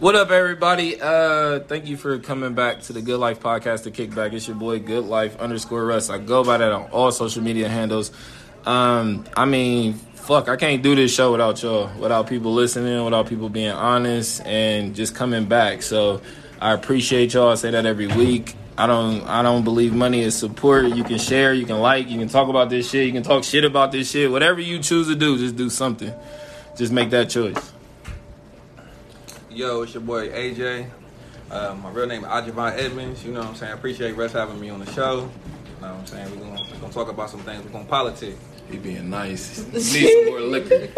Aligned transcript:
What 0.00 0.14
up, 0.14 0.30
everybody? 0.30 1.00
Uh, 1.00 1.58
thank 1.58 1.86
you 1.86 1.96
for 1.96 2.20
coming 2.20 2.54
back 2.54 2.82
to 2.82 2.92
the 2.92 3.02
Good 3.02 3.18
Life 3.18 3.40
Podcast, 3.40 3.82
the 3.82 3.90
Kickback. 3.90 4.32
It's 4.32 4.46
your 4.46 4.54
boy, 4.56 4.78
Good 4.78 5.06
Life 5.06 5.36
underscore 5.40 5.84
Russ. 5.84 6.08
I 6.08 6.18
go 6.18 6.44
by 6.44 6.58
that 6.58 6.70
on 6.70 6.88
all 6.92 7.10
social 7.10 7.42
media 7.42 7.68
handles. 7.68 8.12
Um, 8.64 9.24
I 9.36 9.44
mean, 9.44 9.94
fuck, 9.94 10.48
I 10.48 10.54
can't 10.54 10.84
do 10.84 10.94
this 10.94 11.12
show 11.12 11.32
without 11.32 11.60
y'all, 11.64 11.90
without 11.98 12.28
people 12.28 12.54
listening, 12.54 13.04
without 13.04 13.26
people 13.26 13.48
being 13.48 13.72
honest 13.72 14.40
and 14.46 14.94
just 14.94 15.16
coming 15.16 15.46
back. 15.46 15.82
So 15.82 16.22
I 16.60 16.74
appreciate 16.74 17.34
y'all. 17.34 17.48
I 17.48 17.56
say 17.56 17.72
that 17.72 17.84
every 17.84 18.06
week. 18.06 18.54
I 18.76 18.86
don't 18.86 19.22
I 19.22 19.42
don't 19.42 19.64
believe 19.64 19.92
money 19.92 20.20
is 20.20 20.36
support. 20.36 20.86
You 20.94 21.02
can 21.02 21.18
share, 21.18 21.52
you 21.52 21.66
can 21.66 21.80
like, 21.80 22.08
you 22.08 22.20
can 22.20 22.28
talk 22.28 22.48
about 22.48 22.70
this 22.70 22.88
shit, 22.88 23.04
you 23.04 23.12
can 23.12 23.24
talk 23.24 23.42
shit 23.42 23.64
about 23.64 23.90
this 23.90 24.12
shit. 24.12 24.30
Whatever 24.30 24.60
you 24.60 24.78
choose 24.78 25.08
to 25.08 25.16
do, 25.16 25.36
just 25.38 25.56
do 25.56 25.68
something. 25.68 26.14
Just 26.76 26.92
make 26.92 27.10
that 27.10 27.30
choice. 27.30 27.72
Yo, 29.58 29.82
it's 29.82 29.92
your 29.92 30.04
boy 30.04 30.28
AJ. 30.28 30.88
Uh, 31.50 31.74
my 31.82 31.90
real 31.90 32.06
name 32.06 32.22
is 32.22 32.28
Ajavon 32.28 32.78
Edmonds. 32.78 33.24
You 33.24 33.32
know 33.32 33.40
what 33.40 33.48
I'm 33.48 33.54
saying? 33.56 33.72
I 33.72 33.74
appreciate 33.74 34.12
Russ 34.12 34.30
having 34.30 34.60
me 34.60 34.70
on 34.70 34.78
the 34.78 34.88
show. 34.92 35.16
You 35.16 35.22
know 35.22 35.28
what 35.80 35.82
I'm 35.94 36.06
saying? 36.06 36.30
We're 36.30 36.46
gonna, 36.46 36.62
we 36.62 36.78
gonna 36.78 36.92
talk 36.92 37.08
about 37.08 37.28
some 37.28 37.40
things. 37.40 37.64
We're 37.64 37.72
gonna 37.72 37.84
politic. 37.86 38.36
He 38.70 38.76
being 38.76 39.10
nice. 39.10 39.66
Need 39.72 39.82
some 39.82 40.26
more 40.26 40.40
liquor. 40.42 40.88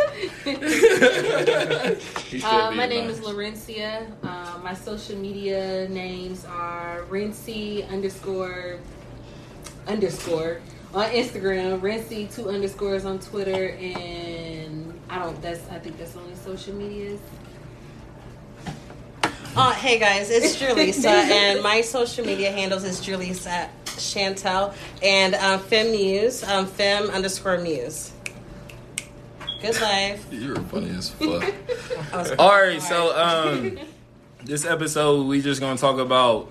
Uh, 2.45 2.71
my 2.77 2.87
being 2.87 3.07
name 3.07 3.07
nice. 3.09 3.19
is 3.19 3.25
Laurencia. 3.25 4.07
Uh, 4.23 4.59
my 4.63 4.75
social 4.75 5.17
media 5.17 5.89
names 5.89 6.45
are 6.45 7.05
Rency 7.09 7.89
underscore 7.91 8.79
underscore 9.89 10.61
on 10.93 11.09
Instagram, 11.11 11.81
Rency 11.81 12.33
two 12.33 12.51
underscores 12.51 13.07
on 13.07 13.21
Twitter, 13.21 13.71
and 13.71 15.01
I 15.09 15.19
don't. 15.19 15.41
That's 15.41 15.67
I 15.71 15.79
think 15.79 15.97
that's 15.97 16.15
only 16.15 16.35
social 16.35 16.75
medias. 16.75 17.21
Uh, 19.57 19.73
hey 19.75 19.99
guys, 19.99 20.31
it's 20.31 20.57
Julissa, 20.63 21.07
and 21.07 21.61
my 21.63 21.81
social 21.81 22.25
media 22.25 22.53
handles 22.53 22.85
is 22.85 23.01
Julissa 23.01 23.69
Chantel 23.85 24.75
and 25.03 25.35
uh, 25.35 25.59
Fem 25.59 25.91
Muse, 25.91 26.45
um, 26.45 26.67
Fem 26.67 27.11
underscore 27.11 27.59
Muse. 27.59 28.13
Good 29.61 29.81
life. 29.81 30.25
You're 30.31 30.61
funny 30.63 30.91
as 30.91 31.11
fuck. 31.11 31.53
All 32.39 32.51
right, 32.53 32.81
so 32.81 33.17
um, 33.19 33.79
this 34.45 34.65
episode 34.65 35.27
we 35.27 35.43
just 35.43 35.61
gonna 35.61 35.77
talk 35.77 35.99
about 35.99 36.49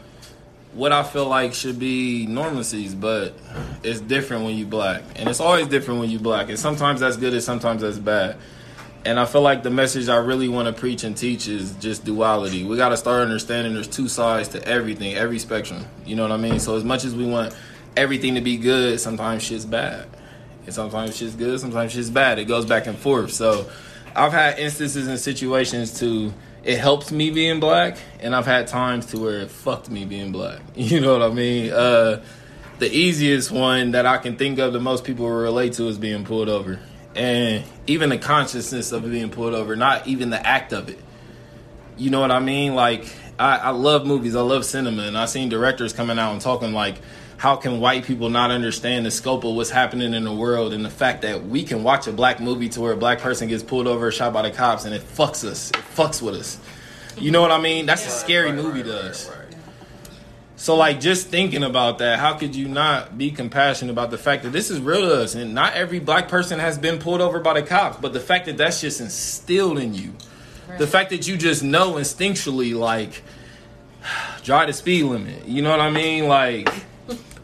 what 0.74 0.92
I 0.92 1.04
feel 1.04 1.28
like 1.28 1.54
should 1.54 1.80
be 1.80 2.28
normacies, 2.28 2.94
but 2.94 3.34
it's 3.82 4.02
different 4.02 4.44
when 4.44 4.58
you 4.58 4.66
black, 4.66 5.04
and 5.16 5.30
it's 5.30 5.40
always 5.40 5.68
different 5.68 6.02
when 6.02 6.10
you 6.10 6.20
black, 6.20 6.50
and 6.50 6.60
sometimes 6.60 7.00
that's 7.00 7.16
good 7.16 7.34
and 7.34 7.42
sometimes 7.42 7.82
that's 7.82 7.98
bad. 7.98 8.36
And 9.06 9.20
I 9.20 9.26
feel 9.26 9.42
like 9.42 9.64
the 9.64 9.70
message 9.70 10.10
I 10.10 10.18
really 10.18 10.50
want 10.50 10.68
to 10.68 10.74
preach 10.74 11.04
and 11.04 11.16
teach 11.16 11.48
is 11.48 11.74
just 11.76 12.04
duality. 12.04 12.66
We 12.66 12.76
got 12.76 12.90
to 12.90 12.98
start 12.98 13.22
understanding 13.22 13.74
there's 13.74 13.88
two 13.88 14.10
sides 14.10 14.50
to 14.50 14.68
everything, 14.68 15.16
every 15.16 15.40
spectrum. 15.40 15.86
You 16.06 16.18
know 16.18 16.24
what 16.24 16.34
I 16.34 16.38
mean? 16.38 16.60
So 16.60 16.76
as 16.76 16.84
much 16.84 17.06
as 17.06 17.16
we 17.16 17.26
want 17.26 17.56
everything 17.96 18.36
to 18.36 18.42
be 18.42 18.58
good, 18.58 19.00
sometimes 19.00 19.44
shit's 19.44 19.66
bad. 19.66 20.08
And 20.66 20.74
sometimes 20.74 21.16
shit's 21.16 21.36
good, 21.36 21.60
sometimes 21.60 21.94
shit's 21.94 22.10
bad. 22.10 22.40
It 22.40 22.46
goes 22.46 22.66
back 22.66 22.88
and 22.88 22.98
forth. 22.98 23.32
So 23.32 23.70
I've 24.16 24.34
had 24.34 24.60
instances 24.60 25.08
and 25.08 25.18
situations 25.18 26.00
to 26.00 26.34
it 26.64 26.78
helps 26.78 27.12
me 27.12 27.32
being 27.32 27.60
black, 27.60 27.98
and 28.20 28.36
I've 28.36 28.46
had 28.46 28.68
times 28.68 29.06
to 29.08 29.20
where 29.20 29.40
it 29.40 29.50
fucked 29.50 29.90
me 29.90 30.06
being 30.06 30.32
black. 30.32 30.60
You 30.76 31.00
know 31.00 31.18
what 31.18 31.22
I 31.22 31.34
mean? 31.34 31.72
Uh, 31.72 32.22
the 32.80 32.94
easiest 32.94 33.52
one 33.52 33.92
that 33.92 34.06
I 34.06 34.18
can 34.18 34.36
think 34.38 34.60
of 34.60 34.74
that 34.74 34.80
most 34.80 35.04
people 35.04 35.30
relate 35.30 35.74
to 35.74 35.88
is 35.88 35.98
being 35.98 36.26
pulled 36.26 36.50
over. 36.50 36.80
And 37.20 37.66
even 37.86 38.08
the 38.08 38.18
consciousness 38.18 38.94
of 38.94 39.04
being 39.04 39.30
pulled 39.30 39.54
over, 39.54 39.76
not 39.76 40.08
even 40.08 40.30
the 40.30 40.48
act 40.48 40.72
of 40.72 40.88
it. 40.88 40.98
You 41.98 42.12
know 42.12 42.22
what 42.22 42.32
I 42.32 42.40
mean? 42.40 42.76
Like, 42.76 43.14
I, 43.38 43.58
I 43.58 43.70
love 43.72 44.06
movies, 44.06 44.38
I 44.38 44.42
love 44.42 44.64
cinema, 44.64 45.04
and 45.04 45.18
I've 45.18 45.30
seen 45.30 45.50
directors 45.50 45.92
coming 45.92 46.18
out 46.18 46.32
and 46.32 46.40
talking 46.40 46.72
like, 46.72 46.96
how 47.36 47.58
can 47.58 47.82
white 47.82 48.06
people 48.06 48.30
not 48.30 48.52
understand 48.52 49.06
the 49.06 49.12
scope 49.12 49.44
of 49.44 49.54
what's 49.54 49.70
happening 49.70 50.14
in 50.14 50.24
the 50.24 50.34
world 50.34 50.72
and 50.72 50.86
the 50.86 50.90
fact 50.90 51.24
that 51.24 51.46
we 51.46 51.64
can 51.64 51.84
watch 51.84 52.08
a 52.08 52.14
black 52.14 52.40
movie 52.40 52.70
to 52.70 52.80
where 52.80 52.94
a 52.94 52.98
black 52.98 53.20
person 53.20 53.50
gets 53.50 53.64
pulled 53.64 53.88
over, 53.88 54.10
shot 54.14 54.32
by 54.32 54.44
the 54.44 54.52
cops, 54.52 54.86
and 54.86 54.96
it 54.96 55.02
fucks 55.02 55.44
us. 55.44 55.72
It 55.72 55.84
fucks 55.96 56.22
with 56.22 56.36
us. 56.36 56.58
You 57.18 57.32
know 57.32 57.42
what 57.42 57.52
I 57.52 57.60
mean? 57.60 57.86
That's 57.86 58.08
a 58.08 58.12
scary 58.12 58.54
movie 58.54 58.84
to 58.84 59.10
us. 59.10 59.30
So 60.60 60.76
like 60.76 61.00
just 61.00 61.30
thinking 61.30 61.64
about 61.64 62.00
that, 62.00 62.20
how 62.20 62.34
could 62.34 62.54
you 62.54 62.68
not 62.68 63.18
be 63.18 63.32
compassionate 63.32 63.94
about 63.94 64.12
the 64.12 64.18
fact 64.18 64.44
that 64.44 64.50
this 64.50 64.70
is 64.70 64.82
real 64.82 65.08
to 65.08 65.22
us 65.22 65.34
and 65.34 65.54
not 65.54 65.74
every 65.74 66.00
black 66.00 66.28
person 66.28 66.60
has 66.60 66.78
been 66.78 67.00
pulled 67.00 67.22
over 67.22 67.40
by 67.40 67.54
the 67.54 67.66
cops, 67.66 67.98
but 68.02 68.12
the 68.12 68.20
fact 68.20 68.46
that 68.48 68.58
that's 68.58 68.82
just 68.82 69.00
instilled 69.00 69.80
in 69.80 69.94
you. 69.94 70.14
The 70.78 70.86
fact 70.86 71.12
that 71.12 71.30
you 71.30 71.38
just 71.38 71.64
know 71.64 71.94
instinctually 71.94 72.78
like 72.78 73.24
drive 74.44 74.68
the 74.68 74.74
speed 74.74 75.06
limit. 75.06 75.48
You 75.48 75.62
know 75.62 75.70
what 75.70 75.80
I 75.80 75.92
mean? 75.92 76.28
Like 76.28 76.68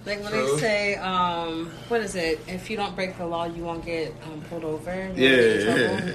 Like 0.05 0.21
when 0.21 0.31
True. 0.31 0.51
they 0.55 0.59
say, 0.61 0.95
um, 0.97 1.71
what 1.87 2.01
is 2.01 2.15
it? 2.15 2.39
If 2.47 2.69
you 2.69 2.77
don't 2.77 2.95
break 2.95 3.17
the 3.17 3.25
law, 3.25 3.45
you 3.45 3.63
won't 3.63 3.83
get 3.83 4.13
um, 4.25 4.39
pulled 4.49 4.63
over. 4.63 4.93
Yeah, 5.15 5.29
yeah. 5.29 6.11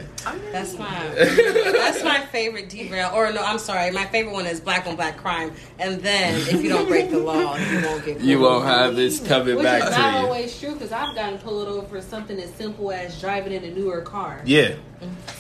That's 0.53 0.79
my 0.79 1.09
that's 1.17 2.05
my 2.05 2.21
favorite 2.27 2.69
derail. 2.69 3.11
Or 3.13 3.33
no, 3.33 3.43
I'm 3.43 3.59
sorry. 3.59 3.91
My 3.91 4.05
favorite 4.07 4.33
one 4.33 4.47
is 4.47 4.61
black 4.61 4.87
on 4.87 4.95
black 4.95 5.17
crime. 5.17 5.53
And 5.81 6.01
then 6.03 6.35
if 6.37 6.63
you 6.63 6.69
don't 6.69 6.87
break 6.87 7.11
the 7.11 7.19
law, 7.19 7.57
you 7.57 7.83
won't 7.85 8.05
get. 8.05 8.21
You 8.21 8.39
won't 8.39 8.65
over. 8.65 8.67
have 8.67 8.95
this 8.97 9.19
coming 9.27 9.57
Which 9.57 9.65
back 9.65 9.83
is 9.83 9.91
to 9.91 9.99
not 9.99 10.13
you. 10.21 10.27
always 10.27 10.61
true 10.61 10.73
because 10.75 10.93
I've 10.93 11.15
gotten 11.17 11.39
pulled 11.41 11.67
over 11.67 11.87
for 11.89 12.01
something 12.01 12.39
as 12.39 12.53
simple 12.55 12.93
as 12.93 13.21
driving 13.21 13.53
in 13.53 13.65
a 13.65 13.71
newer 13.75 14.03
car. 14.03 14.43
Yeah. 14.45 14.75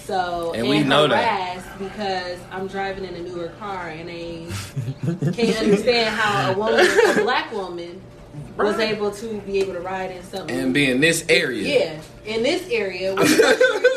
So 0.05 0.55
And 0.55 0.69
we 0.69 0.83
know 0.83 1.07
that. 1.07 1.23
harassed 1.63 1.79
because 1.79 2.39
I'm 2.51 2.67
driving 2.67 3.05
in 3.05 3.15
a 3.15 3.21
newer 3.21 3.49
car 3.61 3.89
and 3.91 4.09
they 4.09 4.47
can't 5.33 5.59
understand 5.59 6.17
how 6.17 6.53
a 6.53 6.57
woman, 6.59 6.87
a 7.19 7.23
black 7.23 7.53
woman, 7.53 8.01
was 8.65 8.79
able 8.79 9.11
to 9.11 9.41
be 9.43 9.59
able 9.61 9.73
to 9.75 9.81
ride 9.81 10.11
in 10.11 10.23
something 10.25 10.57
And 10.59 10.73
be 10.75 10.91
in 10.91 11.01
this 11.01 11.25
area. 11.29 11.63
Yeah, 12.25 12.33
in 12.35 12.43
this 12.43 12.69
area 12.71 13.15
with, 13.17 13.41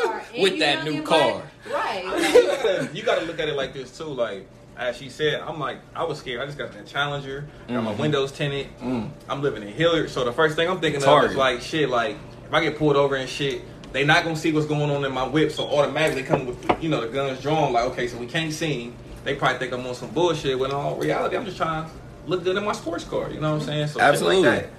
car 0.04 0.22
With 0.38 0.58
that 0.60 0.84
new 0.84 1.02
car. 1.02 1.42
black. 1.68 1.72
right? 1.72 2.04
you 2.04 2.10
like, 2.48 2.62
gotta, 2.62 2.90
you 2.94 3.02
gotta 3.02 3.24
look 3.26 3.40
at 3.40 3.48
it 3.48 3.54
like 3.56 3.72
this 3.72 3.96
too. 3.96 4.04
Like 4.04 4.46
as 4.76 4.96
she 4.96 5.08
said, 5.08 5.40
I'm 5.40 5.58
like 5.60 5.78
I 5.94 6.04
was 6.04 6.18
scared. 6.18 6.40
I 6.40 6.46
just 6.46 6.58
got 6.58 6.72
that 6.72 6.86
Challenger, 6.86 7.46
got 7.68 7.82
my 7.84 7.94
Mhm. 7.94 7.98
windows 7.98 8.32
tinted. 8.32 8.66
Mm. 8.80 9.08
I'm 9.28 9.40
living 9.42 9.62
in 9.62 9.68
Hilliard, 9.68 10.10
so 10.10 10.24
the 10.24 10.32
first 10.32 10.56
thing 10.56 10.68
I'm 10.68 10.80
thinking 10.80 11.02
of 11.04 11.24
is 11.30 11.36
like 11.36 11.60
shit. 11.60 11.88
Like 11.88 12.16
if 12.46 12.52
I 12.52 12.60
get 12.62 12.76
pulled 12.78 12.96
over 12.96 13.14
and 13.16 13.28
shit, 13.28 13.62
they 13.92 14.04
not 14.04 14.24
gonna 14.24 14.34
see 14.36 14.52
what's 14.52 14.66
going 14.66 14.90
on 14.90 15.04
in 15.04 15.12
my 15.12 15.26
whip, 15.26 15.52
so 15.52 15.64
automatically 15.64 16.22
come 16.24 16.46
with 16.46 16.82
you 16.82 16.88
know 16.88 17.00
the 17.00 17.06
guns 17.08 17.40
drawn. 17.40 17.72
Like 17.72 17.84
okay, 17.92 18.08
so 18.08 18.18
we 18.18 18.26
can't 18.26 18.52
see 18.52 18.84
him. 18.86 18.94
They 19.24 19.34
probably 19.36 19.58
think 19.58 19.72
I'm 19.72 19.86
on 19.86 19.94
some 19.94 20.10
bullshit. 20.10 20.58
When 20.58 20.70
in 20.70 20.76
all 20.76 20.96
reality, 20.96 21.36
I'm 21.36 21.44
just 21.46 21.56
trying 21.56 21.84
to 21.84 21.90
look 22.26 22.44
good 22.44 22.56
in 22.56 22.64
my 22.64 22.72
sports 22.72 23.04
car. 23.04 23.30
You 23.30 23.40
know 23.40 23.52
what 23.52 23.60
I'm 23.62 23.66
saying? 23.66 23.88
So 23.88 24.00
Absolutely. 24.00 24.48
Like 24.48 24.70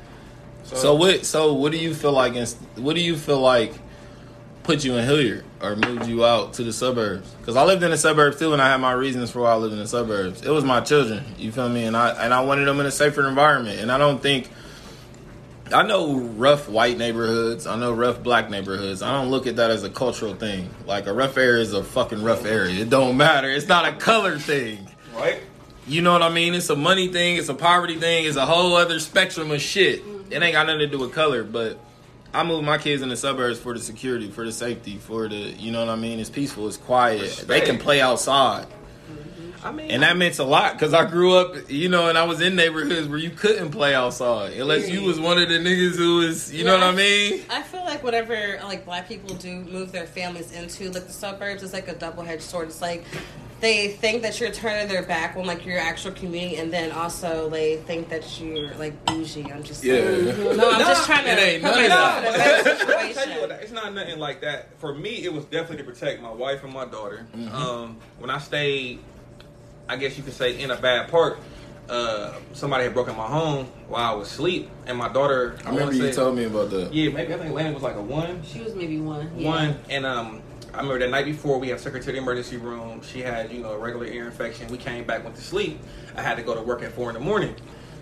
that. 0.63 0.77
So 0.77 0.95
what? 0.95 1.25
So 1.25 1.53
what 1.53 1.71
do 1.71 1.77
you 1.77 1.93
feel 1.93 2.11
like? 2.13 2.35
inst- 2.35 2.57
What 2.75 2.95
do 2.95 3.01
you 3.01 3.15
feel 3.15 3.39
like 3.39 3.73
put 4.63 4.83
you 4.83 4.95
in 4.95 5.05
Hilliard 5.05 5.43
or 5.61 5.75
moved 5.75 6.07
you 6.07 6.25
out 6.25 6.53
to 6.53 6.63
the 6.63 6.73
suburbs? 6.73 7.29
Because 7.39 7.55
I 7.55 7.63
lived 7.63 7.83
in 7.83 7.91
the 7.91 7.97
suburbs 7.97 8.39
too, 8.39 8.51
and 8.53 8.61
I 8.61 8.69
had 8.71 8.77
my 8.81 8.93
reasons 8.93 9.29
for 9.29 9.41
why 9.41 9.51
I 9.51 9.55
lived 9.57 9.73
in 9.73 9.79
the 9.79 9.87
suburbs. 9.87 10.41
It 10.41 10.49
was 10.49 10.63
my 10.63 10.81
children. 10.81 11.23
You 11.37 11.51
feel 11.51 11.69
me? 11.69 11.83
And 11.85 11.95
I 11.95 12.09
and 12.23 12.33
I 12.33 12.41
wanted 12.41 12.65
them 12.65 12.79
in 12.79 12.85
a 12.87 12.91
safer 12.91 13.27
environment. 13.27 13.79
And 13.79 13.91
I 13.91 13.97
don't 13.99 14.21
think 14.21 14.49
I 15.71 15.81
know 15.83 16.15
rough 16.17 16.67
white 16.67 16.97
neighborhoods. 16.97 17.67
I 17.67 17.75
know 17.75 17.91
rough 17.93 18.21
black 18.23 18.49
neighborhoods. 18.49 19.01
I 19.03 19.11
don't 19.13 19.29
look 19.29 19.45
at 19.47 19.55
that 19.57 19.69
as 19.71 19.83
a 19.83 19.89
cultural 19.89 20.33
thing. 20.35 20.69
Like 20.87 21.05
a 21.07 21.13
rough 21.13 21.37
area 21.37 21.61
is 21.61 21.73
a 21.73 21.83
fucking 21.83 22.23
rough 22.23 22.45
area. 22.45 22.81
It 22.81 22.89
don't 22.89 23.17
matter. 23.17 23.49
It's 23.49 23.67
not 23.67 23.85
a 23.87 23.93
color 23.97 24.37
thing. 24.39 24.87
right. 25.15 25.41
You 25.87 26.01
know 26.01 26.13
what 26.13 26.23
I 26.23 26.29
mean? 26.29 26.55
It's 26.55 26.69
a 26.69 26.75
money 26.75 27.09
thing, 27.09 27.37
it's 27.37 27.49
a 27.49 27.53
poverty 27.53 27.97
thing, 27.97 28.25
it's 28.25 28.37
a 28.37 28.45
whole 28.45 28.75
other 28.75 28.99
spectrum 28.99 29.51
of 29.51 29.61
shit. 29.61 30.03
It 30.31 30.41
ain't 30.41 30.53
got 30.53 30.65
nothing 30.65 30.79
to 30.79 30.87
do 30.87 30.97
with 30.97 31.13
color, 31.13 31.43
but 31.43 31.79
I 32.33 32.43
moved 32.43 32.65
my 32.65 32.77
kids 32.77 33.01
in 33.01 33.09
the 33.09 33.15
suburbs 33.15 33.59
for 33.59 33.73
the 33.73 33.79
security, 33.79 34.29
for 34.29 34.43
the 34.43 34.51
safety, 34.51 34.97
for 34.97 35.29
the 35.29 35.35
you 35.35 35.71
know 35.71 35.79
what 35.79 35.89
I 35.89 35.95
mean? 35.95 36.19
It's 36.19 36.29
peaceful, 36.29 36.67
it's 36.67 36.77
quiet. 36.77 37.21
Respect. 37.21 37.47
They 37.47 37.61
can 37.61 37.77
play 37.77 38.01
outside. 38.01 38.65
Mm-hmm. 38.65 39.67
I 39.67 39.71
mean, 39.71 39.91
And 39.91 40.01
that 40.01 40.17
meant 40.17 40.39
a 40.39 40.43
lot 40.43 40.73
because 40.73 40.93
I 40.93 41.05
grew 41.05 41.37
up, 41.37 41.69
you 41.69 41.87
know, 41.87 42.09
and 42.09 42.17
I 42.17 42.23
was 42.23 42.41
in 42.41 42.55
neighborhoods 42.55 43.07
where 43.07 43.19
you 43.19 43.29
couldn't 43.29 43.69
play 43.69 43.93
outside 43.93 44.53
unless 44.53 44.89
you 44.89 45.01
mm. 45.01 45.05
was 45.05 45.19
one 45.19 45.37
of 45.37 45.47
the 45.47 45.59
niggas 45.59 45.95
who 45.95 46.17
was, 46.17 46.53
you 46.53 46.65
know 46.65 46.73
what 46.73 46.83
I 46.83 46.91
mean? 46.91 47.43
I 47.49 47.61
feel 47.61 47.85
like 47.85 48.03
whatever 48.03 48.59
like 48.63 48.85
black 48.85 49.07
people 49.07 49.35
do 49.35 49.55
move 49.61 49.91
their 49.91 50.07
families 50.07 50.51
into 50.51 50.91
like 50.91 51.05
the 51.05 51.13
suburbs 51.13 51.61
is 51.61 51.73
like 51.73 51.87
a 51.87 51.95
double 51.95 52.23
edged 52.23 52.41
sword. 52.41 52.67
It's 52.69 52.81
like 52.81 53.05
they 53.61 53.87
think 53.89 54.21
that 54.23 54.39
you're 54.39 54.51
turning 54.51 54.87
their 54.87 55.03
back 55.03 55.35
on 55.37 55.45
like 55.45 55.65
your 55.65 55.79
actual 55.79 56.11
community, 56.11 56.57
and 56.57 56.71
then 56.71 56.91
also 56.91 57.49
they 57.49 57.77
think 57.77 58.09
that 58.09 58.39
you're 58.39 58.73
like 58.75 59.05
bougie. 59.05 59.49
I'm 59.51 59.63
just 59.63 59.83
Yeah. 59.83 59.95
saying. 60.01 60.25
no, 60.43 60.51
I'm 60.51 60.57
Nah, 60.57 60.79
just 60.79 61.05
trying 61.05 61.23
to 61.25 61.31
it 61.31 61.39
ain't 61.39 61.63
put 61.63 61.75
none 61.75 61.83
of 61.83 61.89
myself 61.89 62.17
in 62.19 62.33
a 62.33 62.37
better 62.37 62.63
Let 62.63 63.07
me 63.07 63.13
tell 63.13 63.27
you 63.27 63.33
situation. 63.35 63.59
it's 63.61 63.71
not 63.71 63.93
nothing 63.93 64.19
like 64.19 64.41
that. 64.41 64.77
For 64.79 64.93
me, 64.93 65.23
it 65.23 65.33
was 65.33 65.45
definitely 65.45 65.77
to 65.77 65.83
protect 65.83 66.21
my 66.21 66.31
wife 66.31 66.63
and 66.63 66.73
my 66.73 66.85
daughter. 66.85 67.25
Mm-hmm. 67.35 67.55
Um, 67.55 67.97
when 68.19 68.29
I 68.29 68.39
stayed, 68.39 68.99
I 69.87 69.95
guess 69.97 70.17
you 70.17 70.23
could 70.23 70.33
say 70.33 70.59
in 70.59 70.71
a 70.71 70.75
bad 70.77 71.09
part, 71.09 71.39
uh, 71.89 72.33
somebody 72.53 72.83
had 72.83 72.93
broken 72.93 73.15
my 73.15 73.27
home 73.27 73.67
while 73.87 74.11
I 74.13 74.15
was 74.15 74.29
asleep, 74.31 74.69
and 74.87 74.97
my 74.97 75.07
daughter. 75.07 75.55
I 75.59 75.69
remember 75.69 75.81
wanna 75.85 75.95
you 75.97 76.01
say- 76.11 76.13
told 76.13 76.35
me 76.35 76.43
about 76.45 76.71
that. 76.71 76.91
Yeah, 76.93 77.09
maybe 77.11 77.33
I 77.33 77.37
think 77.37 77.53
Landon 77.53 77.73
was 77.75 77.83
like 77.83 77.95
a 77.95 78.01
one, 78.01 78.41
she 78.43 78.59
was 78.59 78.73
maybe 78.75 78.99
one. 78.99 79.31
Yeah. 79.37 79.47
one, 79.47 79.79
and 79.89 80.05
um, 80.05 80.41
I 80.75 80.79
remember 80.79 80.99
the 80.99 81.07
night 81.07 81.23
before 81.23 81.57
we 81.57 81.69
had 81.69 81.79
took 81.79 81.93
her 81.93 81.99
to 81.99 82.11
the 82.11 82.17
emergency 82.17 82.57
room. 82.57 83.01
She 83.01 83.21
had, 83.21 83.49
you 83.49 83.61
know, 83.61 83.71
a 83.71 83.77
regular 83.77 84.07
ear 84.07 84.25
infection. 84.25 84.67
We 84.67 84.77
came 84.77 85.05
back, 85.05 85.23
went 85.23 85.37
to 85.37 85.41
sleep. 85.41 85.79
I 86.17 86.21
had 86.21 86.35
to 86.35 86.43
go 86.43 86.53
to 86.53 86.61
work 86.61 86.83
at 86.83 86.91
four 86.91 87.09
in 87.09 87.13
the 87.13 87.21
morning. 87.21 87.55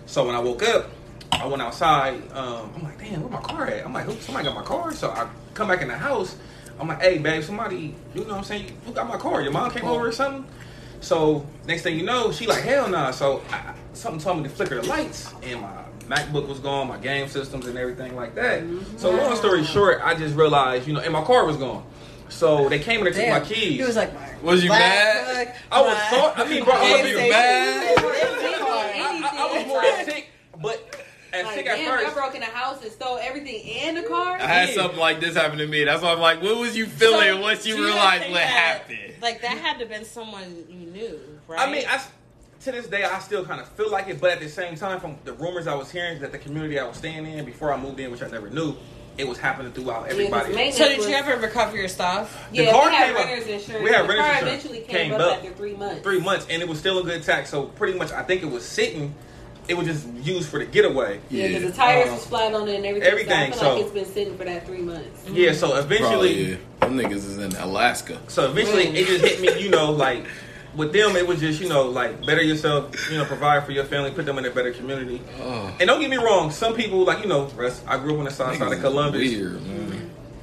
So 0.06 0.26
when 0.26 0.34
I 0.34 0.40
woke 0.40 0.64
up, 0.64 0.90
I 1.30 1.46
went 1.46 1.62
outside. 1.62 2.14
Um, 2.32 2.72
I'm 2.74 2.82
like, 2.82 2.98
damn, 2.98 3.20
where 3.22 3.30
my 3.30 3.40
car 3.40 3.68
at? 3.68 3.86
I'm 3.86 3.92
like, 3.92 4.06
who, 4.06 4.14
somebody 4.14 4.46
got 4.46 4.56
my 4.56 4.64
car. 4.64 4.92
So 4.92 5.10
I 5.10 5.28
come 5.54 5.68
back 5.68 5.82
in 5.82 5.88
the 5.88 5.96
house. 5.96 6.36
I'm 6.80 6.88
like, 6.88 7.00
hey, 7.00 7.18
babe, 7.18 7.44
somebody, 7.44 7.94
you 8.12 8.22
know 8.22 8.30
what 8.30 8.38
I'm 8.38 8.44
saying? 8.44 8.76
Who 8.86 8.92
got 8.92 9.06
my 9.06 9.18
car? 9.18 9.40
Your 9.40 9.52
mom 9.52 9.70
came 9.70 9.84
over 9.84 10.08
or 10.08 10.12
something? 10.12 10.44
So 11.00 11.46
next 11.66 11.82
thing 11.82 11.96
you 11.96 12.04
know, 12.04 12.32
she 12.32 12.48
like, 12.48 12.64
hell 12.64 12.88
nah. 12.88 13.12
So 13.12 13.40
I, 13.52 13.74
something 13.92 14.20
told 14.20 14.38
me 14.38 14.42
to 14.44 14.48
flicker 14.48 14.80
the 14.80 14.88
lights, 14.88 15.32
and 15.44 15.60
my 15.60 15.84
MacBook 16.08 16.48
was 16.48 16.58
gone, 16.58 16.88
my 16.88 16.98
game 16.98 17.28
systems 17.28 17.66
and 17.66 17.78
everything 17.78 18.16
like 18.16 18.34
that. 18.34 18.64
So 18.96 19.10
long 19.12 19.36
story 19.36 19.62
short, 19.62 20.00
I 20.02 20.16
just 20.16 20.34
realized, 20.34 20.88
you 20.88 20.94
know, 20.94 21.00
and 21.00 21.12
my 21.12 21.22
car 21.22 21.46
was 21.46 21.56
gone. 21.56 21.86
So 22.28 22.68
they 22.68 22.78
came 22.78 22.98
and 22.98 23.06
they 23.06 23.10
took 23.12 23.20
Damn. 23.20 23.42
my 23.42 23.46
keys. 23.48 23.78
He 23.78 23.82
was 23.82 23.96
like, 23.96 24.12
my 24.14 24.28
Was 24.42 24.62
you 24.64 24.70
mad? 24.70 25.46
book, 25.46 25.54
I 25.70 25.80
was 25.82 25.94
my- 25.94 26.10
so. 26.10 26.32
I 26.44 26.48
mean, 26.48 26.64
bro, 26.64 26.74
I 26.74 26.80
was 26.80 26.90
Was 27.02 27.10
you 27.10 27.16
being 27.16 27.30
mad? 27.30 27.98
I, 27.98 29.30
I, 29.32 29.48
I 29.50 29.58
was 29.58 29.66
more 29.66 29.82
sick, 30.04 30.28
but 30.60 31.00
as 31.32 31.44
Like, 31.44 31.54
sick 31.54 31.66
at 31.66 31.76
damn, 31.76 31.86
y'all 31.86 31.98
first. 32.04 32.14
broke 32.16 32.34
in 32.34 32.40
the 32.40 32.46
house 32.46 32.82
and 32.82 32.92
stole 32.92 33.18
everything 33.20 33.62
and 33.80 33.96
the 33.96 34.02
car. 34.02 34.36
I 34.36 34.46
had 34.46 34.68
Yeah. 34.70 34.74
something 34.74 34.98
like 35.00 35.20
this 35.20 35.34
happen 35.36 35.58
to 35.58 35.66
me. 35.66 35.84
That's 35.84 36.02
why 36.02 36.12
I'm 36.12 36.20
like, 36.20 36.42
what 36.42 36.56
was 36.58 36.76
you 36.76 36.86
feeling 36.86 37.34
So, 37.34 37.40
once 37.40 37.66
you 37.66 37.76
realized 37.84 38.24
what 38.30 38.34
that- 38.34 38.46
happened? 38.48 38.98
Like 39.20 39.40
that 39.42 39.56
had 39.58 39.74
to 39.74 39.78
have 39.80 39.88
been 39.88 40.04
someone 40.04 40.64
you 40.68 40.86
knew, 40.90 41.20
right? 41.48 41.66
I 41.66 41.70
mean, 41.72 41.84
I, 41.88 41.98
to 42.60 42.72
this 42.72 42.86
day, 42.88 43.04
I 43.04 43.18
still 43.20 43.44
kind 43.44 43.60
of 43.60 43.68
feel 43.70 43.90
like 43.90 44.08
it, 44.08 44.20
but 44.20 44.30
at 44.32 44.40
the 44.40 44.48
same 44.48 44.76
time, 44.76 45.00
from 45.00 45.16
the 45.24 45.32
rumors 45.32 45.66
I 45.66 45.74
was 45.74 45.90
hearing 45.90 46.20
that 46.20 46.30
the 46.32 46.38
community 46.38 46.78
I 46.78 46.86
was 46.86 46.96
staying 46.98 47.26
in 47.26 47.44
before 47.44 47.72
I 47.72 47.76
moved 47.80 48.00
in, 48.00 48.10
which 48.10 48.22
I 48.22 48.28
never 48.28 48.48
knew, 48.50 48.76
it 49.16 49.28
was 49.28 49.38
happening 49.38 49.72
throughout 49.72 50.08
everybody. 50.08 50.52
Yeah, 50.54 50.64
'cause 50.66 50.76
so 50.78 50.88
did 50.88 50.98
was- 50.98 51.08
you 51.08 51.14
ever 51.14 51.36
recover 51.36 51.76
your 51.76 51.88
stuff? 51.88 52.36
The 52.52 52.64
Yeah, 52.64 52.72
car 52.72 52.88
we 52.88 52.94
had 52.94 53.06
came 53.06 53.16
up- 53.16 53.26
renter's 53.26 53.46
insurance. 53.46 53.84
we 53.84 53.90
had 53.90 54.04
the 54.04 54.08
renter's 54.08 54.16
car 54.26 54.32
insurance. 54.34 54.64
eventually 54.64 54.80
came, 54.80 54.96
Came 55.10 55.12
up, 55.14 55.20
up 55.20 55.36
after 55.38 55.50
three 55.50 55.72
months. 55.74 56.02
three 56.02 56.20
months, 56.20 56.46
and 56.50 56.62
it 56.62 56.68
was 56.68 56.78
still 56.78 56.98
a 56.98 57.04
good 57.04 57.22
tax. 57.22 57.50
So 57.50 57.62
pretty 57.64 57.96
much, 57.98 58.10
I 58.12 58.22
think 58.22 58.42
it 58.42 58.50
was 58.50 58.64
sitting. 58.64 59.14
It 59.66 59.78
was 59.78 59.86
just 59.86 60.04
used 60.22 60.48
for 60.50 60.58
the 60.58 60.66
getaway. 60.66 61.20
Yeah, 61.30 61.46
because 61.46 61.62
Yeah. 61.62 61.68
the 61.70 61.74
tires 61.76 62.08
Um, 62.08 62.14
was 62.16 62.26
flat 62.26 62.52
on 62.54 62.68
it 62.68 62.74
and 62.76 62.84
everything. 62.86 63.08
everything, 63.10 63.30
So 63.30 63.42
I 63.42 63.48
feel 63.50 63.58
so- 63.60 63.74
like 63.76 63.82
it's 63.84 63.94
been 63.94 64.12
sitting 64.14 64.36
for 64.36 64.44
that 64.44 64.66
three 64.66 64.78
months. 64.82 65.20
Yeah. 65.32 65.52
So 65.54 65.76
eventually, 65.76 66.00
Probably, 66.10 66.50
yeah. 66.50 66.56
Them 66.80 66.98
niggas 66.98 67.16
is 67.16 67.38
in 67.38 67.52
Alaska. 67.56 68.18
So 68.28 68.44
eventually, 68.44 68.88
it 68.88 69.06
just 69.06 69.24
hit 69.24 69.40
me. 69.40 69.62
You 69.62 69.70
know, 69.70 69.90
like 69.92 70.24
with 70.76 70.92
them, 70.92 71.16
it 71.16 71.26
was 71.26 71.40
just 71.40 71.60
you 71.60 71.68
know, 71.68 71.82
like 71.88 72.24
better 72.26 72.42
yourself. 72.42 72.94
You 73.10 73.18
know, 73.18 73.24
provide 73.24 73.64
for 73.64 73.72
your 73.72 73.84
family, 73.84 74.10
put 74.10 74.26
them 74.26 74.38
in 74.38 74.44
a 74.44 74.50
better 74.50 74.72
community. 74.72 75.20
Oh, 75.40 75.74
And 75.80 75.86
don't 75.88 76.00
get 76.00 76.10
me 76.10 76.16
wrong, 76.16 76.50
some 76.50 76.74
people 76.74 77.04
like 77.04 77.22
you 77.22 77.28
know, 77.28 77.46
Russ, 77.56 77.82
I 77.86 77.98
grew 77.98 78.14
up 78.14 78.18
on 78.20 78.24
the 78.26 78.30
south 78.30 78.56
side 78.58 78.72
of 78.72 78.80
Columbus. 78.80 79.20
Weird. 79.20 79.60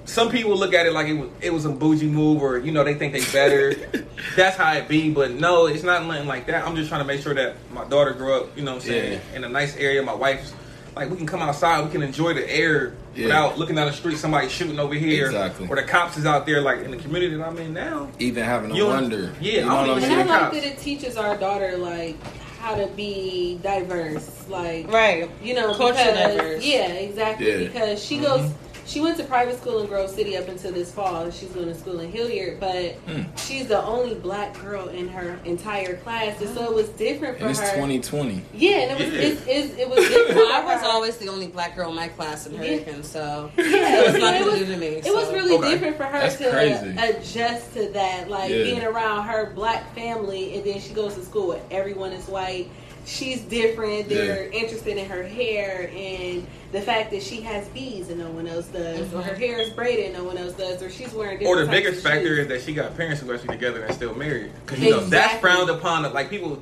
Some 0.06 0.30
people 0.30 0.58
look 0.58 0.74
at 0.74 0.86
it 0.88 0.94
like 0.94 1.08
it 1.08 1.14
was 1.14 1.30
it 1.42 1.54
was 1.54 1.66
a 1.66 1.70
bougie 1.70 2.08
move, 2.08 2.42
or 2.42 2.58
you 2.58 2.72
know, 2.72 2.84
they 2.84 2.96
think 2.96 3.14
they 3.14 3.24
better. 3.32 3.74
That's 4.36 4.58
how 4.58 4.74
it 4.74 4.88
be, 4.88 5.12
but 5.12 5.32
no, 5.32 5.68
it's 5.68 5.84
not 5.84 6.06
nothing 6.06 6.28
like 6.28 6.48
that. 6.48 6.66
I'm 6.68 6.76
just 6.76 6.90
trying 6.90 7.02
to 7.02 7.08
make 7.08 7.22
sure 7.22 7.34
that 7.36 7.56
my 7.72 7.86
daughter 7.88 8.12
grew 8.12 8.34
up, 8.34 8.58
you 8.58 8.64
know, 8.64 8.74
what 8.76 8.84
I'm 8.84 8.88
saying, 8.90 9.14
Yeah. 9.32 9.36
in 9.38 9.44
a 9.44 9.50
nice 9.50 9.78
area. 9.78 10.02
My 10.02 10.14
wife's 10.16 10.54
like 10.96 11.10
we 11.10 11.18
can 11.18 11.26
come 11.26 11.42
outside, 11.42 11.84
we 11.86 11.92
can 11.92 12.02
enjoy 12.04 12.34
the 12.34 12.50
air 12.50 12.94
Yeah. 13.16 13.26
without 13.28 13.58
looking 13.58 13.76
down 13.76 13.88
the 13.88 13.94
street, 13.94 14.18
somebody 14.18 14.50
shooting 14.50 14.80
over 14.80 14.94
here, 14.94 15.28
Exactly. 15.28 15.68
or 15.70 15.76
the 15.76 15.84
cops 15.84 16.18
is 16.18 16.26
out 16.26 16.46
there, 16.46 16.62
like 16.62 16.80
in 16.80 16.92
the 16.92 16.98
community 16.98 17.36
that 17.36 17.46
I'm 17.48 17.58
in 17.58 17.74
now. 17.74 18.10
Even 18.20 18.44
having 18.44 18.72
a 18.72 18.76
You 18.76 18.84
don't- 18.84 18.90
wonder. 18.94 19.32
yeah, 19.40 19.52
you 19.54 19.62
know 19.66 19.70
I 19.70 19.74
what 19.82 19.88
don't 19.88 20.04
I 20.04 20.06
And 20.08 20.14
I 20.14 20.18
like 20.18 20.28
cops. 20.42 20.56
that 20.56 20.66
it 20.66 20.78
teaches 20.80 21.18
our 21.18 21.38
daughter 21.38 21.78
like 21.78 22.16
how 22.60 22.76
to 22.76 22.88
be 22.88 23.58
diverse, 23.64 24.30
like 24.50 24.92
Right. 24.92 25.30
you 25.42 25.54
know, 25.56 25.74
Culture 25.74 25.96
diverse. 26.04 26.64
Yeah, 26.64 26.88
exactly. 26.88 27.52
Yeah. 27.52 27.58
Because 27.70 28.04
she 28.04 28.16
mm-hmm. 28.18 28.24
goes, 28.26 28.52
she 28.86 29.00
went 29.00 29.18
to 29.18 29.24
private 29.24 29.58
school 29.60 29.80
in 29.82 29.88
Grove 29.88 30.10
City 30.10 30.36
up 30.38 30.48
until 30.48 30.72
this 30.72 30.92
fall. 30.92 31.30
She's 31.32 31.50
going 31.50 31.68
to 31.68 31.76
school 31.76 32.00
in 32.00 32.12
Hilliard, 32.12 32.60
but 32.60 32.94
Hmm. 33.08 33.22
she's 33.38 33.68
the 33.68 33.82
only 33.84 34.16
black 34.16 34.60
girl 34.62 34.88
in 34.90 35.08
her 35.10 35.40
entire 35.46 35.96
class, 35.98 36.40
and 36.42 36.54
so 36.56 36.64
it 36.66 36.74
was 36.74 36.90
different 36.90 37.38
for 37.38 37.44
And 37.46 37.52
it's 37.52 37.60
her. 37.60 37.76
2020. 37.76 38.42
Yeah, 38.54 38.70
and 38.78 38.92
it 39.00 39.06
was 39.06 39.14
Yeah. 39.14 39.22
it's, 39.22 39.42
it's, 39.48 39.80
it 39.80 39.90
was 39.90 40.00
different. 40.08 40.36
Well, 40.36 40.52
I 40.62 40.64
was 40.76 40.84
always 40.84 41.18
the 41.18 41.30
only 41.30 41.48
black 41.48 41.76
girl 41.76 41.90
in 41.90 41.96
my 41.96 42.08
class 42.10 42.48
in 42.48 42.56
Hurricane, 42.56 43.04
so 43.04 43.52
Yeah, 43.58 43.64
it 43.66 44.06
was 44.08 44.16
it 44.16 44.20
nothing 44.20 44.46
was- 44.46 44.60
to 44.60 44.66
to 44.66 44.78
me. 44.78 44.88
It 44.88 45.14
was 45.14 45.32
really 45.34 45.56
Okay. 45.56 45.72
different 45.72 45.98
for 45.98 46.04
her 46.06 46.20
That's 46.20 46.38
to 46.38 46.50
crazy. 46.50 46.96
adjust 46.98 47.74
to 47.76 47.88
that, 47.90 48.30
like 48.30 48.50
Yeah. 48.50 48.64
being 48.64 48.84
around 48.84 49.24
her 49.28 49.52
black 49.56 49.94
family, 49.96 50.56
and 50.56 50.64
then 50.66 50.80
she 50.82 50.94
goes 50.94 51.16
to 51.16 51.24
school 51.24 51.48
where 51.50 51.62
everyone 51.72 52.12
is 52.14 52.28
white. 52.28 52.70
She's 53.06 53.42
different. 53.42 54.10
They're 54.10 54.50
interested 54.50 54.98
in 54.98 55.10
her 55.10 55.24
hair 55.24 55.92
and 55.96 56.46
the 56.72 56.82
fact 56.82 57.12
that 57.12 57.22
she 57.22 57.42
has 57.42 57.68
beads 57.70 58.10
and 58.10 58.20
no 58.20 58.30
one 58.32 58.48
else 58.48 58.68
does, 58.68 59.14
or 59.14 59.22
her 59.22 59.36
hair 59.36 59.60
is 59.60 59.72
braided 59.72 60.06
and 60.06 60.14
no 60.14 60.24
one 60.24 60.38
else 60.38 60.54
does, 60.54 60.82
or 60.82 60.90
she's 60.90 61.14
wearing. 61.14 61.40
Mm-hmm. 61.40 61.48
Or 61.48 61.66
the 61.66 61.72
biggest 61.72 62.04
factor 62.04 62.28
shoes. 62.28 62.40
is 62.40 62.48
that 62.48 62.62
she 62.62 62.74
got 62.74 62.96
parents 62.96 63.22
who 63.22 63.30
are 63.30 63.36
actually 63.36 63.50
together 63.50 63.84
and 63.84 63.94
still 63.94 64.16
married. 64.16 64.52
Because 64.66 64.80
you 64.80 64.92
know 64.92 65.02
that's 65.02 65.40
frowned 65.40 65.70
upon. 65.70 66.12
Like 66.14 66.30
people, 66.30 66.62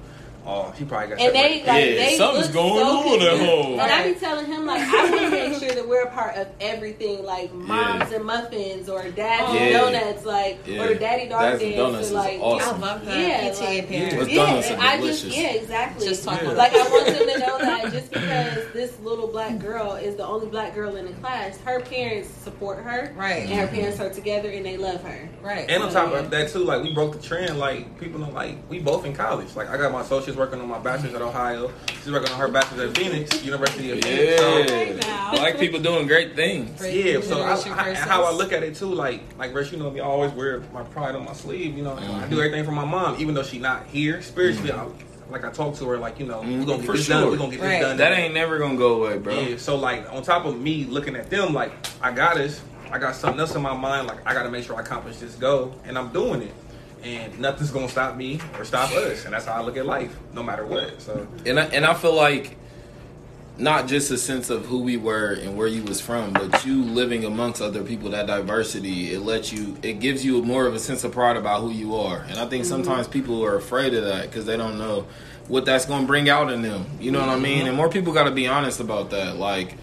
oh, 0.49 0.73
she 0.77 0.85
probably 0.85 1.09
got. 1.09 1.19
And 1.19 1.35
they 1.35 1.57
like 1.59 1.65
Yeah, 1.65 1.73
they 1.73 2.15
something's 2.17 2.47
going 2.49 2.85
so 2.85 3.13
on 3.13 3.21
at 3.21 3.39
home. 3.47 3.79
And 3.79 3.81
I 3.91 4.11
be 4.13 4.19
telling 4.19 4.45
him 4.45 4.65
like 4.65 4.81
I 4.81 5.09
want 5.09 5.21
to 5.21 5.29
make 5.31 5.59
sure 5.59 5.71
that 5.75 5.87
we're 5.87 6.03
a 6.03 6.11
part 6.11 6.35
of 6.35 6.47
everything, 6.59 7.23
like 7.23 7.53
moms 7.53 8.09
Yeah. 8.09 8.17
and 8.17 8.25
muffins 8.25 8.89
or 8.89 9.03
dad's 9.11 9.53
Yeah. 9.53 9.79
donuts, 9.79 10.25
like 10.25 10.59
Yeah. 10.65 10.83
or 10.83 10.93
daddy 10.95 11.29
dog 11.29 11.41
Dad's 11.41 11.61
dance, 11.61 11.75
Donuts 11.75 12.07
is 12.07 12.13
like 12.13 12.39
awesome. 12.41 12.83
I 12.83 12.87
love 12.87 13.05
that 13.05 13.19
Yeah, 13.19 13.49
PTA 13.49 13.75
like- 13.79 13.87
parents. 13.89 14.29
Yeah, 14.31 14.45
donuts 14.45 14.69
are 14.69 14.73
and 14.73 14.81
I 14.81 14.97
delicious. 14.97 15.21
just 15.23 15.37
yeah, 15.37 15.49
exactly. 15.51 16.07
Just 16.07 16.23
talk 16.23 16.41
Yeah. 16.41 16.49
Like 16.51 16.73
I 16.73 16.89
want 16.89 17.05
them 17.05 17.17
to 17.27 17.39
know 17.39 17.57
that 17.59 17.91
just 17.91 18.11
because 18.11 18.73
this 18.73 18.99
little 19.03 19.27
black 19.27 19.59
girl 19.59 19.93
is 19.93 20.15
the 20.15 20.25
only 20.25 20.47
black 20.47 20.73
girl 20.75 20.95
in 20.95 21.05
the 21.05 21.13
class, 21.13 21.57
her 21.65 21.79
parents 21.81 22.29
support 22.43 22.79
her, 22.83 23.13
Right. 23.15 23.43
And 23.49 23.59
her 23.59 23.67
parents 23.67 23.99
are 23.99 24.09
together 24.09 24.49
and 24.49 24.65
they 24.65 24.77
love 24.77 25.03
her. 25.03 25.29
right. 25.41 25.69
And 25.69 25.83
on 25.83 25.91
top 25.91 26.13
of 26.13 26.29
that 26.31 26.49
too, 26.51 26.59
like 26.59 26.81
we 26.83 26.93
broke 26.93 27.13
the 27.13 27.21
trend. 27.27 27.59
Like 27.59 27.99
people 27.99 28.19
know, 28.19 28.29
like 28.29 28.57
we 28.69 28.79
both 28.79 29.05
in 29.05 29.13
college. 29.13 29.55
Like 29.55 29.69
I 29.69 29.77
got 29.77 29.91
my 29.91 30.01
associates 30.01 30.37
working 30.39 30.59
on 30.61 30.67
my 30.69 30.79
bachelor's 30.79 31.13
at 31.13 31.21
Ohio. 31.21 31.71
She's 32.01 32.11
working 32.11 32.31
on 32.31 32.39
her 32.39 32.47
bachelor's 32.47 32.89
at 32.89 32.97
Phoenix 32.97 33.43
University 33.43 33.91
of 33.91 34.01
Phoenix. 34.01 34.37
So, 34.39 34.55
Right. 34.55 34.95
Yeah. 34.95 35.31
Black 35.31 35.59
people 35.59 35.79
doing 35.79 36.07
great 36.07 36.35
things. 36.35 36.79
Great 36.79 37.05
yeah, 37.05 37.21
so 37.21 37.41
I, 37.41 37.51
I, 37.53 37.87
and 37.89 37.97
how 37.97 38.23
I 38.23 38.31
look 38.31 38.51
at 38.53 38.63
it 38.63 38.75
too, 38.75 38.87
like 38.87 39.21
like 39.37 39.53
Russ, 39.53 39.71
you 39.71 39.77
know 39.77 39.91
me, 39.91 39.99
I 39.99 40.05
always 40.05 40.31
wear 40.31 40.61
my 40.73 40.81
pride 40.83 41.13
on 41.15 41.25
my 41.25 41.33
sleeve. 41.33 41.77
You 41.77 41.83
know, 41.83 41.93
I 41.95 41.99
Mm-hmm. 41.99 42.29
do 42.31 42.37
everything 42.41 42.63
for 42.65 42.71
my 42.71 42.85
mom, 42.85 43.17
even 43.19 43.35
though 43.35 43.43
she 43.43 43.59
not 43.59 43.85
here 43.85 44.21
spiritually. 44.21 44.71
I, 44.71 44.87
like 45.29 45.45
I 45.45 45.51
talk 45.51 45.75
to 45.75 45.85
her, 45.89 45.97
like 45.99 46.19
you 46.19 46.25
know, 46.25 46.41
Mhm, 46.41 46.59
we're 46.61 46.65
gonna 46.65 46.77
get 46.77 46.85
for 46.87 46.93
this 46.97 47.07
done. 47.07 47.29
We're 47.29 47.37
gonna 47.37 47.51
get 47.51 47.61
Right. 47.61 47.69
this 47.79 47.81
done. 47.81 47.97
That 47.97 48.13
ain't 48.17 48.33
never 48.33 48.57
gonna 48.57 48.77
go 48.77 49.03
away, 49.03 49.17
bro. 49.19 49.39
Yeah, 49.41 49.57
so 49.57 49.75
like 49.75 50.11
on 50.11 50.23
top 50.23 50.45
of 50.45 50.59
me 50.59 50.85
looking 50.85 51.15
at 51.15 51.29
them, 51.29 51.53
like 51.53 51.71
I 52.01 52.11
got 52.11 52.35
this, 52.35 52.61
I 52.91 52.97
got 52.97 53.15
something 53.15 53.39
else 53.39 53.53
in 53.53 53.61
my 53.61 53.75
mind. 53.75 54.07
Like 54.07 54.19
I 54.25 54.33
got 54.33 54.43
to 54.43 54.49
make 54.49 54.63
sure 54.65 54.75
I 54.77 54.79
accomplish 54.79 55.17
this 55.17 55.35
goal, 55.35 55.75
and 55.85 55.97
I'm 55.99 56.09
doing 56.09 56.41
it. 56.41 56.51
And 57.03 57.39
nothing's 57.39 57.71
gonna 57.71 57.89
stop 57.89 58.15
me 58.15 58.39
or 58.57 58.65
stop 58.65 58.91
us, 58.91 59.25
and 59.25 59.33
that's 59.33 59.45
how 59.45 59.53
I 59.53 59.61
look 59.61 59.77
at 59.77 59.85
life, 59.85 60.15
no 60.33 60.43
matter 60.43 60.65
what. 60.65 61.01
So 61.01 61.27
And 61.45 61.59
I, 61.59 61.65
and 61.65 61.85
I 61.85 61.93
feel 61.93 62.13
like 62.13 62.57
not 63.59 63.87
just 63.87 64.09
a 64.09 64.17
sense 64.17 64.49
of 64.49 64.65
who 64.65 64.79
we 64.79 64.97
were 64.97 65.33
and 65.33 65.57
where 65.57 65.67
you 65.67 65.83
was 65.83 65.99
from, 65.99 66.31
but 66.31 66.65
you 66.65 66.81
living 66.81 67.25
amongst 67.25 67.61
other 67.61 67.83
people, 67.83 68.09
that 68.11 68.25
diversity, 68.25 69.13
it 69.13 69.19
lets 69.19 69.51
you, 69.51 69.77
it 69.83 69.99
gives 69.99 70.23
you 70.23 70.41
more 70.41 70.65
of 70.65 70.73
a 70.73 70.79
sense 70.79 71.03
of 71.03 71.11
pride 71.11 71.35
about 71.35 71.61
who 71.61 71.71
you 71.71 71.95
are. 71.95 72.19
And 72.29 72.39
I 72.39 72.47
think 72.47 72.63
mm-hmm. 72.63 72.69
sometimes 72.69 73.07
people 73.07 73.43
are 73.43 73.55
afraid 73.55 73.93
of 73.93 74.05
that 74.05 74.27
because 74.27 74.45
they 74.45 74.55
don't 74.55 74.77
know 74.77 75.07
what 75.49 75.65
that's 75.65 75.85
going 75.85 76.01
to 76.01 76.07
bring 76.07 76.29
out 76.29 76.51
in 76.51 76.61
them. 76.61 76.85
You 76.99 77.11
know 77.11 77.19
what 77.19 77.29
I 77.29 77.33
mm-hmm. 77.33 77.43
mean? 77.43 77.67
And 77.67 77.75
more 77.75 77.89
people 77.89 78.13
got 78.13 78.23
to 78.23 78.31
be 78.31 78.47
honest 78.47 78.79
about 78.79 79.09
that. 79.09 79.35
Like, 79.35 79.75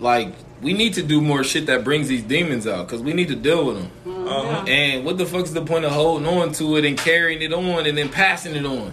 like 0.00 0.32
we 0.62 0.72
need 0.72 0.94
to 0.94 1.02
do 1.02 1.20
more 1.20 1.44
shit 1.44 1.66
that 1.66 1.84
brings 1.84 2.08
these 2.08 2.22
demons 2.22 2.66
out 2.66 2.86
because 2.86 3.02
we 3.02 3.12
need 3.12 3.28
to 3.28 3.36
deal 3.36 3.66
with 3.66 3.76
them. 3.76 3.90
Mm-hmm. 4.06 4.17
Uh-huh. 4.28 4.64
And 4.66 5.04
what 5.04 5.18
the 5.18 5.26
fuck's 5.26 5.50
the 5.50 5.64
point 5.64 5.84
of 5.84 5.92
holding 5.92 6.26
on 6.26 6.52
to 6.52 6.76
it 6.76 6.84
and 6.84 6.96
carrying 6.96 7.42
it 7.42 7.52
on 7.52 7.86
and 7.86 7.96
then 7.96 8.08
passing 8.08 8.54
it 8.54 8.66
on? 8.66 8.92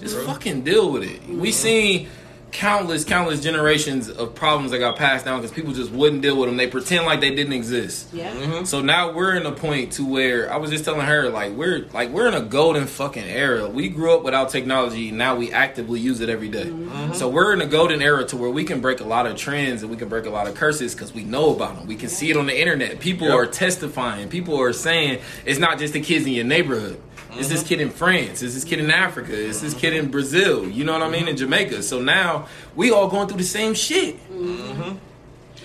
Just 0.00 0.18
fucking 0.26 0.62
deal 0.62 0.92
with 0.92 1.04
it. 1.04 1.26
We 1.28 1.50
seen 1.52 2.08
countless, 2.52 3.04
countless 3.04 3.40
generations 3.40 4.08
of 4.08 4.34
problems 4.34 4.70
that 4.70 4.78
got 4.78 4.96
passed 4.96 5.24
down 5.24 5.40
because 5.40 5.50
people 5.54 5.72
just 5.72 5.90
wouldn't 5.90 6.22
deal 6.22 6.36
with 6.38 6.48
them. 6.48 6.56
They 6.58 6.66
pretend 6.66 7.06
like 7.06 7.20
they 7.20 7.34
didn't 7.34 7.54
exist. 7.54 8.08
Yeah. 8.12 8.30
Mm-hmm. 8.32 8.64
So 8.64 8.82
now 8.82 9.12
we're 9.12 9.34
in 9.34 9.46
a 9.46 9.52
point 9.52 9.92
to 9.94 10.06
where 10.06 10.52
I 10.52 10.58
was 10.58 10.70
just 10.70 10.84
telling 10.84 11.06
her 11.06 11.30
like 11.30 11.52
we're 11.52 11.86
like 11.92 12.10
we're 12.10 12.28
in 12.28 12.34
a 12.34 12.42
golden 12.42 12.86
fucking 12.86 13.24
era. 13.24 13.68
We 13.68 13.88
grew 13.88 14.14
up 14.14 14.22
without 14.22 14.50
technology, 14.50 15.10
now 15.10 15.34
we 15.34 15.50
actively 15.50 15.98
use 15.98 16.20
it 16.20 16.28
every 16.28 16.48
day. 16.48 16.70
So 17.14 17.28
we're 17.28 17.52
in 17.54 17.60
a 17.62 17.66
golden 17.66 18.02
era 18.02 18.24
to 18.26 18.36
where 18.36 18.50
we 18.50 18.64
can 18.64 18.80
break 18.80 19.00
a 19.00 19.04
lot 19.04 19.26
of 19.26 19.36
trends 19.36 19.82
and 19.82 19.90
we 19.90 19.96
can 19.96 20.08
break 20.08 20.26
a 20.26 20.30
lot 20.30 20.46
of 20.46 20.54
curses 20.54 20.94
because 20.94 21.12
we 21.14 21.24
know 21.24 21.54
about 21.54 21.76
them. 21.78 21.86
We 21.86 21.96
can 21.96 22.08
see 22.10 22.30
it 22.30 22.36
on 22.36 22.46
the 22.46 22.58
internet. 22.60 23.00
People 23.00 23.28
Yep. 23.28 23.36
are 23.38 23.46
testifying. 23.46 24.28
People 24.28 24.60
are 24.60 24.72
saying 24.72 25.20
it's 25.46 25.58
not 25.58 25.78
just 25.78 25.94
the 25.94 26.00
kids 26.00 26.26
in 26.26 26.32
your 26.32 26.44
neighborhood. 26.44 27.00
It's 27.34 27.48
this 27.48 27.62
kid 27.62 27.80
in 27.80 27.90
France. 27.90 28.42
Is 28.42 28.54
this 28.54 28.64
kid 28.64 28.78
in 28.78 28.90
Africa. 28.90 29.32
Is 29.32 29.60
this 29.60 29.74
kid 29.74 29.94
in 29.94 30.10
Brazil. 30.10 30.68
You 30.68 30.84
know 30.84 30.92
what 30.92 31.02
I 31.02 31.10
mean? 31.10 31.28
In 31.28 31.36
Jamaica. 31.36 31.82
So 31.82 32.00
now 32.00 32.48
we 32.76 32.90
all 32.90 33.08
going 33.08 33.28
through 33.28 33.38
the 33.38 33.44
same 33.44 33.74
shit. 33.74 34.16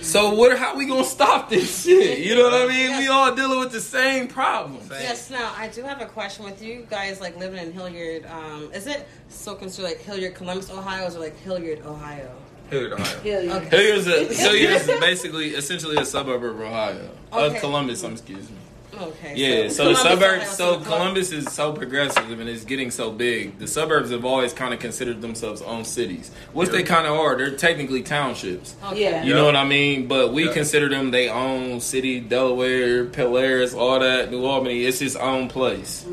So 0.02 0.34
what? 0.36 0.58
How 0.58 0.76
we 0.76 0.86
gonna 0.86 1.04
stop 1.04 1.50
this 1.50 1.84
shit? 1.84 2.20
You 2.20 2.36
know 2.36 2.44
what 2.44 2.54
I 2.54 2.68
mean? 2.68 2.98
We 2.98 3.08
all 3.08 3.34
dealing 3.36 3.60
with 3.60 3.72
the 3.72 3.82
same 3.82 4.28
problems. 4.28 4.88
Same. 4.90 5.02
Yes, 5.02 5.30
now 5.30 5.54
I 5.58 5.68
do 5.68 5.82
have 5.84 6.02
a 6.02 6.06
question 6.06 6.46
with 6.46 6.62
you 6.62 6.86
guys 6.90 7.20
like 7.20 7.38
living 7.38 7.60
in 7.60 7.74
Hilliard. 7.74 8.26
Um, 8.28 8.72
is 8.74 8.88
it 8.88 9.08
still 9.30 9.56
considered 9.56 9.88
like 9.90 10.00
Hilliard, 10.00 10.36
Columbus, 10.36 10.70
Ohio, 10.70 11.08
or 11.08 11.20
like 11.20 11.38
Hilliard, 11.40 11.84
Ohio? 11.86 12.32
Hilliard, 12.70 12.94
Ohio. 12.94 13.20
Hell 13.22 13.44
yeah. 13.44 13.56
Okay. 13.56 13.70
Hilliard's 13.70 14.08
a 14.08 14.34
Hilliard's 14.34 14.88
basically 15.00 15.50
essentially 15.56 15.98
a 15.98 16.06
suburb 16.06 16.44
of 16.44 16.60
Ohio. 16.60 17.10
Okay. 17.34 17.56
Of 17.56 17.62
Columbus, 17.62 18.04
um, 18.04 18.14
excuse 18.14 18.50
me. 18.50 18.58
Okay. 19.00 19.34
Yeah, 19.36 19.70
so, 19.70 19.89
the 19.89 19.96
suburbs, 19.96 20.50
so 20.50 20.80
Columbus 20.80 21.32
is 21.32 21.51
so 21.54 21.72
progressive 21.74 22.39
and 22.39 22.50
it's 22.50 22.66
getting 22.66 22.89
so 22.92 23.12
big. 23.12 23.60
The 23.60 23.68
suburbs 23.68 24.12
have 24.12 24.25
always 24.25 24.54
kind 24.54 24.74
of 24.74 24.80
considered 24.80 25.22
themselves 25.22 25.62
own 25.62 25.86
cities, 25.86 26.32
which 26.54 26.70
they 26.70 26.84
kind 26.84 27.06
of 27.06 27.13
are. 27.13 27.36
They're 27.38 27.56
technically 27.56 28.01
townships. 28.04 28.75
Okay. 28.86 29.01
Yeah. 29.01 29.24
You 29.24 29.34
know 29.34 29.46
what 29.46 29.56
I 29.56 29.66
mean? 29.66 30.08
But 30.08 30.34
we 30.34 30.46
Yeah. 30.48 30.54
consider 30.54 30.89
them 30.89 31.12
they 31.12 31.30
own 31.30 31.80
city, 31.80 32.20
Delaware, 32.20 33.06
Polaris, 33.06 33.74
all 33.74 34.00
that, 34.00 34.32
New 34.32 34.44
Albany. 34.46 34.84
It's 34.86 35.01
its 35.01 35.16
own 35.16 35.48
place. 35.48 36.06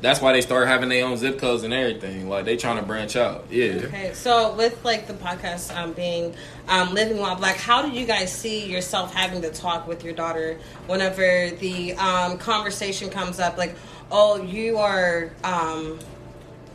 That's 0.00 0.20
why 0.20 0.32
they 0.32 0.40
start 0.40 0.66
having 0.66 0.88
their 0.88 1.04
own 1.04 1.16
zip 1.18 1.38
codes 1.38 1.62
and 1.62 1.74
everything. 1.74 2.28
Like 2.28 2.44
they 2.44 2.56
trying 2.56 2.76
to 2.76 2.82
branch 2.82 3.16
out. 3.16 3.46
Yeah. 3.50 3.82
Okay, 3.84 4.12
so 4.14 4.54
with 4.54 4.82
like 4.84 5.06
the 5.06 5.14
podcast 5.14 5.76
um, 5.76 5.92
being 5.92 6.34
um, 6.68 6.94
living 6.94 7.18
while 7.18 7.36
black, 7.36 7.56
how 7.56 7.82
do 7.82 7.90
you 7.90 8.06
guys 8.06 8.32
see 8.32 8.66
yourself 8.66 9.12
having 9.14 9.42
to 9.42 9.50
talk 9.50 9.86
with 9.86 10.02
your 10.02 10.14
daughter 10.14 10.58
whenever 10.86 11.50
the 11.50 11.94
um, 11.94 12.38
conversation 12.38 13.10
comes 13.10 13.38
up? 13.38 13.58
Like, 13.58 13.76
oh, 14.10 14.42
you 14.42 14.78
are 14.78 15.30
um, 15.44 15.98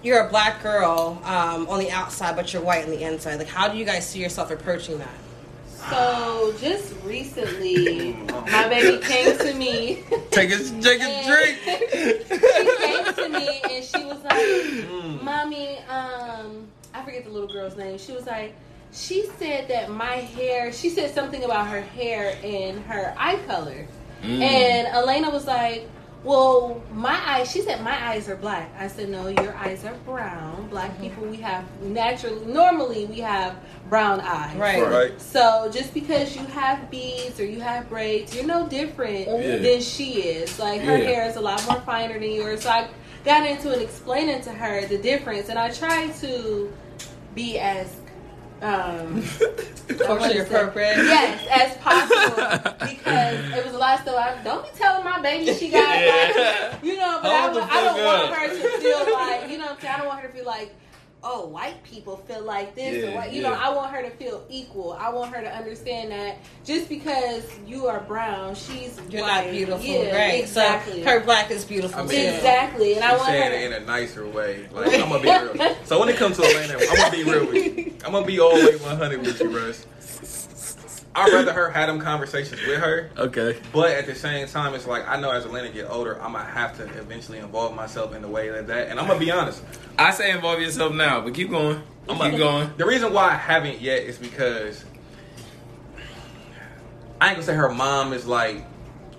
you're 0.04 0.28
a 0.28 0.30
black 0.30 0.62
girl 0.62 1.20
um, 1.24 1.68
on 1.68 1.80
the 1.80 1.90
outside, 1.90 2.36
but 2.36 2.54
you're 2.54 2.62
white 2.62 2.84
on 2.84 2.92
the 2.92 3.02
inside. 3.02 3.40
Like, 3.40 3.48
how 3.48 3.68
do 3.68 3.78
you 3.78 3.86
guys 3.86 4.08
see 4.08 4.22
yourself 4.22 4.52
approaching 4.52 5.00
that? 5.00 5.25
So 5.90 6.54
just 6.60 6.94
recently, 7.04 8.14
my 8.52 8.68
baby 8.68 9.04
came 9.04 9.38
to 9.38 9.54
me. 9.54 10.04
Take 10.32 10.52
a 10.52 10.58
take 10.82 11.02
a 11.02 11.24
drink. 11.26 11.60
she 12.28 12.78
came 12.86 13.14
to 13.14 13.30
me 13.30 13.62
and 13.70 13.84
she 13.84 14.04
was 14.06 14.22
like, 14.24 14.36
Mm. 14.36 15.22
"Mommy, 15.24 15.78
um, 15.90 16.68
I 16.94 17.04
forget 17.04 17.24
the 17.26 17.30
little 17.32 17.48
girl's 17.48 17.76
name. 17.78 17.98
She 17.98 18.12
was 18.14 18.26
like, 18.26 18.56
she 18.92 19.28
said 19.38 19.68
that 19.70 19.90
my 19.92 20.16
hair. 20.16 20.72
She 20.74 20.90
said 20.90 21.14
something 21.14 21.44
about 21.44 21.68
her 21.68 21.82
hair 21.82 22.36
and 22.44 22.80
her 22.86 23.14
eye 23.18 23.38
color, 23.48 23.88
Mm. 24.24 24.42
and 24.42 24.88
Elena 24.88 25.30
was 25.30 25.46
like." 25.46 25.88
Well, 26.24 26.82
my 26.92 27.16
eyes, 27.24 27.52
she 27.52 27.62
said 27.62 27.84
my 27.84 28.08
eyes 28.10 28.28
are 28.28 28.36
black. 28.36 28.74
I 28.80 28.88
said, 28.88 29.10
no, 29.10 29.28
your 29.28 29.54
eyes 29.58 29.86
are 29.86 29.94
brown. 30.08 30.68
Black 30.70 31.00
people, 31.00 31.24
we 31.28 31.38
have 31.38 31.64
naturally, 31.84 32.44
normally 32.48 33.06
we 33.06 33.20
have 33.20 33.56
brown 33.90 34.20
eyes. 34.22 34.56
Right. 34.58 34.82
Right. 34.82 35.22
So 35.22 35.70
just 35.72 35.94
because 35.94 36.36
you 36.36 36.44
have 36.48 36.90
beads 36.90 37.40
or 37.40 37.46
you 37.46 37.60
have 37.62 37.88
braids, 37.90 38.36
you're 38.36 38.46
no 38.46 38.68
different 38.68 39.28
Yeah. 39.28 39.58
than 39.58 39.82
she 39.82 40.22
is. 40.22 40.58
Like 40.60 40.82
her 40.82 40.98
Yeah. 40.98 41.04
hair 41.10 41.30
is 41.30 41.36
a 41.36 41.42
lot 41.42 41.64
more 41.70 41.80
finer 41.82 42.14
than 42.20 42.32
yours. 42.32 42.62
So 42.64 42.70
I 42.72 42.88
got 43.24 43.46
into 43.48 43.72
it 43.72 43.82
explaining 43.82 44.42
to 44.42 44.52
her 44.52 44.86
the 44.88 44.98
difference, 44.98 45.50
and 45.50 45.60
I 45.60 45.70
tried 45.70 46.16
to 46.22 46.74
be 47.36 47.60
as 47.60 47.88
um, 48.62 49.22
Culturally 50.00 50.40
appropriate. 50.40 50.98
yes 50.98 51.46
as 51.52 51.78
possible 51.84 52.36
because 52.80 53.54
it 53.54 53.66
was 53.66 53.74
a 53.76 53.78
lot. 53.78 54.04
So 54.06 54.18
I 54.18 54.42
don't 54.44 54.64
be 54.64 54.70
telling 54.80 55.04
my 55.04 55.22
baby 55.22 55.54
she 55.54 55.70
got 55.70 56.00
Yeah. 56.00 56.70
like, 56.72 56.84
you 56.84 56.96
know, 56.98 57.20
but 57.22 57.32
I, 57.32 57.42
Hold 57.42 57.56
the 57.56 57.60
wa- 57.60 57.68
I 57.70 57.82
don't 57.84 57.98
fuck 57.98 58.30
want 58.30 58.40
her 58.40 58.48
to 58.48 58.78
feel 58.80 59.14
like 59.14 59.50
you 59.52 59.58
know. 59.58 59.66
what 59.66 59.74
I'm 59.76 59.82
saying? 59.82 59.94
I 59.94 59.98
don't 59.98 60.08
want 60.08 60.20
her 60.22 60.28
to 60.30 60.34
feel 60.34 60.46
like 60.46 60.74
oh, 61.28 61.48
white 61.48 61.84
people 61.84 62.18
feel 62.18 62.44
like 62.44 62.76
this, 62.76 63.04
or 63.04 63.16
what, 63.16 63.34
you 63.34 63.42
know. 63.42 63.52
I 63.54 63.70
want 63.74 63.92
her 63.92 64.04
to 64.04 64.12
feel 64.12 64.46
equal. 64.50 64.94
I 64.94 65.10
want 65.10 65.34
her 65.36 65.42
to 65.42 65.52
understand 65.54 66.12
that 66.12 66.38
just 66.64 66.88
because 66.88 67.44
you 67.66 67.88
are 67.88 68.00
brown, 68.02 68.54
she's 68.54 69.00
You're 69.10 69.24
white. 69.24 69.46
not 69.46 69.52
beautiful, 69.52 69.84
Yeah, 69.86 70.16
right? 70.16 70.42
Exactly. 70.44 71.04
So 71.04 71.10
her 71.10 71.20
black 71.22 71.50
is 71.50 71.66
beautiful 71.66 72.00
I 72.00 72.04
mean, 72.04 72.12
too. 72.12 72.36
exactly, 72.36 72.94
and 72.94 73.04
I 73.04 73.12
want 73.18 73.24
her. 73.24 73.34
saying 73.34 73.52
To, 73.52 73.58
it 73.58 73.72
in 73.78 73.84
a 73.84 73.86
nicer 73.86 74.28
way. 74.28 74.68
Like 74.72 74.94
I'm 74.94 75.10
gonna 75.10 75.20
be 75.24 75.30
real. 75.60 75.76
So 75.86 76.00
when 76.00 76.10
it 76.10 76.18
comes 76.18 76.38
to 76.38 76.44
Elena, 76.44 76.78
I'm 76.80 76.96
gonna 76.96 77.12
be 77.12 77.24
real 77.24 77.46
with 77.48 77.56
you. 77.78 77.94
I'm 78.06 78.12
gonna 78.12 78.26
be 78.26 78.40
all 78.40 78.56
the 78.56 78.66
way 78.68 78.76
100 78.78 79.22
with 79.22 79.40
you, 79.42 79.50
Russ. 79.58 79.86
I'd 81.16 81.32
rather 81.32 81.54
her 81.54 81.70
have 81.72 81.88
them 81.88 82.00
conversations 82.00 82.60
with 82.68 82.80
her, 82.80 83.10
Okay. 83.18 83.58
but 83.72 83.92
at 83.92 84.06
the 84.06 84.14
same 84.16 84.48
time, 84.48 84.74
it's 84.74 84.86
like 84.86 85.08
I 85.08 85.20
know 85.20 85.32
as 85.32 85.46
Elena 85.46 85.70
get 85.70 85.90
older, 85.90 86.22
I'm 86.22 86.34
gonna 86.34 86.44
have 86.44 86.76
to 86.78 86.84
eventually 87.00 87.38
involve 87.40 87.74
myself 87.74 88.14
in 88.14 88.22
the 88.22 88.28
way 88.28 88.52
like 88.52 88.68
that. 88.68 88.90
And 88.90 89.00
I'm 89.00 89.08
gonna 89.08 89.20
be 89.20 89.32
honest, 89.32 89.64
I 89.98 90.12
say 90.12 90.32
involve 90.32 90.60
yourself 90.60 90.94
now, 90.94 91.22
but 91.22 91.34
keep 91.34 91.50
going. 91.50 91.82
I'm 92.10 92.18
keep 92.32 92.38
going. 92.38 92.70
The 92.78 92.86
reason 92.86 93.14
why 93.14 93.30
I 93.32 93.36
haven't 93.36 93.80
yet 93.82 94.04
is 94.04 94.18
because 94.18 94.84
I 97.22 97.28
ain't 97.30 97.36
gonna 97.38 97.44
say 97.46 97.56
her 97.56 97.70
mom 97.70 98.14
is 98.14 98.28
like 98.28 98.66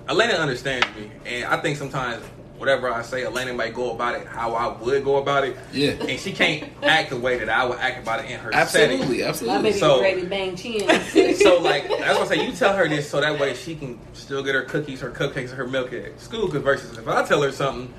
Elena 0.09 0.35
understands 0.35 0.87
me, 0.97 1.11
and 1.25 1.45
I 1.47 1.61
think 1.61 1.79
sometimes 1.79 2.23
whatever 2.59 2.93
I 2.93 3.03
say, 3.03 3.25
Elena 3.25 3.53
might 3.53 3.75
go 3.75 3.93
about 3.93 4.15
it 4.21 4.27
how 4.27 4.55
I 4.55 4.77
would 4.83 5.05
go 5.05 5.17
about 5.17 5.45
it, 5.45 5.57
Yeah. 5.73 5.91
and 5.93 6.19
she 6.19 6.33
can't 6.33 6.65
act 6.83 7.11
the 7.11 7.17
way 7.17 7.39
that 7.39 7.49
I 7.49 7.65
would 7.65 7.79
act 7.79 8.03
about 8.03 8.25
it 8.25 8.31
in 8.31 8.39
her 8.41 8.55
Absolutely, 8.55 8.97
setting. 8.99 9.21
my 9.23 9.29
absolutely. 9.29 9.63
baby 9.63 9.79
So- 9.79 10.01
ready 10.01 10.21
to 10.23 10.27
bang 10.27 10.57
chin. 10.57 11.37
So 11.37 11.59
like 11.61 11.89
that's 11.89 12.19
what 12.19 12.33
I 12.33 12.37
say. 12.37 12.47
You 12.47 12.53
tell 12.53 12.75
her 12.77 12.89
this 12.89 13.09
so 13.09 13.21
that 13.21 13.39
way 13.39 13.55
she 13.55 13.75
can 13.75 13.99
still 14.15 14.43
get 14.43 14.55
her 14.55 14.63
cookies, 14.63 15.01
her 15.01 15.11
cupcakes, 15.11 15.51
her 15.51 15.67
milk 15.67 15.93
at 15.93 16.19
school. 16.21 16.47
Because 16.47 16.63
versus 16.63 16.97
if 16.99 17.07
I 17.07 17.23
tell 17.25 17.43
her 17.43 17.53
something, 17.53 17.93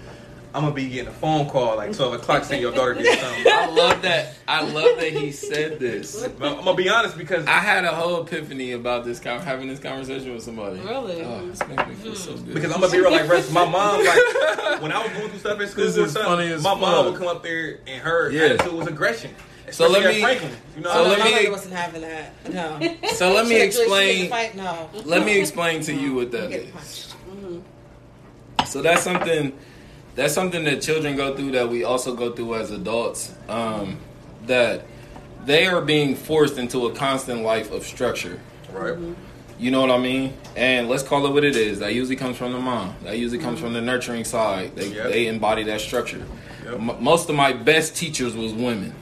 I'm 0.58 0.64
gonna 0.64 0.74
be 0.74 0.90
getting 0.90 1.10
a 1.10 1.14
phone 1.14 1.48
call 1.48 1.76
like 1.78 1.96
12 1.96 2.14
o'clock 2.14 2.44
saying 2.44 2.64
your 2.64 2.74
daughter 2.74 2.96
did 2.96 3.20
something. 3.20 3.46
I 3.46 3.68
love 3.68 4.02
that. 4.02 4.34
I 4.48 4.64
love 4.64 4.98
that 4.98 5.14
he 5.14 5.32
said 5.32 5.78
this. 5.78 6.28
But 6.30 6.58
I'm 6.58 6.66
gonna 6.66 6.74
be 6.74 6.90
honest 6.90 7.16
because 7.16 7.46
I 7.46 7.60
had 7.60 7.86
a 7.86 7.94
whole 7.94 8.24
epiphany 8.24 8.72
about 8.72 9.06
this, 9.06 9.20
con- 9.20 9.40
having 9.42 9.68
this 9.68 9.80
conversation 9.80 10.34
with 10.34 10.42
somebody. 10.42 10.80
Really? 10.80 11.22
Oh, 11.22 11.48
this 11.48 11.60
makes 11.68 11.88
me 11.88 11.94
feel 11.94 12.16
so 12.16 12.36
good. 12.38 12.56
Because 12.56 12.72
I'm 12.72 12.82
gonna 12.82 12.92
be 12.92 12.98
real, 12.98 13.12
like 13.12 13.30
Russ, 13.30 13.52
my 13.52 13.70
mom, 13.70 14.04
like 14.04 14.82
when 14.82 14.92
I 14.92 15.04
was 15.04 15.12
going 15.12 15.30
through 15.30 15.38
stuff 15.38 15.60
at 15.60 15.70
school, 15.70 15.86
This 15.86 15.96
or 15.96 16.06
is 16.06 16.14
something, 16.14 16.32
funny 16.32 16.52
as 16.52 16.64
my 16.64 16.74
mom 16.74 16.82
fuck. 16.82 17.06
would 17.06 17.20
come 17.20 17.28
up 17.28 17.44
there 17.44 17.78
and 17.86 18.02
her 18.02 18.32
Yeah. 18.32 18.46
attitude 18.46 18.74
was 18.74 18.88
aggression. 18.88 19.36
So 19.70 19.88
let 19.88 20.12
me- 20.12 20.22
Franklin. 20.22 20.52
You 20.76 20.82
know, 20.82 20.92
so 20.92 21.04
let 21.04 21.44
me- 21.44 21.50
wasn't 21.52 21.76
having 21.76 22.02
that. 22.02 22.34
No. 22.52 22.80
so 23.14 23.32
let 23.32 23.48
me 23.48 23.62
explain. 23.62 24.32
No. 24.56 24.90
Let 25.06 25.24
me 25.24 25.40
explain 25.40 25.82
to 25.84 25.94
you 25.94 26.16
what 26.16 26.32
that 26.32 26.50
mm-hmm. 26.50 26.78
is. 26.80 27.14
You 27.32 27.64
get 28.58 28.68
So 28.68 28.82
that's 28.82 29.04
something 29.04 29.54
that's 30.18 30.34
something 30.34 30.66
that 30.66 30.82
children 30.82 31.16
go 31.16 31.34
through 31.36 31.52
that 31.52 31.70
we 31.70 31.84
also 31.86 32.14
go 32.14 32.34
through 32.34 32.56
as 32.56 32.72
adults. 32.72 33.34
Um, 33.48 34.00
that 34.48 34.84
they 35.46 35.66
are 35.68 35.82
being 35.82 36.16
forced 36.16 36.58
into 36.58 36.88
a 36.88 36.94
constant 36.94 37.44
life 37.44 37.72
of 37.72 37.84
structure. 37.86 38.40
Right. 38.74 38.98
You 39.60 39.72
know 39.72 39.82
what 39.82 39.92
I 39.92 39.98
mean? 39.98 40.34
And 40.56 40.88
let's 40.90 41.04
call 41.04 41.26
it 41.26 41.32
what 41.34 41.44
it 41.44 41.56
is. 41.56 41.80
That 41.80 41.94
usually 41.94 42.16
comes 42.16 42.38
from 42.38 42.52
the 42.54 42.60
mom. 42.60 42.96
That 43.04 43.18
usually 43.18 43.40
comes 43.42 43.60
from 43.60 43.74
the 43.74 43.82
nurturing 43.82 44.24
side. 44.26 44.76
They, 44.76 44.88
Yep. 44.90 45.08
they 45.12 45.28
embody 45.28 45.64
that 45.64 45.82
structure. 45.82 46.26
Yep. 46.66 46.74
M- 46.76 47.04
most 47.04 47.30
of 47.30 47.36
my 47.36 47.54
best 47.54 47.96
teachers 47.96 48.36
was 48.36 48.54
women. 48.54 48.94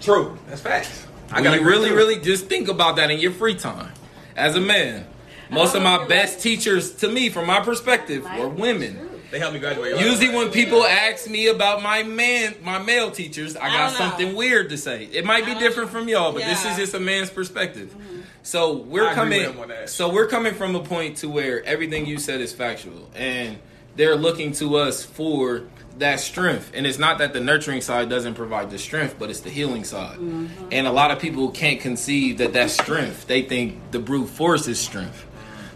True. 0.00 0.36
That's 0.48 0.60
facts. 0.60 1.06
I 1.30 1.38
I 1.38 1.42
gotta 1.42 1.58
gotta 1.58 1.68
really, 1.70 1.88
too. 1.90 1.96
really 1.96 2.18
just 2.20 2.46
think 2.46 2.68
about 2.68 2.96
that 2.96 3.10
in 3.10 3.18
your 3.20 3.32
free 3.32 3.54
time. 3.54 3.92
As 4.36 4.56
a 4.56 4.60
man, 4.60 5.06
most 5.50 5.74
of 5.74 5.82
my 5.82 6.06
best 6.06 6.40
teachers, 6.40 6.92
to 6.96 7.08
me, 7.08 7.28
from 7.30 7.46
my 7.46 7.60
perspective, 7.60 8.24
were 8.38 8.48
women. 8.48 9.08
They 9.32 9.38
helped 9.38 9.54
me 9.54 9.60
graduate. 9.60 9.98
Usually, 9.98 10.28
when 10.28 10.50
people 10.50 10.84
ask 10.84 11.26
me 11.28 11.48
about 11.48 11.82
my 11.82 12.02
man, 12.02 12.54
my 12.62 12.78
male 12.78 13.10
teachers, 13.10 13.56
I 13.56 13.64
I 13.64 13.68
got 13.68 13.72
don't 13.72 13.92
know. 13.92 14.08
something 14.10 14.36
weird 14.36 14.68
to 14.68 14.76
say. 14.76 15.04
It 15.04 15.24
might 15.24 15.46
be 15.46 15.52
I 15.52 15.54
don't 15.54 15.62
different 15.62 15.90
from 15.90 16.06
y'all, 16.06 16.32
but 16.32 16.42
this 16.44 16.66
is 16.66 16.76
just 16.76 16.92
a 16.92 17.00
man's 17.00 17.30
perspective. 17.30 17.94
Mm-hmm. 17.96 18.20
So 18.42 18.74
we're 18.74 19.06
I 19.06 19.12
agree 19.12 19.38
with 19.38 19.46
coming. 19.46 19.54
him 19.54 19.60
on 19.60 19.68
that. 19.68 19.88
So 19.88 20.12
we're 20.12 20.26
coming 20.26 20.52
from 20.52 20.74
a 20.74 20.80
point 20.80 21.16
to 21.18 21.30
where 21.30 21.64
everything 21.64 22.04
you 22.04 22.18
said 22.18 22.42
is 22.42 22.52
factual, 22.52 23.08
and 23.14 23.58
they're 23.96 24.16
looking 24.16 24.52
to 24.52 24.76
us 24.76 25.02
for 25.02 25.62
that 25.98 26.20
strength. 26.20 26.70
And 26.74 26.86
it's 26.86 26.98
not 26.98 27.16
that 27.18 27.32
the 27.32 27.40
nurturing 27.40 27.80
side 27.80 28.10
doesn't 28.10 28.34
provide 28.34 28.70
the 28.70 28.78
strength, 28.78 29.16
but 29.18 29.30
it's 29.30 29.40
the 29.40 29.50
healing 29.50 29.84
side. 29.84 30.18
Mm-hmm. 30.18 30.68
And 30.72 30.86
a 30.86 30.92
lot 30.92 31.10
of 31.10 31.18
people 31.20 31.50
can't 31.50 31.80
conceive 31.80 32.36
that 32.38 32.52
that's 32.52 32.74
strength. 32.74 33.26
They 33.26 33.42
think 33.42 33.92
the 33.92 33.98
brute 33.98 34.28
force 34.28 34.68
is 34.68 34.78
strength. 34.78 35.26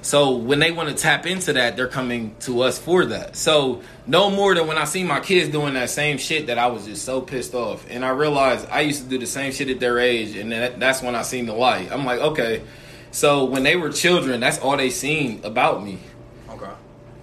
So 0.06 0.36
when 0.36 0.60
they 0.60 0.70
want 0.70 0.88
to 0.88 0.94
tap 0.94 1.26
into 1.26 1.54
that, 1.54 1.76
they're 1.76 1.88
coming 1.88 2.36
to 2.42 2.62
us 2.62 2.78
for 2.78 3.06
that. 3.06 3.34
So 3.34 3.82
no 4.06 4.30
more 4.30 4.54
than 4.54 4.68
when 4.68 4.78
I 4.78 4.84
see 4.84 5.02
my 5.02 5.18
kids 5.18 5.48
doing 5.50 5.74
that 5.74 5.90
same 5.90 6.16
shit 6.16 6.46
that 6.46 6.58
I 6.58 6.68
was 6.68 6.86
just 6.86 7.04
so 7.04 7.20
pissed 7.20 7.54
off, 7.54 7.84
and 7.90 8.04
I 8.04 8.10
realized 8.10 8.68
I 8.70 8.82
used 8.82 9.02
to 9.02 9.08
do 9.08 9.18
the 9.18 9.26
same 9.26 9.50
shit 9.50 9.68
at 9.68 9.80
their 9.80 9.98
age, 9.98 10.36
and 10.36 10.52
that, 10.52 10.78
that's 10.78 11.02
when 11.02 11.16
I 11.16 11.22
seen 11.22 11.46
the 11.46 11.54
light. 11.54 11.90
I'm 11.90 12.04
like, 12.04 12.20
okay. 12.20 12.62
So 13.10 13.46
when 13.46 13.64
they 13.64 13.74
were 13.74 13.90
children, 13.90 14.38
that's 14.38 14.60
all 14.60 14.76
they 14.76 14.90
seen 14.90 15.40
about 15.42 15.82
me. 15.82 15.98
Okay. 16.50 16.70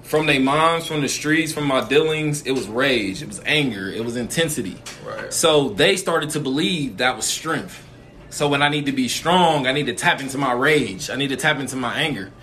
From 0.02 0.26
their 0.26 0.42
moms, 0.42 0.86
from 0.86 1.00
the 1.00 1.08
streets, 1.08 1.54
from 1.54 1.68
my 1.68 1.88
dealings, 1.88 2.46
it 2.46 2.52
was 2.52 2.68
rage, 2.68 3.22
it 3.22 3.30
was 3.30 3.42
anger, 3.46 3.88
it 3.88 4.04
was 4.04 4.18
intensity. 4.18 4.76
Right. 5.06 5.32
So 5.32 5.70
they 5.70 5.96
started 5.96 6.32
to 6.32 6.42
believe 6.42 6.98
that 6.98 7.16
was 7.16 7.24
strength. 7.24 7.82
So 8.30 8.50
when 8.50 8.62
I 8.62 8.68
need 8.68 8.88
to 8.88 8.92
be 8.92 9.08
strong, 9.08 9.68
I 9.68 9.72
need 9.72 9.86
to 9.86 9.96
tap 9.96 10.20
into 10.20 10.38
my 10.38 10.52
rage. 10.52 11.10
I 11.10 11.16
need 11.16 11.30
to 11.30 11.38
tap 11.38 11.60
into 11.60 11.78
my 11.78 11.94
anger. 11.96 12.34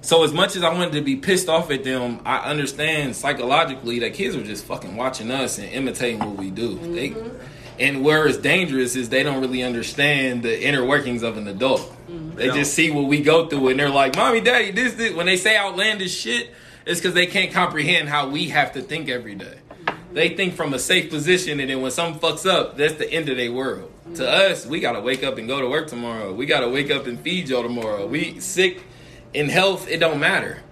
So 0.00 0.22
as 0.22 0.32
much 0.32 0.56
as 0.56 0.62
I 0.62 0.72
wanted 0.72 0.92
to 0.92 1.00
be 1.02 1.16
pissed 1.16 1.48
off 1.48 1.70
at 1.70 1.84
them, 1.84 2.20
I 2.24 2.38
understand 2.50 3.16
psychologically 3.16 3.98
that 4.00 4.14
kids 4.14 4.36
are 4.36 4.44
just 4.44 4.64
fucking 4.64 4.96
watching 4.96 5.30
us 5.30 5.58
and 5.58 5.68
imitating 5.68 6.20
what 6.20 6.36
we 6.36 6.50
do. 6.50 6.78
They, 6.78 7.10
mm-hmm. 7.10 7.36
and 7.80 8.04
where 8.04 8.26
it's 8.26 8.38
dangerous 8.38 8.94
is 8.96 9.08
they 9.08 9.22
don't 9.22 9.40
really 9.40 9.62
understand 9.62 10.42
the 10.44 10.62
inner 10.66 10.84
workings 10.84 11.22
of 11.22 11.36
an 11.36 11.48
adult. 11.48 11.80
Mm-hmm. 12.08 12.36
They 12.36 12.46
No. 12.48 12.54
just 12.54 12.74
see 12.74 12.90
what 12.90 13.06
we 13.06 13.22
go 13.22 13.48
through 13.48 13.68
and 13.68 13.80
they're 13.80 13.90
like, 13.90 14.16
"Mommy, 14.16 14.40
Daddy, 14.40 14.70
this, 14.70 14.94
this." 14.94 15.14
When 15.14 15.26
they 15.26 15.36
say 15.36 15.56
outlandish 15.56 16.16
shit, 16.16 16.50
it's 16.86 17.00
because 17.00 17.14
they 17.14 17.26
can't 17.26 17.52
comprehend 17.52 18.08
how 18.08 18.28
we 18.28 18.48
have 18.50 18.72
to 18.74 18.82
think 18.82 19.08
every 19.08 19.34
day. 19.34 19.58
Mm-hmm. 19.70 20.14
They 20.14 20.28
think 20.36 20.54
from 20.54 20.72
a 20.74 20.78
safe 20.78 21.10
position, 21.10 21.58
and 21.60 21.68
then 21.68 21.82
when 21.82 21.90
something 21.90 22.20
fucks 22.20 22.48
up, 22.48 22.76
that's 22.76 22.94
the 22.94 23.12
end 23.12 23.28
of 23.28 23.36
their 23.36 23.52
world. 23.52 23.92
To 24.14 24.26
us, 24.26 24.64
we 24.64 24.80
gotta 24.80 25.00
wake 25.00 25.22
up 25.22 25.36
and 25.36 25.46
go 25.48 25.60
to 25.60 25.68
work 25.68 25.88
tomorrow. 25.88 26.32
We 26.32 26.46
gotta 26.46 26.68
wake 26.68 26.90
up 26.90 27.06
and 27.06 27.20
feed 27.20 27.48
y'all 27.50 27.62
tomorrow. 27.62 28.06
We 28.06 28.40
sick 28.40 28.80
in 29.34 29.48
health, 29.48 29.88
it 29.88 29.98
don't 29.98 30.20
matter. 30.20 30.62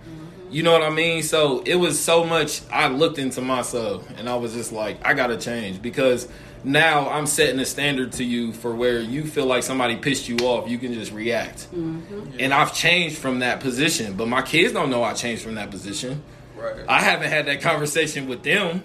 You 0.51 0.63
know 0.63 0.73
what 0.73 0.83
I 0.83 0.91
mean? 0.91 1.23
So 1.23 1.61
it 1.67 1.75
was 1.75 1.99
so 1.99 2.25
much. 2.25 2.63
I 2.71 2.89
looked 2.89 3.19
into 3.19 3.41
myself 3.41 4.09
and 4.17 4.29
I 4.29 4.37
was 4.37 4.53
just 4.55 4.73
like, 4.73 5.05
I 5.05 5.15
gotta 5.15 5.37
change 5.37 5.83
because 5.83 6.29
now 6.63 7.09
I'm 7.11 7.27
setting 7.27 7.59
a 7.61 7.65
standard 7.65 8.13
to 8.13 8.25
you 8.25 8.53
for 8.53 8.75
where 8.75 9.01
you 9.01 9.25
feel 9.25 9.47
like 9.47 9.63
somebody 9.63 9.97
pissed 9.97 10.29
you 10.29 10.37
off, 10.39 10.69
you 10.69 10.79
can 10.79 10.95
just 10.95 11.13
react. 11.13 11.69
Mm-hmm. 11.73 12.37
And 12.39 12.55
I've 12.55 12.75
changed 12.75 13.19
from 13.19 13.41
that 13.41 13.61
position, 13.61 14.15
but 14.15 14.29
my 14.29 14.43
kids 14.43 14.73
don't 14.73 14.91
know 14.91 15.03
I 15.03 15.15
changed 15.15 15.43
from 15.43 15.57
that 15.57 15.71
position. 15.71 16.23
Right. 16.57 16.85
I 16.89 17.01
haven't 17.01 17.29
had 17.29 17.47
that 17.47 17.61
conversation 17.61 18.29
with 18.29 18.43
them. 18.43 18.83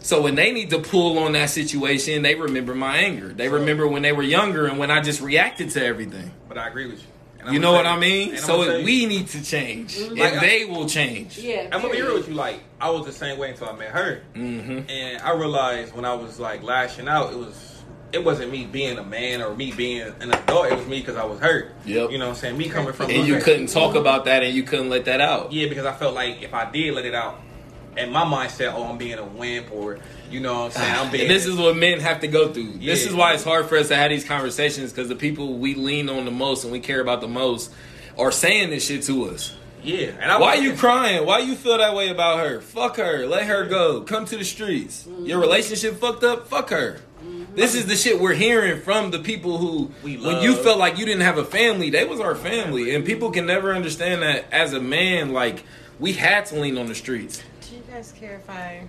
So 0.00 0.20
when 0.22 0.34
they 0.34 0.50
need 0.50 0.70
to 0.70 0.80
pull 0.80 1.18
on 1.20 1.32
that 1.32 1.50
situation, 1.50 2.22
they 2.22 2.34
remember 2.34 2.74
my 2.74 2.96
anger. 2.96 3.28
They 3.28 3.48
remember 3.48 3.86
when 3.86 4.02
they 4.02 4.12
were 4.12 4.24
younger 4.24 4.66
and 4.66 4.78
when 4.78 4.90
I 4.90 5.00
just 5.00 5.20
reacted 5.20 5.70
to 5.70 5.84
everything. 5.84 6.32
But 6.48 6.58
I 6.58 6.68
agree 6.68 6.86
with 6.86 7.00
you. 7.00 7.11
And 7.44 7.54
You 7.54 7.60
know 7.60 7.72
what 7.72 7.86
I 7.86 7.98
mean? 7.98 8.36
So 8.36 8.64
gonna 8.64 8.84
we 8.84 9.06
need 9.06 9.28
to 9.28 9.42
change, 9.42 9.98
Like, 9.98 10.34
and 10.34 10.40
they 10.40 10.64
will 10.64 10.88
change. 10.88 11.38
Yeah. 11.38 11.68
I'm 11.72 11.82
gonna 11.82 11.92
be 11.92 12.00
real 12.02 12.14
with 12.14 12.28
you. 12.28 12.34
Like 12.34 12.60
I 12.80 12.90
was 12.90 13.04
the 13.04 13.12
same 13.12 13.38
way 13.38 13.50
until 13.50 13.68
I 13.68 13.72
met 13.76 13.88
her, 13.88 14.22
hmm 14.34 14.80
and 14.88 15.22
I 15.22 15.32
realized 15.32 15.94
when 15.94 16.04
I 16.04 16.14
was 16.14 16.38
like 16.38 16.62
lashing 16.62 17.08
out, 17.08 17.32
it 17.32 17.36
was 17.36 17.82
it 18.12 18.22
wasn't 18.22 18.52
me 18.52 18.66
being 18.66 18.98
a 18.98 19.02
man 19.02 19.40
or 19.40 19.54
me 19.56 19.72
being 19.72 20.02
an 20.02 20.32
adult. 20.32 20.66
It 20.66 20.76
was 20.76 20.86
me 20.86 21.00
because 21.00 21.16
I 21.16 21.24
was 21.24 21.40
hurt. 21.40 21.72
Yep. 21.84 22.10
You 22.10 22.18
know 22.18 22.26
what 22.26 22.34
I'm 22.34 22.36
saying? 22.36 22.58
Me 22.58 22.68
coming 22.68 22.92
from 22.92 23.10
And 23.10 23.26
you 23.26 23.40
couldn't 23.40 23.68
talk 23.68 23.94
about 23.94 24.26
that, 24.26 24.42
and 24.42 24.54
you 24.54 24.62
couldn't 24.62 24.90
let 24.90 25.06
that 25.06 25.20
out. 25.20 25.52
Yeah, 25.52 25.68
because 25.68 25.86
I 25.86 25.92
felt 25.92 26.14
like 26.14 26.42
if 26.42 26.52
I 26.54 26.70
did 26.70 26.94
let 26.94 27.06
it 27.06 27.14
out, 27.14 27.40
and 27.96 28.12
my 28.12 28.24
mindset, 28.24 28.74
oh, 28.74 28.84
I'm 28.84 28.98
being 28.98 29.18
a 29.18 29.24
wimp, 29.24 29.72
or 29.72 29.98
you 30.30 30.40
know 30.40 30.60
what 30.60 30.64
I'm 30.64 30.70
saying, 30.70 30.94
I'm 30.94 31.10
being. 31.12 31.22
And 31.24 31.30
this 31.30 31.46
is 31.46 31.56
what 31.56 31.76
men 31.76 32.00
have 32.00 32.20
to 32.20 32.28
go 32.28 32.52
through. 32.52 32.78
This 32.78 33.06
is 33.06 33.14
why 33.14 33.34
it's 33.34 33.44
hard 33.44 33.66
for 33.66 33.76
us 33.76 33.88
to 33.88 33.96
have 33.96 34.10
these 34.10 34.24
conversations 34.24 34.92
because 34.92 35.08
the 35.08 35.16
people 35.16 35.58
we 35.58 35.74
lean 35.74 36.08
on 36.08 36.24
the 36.24 36.30
most 36.30 36.64
and 36.64 36.72
we 36.72 36.80
care 36.80 37.00
about 37.00 37.20
the 37.20 37.28
most 37.28 37.72
are 38.18 38.32
saying 38.32 38.70
this 38.70 38.86
shit 38.86 39.02
to 39.04 39.26
us. 39.30 39.54
yeah. 39.82 40.08
And 40.20 40.30
I 40.30 40.38
Why 40.38 40.56
was- 40.56 40.64
you 40.64 40.74
crying? 40.74 41.26
Why 41.26 41.38
you 41.40 41.54
feel 41.54 41.78
that 41.78 41.94
way 41.94 42.08
about 42.08 42.40
her? 42.40 42.60
Fuck 42.60 42.96
her. 42.98 43.26
Let 43.26 43.46
her 43.46 43.66
go. 43.66 44.02
Come 44.02 44.24
to 44.26 44.36
the 44.36 44.44
streets. 44.44 45.06
Your 45.06 45.16
mm-hmm. 45.16 45.40
relationship 45.40 45.98
fucked 45.98 46.24
up? 46.24 46.46
Fuck 46.48 46.70
her. 46.70 47.00
Mm-hmm. 47.24 47.54
This 47.54 47.74
is 47.74 47.86
the 47.86 47.96
shit 47.96 48.20
we're 48.20 48.34
hearing 48.34 48.80
from 48.80 49.10
the 49.10 49.18
people 49.18 49.58
who, 49.58 49.92
when 50.02 50.42
you 50.42 50.54
felt 50.56 50.78
like 50.78 50.98
you 50.98 51.06
didn't 51.06 51.22
have 51.22 51.38
a 51.38 51.44
family, 51.44 51.90
they 51.90 52.04
was 52.04 52.20
our 52.20 52.34
family. 52.34 52.94
And 52.94 53.04
people 53.04 53.30
can 53.30 53.46
never 53.46 53.74
understand 53.74 54.22
that 54.22 54.46
as 54.52 54.72
a 54.72 54.80
man, 54.80 55.32
like, 55.32 55.64
we 55.98 56.14
had 56.14 56.46
to 56.46 56.58
lean 56.60 56.78
on 56.78 56.86
the 56.86 56.94
streets. 56.94 57.42
Do 57.92 57.98
you 57.98 58.04
guys 58.04 58.12
care 58.12 58.36
if 58.36 58.48
I 58.48 58.84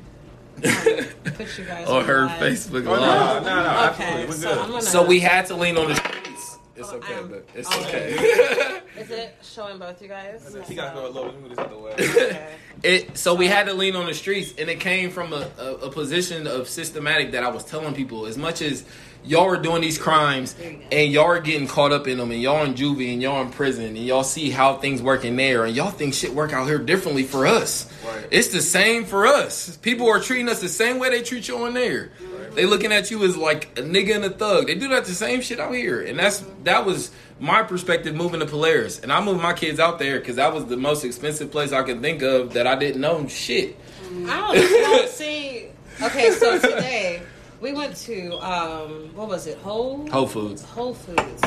um, 0.55 0.63
put 1.33 1.57
you 1.57 1.65
guys 1.65 1.89
or 1.89 2.00
on 2.00 2.05
her 2.05 2.25
live? 2.25 2.39
Facebook 2.39 2.88
Oh, 2.88 2.91
Live. 2.91 3.43
no, 3.43 3.63
no, 3.63 3.89
Okay, 3.91 4.03
absolutely. 4.03 4.25
We're 4.27 4.31
so 4.31 4.48
good. 4.48 4.57
I'm 4.60 4.69
gonna. 4.69 4.81
So 4.81 5.05
we 5.05 5.19
had 5.19 5.45
to 5.48 5.55
lean 5.55 5.77
on 5.77 5.89
the 5.89 5.95
streets. 5.95 6.57
It's 6.77 6.89
Oh, 6.89 6.95
okay, 6.95 7.19
but 7.29 7.45
it's 7.53 7.67
oh. 7.69 7.81
okay. 7.81 8.81
Is 8.98 9.12
it 9.12 9.36
showing 9.43 9.77
both 9.77 10.01
you 10.01 10.07
guys? 10.07 10.55
She 10.69 10.75
got 10.75 10.93
to 10.93 11.01
go 11.01 11.07
a 11.07 11.10
little. 11.10 11.25
Let 11.25 11.36
me 11.36 11.41
move 11.41 11.50
this 11.50 11.60
out 11.60 11.69
the 11.69 11.77
way. 11.77 11.91
Okay. 12.00 12.55
it 12.83 13.17
so 13.17 13.36
we 13.36 13.48
had 13.50 13.65
to 13.65 13.74
lean 13.74 13.98
on 13.98 14.05
the 14.05 14.13
streets, 14.13 14.53
and 14.57 14.69
it 14.69 14.79
came 14.79 15.10
from 15.10 15.33
a, 15.33 15.50
a, 15.60 15.72
a 15.74 15.91
position 15.91 16.48
of 16.48 16.69
systematic 16.69 17.31
that 17.33 17.43
I 17.43 17.50
was 17.50 17.65
telling 17.65 17.93
people 17.93 18.25
as 18.25 18.38
much 18.38 18.62
as 18.62 18.86
y'all 19.25 19.46
are 19.50 19.58
doing 19.62 19.82
these 19.82 19.98
crimes 19.98 20.53
There 20.53 20.72
you 20.72 20.77
go. 20.77 20.84
and 20.92 21.12
y'all 21.12 21.25
are 21.25 21.39
getting 21.39 21.68
caught 21.68 21.92
up 21.92 22.08
in 22.08 22.18
them, 22.18 22.32
and 22.32 22.42
y'all 22.42 22.63
in 22.65 22.74
juvie 22.75 23.13
and 23.13 23.22
y'all 23.22 23.42
in 23.42 23.50
prison, 23.51 23.86
and 23.86 23.98
y'all 23.98 24.24
see 24.24 24.50
how 24.50 24.75
things 24.77 25.01
work 25.01 25.25
in 25.25 25.36
there, 25.36 25.65
and 25.65 25.75
y'all 25.75 25.92
think 25.92 26.13
shit 26.13 26.34
work 26.34 26.53
out 26.53 26.65
here 26.68 26.77
differently 26.80 27.24
for 27.24 27.46
us. 27.48 27.89
Right. 28.06 28.25
It's 28.32 28.50
the 28.50 28.62
same 28.62 29.06
for 29.06 29.25
us. 29.25 29.77
People 29.77 30.10
are 30.10 30.20
treating 30.20 30.50
us 30.50 30.62
the 30.62 30.70
same 30.70 31.00
way 31.00 31.10
they 31.10 31.22
treat 31.24 31.48
you 31.48 31.58
on 31.65 31.74
there. 31.74 32.12
They 32.53 32.65
looking 32.65 32.92
at 32.92 33.10
you 33.10 33.24
as 33.24 33.36
like 33.36 33.77
a 33.80 33.82
nigga 33.82 34.15
and 34.15 34.25
a 34.25 34.30
thug. 34.30 34.68
They 34.68 34.75
do 34.75 34.88
that 34.89 35.06
the 35.06 35.13
same 35.13 35.42
shit 35.42 35.60
out 35.60 35.74
here, 35.74 36.01
and 36.01 36.20
that's 36.20 36.44
that 36.65 36.86
was 36.86 37.10
my 37.39 37.63
perspective 37.63 38.13
moving 38.13 38.42
to 38.42 38.46
Polaris, 38.46 39.00
and 39.00 39.12
I 39.12 39.24
moved 39.24 39.42
my 39.42 39.53
kids 39.53 39.80
out 39.80 39.98
there 40.00 40.20
because 40.20 40.36
that 40.36 40.53
was 40.53 40.65
the 40.65 40.77
most 40.77 41.03
expensive 41.03 41.51
place 41.51 41.72
I 41.72 41.82
could 41.82 42.01
think 42.01 42.22
of 42.22 42.53
that 42.53 42.68
I 42.68 42.75
didn't 42.75 43.01
know 43.01 43.27
shit. 43.27 43.75
I 44.06 44.53
don't 44.53 44.56
know. 45.00 45.06
See, 45.08 45.70
okay, 46.01 46.30
so 46.32 46.60
today 46.60 47.24
we 47.63 47.72
went 47.72 47.96
to 47.96 48.38
um, 48.46 49.10
what 49.15 49.29
was 49.29 49.48
it? 49.48 49.58
Whole 49.60 50.05
Whole 50.10 50.27
Foods. 50.27 50.63
Whole 50.65 50.93
Foods. 50.93 51.41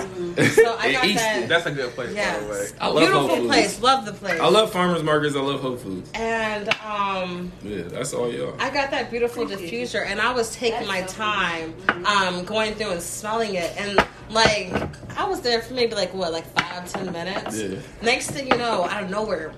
So 0.55 0.77
I 0.79 0.93
got 0.93 1.05
Easton. 1.05 1.15
that. 1.17 1.49
That's 1.49 1.67
a 1.67 1.71
good 1.71 1.91
place, 1.95 2.09
by 2.09 2.39
the 2.41 2.47
way. 2.47 2.59
Yes, 2.59 2.75
I 2.81 2.87
love 2.87 2.99
beautiful 3.01 3.29
Whole 3.29 3.37
Foods. 3.37 3.47
place. 3.49 3.81
Love 3.83 4.07
the 4.07 4.13
place. 4.15 4.41
I 4.41 4.49
love 4.49 4.73
farmers 4.73 5.03
markets. 5.03 5.37
I 5.37 5.41
love 5.41 5.61
Whole 5.61 5.77
Foods. 5.77 6.11
And 6.15 6.71
um, 6.83 7.53
Yeah, 7.63 7.83
that's 7.83 8.15
all 8.15 8.33
y'all. 8.33 8.57
I 8.59 8.71
got 8.71 8.91
that 8.93 9.11
beautiful 9.11 9.43
Appreciate 9.43 9.89
diffuser, 9.89 10.07
and 10.07 10.19
I 10.19 10.33
was 10.33 10.57
taking 10.57 10.87
That's 10.87 10.89
my 10.89 11.03
time, 11.03 11.75
um, 12.07 12.45
going 12.47 12.75
through 12.75 12.93
and 12.93 13.03
smelling 13.03 13.55
it, 13.55 13.77
and 13.79 13.99
like 14.31 14.73
I 15.19 15.25
was 15.29 15.43
there 15.43 15.61
for 15.61 15.75
maybe 15.75 15.95
like 15.95 16.15
what, 16.15 16.33
like 16.33 16.47
five, 16.59 16.91
ten 16.91 17.13
minutes. 17.13 17.61
Yeah. 17.61 17.79
Next 18.01 18.31
thing 18.31 18.49
you 18.49 18.57
know, 18.57 18.85
out 18.85 19.05
of 19.05 19.11
nowhere, 19.11 19.53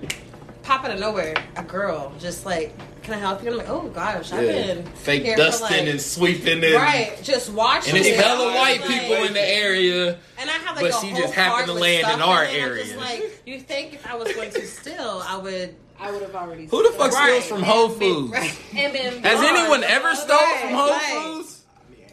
pop 0.63 0.83
out 0.83 0.91
of 0.91 0.99
nowhere, 0.99 1.35
a 1.55 1.63
girl 1.63 2.11
just 2.19 2.45
like, 2.45 2.75
"Can 3.09 3.17
I 3.17 3.21
help 3.21 3.43
you?" 3.43 3.49
I'm 3.51 3.57
like, 3.57 3.69
"Oh 3.69 3.81
gosh, 3.93 4.31
I've 4.31 4.43
Yeah. 4.45 4.51
been 4.51 4.83
Fake 5.03 5.23
here 5.23 5.35
for, 5.35 5.43
dusting 5.43 5.77
like- 5.79 5.87
and 5.87 6.01
sweeping 6.01 6.63
and 6.63 6.73
right, 6.75 7.19
just 7.23 7.49
watching." 7.49 7.95
and 7.95 8.05
it's 8.05 8.07
it. 8.09 8.23
hella 8.23 8.43
I 8.43 8.45
was 8.47 8.55
white 8.55 8.81
like- 8.81 8.89
people 8.99 9.23
in 9.25 9.33
the 9.33 9.41
area. 9.47 10.17
And 10.37 10.49
I 10.49 10.53
have 10.53 10.75
like 10.75 10.91
But 10.91 10.97
a 10.97 11.01
she 11.01 11.09
whole 11.09 11.21
just 11.21 11.33
happened 11.33 11.67
to 11.67 11.73
land 11.73 12.07
in 12.13 12.21
our 12.21 12.43
it, 12.45 12.49
and 12.53 12.63
I'm 12.63 12.69
area. 12.69 12.83
just 12.85 12.97
like, 12.97 13.41
you 13.45 13.59
think 13.59 13.93
if 13.93 14.05
I 14.07 14.15
was 14.15 14.31
going 14.33 14.51
to 14.51 14.65
steal, 14.67 15.23
I 15.27 15.37
would. 15.37 15.75
I 16.01 16.11
would 16.11 16.21
have 16.21 16.33
already. 16.35 16.67
Who 16.67 16.81
the 16.83 16.97
fuck 16.97 17.11
Right. 17.11 17.41
steals 17.41 17.45
from 17.45 17.61
Whole 17.63 17.89
And 17.91 17.99
be- 17.99 18.05
Foods? 18.05 18.31
right. 18.31 18.55
And 18.77 18.93
been 18.93 19.21
Has 19.23 19.41
gone. 19.41 19.57
anyone 19.57 19.83
ever 19.83 20.15
stole 20.15 20.37
Right, 20.37 20.57
from 20.61 20.69
Whole 20.73 20.89
right. 20.91 21.21
Foods? 21.23 21.48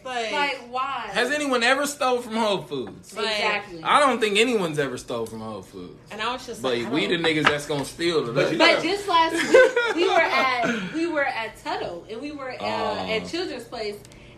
Like, 0.07 0.31
Like 0.31 0.67
why? 0.71 1.09
Has 1.11 1.31
anyone 1.31 1.61
ever 1.63 1.85
stole 1.85 2.19
from 2.21 2.35
Whole 2.35 2.61
Foods? 2.63 3.15
Like, 3.15 3.25
exactly? 3.27 3.83
I 3.83 3.99
don't 3.99 4.19
think 4.19 4.37
anyone's 4.37 4.79
ever 4.79 4.97
stole 4.97 5.25
from 5.25 5.41
Whole 5.41 5.61
Foods. 5.61 5.99
and 6.11 6.21
I 6.21 6.31
was 6.33 6.45
just 6.47 6.61
But 6.61 6.77
like, 6.77 6.87
I 6.87 6.89
we 6.89 7.07
the 7.07 7.17
niggas 7.17 7.43
that's 7.43 7.65
gonna 7.67 7.85
steal 7.85 8.23
But 8.33 8.49
today. 8.49 8.51
you 8.53 8.57
But 8.57 8.83
just 8.83 9.07
last 9.07 9.33
week 9.33 9.95
we 9.95 10.07
were 10.07 10.13
at 10.21 10.93
we 10.93 11.07
were 11.07 11.25
at 11.25 11.57
Tuttle 11.63 12.05
and 12.09 12.21
we 12.21 12.31
were 12.31 12.51
uh, 12.59 13.07
at 13.07 13.27
Children's 13.27 13.65
Place. 13.65 13.97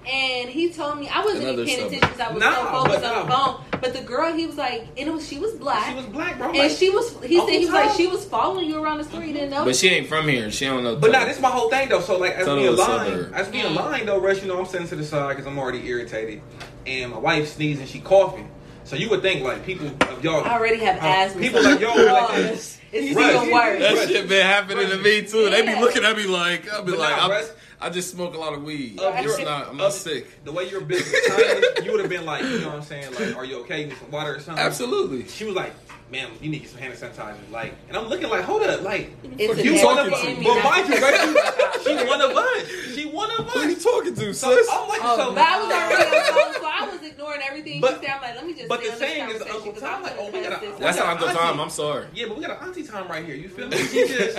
And 0.09 0.49
he 0.49 0.71
told 0.71 0.97
me 0.99 1.07
I 1.07 1.21
wasn't 1.23 1.43
Another 1.43 1.63
even 1.63 1.65
paying 1.65 1.79
sub- 1.79 1.87
attention 1.87 2.09
because 2.09 2.19
I 2.19 2.31
was 2.33 2.41
Nah, 2.41 2.55
so 2.55 2.83
focused 2.83 3.05
on 3.05 3.27
the 3.27 3.31
phone. 3.33 3.61
But 3.81 3.93
the 3.93 4.01
girl, 4.01 4.33
he 4.33 4.45
was 4.47 4.57
like, 4.57 4.87
and 4.97 5.07
it 5.07 5.13
was 5.13 5.27
she 5.27 5.37
was 5.39 5.53
black, 5.53 5.87
She 5.87 5.93
was 5.95 6.05
black, 6.07 6.37
bro. 6.37 6.49
and 6.49 6.57
Like, 6.57 6.71
she 6.71 6.89
was. 6.89 7.15
He 7.23 7.39
said 7.39 7.49
he 7.49 7.59
was 7.59 7.69
like 7.69 7.91
she 7.95 8.07
was 8.07 8.25
following 8.25 8.67
you 8.67 8.83
around 8.83 8.97
the 8.97 9.03
store. 9.03 9.23
You 9.23 9.33
didn't 9.33 9.51
know. 9.51 9.63
But 9.65 9.75
she 9.75 9.87
ain't 9.89 10.07
from 10.07 10.27
here. 10.27 10.49
She 10.51 10.65
don't 10.65 10.83
know. 10.83 10.95
But 10.95 11.07
nah, 11.11 11.19
Tuttle. 11.19 11.27
this 11.27 11.37
is 11.37 11.41
my 11.43 11.49
whole 11.49 11.69
thing 11.69 11.89
though. 11.89 12.01
So 12.01 12.17
like, 12.17 12.33
as 12.33 12.45
Tuttle 12.45 12.63
we 12.63 12.67
in 12.67 12.73
is 12.73 12.79
line, 12.79 13.33
as 13.33 13.49
we 13.49 13.61
in 13.65 13.75
line 13.75 14.05
though, 14.07 14.19
Russ, 14.19 14.41
you 14.41 14.47
know, 14.47 14.59
I'm 14.59 14.65
sitting 14.65 14.87
to 14.87 14.95
the 14.95 15.05
side 15.05 15.29
because 15.35 15.45
I'm 15.45 15.57
already 15.59 15.87
irritated, 15.87 16.41
and 16.87 17.11
my 17.11 17.19
wife 17.19 17.47
sneezing, 17.47 17.85
she 17.85 17.99
coughing. 17.99 18.49
So 18.85 18.95
you 18.95 19.09
would 19.11 19.21
think 19.21 19.43
like 19.43 19.63
people 19.63 19.85
of 19.87 20.23
y'all, 20.23 20.43
I 20.43 20.53
already 20.57 20.79
have 20.79 20.95
uh, 20.97 21.05
asthma. 21.05 21.41
people 21.41 21.61
so 21.61 21.69
like 21.69 21.79
y'all, 21.79 21.95
like, 21.95 22.29
it's, 22.33 22.79
it's 22.91 23.15
Russ. 23.15 23.35
even 23.43 23.53
worse. 23.53 23.79
That 23.81 24.07
shit 24.09 24.27
been 24.27 24.45
happening 24.45 24.89
to 24.89 24.97
me 24.97 25.21
too. 25.21 25.49
They 25.51 25.61
be 25.61 25.79
looking 25.79 26.03
at 26.03 26.17
me 26.17 26.25
like 26.25 26.67
I'll 26.73 26.83
be 26.83 26.91
But 26.93 26.99
like, 26.99 27.15
nah, 27.17 27.25
I'm, 27.25 27.29
Russ. 27.31 27.51
I 27.81 27.89
just 27.89 28.11
smoke 28.11 28.35
a 28.35 28.37
lot 28.37 28.53
of 28.53 28.63
weed. 28.63 28.99
Of 28.99 29.15
It's 29.15 29.37
your- 29.37 29.45
not. 29.47 29.69
I'm 29.69 29.77
not 29.77 29.87
of- 29.87 29.93
sick. 29.93 30.43
the 30.43 30.51
way 30.51 30.69
your 30.69 30.81
business 30.81 31.27
timing, 31.27 31.63
you 31.85 31.91
would 31.91 32.01
have 32.01 32.09
been 32.09 32.25
like, 32.25 32.43
you 32.43 32.59
know 32.59 32.67
what 32.67 32.75
I'm 32.75 32.81
saying? 32.83 33.13
Like, 33.13 33.35
are 33.37 33.45
you 33.45 33.57
okay? 33.61 33.85
Need 33.85 33.97
some 33.97 34.11
water 34.11 34.35
or 34.35 34.39
something? 34.39 34.61
Absolutely. 34.63 35.27
She 35.29 35.45
was 35.45 35.55
like, 35.55 35.73
ma'am, 36.11 36.29
you 36.41 36.49
need 36.49 36.67
some 36.67 36.79
hand 36.79 36.93
sanitizer. 36.93 37.37
Like, 37.51 37.73
and 37.87 37.95
I'm 37.95 38.07
looking 38.07 38.27
like, 38.29 38.43
hold 38.43 38.63
up, 38.63 38.81
like, 38.81 39.11
It's 39.37 39.63
you 39.63 39.75
one 39.85 39.97
of 39.97 40.09
talking 40.11 40.13
us. 40.13 40.37
to? 40.39 40.43
But 40.43 40.63
mind 40.63 40.89
you, 40.89 40.99
right? 41.01 41.65
She 41.89 41.95
one 41.95 42.19
of 42.21 42.31
us. 42.35 42.69
She 42.93 43.05
one 43.05 43.31
of 43.31 43.47
us. 43.47 43.53
Who 43.53 43.59
are 43.61 43.69
you 43.69 43.75
talking 43.77 44.13
to, 44.13 44.33
So 44.33 44.53
sis? 44.57 44.67
I'm 44.69 44.89
like, 44.89 44.99
Oh, 45.01 45.15
so. 45.17 45.33
But 45.33 45.47
I 45.47 45.59
was 45.61 45.71
already 45.71 46.03
on 46.49 46.53
so 46.55 46.69
I 46.69 46.89
was 46.91 47.01
ignoring 47.09 47.41
everything 47.47 47.79
But- 47.79 47.99
he 48.01 48.05
said. 48.07 48.15
I'm 48.15 48.21
like, 48.21 48.35
let 48.35 48.45
me 48.45 48.53
just. 48.53 48.67
but 48.67 48.81
the 48.83 48.91
on 48.91 48.97
saying 48.97 49.29
is 49.29 49.41
conversation 49.41 49.55
Uncle 49.55 49.71
'cause 49.71 49.81
Tom, 49.81 49.93
I'm 49.95 50.03
like, 50.03 50.15
oh, 50.19 50.25
we 50.25 50.31
pass 50.41 50.49
gotta- 50.49 50.75
That's 50.79 50.97
Yeah, 50.97 51.05
how 51.05 51.11
Uncle 51.13 51.27
auntie. 51.29 51.39
Tom. 51.39 51.59
I'm 51.61 51.69
sorry. 51.69 52.07
Yeah, 52.13 52.25
but 52.27 52.35
we 52.37 52.43
got 52.45 52.61
an 52.61 52.67
auntie 52.67 52.83
time 52.83 53.07
right 53.07 53.23
here. 53.25 53.35
You 53.35 53.47
feel 53.47 53.69
me? 53.69 53.77
She 53.87 54.07
just, 54.09 54.37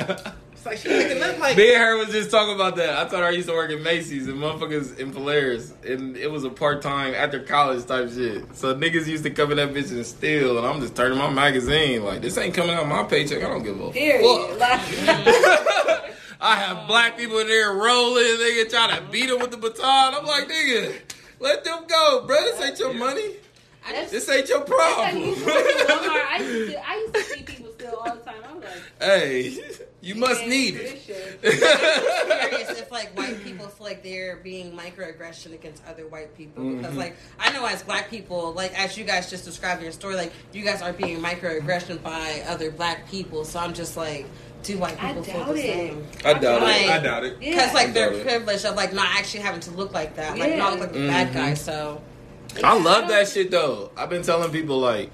it's 0.61 0.66
like 0.66 0.77
she 0.79 0.88
looking 0.90 1.23
up 1.23 1.38
like. 1.38 1.57
Me 1.57 1.73
and 1.75 1.83
her 1.83 1.96
was 1.96 2.09
just 2.11 2.31
talking 2.31 2.55
about 2.55 2.77
that. 2.77 2.99
I 2.99 3.09
told 3.09 3.23
her 3.23 3.29
I 3.29 3.31
used 3.31 3.49
to 3.49 3.55
work 3.55 3.70
at 3.70 3.81
Macy's 3.81 4.29
and 4.29 4.37
motherfuckers 4.38 4.99
in 4.99 5.11
Polaris, 5.12 5.73
and 5.87 6.16
it 6.18 6.31
was 6.31 6.44
a 6.44 6.51
part 6.51 6.83
time 6.83 7.14
after 7.14 7.40
college 7.40 7.87
type 7.87 8.11
shit. 8.11 8.55
So 8.55 8.75
niggas 8.75 9.07
used 9.07 9.25
to 9.25 9.31
come 9.31 9.51
in 9.53 9.57
that 9.57 9.73
bitch 9.73 9.90
and 9.90 10.05
steal, 10.05 10.59
and 10.59 10.66
I'm 10.66 10.81
just 10.81 10.94
turning 10.94 11.16
my 11.16 11.31
magazine 11.31 12.05
like 12.05 12.20
this 12.20 12.37
ain't 12.37 12.55
coming 12.55 12.73
out 12.77 12.87
my 12.87 13.05
paycheck. 13.05 13.38
I 13.42 13.49
don't 13.49 13.62
give 13.62 13.81
a 13.81 13.90
Period. 13.90 14.59
fuck. 14.59 14.81
Like, 15.81 16.14
I 16.42 16.57
have 16.57 16.87
black 16.87 17.18
people 17.18 17.38
in 17.38 17.49
there 17.49 17.73
rolling, 17.73 18.25
nigga, 18.25 18.70
trying 18.70 18.96
to 18.96 19.03
beat 19.11 19.29
them 19.29 19.40
with 19.40 19.51
the 19.51 19.59
baton. 19.59 20.14
I'm 20.14 20.25
like, 20.25 20.49
nigga, 20.49 20.94
let 21.38 21.64
them 21.64 21.85
go, 21.87 22.25
bro. 22.27 22.37
This 22.37 22.61
ain't 22.62 22.79
your 22.79 22.94
money. 22.94 23.37
that's, 23.87 24.11
This 24.11 24.29
ain't 24.31 24.49
your 24.49 24.61
that's 24.61 24.70
problem. 24.70 25.23
Walmart. 25.35 26.27
I 26.31 26.38
used 26.42 26.73
to, 26.73 26.88
I 26.88 26.94
used 26.96 27.14
to 27.14 27.23
see 27.25 27.42
people 27.42 27.69
steal 27.90 28.00
all 28.05 28.14
the 28.16 28.22
time. 28.22 28.42
I 28.48 28.53
was 28.55 28.64
like, 28.64 28.72
hey, 29.00 29.59
you 30.00 30.14
must 30.14 30.46
need 30.46 30.76
it. 30.76 30.90
I'm 31.44 32.38
curious 32.48 32.70
if 32.79 32.90
like 32.90 33.16
white 33.16 33.42
people 33.44 33.66
feel 33.68 33.87
like 33.87 34.03
they're 34.03 34.37
being 34.37 34.72
microaggression 34.76 35.53
against 35.53 35.83
other 35.87 36.07
white 36.09 36.37
people 36.37 36.64
because 36.76 36.94
Mhm. 36.94 36.98
like 36.98 37.16
I 37.38 37.53
know 37.53 37.64
as 37.66 37.83
black 37.83 38.11
people 38.11 38.53
like 38.53 38.79
as 38.79 38.96
you 38.96 39.05
guys 39.05 39.29
just 39.31 39.44
described 39.44 39.79
in 39.81 39.85
your 39.85 39.92
story 39.92 40.14
like 40.16 40.33
you 40.53 40.64
guys 40.64 40.83
are 40.83 40.92
being 40.92 41.20
microaggression 41.20 42.03
by 42.03 42.42
other 42.48 42.70
black 42.70 43.09
people 43.11 43.44
so 43.44 43.59
I'm 43.61 43.74
just 43.74 43.96
like 43.96 44.26
do 44.62 44.79
white 44.79 45.03
I 45.03 45.09
people 45.09 45.22
feel 45.24 45.44
the 45.44 45.55
it. 45.59 45.62
same 45.62 46.07
I 46.24 46.35
doubt 46.35 46.62
Like- 46.62 46.83
it. 46.83 46.90
I 46.90 46.98
doubt 47.00 47.24
it. 47.24 47.37
Yeah. 47.40 47.50
because 47.50 47.74
like 47.74 47.92
their 47.94 48.11
doubt 48.11 48.18
it. 48.20 48.24
privilege 48.26 48.64
of 48.64 48.74
like 48.76 48.92
not 48.92 49.09
actually 49.16 49.40
having 49.40 49.61
to 49.61 49.70
look 49.72 49.92
like 49.92 50.16
that 50.16 50.38
like 50.38 50.57
not 50.57 50.72
look 50.72 50.81
like 50.81 50.92
the 50.92 51.07
bad 51.07 51.29
Mhm. 51.29 51.35
guy 51.35 51.55
so 51.55 52.00
I 52.64 52.76
love 52.79 53.09
that 53.09 53.29
shit 53.29 53.50
though. 53.50 53.92
I've 53.96 54.11
been 54.11 54.22
telling 54.22 54.50
people 54.50 54.79
like, 54.81 55.11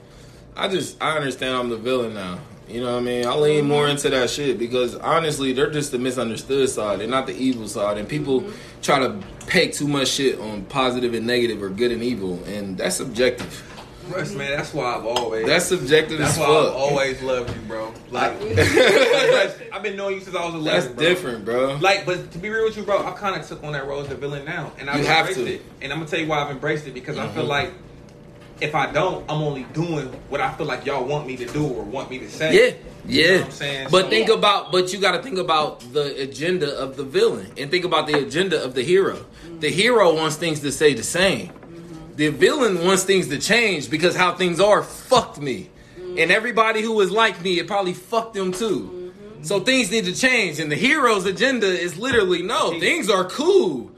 I 0.57 0.69
just 0.69 0.97
I 1.03 1.17
understand 1.17 1.55
I'm 1.55 1.69
the 1.69 1.77
villain 1.77 2.15
now. 2.15 2.39
You 2.68 2.81
know 2.81 2.94
what 2.94 2.98
I 3.02 3.05
mean? 3.05 3.26
I 3.26 3.35
lean 3.35 3.68
more 3.68 3.87
into 3.88 4.11
that 4.11 4.29
shit 4.29 4.59
because 4.59 4.96
honestly, 4.96 5.52
they're 5.52 5.70
just 5.70 5.92
the 5.92 5.98
misunderstood 5.98 6.68
side. 6.68 6.98
They're 6.98 7.07
not 7.07 7.26
the 7.29 7.37
evil 7.37 7.68
side. 7.68 7.96
And 7.96 8.09
people 8.09 8.44
try 8.83 8.98
to 8.98 9.16
peg 9.46 9.72
too 9.72 9.87
much 9.87 10.09
shit 10.09 10.40
on 10.40 10.64
positive 10.64 11.14
and 11.14 11.26
negative 11.26 11.62
or 11.62 11.68
good 11.70 11.92
and 11.92 12.02
evil, 12.02 12.42
and 12.46 12.76
that's 12.76 12.96
subjective. 12.96 13.62
Russ, 14.09 14.35
man, 14.35 14.57
that's 14.57 14.72
why 14.72 14.94
I've 14.96 15.05
always. 15.05 15.46
That's 15.46 15.64
subjective 15.64 16.18
That's 16.18 16.33
as 16.35 16.38
why 16.38 16.44
I've 16.46 16.74
always 16.74 17.20
loved 17.22 17.50
you, 17.55 17.61
bro. 17.62 17.92
Like, 18.11 18.33
I've 19.72 19.83
been 19.83 19.96
knowing 19.96 20.16
you 20.16 20.20
since 20.20 20.35
I 20.37 20.44
was 20.44 20.55
11. 20.55 20.64
That's 20.64 20.87
bro. 20.94 21.05
different, 21.05 21.44
bro. 21.44 21.74
Like, 21.81 22.07
but 22.07 22.31
to 22.33 22.38
be 22.38 22.48
real 22.48 22.64
with 22.64 22.76
you, 22.76 22.85
bro, 22.85 23.05
I 23.05 23.12
kind 23.12 23.40
of 23.40 23.46
took 23.46 23.62
on 23.64 23.72
that 23.72 23.85
role 23.87 24.00
as 24.02 24.09
the 24.09 24.14
villain 24.14 24.44
now, 24.44 24.72
and 24.79 24.88
I've 24.88 25.00
You 25.00 25.07
have 25.07 25.26
embraced 25.29 25.40
to. 25.46 25.55
it. 25.55 25.62
And 25.83 25.92
I'm 25.92 25.98
gonna 25.98 26.11
tell 26.11 26.20
you 26.20 26.26
why 26.29 26.38
I've 26.42 26.50
embraced 26.50 26.87
it 26.87 26.94
because 26.94 27.18
I 27.18 27.26
feel 27.29 27.44
Mhm. 27.44 27.48
like 27.48 27.72
if 28.61 28.75
I 28.75 28.90
don't, 28.92 29.25
I'm 29.31 29.42
only 29.42 29.64
doing 29.73 30.07
what 30.29 30.40
I 30.40 30.53
feel 30.55 30.66
like 30.66 30.87
y'all 30.87 31.05
want 31.05 31.27
me 31.27 31.37
to 31.37 31.47
do 31.47 31.64
or 31.66 31.83
want 31.83 32.11
me 32.11 32.19
to 32.21 32.31
say. 32.31 32.55
Yeah, 32.55 32.75
yeah. 33.07 33.23
You 33.25 33.29
know 33.33 33.37
what 33.38 33.45
I'm 33.47 33.51
saying? 33.53 33.88
But 33.90 34.05
So- 34.05 34.11
think 34.11 34.29
about, 34.31 34.73
but 34.73 34.92
you 34.92 34.99
got 34.99 35.12
to 35.16 35.23
think 35.23 35.38
about 35.38 35.81
the 35.92 36.21
agenda 36.23 36.75
of 36.79 36.97
the 36.97 37.05
villain, 37.05 37.53
and 37.59 37.71
think 37.71 37.85
about 37.85 38.07
the 38.07 38.19
agenda 38.19 38.62
of 38.62 38.75
the 38.75 38.83
hero. 38.83 39.25
The 39.61 39.71
hero 39.71 40.14
wants 40.14 40.37
things 40.37 40.61
to 40.61 40.73
stay 40.73 40.95
the 40.95 41.03
same. 41.03 41.51
The 42.16 42.29
villain 42.29 42.85
wants 42.85 43.05
things 43.05 43.29
to 43.29 43.38
change 43.38 43.90
because 43.90 44.16
how 44.16 44.35
things 44.35 44.59
are 44.59 44.83
fucked 44.83 45.38
me, 45.40 45.69
and 46.16 46.31
everybody 46.33 46.81
who 46.81 46.92
was 46.92 47.11
like 47.11 47.42
me, 47.42 47.59
it 47.59 47.66
probably 47.66 47.92
fucked 47.92 48.35
them 48.35 48.53
too. 48.53 49.12
So 49.42 49.61
things 49.61 49.90
need 49.90 50.07
to 50.07 50.14
change, 50.14 50.59
and 50.59 50.73
the 50.73 50.77
hero's 50.77 51.27
agenda 51.27 51.66
is 51.66 51.99
literally 51.99 52.42
no, 52.42 52.81
things 52.81 53.11
are 53.11 53.25
cool. 53.25 53.90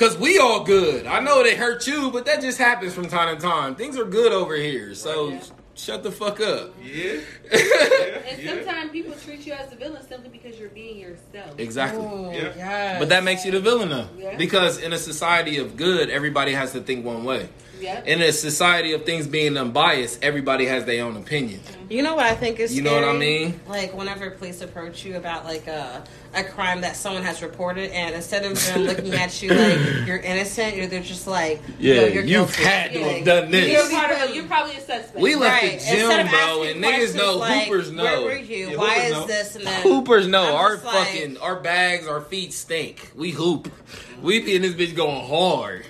Cause 0.00 0.16
we 0.16 0.38
all 0.38 0.64
good. 0.64 1.06
I 1.06 1.20
know 1.20 1.42
they 1.42 1.54
hurt 1.54 1.86
you, 1.86 2.10
but 2.10 2.24
that 2.24 2.40
just 2.40 2.56
happens 2.56 2.94
from 2.94 3.06
time 3.08 3.36
to 3.36 3.42
time. 3.42 3.74
Things 3.74 3.98
are 3.98 4.06
good 4.06 4.32
over 4.32 4.56
here, 4.56 4.94
so 4.94 5.32
Right. 5.32 5.50
shut 5.74 6.02
the 6.02 6.10
fuck 6.10 6.40
up. 6.40 6.72
Yeah. 6.82 7.20
And 8.30 8.48
sometimes 8.48 8.92
people 8.92 9.12
treat 9.22 9.44
you 9.46 9.52
as 9.52 9.70
a 9.72 9.76
villain 9.76 10.02
simply 10.08 10.30
because 10.30 10.58
you're 10.58 10.70
being 10.70 10.98
yourself. 10.98 11.58
exactly. 11.58 12.02
Oh, 12.02 12.28
oh, 12.28 12.32
Yeah. 12.32 12.52
yes. 12.56 12.98
But 12.98 13.10
that 13.10 13.24
makes 13.24 13.44
you 13.44 13.50
the 13.50 13.60
villain 13.60 13.90
though. 13.90 14.08
Yeah. 14.16 14.36
Because 14.38 14.78
in 14.78 14.94
a 14.94 14.98
society 14.98 15.58
of 15.58 15.76
good, 15.76 16.08
everybody 16.08 16.52
has 16.54 16.72
to 16.72 16.80
think 16.80 17.04
one 17.04 17.22
way. 17.24 17.50
Yep. 17.80 18.06
In 18.06 18.22
a 18.22 18.32
society 18.32 18.92
of 18.92 19.04
things 19.04 19.26
being 19.26 19.56
unbiased, 19.56 20.22
everybody 20.22 20.66
has 20.66 20.84
their 20.84 21.04
own 21.04 21.16
opinion. 21.16 21.60
Mm-hmm. 21.60 21.92
You 21.92 22.02
know 22.02 22.14
what 22.14 22.26
I 22.26 22.34
think 22.34 22.60
is 22.60 22.74
You 22.74 22.82
know 22.82 22.94
what 22.94 23.04
I 23.04 23.12
mean? 23.16 23.58
Like 23.66 23.94
whenever 23.96 24.30
police 24.30 24.60
approach 24.60 25.04
you 25.04 25.16
about 25.16 25.44
like 25.44 25.66
a 25.66 26.04
a 26.32 26.44
crime 26.44 26.82
that 26.82 26.94
someone 26.94 27.24
has 27.24 27.42
reported, 27.42 27.90
and 27.90 28.14
instead 28.14 28.44
of 28.44 28.64
them 28.66 28.82
looking 28.84 29.12
at 29.14 29.42
you 29.42 29.50
like 29.50 30.06
you're 30.06 30.18
innocent, 30.18 30.76
you're 30.76 30.86
they're 30.86 31.02
just 31.02 31.26
like, 31.26 31.60
Yeah, 31.80 31.94
no, 31.96 32.00
you're 32.06 32.22
you've 32.22 32.26
guilty. 32.54 32.62
had 32.62 32.92
to 32.92 33.00
Like, 33.00 33.16
have 33.16 33.24
done 33.24 33.50
this. 33.50 33.72
You're, 33.72 33.90
part 34.00 34.12
of, 34.12 34.34
you're 34.36 34.44
probably 34.46 34.76
a 34.76 34.80
suspect. 34.80 35.16
We 35.16 35.34
left 35.34 35.60
Right. 35.62 35.80
the 35.80 35.86
gym, 35.86 36.28
bro, 36.28 36.62
and 36.62 36.84
niggas 36.84 37.16
know, 37.16 37.36
like, 37.36 37.64
hoopers 37.64 37.88
Where 37.92 37.96
know. 38.16 38.22
were 38.22 38.36
you? 38.36 38.70
Yeah, 38.70 38.76
Why 38.76 38.94
is 38.98 39.12
know. 39.12 39.26
this? 39.26 39.56
And 39.56 39.66
then 39.66 39.82
Hoopers 39.82 40.28
know 40.28 40.50
I'm 40.50 40.54
our 40.54 40.72
just 40.74 40.84
like- 40.84 41.08
fucking 41.08 41.38
our 41.38 41.58
bags, 41.58 42.06
our 42.06 42.20
feet 42.20 42.52
stink. 42.52 43.10
We 43.16 43.32
hoop. 43.32 43.68
We 44.22 44.38
be 44.38 44.54
in 44.54 44.62
this 44.62 44.74
bitch 44.74 44.94
going 44.94 45.26
hard. 45.26 45.84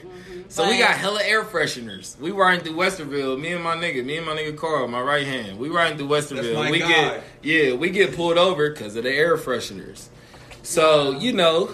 So 0.51 0.69
we 0.69 0.79
got 0.79 0.97
hella 0.97 1.23
air 1.23 1.45
fresheners. 1.45 2.19
We 2.19 2.33
riding 2.33 2.65
through 2.65 2.75
Westerville. 2.75 3.41
Me 3.41 3.53
and 3.53 3.63
my 3.63 3.77
nigga, 3.77 4.05
me 4.05 4.17
and 4.17 4.27
my 4.27 4.33
nigga 4.33 4.57
Carl, 4.57 4.89
my 4.89 5.01
right 5.01 5.25
hand. 5.25 5.61
We 5.61 5.69
riding 5.69 5.97
through 5.97 6.09
Westerville. 6.09 6.55
my 6.55 6.71
we 6.73 6.81
guy. 6.81 6.89
get 6.89 7.25
yeah, 7.43 7.73
we 7.75 7.91
get 7.91 8.17
pulled 8.17 8.37
over 8.37 8.69
because 8.69 8.97
of 8.97 9.05
the 9.05 9.13
air 9.13 9.37
fresheners. 9.37 10.09
So 10.65 11.13
you 11.13 11.33
know, 11.35 11.73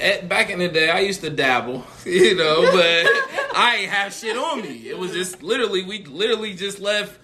at, 0.00 0.30
back 0.30 0.48
in 0.48 0.60
the 0.60 0.68
day, 0.68 0.88
I 0.88 1.00
used 1.00 1.20
to 1.20 1.30
dabble, 1.30 1.84
you 2.06 2.34
know, 2.34 2.62
but 2.72 3.54
I 3.54 3.80
ain't 3.80 3.90
have 3.90 4.14
shit 4.14 4.38
on 4.38 4.62
me. 4.62 4.88
It 4.88 4.96
was 4.96 5.12
just 5.12 5.42
literally 5.42 5.84
we 5.84 6.02
literally 6.04 6.54
just 6.54 6.80
left 6.80 7.20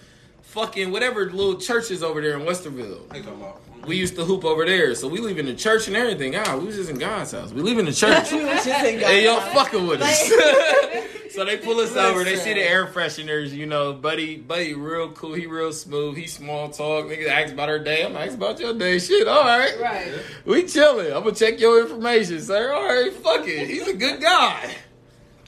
fucking 0.53 0.91
whatever 0.91 1.31
little 1.31 1.55
churches 1.55 2.03
over 2.03 2.21
there 2.21 2.37
in 2.37 2.45
Westerville. 2.45 3.07
What 3.07 3.17
you 3.17 3.23
talking 3.23 3.41
about? 3.41 3.61
We 3.87 3.97
used 3.97 4.15
to 4.15 4.23
hoop 4.23 4.45
over 4.45 4.65
there, 4.65 4.93
so 4.93 5.07
we 5.07 5.17
leaving 5.19 5.47
the 5.47 5.55
church 5.55 5.87
and 5.87 5.97
everything. 5.97 6.35
Ah, 6.35 6.55
we 6.55 6.67
was 6.67 6.75
just 6.75 6.91
in 6.91 6.99
God's 6.99 7.31
house. 7.31 7.51
We 7.51 7.61
leaving 7.61 7.85
the 7.85 7.91
church. 7.91 8.29
Hey, 8.63 9.25
y'all 9.25 9.41
fucking 9.41 9.87
with 9.87 10.01
us. 10.01 10.29
so 11.33 11.43
they 11.43 11.57
pull 11.57 11.79
us 11.79 11.95
over. 11.95 12.23
They 12.23 12.35
see 12.35 12.53
the 12.53 12.61
air 12.61 12.85
fresheners. 12.85 13.51
You 13.51 13.65
know, 13.65 13.93
buddy, 13.93 14.37
buddy, 14.37 14.73
real 14.73 15.11
cool. 15.11 15.33
He 15.33 15.47
real 15.47 15.73
smooth. 15.73 16.15
He 16.15 16.27
small 16.27 16.69
talk. 16.69 17.07
Nigga 17.07 17.27
ask 17.27 17.51
about 17.51 17.67
her 17.67 17.79
day. 17.79 18.05
I'm 18.05 18.15
ask 18.15 18.35
about 18.35 18.59
your 18.59 18.73
day. 18.73 18.99
Shit, 18.99 19.27
all 19.27 19.43
right. 19.43 19.77
Right. 19.81 20.13
We 20.45 20.63
chilling. 20.63 21.07
I'm 21.07 21.23
gonna 21.23 21.35
check 21.35 21.59
your 21.59 21.81
information, 21.81 22.39
sir. 22.39 22.71
All 22.71 22.85
right, 22.85 23.11
fuck 23.11 23.47
it. 23.47 23.67
He's 23.67 23.87
a 23.87 23.93
good 23.93 24.21
guy. 24.21 24.75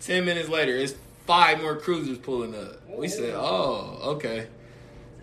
Ten 0.01 0.25
minutes 0.25 0.49
later, 0.49 0.75
it's 0.75 0.95
five 1.25 1.61
more 1.61 1.75
cruisers 1.77 2.17
pulling 2.17 2.55
up. 2.55 2.81
We 2.89 3.07
said, 3.07 3.33
oh, 3.35 3.99
okay. 4.15 4.47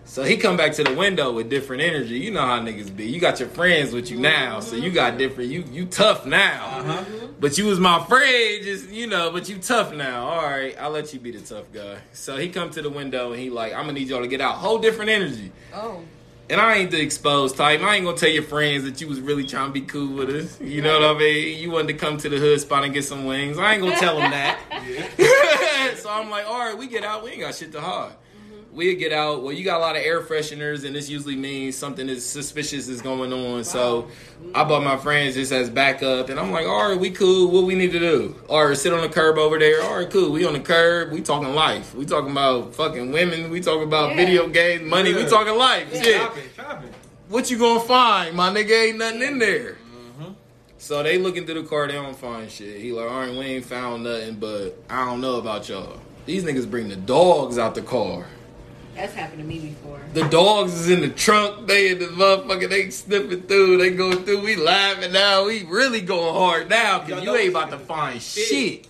So 0.04 0.24
he 0.24 0.36
come 0.36 0.56
back 0.56 0.72
to 0.74 0.84
the 0.84 0.94
window 0.94 1.32
with 1.32 1.48
different 1.48 1.82
energy. 1.82 2.18
You 2.18 2.32
know 2.32 2.42
how 2.42 2.58
niggas 2.60 2.94
be. 2.94 3.06
You 3.06 3.20
got 3.20 3.40
your 3.40 3.48
friends 3.48 3.92
with 3.92 4.10
you 4.10 4.18
now, 4.18 4.60
so 4.60 4.76
you 4.76 4.90
got 4.90 5.16
different. 5.16 5.50
You 5.50 5.64
you 5.70 5.86
tough 5.86 6.26
now. 6.26 6.66
Uh-huh. 6.66 7.04
But 7.40 7.56
you 7.56 7.66
was 7.66 7.80
my 7.80 8.04
friend, 8.04 8.62
just 8.62 8.90
you 8.90 9.06
know. 9.06 9.30
But 9.30 9.48
you 9.48 9.58
tough 9.58 9.94
now. 9.94 10.26
All 10.26 10.42
right, 10.42 10.76
I'll 10.78 10.90
let 10.90 11.14
you 11.14 11.20
be 11.20 11.30
the 11.30 11.40
tough 11.40 11.72
guy. 11.72 11.98
So 12.12 12.36
he 12.36 12.48
come 12.48 12.70
to 12.70 12.82
the 12.82 12.90
window 12.90 13.32
and 13.32 13.40
he 13.40 13.48
like, 13.48 13.72
I'm 13.72 13.82
gonna 13.82 13.92
need 13.94 14.08
y'all 14.08 14.20
to 14.20 14.28
get 14.28 14.40
out. 14.40 14.56
Whole 14.56 14.78
different 14.78 15.10
energy. 15.10 15.52
Oh, 15.72 16.02
And 16.50 16.60
I 16.60 16.74
ain't 16.74 16.90
the 16.90 17.00
exposed 17.00 17.56
type. 17.56 17.80
I 17.80 17.96
ain't 17.96 18.04
gonna 18.04 18.16
tell 18.16 18.28
your 18.28 18.42
friends 18.42 18.84
that 18.84 19.00
you 19.00 19.08
was 19.08 19.20
really 19.20 19.46
trying 19.46 19.68
to 19.68 19.72
be 19.72 19.82
cool 19.82 20.14
with 20.16 20.30
us. 20.30 20.60
You 20.60 20.82
know 20.82 21.00
what 21.00 21.16
I 21.16 21.18
mean? 21.18 21.58
You 21.58 21.70
wanted 21.70 21.88
to 21.88 21.94
come 21.94 22.18
to 22.18 22.28
the 22.28 22.36
hood 22.38 22.60
spot 22.60 22.84
and 22.84 22.92
get 22.92 23.04
some 23.04 23.24
wings. 23.24 23.56
I 23.56 23.74
ain't 23.74 23.82
gonna 23.82 23.96
tell 23.98 24.18
them 24.18 24.30
that. 24.32 24.58
so 25.96 26.10
I'm 26.10 26.28
like, 26.28 26.46
all 26.46 26.58
right, 26.58 26.76
we 26.76 26.86
get 26.88 27.04
out. 27.04 27.22
We 27.24 27.30
ain't 27.30 27.40
got 27.40 27.54
shit 27.54 27.72
to 27.72 27.80
hide. 27.80 28.12
We 28.74 28.94
get 28.94 29.12
out. 29.12 29.42
Well, 29.42 29.52
you 29.52 29.64
got 29.64 29.76
a 29.76 29.80
lot 29.80 29.96
of 29.96 30.02
air 30.02 30.22
fresheners, 30.22 30.86
and 30.86 30.96
this 30.96 31.10
usually 31.10 31.36
means 31.36 31.76
something 31.76 32.08
is 32.08 32.24
suspicious 32.24 32.88
is 32.88 33.02
going 33.02 33.30
on. 33.30 33.64
So 33.64 34.08
I 34.54 34.64
bought 34.64 34.82
my 34.82 34.96
friends 34.96 35.34
just 35.34 35.52
as 35.52 35.68
backup, 35.68 36.30
and 36.30 36.40
I'm 36.40 36.50
like, 36.50 36.66
all 36.66 36.88
right, 36.88 36.98
we 36.98 37.10
cool. 37.10 37.50
What 37.50 37.64
we 37.64 37.74
need 37.74 37.92
to 37.92 37.98
do? 37.98 38.34
All 38.48 38.64
right, 38.66 38.76
sit 38.76 38.94
on 38.94 39.02
the 39.02 39.10
curb 39.10 39.36
over 39.36 39.58
there. 39.58 39.82
All 39.82 39.96
right, 39.96 40.08
cool. 40.10 40.32
We 40.32 40.46
on 40.46 40.54
the 40.54 40.60
curb. 40.60 41.12
We 41.12 41.20
talking 41.20 41.54
life. 41.54 41.94
We 41.94 42.06
talking 42.06 42.30
about 42.30 42.74
fucking 42.74 43.12
women. 43.12 43.50
We 43.50 43.60
talking 43.60 43.82
about 43.82 44.10
Yeah. 44.12 44.16
video 44.16 44.48
games, 44.48 44.88
money. 44.88 45.12
We 45.12 45.26
talking 45.26 45.54
life. 45.54 45.88
Yeah. 45.92 46.02
Shit 46.02 46.16
Shopping, 46.22 46.42
shopping. 46.56 46.90
what 47.28 47.50
you 47.50 47.58
gonna 47.58 47.80
find? 47.80 48.34
My 48.34 48.48
nigga 48.48 48.88
ain't 48.88 48.96
nothing 48.98 49.20
in 49.20 49.38
there. 49.38 49.72
Mm-hmm. 50.18 50.32
So 50.78 51.02
they 51.02 51.18
looking 51.18 51.44
through 51.44 51.62
the 51.62 51.68
car, 51.68 51.88
they 51.88 51.92
don't 51.92 52.16
find 52.16 52.50
shit. 52.50 52.80
He 52.80 52.90
like, 52.92 53.10
all 53.10 53.20
right, 53.20 53.30
we 53.30 53.44
ain't 53.44 53.66
found 53.66 54.04
nothing, 54.04 54.36
but 54.36 54.82
I 54.88 55.04
don't 55.04 55.20
know 55.20 55.36
about 55.36 55.68
y'all. 55.68 55.98
These 56.24 56.44
niggas 56.44 56.70
bring 56.70 56.88
the 56.88 56.96
dogs 56.96 57.58
out 57.58 57.74
the 57.74 57.82
car. 57.82 58.24
That's 58.94 59.14
happened 59.14 59.38
to 59.38 59.44
me 59.44 59.58
before. 59.58 60.00
The 60.12 60.28
dogs 60.28 60.74
is 60.74 60.90
in 60.90 61.00
the 61.00 61.08
trunk. 61.08 61.66
They 61.66 61.92
in 61.92 61.98
the 61.98 62.06
motherfucker. 62.06 62.68
They 62.68 62.90
sniffing 62.90 63.42
through. 63.42 63.78
They 63.78 63.90
going 63.90 64.24
through. 64.24 64.42
We 64.42 64.56
laughing 64.56 65.12
now. 65.12 65.46
We 65.46 65.64
really 65.64 66.02
going 66.02 66.34
hard 66.34 66.68
now 66.68 66.98
because 66.98 67.10
Y'all 67.10 67.20
you 67.20 67.26
know 67.26 67.36
ain't 67.36 67.50
about 67.50 67.70
to 67.70 67.78
find 67.78 68.20
shit. 68.20 68.46
shit. 68.46 68.86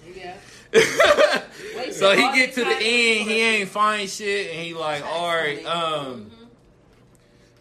Yeah. 0.75 1.43
So 1.93 2.15
he 2.17 2.23
get 2.33 2.55
to 2.55 2.65
the 2.65 2.71
end, 2.71 2.81
he 3.29 3.41
ain't 3.41 3.69
find 3.69 4.09
shit, 4.09 4.51
and 4.51 4.61
he 4.65 4.75
like, 4.75 5.05
all 5.05 5.29
right, 5.29 5.65
um, 5.67 6.31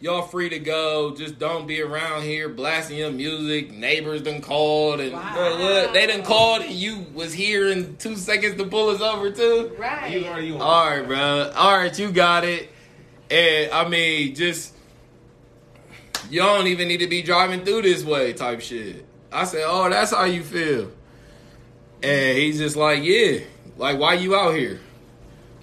y'all 0.01 0.23
free 0.23 0.49
to 0.49 0.59
go. 0.59 1.15
Just 1.15 1.39
don't 1.39 1.67
be 1.67 1.81
around 1.81 2.23
here 2.23 2.49
blasting 2.49 2.97
your 2.97 3.11
music. 3.11 3.71
Neighbors 3.71 4.23
done 4.23 4.41
called, 4.41 4.99
and 4.99 5.13
Wow. 5.13 5.33
bro, 5.33 5.59
what? 5.59 5.93
They 5.93 6.07
done 6.07 6.23
called, 6.23 6.63
and 6.63 6.73
you 6.73 7.05
was 7.13 7.31
here 7.33 7.69
in 7.69 7.95
two 7.97 8.17
seconds 8.17 8.57
to 8.57 8.65
pull 8.65 8.89
us 8.89 8.99
over 9.01 9.31
too. 9.31 9.71
You 9.71 9.75
Right. 9.77 10.25
already 10.25 10.47
you 10.47 10.57
All 10.57 10.89
right, 10.89 11.07
bro. 11.07 11.51
All 11.55 11.77
right, 11.77 11.97
you 11.97 12.11
got 12.11 12.43
it. 12.43 12.69
And 13.29 13.71
I 13.71 13.87
mean, 13.87 14.35
just 14.35 14.73
you 16.29 16.41
don't 16.41 16.67
even 16.67 16.87
need 16.87 16.97
to 16.99 17.07
be 17.07 17.21
driving 17.21 17.63
through 17.63 17.83
this 17.83 18.03
way, 18.03 18.33
type 18.33 18.61
shit. 18.61 19.05
I 19.31 19.45
said, 19.45 19.63
oh, 19.65 19.89
that's 19.89 20.11
how 20.11 20.25
you 20.25 20.43
feel. 20.43 20.91
And 22.03 22.37
he's 22.37 22.57
just 22.57 22.75
like, 22.75 23.03
yeah. 23.03 23.39
Like, 23.77 23.97
why 23.99 24.15
you 24.15 24.35
out 24.35 24.55
here? 24.55 24.79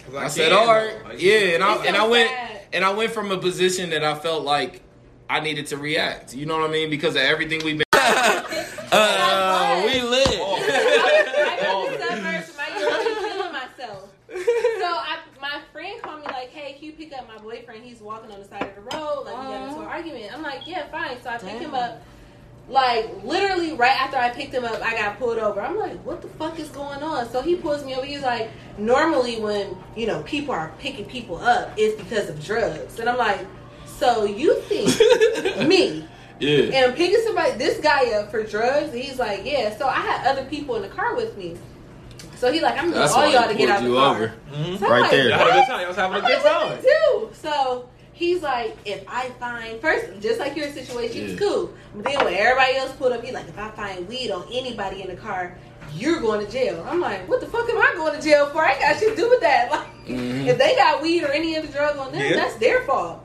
I, 0.09 0.20
can, 0.22 0.31
said, 0.31 0.53
all 0.53 0.66
right, 0.66 1.18
yeah, 1.18 1.55
and 1.55 1.62
I 1.62 1.85
and 1.85 1.94
I 1.94 2.07
went 2.07 2.31
sad. 2.31 2.48
And 2.72 2.85
I 2.85 2.92
went 2.92 3.12
from 3.12 3.31
a 3.31 3.38
position 3.38 3.90
that 3.90 4.04
I 4.04 4.14
felt 4.14 4.44
like 4.44 4.83
I 5.28 5.40
needed 5.40 5.66
to 5.68 5.76
react. 5.76 6.35
You 6.35 6.46
know 6.46 6.59
what 6.59 6.68
I 6.68 6.72
mean? 6.72 6.90
Because 6.90 7.14
of 7.14 7.22
everything 7.22 7.62
we've 7.64 7.78
been. 7.78 7.85
uh, 7.92 9.83
we 9.85 10.00
lit. 10.02 10.28
I 10.28 11.59
got 11.61 11.90
the 11.90 12.07
suburbs. 12.07 12.57
My 12.57 12.66
I'm 12.70 13.14
killing 13.14 13.52
myself. 13.52 14.11
So 14.28 15.00
my 15.40 15.61
friend 15.72 16.02
called 16.02 16.20
me 16.20 16.26
like, 16.26 16.50
"Hey, 16.50 16.74
can 16.74 16.85
you 16.85 16.92
pick 16.92 17.12
up 17.12 17.26
my 17.28 17.38
boyfriend? 17.38 17.85
He's 17.85 18.00
walking 18.00 18.31
on 18.33 18.40
the 18.40 18.48
side 18.48 18.62
of 18.62 18.74
the 18.74 18.81
road. 18.96 19.24
Like 19.24 19.37
we 19.37 19.44
got 19.44 19.68
into 19.68 19.81
an 19.81 19.87
argument." 19.87 20.35
I'm 20.35 20.42
like, 20.42 20.66
"Yeah, 20.66 20.88
fine." 20.88 21.20
So 21.22 21.31
I 21.31 21.38
pick 21.38 21.61
him 21.61 21.74
up. 21.74 22.02
Like 22.68 23.24
literally 23.24 23.72
right 23.72 23.98
after 23.98 24.18
I 24.18 24.28
picked 24.31 24.52
him 24.52 24.64
up, 24.64 24.83
I 24.83 24.94
got 24.94 25.18
pulled 25.18 25.38
over. 25.38 25.61
I'm 25.61 25.78
like, 25.78 25.98
"What 26.04 26.20
the 26.20 26.28
fuck 26.28 26.59
is 26.59 26.68
going 26.68 27.02
on?" 27.02 27.31
So 27.31 27.40
he 27.40 27.57
pulls 27.57 27.83
me 27.85 27.94
over. 27.94 28.04
He's 28.04 28.20
like, 28.22 28.50
"Normally 28.76 29.40
when 29.40 29.74
you 29.96 30.07
know 30.07 30.22
people 30.24 30.52
are 30.54 30.70
picking 30.78 31.07
people 31.07 31.37
up, 31.37 31.70
it's 31.78 32.00
because 32.02 32.28
of 32.28 32.44
drugs." 32.44 32.98
And 32.98 33.09
I'm 33.09 33.16
like, 33.16 33.40
"So 33.87 34.24
you 34.24 34.61
think 34.62 34.88
me?" 35.68 36.07
Yeah. 36.40 36.64
and 36.66 36.76
I'm 36.87 36.92
picking 36.92 37.20
somebody, 37.24 37.52
this 37.59 37.81
guy 37.81 38.12
up 38.12 38.31
for 38.31 38.44
drugs. 38.44 38.90
And 38.92 39.02
he's 39.02 39.18
like, 39.18 39.40
yeah. 39.44 39.76
So 39.76 39.88
I 39.88 39.94
had 40.00 40.24
other 40.24 40.44
people 40.44 40.76
in 40.76 40.83
the 40.83 40.88
car 40.88 41.16
with 41.16 41.37
me. 41.37 41.57
So 42.37 42.52
he 42.52 42.61
like, 42.61 42.74
I'm 42.78 42.90
gonna 42.90 43.00
That's 43.00 43.12
all 43.14 43.28
y'all 43.28 43.48
to 43.48 43.54
get 43.57 43.68
out 43.70 43.78
of 43.78 43.83
the 43.85 43.90
you 43.90 43.96
car. 43.96 44.14
over. 44.14 44.33
Mhm. 44.52 44.78
So 44.78 44.87
I'm 44.87 44.92
Right 44.92 45.00
like, 45.00 45.11
there. 45.11 45.28
Y'all 45.31 45.38
had 45.38 45.48
a 45.48 45.52
good 45.54 45.66
time. 45.66 45.81
Y'all 45.81 45.88
was 45.88 45.96
having 45.96 46.16
a 46.16 46.20
I'm 46.20 46.26
good 46.26 46.42
time. 46.42 46.81
do 46.81 47.28
I? 47.28 47.35
So 47.35 47.88
He's 48.18 48.42
like, 48.42 48.76
if 48.85 49.04
I 49.07 49.28
find 49.38 49.81
first, 49.81 50.20
just 50.20 50.40
like 50.40 50.57
your 50.57 50.72
situation, 50.72 51.22
Yeah. 51.22 51.28
it's 51.35 51.38
cool. 51.40 51.72
But 51.94 52.04
then 52.04 52.24
when 52.24 52.35
everybody 52.35 52.74
else 52.76 52.90
pulled 52.96 53.12
up, 53.12 53.22
he's 53.22 53.33
like, 53.33 53.46
if 53.48 53.57
I 53.57 53.70
find 53.70 54.09
weed 54.09 54.33
on 54.33 54.44
anybody 54.52 55.02
in 55.02 55.09
the 55.09 55.14
car, 55.14 55.57
you're 55.94 56.20
going 56.20 56.44
to 56.44 56.50
jail. 56.50 56.85
I'm 56.90 57.00
like, 57.00 57.28
what 57.28 57.40
the 57.40 57.46
fuck 57.46 57.68
am 57.70 57.78
I 57.78 57.92
going 57.94 58.16
to 58.16 58.20
jail 58.20 58.46
for? 58.50 58.64
I 58.64 58.72
ain't 58.72 58.81
got 58.81 58.98
shit 58.98 59.11
to 59.11 59.16
do 59.16 59.28
with 59.31 59.40
that. 59.42 59.70
Like, 60.09 60.16
Mhm. 60.18 60.46
if 60.48 60.59
they 60.59 60.74
got 60.74 61.00
weed 61.02 61.22
or 61.22 61.28
any 61.31 61.57
other 61.57 61.68
drug 61.68 61.96
on 61.98 62.11
them, 62.12 62.20
Yeah. 62.22 62.35
that's 62.35 62.57
their 62.57 62.83
fault. 62.87 63.24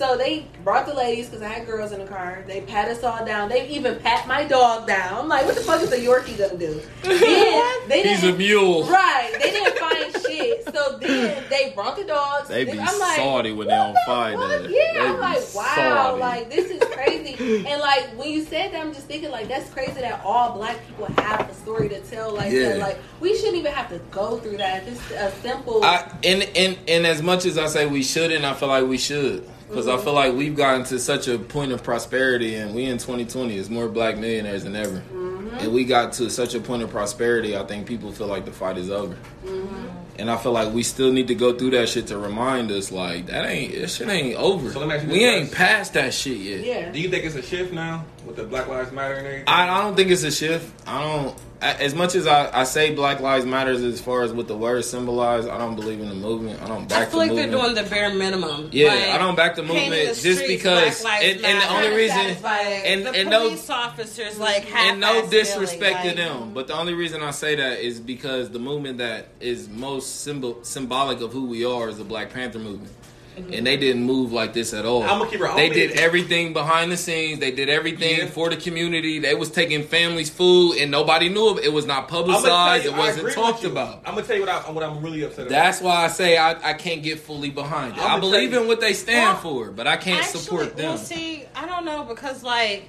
So 0.00 0.16
they 0.16 0.46
brought 0.64 0.86
the 0.86 0.94
ladies 0.94 1.26
because 1.28 1.42
I 1.42 1.48
had 1.48 1.66
girls 1.66 1.92
in 1.92 2.00
the 2.00 2.06
car. 2.06 2.42
They 2.46 2.62
pat 2.62 2.88
us 2.88 3.04
all 3.04 3.22
down. 3.22 3.50
They 3.50 3.68
even 3.68 3.98
pat 3.98 4.26
my 4.26 4.44
dog 4.44 4.86
down. 4.86 5.18
I'm 5.18 5.28
like, 5.28 5.44
what 5.44 5.54
the 5.56 5.60
fuck 5.60 5.82
is 5.82 5.92
a 5.92 5.98
Yorkie 5.98 6.38
gonna 6.38 6.56
do? 6.56 6.80
Then 7.02 7.86
they 7.86 8.02
He's 8.08 8.24
a 8.24 8.32
mule. 8.32 8.84
Right. 8.84 9.30
They 9.38 9.50
didn't 9.50 9.78
find 9.78 10.12
shit. 10.24 10.64
So 10.74 10.96
then 10.98 11.44
they 11.50 11.72
brought 11.74 11.96
the 11.98 12.04
dogs. 12.04 12.48
They 12.48 12.64
be 12.64 12.78
I'm 12.80 12.98
like, 12.98 13.16
salty 13.16 13.52
when 13.52 13.66
they 13.68 13.74
what 13.74 13.82
don't 13.84 13.92
the 13.92 14.00
find 14.06 14.38
fuck? 14.40 14.48
that. 14.62 14.70
Yeah, 14.70 14.92
They 14.94 15.00
I'm 15.00 15.20
like, 15.20 15.54
wow, 15.54 15.74
salty. 15.74 16.20
like 16.20 16.50
this 16.50 16.70
is 16.70 16.82
crazy. 16.94 17.66
and 17.68 17.80
like 17.82 18.04
when 18.16 18.30
you 18.30 18.42
said 18.44 18.72
that, 18.72 18.80
I'm 18.80 18.94
just 18.94 19.06
thinking 19.06 19.30
like 19.30 19.48
that's 19.48 19.68
crazy 19.68 20.00
that 20.00 20.22
all 20.24 20.54
black 20.54 20.78
people 20.86 21.06
have 21.18 21.50
a 21.50 21.54
story 21.54 21.90
to 21.90 22.00
tell 22.00 22.32
like 22.32 22.52
Yeah. 22.52 22.70
that. 22.70 22.78
Like 22.78 22.98
we 23.20 23.36
shouldn't 23.36 23.56
even 23.56 23.72
have 23.74 23.90
to 23.90 23.98
go 24.10 24.38
through 24.38 24.56
that. 24.56 24.88
It's 24.88 25.10
a 25.10 25.30
simple. 25.42 25.84
I 25.84 26.10
and 26.24 26.42
and 26.56 26.78
and 26.88 27.06
as 27.06 27.20
much 27.22 27.44
as 27.44 27.58
I 27.58 27.66
say 27.66 27.84
we 27.84 28.02
shouldn't, 28.02 28.46
I 28.46 28.54
feel 28.54 28.68
like 28.68 28.86
we 28.86 28.96
should 28.96 29.46
because 29.70 29.86
I 29.86 29.98
feel 29.98 30.14
like 30.14 30.34
we've 30.34 30.56
gotten 30.56 30.84
to 30.86 30.98
such 30.98 31.28
a 31.28 31.38
point 31.38 31.70
of 31.70 31.82
prosperity, 31.82 32.56
and 32.56 32.74
we 32.74 32.86
in 32.86 32.98
2020 32.98 33.56
is 33.56 33.70
more 33.70 33.88
black 33.88 34.18
millionaires 34.18 34.64
than 34.64 34.74
ever, 34.74 34.96
mm-hmm. 34.96 35.58
and 35.58 35.72
we 35.72 35.84
got 35.84 36.12
to 36.14 36.28
such 36.28 36.56
a 36.56 36.60
point 36.60 36.82
of 36.82 36.90
prosperity. 36.90 37.56
I 37.56 37.64
think 37.64 37.86
people 37.86 38.10
feel 38.10 38.26
like 38.26 38.44
the 38.44 38.50
fight 38.50 38.78
is 38.78 38.90
over, 38.90 39.14
mm-hmm. 39.44 39.86
and 40.18 40.28
I 40.28 40.36
feel 40.38 40.50
like 40.50 40.74
we 40.74 40.82
still 40.82 41.12
need 41.12 41.28
to 41.28 41.36
go 41.36 41.56
through 41.56 41.70
that 41.70 41.88
shit 41.88 42.08
to 42.08 42.18
remind 42.18 42.72
us 42.72 42.90
like 42.90 43.26
that 43.26 43.46
ain't 43.46 43.76
that 43.76 43.90
shit 43.90 44.08
ain't 44.08 44.36
over. 44.36 44.72
So 44.72 44.80
let 44.80 44.88
me 44.88 44.94
ask 44.96 45.06
you 45.06 45.12
we 45.12 45.18
this 45.20 45.40
ain't 45.42 45.52
past 45.52 45.94
that 45.94 46.12
shit 46.12 46.38
yet. 46.38 46.64
yeah. 46.64 46.90
Do 46.90 47.00
you 47.00 47.08
think 47.08 47.24
it's 47.24 47.36
a 47.36 47.42
shift 47.42 47.72
now 47.72 48.04
with 48.26 48.34
the 48.34 48.44
Black 48.44 48.66
Lives 48.66 48.90
Matter 48.90 49.14
and 49.14 49.26
everything? 49.26 49.48
I, 49.48 49.68
I 49.68 49.82
don't 49.82 49.94
think 49.94 50.10
it's 50.10 50.24
a 50.24 50.32
shift. 50.32 50.68
I 50.84 51.00
don't. 51.00 51.38
As 51.62 51.94
much 51.94 52.14
as 52.14 52.26
I, 52.26 52.60
I 52.60 52.64
say 52.64 52.94
Black 52.94 53.20
Lives 53.20 53.44
Matters 53.44 53.82
as 53.82 54.00
far 54.00 54.22
as 54.22 54.32
what 54.32 54.48
the 54.48 54.56
words 54.56 54.88
symbolize, 54.88 55.46
I 55.46 55.58
don't 55.58 55.76
believe 55.76 56.00
in 56.00 56.08
the 56.08 56.14
movement. 56.14 56.62
I 56.62 56.68
don't 56.68 56.88
back 56.88 56.88
the 56.88 56.94
movement. 56.94 57.08
I 57.08 57.10
feel 57.10 57.18
like 57.18 57.28
the 57.30 57.36
they're 57.36 57.50
doing 57.50 57.74
the 57.74 57.90
bare 57.90 58.14
minimum. 58.14 58.70
Yeah, 58.72 58.88
Like, 58.88 59.04
I 59.08 59.18
don't 59.18 59.36
back 59.36 59.56
the 59.56 59.62
movement 59.62 59.90
the 59.90 60.06
just 60.06 60.20
streets 60.20 60.40
because, 60.62 61.04
and, 61.04 61.44
and 61.44 61.60
the 61.60 61.68
only 61.70 61.94
reason, 61.94 62.16
and- 62.18 63.06
the 63.06 63.10
and 63.12 63.28
no- 63.28 63.50
officers 63.68 64.38
like 64.38 64.74
and 64.74 65.00
no 65.00 65.28
disrespect 65.28 66.04
to 66.08 66.14
them, 66.14 66.54
but 66.54 66.66
the 66.66 66.74
only 66.74 66.94
reason 66.94 67.22
I 67.22 67.30
say 67.30 67.56
that 67.56 67.80
is 67.80 68.00
because 68.00 68.48
the 68.50 68.58
movement 68.58 68.98
that 68.98 69.28
is 69.40 69.68
most 69.68 70.20
symbol 70.22 70.64
symbolic 70.64 71.20
of 71.20 71.32
who 71.32 71.46
we 71.46 71.64
are 71.66 71.90
is 71.90 71.98
the 71.98 72.04
Black 72.04 72.32
Panther 72.32 72.58
movement. 72.58 72.92
And 73.36 73.66
they 73.66 73.76
didn't 73.76 74.04
move 74.04 74.32
like 74.32 74.52
this 74.52 74.74
at 74.74 74.84
all. 74.84 75.02
I'ma 75.02 75.24
keep 75.24 75.40
it 75.40 75.56
they 75.56 75.70
did 75.70 75.92
everything 75.92 76.52
behind 76.52 76.92
the 76.92 76.96
scenes. 76.96 77.38
They 77.40 77.50
did 77.50 77.68
everything 77.70 78.18
Yeah. 78.18 78.26
for 78.26 78.50
the 78.50 78.56
community. 78.56 79.18
They 79.18 79.34
was 79.34 79.50
taking 79.50 79.82
families' 79.84 80.28
food, 80.28 80.76
and 80.76 80.90
nobody 80.90 81.28
knew 81.28 81.56
it. 81.56 81.64
It 81.64 81.72
was 81.72 81.86
not 81.86 82.08
publicized. 82.08 82.84
you, 82.84 82.90
It 82.90 82.96
wasn't 82.96 83.32
talked 83.32 83.64
about. 83.64 84.02
I'm 84.04 84.14
gonna 84.14 84.26
tell 84.26 84.36
you 84.36 84.42
what, 84.42 84.50
I, 84.50 84.70
what 84.70 84.84
I'm 84.84 85.00
really 85.02 85.22
upset 85.22 85.46
about. 85.46 85.50
That's 85.50 85.80
why 85.80 86.04
I 86.04 86.08
say 86.08 86.36
I, 86.36 86.70
I 86.70 86.74
can't 86.74 87.02
get 87.02 87.20
fully 87.20 87.50
behind 87.50 87.96
it. 87.96 88.02
I'ma 88.02 88.18
believe 88.20 88.52
in 88.52 88.66
what 88.66 88.80
they 88.80 88.92
stand 88.92 89.34
Well, 89.34 89.36
for, 89.36 89.70
but 89.70 89.86
I 89.86 89.96
can't 89.96 90.22
Actually, 90.22 90.40
support 90.40 90.76
them. 90.76 90.86
Well, 90.90 90.98
see, 90.98 91.44
I 91.54 91.66
don't 91.66 91.84
know 91.84 92.04
because 92.04 92.42
like 92.42 92.88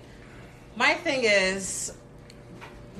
my 0.75 0.93
thing 0.95 1.23
is 1.23 1.93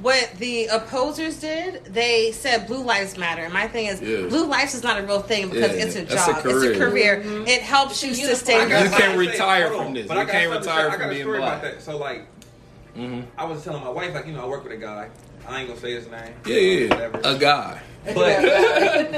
what 0.01 0.31
the 0.39 0.65
opposers 0.67 1.39
did. 1.39 1.83
They 1.85 2.31
said 2.31 2.65
blue 2.67 2.83
lives 2.83 3.17
matter. 3.17 3.43
And 3.43 3.53
my 3.53 3.67
thing 3.67 3.87
is 3.87 4.01
Yeah. 4.01 4.27
blue 4.27 4.45
lives 4.47 4.73
is 4.73 4.83
not 4.83 4.99
a 4.99 5.03
real 5.03 5.21
thing 5.21 5.49
because 5.49 5.75
Yeah, 5.75 5.83
it's 5.83 5.95
a 5.95 6.01
that's 6.05 6.27
a 6.27 6.33
job. 6.33 6.45
it's 6.45 6.63
a 6.77 6.79
career. 6.79 7.21
Mhm. 7.23 7.47
It 7.47 7.61
helps 7.61 8.01
you 8.03 8.13
sustain 8.13 8.69
uniform. 8.69 8.83
You 8.85 8.89
can't 8.97 9.11
say, 9.11 9.17
retire 9.17 9.67
from 9.71 9.93
this. 9.93 10.07
But 10.07 10.15
You 10.15 10.21
I 10.21 10.25
can't 10.25 10.51
something 10.53 10.63
to 10.63 10.69
retire 10.69 10.85
say- 10.91 10.91
from 10.91 11.01
I 11.01 11.03
got 11.03 11.05
a 11.05 11.13
being 11.13 11.21
story 11.23 11.37
black. 11.39 11.59
about 11.59 11.61
that. 11.73 11.81
So 11.83 11.97
like, 11.97 12.25
hmm 12.95 13.21
I 13.37 13.45
was 13.45 13.63
telling 13.63 13.83
my 13.83 13.89
wife, 13.89 14.13
like, 14.15 14.25
you 14.27 14.33
know, 14.33 14.43
I 14.43 14.47
work 14.47 14.63
with 14.63 14.73
a 14.73 14.77
guy. 14.77 15.07
I 15.47 15.59
ain't 15.59 15.67
gonna 15.69 15.79
say 15.79 15.91
his 15.93 16.07
name. 16.07 16.33
Yeah, 16.45 16.55
yeah, 16.55 17.09
a 17.23 17.37
guy. 17.37 17.79
But 18.05 18.15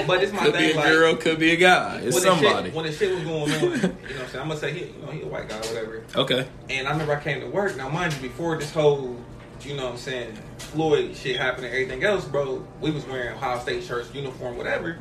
but 0.07 0.23
it's 0.23 0.33
my 0.33 0.39
Could 0.43 0.53
be 0.53 0.59
thing. 0.59 0.73
a 0.73 0.79
like, 0.79 0.88
girl, 0.89 1.15
could 1.15 1.39
be 1.39 1.51
a 1.51 1.55
guy. 1.57 2.01
It's 2.03 2.15
when 2.15 2.23
the 2.23 2.36
shit- 2.36 2.43
somebody. 2.43 2.69
when 2.71 2.86
the 2.86 2.91
shit 2.91 3.13
was 3.13 3.23
going 3.23 3.41
on, 3.43 3.49
you 3.49 3.59
know, 3.59 3.69
what 3.69 3.73
I'm 3.73 3.89
saying 4.29 4.41
I'm 4.41 4.47
gonna 4.47 4.57
say 4.59 4.71
he, 4.73 4.79
you 4.79 4.93
know, 5.05 5.12
he 5.12 5.21
a 5.21 5.25
white 5.27 5.47
guy, 5.47 5.55
or 5.57 5.59
whatever. 5.59 6.03
Okay. 6.15 6.45
And 6.69 6.88
I 6.88 6.91
remember 6.91 7.13
I 7.15 7.21
came 7.23 7.39
to 7.41 7.47
work. 7.47 7.75
Now, 7.77 7.88
mind 7.89 8.13
you, 8.13 8.19
before 8.27 8.57
this 8.57 8.71
whole, 8.73 9.15
you 9.63 9.75
know 9.75 9.83
what 9.86 9.91
I'm 9.93 9.97
saying, 9.97 10.38
Floyd 10.73 11.15
shit 11.15 11.38
happened 11.38 11.65
and 11.65 11.73
everything 11.73 12.03
else, 12.03 12.25
bro, 12.25 12.65
we 12.81 12.91
was 12.91 13.05
wearing 13.05 13.33
Ohio 13.36 13.59
State 13.59 13.83
shirts, 13.83 14.13
uniform, 14.13 14.57
whatever. 14.57 14.97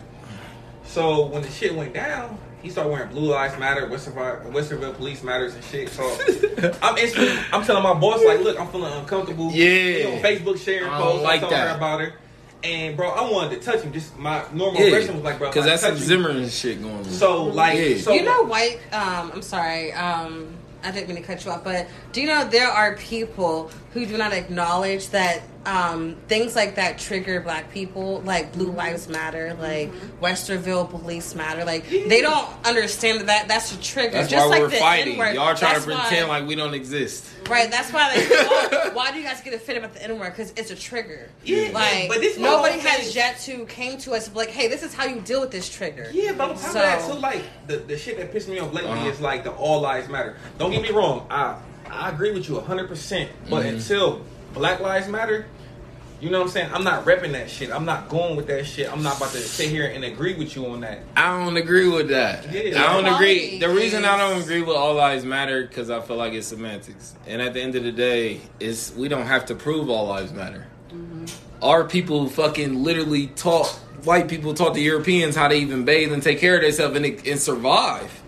So 0.84 1.26
when 1.26 1.42
the 1.42 1.50
shit 1.50 1.74
went 1.74 1.94
down, 1.94 2.38
he 2.62 2.70
started 2.70 2.90
wearing 2.90 3.08
Blue 3.08 3.30
Lives 3.30 3.58
Matter, 3.58 3.86
Westerville, 3.88 4.52
Westerville 4.52 4.94
Police 4.96 5.22
Matters 5.22 5.54
and 5.54 5.64
shit. 5.64 5.88
So 5.88 6.04
I'm 6.82 6.96
instantly, 6.98 7.36
I'm 7.52 7.64
telling 7.64 7.82
my 7.82 7.94
boss, 7.94 8.22
like, 8.24 8.40
look, 8.40 8.60
I'm 8.60 8.68
feeling 8.68 8.92
uncomfortable. 8.92 9.50
Yeah. 9.50 9.64
You 9.66 10.04
know, 10.04 10.10
Facebook 10.22 10.58
sharing 10.62 10.88
I 10.90 11.00
posts, 11.00 11.22
like 11.24 11.42
I'm 11.42 11.48
telling 11.48 11.54
that. 11.64 11.70
her 11.70 11.76
about 11.76 12.00
her. 12.00 12.14
And 12.64 12.96
bro, 12.96 13.08
I 13.08 13.28
wanted 13.28 13.60
to 13.60 13.64
touch 13.66 13.82
him. 13.82 13.92
Just 13.92 14.16
my 14.18 14.44
normal 14.52 14.80
Yeah, 14.80 14.90
person 14.90 15.14
was 15.16 15.24
like, 15.24 15.38
bro, 15.38 15.48
because 15.48 15.64
that's 15.64 15.82
some 15.82 15.92
touch 15.92 16.00
you- 16.00 16.06
Zimmerman 16.06 16.48
shit 16.48 16.80
going 16.80 16.94
on. 16.94 17.04
So 17.06 17.44
like, 17.46 17.76
Yeah. 17.78 17.96
so 17.96 18.12
you 18.12 18.22
know, 18.22 18.42
white. 18.44 18.78
Um, 18.92 19.32
I'm 19.34 19.42
sorry. 19.42 19.92
Um, 19.94 20.54
I 20.84 20.90
didn't 20.92 21.08
mean 21.08 21.16
to 21.16 21.22
cut 21.22 21.44
you 21.44 21.50
off, 21.50 21.64
but 21.64 21.88
do 22.12 22.20
you 22.20 22.26
know 22.28 22.44
there 22.44 22.68
are 22.68 22.94
people 22.96 23.70
who 23.92 24.06
do 24.06 24.16
not 24.16 24.32
acknowledge 24.32 25.08
that 25.10 25.42
um, 25.66 26.16
things 26.26 26.56
like 26.56 26.74
that 26.76 26.98
trigger 26.98 27.40
black 27.40 27.70
people, 27.70 28.20
like 28.22 28.52
Blue 28.52 28.72
Lives 28.72 29.06
Matter, 29.08 29.54
like 29.60 29.92
Westerville 30.20 30.88
Police 30.90 31.34
Matter. 31.36 31.64
Like 31.64 31.88
they 31.88 32.20
don't 32.20 32.48
understand 32.66 33.20
that, 33.20 33.26
that 33.26 33.48
that's 33.48 33.72
a 33.74 33.80
trigger. 33.80 34.12
that's 34.12 34.30
Just 34.30 34.48
why 34.48 34.58
like 34.58 34.62
we're 34.72 34.78
fighting. 34.78 35.12
N-word. 35.14 35.34
Y'all 35.36 35.54
trying 35.54 35.74
That's 35.74 35.84
to 35.84 35.90
why- 35.92 36.00
pretend 36.00 36.28
like 36.28 36.46
we 36.46 36.54
don't 36.56 36.74
exist. 36.74 37.28
Right, 37.50 37.70
that's 37.70 37.92
why 37.92 38.12
they. 38.16 38.26
oh, 38.32 38.90
why 38.94 39.12
do 39.12 39.18
you 39.18 39.24
guys 39.24 39.40
get 39.40 39.52
offended 39.52 39.84
about 39.84 39.94
the 39.96 40.02
N 40.04 40.18
word? 40.18 40.30
Because 40.30 40.52
it's 40.56 40.70
a 40.70 40.76
trigger. 40.76 41.28
Yeah, 41.44 41.70
like 41.72 42.08
but 42.08 42.20
this 42.20 42.38
nobody 42.38 42.78
has 42.80 43.06
thing. 43.08 43.16
yet 43.16 43.38
to 43.40 43.64
came 43.66 43.98
to 43.98 44.12
us 44.12 44.26
and 44.26 44.34
be 44.34 44.40
like, 44.40 44.50
hey, 44.50 44.68
this 44.68 44.82
is 44.82 44.94
how 44.94 45.04
you 45.04 45.20
deal 45.20 45.40
with 45.40 45.50
this 45.50 45.68
trigger. 45.68 46.08
Yeah, 46.12 46.32
but 46.32 46.50
on 46.50 46.56
top 46.56 46.58
So- 46.58 46.68
of 46.68 46.74
that, 46.74 47.06
too, 47.12 47.18
like 47.18 47.42
the, 47.68 47.76
the 47.78 47.96
shit 47.98 48.16
that 48.18 48.32
pissed 48.32 48.48
me 48.48 48.58
off 48.58 48.72
lately 48.72 48.90
Uh-huh. 48.90 49.08
is 49.08 49.20
like 49.20 49.44
the 49.44 49.52
all 49.52 49.80
lives 49.80 50.08
matter. 50.08 50.36
Don't 50.58 50.70
get 50.70 50.82
me 50.82 50.90
wrong, 50.90 51.26
I 51.30 51.56
I 51.92 52.08
agree 52.10 52.32
with 52.32 52.48
you 52.48 52.58
hundred 52.60 52.88
percent. 52.88 53.30
But 53.50 53.64
Mhm. 53.64 53.68
until 53.74 54.22
Black 54.54 54.80
Lives 54.80 55.08
Matter, 55.08 55.46
you 56.20 56.30
know 56.30 56.38
what 56.38 56.44
I'm 56.46 56.50
saying? 56.52 56.70
I'm 56.72 56.84
not 56.84 57.04
repping 57.04 57.32
that 57.32 57.50
shit. 57.50 57.70
I'm 57.70 57.84
not 57.84 58.08
going 58.08 58.36
with 58.36 58.46
that 58.46 58.64
shit. 58.66 58.90
I'm 58.90 59.02
not 59.02 59.16
about 59.16 59.32
to 59.32 59.38
sit 59.38 59.68
here 59.70 59.86
and 59.86 60.04
agree 60.04 60.34
with 60.34 60.54
you 60.54 60.66
on 60.66 60.80
that. 60.82 61.00
I 61.16 61.36
don't 61.44 61.56
agree 61.56 61.88
with 61.88 62.08
that. 62.10 62.50
Yeah. 62.52 62.82
I 62.84 62.92
don't 63.02 63.12
agree. 63.14 63.58
The 63.58 63.68
reason 63.68 64.04
I 64.04 64.16
don't 64.16 64.40
agree 64.40 64.62
with 64.62 64.76
all 64.76 64.94
lives 64.94 65.24
matter 65.24 65.62
because 65.66 65.90
I 65.90 66.00
feel 66.00 66.16
like 66.16 66.32
it's 66.32 66.46
semantics. 66.46 67.14
And 67.26 67.42
at 67.42 67.54
the 67.54 67.60
end 67.60 67.74
of 67.74 67.82
the 67.82 67.92
day, 67.92 68.40
it's 68.60 68.92
we 68.96 69.08
don't 69.08 69.26
have 69.26 69.46
to 69.46 69.54
prove 69.54 69.90
all 69.90 70.06
lives 70.06 70.32
matter. 70.32 70.66
Our 71.60 71.84
people 71.84 72.28
fucking 72.28 72.82
literally 72.82 73.28
taught 73.28 73.68
white 74.04 74.28
people 74.28 74.52
taught 74.54 74.74
the 74.74 74.82
Europeans 74.82 75.36
how 75.36 75.46
to 75.48 75.54
even 75.54 75.84
bathe 75.84 76.12
and 76.12 76.22
take 76.22 76.40
care 76.40 76.56
of 76.56 76.62
themselves 76.62 76.96
and, 76.96 77.04
and 77.26 77.38
survive. 77.40 78.21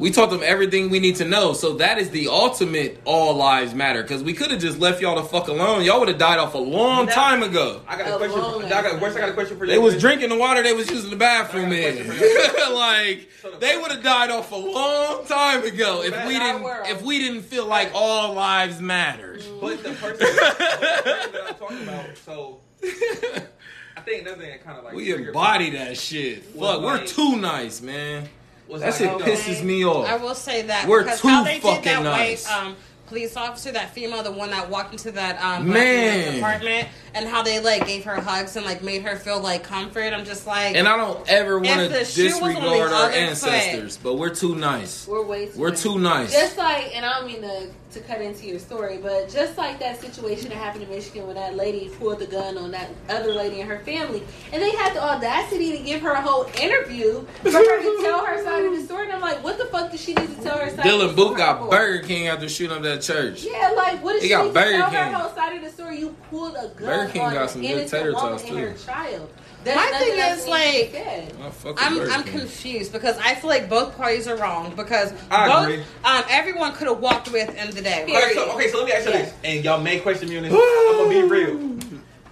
We 0.00 0.10
taught 0.10 0.30
them 0.30 0.40
everything 0.42 0.88
we 0.88 0.98
need 0.98 1.16
to 1.16 1.26
know. 1.26 1.52
So 1.52 1.74
that 1.74 1.98
is 1.98 2.08
the 2.10 2.28
ultimate 2.28 3.00
all 3.04 3.34
lives 3.34 3.74
matter. 3.74 4.00
Because 4.02 4.22
we 4.22 4.32
could 4.32 4.50
have 4.50 4.58
just 4.60 4.78
left 4.80 5.02
y'all 5.02 5.16
the 5.16 5.22
fuck 5.28 5.48
alone. 5.48 5.84
Y'all 5.84 6.00
would 6.00 6.08
have 6.08 6.16
died 6.16 6.38
off 6.38 6.54
a 6.54 6.58
long 6.58 7.04
Now- 7.06 7.12
time 7.12 7.42
ago. 7.42 7.82
I 7.86 7.96
got 7.98 8.08
a 8.08 8.14
A 8.14 8.18
question. 8.18 8.40
long 8.40 8.60
For, 8.62 8.66
I 8.66 8.70
got, 8.70 8.84
ass 9.02 9.16
I 9.16 9.20
got 9.20 9.28
a 9.28 9.32
question 9.34 9.58
for 9.58 9.66
you. 9.66 9.70
They 9.70 9.78
was 9.78 10.00
drinking 10.00 10.30
the 10.30 10.36
water 10.38 10.62
they 10.62 10.72
was 10.72 10.90
using 10.90 11.10
the 11.10 11.16
bathroom 11.16 11.66
I 11.66 11.68
got 11.68 11.76
a 11.76 11.88
in. 11.88 12.06
question 12.06 12.18
for 12.18 12.58
you. 12.58 12.74
like 12.74 13.28
they 13.60 13.76
would 13.76 13.90
have 13.90 14.02
died 14.02 14.30
off 14.30 14.50
a 14.52 14.56
long 14.56 15.26
time 15.26 15.64
ago 15.64 16.02
if 16.02 16.26
we 16.26 16.38
didn't 16.38 16.64
if 16.86 17.02
we 17.02 17.18
didn't 17.18 17.42
feel 17.42 17.66
like 17.66 17.90
all 17.94 18.32
lives 18.32 18.80
mattered. 18.80 19.44
But 19.60 19.82
the 19.82 19.90
person, 19.90 20.18
the 20.18 20.24
person 20.24 21.32
that 21.32 21.44
I'm 21.48 21.54
talking 21.56 21.82
about, 21.82 22.16
so 22.24 22.60
I 22.82 24.00
think 24.02 24.22
another 24.22 24.40
thing 24.40 24.50
that 24.50 24.64
kind 24.64 24.78
of 24.78 24.84
like 24.84 24.94
we 24.94 25.12
embody 25.12 25.70
that 25.70 25.98
shit. 25.98 26.54
Was 26.56 26.76
Fuck, 26.76 26.82
we're 26.82 27.06
too 27.06 27.36
nice, 27.36 27.82
man. 27.82 28.28
Was 28.70 28.80
That 28.80 28.88
like, 28.90 28.98
shit 28.98 29.10
you 29.12 29.18
know, 29.18 29.24
pisses 29.24 29.64
me 29.64 29.84
off. 29.84 30.06
I 30.08 30.16
will 30.16 30.34
say 30.34 30.62
that 30.62 30.86
We're 30.88 31.04
too 31.16 31.28
how 31.28 31.44
they 31.44 31.54
did 31.54 31.62
fucking 31.62 31.82
that 31.84 32.02
nice. 32.02 32.46
white 32.48 32.56
um, 32.66 32.76
police 33.06 33.36
officer, 33.36 33.72
that 33.72 33.92
female, 33.92 34.22
the 34.22 34.30
one 34.30 34.50
that 34.50 34.70
walked 34.70 34.92
into 34.92 35.10
that 35.10 35.42
um, 35.42 35.68
Man. 35.68 36.38
apartment, 36.38 36.88
and 37.12 37.28
how 37.28 37.42
they 37.42 37.58
like 37.58 37.84
gave 37.86 38.04
her 38.04 38.20
hugs 38.20 38.54
and 38.54 38.64
like 38.64 38.82
made 38.84 39.02
her 39.02 39.16
feel 39.16 39.40
like 39.40 39.64
comfort. 39.64 40.12
I'm 40.12 40.24
just 40.24 40.46
like, 40.46 40.76
And 40.76 40.86
I 40.86 40.96
don't 40.96 41.28
ever 41.28 41.58
want 41.58 41.80
to 41.80 41.88
the 41.88 42.04
shoe 42.04 42.26
was 42.26 42.34
on 42.34 42.40
the 42.40 42.60
disregard 42.60 42.92
our 42.92 43.06
other 43.06 43.12
ancestors, 43.12 43.96
but 43.96 44.14
we're 44.14 44.32
too 44.34 44.54
nice. 44.54 45.08
We're 45.08 45.24
way 45.24 45.46
too 45.46 45.58
We're 45.58 45.70
nice. 45.70 45.82
too 45.82 45.98
nice. 45.98 46.32
Just 46.32 46.56
like, 46.56 46.94
and 46.96 47.04
I 47.04 47.18
don't 47.18 47.26
mean 47.26 47.42
to, 47.42 47.68
to 47.92 48.00
cut 48.00 48.20
into 48.20 48.46
your 48.46 48.58
story, 48.58 48.98
but 48.98 49.28
just 49.28 49.58
like 49.58 49.78
that 49.80 50.00
situation 50.00 50.48
that 50.50 50.56
happened 50.58 50.84
in 50.84 50.90
Michigan 50.90 51.26
when 51.26 51.36
that 51.36 51.56
lady 51.56 51.88
pulled 51.98 52.18
the 52.20 52.26
gun 52.26 52.56
on 52.56 52.70
that 52.70 52.88
other 53.08 53.32
lady 53.32 53.60
and 53.60 53.68
her 53.70 53.80
family, 53.80 54.22
and 54.52 54.62
they 54.62 54.70
had 54.72 54.94
the 54.94 55.02
audacity 55.02 55.76
to 55.76 55.82
give 55.82 56.00
her 56.00 56.12
a 56.12 56.20
whole 56.20 56.44
interview 56.60 57.24
for 57.42 57.50
her 57.50 57.82
to 57.82 57.98
tell 58.02 58.24
her 58.24 58.42
side 58.44 58.64
of 58.64 58.72
the 58.76 58.82
story. 58.82 59.04
And 59.04 59.12
I'm 59.14 59.20
like, 59.20 59.42
what 59.42 59.58
the 59.58 59.66
fuck 59.66 59.90
does 59.90 60.00
she 60.00 60.14
need 60.14 60.34
to 60.36 60.42
tell 60.42 60.58
her 60.58 60.70
side? 60.70 60.84
Dylan 60.84 61.10
of 61.10 61.16
the 61.16 61.22
Roof 61.22 61.28
story 61.32 61.36
got 61.38 61.58
for? 61.58 61.70
Burger 61.70 62.06
King 62.06 62.28
after 62.28 62.48
shooting 62.48 62.76
up 62.76 62.82
that 62.82 63.02
church. 63.02 63.44
Yeah, 63.44 63.72
like 63.76 64.02
what 64.02 64.16
He 64.16 64.22
she 64.22 64.28
got 64.28 64.52
Burger 64.54 64.72
to 64.72 64.78
tell 64.78 64.90
King. 64.90 64.98
her 64.98 65.12
whole 65.18 65.34
side 65.34 65.56
of 65.56 65.62
the 65.62 65.70
story? 65.70 65.98
You 66.00 66.16
pulled 66.30 66.54
a 66.56 66.68
gun 66.68 66.76
Burger 66.76 67.12
King 67.12 67.22
on 67.22 67.34
got 67.34 67.50
some 67.50 67.62
good 67.62 67.88
tater 67.88 68.12
tots, 68.12 68.44
and 68.44 68.58
her 68.58 68.74
child. 68.74 69.30
There's 69.62 69.76
My 69.76 69.98
thing 69.98 70.12
is, 70.12 70.16
needs 70.16 70.40
to 70.40 70.44
be 70.46 70.50
like, 70.50 70.90
said. 70.90 71.32
Fuck 71.52 71.76
the 71.76 71.82
I'm 71.82 72.00
I'm 72.10 72.24
confused 72.24 72.92
because 72.92 73.18
I 73.18 73.34
feel 73.34 73.50
like 73.50 73.68
both 73.68 73.96
parties 73.96 74.26
are 74.26 74.36
wrong 74.36 74.74
because 74.74 75.12
I 75.30 75.48
both 75.48 75.64
agree. 75.68 75.84
um 76.04 76.24
everyone 76.30 76.72
could 76.72 76.88
have 76.88 77.00
walked 77.00 77.28
away 77.28 77.42
at 77.42 77.48
the 77.48 77.58
end 77.58 77.68
of 77.68 77.74
the 77.74 77.82
day. 77.82 78.04
Okay, 78.04 78.32
so, 78.34 78.52
okay, 78.52 78.68
so 78.68 78.78
let 78.78 78.86
me 78.86 78.92
ask 78.92 79.06
you 79.06 79.12
this, 79.12 79.34
and 79.44 79.64
y'all 79.64 79.80
may 79.80 80.00
question 80.00 80.28
me 80.30 80.38
on 80.38 80.44
this. 80.44 80.52
I'm 80.52 80.96
gonna 80.98 81.10
be 81.10 81.22
real. 81.28 81.78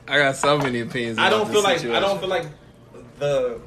I 0.09 0.19
got 0.19 0.37
so 0.37 0.57
many 0.57 0.81
opinions. 0.81 1.19
I 1.19 1.29
don't 1.29 1.47
this 1.47 1.55
feel 1.55 1.63
like 1.63 1.85
I 1.85 2.01
don't 2.01 2.19
feel 2.19 2.29
like 2.31 2.47
the 3.19 3.61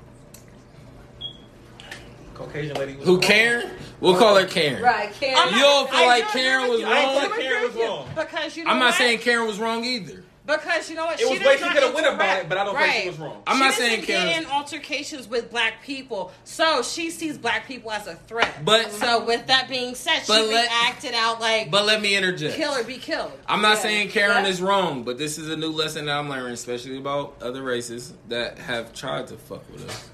Caucasian 2.34 2.76
lady. 2.78 2.96
Was 2.96 3.06
Who 3.06 3.14
wrong. 3.14 3.22
Karen? 3.22 3.72
We'll 4.00 4.18
call 4.18 4.36
her 4.36 4.48
Karen. 4.48 4.82
Right, 4.82 5.14
Karen. 5.14 5.38
I'm 5.38 5.54
You 5.54 5.62
don't 5.62 5.90
feel 5.90 6.00
I 6.00 6.06
like 6.08 6.28
Karen 6.30 6.70
was 6.70 6.82
wrong? 6.84 6.94
I 6.94 7.38
Karen 7.40 7.64
was 7.64 7.76
wrong. 7.76 8.10
Because 8.16 8.58
you 8.58 8.64
know 8.64 8.72
I'm 8.72 8.80
not 8.80 8.86
what? 8.86 8.96
saying 8.96 9.20
Karen 9.20 9.46
was 9.46 9.60
wrong 9.60 9.86
either. 9.86 10.24
Because 10.46 10.90
you 10.90 10.96
know 10.96 11.06
what 11.06 11.20
It 11.22 11.30
was 11.30 11.38
she 11.38 11.46
way 11.46 11.52
does 11.52 11.60
she 11.60 11.66
not 11.66 11.74
could 11.76 11.84
have 11.84 11.94
went 11.94 12.08
about 12.08 12.14
interact- 12.22 12.44
it, 12.46 12.50
but 12.50 12.58
I 12.58 12.64
don't 12.66 12.76
think 12.76 12.88
right. 12.88 13.02
she 13.04 13.10
was 13.10 13.20
wrong. 13.20 13.44
I'm 13.46 13.56
she 13.58 13.60
not 13.62 13.70
doesn't 13.72 13.86
saying 13.86 14.00
get 14.06 14.28
Karen. 14.28 14.44
in 14.44 14.50
altercations 14.50 15.28
with 15.28 15.52
black 15.52 15.84
people, 15.84 16.32
so 16.44 16.82
she 16.82 17.10
sees 17.12 17.38
black 17.38 17.68
people 17.68 17.92
as 17.92 18.08
a 18.08 18.16
threat. 18.16 18.66
But- 18.66 18.92
so 18.92 19.24
with 19.24 19.48
that 19.48 19.70
being 19.70 19.94
said, 19.96 20.20
she 20.22 20.28
But 20.28 20.48
let- 20.48 20.68
reacted 20.70 21.14
out 21.14 21.40
like 21.40 21.70
But 21.70 21.86
let 21.86 22.02
me 22.02 22.16
interject. 22.16 22.56
kill 22.56 22.74
or 22.74 22.84
be 22.84 22.98
killed. 22.98 23.32
I'm 23.48 23.62
not 23.62 23.76
Yeah. 23.78 23.82
saying 23.84 24.10
Karen 24.10 24.46
Yeah. 24.46 24.50
is 24.52 24.62
wrong, 24.62 25.04
but 25.04 25.18
this 25.18 25.38
is 25.38 25.50
a 25.50 25.56
new 25.56 25.72
lesson 25.72 26.06
that 26.06 26.18
I'm 26.18 26.30
learning, 26.30 26.54
especially 26.54 26.98
about 26.98 27.36
other 27.42 27.62
races 27.62 28.14
that 28.30 28.58
have 28.60 28.94
tried 28.94 29.28
to 29.28 29.36
fuck 29.38 29.64
with 29.72 29.88
us. 29.90 30.10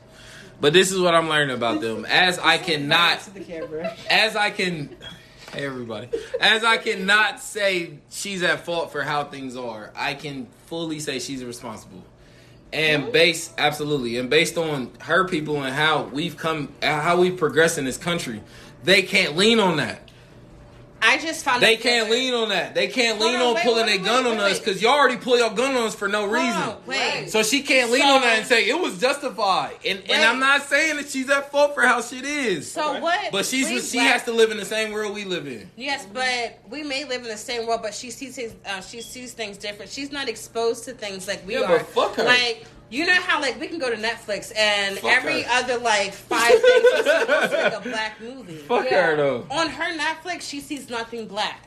But 0.60 0.74
this 0.74 0.92
is 0.92 1.00
what 1.00 1.14
I'm 1.14 1.30
learning 1.30 1.56
about 1.56 1.82
them. 1.82 2.04
As 2.06 2.40
I 2.40 2.58
cannot, 2.58 3.22
to 3.22 3.30
the 3.30 3.42
camera. 3.42 3.96
as 4.10 4.36
I 4.36 4.50
can, 4.50 4.96
hey 5.54 5.66
everybody, 5.66 6.10
as 6.40 6.64
I 6.64 6.78
cannot 6.78 7.40
say 7.40 8.00
she's 8.10 8.44
at 8.44 8.66
fault 8.66 8.92
for 8.92 9.02
how 9.02 9.24
things 9.24 9.56
are, 9.56 9.92
I 9.96 10.14
can 10.14 10.48
fully 10.66 11.00
say 11.00 11.20
she's 11.20 11.44
responsible. 11.44 12.04
And 12.74 13.14
based, 13.14 13.54
absolutely, 13.58 14.18
and 14.18 14.30
based 14.30 14.58
on 14.58 14.92
her 15.00 15.26
people 15.26 15.64
and 15.64 15.74
how 15.74 16.04
we've 16.04 16.36
come, 16.36 16.74
how 16.82 17.20
we've 17.20 17.38
progressed 17.38 17.78
in 17.78 17.86
this 17.86 17.98
country, 17.98 18.42
they 18.84 19.02
can't 19.04 19.38
lean 19.38 19.60
on 19.60 19.78
that. 19.78 20.07
I 21.02 21.18
just 21.20 21.46
found 21.46 21.62
They 21.62 21.78
can't 21.78 22.08
the- 22.10 22.16
lean 22.16 22.34
on 22.34 22.50
that. 22.50 22.74
They 22.74 22.88
can't 22.88 23.18
Hold 23.20 23.32
lean 23.32 23.40
on, 23.42 23.48
on 23.50 23.54
wait, 23.56 23.64
pulling 23.64 23.86
wait, 23.86 24.02
a 24.02 24.04
gun 24.04 24.26
wait, 24.26 24.32
on 24.32 24.38
wait, 24.38 24.52
us 24.54 24.60
because 24.60 24.82
y'all 24.82 24.94
already 24.96 25.18
pull 25.18 25.38
your 25.38 25.52
gun 25.52 25.76
on 25.76 25.86
us 25.88 25.96
for 25.96 26.08
no 26.08 26.22
Hold 26.22 26.32
reason. 26.34 26.62
on, 26.62 26.78
wait. 26.86 27.28
So 27.30 27.44
she 27.44 27.62
can't 27.62 27.92
lean 27.92 28.02
So- 28.02 28.08
on 28.08 28.22
that 28.22 28.40
and 28.40 28.48
say 28.48 28.68
it 28.68 28.80
was 28.80 29.00
justified. 29.00 29.76
And 29.86 30.02
and 30.10 30.24
I'm 30.24 30.40
not 30.40 30.68
saying 30.68 30.98
that 30.98 31.10
she's 31.10 31.30
at 31.30 31.52
fault 31.52 31.76
for 31.76 31.82
how 31.84 32.02
shit 32.02 32.26
is. 32.26 32.72
So 32.72 32.92
Okay. 32.92 33.02
what? 33.02 33.32
but 33.32 33.46
she's 33.46 33.70
we 33.70 33.80
she 33.82 33.98
black- 33.98 34.14
has 34.14 34.24
to 34.24 34.32
live 34.32 34.52
in 34.52 34.58
the 34.58 34.66
same 34.66 34.92
world 34.92 35.14
we 35.14 35.24
live 35.24 35.46
in. 35.48 35.70
Yes, 35.76 36.06
but 36.12 36.60
we 36.70 36.84
may 36.84 37.04
live 37.06 37.22
in 37.22 37.28
the 37.30 37.38
same 37.38 37.68
world, 37.68 37.82
but 37.84 37.94
she 37.94 38.10
sees 38.10 38.36
things, 38.36 38.54
uh, 38.66 38.82
she 38.82 39.02
sees 39.02 39.34
things 39.34 39.58
different. 39.58 39.92
She's 39.92 40.12
not 40.12 40.28
exposed 40.28 40.84
to 40.86 40.94
things 40.94 41.28
like 41.28 41.46
we 41.46 41.54
Yeah, 41.54 41.62
are. 41.64 41.78
but 41.78 41.88
fuck 41.94 42.16
her. 42.16 42.24
Like 42.24 42.66
you 42.90 43.06
know 43.06 43.14
how 43.14 43.42
like 43.42 43.60
we 43.60 43.68
can 43.68 43.80
go 43.80 43.90
to 43.90 43.98
Netflix 43.98 44.52
and 44.58 44.98
Fuck 45.00 45.12
every 45.12 45.42
her. 45.44 45.50
other 45.64 45.78
like 45.78 46.14
five 46.14 46.50
things 46.52 47.06
like 47.06 47.74
a 47.74 47.82
black 47.84 48.22
movie. 48.22 48.56
Fuck 48.58 48.86
Yeah. 48.90 49.12
her 49.12 49.16
though. 49.18 49.48
On 49.52 49.70
her 49.70 49.98
Netflix, 49.98 50.44
she 50.44 50.60
sees 50.62 50.90
nothing 50.90 51.28
black. 51.28 51.64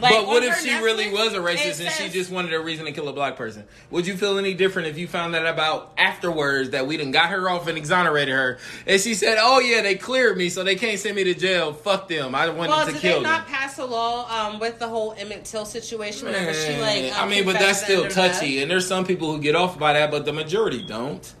Like, 0.00 0.12
but 0.12 0.26
what 0.26 0.42
if 0.42 0.58
she 0.60 0.74
really 0.76 1.10
was 1.12 1.32
a 1.34 1.38
racist 1.38 1.80
and 1.80 1.90
she 1.90 2.08
just 2.08 2.30
wanted 2.30 2.52
a 2.52 2.60
reason 2.60 2.86
to 2.86 2.92
kill 2.92 3.08
a 3.08 3.12
black 3.12 3.36
person? 3.36 3.64
Would 3.90 4.06
you 4.06 4.16
feel 4.16 4.38
any 4.38 4.54
different 4.54 4.88
if 4.88 4.98
you 4.98 5.06
found 5.06 5.34
that 5.34 5.46
about 5.46 5.92
afterwards 5.96 6.70
that 6.70 6.86
we 6.86 6.96
done 6.96 7.10
got 7.12 7.30
her 7.30 7.48
off 7.48 7.66
and 7.68 7.78
exonerated 7.78 8.34
her? 8.34 8.58
And 8.86 9.00
she 9.00 9.14
said, 9.14 9.38
Oh 9.40 9.60
yeah, 9.60 9.82
they 9.82 9.94
cleared 9.94 10.36
me, 10.36 10.48
so 10.48 10.64
they 10.64 10.76
can't 10.76 10.98
send 10.98 11.16
me 11.16 11.24
to 11.24 11.34
jail. 11.34 11.72
Fuck 11.72 12.08
them. 12.08 12.34
I 12.34 12.48
wanted 12.48 12.70
Well, 12.70 12.86
to 12.86 12.92
did 12.92 13.00
kill 13.00 13.10
they 13.18 13.22
them. 13.22 13.32
not 13.32 13.46
pass 13.46 13.78
a 13.78 13.84
law 13.84 14.28
um, 14.28 14.58
with 14.58 14.78
the 14.78 14.88
whole 14.88 15.14
Emmett 15.16 15.44
Till 15.44 15.64
situation? 15.64 16.26
Whenever 16.26 16.52
she 16.54 16.76
like, 16.80 17.12
um, 17.16 17.26
I 17.26 17.28
mean, 17.28 17.44
but 17.44 17.58
that's 17.58 17.82
still 17.82 18.02
under 18.04 18.14
death? 18.14 18.38
touchy, 18.38 18.62
and 18.62 18.70
there's 18.70 18.86
some 18.86 19.04
people 19.04 19.32
who 19.32 19.40
get 19.40 19.54
off 19.54 19.78
by 19.78 19.92
that, 19.92 20.10
but 20.10 20.24
the 20.24 20.32
majority 20.32 20.82
don't. 20.82 21.32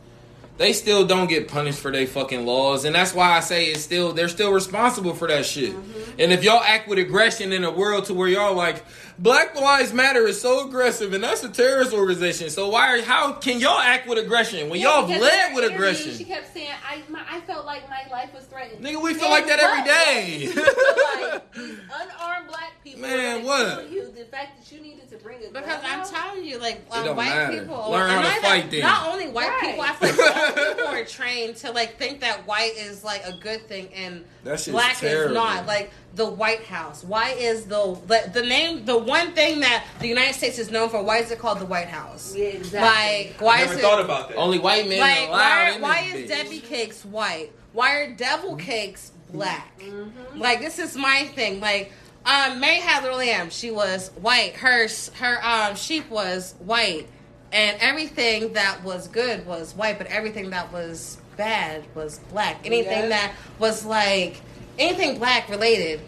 They 0.58 0.72
still 0.74 1.06
don't 1.06 1.28
get 1.28 1.48
punished 1.48 1.80
for 1.80 1.90
their 1.90 2.06
fucking 2.06 2.44
laws, 2.44 2.84
and 2.84 2.94
that's 2.94 3.14
why 3.14 3.32
I 3.32 3.40
say 3.40 3.66
it's 3.66 3.82
still 3.82 4.12
they're 4.12 4.28
still 4.28 4.52
responsible 4.52 5.14
for 5.14 5.26
that 5.28 5.46
shit. 5.46 5.72
Mm-hmm. 5.72 6.20
And 6.20 6.32
if 6.32 6.44
y'all 6.44 6.62
act 6.62 6.88
with 6.88 6.98
aggression 6.98 7.52
in 7.52 7.64
a 7.64 7.70
world 7.70 8.04
to 8.06 8.14
where 8.14 8.28
y'all 8.28 8.54
like 8.54 8.84
Black 9.18 9.54
Lives 9.54 9.92
Matter 9.92 10.26
is 10.26 10.40
so 10.40 10.66
aggressive, 10.66 11.12
and 11.12 11.22
that's 11.22 11.44
a 11.44 11.48
terrorist 11.48 11.92
organization. 11.92 12.50
So 12.50 12.68
why? 12.70 12.98
Are, 12.98 13.02
how 13.02 13.32
can 13.34 13.60
y'all 13.60 13.78
act 13.78 14.08
with 14.08 14.18
aggression 14.18 14.68
when 14.70 14.80
Yeah, 14.80 14.98
y'all 15.00 15.06
because 15.06 15.22
led 15.22 15.54
with 15.54 15.64
interview, 15.64 15.76
aggression? 15.76 16.14
She 16.14 16.24
kept 16.24 16.52
saying, 16.52 16.70
"I, 16.88 17.02
my, 17.10 17.20
I 17.30 17.40
felt 17.42 17.66
like 17.66 17.88
my 17.88 18.02
life 18.10 18.32
was 18.34 18.44
threatened." 18.46 18.84
Nigga, 18.84 19.00
we 19.02 19.14
feel 19.14 19.24
And 19.24 19.32
like 19.32 19.46
that 19.46 19.60
every 19.60 19.78
what? 19.78 19.86
day. 19.86 20.36
You 20.38 20.50
feel 20.52 21.30
like 21.30 21.52
these 21.54 21.78
unarmed 21.92 22.48
black 22.48 22.72
people. 22.82 23.02
Man, 23.02 23.44
what? 23.44 23.90
You 23.90 24.10
the 24.10 24.24
fact 24.24 24.58
that 24.58 24.72
you 24.74 24.80
needed 24.82 25.08
to 25.10 25.16
bring 25.18 25.38
a 25.44 25.48
Because 25.48 25.82
gun 25.82 26.00
I'm 26.00 26.06
telling 26.06 26.44
you, 26.44 26.58
like 26.58 26.82
um, 26.90 27.14
white 27.16 27.28
matter. 27.28 27.60
people, 27.60 27.90
Learn 27.90 28.10
how 28.10 28.22
to 28.22 28.28
fight 28.40 28.62
that- 28.64 28.70
then. 28.70 28.80
Not 28.80 29.08
only 29.12 29.28
white 29.28 29.48
Right. 29.48 29.60
people, 29.60 29.82
I 29.82 29.92
feel 29.92 30.26
like 30.26 30.54
people 30.76 30.88
are 30.88 31.04
trained 31.04 31.56
to 31.56 31.70
like 31.72 31.98
think 31.98 32.20
that 32.20 32.46
white 32.46 32.74
is 32.76 33.04
like 33.04 33.24
a 33.26 33.32
good 33.36 33.68
thing 33.68 33.88
and 33.94 34.24
That 34.44 34.58
shit's 34.58 34.70
black 34.72 34.96
terrible. 34.96 35.32
is 35.32 35.34
not. 35.34 35.66
Like 35.66 35.90
the 36.14 36.26
White 36.26 36.64
House, 36.64 37.02
why 37.04 37.30
is 37.30 37.64
the, 37.64 37.98
the 38.06 38.30
the 38.34 38.42
name 38.42 38.84
the 38.84 38.98
one 38.98 39.32
thing 39.32 39.60
that 39.60 39.84
the 40.00 40.08
United 40.08 40.34
States 40.34 40.58
is 40.58 40.70
known 40.70 40.88
for? 40.90 41.02
Why 41.02 41.18
is 41.18 41.30
it 41.30 41.38
called 41.38 41.58
the 41.58 41.66
White 41.66 41.88
House? 41.88 42.34
Yeah, 42.36 42.46
exactly. 42.46 43.30
Like 43.30 43.40
why 43.40 43.56
I 43.56 43.60
never 43.60 43.74
is 43.74 43.80
thought 43.80 43.98
it 44.00 44.04
about 44.04 44.28
that. 44.28 44.36
Only 44.36 44.58
white 44.58 44.88
men 44.88 45.00
like 45.00 45.28
allowed 45.28 45.30
why, 45.30 45.70
in 45.70 45.82
why 45.82 46.02
this 46.04 46.14
is 46.14 46.30
bitch. 46.30 46.44
Debbie 46.44 46.60
cakes 46.60 47.04
white? 47.04 47.50
Why 47.72 47.96
are 47.96 48.12
devil 48.14 48.56
cakes 48.56 49.12
black? 49.32 49.78
Mm-hmm. 49.80 50.38
Like 50.38 50.60
this 50.60 50.78
is 50.78 50.96
my 50.96 51.24
thing. 51.34 51.60
Like 51.60 51.92
um, 52.26 52.60
Mary 52.60 52.76
Had 52.78 53.00
a 53.00 53.04
Little 53.04 53.18
Lamb, 53.18 53.48
she 53.50 53.70
was 53.70 54.10
white. 54.20 54.54
Her 54.56 54.88
her 55.18 55.44
um 55.44 55.74
sheep 55.76 56.10
was 56.10 56.54
white, 56.58 57.08
and 57.52 57.76
everything 57.80 58.52
that 58.52 58.84
was 58.84 59.08
good 59.08 59.46
was 59.46 59.74
white, 59.74 59.96
but 59.96 60.08
everything 60.08 60.50
that 60.50 60.70
was 60.72 61.16
bad 61.38 61.84
was 61.94 62.18
black. 62.30 62.58
Anything 62.66 63.04
Yeah. 63.04 63.08
that 63.08 63.32
was 63.58 63.86
like 63.86 64.42
anything 64.78 65.18
black 65.18 65.48
related, 65.48 66.00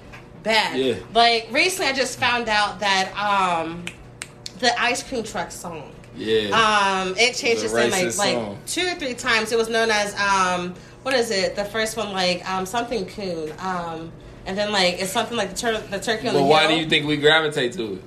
bad. 0.43 0.79
Yeah. 0.79 0.95
Like 1.13 1.49
recently, 1.51 1.91
I 1.91 1.93
just 1.93 2.19
found 2.19 2.49
out 2.49 2.81
that 2.81 3.13
um 3.17 3.85
the 4.59 4.79
ice 4.81 5.03
cream 5.03 5.25
truck 5.25 5.51
song. 5.51 5.93
Yeah. 6.17 6.51
Um, 6.51 7.15
it 7.17 7.35
changed 7.35 7.65
its 7.65 7.75
name 7.75 7.91
like 7.91 8.17
like 8.17 8.67
two 8.67 8.87
or 8.87 8.95
three 8.95 9.15
times. 9.15 9.53
It 9.53 9.59
was 9.59 9.69
known 9.69 9.91
as 9.91 10.15
um, 10.19 10.75
what 11.03 11.15
is 11.15 11.31
it? 11.31 11.57
The 11.57 11.65
first 11.65 11.97
one 11.97 12.13
like 12.13 12.49
um 12.49 12.67
something 12.67 13.07
coon. 13.07 13.53
Um, 13.59 14.13
and 14.47 14.57
then 14.57 14.73
like 14.73 15.01
it's 15.01 15.11
something 15.11 15.37
like 15.37 15.51
the, 15.51 15.57
tur- 15.57 15.87
the 15.91 15.99
turkey 15.99 16.29
on 16.29 16.35
but 16.35 16.41
the 16.41 16.47
why 16.47 16.63
hill. 16.63 16.71
do 16.71 16.77
you 16.83 16.89
think 16.89 17.07
we 17.07 17.17
gravitate 17.17 17.73
to 17.75 17.95
it? 17.95 18.03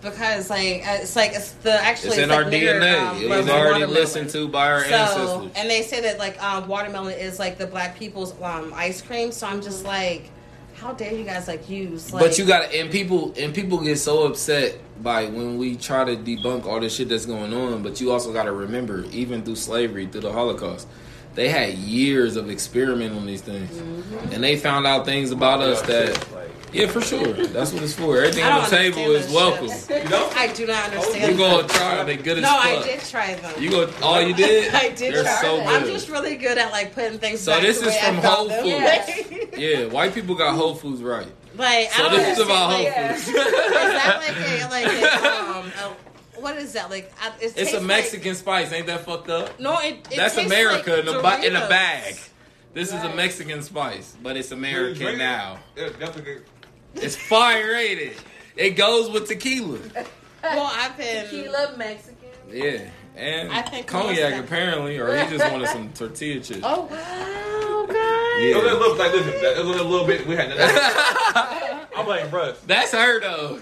Because 0.00 0.48
like 0.48 0.86
uh, 0.86 0.98
it's 1.02 1.16
like 1.16 1.32
it's 1.32 1.50
the 1.52 1.72
actually 1.72 2.10
It's 2.10 2.18
in 2.18 2.28
like 2.28 2.44
our 2.46 2.50
DNA. 2.50 3.00
um, 3.00 3.16
it 3.20 3.28
was 3.28 3.46
wa- 3.46 3.52
already 3.52 3.70
watermelon. 3.80 3.94
listened 3.94 4.30
to 4.30 4.46
by 4.48 4.70
our 4.70 4.84
So 4.84 4.90
ancestors. 4.94 5.52
and 5.56 5.68
they 5.70 5.82
say 5.82 6.00
that 6.02 6.18
like 6.18 6.40
um, 6.42 6.68
watermelon 6.68 7.14
is 7.18 7.38
like 7.40 7.58
the 7.58 7.66
black 7.66 7.98
people's 7.98 8.32
um, 8.40 8.72
ice 8.76 9.02
cream. 9.02 9.32
So 9.32 9.46
I'm 9.48 9.60
just 9.60 9.84
like, 9.84 10.30
how 10.76 10.92
dare 10.92 11.12
you 11.12 11.24
guys 11.24 11.48
like 11.48 11.68
use 11.68 12.12
like? 12.12 12.22
but 12.24 12.38
you 12.38 12.46
got 12.46 12.72
and 12.72 12.90
people 12.92 13.34
and 13.36 13.52
people 13.52 13.80
get 13.80 13.96
so 13.98 14.22
upset 14.28 14.76
by 15.02 15.24
when 15.26 15.58
we 15.58 15.74
try 15.76 16.04
to 16.04 16.14
debunk 16.16 16.64
all 16.64 16.78
this 16.78 16.94
shit 16.94 17.08
that's 17.08 17.26
going 17.26 17.52
on. 17.52 17.82
But 17.82 18.00
you 18.00 18.12
also 18.12 18.32
got 18.32 18.44
to 18.44 18.52
remember, 18.52 19.04
even 19.10 19.42
through 19.42 19.56
slavery, 19.56 20.06
through 20.06 20.20
the 20.20 20.32
Holocaust, 20.32 20.86
they 21.34 21.48
had 21.48 21.74
years 21.74 22.36
of 22.36 22.48
experimenting 22.50 23.18
on 23.18 23.26
these 23.26 23.42
things, 23.42 23.68
Mm-hmm. 23.72 24.32
and 24.32 24.44
they 24.44 24.56
found 24.56 24.86
out 24.86 25.04
things 25.04 25.32
about 25.32 25.60
us 25.60 25.82
that. 25.82 26.24
Yeah, 26.72 26.86
for 26.86 27.00
sure. 27.00 27.32
That's 27.32 27.72
what 27.72 27.82
it's 27.82 27.94
for. 27.94 28.18
Everything 28.18 28.44
on 28.44 28.62
the 28.64 28.68
table 28.76 28.98
is 29.12 29.32
welcome. 29.32 29.68
shit. 29.68 30.04
You 30.04 30.08
know? 30.10 30.30
I 30.34 30.52
do 30.52 30.66
not 30.66 30.84
understand. 30.90 31.32
You 31.32 31.38
go 31.38 31.58
them. 31.62 31.68
try 31.70 31.96
them. 31.96 32.06
They 32.06 32.16
good 32.16 32.38
as 32.38 32.42
No, 32.42 32.48
fuck. 32.48 32.64
I 32.66 32.82
did 32.82 33.00
try 33.00 33.34
them. 33.36 33.62
You 33.62 33.70
go. 33.70 33.92
Oh, 34.02 34.18
you 34.18 34.34
did. 34.34 34.74
I 34.74 34.88
did 34.90 35.14
They're 35.14 35.22
try 35.22 35.40
so 35.40 35.56
them. 35.56 35.66
good. 35.66 35.82
I'm 35.82 35.88
just 35.88 36.08
really 36.08 36.36
good 36.36 36.58
at 36.58 36.70
like 36.70 36.94
putting 36.94 37.18
things. 37.18 37.40
So 37.40 37.52
back 37.52 37.62
this 37.62 37.80
the 37.80 37.88
is 37.88 37.94
way 37.94 38.00
from 38.02 38.16
I 38.16 38.20
Whole. 38.20 38.48
Foods. 38.50 39.56
yeah, 39.58 39.84
white 39.86 40.14
people 40.14 40.34
got 40.34 40.54
Whole 40.56 40.74
Foods 40.74 41.02
right. 41.02 41.26
like 41.56 41.88
I 41.88 41.96
So 41.96 42.02
don't 42.02 42.12
this 42.12 42.38
is 42.38 42.40
understand, 42.40 42.50
about 42.50 42.70
Whole 42.72 42.84
like, 42.84 42.94
Yeah. 42.94 43.14
Foods. 43.14 43.28
Is 43.28 43.34
that 43.34 44.68
like 44.70 44.86
a 44.86 45.02
like 45.02 45.22
a, 45.22 45.58
um 45.58 45.72
a, 46.36 46.40
what 46.40 46.56
is 46.58 46.72
that 46.74 46.90
like? 46.90 47.10
It 47.40 47.44
It's 47.44 47.54
tastes 47.54 47.72
a 47.74 47.78
like- 47.78 47.86
Mexican 47.86 48.34
spice. 48.34 48.72
Ain't 48.72 48.86
that 48.88 49.06
fucked 49.06 49.30
up? 49.30 49.58
no, 49.58 49.78
it, 49.80 50.06
it 50.10 50.16
That's 50.16 50.36
America 50.36 50.90
like 50.90 51.00
in 51.00 51.08
a 51.08 51.22
ba- 51.22 51.46
in 51.46 51.56
a 51.56 51.68
bag. 51.68 52.16
This 52.74 52.88
is 52.92 53.02
a 53.02 53.12
Mexican 53.16 53.62
spice, 53.62 54.14
but 54.22 54.36
it's 54.36 54.52
American 54.52 55.16
now. 55.18 55.58
Yeah, 55.76 55.88
definitely 55.88 56.22
good. 56.22 56.44
It's 56.94 57.16
fire 57.16 57.72
rated. 57.72 58.16
It 58.56 58.70
goes 58.70 59.10
with 59.10 59.28
tequila. 59.28 59.78
Well, 60.42 60.70
I've 60.72 60.96
been. 60.96 61.24
Tequila 61.24 61.74
Mexican. 61.76 62.14
Yeah, 62.50 62.88
and 63.16 63.52
I 63.52 63.62
think 63.62 63.86
cognac 63.86 64.42
apparently, 64.42 64.98
or 64.98 65.14
he 65.16 65.36
just 65.36 65.50
wanted 65.52 65.68
some 65.68 65.92
tortilla 65.92 66.40
chips. 66.40 66.60
Oh 66.62 66.82
wow, 66.82 67.86
guys. 67.86 68.42
It 68.42 68.56
was 68.56 68.64
a 68.64 68.76
Yeah. 68.76 69.04
like 69.04 69.12
listen. 69.12 69.32
It 69.34 69.66
was 69.66 69.80
a 69.80 69.84
little 69.84 70.06
bit. 70.06 70.26
We 70.26 70.34
had. 70.36 70.50
That. 70.52 71.88
I'm 71.96 72.06
like, 72.06 72.30
bruh. 72.30 72.56
That's 72.66 72.92
her 72.92 73.20
though. 73.20 73.60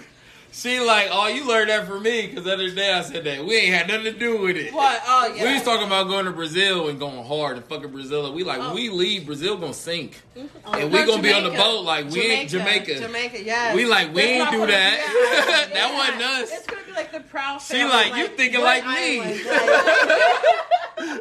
She 0.57 0.81
like, 0.81 1.09
oh, 1.13 1.29
you 1.29 1.47
learned 1.47 1.69
that 1.69 1.87
from 1.87 2.03
me 2.03 2.29
because 2.29 2.45
the 2.45 2.55
other 2.55 2.71
day 2.71 2.91
I 2.91 3.03
said 3.03 3.25
that 3.25 3.45
we 3.45 3.57
ain't 3.57 3.75
had 3.75 3.89
nothing 3.89 4.05
to 4.15 4.19
do 4.19 4.39
with 4.41 4.57
it. 4.57 4.73
What? 4.73 5.03
Oh 5.07 5.35
yeah. 5.37 5.45
We 5.45 5.53
was 5.53 5.63
talking 5.63 5.87
about 5.87 6.09
going 6.09 6.25
to 6.25 6.31
Brazil 6.31 6.89
and 6.89 6.99
going 6.99 7.23
hard 7.27 7.59
and 7.59 7.67
fucking 7.67 7.91
Brazil. 7.91 8.33
We 8.33 8.43
like, 8.43 8.61
Oh. 8.63 8.75
we 8.75 8.89
leave, 8.89 9.27
Brazil 9.27 9.59
gonna 9.59 9.75
sink. 9.75 10.19
Oh, 10.65 10.73
and 10.73 10.91
we 10.91 11.05
gonna 11.05 11.21
be 11.23 11.31
on 11.31 11.45
the 11.45 11.51
boat 11.51 11.83
like 11.85 12.09
we 12.09 12.23
ain't 12.23 12.49
Jamaica. 12.49 13.01
Jamaica, 13.01 13.45
yeah. 13.45 13.75
We 13.75 13.85
like, 13.85 14.15
we 14.15 14.23
ain't 14.23 14.51
do 14.51 14.61
that. 14.61 14.67
that. 15.47 15.69
That 15.75 15.91
Yeah. 15.91 15.95
wasn't 15.95 16.23
us. 16.23 16.51
It's 16.53 16.67
gonna 16.67 16.87
be 16.87 16.93
like 16.93 17.13
the 17.13 17.21
proud 17.21 17.61
She 17.61 17.75
family. 17.75 17.93
like, 17.93 18.17
you 18.17 18.29
thinking 18.29 18.63
like 18.63 18.87
me. 18.87 19.21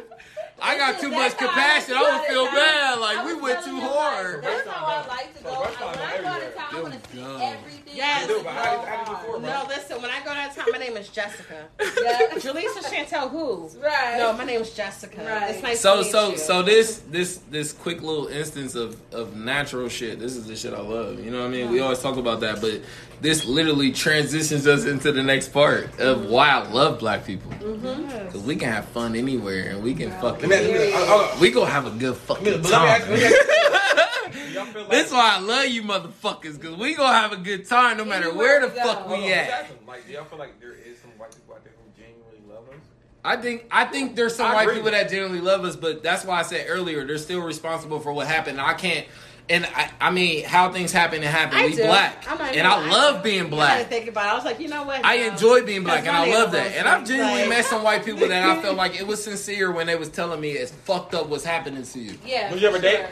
island? 0.60 0.80
Like- 0.80 0.90
I 0.90 0.92
got 0.92 1.00
too 1.00 1.10
much 1.10 1.18
That's 1.18 1.34
how 1.34 1.46
compassion. 1.46 1.94
I 1.96 2.02
was 2.02 2.20
would 2.20 2.28
feel 2.28 2.44
out 2.46 2.52
bad. 2.54 2.98
Like 2.98 3.24
we 3.26 3.34
went 3.40 3.64
too 3.64 3.70
him, 3.70 3.80
like, 3.80 3.90
hard. 3.90 4.44
That's 4.44 4.68
how 4.68 4.86
I 4.86 5.06
like 5.06 5.36
to 5.36 5.42
go. 5.44 5.50
So 5.50 5.62
first 5.64 5.78
time 5.78 5.90
When 5.90 5.98
I 6.00 6.18
go 6.22 6.28
out 6.28 6.42
of 6.42 6.54
town, 6.54 6.66
I 6.76 6.80
want 6.82 6.94
to 7.04 7.10
see 7.10 7.16
Them 7.18 7.40
everything. 7.40 7.82
Yes. 7.96 8.26
Just 8.26 8.38
Dude, 8.38 8.46
how 8.46 8.64
did- 8.64 8.80
go 8.80 8.86
how 8.86 8.96
did 8.98 9.08
you 9.08 9.14
hard. 9.14 9.26
feel, 9.26 9.40
bro? 9.40 9.48
No, 9.50 9.64
listen. 9.68 10.02
When 10.02 10.10
I 10.10 10.18
go 10.24 10.34
downtown, 10.34 10.64
my 10.72 10.78
name 10.78 10.96
is 10.96 11.08
Jessica. 11.08 11.68
Yeah. 11.80 11.86
Jaleesa 12.36 12.82
Chantel, 12.84 13.30
who? 13.30 13.70
Right. 13.82 14.16
No, 14.18 14.32
my 14.32 14.44
name 14.44 14.60
is 14.62 14.70
Jessica. 14.74 15.22
Right. 15.24 15.50
It's 15.54 15.62
nice 15.62 15.80
So 15.80 15.96
to 15.98 16.02
meet 16.02 16.10
so 16.12 16.30
you. 16.30 16.38
so 16.38 16.62
this 16.62 16.98
this 17.10 17.38
this 17.50 17.72
quick 17.72 18.02
little 18.02 18.26
instance 18.28 18.74
of 18.74 18.96
of 19.12 19.36
natural 19.36 19.88
shit. 19.88 20.18
This 20.18 20.36
is 20.36 20.46
the 20.46 20.56
shit 20.56 20.74
I 20.74 20.80
love. 20.80 21.22
You 21.24 21.30
know 21.30 21.40
what 21.40 21.46
I 21.46 21.50
mean? 21.50 21.70
We 21.70 21.80
always 21.80 22.00
talk 22.00 22.16
about 22.16 22.40
that, 22.40 22.60
but 22.60 22.80
this 23.20 23.44
literally 23.44 23.92
transitions 23.92 24.66
us 24.66 24.84
into 24.84 25.10
the 25.12 25.22
next 25.22 25.48
part 25.52 25.98
of 25.98 26.26
why 26.26 26.50
I 26.50 26.68
love 26.70 26.98
black 26.98 27.24
people. 27.24 27.50
Yes. 27.60 28.32
Cause 28.32 28.42
we 28.42 28.56
can 28.56 28.70
have 28.70 28.86
fun 28.88 29.14
anywhere 29.16 29.70
and 29.70 29.82
we 29.82 29.94
can 29.94 30.10
Let 30.10 30.20
fucking 30.20 30.48
me 30.50 30.54
ask 30.56 30.66
you 30.66 30.72
this. 30.78 30.94
Uh, 30.94 31.36
we 31.40 31.50
gonna 31.50 31.70
have 31.70 31.86
a 31.86 31.90
good 31.98 32.16
fucking 32.16 32.44
me- 32.44 32.50
but 32.58 32.70
let 32.70 32.82
me 32.82 32.88
ask- 32.88 33.02
time. 33.04 33.10
let 33.12 33.18
me 33.20 33.24
ask 33.26 33.34
you- 33.34 34.52
Y'all 34.54 34.64
feel 34.66 34.82
like 34.82 34.90
That's 34.90 35.12
why 35.12 35.36
I 35.36 35.40
love 35.40 35.66
you 35.66 35.82
motherfuckers, 35.82 36.60
cause 36.62 36.76
we 36.76 36.94
gonna 36.94 37.16
have 37.16 37.32
a 37.32 37.36
good 37.36 37.66
time 37.68 37.96
no 37.96 38.04
matter 38.04 38.32
where 38.34 38.60
the 38.60 38.66
Anywhere 38.68 38.84
fuck 38.86 38.96
go. 39.04 39.08
Hold 39.08 39.12
on, 39.14 39.22
we 39.22 39.30
let's 39.30 39.50
at. 39.52 39.86
Like, 39.86 40.06
do 40.06 40.12
y'all 40.12 40.24
feel 40.24 40.38
like 40.38 40.60
there 40.60 40.72
is 40.72 40.98
some 41.00 41.10
white 41.18 41.30
people 41.34 41.54
out 41.54 41.64
there 41.64 41.72
who 41.76 42.00
genuinely 42.02 42.40
love 42.54 42.68
us? 42.68 42.80
I 43.24 43.36
think 43.36 43.64
I 43.70 43.84
think 43.86 44.14
there's 44.14 44.36
some 44.36 44.46
I 44.50 44.54
white 44.54 44.62
agree. 44.64 44.74
people 44.76 44.90
that 44.90 45.08
genuinely 45.08 45.40
love 45.40 45.64
us, 45.64 45.74
but 45.76 46.02
that's 46.02 46.24
why 46.24 46.38
I 46.38 46.42
said 46.42 46.66
earlier 46.68 47.06
they're 47.06 47.18
still 47.18 47.40
responsible 47.40 47.98
for 48.00 48.12
what 48.12 48.26
happened. 48.26 48.60
I 48.60 48.74
can't, 48.74 49.06
and 49.48 49.64
I, 49.66 49.90
I 50.00 50.10
mean 50.10 50.44
how 50.44 50.72
things 50.72 50.90
happen 50.92 51.16
and 51.22 51.24
happen. 51.26 51.56
I 51.58 51.66
we 51.66 51.76
do. 51.76 51.84
black, 51.84 52.24
I'm 52.28 52.38
not 52.38 52.48
and 52.48 52.56
even 52.56 52.66
I 52.66 52.88
love 52.90 53.22
being 53.22 53.38
I 53.40 53.42
had 53.42 53.50
to 53.50 53.56
black. 53.56 53.88
think 53.88 54.08
about 54.08 54.26
it. 54.26 54.28
I 54.30 54.34
was 54.34 54.44
like, 54.44 54.60
you 54.60 54.68
know 54.68 54.84
what? 54.84 55.00
I 55.04 55.18
No. 55.18 55.22
enjoy 55.28 55.64
being 55.64 55.84
black, 55.84 56.00
and 56.06 56.16
I 56.16 56.30
love 56.32 56.52
that. 56.52 56.72
And 56.76 56.88
I've 56.88 57.06
genuinely 57.06 57.42
Like- 57.42 57.48
met 57.50 57.64
some 57.64 57.82
white 57.82 58.04
people 58.04 58.26
that 58.28 58.42
I 58.48 58.60
felt 58.60 58.76
like 58.82 58.98
it 58.98 59.06
was 59.06 59.22
sincere 59.22 59.70
when 59.70 59.86
they 59.86 59.96
was 59.96 60.08
telling 60.08 60.40
me 60.40 60.50
it's 60.52 60.72
fucked 60.72 61.14
up 61.14 61.28
what's 61.28 61.44
happening 61.44 61.82
to 61.84 61.98
you. 62.00 62.18
Yeah. 62.24 62.50
Would 62.50 62.60
you 62.60 62.68
ever 62.68 62.76
for 62.78 62.82
date? 62.82 63.06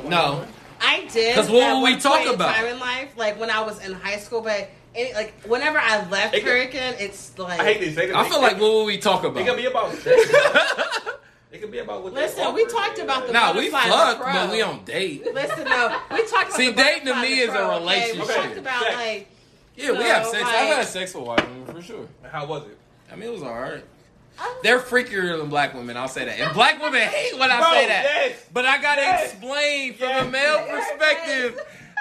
sure. 0.00 0.10
No, 0.10 0.44
I 0.80 1.06
did. 1.12 1.34
'Cause 1.34 1.48
what 1.48 1.62
at 1.62 1.74
would 1.74 1.82
we 1.84 1.92
one 1.92 2.00
talk 2.00 2.12
point 2.16 2.28
in 2.28 2.34
about? 2.34 2.54
Time 2.54 2.66
in 2.66 2.78
life, 2.80 3.08
like 3.16 3.38
when 3.40 3.50
I 3.50 3.60
was 3.60 3.84
in 3.84 3.92
high 3.94 4.18
school, 4.18 4.40
but 4.42 4.68
any, 4.94 5.14
like 5.14 5.32
whenever 5.44 5.78
I 5.78 6.06
left 6.08 6.34
It 6.34 6.40
could- 6.44 6.48
Hurricane, 6.50 6.94
it's 6.98 7.38
like 7.38 7.60
I 7.60 7.64
hate 7.64 7.94
this. 7.94 7.96
I 8.14 8.28
feel 8.28 8.40
like 8.42 8.54
what 8.60 8.60
will 8.72 8.84
we 8.84 8.98
talk 8.98 9.24
about? 9.24 9.40
It 9.40 9.46
could 9.46 9.58
about? 9.66 9.92
be 9.92 9.94
about 9.94 9.94
sex. 10.02 11.10
It 11.56 11.60
could 11.62 11.70
be 11.70 11.78
about 11.78 12.02
what 12.02 12.14
they 12.14 12.20
Listen, 12.22 12.52
we 12.54 12.66
talked 12.66 12.98
about 12.98 13.26
the 13.26 13.32
Nah, 13.32 13.52
we 13.56 13.70
butterfly 13.70 13.88
fuck, 13.90 14.18
but 14.20 14.50
we 14.50 14.58
don't 14.58 14.84
date. 14.84 15.24
Listen, 15.32 15.64
no, 15.64 15.98
we 16.10 16.18
talked 16.26 16.48
about 16.48 16.52
See, 16.52 16.70
the 16.70 16.76
dating 16.76 17.06
to 17.06 17.14
me 17.20 17.36
the 17.36 17.42
is 17.42 17.48
a 17.48 17.52
pro, 17.52 17.70
okay? 17.70 17.78
relationship. 17.78 18.28
We 18.28 18.34
talked 18.34 18.56
about 18.58 18.82
Sex. 18.82 18.96
like 18.96 19.28
Yeah, 19.76 19.90
we 19.92 20.04
have 20.04 20.26
sex. 20.26 20.42
like- 20.42 20.54
I've 20.54 20.76
had 20.76 20.86
sex 20.86 21.14
with 21.14 21.24
white 21.24 21.48
women 21.48 21.74
for 21.74 21.82
sure. 21.82 22.06
How 22.30 22.46
was 22.46 22.62
it? 22.66 22.76
I 23.10 23.16
mean, 23.16 23.28
it 23.30 23.32
was 23.32 23.42
alright. 23.42 23.84
Oh. 24.38 24.60
They're 24.62 24.80
freakier 24.80 25.38
than 25.38 25.48
black 25.48 25.72
women. 25.74 25.96
I'll 25.96 26.08
say 26.08 26.26
that. 26.26 26.38
And 26.38 26.52
black 26.52 26.80
women 26.82 27.00
hate 27.00 27.38
when 27.38 27.50
I 27.50 27.58
Bro, 27.58 27.70
say 27.72 27.86
that. 27.88 28.02
yes. 28.04 28.44
But 28.52 28.66
I 28.66 28.82
gotta 28.82 29.00
Yes. 29.00 29.32
explain 29.32 29.94
from 29.94 30.08
Yes. 30.10 30.26
a 30.26 30.30
male 30.30 30.58
perspective. 30.66 31.60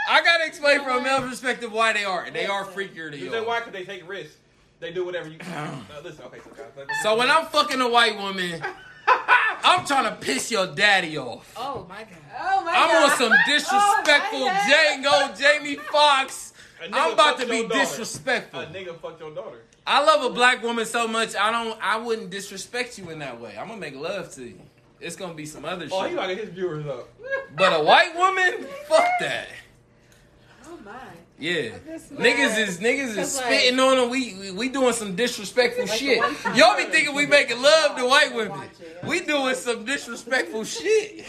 I 0.09 0.21
gotta 0.21 0.45
explain 0.45 0.83
from 0.83 0.97
a 0.97 1.01
male 1.01 1.21
perspective 1.21 1.71
why 1.71 1.93
they 1.93 2.03
are. 2.03 2.23
And 2.23 2.35
they 2.35 2.45
are 2.45 2.65
freakier 2.65 3.09
than 3.09 3.19
You 3.21 3.31
say 3.31 3.39
why? 3.41 3.59
Because 3.59 3.71
they 3.73 3.85
take 3.85 4.07
risks. 4.09 4.35
They 4.81 4.91
do 4.91 5.05
whatever 5.05 5.29
you. 5.29 5.37
Now, 5.47 5.79
listen, 6.03 6.25
okay, 6.25 6.39
so 6.43 6.49
guys. 6.51 6.85
So 7.01 7.15
when 7.15 7.31
I'm 7.31 7.45
fucking 7.45 7.79
a 7.79 7.87
white 7.87 8.17
woman, 8.17 8.61
I'm 9.65 9.85
trying 9.85 10.05
to 10.05 10.15
piss 10.15 10.51
your 10.51 10.67
daddy 10.67 11.17
off. 11.17 11.53
oh 11.57 11.85
my 11.89 11.99
god. 12.03 12.07
Oh 12.39 12.63
my 12.63 12.71
god. 12.71 12.75
Oh, 12.77 12.83
I'm 12.83 12.89
god. 12.89 13.11
on 13.11 13.17
some 13.17 13.33
disrespectful 13.47 14.43
Oh 14.43 14.67
Django, 14.69 15.39
Jamie 15.39 15.75
Foxx. 15.91 16.53
A 16.83 16.87
nigga 16.87 16.89
I'm 16.93 17.13
about 17.13 17.39
to 17.39 17.45
be 17.47 17.61
daughter. 17.63 17.73
disrespectful. 17.79 18.59
A 18.59 18.65
nigga 18.67 18.99
fucked 18.99 19.19
your 19.21 19.33
daughter. 19.33 19.61
I 19.87 20.03
love 20.03 20.29
a 20.29 20.33
black 20.33 20.61
woman 20.61 20.85
so 20.85 21.07
much. 21.07 21.35
I 21.35 21.51
don't. 21.51 21.79
I 21.81 21.97
wouldn't 21.97 22.29
disrespect 22.29 22.97
you 22.97 23.09
in 23.11 23.19
that 23.19 23.39
way. 23.39 23.55
I'm 23.57 23.67
gonna 23.67 23.79
make 23.79 23.95
love 23.95 24.31
to 24.35 24.43
you. 24.43 24.59
It's 24.99 25.15
gonna 25.15 25.33
be 25.33 25.45
some 25.45 25.63
other 25.65 25.85
shit. 25.85 25.93
Oh, 25.93 26.01
he 26.03 26.09
shit. 26.09 26.13
about 26.13 26.27
to 26.27 26.35
get 26.35 26.45
his 26.45 26.53
viewers 26.53 26.85
up. 26.87 27.07
But 27.55 27.79
a 27.79 27.83
white 27.83 28.15
woman, 28.15 28.67
fuck 28.87 29.07
that. 29.19 29.47
Oh 30.65 30.77
my. 30.83 30.91
Yeah, 31.37 31.71
niggas 32.13 32.57
is 32.57 32.77
niggas 32.79 33.09
is 33.09 33.15
Cause, 33.15 33.37
like- 33.37 33.45
spitting 33.45 33.79
on 33.79 33.97
them. 33.97 34.09
We, 34.09 34.35
we 34.39 34.51
we 34.51 34.69
doing 34.69 34.93
some 34.93 35.15
disrespectful 35.15 35.85
Like 35.85 35.99
shit. 35.99 36.17
the 36.21 36.25
one 36.27 36.35
time- 36.35 36.55
Y'all 36.55 36.77
be 36.77 36.85
thinking 36.85 37.13
we 37.13 37.25
making 37.25 37.61
love 37.61 37.97
to 37.97 38.05
white 38.05 38.33
women. 38.33 38.57
It. 38.61 39.03
We 39.05 39.19
doing 39.19 39.53
some 39.55 39.83
disrespectful 39.83 40.63
shit. 40.75 41.25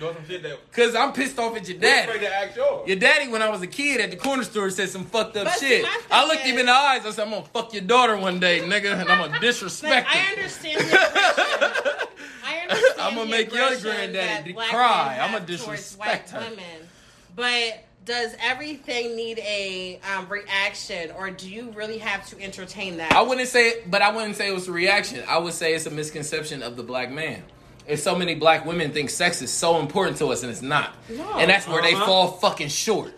Doing 0.00 0.14
some 0.16 0.26
shit 0.28 0.42
that. 0.42 0.58
Cause 0.72 0.94
I'm 0.94 1.12
pissed 1.14 1.38
off 1.38 1.56
at 1.56 1.66
your 1.66 1.78
We're 1.78 1.82
daddy. 1.82 2.18
to 2.18 2.34
ask 2.34 2.56
yours. 2.56 2.86
Your 2.88 2.96
daddy, 2.98 3.28
when 3.30 3.40
I 3.40 3.48
was 3.48 3.62
a 3.62 3.66
kid 3.66 4.00
at 4.02 4.10
the 4.10 4.16
corner 4.18 4.42
store, 4.42 4.68
said 4.68 4.90
some 4.90 5.04
fucked 5.04 5.36
up 5.38 5.44
But 5.44 5.58
shit. 5.58 5.86
I 6.10 6.26
looked 6.26 6.42
him 6.42 6.58
in 6.58 6.66
the 6.66 6.72
eyes. 6.72 7.06
I 7.06 7.10
said, 7.12 7.24
"I'm 7.26 7.30
gonna 7.30 7.46
fuck 7.54 7.72
your 7.72 7.82
daughter 7.84 8.16
one 8.18 8.38
day, 8.38 8.60
nigga, 8.60 8.92
and 8.92 9.00
I'm 9.02 9.06
gonna 9.06 9.32
Like, 9.32 9.40
disrespect 9.40 10.08
I 10.10 10.18
her." 10.18 10.32
understand 10.36 10.80
the. 10.80 12.08
I 12.44 12.58
understand. 12.68 13.00
I'ma 13.00 13.24
make 13.24 13.50
your 13.52 13.64
aggression 13.66 13.82
granddaddy 14.12 14.52
cry. 14.52 15.18
I'ma 15.22 15.38
disrespect 15.38 16.32
white 16.32 16.42
her. 16.42 16.50
Women. 16.50 16.88
But 17.36 17.83
does 18.04 18.34
everything 18.42 19.16
need 19.16 19.38
a 19.38 19.98
um, 20.14 20.28
reaction, 20.28 21.10
or 21.16 21.30
do 21.30 21.48
you 21.48 21.70
really 21.70 21.98
have 21.98 22.26
to 22.28 22.40
entertain 22.40 22.98
that? 22.98 23.12
I 23.12 23.22
wouldn't 23.22 23.48
say, 23.48 23.82
but 23.86 24.02
I 24.02 24.14
wouldn't 24.14 24.36
say 24.36 24.48
it 24.48 24.54
was 24.54 24.68
a 24.68 24.72
reaction. 24.72 25.24
I 25.28 25.38
would 25.38 25.54
say 25.54 25.74
it's 25.74 25.86
a 25.86 25.90
misconception 25.90 26.62
of 26.62 26.76
the 26.76 26.82
black 26.82 27.10
man. 27.10 27.42
If 27.86 28.00
so 28.00 28.14
many 28.16 28.34
black 28.34 28.64
women 28.66 28.92
think 28.92 29.10
sex 29.10 29.42
is 29.42 29.50
so 29.50 29.78
important 29.80 30.16
to 30.18 30.26
us, 30.28 30.42
and 30.42 30.50
it's 30.50 30.62
not, 30.62 30.94
No. 31.08 31.38
and 31.38 31.50
that's 31.50 31.66
where 31.68 31.82
they 31.82 31.94
Uh-huh. 31.94 32.06
fall 32.06 32.26
fucking 32.32 32.68
short 32.68 33.12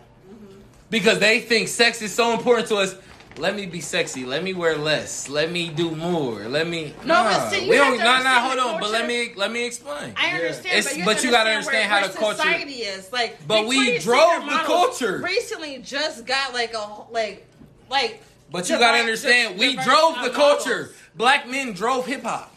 because 0.90 1.18
they 1.18 1.40
think 1.40 1.68
sex 1.68 2.02
is 2.02 2.12
so 2.14 2.32
important 2.32 2.68
to 2.68 2.76
us. 2.76 2.94
Let 3.38 3.54
me 3.54 3.66
be 3.66 3.80
sexy. 3.80 4.24
Let 4.24 4.42
me 4.42 4.54
wear 4.54 4.76
less. 4.76 5.28
Let 5.28 5.50
me 5.52 5.68
do 5.68 5.90
more. 5.94 6.44
Let 6.48 6.66
me. 6.66 6.94
No, 7.04 7.14
nah. 7.14 7.24
but 7.24 7.50
see, 7.50 7.64
you 7.64 7.70
we 7.70 7.76
don't. 7.76 7.98
to 7.98 8.04
Nah, 8.04 8.22
nah. 8.22 8.40
Hold 8.40 8.58
on. 8.58 8.80
But 8.80 8.90
let 8.90 9.06
me 9.06 9.32
let 9.36 9.52
me 9.52 9.66
explain. 9.66 10.14
I 10.16 10.30
understand, 10.30 10.66
It's- 10.78 10.84
but 10.88 10.96
you, 10.98 11.04
but 11.04 11.24
you 11.24 11.30
gotta 11.30 11.50
understand 11.50 11.90
understand 11.90 11.90
how 11.92 12.00
where, 12.00 12.08
the 12.08 12.14
where 12.14 12.34
culture- 12.34 12.50
society 12.50 12.80
is. 12.82 13.12
Like, 13.12 13.46
But 13.46 13.66
we 13.66 13.98
drove 13.98 14.44
the 14.44 14.58
culture. 14.64 15.20
Recently, 15.22 15.78
just 15.78 16.24
got 16.26 16.54
like 16.54 16.72
a 16.74 16.88
like 17.12 17.46
like. 17.90 18.22
But 18.50 18.70
you 18.70 18.78
gotta 18.78 18.98
understand, 18.98 19.58
we 19.58 19.74
drove 19.74 20.14
the 20.14 20.30
models. 20.32 20.36
culture. 20.36 20.94
Black 21.14 21.48
men 21.48 21.72
drove 21.72 22.06
hip 22.06 22.22
hop. 22.22 22.55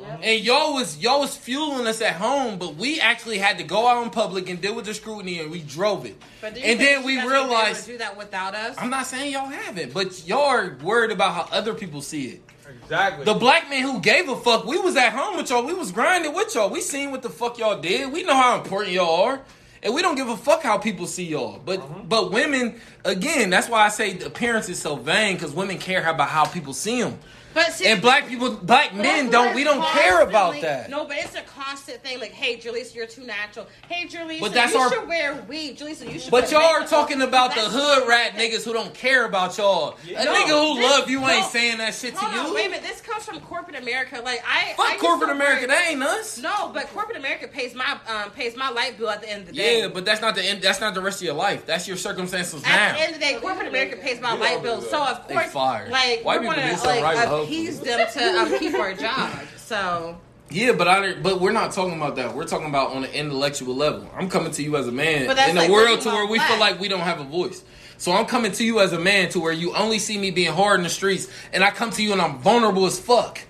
Yep. 0.00 0.20
And 0.22 0.44
y'all 0.44 0.74
was 0.74 0.98
y'all 0.98 1.20
was 1.20 1.36
fueling 1.36 1.86
us 1.86 2.00
at 2.00 2.14
home, 2.14 2.58
but 2.58 2.76
we 2.76 3.00
actually 3.00 3.38
had 3.38 3.58
to 3.58 3.64
go 3.64 3.86
out 3.86 4.02
in 4.04 4.10
public 4.10 4.48
and 4.48 4.60
deal 4.60 4.74
with 4.74 4.84
the 4.84 4.94
scrutiny, 4.94 5.40
and 5.40 5.50
we 5.50 5.60
drove 5.60 6.06
it. 6.06 6.16
But 6.40 6.54
do 6.54 6.60
you 6.60 6.66
And 6.66 6.78
think 6.78 6.90
then 6.90 7.04
we 7.04 7.16
guys 7.16 7.24
able 7.24 7.30
to 7.30 7.34
realized 7.36 7.86
do 7.86 7.98
that 7.98 8.16
without 8.16 8.54
us. 8.54 8.76
I'm 8.78 8.90
not 8.90 9.06
saying 9.06 9.32
y'all 9.32 9.46
haven't, 9.48 9.92
but 9.92 10.26
y'all 10.26 10.40
are 10.46 10.76
worried 10.82 11.10
about 11.10 11.34
how 11.34 11.56
other 11.56 11.74
people 11.74 12.00
see 12.00 12.26
it. 12.28 12.42
Exactly. 12.82 13.24
The 13.24 13.34
black 13.34 13.70
man 13.70 13.82
who 13.82 13.98
gave 14.00 14.28
a 14.28 14.36
fuck, 14.36 14.66
we 14.66 14.78
was 14.78 14.94
at 14.96 15.12
home 15.12 15.36
with 15.38 15.50
y'all. 15.50 15.64
We 15.64 15.72
was 15.74 15.90
grinding 15.90 16.34
with 16.34 16.54
y'all. 16.54 16.68
We 16.68 16.80
seen 16.80 17.10
what 17.10 17.22
the 17.22 17.30
fuck 17.30 17.58
y'all 17.58 17.80
did. 17.80 18.12
We 18.12 18.24
know 18.24 18.34
how 18.36 18.60
important 18.60 18.92
y'all 18.92 19.22
are. 19.24 19.40
And 19.82 19.94
we 19.94 20.02
don't 20.02 20.16
give 20.16 20.28
a 20.28 20.36
fuck 20.36 20.62
how 20.62 20.76
people 20.76 21.06
see 21.06 21.24
y'all. 21.24 21.60
But 21.64 21.78
Uh-huh. 21.78 22.00
but 22.04 22.32
women, 22.32 22.80
again, 23.04 23.48
that's 23.48 23.68
why 23.68 23.84
I 23.86 23.88
say 23.88 24.18
appearance 24.18 24.68
is 24.68 24.78
so 24.80 24.96
vain 24.96 25.34
because 25.36 25.52
women 25.52 25.78
care 25.78 26.06
about 26.06 26.28
how 26.28 26.44
people 26.44 26.74
see 26.74 27.00
them. 27.00 27.18
But 27.54 27.72
see, 27.72 27.86
And 27.86 28.00
black 28.02 28.28
people, 28.28 28.50
black 28.50 28.94
men 28.94 29.30
don't. 29.30 29.54
We 29.54 29.64
don't 29.64 29.84
care 29.86 30.20
about 30.22 30.60
that. 30.60 30.90
No, 30.90 31.04
but 31.06 31.16
it's 31.18 31.34
a 31.34 31.40
constant 31.42 32.02
thing. 32.02 32.20
Like, 32.20 32.32
hey, 32.32 32.56
Julissa, 32.56 32.94
you're 32.94 33.06
too 33.06 33.24
natural. 33.24 33.66
Hey, 33.88 34.06
Julissa, 34.06 34.40
But 34.40 34.52
that's 34.54 34.74
you 34.74 34.78
our- 34.80 34.90
should 34.92 35.08
wear 35.08 35.34
weave. 35.48 35.76
Julissa, 35.76 36.12
you 36.12 36.18
should. 36.20 36.30
But 36.30 36.50
y'all 36.50 36.60
are 36.62 36.86
talking 36.86 37.22
about 37.22 37.54
the 37.54 37.62
hood 37.62 38.06
rat 38.08 38.34
niggas 38.34 38.64
who 38.64 38.72
don't 38.72 38.92
care 38.94 39.24
about 39.24 39.56
y'all. 39.58 39.96
Yeah. 40.04 40.22
A 40.22 40.24
No, 40.26 40.34
nigga 40.34 40.48
who 40.74 40.80
this- 40.80 40.90
love 40.90 41.10
you 41.10 41.26
ain't 41.26 41.46
saying 41.46 41.78
that 41.78 41.94
shit 41.94 42.14
to 42.16 42.24
on, 42.24 42.46
you. 42.48 42.54
wait 42.54 42.66
a 42.66 42.70
minute. 42.70 42.84
This 42.86 43.00
comes 43.00 43.24
from 43.24 43.40
corporate 43.40 43.76
America. 43.76 44.20
Like, 44.24 44.42
I 44.46 44.70
I 44.70 44.74
Fuck 44.74 44.88
used 44.92 45.00
corporate 45.00 45.30
America. 45.30 45.62
work- 45.62 45.70
That 45.70 45.88
ain't 45.90 46.02
us. 46.02 46.38
No, 46.38 46.70
but 46.74 46.86
corporate 46.92 47.16
America 47.18 47.48
pays 47.48 47.74
my 47.74 47.96
um 48.08 48.30
pays 48.32 48.56
my 48.56 48.68
light 48.70 48.98
bill 48.98 49.08
at 49.10 49.20
the 49.22 49.30
end 49.30 49.42
of 49.42 49.46
the 49.48 49.52
day. 49.54 49.80
Yeah, 49.80 49.88
but 49.88 50.04
that's 50.04 50.20
not 50.20 50.34
the 50.34 50.42
end. 50.44 50.60
That's 50.62 50.80
not 50.80 50.94
the 50.94 51.00
rest 51.00 51.18
of 51.20 51.24
your 51.24 51.34
life. 51.34 51.64
That's 51.66 51.88
your 51.88 51.96
circumstances 51.96 52.62
At 52.64 52.68
now. 52.70 52.92
the 52.92 53.00
end 53.00 53.14
of 53.14 53.20
the 53.20 53.24
day, 53.26 53.38
corporate 53.40 53.68
America 53.68 53.96
pays 53.96 54.20
my 54.20 54.34
light 54.34 54.62
bill. 54.62 54.82
So 54.82 55.02
of 55.02 55.26
course, 55.26 55.54
like 55.54 56.22
White 56.24 56.40
people 56.40 56.54
do 56.54 56.76
something 56.76 57.02
right 57.02 57.16
appease 57.42 57.80
them 57.80 58.06
to 58.12 58.38
um, 58.38 58.58
keep 58.58 58.74
our 58.74 58.94
job. 58.94 59.40
So 59.56 60.18
Yeah, 60.50 60.72
but 60.72 60.88
I 60.88 61.14
but 61.14 61.40
we're 61.40 61.52
not 61.52 61.72
talking 61.72 61.96
about 61.96 62.16
that. 62.16 62.34
We're 62.34 62.46
talking 62.46 62.68
about 62.68 62.92
on 62.92 63.04
an 63.04 63.10
intellectual 63.10 63.74
level. 63.74 64.08
I'm 64.14 64.28
coming 64.28 64.52
to 64.52 64.62
you 64.62 64.76
as 64.76 64.86
a 64.88 64.92
man 64.92 65.22
in 65.22 65.56
a 65.56 65.60
like 65.60 65.70
world 65.70 66.00
to 66.02 66.08
where 66.08 66.26
we 66.26 66.38
feel 66.38 66.58
like 66.58 66.80
we 66.80 66.88
don't 66.88 67.00
have 67.00 67.20
a 67.20 67.24
voice. 67.24 67.62
So 67.98 68.12
I'm 68.12 68.26
coming 68.26 68.52
to 68.52 68.64
you 68.64 68.80
as 68.80 68.92
a 68.92 68.98
man 68.98 69.28
to 69.30 69.40
where 69.40 69.52
you 69.52 69.74
only 69.74 69.98
see 69.98 70.18
me 70.18 70.30
being 70.30 70.52
hard 70.52 70.78
in 70.78 70.84
the 70.84 70.88
streets, 70.90 71.28
and 71.52 71.64
I 71.64 71.70
come 71.70 71.90
to 71.90 72.02
you 72.02 72.12
and 72.12 72.22
I'm 72.22 72.38
vulnerable 72.38 72.86
as 72.86 72.98
fuck. 72.98 73.40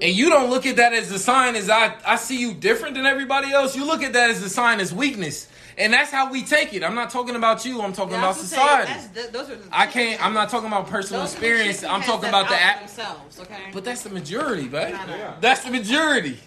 And 0.00 0.14
you 0.14 0.30
don't 0.30 0.50
look 0.50 0.66
at 0.66 0.76
that 0.76 0.92
as 0.92 1.10
a 1.10 1.18
sign 1.18 1.56
as 1.56 1.68
I, 1.68 1.94
I 2.06 2.16
see 2.16 2.38
you 2.40 2.54
different 2.54 2.94
than 2.94 3.06
everybody 3.06 3.52
else. 3.52 3.76
You 3.76 3.84
look 3.86 4.02
at 4.02 4.12
that 4.12 4.30
as 4.30 4.42
a 4.42 4.48
sign 4.48 4.80
as 4.80 4.92
weakness. 4.92 5.48
And 5.78 5.92
that's 5.92 6.10
how 6.10 6.30
we 6.30 6.42
take 6.42 6.74
it. 6.74 6.82
I'm 6.84 6.94
not 6.94 7.10
talking 7.10 7.34
about 7.36 7.64
you, 7.64 7.80
I'm 7.80 7.92
talking 7.92 8.14
about 8.14 8.34
That's 8.36 8.48
saying. 8.48 8.62
society. 8.62 8.92
That's 8.92 9.06
the- 9.26 9.32
those 9.32 9.50
are 9.50 9.56
the 9.56 9.64
I 9.72 9.86
can't 9.86 10.24
I'm 10.24 10.34
not 10.34 10.48
talking 10.50 10.66
about 10.68 10.86
personal 10.88 11.22
Those 11.22 11.36
are 11.36 11.40
the 11.40 11.46
experience. 11.46 11.84
I'm 11.84 12.02
talking 12.02 12.28
about 12.28 12.48
the 12.48 12.54
out 12.54 12.60
app. 12.60 12.78
themselves. 12.80 13.40
Okay. 13.40 13.70
But 13.72 13.84
that's 13.84 14.02
the 14.02 14.10
majority, 14.10 14.68
babe. 14.68 14.94
I. 14.94 15.06
Yeah. 15.16 15.34
That's 15.40 15.64
the 15.64 15.70
majority. 15.70 16.38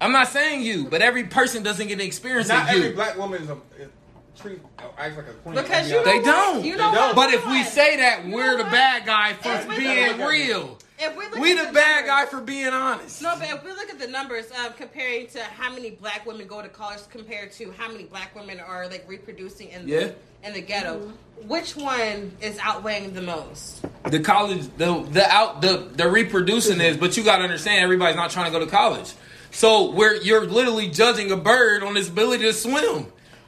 I'm 0.00 0.12
not 0.12 0.28
saying 0.28 0.62
you, 0.62 0.84
but 0.88 1.00
every 1.02 1.24
person 1.24 1.62
doesn't 1.62 1.86
get 1.88 1.98
the 1.98 2.04
experience 2.04 2.48
Not 2.48 2.64
of 2.70 2.76
every 2.76 2.88
you. 2.90 2.94
black 2.94 3.16
woman 3.16 3.42
is 3.42 3.48
a 3.50 3.58
is 3.78 3.88
treat 4.38 4.60
acts 4.98 5.16
like 5.16 5.26
a 5.28 5.32
queen. 5.32 5.54
Because 5.54 5.70
I'll 5.70 5.84
be 5.84 5.88
you 5.90 5.96
honest. 5.98 6.04
They 6.04 6.22
don't. 6.30 6.64
You 6.64 6.72
They 6.72 6.78
don't. 6.78 7.14
But 7.16 7.32
if 7.32 7.46
we 7.46 7.62
say 7.64 7.96
that, 7.96 8.24
You 8.26 8.34
we're 8.34 8.56
the 8.58 8.64
bad 8.64 9.06
guy 9.06 9.32
for 9.34 9.66
being 9.74 10.08
look 10.08 10.20
at 10.20 10.28
real. 10.28 10.78
If 10.98 11.16
we 11.16 11.24
look 11.26 11.36
We 11.38 11.52
at 11.58 11.66
the 11.68 11.72
bad 11.72 12.06
numbers- 12.06 12.08
guy 12.10 12.26
for 12.26 12.40
being 12.40 12.68
honest. 12.68 13.22
No, 13.22 13.34
but 13.38 13.48
if 13.50 13.64
we 13.64 13.70
look 13.72 13.90
at 13.90 13.98
the 13.98 14.06
numbers, 14.06 14.46
um, 14.52 14.72
comparing 14.76 15.26
to 15.28 15.42
how 15.42 15.70
many 15.72 15.90
black 15.90 16.24
women 16.26 16.46
go 16.46 16.62
to 16.62 16.68
college 16.68 17.00
compared 17.10 17.52
to 17.52 17.72
how 17.76 17.88
many 17.88 18.04
black 18.04 18.34
women 18.34 18.60
are 18.60 18.86
like 18.88 19.04
reproducing 19.08 19.68
in 19.70 19.88
Yeah. 19.88 20.08
in 20.44 20.52
the 20.52 20.60
ghetto, 20.60 21.12
which 21.46 21.74
one 21.76 22.32
is 22.40 22.58
outweighing 22.58 23.14
the 23.14 23.22
most? 23.22 23.84
the 24.04 24.20
college 24.20 24.68
the 24.78 25.02
the 25.10 25.28
out 25.28 25.60
the 25.60 25.88
the 25.96 26.08
reproducing 26.08 26.80
is 26.80 26.96
but 26.96 27.16
you 27.16 27.24
got 27.24 27.38
to 27.38 27.42
understand 27.42 27.82
everybody's 27.82 28.14
not 28.14 28.30
trying 28.30 28.44
to 28.52 28.56
go 28.56 28.64
to 28.64 28.70
college 28.70 29.12
so 29.50 29.90
where 29.90 30.14
you're 30.22 30.46
literally 30.46 30.88
judging 30.88 31.32
a 31.32 31.36
bird 31.36 31.82
on 31.82 31.96
its 31.96 32.08
ability 32.08 32.44
to 32.44 32.52
swim 32.52 33.06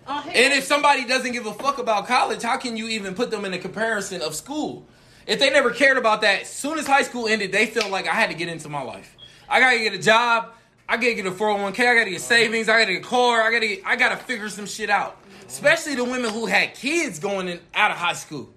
Oh, 0.08 0.20
hey, 0.22 0.44
and 0.46 0.54
if 0.54 0.64
somebody 0.64 1.04
doesn't 1.04 1.30
give 1.30 1.46
a 1.46 1.54
fuck 1.54 1.78
about 1.78 2.08
college 2.08 2.42
how 2.42 2.56
can 2.56 2.76
you 2.76 2.88
even 2.88 3.14
put 3.14 3.30
them 3.30 3.44
in 3.44 3.54
a 3.54 3.58
comparison 3.58 4.20
of 4.20 4.34
school 4.34 4.84
if 5.28 5.38
they 5.38 5.50
never 5.50 5.70
cared 5.70 5.96
about 5.96 6.22
that 6.22 6.42
as 6.42 6.48
soon 6.50 6.78
as 6.78 6.86
high 6.86 7.02
school 7.02 7.28
ended 7.28 7.52
they 7.52 7.66
felt 7.66 7.90
like 7.90 8.08
i 8.08 8.14
had 8.14 8.30
to 8.30 8.36
get 8.36 8.48
into 8.48 8.68
my 8.68 8.82
life 8.82 9.16
i 9.48 9.60
gotta 9.60 9.78
get 9.78 9.92
a 9.92 9.98
job 9.98 10.52
i 10.88 10.96
gotta 10.96 11.14
get 11.14 11.26
a 11.26 11.30
401k 11.30 11.86
i 11.86 11.94
gotta 11.94 12.10
get 12.10 12.20
savings 12.20 12.68
i 12.68 12.80
gotta 12.80 12.94
get 12.94 13.02
a 13.04 13.06
car 13.06 13.42
i 13.42 13.52
gotta 13.52 13.68
get, 13.68 13.82
i 13.86 13.94
gotta 13.94 14.16
figure 14.16 14.48
some 14.48 14.66
shit 14.66 14.90
out 14.90 15.16
especially 15.46 15.94
the 15.94 16.04
women 16.04 16.32
who 16.32 16.46
had 16.46 16.74
kids 16.74 17.20
going 17.20 17.46
in 17.46 17.60
out 17.74 17.92
of 17.92 17.96
high 17.96 18.14
school 18.14 18.48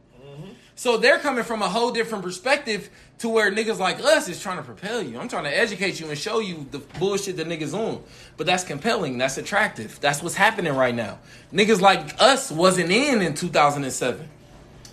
so 0.82 0.98
they're 0.98 1.20
coming 1.20 1.44
from 1.44 1.62
a 1.62 1.70
whole 1.70 1.92
different 1.92 2.24
perspective 2.24 2.90
to 3.20 3.30
where 3.30 3.52
niggas 3.52 3.78
like 3.78 4.00
us 4.00 4.28
is 4.28 4.42
trying 4.42 4.58
to 4.58 4.64
propel 4.64 5.04
you. 5.04 5.20
I'm 5.20 5.28
trying 5.28 5.44
to 5.44 5.56
educate 5.56 6.00
you 6.00 6.10
and 6.10 6.18
show 6.18 6.40
you 6.40 6.66
the 6.72 6.80
bullshit 6.80 7.38
that 7.38 7.48
niggas 7.48 7.76
on. 7.76 8.04
But 8.36 8.48
that's 8.48 8.64
compelling. 8.64 9.20
That's 9.20 9.38
attractive. 9.38 10.00
That's 10.02 10.24
what's 10.24 10.34
happening 10.34 10.74
right 10.74 10.96
now. 10.96 11.20
Niggas 11.54 11.82
like 11.82 12.20
us 12.20 12.50
wasn't 12.50 12.90
in 12.90 13.22
in 13.22 13.36
2007. 13.36 14.28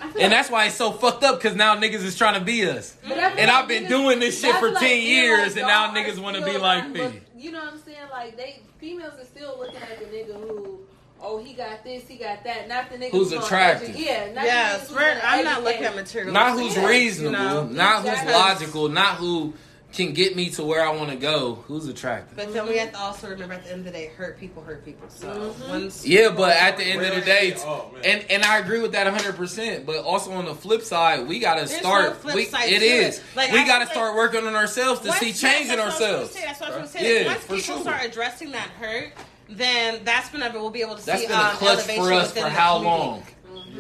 I 0.01 0.09
feel 0.11 0.23
And 0.23 0.33
that's 0.33 0.51
why 0.51 0.67
it's 0.67 0.77
so 0.77 0.93
fucked 0.93 1.25
up 1.25 1.41
because 1.41 1.57
now 1.57 1.77
niggas 1.77 2.05
is 2.05 2.17
trying 2.17 2.35
to 2.39 2.45
be 2.45 2.69
us. 2.69 2.97
But 3.03 3.13
I 3.19 3.31
feel 3.31 3.39
And 3.41 3.49
like 3.49 3.51
I've 3.63 3.69
been 3.69 3.85
niggas- 3.85 3.89
doing 3.89 4.21
this 4.21 4.41
shit 4.41 4.55
for 4.57 4.71
feel 4.71 4.79
10 4.79 5.01
years 5.03 5.39
like, 5.55 5.57
and 5.59 5.67
now 5.67 5.93
niggas 5.95 6.19
want 6.19 6.37
to 6.37 6.45
be 6.45 6.57
like 6.59 6.89
me. 6.91 7.01
but 7.01 7.13
You 7.37 7.53
know 7.53 7.61
what 7.65 7.73
I'm 7.75 7.81
saying? 7.85 7.99
Like 8.11 8.37
they 8.37 8.61
females 8.79 9.15
are 9.21 9.25
still 9.25 9.57
looking 9.59 9.77
at 9.81 9.99
the 9.99 10.05
nigga 10.07 10.35
who, 10.41 10.79
oh, 11.21 11.39
he 11.43 11.53
got 11.53 11.83
this, 11.85 12.07
he 12.07 12.17
got 12.17 12.45
that. 12.45 12.69
Not 12.69 12.91
the 12.91 12.97
nigga 12.97 13.11
Who's 13.11 13.31
gonna 13.31 13.45
attractive. 13.45 13.91
edu- 13.91 13.99
Yeah, 14.07 14.33
not 14.33 14.45
Yes, 14.45 14.73
the 14.73 14.79
niggas 14.79 14.89
who's 14.89 14.97
we're, 14.97 15.21
I'm 15.25 15.45
not 15.45 15.65
looking 15.65 15.85
at 15.85 15.95
material. 15.97 16.33
Not 16.33 16.53
who's 16.59 16.77
Yeah, 16.77 16.87
reasonable, 16.87 17.33
you 17.39 17.45
know, 17.45 17.65
not 17.67 18.03
who's 18.07 18.33
logical, 18.35 18.89
not 18.89 19.15
who 19.17 19.53
can 19.93 20.13
get 20.13 20.37
me 20.37 20.51
to 20.51 20.63
where 20.63 20.87
I 20.87 20.91
want 20.95 21.11
to 21.11 21.17
go. 21.17 21.65
Who's 21.67 21.87
attractive? 21.89 22.37
But 22.37 22.53
then 22.53 22.67
we 22.69 22.77
have 22.77 22.93
to 22.93 22.99
also 22.99 23.31
remember 23.31 23.55
at 23.55 23.65
the 23.65 23.71
end 23.71 23.81
of 23.81 23.87
the 23.87 23.91
day, 23.93 24.11
hurt 24.17 24.39
people 24.39 24.63
hurt 24.63 24.85
people. 24.85 25.09
So 25.09 25.55
Mhm. 25.61 26.03
Yeah, 26.05 26.29
but 26.31 26.57
at 26.57 26.77
the 26.77 26.85
end 26.85 27.03
of 27.05 27.15
the 27.15 27.21
day. 27.23 27.57
Oh, 27.65 27.91
and 28.05 28.25
and 28.31 28.45
I 28.45 28.59
agree 28.59 28.81
with 28.81 28.93
that 28.93 29.07
100. 29.07 29.37
percent 29.37 29.87
But 29.87 29.99
also 30.05 30.33
on 30.33 30.45
the 30.45 30.55
flip 30.55 30.83
side, 30.83 31.27
we 31.27 31.39
gotta 31.39 31.65
There's 31.65 31.81
start. 31.81 32.05
no 32.11 32.15
flip 32.15 32.35
we, 32.35 32.45
side 32.45 32.71
it 32.71 32.81
to 32.81 32.85
is. 32.85 33.19
it. 33.19 33.25
Like, 33.35 33.51
we 33.53 33.61
I 33.61 33.67
gotta 33.67 33.87
feel 33.87 33.95
start 33.95 34.17
working 34.17 34.47
on 34.47 34.55
ourselves 34.55 35.01
to 35.01 35.13
see 35.13 35.33
change 35.33 35.71
in 35.71 35.77
that's 35.77 35.79
what 35.79 35.81
I 35.81 35.85
was 35.87 35.99
gonna 35.99 36.13
ourselves. 36.13 36.35
That's 36.35 36.61
what 36.61 36.71
I 36.71 36.79
was 36.81 36.93
going 36.93 37.03
to 37.05 37.11
say. 37.11 37.23
Yeah, 37.25 37.27
Once 37.29 37.41
people 37.43 37.59
sure. 37.59 37.81
start 37.81 38.05
addressing 38.05 38.53
that 38.53 38.69
hurt, 38.81 39.13
then 39.49 40.01
that's 40.05 40.31
whenever 40.33 40.59
we'll 40.61 40.71
be 40.71 40.83
able 40.83 40.97
to 40.97 41.07
That's 41.07 41.23
see 41.23 41.27
been 41.29 41.39
a 41.39 41.43
um, 41.43 41.57
clutch 41.57 41.79
elevation 41.79 42.05
for 42.05 42.13
us 42.13 42.29
for 42.33 42.41
the 42.41 42.51
how 42.51 42.79
community. 42.79 43.23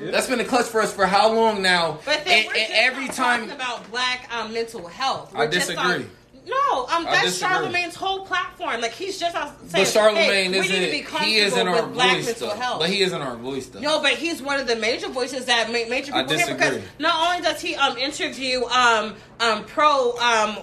Long? 0.03 0.11
That's 0.12 0.26
been 0.28 0.40
a 0.40 0.44
clutch 0.44 0.66
for 0.66 0.80
us 0.80 0.92
for 0.92 1.07
how 1.07 1.32
long 1.32 1.62
now? 1.62 1.99
But 2.05 2.24
then 2.24 2.38
and, 2.38 2.46
we're 2.46 2.53
and 2.55 2.68
just 2.68 2.72
every 2.72 3.07
not 3.07 3.14
time, 3.14 3.40
talking 3.40 3.55
about 3.55 3.90
black 3.90 4.28
um, 4.34 4.53
mental 4.53 4.86
health. 4.86 5.34
I 5.34 5.38
We're 5.40 5.51
just 5.51 5.68
disagree. 5.68 6.05
on- 6.05 6.11
no, 6.46 6.86
um, 6.86 7.05
that's. 7.05 7.36
Charlemagne's 7.38 7.94
whole 7.94 8.24
platform. 8.24 8.80
Like 8.80 8.92
he's 8.92 9.20
just 9.20 9.36
out 9.36 9.53
saying, 9.68 9.84
but 9.84 9.86
Charlemagne 9.86 10.53
hey, 10.55 10.61
we 10.61 10.68
need 10.68 10.86
to 10.86 10.90
be 10.90 11.01
isn't. 11.03 11.22
He 11.24 11.36
isn't 11.40 11.68
our 11.68 11.86
black 11.86 12.16
voice 12.16 12.24
mental 12.26 12.49
though. 12.49 12.55
health. 12.55 12.80
But 12.80 12.88
he 12.88 13.03
isn't 13.03 13.20
our 13.20 13.36
voice 13.36 13.66
though. 13.66 13.80
No, 13.80 14.01
but 14.01 14.12
he's 14.12 14.40
one 14.40 14.59
of 14.59 14.66
the 14.66 14.76
major 14.76 15.09
voices 15.09 15.44
that 15.44 15.66
ma- 15.68 15.90
major 15.90 16.14
I 16.14 16.22
people 16.22 16.38
hear 16.38 16.46
because 16.55 16.70
disagree. 16.76 16.88
not 17.01 17.28
only 17.28 17.42
does 17.46 17.61
he 17.61 17.74
um 17.76 17.99
interview 17.99 18.64
um 18.64 19.14
um 19.40 19.64
pro 19.66 20.16
um 20.16 20.57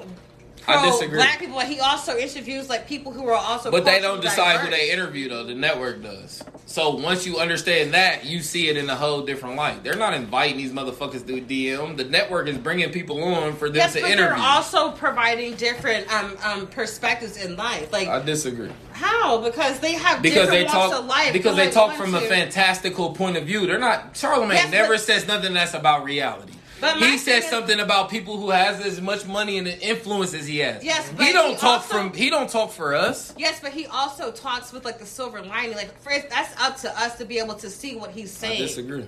pro 0.66 0.76
I 0.76 0.86
disagree. 0.86 1.18
black 1.18 1.40
people, 1.40 1.60
he 1.62 1.80
also 1.80 2.18
interviews 2.18 2.70
like 2.70 2.88
people 2.88 3.12
who 3.12 3.28
are 3.28 3.34
also 3.36 3.72
But 3.72 3.86
they 3.86 4.00
don't 4.02 4.22
decide 4.22 4.60
who 4.60 4.70
they 4.70 4.92
interview 4.92 5.30
though. 5.30 5.44
The 5.44 5.56
network 5.56 6.04
does. 6.04 6.42
So 6.66 6.96
once 6.96 7.26
you 7.26 7.38
understand 7.38 7.94
that, 7.94 8.26
you 8.26 8.42
see 8.42 8.68
it 8.70 8.76
in 8.78 8.90
a 8.90 8.96
whole 8.96 9.22
different 9.22 9.56
light. 9.56 9.84
They're 9.84 9.96
not 9.96 10.14
inviting 10.14 10.58
these 10.58 10.72
motherfuckers 10.72 11.26
to 11.28 11.42
DM. 11.42 11.96
The 11.96 12.04
network 12.06 12.48
is 12.48 12.58
bringing 12.58 12.92
people 12.92 13.24
on 13.24 13.56
for 13.56 13.70
them 13.70 13.78
Yes, 13.78 13.94
to 13.94 14.02
but 14.02 14.12
interview. 14.12 14.36
they're 14.36 14.44
also 14.44 14.92
providing 14.92 15.56
different 15.56 16.12
um, 16.12 16.36
um, 16.44 16.68
perspectives 16.68 17.38
in 17.44 17.56
life. 17.56 17.94
Like 17.94 18.08
I 18.08 18.22
disagree. 18.22 18.72
how? 18.92 19.38
Because 19.42 19.80
they 19.80 19.94
have 19.94 20.22
Because 20.22 20.48
different 20.48 20.68
they 20.68 20.74
talk 20.74 20.94
of 20.94 21.06
life. 21.06 21.34
because 21.34 21.56
they 21.56 21.70
talk 21.70 21.94
from 21.96 22.16
a 22.16 22.22
fantastical 22.22 23.14
point 23.14 23.38
of 23.38 23.46
view. 23.46 23.68
They're 23.68 23.78
not 23.80 24.18
Charlemagne 24.18 24.58
Yes, 24.58 24.72
never 24.72 24.98
says 24.98 25.28
nothing 25.28 25.54
that's 25.54 25.74
about 25.76 26.04
reality. 26.04 26.54
But 26.94 26.98
he 26.98 27.10
thing 27.12 27.18
says 27.18 27.44
is- 27.46 27.50
something 27.50 27.80
about 27.80 28.10
people 28.10 28.38
who 28.38 28.50
has 28.52 28.80
as 28.86 29.02
much 29.02 29.26
money 29.26 29.58
and 29.58 29.68
influence 29.68 30.34
as 30.34 30.48
he 30.48 30.60
has. 30.60 30.84
Yes, 30.84 31.10
but 31.16 31.26
he 31.26 31.34
don't 31.34 31.52
he 31.52 31.56
talk 31.58 31.82
also- 31.82 31.88
from 31.98 32.14
he 32.14 32.30
don't 32.30 32.50
talk 32.50 32.72
for 32.72 32.94
us. 32.96 33.34
Yes, 33.38 33.60
but 33.62 33.72
he 33.74 33.86
also 33.88 34.32
talks 34.32 34.72
with 34.72 34.86
like 34.86 35.00
the 35.00 35.06
silver 35.06 35.42
lining. 35.42 35.76
Like 35.76 36.00
first, 36.02 36.30
that's 36.30 36.54
up 36.62 36.78
to 36.82 37.00
us 37.00 37.18
to 37.18 37.26
be 37.26 37.40
able 37.40 37.56
to 37.56 37.70
see 37.70 37.96
what 37.96 38.12
he's 38.12 38.36
I 38.44 38.48
saying. 38.48 38.62
disagree. 38.62 39.06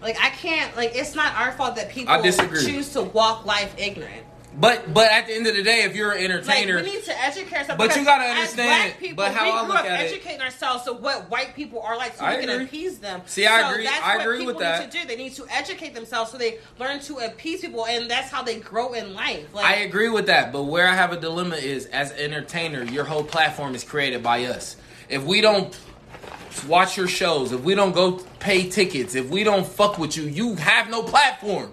Like 0.00 0.16
I 0.20 0.30
can't. 0.30 0.76
Like 0.76 0.92
it's 0.94 1.14
not 1.14 1.34
our 1.36 1.52
fault 1.52 1.76
that 1.76 1.88
people 1.90 2.12
I 2.12 2.20
disagree. 2.20 2.64
choose 2.64 2.90
to 2.94 3.02
walk 3.02 3.44
life 3.46 3.72
ignorant. 3.78 4.24
But 4.54 4.92
but 4.92 5.10
at 5.10 5.26
the 5.26 5.34
end 5.34 5.46
of 5.46 5.56
the 5.56 5.62
day, 5.62 5.84
if 5.84 5.96
you're 5.96 6.12
an 6.12 6.22
entertainer, 6.22 6.76
Like 6.76 6.84
we 6.84 6.92
need 6.92 7.04
to 7.04 7.22
educate 7.22 7.56
ourselves. 7.56 7.78
But 7.78 7.96
you 7.96 8.04
gotta 8.04 8.24
understand. 8.24 8.98
People, 8.98 9.16
But 9.16 9.32
how 9.32 9.44
we 9.44 9.50
I 9.50 9.66
look 9.66 9.78
up 9.78 9.84
at 9.86 10.00
it- 10.04 10.12
educating 10.12 10.42
ourselves 10.42 10.84
to 10.84 10.92
what 10.92 11.30
white 11.30 11.56
people 11.56 11.80
are 11.80 11.96
like, 11.96 12.16
so 12.18 12.24
I 12.24 12.36
we 12.36 12.46
can 12.46 12.60
appease 12.60 12.98
them. 12.98 13.22
See, 13.24 13.46
I 13.46 13.62
So 13.62 13.70
agree- 13.70 13.84
That's 13.84 14.02
I 14.04 14.16
what 14.18 14.26
agree 14.26 14.38
people 14.40 14.54
with 14.54 14.62
that. 14.62 14.80
Need 14.82 14.90
to 14.92 14.98
do. 15.00 15.06
They 15.06 15.16
need 15.16 15.34
to 15.36 15.46
educate 15.50 15.94
themselves 15.94 16.32
so 16.32 16.36
they 16.38 16.58
learn 16.78 17.00
to 17.00 17.18
appease 17.18 17.62
people, 17.62 17.86
and 17.86 18.10
that's 18.10 18.30
how 18.30 18.42
they 18.42 18.56
grow 18.56 18.92
in 18.92 19.14
life. 19.14 19.46
Like 19.54 19.64
I 19.64 19.74
agree 19.76 20.10
with 20.10 20.26
that, 20.26 20.52
but 20.52 20.64
where 20.64 20.86
I 20.86 20.94
have 20.94 21.12
a 21.12 21.16
dilemma 21.20 21.56
is 21.56 21.86
as 21.86 22.10
an 22.10 22.18
entertainer, 22.18 22.84
your 22.84 23.04
whole 23.04 23.24
platform 23.24 23.74
is 23.74 23.84
created 23.84 24.22
by 24.22 24.44
us. 24.44 24.76
If 25.08 25.22
we 25.24 25.40
don't 25.40 25.74
watch 26.68 26.98
your 26.98 27.08
shows, 27.08 27.52
if 27.52 27.60
we 27.62 27.74
don't 27.74 27.92
go 27.92 28.20
pay 28.38 28.68
tickets, 28.68 29.14
if 29.14 29.30
we 29.30 29.44
don't 29.44 29.66
fuck 29.66 29.98
with 29.98 30.14
you, 30.16 30.24
you 30.24 30.56
have 30.56 30.90
no 30.90 31.02
platform. 31.02 31.72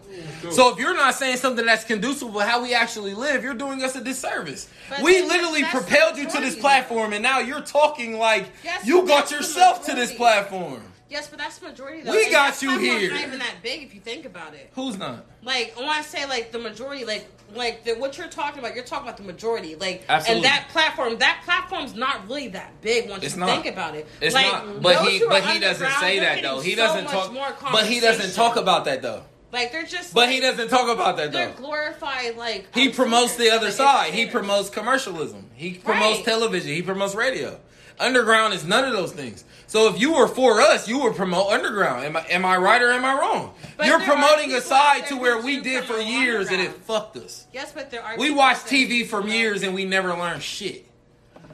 So 0.52 0.72
if 0.74 0.80
you're 0.80 0.96
not 0.96 1.16
saying 1.16 1.38
something 1.38 1.66
that's 1.66 1.84
conducive 1.84 2.34
with 2.34 2.46
how 2.46 2.62
we 2.64 2.74
actually 2.74 3.14
live, 3.14 3.44
you're 3.44 3.54
doing 3.54 3.84
us 3.84 3.96
a 3.96 4.04
disservice. 4.04 4.70
But 4.90 5.02
we 5.02 5.22
literally 5.22 5.64
propelled 5.64 6.18
you 6.18 6.30
to 6.30 6.40
this 6.40 6.56
platform, 6.56 7.14
and 7.14 7.22
now 7.24 7.40
you're 7.40 7.62
talking 7.62 8.18
like 8.18 8.48
Yes, 8.64 8.86
you 8.86 9.06
got 9.06 9.32
yourself 9.32 9.86
to 9.86 9.96
this 9.96 10.14
platform. 10.14 10.82
yes, 11.10 11.28
but 11.28 11.40
that's 11.40 11.58
the 11.60 11.68
majority. 11.68 12.02
Though. 12.02 12.12
We 12.12 12.24
And 12.24 12.32
got 12.32 12.62
you 12.62 12.70
platform's 12.70 13.00
here. 13.02 13.12
Not 13.12 13.22
even 13.22 13.40
that 13.40 13.56
big 13.64 13.84
if 13.84 13.94
you 13.94 14.02
think 14.02 14.26
about 14.26 14.54
it. 14.54 14.70
Who's 14.76 14.98
not? 14.98 15.26
Like 15.44 15.74
when 15.78 15.88
I 15.90 16.02
say 16.02 16.26
like 16.26 16.52
the 16.52 16.60
majority, 16.60 17.06
like 17.06 17.28
like 17.56 17.84
the, 17.84 17.94
what 17.96 18.16
you're 18.18 18.28
talking 18.28 18.60
about, 18.60 18.76
you're 18.76 18.84
talking 18.84 19.08
about 19.08 19.18
the 19.18 19.24
majority. 19.24 19.76
Like 19.76 20.04
Absolutely. 20.08 20.36
and 20.36 20.46
that 20.46 20.68
platform, 20.72 21.18
that 21.18 21.42
platform's 21.46 21.96
not 21.96 22.28
really 22.28 22.50
that 22.50 22.80
big 22.82 23.10
once 23.10 23.24
It's 23.24 23.34
you 23.34 23.40
not. 23.40 23.50
think 23.50 23.66
about 23.74 23.96
it. 23.96 24.08
It's 24.22 24.36
like, 24.36 24.46
not, 24.52 24.82
but 24.82 25.02
he, 25.08 25.26
but 25.28 25.44
he 25.44 25.60
doesn't 25.60 25.92
say 25.94 26.20
that 26.20 26.42
though. 26.44 26.60
He 26.60 26.72
so 26.76 26.78
doesn't 26.78 27.04
much 27.06 27.14
talk, 27.14 27.34
more 27.34 27.48
but 27.72 27.86
he 27.86 28.00
doesn't 28.00 28.34
talk 28.36 28.56
about 28.56 28.86
that 28.86 29.02
though. 29.02 29.24
Like 29.52 29.72
they're 29.72 29.86
just. 29.86 30.14
But 30.14 30.28
like, 30.28 30.30
he 30.32 30.40
doesn't 30.42 30.70
talk 30.70 30.90
about 30.94 31.18
that 31.18 31.32
They're 31.32 31.50
though. 31.50 31.54
glorified 31.56 32.38
like. 32.38 32.74
He 32.74 32.90
promotes 32.90 33.36
the 33.36 33.50
other 33.52 33.66
like, 33.66 33.74
side. 33.74 34.14
He 34.14 34.28
promotes 34.28 34.70
commercialism. 34.70 35.50
He 35.56 35.74
promotes 35.74 36.18
Right. 36.18 36.26
television. 36.26 36.72
He 36.72 36.82
promotes 36.82 37.16
radio. 37.16 37.60
Underground 38.00 38.54
is 38.54 38.66
none 38.66 38.86
of 38.86 38.94
those 38.94 39.12
things. 39.12 39.44
So 39.68 39.94
if 39.94 40.00
you 40.00 40.14
were 40.14 40.28
for 40.28 40.62
us, 40.62 40.88
you 40.88 41.00
would 41.00 41.16
promote 41.16 41.52
underground. 41.52 42.06
Am 42.06 42.16
I, 42.16 42.26
am 42.30 42.46
I 42.46 42.56
right 42.58 42.82
or 42.82 42.92
am 42.92 43.04
I 43.04 43.14
wrong? 43.14 43.54
But 43.78 43.88
You're 43.88 44.00
promoting 44.00 44.54
a 44.54 44.62
side 44.62 45.08
to 45.08 45.18
where 45.18 45.42
we 45.42 45.60
did 45.60 45.84
for 45.84 45.98
years 45.98 46.50
and 46.50 46.62
it 46.62 46.72
fucked 46.72 47.18
us. 47.18 47.46
Yes, 47.52 47.74
but 47.74 47.92
there 47.92 48.02
are. 48.02 48.18
We 48.18 48.28
people 48.28 48.38
watched 48.38 48.68
TV 48.68 49.00
who 49.00 49.06
for 49.06 49.28
years 49.28 49.64
and 49.64 49.76
we 49.76 49.84
never 49.84 50.14
learned 50.14 50.42
shit. 50.42 50.86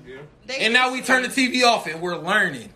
Yeah. 0.06 0.18
And 0.60 0.72
now 0.72 0.94
we 0.94 1.02
turn 1.02 1.24
the 1.24 1.30
TV 1.30 1.64
off 1.64 1.88
and 1.88 2.00
we're 2.00 2.18
learning 2.18 2.70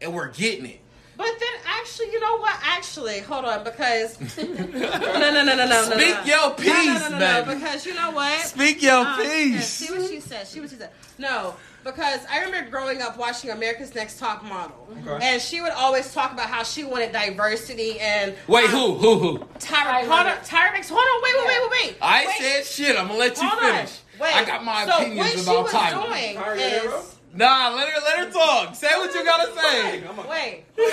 and 0.00 0.14
we're 0.14 0.28
getting 0.30 0.66
it. 0.66 0.80
But 1.20 1.38
then, 1.38 1.48
actually, 1.66 2.12
you 2.12 2.18
know 2.20 2.38
what? 2.38 2.56
Actually, 2.64 3.20
hold 3.20 3.44
on, 3.44 3.62
because 3.62 4.18
no, 4.38 4.44
no, 4.46 5.30
no, 5.30 5.44
no, 5.44 5.54
no, 5.54 5.66
no. 5.66 5.82
Speak 5.82 6.14
no. 6.16 6.24
your 6.24 6.48
No, 6.48 6.50
piece, 6.54 6.86
no, 6.86 7.08
no, 7.10 7.18
no, 7.18 7.18
no, 7.44 7.54
because 7.54 7.84
you 7.84 7.92
know 7.94 8.10
what? 8.12 8.40
Speak 8.40 8.80
your 8.80 9.04
Um, 9.04 9.20
yeah, 9.20 9.26
piece. 9.28 9.68
see 9.68 9.92
what 9.98 10.08
she 10.08 10.18
said. 10.20 10.46
See 10.46 10.60
what 10.60 10.70
she 10.70 10.76
said. 10.76 10.88
No, 11.18 11.56
because 11.84 12.20
I 12.30 12.42
remember 12.44 12.70
growing 12.70 13.02
up 13.02 13.18
watching 13.18 13.50
America's 13.50 13.94
Next 13.94 14.18
Top 14.18 14.42
Model, 14.42 14.88
Okay. 15.06 15.18
and 15.26 15.42
she 15.42 15.60
would 15.60 15.72
always 15.72 16.10
talk 16.14 16.32
about 16.32 16.48
how 16.48 16.62
she 16.62 16.84
wanted 16.84 17.12
diversity 17.12 18.00
and 18.00 18.34
Wait, 18.48 18.64
um, 18.64 18.70
who? 18.70 18.94
Who? 18.94 19.18
Who? 19.18 19.38
Tyra, 19.58 19.58
Tyra 19.58 19.98
hold 20.06 20.26
on, 20.26 20.36
Tyra 20.38 20.72
Banks. 20.72 20.88
Hold 20.88 21.00
on, 21.00 21.22
wait, 21.22 21.34
wait, 21.36 21.46
wait, 21.46 21.70
wait, 21.70 21.86
wait. 21.90 21.96
I 22.00 22.24
wait, 22.28 22.36
said 22.38 22.64
shit. 22.64 22.96
I'm 22.98 23.08
gonna 23.08 23.18
let 23.18 23.36
you 23.36 23.46
hold 23.46 23.62
on. 23.62 23.74
finish. 23.76 23.98
Wait. 24.18 24.34
I 24.36 24.44
got 24.46 24.64
my 24.64 24.86
so 24.86 24.96
opinions 25.02 25.46
what 25.46 25.66
about 25.68 25.68
she 25.70 25.76
was 25.76 25.92
Tyra. 25.92 26.08
doing 26.08 26.36
Tyra 26.36 26.56
is. 26.56 26.82
Hero? 26.82 27.02
Nah, 27.32 27.72
let 27.76 27.88
her 27.88 28.00
let 28.00 28.18
her 28.18 28.30
talk. 28.30 28.74
Say 28.74 28.88
what 28.96 29.14
you 29.14 29.24
gotta 29.24 29.52
say. 29.54 30.02
Wait, 30.28 30.64
on. 30.76 30.84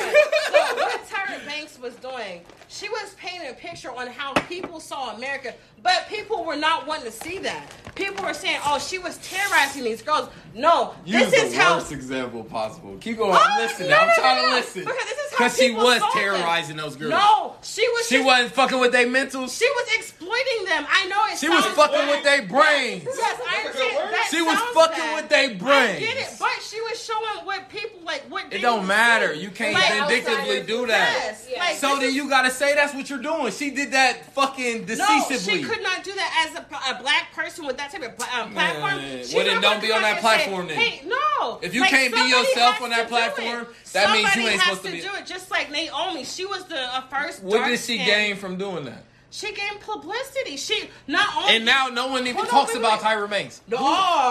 so 0.52 0.76
what 0.76 1.06
Tyra 1.08 1.46
Banks 1.46 1.80
was 1.80 1.96
doing, 1.96 2.42
she 2.68 2.90
was 2.90 3.14
painting 3.18 3.50
a 3.50 3.54
picture 3.54 3.92
on 3.92 4.08
how 4.08 4.34
people 4.34 4.80
saw 4.80 5.16
America, 5.16 5.54
but 5.84 6.06
people 6.10 6.44
were 6.44 6.56
not 6.56 6.86
wanting 6.88 7.06
to 7.06 7.12
see 7.12 7.38
that. 7.40 7.72
People 7.96 8.24
were 8.24 8.34
saying, 8.34 8.60
"Oh, 8.66 8.78
she 8.80 9.00
was 9.00 9.18
terrorizing 9.18 9.84
these 9.84 10.02
girls." 10.02 10.30
No, 10.54 10.94
Use 11.06 11.30
this 11.32 11.44
is 11.44 11.54
the 11.54 11.60
how. 11.62 11.76
worst 11.78 11.92
example 11.92 12.44
possible. 12.44 12.98
Keep 13.00 13.18
going. 13.18 13.32
Oh, 13.32 13.38
I'm 13.40 13.58
no, 13.60 13.96
I'm 13.96 14.08
no, 14.08 14.14
trying 14.16 14.42
no, 14.44 14.50
to 14.50 14.56
listen. 14.56 14.82
Because 14.86 14.98
this 15.06 15.18
is 15.18 15.32
Because 15.32 15.58
she 15.58 15.72
was 15.72 16.00
saw 16.00 16.10
them. 16.10 16.24
terrorizing 16.24 16.78
those 16.78 16.96
girls. 16.96 17.12
No, 17.12 17.56
she 17.62 17.88
was. 17.90 18.08
She 18.08 18.16
just- 18.16 18.26
wasn't 18.26 18.52
fucking 18.54 18.80
with 18.80 18.92
their 18.92 19.06
mentals. 19.08 19.58
She 19.58 19.70
was 19.70 19.88
exploiting 19.96 20.66
them. 20.66 20.86
I 20.90 21.08
know 21.08 21.26
it. 21.32 21.38
She 21.38 21.48
was 21.50 21.64
fucking 21.66 21.96
bad. 21.96 22.10
with 22.10 22.24
their 22.24 22.42
brains. 22.44 23.04
Yes, 23.06 23.40
I 23.48 23.64
That's 23.64 23.78
understand. 23.78 24.14
That 24.14 24.28
She 24.32 24.42
was 24.42 24.58
fucking 24.74 24.98
bad. 24.98 25.16
with 25.16 25.30
their 25.30 25.48
brains. 25.50 25.62
I 25.64 25.66
brains. 25.68 26.00
get 26.00 26.18
it, 26.18 26.30
but 26.40 26.50
she 26.70 26.82
was 26.82 27.04
showing 27.04 27.46
what 27.46 27.70
people 27.70 28.00
like. 28.04 28.24
What 28.30 28.52
It 28.52 28.60
don't 28.62 28.86
matter. 28.88 29.34
see. 29.36 29.42
You 29.42 29.50
can't 29.52 29.74
Like, 29.74 29.94
vindictively 29.94 30.62
do 30.64 30.88
that. 30.88 31.14
Yes, 31.24 31.46
Yeah. 31.52 31.60
like, 31.60 31.78
So 31.78 31.96
then 31.98 32.06
is- 32.06 32.16
you 32.16 32.28
gotta 32.30 32.50
say 32.58 32.76
that's 32.76 32.94
what 32.94 33.10
you're 33.10 33.22
doing. 33.22 33.52
She 33.52 33.70
did 33.72 33.92
that 33.92 34.34
fucking 34.34 34.86
No, 34.88 35.06
she 35.30 35.64
could 35.64 35.82
not 35.82 36.04
do 36.04 36.14
that 36.14 36.48
as 36.50 36.56
a, 36.58 36.96
a 36.96 37.02
black 37.02 37.34
person 37.34 37.66
with 37.66 37.78
that 37.78 37.92
type 37.92 38.04
of 38.04 38.10
um, 38.30 38.52
platform. 38.54 38.98
Man, 38.98 39.26
well, 39.34 39.46
then 39.46 39.62
don't 39.62 39.82
be 39.82 39.92
on 39.92 40.02
that 40.02 40.20
platform 40.20 40.68
say, 40.68 40.76
then. 40.76 40.84
Hey, 40.84 41.08
no. 41.08 41.60
If 41.62 41.74
you 41.74 41.82
Like, 41.82 41.90
can't 41.92 42.14
be 42.14 42.20
yourself 42.22 42.82
on 42.82 42.90
that 42.90 43.08
platform, 43.08 43.68
that 43.94 44.12
means 44.12 44.24
you 44.24 44.32
Somebody 44.32 44.48
ain't 44.48 44.62
supposed 44.62 44.84
to 44.84 44.92
be- 44.92 45.02
do 45.02 45.10
it. 45.16 45.26
Just 45.26 45.52
like 45.52 45.72
Naomi, 45.72 46.24
she 46.24 46.46
was 46.46 46.66
the 46.66 46.80
uh, 46.80 47.02
first. 47.08 47.44
what 47.44 47.66
did 47.68 47.80
she 47.80 47.96
skin- 47.96 48.06
gain 48.06 48.36
from 48.36 48.58
doing 48.58 48.86
that? 48.86 49.04
She 49.38 49.54
gained 49.54 49.80
publicity. 49.82 50.58
She 50.58 50.90
not 51.06 51.38
only 51.38 51.58
And 51.58 51.64
now 51.66 51.90
no 51.90 52.08
one 52.08 52.26
even 52.26 52.42
on, 52.42 52.48
talks 52.48 52.74
wait, 52.74 52.80
about. 52.80 53.02
Tyra 53.02 53.30
Banks. 53.30 53.62
No. 53.68 53.78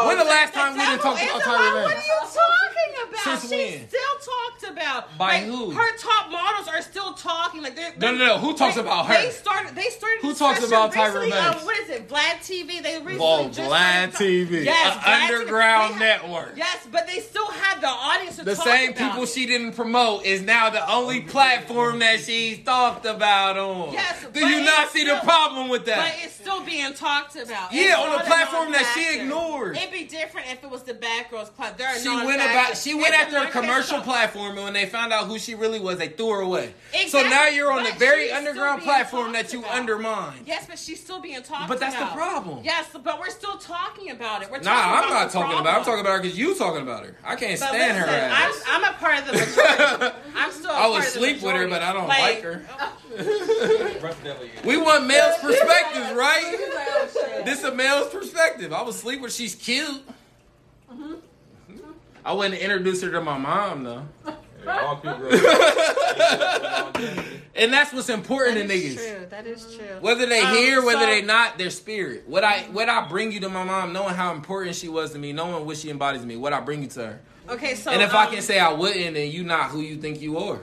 When 0.08 0.18
the 0.18 0.24
last 0.24 0.52
time 0.52 0.72
we 0.72 0.80
didn't 0.80 0.98
talk 0.98 1.14
about. 1.14 1.42
Tyra 1.42 1.84
What 1.84 1.94
are 1.94 2.00
you 2.00 2.20
talking 2.24 3.08
about? 3.08 3.22
Since 3.22 3.42
She's 3.42 3.50
when? 3.50 3.88
still 3.88 4.00
talked 4.34 4.72
about. 4.72 5.16
By 5.16 5.26
Like, 5.38 5.44
who? 5.44 5.70
Her 5.70 5.96
top 5.96 6.32
models 6.32 6.66
are 6.66 6.82
still 6.82 7.12
talking. 7.12 7.62
Like 7.62 7.76
they're, 7.76 7.92
No, 7.98 8.10
no, 8.16 8.26
no. 8.26 8.38
Who 8.38 8.56
talks 8.56 8.74
they- 8.74 8.80
about 8.80 9.06
her? 9.06 9.14
They 9.14 9.30
started. 9.30 9.76
They 9.76 9.90
started. 9.90 10.22
Who 10.22 10.34
talks 10.34 10.66
about 10.66 10.92
Tyra 10.92 11.30
Banks? 11.30 11.60
Um, 11.60 11.64
what 11.66 11.78
is 11.78 11.88
it? 11.90 12.08
Vlad 12.08 12.38
TV. 12.42 12.82
They 12.82 12.96
recently 12.98 13.20
Oh, 13.20 13.46
just 13.48 13.60
Vlad 13.70 14.12
TV. 14.12 14.64
Yes, 14.64 14.96
Vlad 14.96 15.30
underground 15.30 15.94
TV. 15.94 15.98
They 16.00 16.04
have- 16.06 16.22
network. 16.24 16.52
Yes, 16.56 16.78
but 16.90 17.06
they 17.06 17.20
still 17.20 17.46
have 17.46 17.80
the 17.80 17.86
audience 17.86 18.36
to 18.38 18.44
The 18.44 18.56
same 18.56 18.90
about 18.90 19.10
people 19.12 19.26
she 19.26 19.46
didn't 19.46 19.74
promote 19.74 20.24
is 20.24 20.40
now 20.42 20.68
the 20.70 20.84
only 20.92 21.20
platform 21.20 22.00
that 22.00 22.18
she's 22.24 22.58
talked 22.64 23.06
about 23.06 23.56
on. 23.56 23.92
Yes, 23.92 24.24
Do 24.32 24.40
you 24.48 24.64
not 24.64 24.90
see 24.96 25.04
the 25.04 25.20
problem 25.22 25.68
with 25.68 25.84
that? 25.86 26.14
But 26.14 26.24
it's 26.24 26.34
still 26.34 26.62
being 26.64 26.92
talked 26.94 27.36
about. 27.36 27.72
Yeah, 27.72 27.82
It's 27.82 27.96
on 27.98 28.20
a 28.20 28.24
platform 28.24 28.72
that 28.72 28.90
she 28.94 29.00
non-factor. 29.00 29.22
ignored. 29.22 29.76
It'd 29.76 29.92
be 29.92 30.04
different 30.04 30.50
if 30.50 30.64
it 30.64 30.70
was 30.70 30.82
the 30.82 30.94
Bad 30.94 31.30
Girls 31.30 31.50
Club. 31.50 31.76
They're 31.76 31.98
She 31.98 32.08
went 32.08 32.40
about. 32.40 32.76
She 32.76 32.94
went 32.94 33.08
It's 33.14 33.34
after 33.34 33.38
a 33.38 33.50
commercial 33.50 34.00
platform, 34.00 34.52
and 34.56 34.64
when 34.64 34.72
they 34.72 34.86
found 34.86 35.12
out 35.12 35.26
who 35.26 35.38
she 35.38 35.54
really 35.54 35.80
was, 35.80 35.98
they 35.98 36.08
threw 36.08 36.30
her 36.30 36.40
away. 36.40 36.74
So 37.08 37.22
now 37.22 37.48
you're 37.48 37.70
on 37.72 37.84
but 37.84 37.94
a 37.96 37.98
very 37.98 38.30
underground 38.30 38.82
platform 38.82 39.32
that 39.32 39.52
you 39.52 39.60
about. 39.60 39.74
undermine. 39.74 40.40
Yes, 40.46 40.66
but 40.68 40.78
she's 40.78 41.00
still 41.02 41.20
being 41.20 41.42
talked 41.42 41.48
about. 41.64 41.68
But 41.68 41.80
that's 41.80 41.96
the 41.98 42.06
problem. 42.06 42.64
Yes, 42.64 42.88
but 43.02 43.18
we're 43.18 43.30
still 43.30 43.56
talking 43.58 44.10
about 44.10 44.42
it. 44.42 44.50
We're 44.50 44.58
Nah, 44.60 44.70
talking 44.74 45.04
I'm 45.04 45.10
not 45.10 45.32
the 45.32 45.38
talking 45.38 45.58
about. 45.60 45.78
I'm 45.78 45.84
talking 45.84 46.00
about 46.00 46.12
her 46.16 46.22
because 46.22 46.38
you 46.38 46.54
talking 46.54 46.82
about 46.82 47.04
her. 47.04 47.16
I 47.24 47.36
can't 47.36 47.58
But 47.60 47.68
stand 47.70 47.98
her 47.98 48.06
ass. 48.06 48.62
I'm, 48.66 48.84
I'm 48.84 48.94
a 48.94 48.96
part 48.96 49.18
of 49.20 49.26
the 49.26 49.32
majority. 49.32 50.16
I'm 50.36 50.52
still. 50.52 50.70
I 50.70 50.84
I 50.86 50.88
would 50.88 51.02
sleep 51.04 51.42
with 51.42 51.54
her, 51.54 51.66
but 51.68 51.82
I 51.82 51.92
don't 51.92 52.08
like 52.08 52.42
her. 52.42 52.62
Rest 54.02 54.22
devil, 54.24 54.44
yeah. 54.44 54.66
We 54.76 54.82
want 54.82 55.06
male's 55.06 55.36
perspectives, 55.40 56.12
right? 56.14 56.70
like, 56.74 57.10
shit. 57.12 57.44
This 57.44 57.62
a 57.64 57.74
male's 57.74 58.08
perspective. 58.12 58.72
I 58.72 58.82
was 58.82 58.98
sleep 58.98 59.20
with. 59.20 59.32
She's 59.32 59.54
cute. 59.54 60.02
I 62.24 62.32
wouldn't 62.32 62.60
introduce 62.60 63.02
her 63.02 63.10
to 63.12 63.20
my 63.20 63.38
mom 63.38 63.84
though. 63.84 64.02
Yeah, 64.64 64.80
all 64.80 64.96
people- 64.96 65.14
And 67.54 67.72
that's 67.72 67.92
what's 67.92 68.08
important 68.08 68.56
That 68.58 68.66
to 68.68 68.74
is 68.74 68.96
niggas. 68.96 69.16
true. 69.18 69.26
That 69.30 69.46
is 69.46 69.76
true. 69.76 69.86
Whether 70.00 70.26
they 70.26 70.40
Um, 70.40 70.56
hear, 70.56 70.84
whether 70.84 71.02
so- 71.02 71.06
they 71.06 71.22
not, 71.22 71.56
their 71.56 71.70
spirit. 71.70 72.24
What 72.26 72.42
I 72.42 72.62
what 72.72 72.88
I 72.88 73.06
bring 73.06 73.30
you 73.30 73.38
to 73.40 73.48
my 73.48 73.62
mom, 73.62 73.92
knowing 73.92 74.14
how 74.14 74.32
important 74.34 74.74
she 74.74 74.88
was 74.88 75.12
to 75.12 75.18
me, 75.20 75.32
knowing 75.32 75.64
what 75.66 75.76
she 75.76 75.88
embodies 75.88 76.22
to 76.22 76.26
me, 76.26 76.34
what 76.36 76.52
I 76.52 76.58
bring 76.60 76.82
you 76.82 76.88
to 76.88 77.06
her. 77.06 77.20
Okay, 77.48 77.76
so 77.76 77.92
and 77.92 78.02
if 78.02 78.12
I 78.12 78.24
um, 78.26 78.32
can 78.32 78.42
say 78.42 78.58
I 78.58 78.72
wouldn't, 78.72 79.14
then 79.14 79.30
you 79.30 79.44
not 79.44 79.70
who 79.70 79.80
you 79.82 79.96
think 79.98 80.20
you 80.20 80.36
are. 80.38 80.58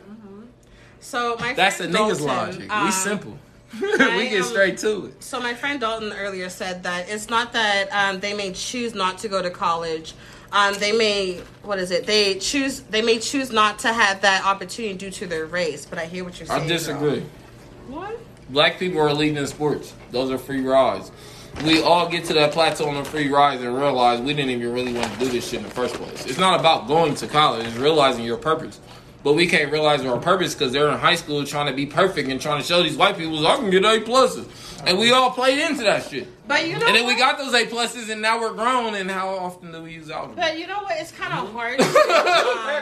so 0.99 1.37
my 1.39 1.53
That's 1.53 1.75
a 1.79 1.83
friend 1.89 1.95
nigga's 1.95 2.17
Dalton, 2.17 2.27
logic. 2.57 2.69
um, 2.73 2.85
we 2.85 2.91
simple. 2.91 3.37
we 3.81 4.29
get 4.29 4.41
um, 4.41 4.47
straight 4.47 4.77
to 4.79 5.07
it. 5.07 5.23
So 5.23 5.39
my 5.39 5.53
friend 5.53 5.79
Dalton 5.79 6.13
earlier 6.13 6.49
said 6.49 6.83
that 6.83 7.09
it's 7.09 7.29
not 7.29 7.53
that 7.53 7.89
um, 7.91 8.19
they 8.19 8.33
may 8.33 8.51
choose 8.51 8.93
not 8.93 9.17
to 9.19 9.27
go 9.27 9.41
to 9.41 9.49
college. 9.49 10.13
Um, 10.51 10.75
they 10.75 10.91
may 10.91 11.41
what 11.63 11.79
is 11.79 11.89
it? 11.89 12.05
They 12.05 12.35
choose 12.35 12.81
they 12.81 13.01
may 13.01 13.17
choose 13.17 13.51
not 13.51 13.79
to 13.79 13.91
have 13.91 14.21
that 14.21 14.45
opportunity 14.45 14.93
due 14.95 15.11
to 15.11 15.27
their 15.27 15.45
race. 15.45 15.85
But 15.85 15.97
I 15.97 16.05
hear 16.05 16.23
what 16.23 16.39
you're 16.39 16.47
saying. 16.47 16.61
I 16.61 16.67
disagree. 16.67 17.19
girl. 17.21 17.29
What? 17.87 18.19
Black 18.49 18.77
people 18.77 18.99
are 19.01 19.13
leading 19.13 19.37
in 19.37 19.47
sports. 19.47 19.93
Those 20.11 20.29
are 20.29 20.37
free 20.37 20.61
rides. 20.61 21.11
We 21.63 21.81
all 21.81 22.09
get 22.09 22.25
to 22.25 22.33
that 22.33 22.51
plateau 22.51 22.87
on 22.87 22.95
the 22.95 23.03
free 23.03 23.29
rides 23.29 23.61
and 23.61 23.75
realize 23.75 24.19
we 24.19 24.33
didn't 24.33 24.51
even 24.51 24.73
really 24.73 24.93
want 24.93 25.11
to 25.13 25.19
do 25.19 25.25
this 25.27 25.49
shit 25.49 25.59
in 25.59 25.65
the 25.65 25.71
first 25.71 25.95
place. 25.95 26.25
It's 26.25 26.39
not 26.39 26.59
about 26.59 26.87
going 26.87 27.15
to 27.15 27.27
college, 27.27 27.65
it's 27.65 27.77
realizing 27.77 28.23
your 28.23 28.37
purpose. 28.37 28.79
But 29.23 29.33
we 29.33 29.47
can't 29.47 29.71
realize 29.71 30.05
our 30.05 30.19
purpose 30.19 30.53
because 30.53 30.73
they're 30.73 30.89
in 30.89 30.97
high 30.97 31.15
school 31.15 31.45
trying 31.45 31.67
to 31.67 31.73
be 31.73 31.85
perfect 31.85 32.29
and 32.29 32.41
trying 32.41 32.61
to 32.61 32.67
show 32.67 32.83
these 32.83 32.97
white 32.97 33.17
people 33.17 33.45
I 33.47 33.55
can 33.55 33.69
get 33.69 33.85
A 33.85 33.99
pluses. 33.99 34.47
And 34.85 34.99
we 34.99 35.11
all 35.11 35.31
played 35.31 35.59
into 35.59 35.83
that 35.83 36.09
shit. 36.09 36.27
But 36.45 36.67
you 36.67 36.77
know 36.77 36.85
And 36.87 36.95
then 36.95 37.07
we 37.07 37.15
got 37.15 37.37
those 37.37 37.53
A 37.53 37.65
pluses 37.65 38.09
and 38.09 38.21
now 38.21 38.39
we're 38.39 38.53
grown 38.53 38.95
and 38.95 39.09
how 39.09 39.29
often 39.29 39.71
do 39.71 39.81
we 39.83 39.93
use 39.93 40.09
algebra? 40.09 40.35
But 40.35 40.59
you 40.59 40.67
know 40.67 40.79
what? 40.83 40.97
It's 40.99 41.11
kind 41.11 41.33
of 41.33 41.51
hard. 41.53 41.79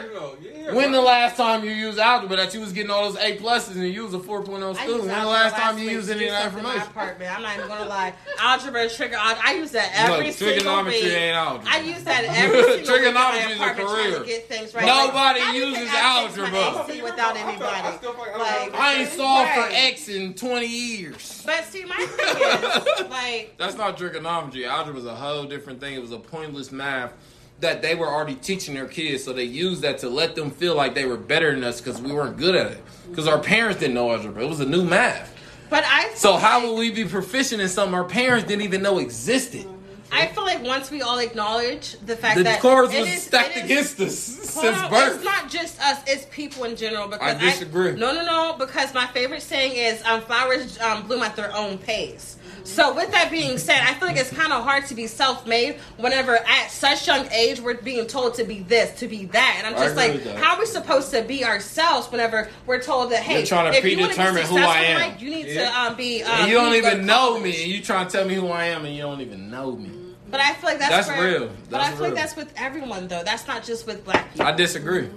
To, 0.02 0.68
um, 0.68 0.74
When 0.74 0.92
the 0.92 1.00
last 1.00 1.36
time 1.36 1.64
you 1.64 1.70
used 1.70 1.98
algebra 1.98 2.36
that 2.36 2.54
you 2.54 2.60
was 2.60 2.72
getting 2.72 2.90
all 2.90 3.10
those 3.10 3.20
A 3.20 3.36
pluses 3.36 3.74
and 3.76 3.88
you 3.92 4.04
was 4.04 4.14
a 4.14 4.18
4.0 4.18 4.70
I 4.76 4.82
student? 4.82 4.98
When 5.00 5.08
the 5.08 5.14
algebra 5.14 5.30
last 5.30 5.54
time 5.56 5.78
you 5.78 5.90
used 5.90 6.10
any 6.10 6.20
do 6.20 6.26
of 6.26 6.32
that 6.32 6.42
something 6.44 6.58
in 6.58 6.64
my 6.64 6.82
apartment. 6.84 7.34
I'm 7.36 7.42
not 7.42 7.56
even 7.56 7.68
gonna 7.68 7.88
lie. 7.88 8.14
Algebra, 8.38 8.88
trigger. 8.88 9.16
I 9.18 9.54
use 9.54 9.70
that 9.72 9.90
every 9.94 10.26
Look, 10.28 10.36
single 10.36 10.54
trigonometry 10.56 11.00
week. 11.02 11.12
ain't 11.12 11.36
algebra. 11.36 11.70
I 11.72 11.80
use 11.80 12.02
that 12.04 12.24
every 12.24 12.62
single 12.84 12.94
week 12.94 13.06
in 13.06 13.14
my 13.14 13.36
is 13.38 13.50
a 13.50 13.54
apartment 13.54 13.88
trying 13.88 14.04
career. 14.04 14.18
to 14.20 14.26
get 14.26 14.48
things 14.48 14.74
right. 14.74 14.86
Nobody 14.86 15.40
Like, 15.40 15.40
how 15.40 15.52
do 15.52 15.58
you 15.58 15.64
uses 15.66 15.78
think 15.78 15.92
my 15.92 16.00
algebra. 16.00 16.92
AC 16.92 17.02
without 17.02 17.36
anybody. 17.36 17.96
still 17.98 18.12
fucking- 18.14 18.32
I 18.34 18.38
Like, 18.38 18.74
I 18.74 18.94
ain't 18.94 19.10
solved 19.10 19.50
for 19.52 19.68
X 19.70 20.08
in 20.08 20.34
20 20.34 20.66
years. 20.66 21.42
But 21.46 21.64
see, 21.66 21.84
my 21.84 21.96
thing 21.96 23.02
is, 23.04 23.10
like, 23.10 23.51
That's 23.58 23.76
not 23.76 23.96
trigonometry. 23.96 24.64
Algebra 24.66 24.94
was 24.94 25.06
a 25.06 25.14
whole 25.14 25.44
different 25.44 25.80
thing. 25.80 25.94
It 25.94 26.02
was 26.02 26.12
a 26.12 26.18
pointless 26.18 26.72
math 26.72 27.12
that 27.60 27.80
they 27.82 27.94
were 27.94 28.08
already 28.08 28.34
teaching 28.34 28.74
their 28.74 28.86
kids. 28.88 29.22
So 29.24 29.32
they 29.32 29.44
used 29.44 29.82
that 29.82 29.98
to 29.98 30.08
let 30.08 30.34
them 30.34 30.50
feel 30.50 30.74
like 30.74 30.94
they 30.94 31.04
were 31.04 31.16
better 31.16 31.54
than 31.54 31.62
us 31.62 31.80
because 31.80 32.00
we 32.00 32.12
weren't 32.12 32.36
good 32.36 32.54
at 32.56 32.72
it. 32.72 32.82
Because 33.08 33.28
our 33.28 33.38
parents 33.38 33.78
didn't 33.80 33.94
know 33.94 34.10
algebra. 34.10 34.42
It 34.44 34.48
was 34.48 34.60
a 34.60 34.66
new 34.66 34.84
math. 34.84 35.32
but 35.70 35.84
I. 35.86 36.12
So 36.14 36.36
how 36.36 36.58
like, 36.60 36.68
would 36.70 36.78
we 36.78 36.90
be 36.90 37.04
proficient 37.04 37.60
in 37.62 37.68
something 37.68 37.94
our 37.94 38.04
parents 38.04 38.48
didn't 38.48 38.62
even 38.62 38.82
know 38.82 38.98
existed? 38.98 39.66
I 40.14 40.26
feel 40.26 40.44
like 40.44 40.62
once 40.62 40.90
we 40.90 41.00
all 41.00 41.18
acknowledge 41.20 41.96
the 42.04 42.16
fact 42.16 42.36
The 42.36 42.42
that 42.42 42.60
cards 42.60 42.92
it 42.92 43.00
was 43.00 43.08
is- 43.08 43.22
stacked 43.22 43.56
is- 43.56 43.64
against 43.64 43.98
us 44.00 44.14
since 44.18 44.76
on, 44.76 44.90
birth. 44.90 45.14
It's 45.14 45.24
not 45.24 45.48
just 45.48 45.80
us; 45.80 46.00
it's 46.06 46.26
people 46.30 46.64
in 46.64 46.76
general. 46.76 47.08
Because 47.08 47.34
I 47.36 47.38
disagree. 47.38 47.92
no, 47.92 48.12
no, 48.12 48.22
no. 48.22 48.54
Because 48.58 48.92
my 48.92 49.06
favorite 49.06 49.40
saying 49.40 49.72
is, 49.72 50.04
um, 50.04 50.20
"Flowers 50.20 50.78
um, 50.80 51.06
bloom 51.06 51.22
at 51.22 51.34
their 51.34 51.54
own 51.56 51.78
pace." 51.78 52.36
So, 52.64 52.94
with 52.94 53.10
that 53.10 53.30
being 53.30 53.58
said, 53.58 53.80
I 53.82 53.94
feel 53.94 54.08
like 54.08 54.16
it's 54.16 54.30
kind 54.32 54.52
of 54.52 54.62
hard 54.62 54.86
to 54.86 54.94
be 54.94 55.06
self-made 55.06 55.76
whenever 55.96 56.36
at 56.36 56.70
such 56.70 57.06
young 57.06 57.26
age 57.32 57.60
we're 57.60 57.74
being 57.74 58.06
told 58.06 58.34
to 58.34 58.44
be 58.44 58.60
this, 58.60 58.98
to 59.00 59.08
be 59.08 59.26
that, 59.26 59.54
and 59.58 59.66
I'm 59.66 59.82
just 59.82 59.96
like, 59.96 60.24
how 60.36 60.54
are 60.54 60.60
we 60.60 60.66
supposed 60.66 61.10
to 61.12 61.22
be 61.22 61.44
ourselves 61.44 62.10
whenever 62.10 62.48
we're 62.66 62.80
told 62.82 63.10
that, 63.12 63.22
hey, 63.22 63.38
You're 63.38 63.46
trying 63.46 63.72
to 63.72 63.78
if 63.78 63.84
you 63.84 63.96
predetermine 63.96 64.44
who 64.44 64.58
I 64.58 64.78
am. 64.80 65.00
life, 65.00 65.20
you 65.22 65.30
need 65.30 65.46
Yeah. 65.46 65.70
to 65.70 65.78
um, 65.78 65.96
be. 65.96 66.22
Um, 66.22 66.48
you 66.48 66.54
don't 66.54 66.70
need 66.70 66.76
to 66.76 66.82
go 66.82 66.92
even 66.92 67.06
know 67.06 67.38
me, 67.40 67.62
and 67.62 67.72
you 67.72 67.82
trying 67.82 68.06
to 68.06 68.12
tell 68.12 68.26
me 68.26 68.34
who 68.34 68.48
I 68.48 68.66
am, 68.66 68.84
and 68.84 68.94
you 68.94 69.02
don't 69.02 69.20
even 69.20 69.50
know 69.50 69.74
me. 69.76 69.90
But 70.30 70.40
I 70.40 70.54
feel 70.54 70.70
like 70.70 70.78
that's, 70.78 71.06
That's 71.06 71.08
where, 71.08 71.40
real. 71.40 71.50
but 71.68 71.80
I 71.80 71.84
That's 71.84 71.96
feel 71.98 72.06
like 72.06 72.14
that's 72.14 72.36
with 72.36 72.52
everyone 72.56 73.06
though. 73.06 73.22
That's 73.22 73.46
not 73.46 73.64
just 73.64 73.86
with 73.86 74.02
black 74.04 74.30
people. 74.32 74.46
I 74.46 74.52
disagree. 74.52 75.10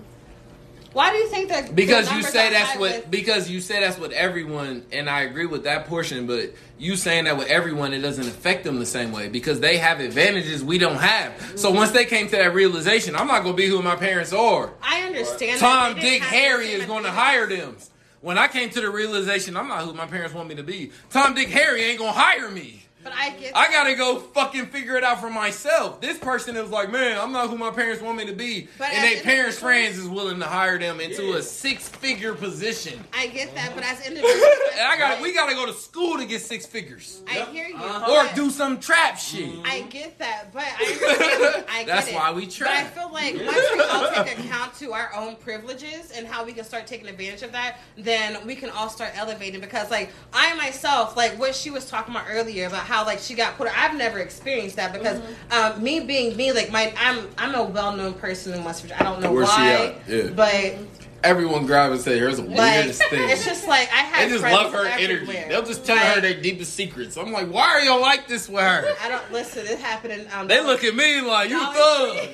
Why 0.96 1.12
do 1.12 1.18
you 1.18 1.28
think 1.28 1.50
that? 1.50 1.76
Because 1.76 2.10
you 2.14 2.24
say 2.24 2.52
that's 2.52 2.80
what 2.80 2.80
with- 2.80 3.12
because 3.12 3.50
you 3.50 3.60
say 3.60 3.82
that's 3.82 4.00
what 4.00 4.14
everyone 4.14 4.86
and 4.94 5.10
I 5.10 5.24
agree 5.24 5.46
with 5.46 5.66
that 5.66 5.88
portion, 5.88 6.26
but 6.26 6.54
you 6.78 6.96
saying 6.96 7.26
that 7.26 7.36
with 7.38 7.50
everyone 7.50 7.92
it 7.94 8.00
doesn't 8.00 8.26
affect 8.26 8.64
them 8.64 8.80
the 8.80 8.86
same 8.86 9.12
way 9.12 9.28
because 9.28 9.60
they 9.60 9.76
have 9.76 10.00
advantages 10.00 10.64
we 10.64 10.78
don't 10.78 10.96
have. 10.96 11.34
So 11.56 11.70
once 11.70 11.92
they 11.92 12.06
came 12.06 12.28
to 12.30 12.38
that 12.38 12.54
realization, 12.54 13.14
I'm 13.14 13.28
not 13.28 13.44
gonna 13.44 13.58
be 13.58 13.68
who 13.68 13.82
my 13.82 13.98
parents 13.98 14.32
are. 14.32 14.72
I 14.82 15.02
understand. 15.02 15.60
Tom, 15.60 15.90
that 15.90 15.96
they 15.96 16.02
didn't 16.02 16.22
Dick, 16.22 16.30
Harry 16.30 16.72
is 16.72 16.86
gonna 16.86 17.12
hire 17.12 17.46
them. 17.46 17.76
When 18.22 18.38
I 18.38 18.48
came 18.48 18.70
to 18.70 18.80
the 18.80 18.90
realization 18.90 19.58
I'm 19.58 19.68
not 19.68 19.84
who 19.84 19.92
my 19.94 20.06
parents 20.06 20.34
want 20.34 20.48
me 20.48 20.56
to 20.56 20.64
be, 20.64 20.92
Tom, 21.10 21.34
Dick, 21.34 21.50
Harry 21.50 21.84
ain't 21.84 22.00
gonna 22.00 22.14
hire 22.14 22.50
me. 22.50 22.85
But 23.06 23.14
I 23.16 23.30
get. 23.30 23.56
I 23.56 23.68
gotta 23.72 23.94
go 23.94 24.18
fucking 24.18 24.66
figure 24.66 24.96
it 24.98 25.04
out 25.04 25.22
for 25.22 25.30
myself. 25.30 26.02
This 26.02 26.18
person 26.18 26.58
is 26.58 26.72
like, 26.72 26.92
man, 26.92 27.20
I'm 27.22 27.32
not 27.32 27.52
who 27.52 27.56
my 27.58 27.70
parents 27.70 28.02
want 28.02 28.18
me 28.18 28.26
to 28.26 28.34
be, 28.34 28.68
But 28.80 28.90
and 28.92 29.06
as 29.06 29.14
their 29.14 29.24
parents' 29.24 29.60
friends 29.60 30.00
is 30.00 30.08
willing 30.08 30.40
to 30.40 30.46
hire 30.48 30.80
them 30.80 31.00
into 31.00 31.22
Yeah. 31.26 31.36
a 31.38 31.42
six-figure 31.44 32.34
position. 32.34 33.00
I 33.14 33.28
get 33.28 33.54
that, 33.54 33.74
but 33.76 33.84
as 33.84 34.00
individuals, 34.08 34.42
I 34.82 34.98
got, 34.98 35.22
we 35.22 35.36
gotta 35.36 35.54
go 35.54 35.68
to 35.68 35.74
school 35.74 36.18
to 36.18 36.26
get 36.26 36.42
six 36.42 36.66
figures, 36.66 37.22
I 37.28 37.42
hear 37.52 37.68
you. 37.68 37.76
Uh-huh. 37.76 38.12
or 38.30 38.36
do 38.36 38.50
some 38.50 38.80
trap 38.80 39.20
shit. 39.20 39.50
Mm-hmm. 39.50 39.62
I 39.68 39.82
get 39.82 40.18
that, 40.18 40.52
but 40.52 40.64
I 40.64 40.70
understand. 40.84 41.66
I 41.70 41.78
get 41.84 41.86
That's 41.88 42.08
it. 42.08 42.16
why 42.16 42.32
we 42.32 42.48
trap. 42.48 42.92
But 42.96 43.02
I 43.02 43.04
feel 43.04 43.14
like 43.14 43.36
once 43.36 43.68
we 43.76 43.82
all 43.82 44.24
take 44.26 44.40
account 44.40 44.74
to 44.80 44.94
our 44.94 45.14
own 45.16 45.36
privileges 45.36 46.10
and 46.10 46.26
how 46.26 46.44
we 46.44 46.54
can 46.54 46.64
start 46.64 46.88
taking 46.88 47.08
advantage 47.08 47.44
of 47.44 47.52
that, 47.52 47.78
then 47.98 48.44
we 48.48 48.56
can 48.56 48.72
all 48.72 48.90
start 48.90 49.12
elevating. 49.16 49.62
Because 49.62 49.92
like 49.92 50.10
I 50.34 50.56
myself, 50.56 51.16
like 51.16 51.38
what 51.38 51.54
she 51.54 51.70
was 51.70 51.88
talking 51.88 52.16
about 52.16 52.26
earlier 52.32 52.66
about 52.66 52.86
how 52.86 52.95
like 53.04 53.20
she 53.20 53.34
got 53.34 53.58
put. 53.58 53.68
I've 53.76 53.98
never 53.98 54.20
experienced 54.20 54.76
that 54.78 54.94
because 54.94 55.20
um, 55.52 55.84
me 55.84 56.00
being 56.02 56.38
me, 56.38 56.52
like 56.54 56.72
my 56.72 56.94
I'm 56.98 57.28
I'm 57.38 57.56
a 57.56 57.64
well 57.64 57.96
known 57.98 58.14
person 58.14 58.54
in 58.54 58.64
West 58.64 58.84
Virginia. 58.84 59.02
I 59.02 59.04
don't 59.12 59.22
know 59.22 59.32
Where's 59.34 59.50
she 59.52 59.62
why, 59.62 59.72
at? 59.74 60.08
Yeah. 60.08 60.28
but. 60.30 60.76
everyone 61.24 61.66
gravitates. 61.66 62.06
Here's 62.06 62.38
the 62.38 62.44
Like 62.44 62.58
weirdest 62.58 63.04
thing. 63.10 63.30
it's 63.30 63.44
just 63.44 63.68
like 63.68 63.90
I 63.92 63.98
have 63.98 64.30
They 64.30 64.36
just 64.38 64.44
love 64.44 64.72
her 64.74 64.86
energy. 64.86 65.26
They'll 65.26 65.64
just 65.66 65.84
tell 65.86 65.98
her 65.98 66.22
their 66.22 66.40
deepest 66.40 66.76
secrets. 66.76 67.18
I'm 67.18 67.32
like, 67.32 67.48
why 67.48 67.64
are 67.70 67.82
y'all 67.82 68.00
like 68.00 68.28
this 68.28 68.48
with 68.48 68.62
her? 68.64 68.86
I 69.02 69.10
don't 69.10 69.32
listen. 69.32 69.66
It 69.66 69.80
happened 69.80 70.14
in 70.14 70.28
um. 70.32 70.48
They 70.48 70.62
look 70.64 70.84
at 70.84 70.96
me 70.96 71.22
like 71.22 71.50
you 71.50 71.60
Dollar 71.60 71.76
thug. 72.16 72.30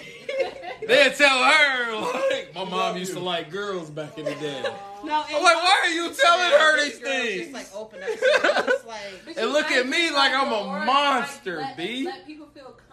They'll 0.88 1.12
tell 1.14 1.44
her 1.44 1.96
like 2.30 2.52
my 2.56 2.64
mom 2.70 2.98
used 2.98 3.14
to 3.14 3.20
like 3.20 3.50
girls 3.52 3.90
back 3.90 4.18
in 4.18 4.26
the 4.26 4.36
day. 4.36 4.64
No, 5.04 5.24
I'm 5.28 5.44
like, 5.44 5.56
why 5.56 5.82
are 5.84 5.90
you 5.90 6.14
telling 6.14 6.52
her 6.52 6.84
these 6.84 7.00
Girls 7.00 7.14
things? 7.14 7.42
Just 7.42 7.54
like 7.54 7.76
open 7.76 8.04
up. 8.04 8.10
to 8.10 8.88
like 8.88 9.38
And 9.38 9.52
look 9.52 9.72
at 9.72 9.88
me 9.88 10.12
like 10.12 10.34
I'm 10.34 10.48
a 10.48 10.50
the 10.50 10.56
aura, 10.56 10.86
monster, 10.86 11.58
let, 11.58 11.78
B. 11.78 12.06
Let 12.06 12.26
people 12.26 12.48
feel 12.48 12.64
comfortable. 12.66 12.91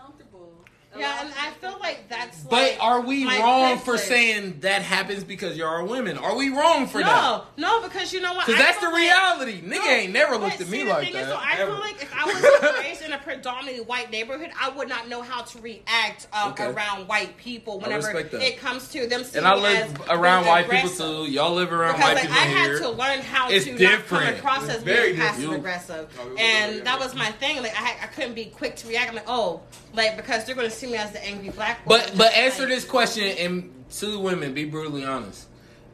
Yeah, 0.97 1.21
and 1.25 1.33
I 1.39 1.51
feel 1.61 1.77
like 1.81 2.09
that's. 2.09 2.41
But 2.45 2.53
like 2.73 2.79
are 2.81 3.01
we 3.01 3.25
my 3.25 3.39
wrong 3.39 3.79
for 3.79 3.99
saying 3.99 4.61
that 4.61 4.83
happens 4.83 5.23
because 5.25 5.57
y'all 5.57 5.69
are 5.69 5.85
women? 5.85 6.17
Are 6.19 6.37
we 6.37 6.49
wrong 6.51 6.87
for 6.87 6.99
that? 6.99 7.07
No, 7.07 7.45
no, 7.81 7.87
because 7.89 8.13
you 8.13 8.21
know 8.21 8.33
what? 8.35 8.47
Because 8.47 8.61
that's 8.61 8.77
the 8.79 8.83
feel 8.87 8.93
like- 8.93 9.01
reality. 9.01 9.61
Nigga 9.63 9.85
No, 9.85 9.91
ain't 9.91 10.13
never 10.13 10.37
looked 10.37 10.61
at 10.61 10.67
see, 10.67 10.73
me 10.79 10.85
the 10.85 10.91
like 10.91 11.05
thing 11.07 11.17
is, 11.17 11.27
though, 11.27 11.35
that. 11.35 11.43
I 11.57 11.61
Ever. 11.61 11.73
feel 11.73 11.81
like 11.81 12.03
if 12.03 12.15
I 12.15 12.25
was 12.25 12.85
raised 12.85 13.03
in 13.07 13.13
a 13.13 13.19
predominantly 13.19 13.83
white 13.85 14.11
neighborhood, 14.11 14.51
I 14.59 14.71
would 14.71 14.89
not 14.89 15.09
know 15.09 15.23
how 15.23 15.43
to 15.43 15.61
react 15.61 16.27
uh, 16.33 16.49
Okay. 16.53 16.65
around 16.67 17.07
white 17.07 17.37
people 17.37 17.79
whenever 17.81 18.11
it 18.19 18.59
comes 18.59 18.89
to 18.93 19.07
them. 19.07 19.25
seeing 19.25 19.45
And 19.45 19.47
I 19.47 19.55
live 19.55 20.01
as 20.01 20.09
around 20.09 20.43
being 20.45 20.49
white 20.53 20.65
people 20.65 20.79
aggressive. 20.91 21.07
too. 21.27 21.31
Y'all 21.31 21.55
live 21.55 21.73
around 21.73 21.93
Because 21.97 22.05
white 22.09 22.15
like, 22.15 22.23
people 22.23 22.37
I 22.39 22.45
had 22.45 22.67
here. 22.67 22.79
to 22.81 22.89
learn 22.91 23.19
how 23.21 23.51
It's 23.51 23.65
to 23.67 23.71
not 23.73 23.79
different. 23.79 24.25
come 24.25 24.35
across 24.37 24.65
It's 24.65 24.75
as 24.77 24.83
very 24.83 25.09
being 25.13 25.21
passive 25.21 25.53
aggressive, 25.53 26.21
and 26.39 26.85
that 26.87 26.99
was 26.99 27.15
my 27.15 27.31
thing. 27.33 27.63
Like 27.63 27.79
I, 27.81 27.91
I 28.03 28.07
couldn't 28.07 28.35
be 28.35 28.47
quick 28.47 28.77
to 28.77 28.89
react. 28.89 29.11
I'm 29.11 29.17
like, 29.17 29.25
oh, 29.29 29.61
like 29.95 30.17
because 30.17 30.45
they're 30.45 30.55
going 30.55 30.69
to 30.81 30.87
me 30.87 30.97
as 30.97 31.13
the 31.13 31.25
angry 31.25 31.51
black. 31.51 31.87
woman. 31.87 32.07
But 32.09 32.19
but 32.19 32.33
answer 32.35 32.63
like- 32.63 32.71
this 32.71 32.85
question 32.85 33.25
and 33.25 33.75
to 33.99 34.07
the 34.07 34.19
women, 34.19 34.55
be 34.55 34.65
brutally 34.65 35.05
honest. 35.05 35.47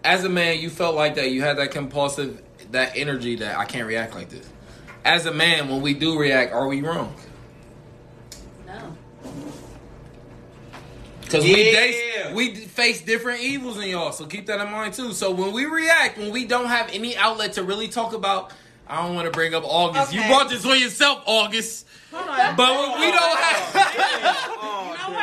As 0.03 0.24
a 0.24 0.28
man, 0.28 0.59
you 0.59 0.68
felt 0.68 0.95
like 0.95 1.14
that. 1.14 1.30
You 1.30 1.43
had 1.43 1.57
that 1.59 1.70
compulsive, 1.70 2.43
that 2.72 2.93
energy 2.95 3.37
that 3.37 3.57
I 3.59 3.64
can't 3.64 3.87
react 3.87 4.14
like 4.14 4.28
this. 4.28 4.47
As 5.05 5.26
a 5.26 5.32
man, 5.32 5.68
when 5.68 5.80
we 5.80 5.95
do 5.95 6.18
react, 6.18 6.53
are 6.53 6.66
we 6.68 6.82
wrong? 6.82 7.14
No. 8.66 8.97
Because 11.22 11.45
we 11.45 11.55
face, 11.55 12.32
we 12.35 12.55
face 12.55 13.01
different 13.03 13.41
evils 13.41 13.78
in 13.78 13.89
y'all, 13.89 14.12
so 14.12 14.26
keep 14.26 14.47
that 14.47 14.61
in 14.61 14.70
mind 14.70 14.95
too. 14.95 15.12
So 15.12 15.30
when 15.30 15.53
we 15.53 15.64
react, 15.64 16.18
when 16.18 16.30
we 16.30 16.45
don't 16.45 16.66
have 16.66 16.91
any 16.93 17.16
outlet 17.16 17.55
to 17.55 17.62
really 17.62 17.89
talk 17.89 18.12
about, 18.12 18.53
I 18.87 19.03
don't 19.07 19.14
want 19.14 19.26
to 19.26 19.30
bring 19.30 19.55
up 19.55 19.64
August. 19.66 20.12
You 20.12 20.22
brought 20.26 20.51
this 20.51 20.66
on 20.66 20.78
yourself, 20.78 21.22
August. 21.26 21.87
Hold 22.12 22.28
on. 22.28 22.57
But 22.57 22.70
when 22.70 23.01
we 23.01 23.11
don't 23.11 23.39
have, 23.39 23.74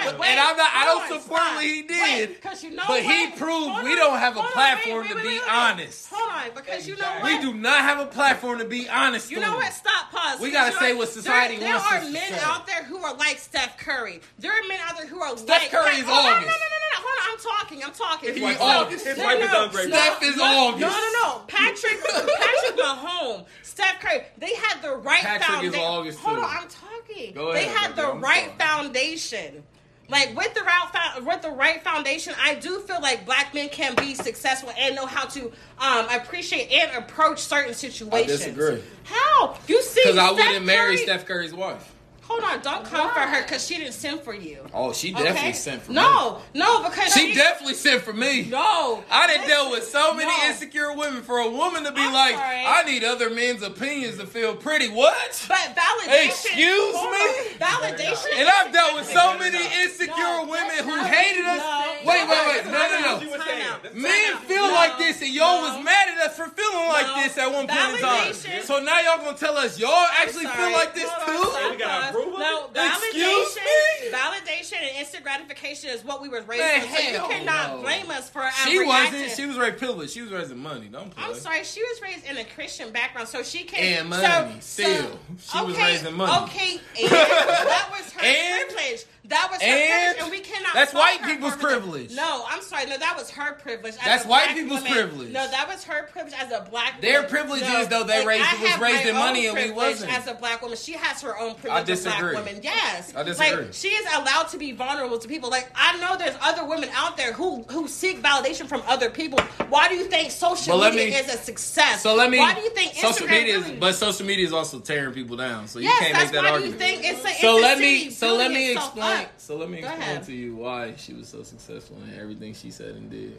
You 0.06 0.12
know 0.12 0.18
what? 0.18 0.22
damn. 0.22 0.22
Wait, 0.22 0.30
and 0.30 0.40
I'm 0.40 0.58
not, 0.58 0.72
I 0.74 0.86
don't 0.86 1.22
support 1.22 1.42
stop. 1.42 1.56
what 1.56 1.64
he 1.64 1.82
Wait, 1.82 2.64
you 2.64 2.72
know 2.72 2.84
but 2.88 3.04
he 3.04 3.28
proved 3.32 3.84
we 3.84 3.92
on, 3.92 3.98
don't 3.98 4.20
have 4.20 4.36
a 4.36 4.42
hold 4.42 4.46
on, 4.46 4.52
platform 4.52 5.02
wait, 5.02 5.10
to 5.10 5.16
be 5.16 5.22
wait, 5.22 5.42
wait. 5.42 5.50
honest. 5.50 6.10
Hold 6.12 6.32
on, 6.32 6.56
because 6.56 6.88
you 6.88 6.96
know 6.98 7.12
what? 7.20 7.24
We 7.24 7.40
do 7.40 7.54
not 7.54 7.82
have 7.82 8.00
a 8.00 8.06
platform 8.06 8.60
to 8.60 8.66
be 8.66 8.90
honest. 8.90 9.32
You 9.32 9.40
know 9.40 9.56
what? 9.56 9.72
Stop. 9.74 10.12
Pause. 10.12 10.40
We 10.40 10.52
gotta 10.52 10.76
say 10.78 10.94
what 10.94 11.10
society 11.10 11.58
there, 11.58 11.76
wants 11.76 11.90
There 11.90 12.00
are 12.02 12.12
men 12.12 12.34
out 12.42 12.68
there 12.68 12.84
who 12.84 12.98
are 12.98 13.16
like 13.16 13.38
Steph 13.38 13.78
Curry. 13.78 14.22
There 14.40 14.52
are 14.52 14.68
men 14.68 14.80
out 14.84 14.98
there 14.98 15.08
who 15.08 15.22
are 15.22 15.38
Steph 15.38 15.72
Curry 15.72 15.96
is 15.96 16.04
oh, 16.04 16.08
no, 16.08 16.22
no, 16.22 16.40
no, 16.40 16.42
no. 16.42 16.82
Hold 16.94 17.18
on. 17.18 17.32
I'm 17.32 17.40
talking. 17.40 17.84
I'm 17.84 17.92
talking. 17.92 18.34
He 18.34 18.54
So- 18.54 18.62
August. 18.62 19.06
His 19.06 19.18
wife 19.18 19.40
no, 19.40 19.46
is 19.46 19.52
done. 19.52 19.88
Steph 19.88 20.24
is 20.24 20.40
August. 20.40 20.82
No, 20.82 20.90
no, 20.90 21.10
no. 21.24 21.40
Patrick, 21.48 22.04
Patrick 22.04 22.78
Mahomes, 22.78 23.46
Steph 23.64 24.00
Curry. 24.00 24.24
They 24.38 24.54
had 24.56 24.82
the 24.82 24.96
right 24.96 25.22
Patrick 25.22 25.42
is 25.42 25.76
foundation. 25.76 25.80
August, 25.80 26.20
Hold 26.20 26.40
on. 26.40 26.46
I'm 26.46 26.68
talking. 26.68 27.34
Go 27.34 27.54
they 27.54 27.66
had 27.66 27.96
the 27.96 28.14
right 28.14 28.52
foundation. 28.60 29.64
Like 30.12 30.36
with 30.36 30.54
the 30.54 30.62
fo- 30.62 31.24
with 31.24 31.42
the 31.42 31.52
right 31.52 31.82
foundation, 31.84 32.34
I 32.40 32.56
do 32.56 32.80
feel 32.82 33.02
like 33.02 33.26
black 33.26 33.54
men 33.54 33.70
can 33.70 33.96
be 33.96 34.14
successful 34.14 34.72
and 34.78 34.94
know 34.96 35.06
how 35.06 35.26
to 35.26 35.52
um, 35.80 36.08
appreciate 36.10 36.70
and 36.72 36.92
approach 37.04 37.40
certain 37.40 37.74
situations. 37.74 38.14
I 38.14 38.24
disagree. 38.24 38.84
How 39.04 39.58
you 39.68 39.82
see? 39.82 40.02
Because 40.04 40.18
I 40.18 40.32
wouldn't 40.32 40.66
marry 40.66 40.96
Curry- 40.98 41.04
Steph 41.06 41.26
Curry's 41.26 41.54
wife. 41.54 41.91
Hold 42.32 42.44
on, 42.46 42.62
don't 42.62 42.86
come 42.86 43.10
for 43.12 43.20
her 43.20 43.42
because 43.44 43.66
she 43.68 43.76
didn't 43.78 43.92
send 43.94 44.22
for 44.22 44.34
you. 44.34 44.60
Oh, 44.74 44.94
she 44.94 45.12
definitely 45.12 45.40
Okay? 45.40 45.52
sent 45.52 45.82
for 45.82 45.92
me. 45.92 45.96
no, 45.96 46.40
no, 46.54 46.84
because 46.84 47.12
She 47.14 47.28
she 47.32 47.34
definitely 47.34 47.74
sent 47.76 48.04
for 48.04 48.14
me. 48.14 48.48
no. 48.50 49.04
I 49.12 49.28
didn't 49.28 49.48
deal 49.48 49.70
with 49.70 49.84
so 49.84 50.14
many 50.14 50.32
no. 50.32 50.48
insecure 50.48 50.94
women 50.96 51.24
for 51.24 51.40
a 51.40 51.50
woman 51.50 51.84
to 51.84 51.92
be 51.92 52.00
I'm 52.02 52.14
like, 52.14 52.36
sorry. 52.36 52.64
I 52.66 52.84
need 52.86 53.04
other 53.04 53.30
men's 53.30 53.64
opinions 53.64 54.18
to 54.20 54.26
feel 54.26 54.56
pretty. 54.56 54.88
What? 54.88 55.46
But 55.50 55.76
validation. 55.76 56.26
Excuse 56.28 56.96
me? 56.96 57.26
Validation. 57.60 58.32
And 58.40 58.48
I've 58.50 58.72
dealt 58.72 58.96
with 58.96 59.08
so 59.12 59.38
many 59.38 59.60
insecure 59.84 60.16
no, 60.16 60.48
women 60.50 60.78
who 60.88 60.96
hated 61.04 61.44
us. 61.46 61.60
no. 61.60 62.08
wait, 62.08 62.28
wait, 62.30 62.48
wait. 62.48 62.66
No, 62.66 62.72
That's 62.72 62.94
no, 63.06 63.20
no. 63.20 63.32
was 63.38 63.46
saying. 63.46 63.64
Time 63.66 63.74
out. 63.86 63.96
Men 63.96 64.38
feel 64.48 64.68
No, 64.68 64.74
like 64.74 64.98
this, 64.98 65.22
and 65.22 65.32
y'all 65.34 65.62
no. 65.62 65.76
was 65.76 65.84
mad 65.84 66.08
at 66.16 66.30
us 66.30 66.38
for 66.38 66.48
feeling 66.48 66.88
like 66.88 67.24
this 67.24 67.38
at 67.38 67.52
one 67.52 67.68
point 67.68 67.96
in 67.96 68.00
time. 68.00 68.34
So 68.64 68.80
now 68.82 69.00
y'all 69.02 69.18
gonna 69.24 69.38
tell 69.38 69.58
us 69.58 69.78
y'all 69.80 70.08
actually 70.22 70.46
feel 70.48 70.72
like 70.72 70.94
this 70.96 71.10
Hold 71.12 71.56
on, 71.82 72.14
too? 72.14 72.21
Stop, 72.24 72.70
We 72.70 72.76
gotta 72.76 72.90
pause. 72.90 73.00
prove 73.02 73.16
it? 73.16 73.20
No, 73.20 73.42
Excuse 73.42 73.58
validation, 73.58 74.02
me? 74.02 74.12
validation, 74.12 74.88
and 74.90 74.98
instant 75.00 75.24
gratification 75.24 75.90
is 75.90 76.04
what 76.06 76.22
we 76.22 76.30
were 76.30 76.42
raised 76.42 76.62
Man. 76.64 76.82
So 76.82 77.00
you 77.00 77.20
cannot 77.30 77.76
no. 77.78 77.82
blame 77.82 78.10
us 78.12 78.30
for 78.30 78.42
our 78.42 78.52
She 78.52 78.80
reaction. 78.80 79.14
wasn't. 79.20 79.38
She 79.38 79.46
was 79.46 79.58
raised 79.58 79.78
privileged. 79.78 80.14
She 80.14 80.22
was 80.22 80.32
raised 80.32 80.52
in 80.52 80.58
money. 80.60 80.88
Don't 80.88 81.10
play. 81.16 81.24
I'm 81.24 81.36
sorry, 81.36 81.64
she 81.64 81.82
was 81.84 82.02
raised 82.02 82.26
in 82.26 82.38
a 82.38 82.44
Christian 82.44 82.92
background, 82.92 83.28
so 83.28 83.44
she 83.44 83.64
can 83.64 84.00
And 84.00 84.10
money, 84.10 84.24
So, 84.62 84.84
still. 84.84 85.20
so, 85.40 85.68
She 85.68 85.72
okay, 85.74 85.86
raised 85.86 86.06
in 86.06 86.14
money. 86.16 86.44
Okay, 86.44 86.80
and 87.02 87.10
that 87.12 87.88
was 87.92 88.12
her 88.14 88.22
And- 88.24 88.70
privilege. 88.70 89.06
That 89.32 89.50
was 89.52 89.62
her 89.62 89.68
and- 89.68 90.16
privilege, 90.18 90.22
and 90.24 90.32
we 90.32 90.40
cannot. 90.42 90.74
That's 90.74 90.94
white 90.94 91.24
people's 91.24 91.56
privilege. 91.56 92.12
No, 92.12 92.46
I'm 92.48 92.62
sorry. 92.62 92.86
No, 92.86 92.98
that 92.98 93.16
was 93.18 93.30
her 93.32 93.54
privilege. 93.54 93.96
as 93.96 94.04
That's 94.06 94.26
white 94.26 94.50
people's 94.54 94.82
woman. 94.82 94.94
privilege. 94.94 95.32
No, 95.32 95.48
that 95.48 95.68
was 95.68 95.84
her 95.86 96.04
privilege 96.12 96.34
as 96.38 96.52
a 96.52 96.68
black. 96.70 97.02
Their 97.02 97.20
woman. 97.24 97.30
privilege 97.32 97.62
No, 97.64 97.80
is, 97.82 97.88
though, 97.88 98.04
they 98.04 98.26
raised- 98.26 98.46
I 98.46 98.62
was 98.62 98.80
raised 98.80 99.06
in 99.08 99.16
money 99.16 99.48
and 99.48 99.58
we 99.58 99.72
wasn't. 99.72 100.12
As 100.14 100.28
a 100.28 100.34
black 100.34 100.62
woman, 100.62 100.78
she 100.78 100.94
has 100.94 101.22
her 101.22 101.38
own 101.38 101.56
privilege. 101.56 101.90
I 101.90 101.92
as 101.92 102.00
a 102.00 102.04
black 102.04 102.18
disagree. 102.20 102.36
woman. 102.36 102.60
Yes, 102.64 103.14
I 103.16 103.24
disagree. 103.24 103.64
Like 103.66 103.74
she 103.74 103.88
is 103.90 104.06
allowed 104.14 104.50
to 104.50 104.58
be 104.58 104.72
vulnerable 104.74 105.18
to 105.18 105.28
people. 105.28 105.50
Like 105.50 105.70
I 105.76 105.98
know 106.00 106.18
there's 106.18 106.36
other 106.42 106.66
women 106.66 106.90
out 106.94 107.18
there 107.18 107.34
who 107.34 107.64
who 107.70 107.88
seek 107.88 108.22
validation 108.22 108.68
from 108.68 108.84
other 108.88 109.10
people. 109.10 109.40
Why 109.70 109.88
do 109.88 109.96
you 109.96 110.06
think 110.06 110.32
social 110.32 110.78
let 110.78 110.94
media 110.94 111.12
me- 111.12 111.16
is 111.28 111.34
a 111.34 111.38
success? 111.38 112.02
So 112.04 112.16
let 112.16 112.30
me. 112.30 112.38
Why 112.40 112.54
do 112.54 112.62
you 112.62 112.70
think 112.72 112.94
social 112.96 113.28
Instagram 113.28 113.30
media? 113.32 113.58
Is, 113.58 113.64
really- 113.66 113.78
but 113.78 113.96
social 113.96 114.26
media 114.26 114.46
is 114.46 114.54
also 114.54 114.80
tearing 114.80 115.14
people 115.14 115.38
down. 115.38 115.68
So 115.68 115.80
you 115.80 115.86
yes, 115.86 116.00
can't 116.00 116.14
make 116.18 116.32
that 116.32 116.46
argument. 116.46 116.80
do 116.80 116.86
you 116.86 116.92
think 116.98 117.06
it's 117.06 117.26
a, 117.26 117.42
so 117.42 117.56
let 117.58 117.80
me. 117.80 118.10
So 118.10 118.36
let 118.36 118.52
me 118.52 118.72
explain. 118.74 119.21
Up. 119.26 119.32
So 119.38 119.56
let 119.58 119.70
me 119.70 119.82
Go 119.82 119.88
explain 119.88 120.02
ahead. 120.10 120.24
to 120.26 120.34
you 120.34 120.56
why 120.56 120.94
she 120.96 121.14
was 121.14 121.28
so 121.28 121.44
successful 121.44 121.98
in 122.08 122.20
everything 122.20 122.54
she 122.54 122.72
said 122.72 122.96
and 122.96 123.10
did. 123.10 123.38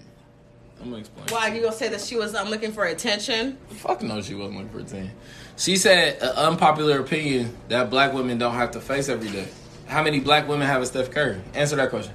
I'm 0.81 0.87
gonna 0.91 0.99
explain. 1.01 1.27
Why 1.29 1.49
you 1.55 1.61
gonna 1.63 1.73
say 1.75 1.89
that 1.89 2.01
she 2.01 2.17
was 2.17 2.35
um, 2.35 2.49
looking 2.51 2.73
for 2.73 2.85
attention? 2.85 3.57
Fuck 3.69 4.03
no, 4.03 4.21
she 4.21 4.35
wasn't 4.35 4.57
looking 4.57 4.71
for 4.73 4.81
attention. 4.81 5.13
She 5.57 5.77
said 5.77 6.21
an 6.23 6.31
unpopular 6.31 6.99
opinion 7.01 7.57
that 7.69 7.89
black 7.91 8.13
women 8.13 8.39
don't 8.39 8.55
have 8.55 8.73
to 8.73 8.81
face 8.81 9.09
every 9.09 9.29
day. 9.31 9.47
How 9.87 10.03
many 10.03 10.19
black 10.21 10.49
women 10.49 10.67
have 10.67 10.83
a 10.83 10.87
Steph 10.87 11.11
Curry? 11.11 11.41
Answer 11.55 11.77
that 11.77 11.91
question. 11.91 12.15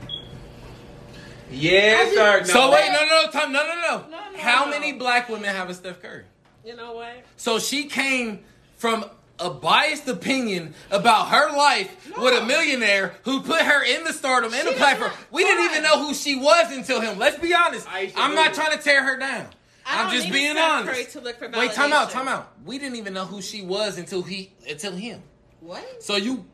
Yes, 1.49 2.13
sir. 2.13 2.39
No. 2.41 2.45
So 2.45 2.71
wait, 2.71 2.89
no, 2.91 3.05
no, 3.05 3.21
no, 3.25 3.31
time, 3.31 3.51
no, 3.53 3.65
no, 3.65 3.75
no. 3.75 4.09
No, 4.09 4.31
no, 4.33 4.37
How 4.39 4.65
no. 4.65 4.71
many 4.71 4.91
black 4.93 5.29
women 5.29 5.55
have 5.55 5.69
a 5.69 5.73
Steph 5.73 6.01
Curry? 6.01 6.23
You 6.65 6.75
know 6.75 6.93
what? 6.93 7.23
So 7.37 7.59
she 7.59 7.85
came 7.85 8.39
from 8.75 9.05
a 9.39 9.49
biased 9.49 10.07
opinion 10.07 10.73
about 10.91 11.27
her 11.29 11.55
life 11.55 12.09
No. 12.15 12.23
with 12.23 12.41
a 12.41 12.45
millionaire 12.45 13.15
who 13.23 13.41
put 13.41 13.61
her 13.61 13.83
in 13.83 14.03
the 14.03 14.13
stardom 14.13 14.53
in 14.53 14.65
the 14.65 14.71
platform. 14.73 15.11
We 15.31 15.43
didn't 15.43 15.65
even 15.65 15.83
know 15.83 15.99
who 16.05 16.13
she 16.13 16.35
was 16.35 16.71
until 16.71 17.01
him. 17.01 17.19
Let's 17.19 17.37
be 17.37 17.53
honest. 17.53 17.87
I'm 17.91 18.33
not 18.35 18.53
trying 18.53 18.75
to 18.77 18.83
tear 18.83 19.03
her 19.03 19.17
down. 19.17 19.47
I 19.85 20.03
I'm 20.03 20.11
just 20.13 20.31
being 20.31 20.57
honest. 20.57 21.11
To 21.13 21.21
look 21.21 21.37
for 21.37 21.49
Wait, 21.49 21.71
time 21.71 21.93
out, 21.93 22.09
time 22.09 22.27
out. 22.27 22.51
We 22.65 22.77
didn't 22.77 22.97
even 22.97 23.13
know 23.13 23.25
who 23.25 23.41
she 23.41 23.61
was 23.61 23.97
until 23.97 24.21
he 24.21 24.51
until 24.69 24.91
him. 24.91 25.21
What? 25.61 26.03
So 26.03 26.17
you 26.17 26.45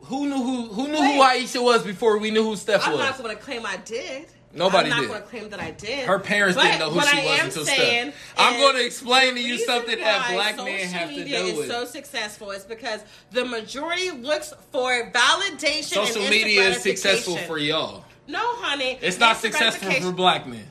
who 0.00 0.26
knew 0.26 0.42
who 0.42 0.66
who 0.68 0.88
knew 0.88 0.98
Wait. 1.00 1.14
who 1.14 1.22
Ayesha 1.22 1.60
was 1.62 1.82
before 1.84 2.18
we 2.18 2.30
knew 2.30 2.42
who 2.42 2.56
Steph 2.56 2.86
I'm 2.86 2.92
was? 2.92 3.00
not 3.00 3.18
going 3.18 3.36
to 3.36 3.42
claim 3.42 3.66
I 3.66 3.76
did. 3.78 4.26
Nobody 4.54 4.90
I'm 4.90 4.90
not 4.90 5.00
did. 5.00 5.08
going 5.08 5.22
to 5.22 5.28
claim 5.28 5.48
that 5.50 5.60
I 5.60 5.70
did. 5.70 6.06
Her 6.06 6.18
parents 6.18 6.56
But 6.56 6.64
didn't 6.64 6.80
know 6.80 6.90
who 6.90 7.00
she 7.00 7.18
I 7.20 7.24
was 7.24 7.56
until 7.56 7.64
saying. 7.64 8.12
I'm 8.36 8.60
going 8.60 8.76
to 8.76 8.84
explain 8.84 9.34
to 9.34 9.40
you 9.42 9.58
something 9.58 9.98
that 9.98 10.32
black 10.32 10.56
men 10.58 10.88
have 10.88 11.08
to 11.08 11.24
do 11.24 11.34
is 11.34 11.58
with. 11.58 11.68
so 11.68 11.84
successful 11.86 12.50
is 12.50 12.64
because 12.64 13.00
the 13.30 13.44
majority 13.46 14.10
looks 14.10 14.52
for 14.70 15.10
validation. 15.10 15.84
Social 15.84 16.22
media 16.28 16.68
is 16.70 16.82
successful 16.82 17.36
for 17.38 17.56
y'all. 17.58 18.04
No, 18.28 18.40
honey, 18.56 18.98
It's 19.00 19.18
not 19.18 19.38
successful 19.38 19.90
for 19.92 20.12
black 20.12 20.46
men. 20.46 20.66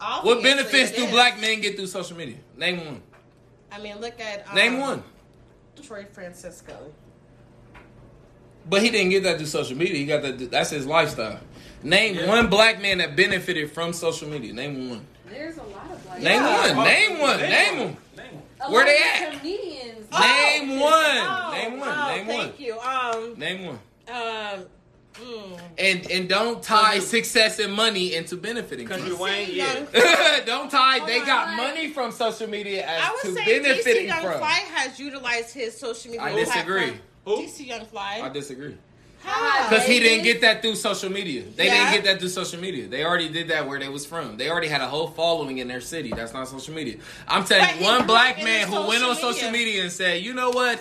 Obviously 0.00 0.34
What 0.34 0.42
benefits 0.42 0.92
do 0.92 1.08
black 1.10 1.40
men 1.40 1.60
get 1.60 1.76
through 1.76 1.86
social 1.88 2.16
media? 2.16 2.36
Name 2.56 2.84
one. 2.84 3.02
I 3.70 3.80
mean, 3.80 4.00
look 4.00 4.18
at 4.20 4.48
um, 4.48 4.54
Name 4.54 4.78
one. 4.78 5.02
Troy 5.82 6.06
Francisco. 6.12 6.92
But 8.68 8.82
he 8.82 8.90
didn't 8.90 9.10
get 9.10 9.22
that 9.22 9.38
through 9.38 9.46
social 9.46 9.76
media. 9.76 9.96
He 9.96 10.04
got 10.06 10.22
that. 10.22 10.50
That's 10.50 10.70
his 10.70 10.86
lifestyle. 10.86 11.40
Name 11.82 12.14
Yeah. 12.16 12.26
one 12.26 12.48
black 12.48 12.80
man 12.80 12.98
that 12.98 13.16
benefited 13.16 13.70
from 13.72 13.92
social 13.92 14.28
media. 14.28 14.52
Name 14.52 14.90
one. 14.90 15.06
There's 15.28 15.56
a 15.58 15.62
lot 15.62 15.90
of 15.92 16.04
black. 16.04 16.18
Name 16.20 16.42
Yeah. 16.42 16.74
one. 16.76 16.84
Name 16.84 17.18
one. 17.18 17.40
Name 17.40 17.50
Name 17.50 17.78
one. 17.78 17.96
Name 18.16 18.42
A 18.60 18.70
Where 18.72 18.84
they 18.84 18.98
at? 18.98 19.32
Comedians. 19.38 20.10
Name 20.10 20.80
one. 20.80 20.92
Oh, 20.92 21.50
Name 21.52 21.78
one. 21.78 21.88
oh, 21.88 22.08
Name 22.14 22.26
one. 22.26 22.46
Thank 22.48 22.60
you. 22.60 22.78
Um, 22.80 23.38
Name 23.38 23.66
one. 23.66 23.78
um, 24.08 24.64
And 25.78 26.08
and 26.10 26.28
don't 26.28 26.62
tie 26.62 26.98
success 27.00 27.58
and 27.58 27.72
money 27.72 28.14
into 28.14 28.36
benefiting. 28.36 28.86
from 28.86 28.98
Country 29.00 29.14
it. 29.14 29.18
Wayne, 29.20 29.48
yeah. 29.52 30.40
don't 30.46 30.70
tie. 30.70 31.04
They 31.06 31.20
got 31.20 31.48
what? 31.48 31.56
money 31.56 31.88
from 31.92 32.12
social 32.12 32.48
media 32.48 32.86
as 32.86 33.02
I 33.02 33.22
to 33.22 33.28
would 33.30 33.38
say 33.44 33.60
DC 33.60 34.06
Young 34.06 34.22
from. 34.22 34.38
Fly 34.38 34.48
has 34.74 34.98
utilized 35.00 35.52
his 35.54 35.76
social 35.78 36.10
media. 36.12 36.24
I 36.26 36.32
disagree. 36.34 36.92
Who? 37.24 37.36
DC 37.42 37.66
Young 37.66 37.84
Fly. 37.86 38.20
I 38.22 38.28
disagree. 38.28 38.76
How? 39.28 39.68
Because 39.68 39.86
he 39.86 40.00
didn't 40.00 40.24
get 40.24 40.40
that 40.40 40.62
through 40.62 40.76
social 40.76 41.10
media. 41.10 41.42
They 41.56 41.66
Yeah. 41.66 41.90
didn't 41.90 41.92
get 41.92 42.04
that 42.12 42.20
through 42.20 42.30
social 42.30 42.60
media. 42.60 42.86
They 42.88 43.04
already 43.04 43.28
did 43.28 43.48
that 43.48 43.66
where 43.66 43.78
they 43.78 43.88
was 43.88 44.06
from. 44.06 44.36
They 44.36 44.48
already 44.50 44.68
had 44.68 44.80
a 44.80 44.86
whole 44.88 45.08
following 45.08 45.58
in 45.58 45.68
their 45.68 45.80
city. 45.80 46.10
That's 46.14 46.32
not 46.32 46.48
social 46.48 46.74
media. 46.74 46.96
I'm 47.26 47.44
telling 47.44 47.78
you, 47.78 47.84
one 47.84 48.06
black 48.06 48.42
man 48.42 48.66
who 48.68 48.86
went 48.86 49.02
on 49.04 49.14
social 49.14 49.32
social 49.34 49.50
media. 49.50 49.66
media 49.66 49.82
and 49.82 49.92
said, 49.92 50.22
"You 50.22 50.34
know 50.34 50.50
what? 50.50 50.80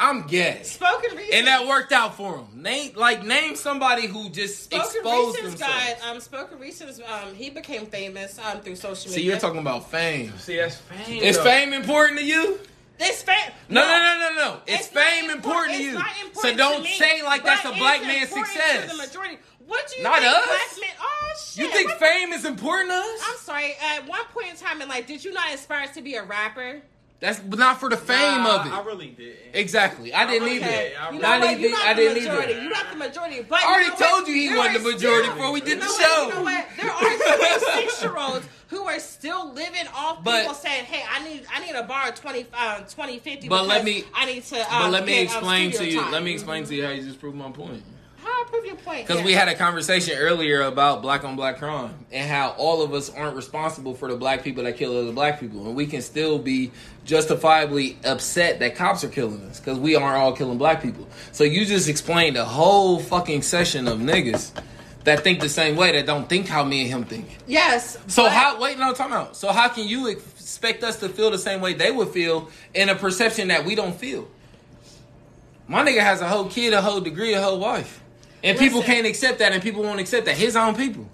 I'm 0.00 0.28
gay," 0.28 0.60
Spoken 0.62 1.16
Reasons. 1.16 1.34
and 1.34 1.46
that 1.48 1.66
worked 1.66 1.90
out 1.90 2.16
for 2.16 2.36
him. 2.36 2.62
Name 2.62 2.92
like 2.94 3.24
name 3.24 3.56
somebody 3.56 4.06
who 4.06 4.28
just 4.30 4.62
Spoken 4.64 4.86
exposed 4.86 5.36
Reasons 5.38 5.58
themselves. 5.58 5.84
got 6.02 6.08
um 6.14 6.20
Spoken 6.20 6.58
Reasons 6.60 7.00
um 7.00 7.34
he 7.34 7.50
became 7.50 7.86
famous 7.86 8.38
um 8.38 8.60
through 8.60 8.76
social 8.76 9.10
media. 9.10 9.14
See, 9.14 9.22
you're 9.22 9.40
talking 9.40 9.58
about 9.58 9.90
fame. 9.90 10.32
See, 10.38 10.54
that's 10.56 10.76
fame. 10.76 11.20
Is 11.22 11.36
though. 11.38 11.42
fame 11.42 11.72
important 11.72 12.20
to 12.20 12.24
you? 12.24 12.60
This 12.98 13.22
fame. 13.22 13.52
No, 13.68 13.80
no, 13.82 13.88
no, 13.98 14.28
no, 14.28 14.34
no. 14.34 14.60
It's, 14.66 14.86
It's 14.86 14.88
fame 14.88 15.30
important 15.30 15.76
to 15.76 15.82
you. 15.82 16.00
So 16.34 16.54
don't 16.56 16.82
me, 16.82 16.94
say 16.98 17.22
like 17.22 17.44
that's 17.44 17.64
a 17.64 17.72
black 17.72 18.02
man's 18.02 18.28
success. 18.30 18.90
The 18.90 18.96
majority. 18.96 19.38
What 19.66 19.86
do 19.88 19.98
you 19.98 20.02
Not 20.02 20.20
think 20.20 20.34
us. 20.34 20.80
men? 20.80 20.90
Oh 21.00 21.32
shit! 21.44 21.64
You 21.64 21.70
think 21.70 21.90
What- 21.90 22.00
fame 22.00 22.32
is 22.32 22.44
important 22.46 22.90
to 22.90 22.96
us? 22.96 23.20
I'm 23.28 23.36
sorry. 23.38 23.76
At 23.82 24.06
one 24.08 24.24
point 24.32 24.48
in 24.50 24.56
time 24.56 24.80
in 24.82 24.88
life, 24.88 25.06
did 25.06 25.22
you 25.24 25.32
not 25.32 25.52
aspire 25.52 25.86
to 25.88 26.00
be 26.02 26.14
a 26.14 26.22
rapper? 26.24 26.80
That's 27.20 27.42
not 27.42 27.80
for 27.80 27.88
the 27.90 27.96
fame 27.96 28.44
Nah, 28.44 28.60
of 28.60 28.66
it. 28.66 28.72
I 28.72 28.80
really 28.84 29.08
didn't. 29.08 29.36
Exactly. 29.52 30.14
I 30.14 30.24
didn't 30.24 30.44
Okay. 30.48 30.56
either. 30.56 30.66
I 30.68 30.70
You 30.70 31.10
really- 31.10 31.18
know 31.18 31.28
I 31.28 31.38
what? 31.38 31.48
didn't 31.48 31.60
You're 31.60 31.70
think- 31.70 31.78
not 31.80 31.86
I 31.88 31.94
the 31.94 32.00
didn't 32.02 32.22
majority. 32.22 32.52
either. 32.52 32.62
You're 32.62 32.70
not 32.70 32.90
the 32.90 32.96
majority. 32.96 33.42
But 33.48 33.60
I 33.60 33.66
already 33.66 33.84
you 33.84 33.90
know 33.90 33.96
what? 33.96 34.08
told 34.10 34.28
you 34.28 34.34
he 34.34 34.48
There 34.48 34.56
wasn't 34.56 34.74
the 34.74 34.92
majority 34.92 35.22
still- 35.24 35.34
before 35.34 35.50
we 35.52 35.60
did 35.60 35.68
you 35.68 35.74
the 35.76 35.80
know 35.86 35.98
show. 35.98 36.24
What? 36.26 36.28
You 36.28 36.36
know 36.36 36.42
what? 36.44 36.66
There 36.76 36.92
are 36.92 37.58
six 37.82 38.02
year 38.02 38.16
olds 38.16 38.46
who 38.68 38.84
are 38.84 39.00
still 39.00 39.52
living 39.52 39.88
off 39.96 40.22
But- 40.22 40.42
people 40.42 40.54
saying, 40.54 40.84
"Hey, 40.84 41.04
I 41.10 41.24
need 41.28 41.44
I 41.52 41.58
need 41.66 41.74
a 41.74 41.82
bar 41.82 42.08
of 42.10 42.14
20, 42.14 42.46
uh, 42.54 42.80
20 42.82 43.18
50 43.18 43.48
But 43.48 43.66
let 43.66 43.82
me- 43.84 44.04
I 44.14 44.24
need 44.26 44.44
to." 44.44 44.60
Um, 44.60 44.82
But 44.82 44.90
let 44.92 45.04
me 45.06 45.12
get, 45.24 45.30
um, 45.30 45.36
explain 45.38 45.70
to 45.72 45.84
you. 45.90 46.00
time." 46.00 46.12
Let 46.12 46.22
me 46.22 46.32
explain 46.34 46.66
to 46.66 46.74
you 46.74 46.84
how 46.84 46.90
you 46.92 47.02
just 47.02 47.18
proved 47.18 47.36
my 47.36 47.50
point. 47.50 47.82
How 48.22 48.28
I 48.28 48.44
prove 48.50 48.64
your 48.66 48.74
point? 48.76 49.06
Because 49.06 49.20
Yeah. 49.20 49.26
we 49.26 49.32
had 49.32 49.48
a 49.48 49.54
conversation 49.54 50.16
earlier 50.18 50.62
about 50.62 51.02
black 51.02 51.24
on 51.24 51.36
black 51.36 51.58
crime 51.58 51.94
and 52.12 52.28
how 52.28 52.50
all 52.58 52.82
of 52.82 52.92
us 52.92 53.08
aren't 53.10 53.36
responsible 53.36 53.94
for 53.94 54.08
the 54.10 54.16
black 54.16 54.42
people 54.42 54.64
that 54.64 54.76
kill 54.76 54.96
other 54.98 55.12
black 55.12 55.38
people, 55.40 55.66
and 55.66 55.74
we 55.76 55.86
can 55.86 56.02
still 56.02 56.38
be 56.38 56.72
justifiably 57.04 57.96
upset 58.04 58.58
that 58.60 58.74
cops 58.76 59.02
are 59.04 59.08
killing 59.08 59.40
us 59.48 59.60
because 59.60 59.78
we 59.78 59.94
aren't 59.96 60.16
all 60.18 60.32
killing 60.32 60.58
black 60.58 60.82
people. 60.82 61.06
So 61.32 61.44
you 61.44 61.64
just 61.64 61.88
explained 61.88 62.36
a 62.36 62.44
whole 62.44 62.98
fucking 62.98 63.42
session 63.42 63.86
of 63.88 63.98
niggas 63.98 64.50
that 65.04 65.20
think 65.24 65.40
the 65.40 65.48
same 65.48 65.76
way 65.76 65.92
that 65.92 66.04
don't 66.04 66.28
think 66.28 66.48
how 66.48 66.64
me 66.64 66.82
and 66.82 66.90
him 66.90 67.04
think. 67.04 67.28
yes. 67.46 67.96
So 68.08 68.24
but- 68.24 68.32
how? 68.32 68.60
Wait, 68.60 68.78
no, 68.78 68.92
time 68.92 69.12
out. 69.12 69.36
So 69.36 69.52
how 69.52 69.68
can 69.68 69.86
you 69.88 70.08
expect 70.08 70.82
us 70.84 70.96
to 70.96 71.08
feel 71.08 71.30
the 71.30 71.38
same 71.38 71.60
way 71.60 71.72
they 71.72 71.90
would 71.90 72.08
feel 72.08 72.50
in 72.74 72.88
a 72.88 72.94
perception 72.94 73.48
that 73.48 73.64
we 73.64 73.74
don't 73.74 73.94
feel? 73.96 74.28
My 75.66 75.84
nigga 75.86 76.00
has 76.00 76.20
a 76.20 76.28
whole 76.28 76.46
kid, 76.46 76.72
a 76.72 76.82
whole 76.82 77.00
degree, 77.00 77.32
a 77.34 77.40
whole 77.42 77.58
wife, 77.58 78.00
and 78.42 78.58
people 78.58 78.82
can't 78.82 79.06
accept 79.06 79.38
that, 79.40 79.52
and 79.52 79.62
people 79.62 79.82
won't 79.82 80.00
accept 80.00 80.26
that. 80.26 80.36
His 80.36 80.56
own 80.56 80.74
people. 80.74 81.08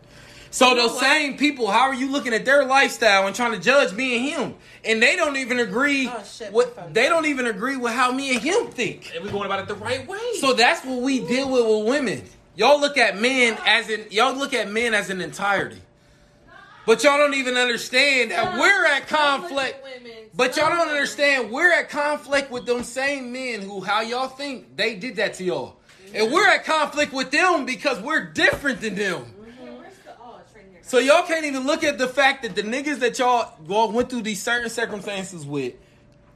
So 0.50 0.68
You 0.68 0.76
know 0.76 0.82
those 0.82 0.92
what? 0.92 1.02
same 1.02 1.36
people, 1.36 1.68
how 1.68 1.88
are 1.88 1.94
you 1.94 2.12
looking 2.12 2.32
at 2.32 2.44
their 2.44 2.64
lifestyle 2.64 3.26
and 3.26 3.34
trying 3.34 3.52
to 3.52 3.58
judge 3.58 3.92
me 3.92 4.16
and 4.16 4.24
him? 4.24 4.54
And 4.84 5.02
they 5.02 5.16
don't 5.16 5.36
even 5.36 5.58
agree. 5.58 6.08
Oh, 6.08 6.22
shit, 6.22 6.52
with, 6.52 6.78
they 6.92 7.08
don't 7.08 7.26
even 7.26 7.46
agree 7.46 7.76
with 7.76 7.92
how 7.92 8.12
me 8.12 8.32
and 8.34 8.40
him 8.40 8.68
think. 8.68 9.10
And 9.16 9.24
we're 9.24 9.32
going 9.32 9.46
about 9.46 9.58
it 9.58 9.66
the 9.66 9.74
right 9.74 10.06
way. 10.06 10.34
So 10.38 10.52
that's 10.52 10.84
what 10.84 11.02
we 11.02 11.26
deal 11.26 11.50
with 11.50 11.66
with 11.66 11.88
women. 11.88 12.22
Y'all 12.54 12.80
look 12.80 12.96
at 12.96 13.20
men 13.20 13.58
as 13.66 13.90
in 13.90 14.06
y'all 14.10 14.36
look 14.36 14.54
at 14.54 14.70
men 14.70 14.94
as 14.94 15.10
an 15.10 15.20
entirety. 15.20 15.82
But 16.86 17.02
y'all 17.02 17.16
don't 17.16 17.34
even 17.34 17.56
understand 17.56 18.30
that 18.30 18.56
we're 18.56 18.86
at 18.86 19.08
conflict. 19.08 19.84
But 20.34 20.56
y'all 20.56 20.68
don't 20.68 20.88
understand 20.88 21.50
we're 21.50 21.72
at 21.72 21.88
conflict 21.88 22.52
with 22.52 22.64
them 22.64 22.84
same 22.84 23.32
men 23.32 23.62
who 23.62 23.80
how 23.80 24.02
y'all 24.02 24.28
think 24.28 24.76
they 24.76 24.94
did 24.94 25.16
that 25.16 25.34
to 25.34 25.44
y'all. 25.44 25.76
And 26.14 26.32
we're 26.32 26.48
at 26.48 26.64
conflict 26.64 27.12
with 27.12 27.30
them 27.30 27.66
because 27.66 28.00
we're 28.00 28.24
different 28.24 28.80
than 28.80 28.94
them. 28.94 29.26
So 30.82 30.98
y'all 30.98 31.26
can't 31.26 31.46
even 31.46 31.66
look 31.66 31.82
at 31.82 31.98
the 31.98 32.06
fact 32.06 32.42
that 32.42 32.54
the 32.54 32.62
niggas 32.62 33.00
that 33.00 33.18
y'all 33.18 33.52
y'all 33.66 33.90
went 33.90 34.10
through 34.10 34.22
these 34.22 34.42
certain 34.42 34.68
circumstances 34.68 35.44
with, 35.46 35.74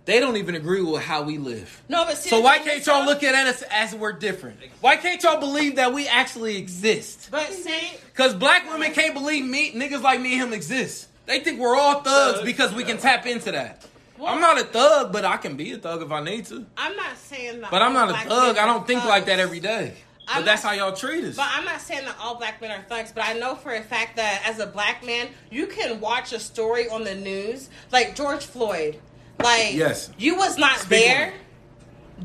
they 0.07 0.21
don't 0.21 0.39
even 0.39 0.55
agree 0.55 0.81
with 0.81 1.03
how 1.03 1.23
we 1.23 1.37
live. 1.37 1.83
No, 1.89 2.07
but 2.07 2.17
see, 2.17 2.31
So 2.31 2.41
why 2.41 2.59
can't 2.59 2.85
y'all 2.87 3.05
look 3.05 3.23
at 3.23 3.35
us 3.35 3.63
as 3.71 3.95
we're 3.95 4.15
different? 4.15 4.59
Why 4.81 4.97
can't 4.97 5.23
y'all 5.23 5.39
believe 5.39 5.77
that 5.77 5.93
we 5.93 6.09
actually 6.09 6.57
exist? 6.57 7.29
But 7.31 7.53
see, 7.53 7.93
Because 8.07 8.35
black 8.35 8.69
women 8.73 8.93
can't 8.95 9.13
believe 9.13 9.45
me, 9.45 9.73
niggas 9.73 10.03
like 10.03 10.19
me 10.19 10.33
and 10.33 10.49
him 10.49 10.53
exist. 10.55 11.09
They 11.27 11.41
think 11.41 11.61
we're 11.61 11.77
all 11.77 12.01
thugs 12.01 12.41
because 12.43 12.73
we 12.73 12.85
can 12.85 12.97
tap 12.97 13.27
into 13.27 13.53
that. 13.53 13.85
I'm 14.27 14.41
not 14.41 14.61
a 14.61 14.65
thug, 14.65 15.13
but 15.13 15.25
I 15.25 15.37
can 15.37 15.57
be 15.57 15.73
a 15.73 15.79
thug 15.79 16.03
if 16.03 16.11
I 16.11 16.21
need 16.23 16.47
to. 16.47 16.65
I'm 16.77 16.97
not 16.97 17.17
saying 17.17 17.61
that. 17.61 17.71
But 17.71 17.83
I'm 17.83 17.93
not 17.93 18.11
a 18.11 18.29
thug. 18.29 18.59
I 18.59 18.67
don't 18.67 18.87
think 18.87 19.05
like 19.05 19.27
that 19.27 19.39
every 19.39 19.61
day. 19.61 19.95
But 20.27 20.37
I'm 20.37 20.45
that's 20.45 20.63
not- 20.63 20.77
how 20.77 20.87
y'all 20.89 20.97
treat 20.97 21.25
us. 21.25 21.37
But 21.37 21.49
I'm 21.51 21.65
not 21.65 21.81
saying 21.81 22.05
that 22.05 22.17
all 22.21 22.35
black 22.35 22.61
men 22.61 22.71
are 22.71 22.83
thugs, 22.89 23.13
but 23.15 23.25
I 23.25 23.33
know 23.35 23.55
for 23.55 23.75
a 23.75 23.83
fact 23.83 24.17
that 24.17 24.43
as 24.45 24.59
a 24.59 24.67
black 24.67 25.05
man, 25.05 25.29
you 25.51 25.67
can 25.67 26.01
watch 26.01 26.33
a 26.35 26.39
story 26.41 26.89
on 26.89 27.05
the 27.05 27.15
news, 27.15 27.71
like 27.93 28.15
George 28.15 28.45
Floyd. 28.45 28.99
Like, 29.43 29.73
Yes. 29.75 30.11
you 30.19 30.35
was 30.37 30.59
not 30.59 30.79
Speak 30.81 31.05
there, 31.07 31.33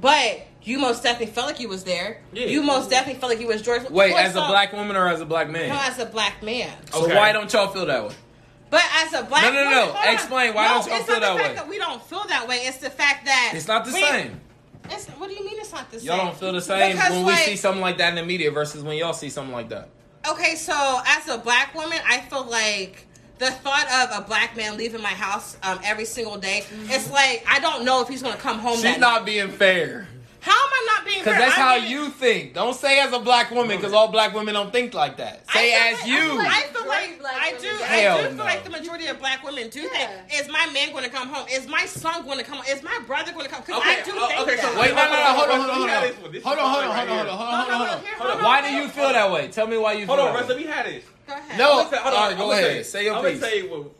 but 0.01 0.41
you 0.63 0.79
most 0.79 1.03
definitely 1.03 1.33
felt 1.33 1.47
like 1.47 1.59
you 1.59 1.69
was 1.69 1.83
there. 1.83 2.21
Yeah. 2.33 2.47
You 2.47 2.63
most 2.63 2.89
definitely 2.89 3.19
felt 3.19 3.31
like 3.31 3.39
you 3.41 3.47
was 3.47 3.61
George. 3.61 3.83
Wait, 3.89 4.11
Floyd 4.11 4.21
as 4.25 4.35
a 4.35 4.41
black 4.47 4.73
woman 4.73 4.95
or 4.95 5.07
as 5.07 5.21
a 5.21 5.25
black 5.25 5.49
man? 5.49 5.69
No, 5.69 5.79
as 5.79 5.99
a 5.99 6.05
black 6.05 6.41
man. 6.43 6.71
so 6.91 7.03
Okay. 7.05 7.15
why 7.15 7.31
don't 7.31 7.51
y'all 7.53 7.67
feel 7.67 7.85
that 7.85 8.07
way? 8.07 8.15
But 8.73 8.83
as 9.05 9.13
a 9.13 9.23
black 9.23 9.43
No, 9.43 9.51
no, 9.51 9.69
no, 9.69 9.85
woman- 9.87 10.01
no. 10.03 10.11
Explain. 10.11 10.53
Why 10.55 10.67
No, 10.67 10.73
don't 10.73 10.87
y'all 10.87 10.95
it's 10.97 11.05
feel 11.05 11.19
that 11.19 11.37
fact 11.37 11.49
way? 11.49 11.55
That 11.55 11.69
we 11.69 11.77
don't 11.77 12.01
feel 12.03 12.23
that 12.27 12.47
way. 12.47 12.55
It's 12.65 12.77
the 12.77 12.89
fact 12.89 13.25
that 13.25 13.51
It's 13.55 13.67
not 13.67 13.85
the 13.85 13.93
we- 13.93 14.01
same. 14.01 14.39
It's, 14.89 15.05
what 15.09 15.29
do 15.29 15.35
you 15.35 15.45
mean 15.45 15.59
it's 15.59 15.71
not 15.71 15.91
the 15.91 15.99
same? 15.99 16.07
Y'all 16.07 16.17
don't 16.25 16.35
feel 16.37 16.51
the 16.53 16.59
same 16.61 16.93
Because, 16.95 17.11
when 17.11 17.19
we 17.25 17.31
like- 17.33 17.45
see 17.45 17.55
something 17.55 17.81
like 17.81 17.97
that 17.99 18.09
in 18.09 18.15
the 18.15 18.23
media 18.23 18.49
versus 18.51 18.81
when 18.83 18.97
y'all 18.97 19.13
see 19.13 19.29
something 19.29 19.53
like 19.53 19.69
that. 19.69 19.89
Okay, 20.27 20.55
so 20.55 20.73
as 21.05 21.27
a 21.29 21.37
black 21.37 21.75
woman, 21.75 21.99
I 22.09 22.19
feel 22.21 22.45
like 22.45 23.05
the 23.37 23.51
thought 23.51 23.85
of 23.91 24.23
a 24.23 24.27
black 24.27 24.57
man 24.57 24.75
leaving 24.77 25.01
my 25.01 25.09
house 25.09 25.55
um, 25.63 25.79
every 25.83 26.05
single 26.05 26.37
day, 26.37 26.65
it's 26.89 27.11
like 27.11 27.45
I 27.47 27.59
don't 27.59 27.85
know 27.85 28.01
if 28.01 28.07
he's 28.07 28.21
gonna 28.23 28.37
come 28.37 28.57
home. 28.59 28.75
She's 28.77 28.97
not 28.97 29.19
night. 29.19 29.25
being 29.25 29.49
fair. 29.51 30.07
How 30.43 30.51
am 30.51 30.69
I 30.73 30.87
not 30.93 31.05
being? 31.05 31.19
Because 31.19 31.37
that's 31.37 31.55
I'm 31.57 31.61
how 31.61 31.79
being- 31.79 31.91
you 31.91 32.09
think. 32.09 32.53
Don't 32.53 32.75
say 32.75 32.99
as 32.99 33.13
a 33.13 33.19
black 33.19 33.49
woman, 33.49 33.77
because 33.77 33.93
all 33.93 34.09
black 34.09 34.33
women 34.33 34.53
don't 34.53 34.73
think 34.73 34.93
like 34.93 35.15
that. 35.17 35.49
Say 35.51 35.73
as 35.73 35.99
like- 35.99 36.07
you. 36.07 36.15
I 36.41 36.61
feel 36.63 36.81
Majority 36.83 37.11
like 37.11 37.19
black 37.19 37.35
I 37.41 37.51
do. 37.53 37.59
do. 37.61 37.67
I 37.69 37.87
Hell 37.87 38.17
do 38.17 38.23
feel 38.27 38.33
no. 38.35 38.43
like 38.43 38.63
the 38.65 38.69
majority 38.69 39.05
of 39.07 39.19
black 39.19 39.41
women 39.43 39.69
do 39.69 39.81
Yeah. 39.81 39.89
think: 40.27 40.41
Is 40.41 40.47
my 40.49 40.67
man 40.73 40.91
going 40.91 41.05
to 41.05 41.09
come 41.09 41.29
home? 41.29 41.47
Is 41.49 41.65
my 41.67 41.85
son 41.85 42.25
going 42.25 42.39
to 42.39 42.43
come? 42.43 42.57
home? 42.57 42.65
Is 42.67 42.83
my 42.83 42.99
brother 43.07 43.31
going 43.31 43.45
to 43.45 43.51
come? 43.51 43.63
Because 43.65 43.81
I 43.85 44.01
do 44.03 44.11
oh, 44.15 44.27
think 44.27 44.41
okay, 44.41 44.57
so. 44.57 44.67
Wait, 44.79 44.89
no, 44.93 44.95
no, 44.95 45.11
no, 45.11 45.33
hold 45.33 45.49
on, 45.49 45.59
hold 45.59 45.69
on, 45.71 45.75
hold 45.77 45.89
on. 45.89 46.01
this 46.03 46.17
one. 46.21 46.31
This 46.33 46.43
Hold 46.43 46.59
on, 46.59 46.69
hold 46.69 46.83
on, 46.83 46.95
hold 46.95 47.09
on, 47.09 47.17
hold 47.17 47.29
on, 47.29 47.37
hold 47.37 47.49
on, 47.49 47.67
no, 47.69 47.77
hold 47.87 47.99
here, 48.03 48.13
on. 48.13 48.19
hold 48.27 48.31
on. 48.39 48.43
Why 48.43 48.61
do 48.61 48.75
you 48.75 48.87
feel 48.89 49.09
that 49.13 49.31
way? 49.31 49.47
Tell 49.47 49.67
me 49.67 49.77
why 49.77 49.93
you 49.93 50.05
Hold 50.05 50.19
on, 50.19 50.25
that 50.33 50.33
Russ, 50.41 50.49
way. 50.49 50.55
let 50.55 50.57
me 50.57 50.71
have 50.71 50.85
this. 50.85 51.03
Go 51.25 51.33
ahead. 51.35 51.57
No. 51.57 51.71
I'm 51.71 51.77
gonna 51.77 51.89
say- 51.89 51.97
hold 52.03 52.13
on, 52.15 52.21
All 52.21 52.27
right, 52.29 52.37
go 52.37 52.51
ahead. 52.51 52.85
Say 52.85 53.05
your 53.05 53.15
I'm 53.15 53.23
piece. 53.23 53.39
gonna 53.39 53.51
tell 53.51 53.59
you 53.63 53.69
what 53.69 53.91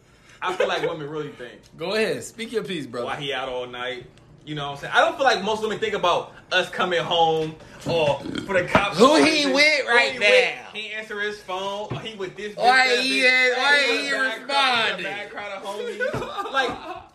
I 0.42 0.54
feel 0.56 0.68
like 0.68 0.82
women 0.82 1.10
really 1.10 1.30
think. 1.30 1.54
Go 1.78 1.94
ahead. 1.96 2.22
Speak 2.22 2.52
your 2.52 2.64
piece, 2.64 2.86
brother. 2.86 3.06
Why 3.06 3.16
he 3.16 3.32
out 3.34 3.48
all 3.48 3.66
night? 3.66 4.06
You 4.46 4.56
know 4.56 4.66
what 4.68 4.72
I'm 4.74 4.78
saying? 4.82 4.94
I 4.96 5.00
don't 5.02 5.16
feel 5.16 5.24
like 5.26 5.42
most 5.44 5.62
women 5.62 5.80
think 5.80 5.94
about 5.94 6.34
us 6.52 6.70
coming 6.70 7.02
home 7.02 7.56
or 7.88 8.20
for 8.46 8.54
the 8.62 8.66
cops. 8.68 8.98
Who 8.98 9.16
he 9.24 9.46
with 9.46 9.86
right 9.88 10.12
he 10.14 10.20
now? 10.20 10.26
with. 10.30 10.56
He 10.74 10.92
answer 10.92 11.22
his 11.22 11.40
phone. 11.42 11.88
Or 11.92 12.00
he 12.00 12.16
with 12.16 12.36
this. 12.36 12.56
Why 12.58 12.98
he 12.98 13.26
ain't- 13.26 13.58
why 13.58 13.84
he 13.84 14.12
with 14.12 14.14
a 14.22 14.34
ain't 14.36 14.48
bad 14.48 14.98
crowd- 14.98 15.00
responding? 15.00 15.04
Bad 15.06 15.30
crowd 15.32 15.52
of 15.52 15.64
homies. 15.64 16.52
like, 16.54 16.70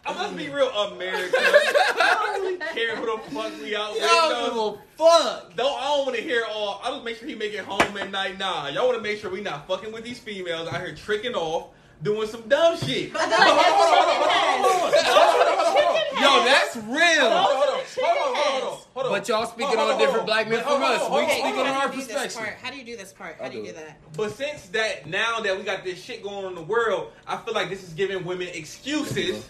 I 0.07 0.14
must 0.14 0.37
be 0.39 0.49
real 0.49 0.68
American. 0.70 1.35
I 1.39 2.16
don't 2.35 2.43
really 2.43 2.57
care 2.74 2.97
who 2.97 3.05
the 3.05 3.31
fuck 3.31 3.53
we 3.61 3.76
out 3.76 3.93
with. 3.93 4.03
Y'all 4.03 4.29
you 4.31 4.49
know? 4.55 4.70
give 4.72 4.81
fuck. 4.97 5.55
Don't 5.57 5.79
I 5.83 5.85
don't 5.97 6.07
want 6.07 6.16
to 6.16 6.22
hear 6.22 6.45
all. 6.51 6.81
I 6.83 6.91
just 6.93 7.05
make 7.05 7.16
sure 7.18 7.29
he 7.29 7.35
make 7.35 7.53
it 7.53 7.61
home 7.66 7.97
at 7.99 8.11
night. 8.11 8.39
Nah, 8.39 8.68
y'all 8.68 8.87
want 8.87 8.97
to 8.97 9.03
make 9.03 9.18
sure 9.20 9.31
we 9.31 9.43
not 9.43 9.66
fucking 9.68 9.93
with 9.93 10.05
these 10.05 10.18
females 10.18 10.66
out 10.68 10.81
here 10.81 10.95
tricking 10.95 11.35
off, 11.35 11.68
doing 12.03 12.28
some 12.28 12.42
dumb 12.49 12.76
shit. 12.76 13.12
But 13.12 13.22
I 13.22 13.26
like 13.28 13.38
Hold 13.38 13.59
on, 13.59 13.64
hold 13.64 13.99
on, 13.99 14.18
hold 14.18 14.28
on, 14.28 14.88
hold 14.88 14.88
on, 14.88 15.18
hold 15.18 15.49
on, 15.49 15.57
hold 15.57 15.59
on, 15.59 15.72
hold 15.72 15.96
on. 15.96 16.22
Yo, 16.22 16.44
that's 16.44 16.76
real. 16.76 17.30
hold 17.30 17.32
on, 17.32 17.44
hold 17.44 17.68
on, 17.68 17.80
hold 17.96 18.62
on, 18.62 18.78
hold 18.94 19.07
on. 19.07 19.12
But 19.12 19.28
y'all 19.28 19.46
speaking 19.46 19.78
on 19.78 19.88
hold 19.88 19.99
different 19.99 20.26
black 20.26 20.49
men 20.49 20.62
from 20.62 20.82
us. 20.82 21.11
We 21.11 21.28
speaking 21.30 21.61
on 21.61 21.66
on. 21.66 21.66
our 21.68 21.88
How 21.88 21.90
do 21.90 21.96
you 21.96 22.05
do 22.05 22.07
this 22.07 22.32
perspective. 22.32 22.38
part? 22.38 22.57
How 22.62 22.70
do 22.70 22.76
you 22.78 22.84
do 22.84 22.96
this 22.96 23.12
part? 23.12 23.36
How 23.40 23.49
do 23.49 23.57
you 23.57 23.62
do 23.62 23.68
do 23.70 23.76
that? 23.76 23.99
But 24.16 24.32
since 24.32 24.66
that 24.68 25.07
now 25.07 25.40
that 25.40 25.57
we 25.57 25.62
got 25.62 25.84
this 25.84 26.03
shit 26.03 26.22
going 26.22 26.44
on 26.44 26.53
in 26.53 26.55
the 26.55 26.62
world, 26.62 27.12
I 27.26 27.36
feel 27.36 27.55
like 27.55 27.68
this 27.68 27.82
is 27.82 27.92
giving 27.94 28.24
women 28.24 28.49
excuses 28.49 29.49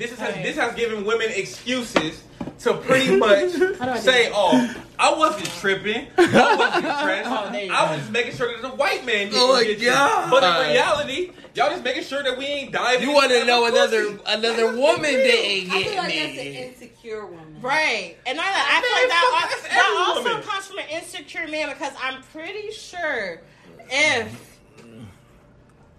this 0.00 0.12
is 0.12 0.18
has, 0.18 0.34
Right. 0.34 0.42
this 0.42 0.56
has 0.56 0.74
given 0.74 1.04
women 1.04 1.28
excuses 1.30 2.22
to 2.60 2.74
pretty 2.74 3.16
much 3.16 3.52
How 3.78 3.84
do 3.84 3.90
I 3.90 3.94
do 3.96 4.00
say, 4.00 4.30
"Oh, 4.34 4.74
I 4.98 5.14
wasn't 5.14 5.46
tripping. 5.60 6.06
I 6.18 6.56
wasn't 6.56 6.84
stressed. 6.98 7.28
Oh, 7.28 7.50
I 7.52 7.90
was 7.90 8.00
just 8.00 8.10
making 8.10 8.34
sure 8.34 8.50
that 8.52 8.62
the 8.62 8.74
white 8.76 9.04
man 9.04 9.26
didn't 9.28 9.34
Oh 9.36 9.62
get 9.62 9.80
God. 9.82 10.24
you." 10.24 10.30
But 10.30 10.42
in 10.44 10.72
reality, 10.72 11.32
y'all 11.54 11.70
just 11.70 11.84
making 11.84 12.04
sure 12.04 12.22
that 12.22 12.36
we 12.38 12.46
ain't 12.46 12.72
diving. 12.72 13.08
You 13.08 13.14
want 13.14 13.30
to 13.30 13.44
know 13.44 13.66
another 13.66 14.10
pussy. 14.12 14.22
another 14.26 14.76
woman 14.76 15.02
didn't 15.10 15.70
I 15.70 15.82
feel 15.82 15.92
get 15.92 15.96
like 15.98 16.14
that's 16.14 16.30
an 16.30 16.36
me. 16.36 16.56
insecure 16.64 17.26
woman. 17.26 17.60
Right. 17.60 18.16
And 18.26 18.40
I, 18.40 18.44
I 18.46 18.80
feel 18.80 18.92
like 19.00 19.08
that, 19.08 19.58
fuck, 19.62 19.70
that 19.70 20.06
also 20.08 20.22
woman. 20.30 20.42
comes 20.42 20.66
from 20.66 20.78
an 20.78 20.88
insecure 20.90 21.46
man 21.48 21.68
because 21.68 21.92
I'm 22.02 22.22
pretty 22.32 22.70
sure 22.72 23.42
if. 23.90 24.49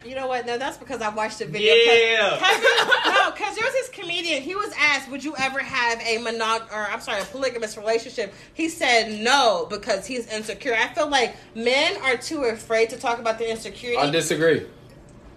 You 0.03 0.15
know 0.15 0.27
what? 0.27 0.45
No, 0.45 0.57
that's 0.57 0.77
because 0.77 1.01
I 1.01 1.09
watched 1.09 1.39
the 1.39 1.45
video. 1.45 1.73
Yeah. 1.73 2.37
Cause, 2.39 2.39
cause, 2.39 3.03
no, 3.05 3.31
because 3.31 3.55
there 3.55 3.65
was 3.65 3.73
this 3.73 3.89
comedian. 3.89 4.41
He 4.41 4.55
was 4.55 4.73
asked, 4.77 5.09
"Would 5.11 5.23
you 5.23 5.35
ever 5.37 5.59
have 5.59 5.99
a 5.99 6.17
monog 6.17 6.71
or 6.71 6.87
I'm 6.91 7.01
sorry, 7.01 7.21
a 7.21 7.25
polygamous 7.25 7.77
relationship?" 7.77 8.33
He 8.53 8.67
said 8.67 9.21
no 9.21 9.67
because 9.69 10.07
he's 10.07 10.27
insecure. 10.27 10.73
I 10.73 10.93
feel 10.93 11.07
like 11.07 11.35
men 11.55 11.97
are 12.03 12.17
too 12.17 12.43
afraid 12.45 12.89
to 12.89 12.97
talk 12.97 13.19
about 13.19 13.37
their 13.37 13.49
insecurity. 13.49 14.01
I 14.01 14.09
disagree. 14.09 14.65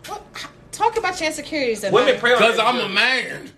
What- 0.07 0.23
talk 0.73 0.99
about 0.99 1.19
your 1.21 1.29
insecurities. 1.29 1.83
Women 1.83 2.07
Mike. 2.07 2.19
prey 2.19 2.33
on 2.33 2.39
Because 2.39 2.59
I'm 2.59 2.81
a 2.81 2.89
man. 2.89 3.53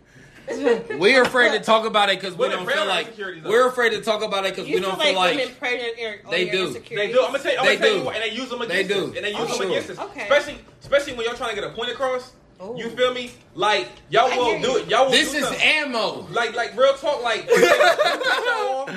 We're 0.98 1.22
afraid 1.22 1.52
to 1.52 1.60
talk 1.60 1.86
about 1.86 2.08
it 2.10 2.20
because 2.20 2.36
we 2.36 2.48
don't 2.48 2.66
feel 2.66 2.86
like 2.86 3.16
we're 3.44 3.68
afraid 3.68 3.90
to 3.90 4.00
talk 4.00 4.22
about 4.22 4.46
it 4.46 4.54
because 4.54 4.66
we 4.70 4.78
don't 4.80 4.94
feel 4.96 5.06
feel 5.06 5.14
like, 5.16 5.36
like 5.36 5.38
women 5.38 5.54
prey 5.56 5.90
on 5.90 5.98
your, 5.98 6.12
on 6.24 6.30
They 6.30 6.48
do. 6.48 6.66
insecurities? 6.68 6.96
They 7.08 7.12
do. 7.12 7.20
I'm 7.24 7.32
gonna 7.32 7.38
tell 7.42 7.52
you. 7.52 7.58
I'm 7.58 7.64
They 7.66 7.76
gonna 7.76 7.88
tell 7.88 7.98
do. 7.98 8.04
you, 8.04 8.10
and 8.10 8.22
they 8.22 8.30
use 8.36 8.48
them 8.50 8.58
They 8.60 8.64
against 8.80 8.88
do. 8.88 9.00
us. 9.10 9.16
And 9.16 9.24
they 9.24 9.30
use 9.30 9.38
Oh, 9.40 9.46
them 9.46 9.56
sure. 9.56 9.66
against 9.66 9.90
us. 9.90 9.98
Okay. 9.98 10.22
Especially, 10.22 10.58
especially 10.80 11.12
when 11.14 11.26
y'all 11.26 11.34
trying 11.34 11.50
to 11.56 11.60
get 11.60 11.64
a 11.70 11.74
point 11.74 11.90
across. 11.90 12.32
Ooh. 12.62 12.74
You 12.78 12.88
feel 12.90 13.12
me? 13.12 13.32
Like 13.54 13.88
y'all 14.08 14.30
I 14.32 14.36
will 14.36 14.60
do 14.60 14.68
you. 14.68 14.76
it. 14.78 14.88
Y'all 14.88 15.04
will 15.06 15.10
this 15.10 15.32
do 15.32 15.38
is 15.38 15.44
something. 15.44 15.62
ammo. 15.62 16.26
like 16.30 16.54
like 16.54 16.76
real 16.76 16.94
talk. 16.94 17.22
Like 17.22 17.42
for 17.50 17.54
example, 17.58 18.94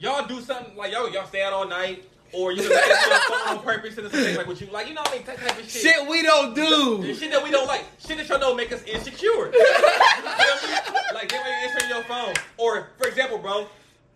y'all 0.00 0.26
do 0.26 0.40
something 0.40 0.76
like 0.76 0.92
y'all 0.92 1.08
y'all 1.10 1.26
stay 1.26 1.42
out 1.42 1.52
all 1.52 1.66
night. 1.68 2.04
Or 2.32 2.52
you 2.52 2.62
know, 2.62 2.68
they 2.68 2.74
your 2.74 3.18
phone 3.28 3.58
on 3.58 3.62
purpose 3.64 3.98
and 3.98 4.06
it's 4.06 4.36
like 4.36 4.46
what 4.46 4.60
you 4.60 4.68
like, 4.68 4.88
you 4.88 4.94
know 4.94 5.00
what 5.02 5.10
I 5.12 5.16
mean? 5.16 5.26
That 5.26 5.38
type 5.38 5.58
of 5.58 5.70
shit. 5.70 5.82
Shit 5.82 6.08
we 6.08 6.22
don't 6.22 6.54
do. 6.54 7.14
Shit 7.14 7.30
that 7.32 7.42
we 7.42 7.50
don't 7.50 7.66
like. 7.66 7.84
Shit 8.06 8.18
that 8.18 8.28
y'all 8.28 8.38
know 8.38 8.54
make 8.54 8.72
us 8.72 8.82
insecure. 8.84 9.52
You 9.52 9.64
feel 9.66 10.68
me? 10.70 10.76
like 11.14 11.28
they 11.30 11.38
might 11.38 11.68
answer 11.70 11.86
your 11.88 12.02
phone. 12.04 12.34
Or 12.56 12.88
for 12.98 13.08
example, 13.08 13.38
bro, 13.38 13.66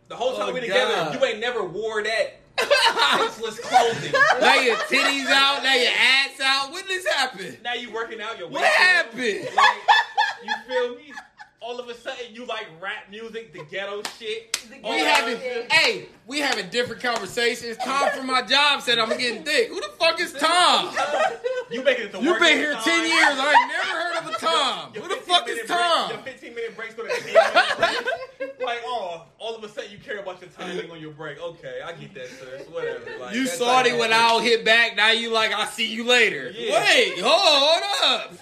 the 0.09 0.17
whole 0.17 0.37
time 0.37 0.49
Oh, 0.51 0.53
we 0.53 0.61
together, 0.61 0.93
God. 0.95 1.15
you 1.15 1.25
ain't 1.25 1.41
never 1.41 1.65
wore 1.65 2.03
that 2.03 2.41
tasteless 2.57 3.59
clothing. 3.61 4.13
now 4.41 4.55
your 4.61 4.77
titties 4.77 5.27
out, 5.27 5.63
now 5.63 5.75
your 5.75 5.91
ass 5.93 6.41
out. 6.41 6.73
When 6.73 6.87
this 6.87 7.07
happen? 7.07 7.57
now 7.65 7.75
you 7.75 7.91
working 7.93 8.21
out 8.21 8.39
your 8.39 8.49
What 8.49 8.65
happened? 8.65 9.49
Like, 9.57 9.77
you 10.45 10.53
feel 10.69 10.95
me? 10.97 11.13
All 11.65 11.81
of 11.81 11.89
a 11.89 11.95
sudden, 11.95 12.27
you 12.35 12.45
like 12.45 12.67
rap 12.79 13.09
music, 13.11 13.55
the 13.55 13.65
ghetto 13.65 14.03
shit. 14.19 14.63
All 14.83 14.91
We 14.93 14.99
that 15.03 15.17
having, 15.21 15.39
shit. 15.39 15.73
hey, 15.73 16.07
we 16.27 16.39
having 16.41 16.69
different 16.69 17.01
conversations. 17.03 17.79
Tom 17.79 18.11
from 18.11 18.27
my 18.27 18.43
job 18.43 18.83
said 18.83 18.99
I'm 18.99 19.09
getting 19.17 19.45
thick. 19.45 19.69
Who 19.69 19.81
the 19.81 19.89
fuck 19.99 20.21
is 20.21 20.35
Tom? 20.35 20.95
You 21.71 21.83
making 21.83 22.07
it 22.07 22.13
to 22.13 22.21
You've 22.23 22.39
been 22.39 22.59
here 22.59 22.73
ten 22.75 22.99
time. 22.99 23.07
years. 23.07 23.39
I 23.39 23.55
ain't 23.59 23.73
never 23.73 23.99
heard 23.99 24.17
of 24.19 24.35
a 24.35 24.39
Tom. 24.39 24.93
Your 24.95 25.03
Who 25.05 25.09
the 25.09 25.21
fuck 25.23 25.49
is 25.49 25.55
minute 25.57 25.67
break- 25.69 25.79
Tom? 25.79 26.11
Your 26.11 26.19
15 26.21 26.55
minute 26.55 26.77
breaks 26.77 26.95
go 26.95 27.05
to 27.07 27.09
10. 27.09 27.35
Like, 28.65 28.81
oh, 28.85 29.25
all 29.39 29.57
of 29.57 29.65
a 29.65 29.69
sudden 29.69 29.91
you 29.91 29.99
care 29.99 30.19
about 30.19 30.41
your 30.43 30.51
timing 30.51 30.91
on 30.91 31.01
your 31.01 31.13
break. 31.13 31.41
Okay, 31.41 31.81
I 31.85 31.93
get 31.93 32.13
that, 32.15 32.29
sir. 32.29 32.61
Whatever. 32.71 33.01
Like, 33.21 33.35
You 33.35 33.45
that's 33.45 33.57
saw 33.59 33.77
like- 33.77 33.87
it 33.87 33.99
when 33.99 34.13
I'll 34.13 34.41
hit 34.41 34.65
back. 34.67 34.97
Now 34.97 35.13
you 35.13 35.31
like 35.31 35.51
I'll 35.53 35.67
see 35.67 35.91
you 35.91 36.05
later. 36.05 36.51
Yeah. 36.55 36.83
Wait, 36.85 37.19
hold 37.21 37.83
up. 38.05 38.35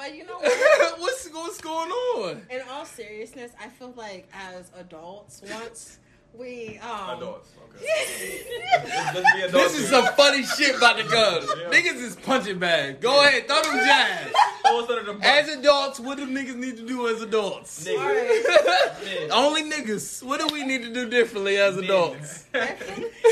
But 0.00 0.16
you 0.16 0.24
know 0.24 0.38
what? 0.38 0.98
what's 0.98 1.28
what's 1.30 1.60
going 1.60 1.90
on? 1.90 2.40
In 2.48 2.62
all 2.70 2.86
seriousness, 2.86 3.52
I 3.60 3.68
feel 3.68 3.92
like 3.98 4.26
as 4.32 4.70
adults, 4.74 5.42
once 5.52 5.98
we 6.32 6.78
um, 6.78 7.18
Adults. 7.18 7.50
Okay. 7.74 7.84
Let's, 8.72 9.14
let's 9.14 9.44
adults. 9.44 9.52
This 9.52 9.74
is 9.74 9.90
here. 9.90 10.02
some 10.02 10.14
funny 10.14 10.42
shit 10.42 10.76
about 10.76 10.96
the 10.96 11.02
go. 11.02 11.40
Yeah. 11.42 11.78
Niggas 11.78 12.02
is 12.02 12.16
punching 12.16 12.58
bags. 12.58 12.98
Go 13.00 13.24
ahead, 13.24 13.46
throw 13.46 13.62
them 13.62 13.76
jabs. 13.84 14.32
Throw 14.62 14.80
us 14.80 14.90
under 14.90 15.12
the 15.12 15.18
bus. 15.18 15.26
As 15.26 15.48
adults, 15.48 16.00
what 16.00 16.16
do 16.16 16.26
niggas 16.26 16.56
need 16.56 16.76
to 16.78 16.86
do 16.86 17.08
as 17.08 17.20
adults? 17.20 17.84
Nigga. 17.84 17.98
Alright. 17.98 19.04
Men. 19.04 19.32
Only 19.32 19.70
niggas. 19.70 20.22
What 20.22 20.40
do 20.40 20.52
we 20.52 20.64
need 20.64 20.82
to 20.82 20.92
do 20.94 21.10
differently 21.10 21.58
as 21.58 21.76
adults? 21.76 22.46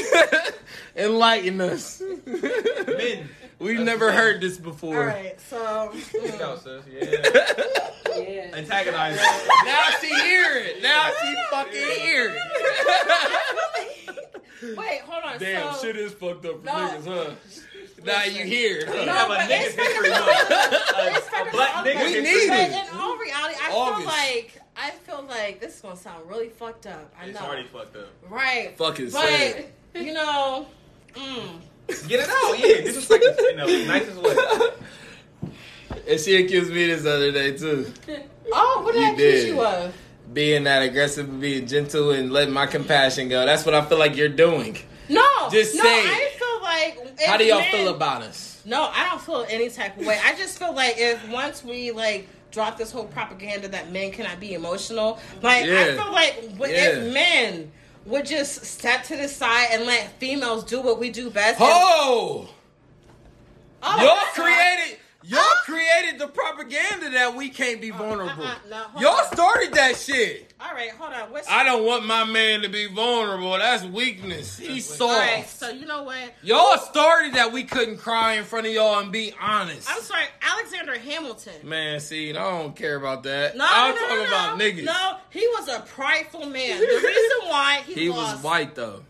Enlighten 0.97 1.61
us. 1.61 2.03
Men. 2.27 3.29
We've 3.59 3.81
never 3.81 4.13
heard 4.13 4.41
this 4.41 4.57
before. 4.57 4.99
Alright, 5.01 5.41
so 5.41 5.91
mm, 5.93 6.39
No, 6.39 6.57
sis. 6.57 6.85
Yeah. 6.91 7.85
Yeah. 8.19 8.51
Antagonize. 8.57 9.17
Now 9.65 9.83
she 10.01 10.09
hear 10.09 10.57
it. 10.57 10.83
Now 10.83 11.09
she 11.23 11.37
fucking 11.51 12.01
hear 12.01 12.35
it. 12.35 12.39
wait, 14.77 15.01
hold 15.03 15.23
on. 15.25 15.39
Damn, 15.39 15.73
so, 15.75 15.83
shit 15.83 15.97
is 15.97 16.13
fucked 16.15 16.45
up 16.47 16.59
for 16.61 16.65
No. 16.67 16.73
niggas, 16.73 17.05
huh? 17.07 17.31
Now 18.05 18.25
you 18.25 18.45
hear 18.45 18.79
it. 18.79 18.89
We 18.91 18.97
Huh? 18.97 19.05
have 19.07 19.27
a 19.31 19.35
but 19.35 19.41
nigga 19.41 19.51
it's- 19.69 19.75
history 19.75 20.11
month. 20.11 20.27
It's 20.31 21.29
A, 21.33 21.49
a 21.49 21.51
black 21.53 21.77
all- 21.77 21.85
nigga 21.85 22.05
We 22.07 22.21
need 22.21 22.49
month. 22.49 22.61
it. 22.61 22.71
But 22.73 22.89
in 22.95 23.01
all 23.01 23.17
reality, 23.19 23.55
I 23.63 23.71
August. 23.73 23.99
feel 23.99 24.07
like 24.07 24.63
I 24.77 24.91
feel 24.91 25.27
like 25.29 25.61
this 25.61 25.75
is 25.77 25.81
gonna 25.81 25.97
sound 25.97 26.29
really 26.29 26.49
fucked 26.49 26.87
up. 26.87 27.13
I 27.21 27.27
It's 27.27 27.39
know, 27.39 27.47
already 27.47 27.69
fucked 27.69 27.97
up. 27.97 28.09
right? 28.29 28.77
Fucking 28.77 29.11
But 29.11 29.27
sad. 29.29 29.67
you 29.95 30.13
know, 30.15 30.67
mm, 31.15 31.61
Get 32.07 32.21
it 32.21 32.29
out. 32.29 32.59
Yeah. 32.59 32.83
This 32.85 32.97
is 32.97 33.11
like 33.11 33.21
the, 33.23 33.51
in 33.51 33.57
the 33.57 33.87
nicest 33.87 34.23
way. 34.23 35.51
And 36.09 36.21
she 36.21 36.37
accused 36.37 36.71
me 36.73 36.87
this 36.87 37.05
other 37.07 37.33
day 37.33 37.57
too. 37.57 37.93
oh, 38.53 38.81
what 38.85 38.93
did 38.95 39.01
You 39.01 39.07
I 39.07 39.11
accuse 39.13 39.45
did. 39.45 39.49
you 39.55 39.63
of? 39.65 39.95
Being 40.33 40.65
that 40.65 40.83
aggressive, 40.83 41.41
being 41.41 41.67
gentle, 41.67 42.11
and 42.11 42.31
letting 42.33 42.53
my 42.53 42.67
compassion 42.67 43.29
go. 43.29 43.45
That's 43.47 43.65
what 43.65 43.75
I 43.75 43.83
feel 43.85 43.99
like 43.99 44.17
you're 44.17 44.29
doing. 44.29 44.77
No, 45.09 45.23
Just 45.51 45.75
no. 45.75 45.83
say 45.83 46.01
it. 46.01 46.07
I 46.07 46.39
feel 46.39 46.63
like 46.63 47.21
How 47.21 47.37
do 47.39 47.45
y'all 47.45 47.61
men- 47.61 47.71
feel 47.73 47.95
about 47.95 48.21
us? 48.23 48.61
No, 48.67 48.91
I 48.93 49.09
don't 49.09 49.21
feel 49.23 49.47
any 49.49 49.71
type 49.71 49.97
of 49.99 50.05
way. 50.05 50.19
I 50.23 50.35
just 50.37 50.59
feel 50.59 50.75
like 50.75 50.97
if 50.99 51.27
once 51.31 51.65
we 51.65 51.91
like 51.93 52.29
drop 52.51 52.77
this 52.77 52.91
whole 52.91 53.07
propaganda 53.07 53.69
that 53.69 53.91
men 53.91 54.11
cannot 54.13 54.39
be 54.41 54.53
emotional, 54.53 55.19
like 55.43 55.65
I 55.65 55.97
feel 55.97 56.13
like 56.13 56.59
w- 56.59 56.75
Yeah. 56.75 57.11
men 57.11 57.73
would 58.09 58.27
just 58.27 58.65
step 58.65 59.05
to 59.05 59.17
the 59.17 59.29
side 59.29 59.69
and 59.73 59.85
let 59.85 60.19
females 60.19 60.65
do 60.65 60.81
what 60.81 60.99
we 60.99 61.11
do 61.11 61.31
best. 61.31 61.61
and- 61.61 61.69
Oh, 61.73 62.49
Oh, 63.83 64.03
y'all 64.03 64.17
created. 64.35 64.99
Y'all 65.25 65.41
Huh? 65.43 65.63
created 65.65 66.21
the 66.21 66.29
propaganda 66.29 67.11
that 67.11 67.35
we 67.35 67.49
can't 67.49 67.81
be 67.81 67.91
uh, 67.91 67.95
uh, 67.95 67.99
uh, 67.99 68.03
vulnerable. 68.03 68.45
uh-uh, 68.45 68.55
no, 68.71 69.01
y'all 69.01 69.19
on. 69.19 69.27
started 69.33 69.73
that 69.75 69.97
shit. 69.97 70.55
All 70.61 70.73
right, 70.73 70.91
hold 70.91 71.13
on. 71.13 71.33
What's 71.33 71.49
I 71.49 71.65
don't 71.65 71.85
want 71.85 72.07
my 72.07 72.25
man 72.25 72.63
to 72.63 72.69
be 72.69 72.87
vulnerable. 72.87 73.51
That's 73.59 73.83
weakness. 73.85 74.57
He's 74.57 74.89
All 75.01 75.09
soft. 75.09 75.19
right, 75.21 75.49
so 75.49 75.71
you 75.71 75.87
know 75.87 76.05
what? 76.05 76.35
Y'all 76.43 76.79
started 76.79 77.35
that 77.35 77.53
we 77.53 77.65
couldn't 77.65 77.97
cry 77.99 78.35
in 78.35 78.45
front 78.45 78.67
of 78.69 78.73
y'all 78.73 79.01
and 79.01 79.11
be 79.11 79.33
honest. 79.41 79.89
I'm 79.91 80.01
sorry, 80.03 80.25
Alexander 80.41 80.97
Hamilton. 80.99 81.55
Man, 81.69 81.99
see, 81.99 82.31
I 82.31 82.35
don't 82.35 82.77
care 82.77 82.95
about 82.97 83.25
that. 83.25 83.57
No, 83.57 83.67
I'm 83.69 83.95
no, 83.97 84.01
talking 84.01 84.17
no, 84.19 84.25
about 84.29 84.59
no. 84.59 84.65
niggas. 84.65 84.85
No, 84.85 85.17
he 85.31 85.47
was 85.49 85.69
a 85.69 85.81
prideful 85.81 86.47
man. 86.47 86.79
The 86.99 87.07
reason 87.07 87.49
why 87.49 87.83
he, 87.87 87.95
He 87.95 88.09
lost, 88.09 88.37
was 88.37 88.45
white 88.45 88.75
though. 88.77 89.03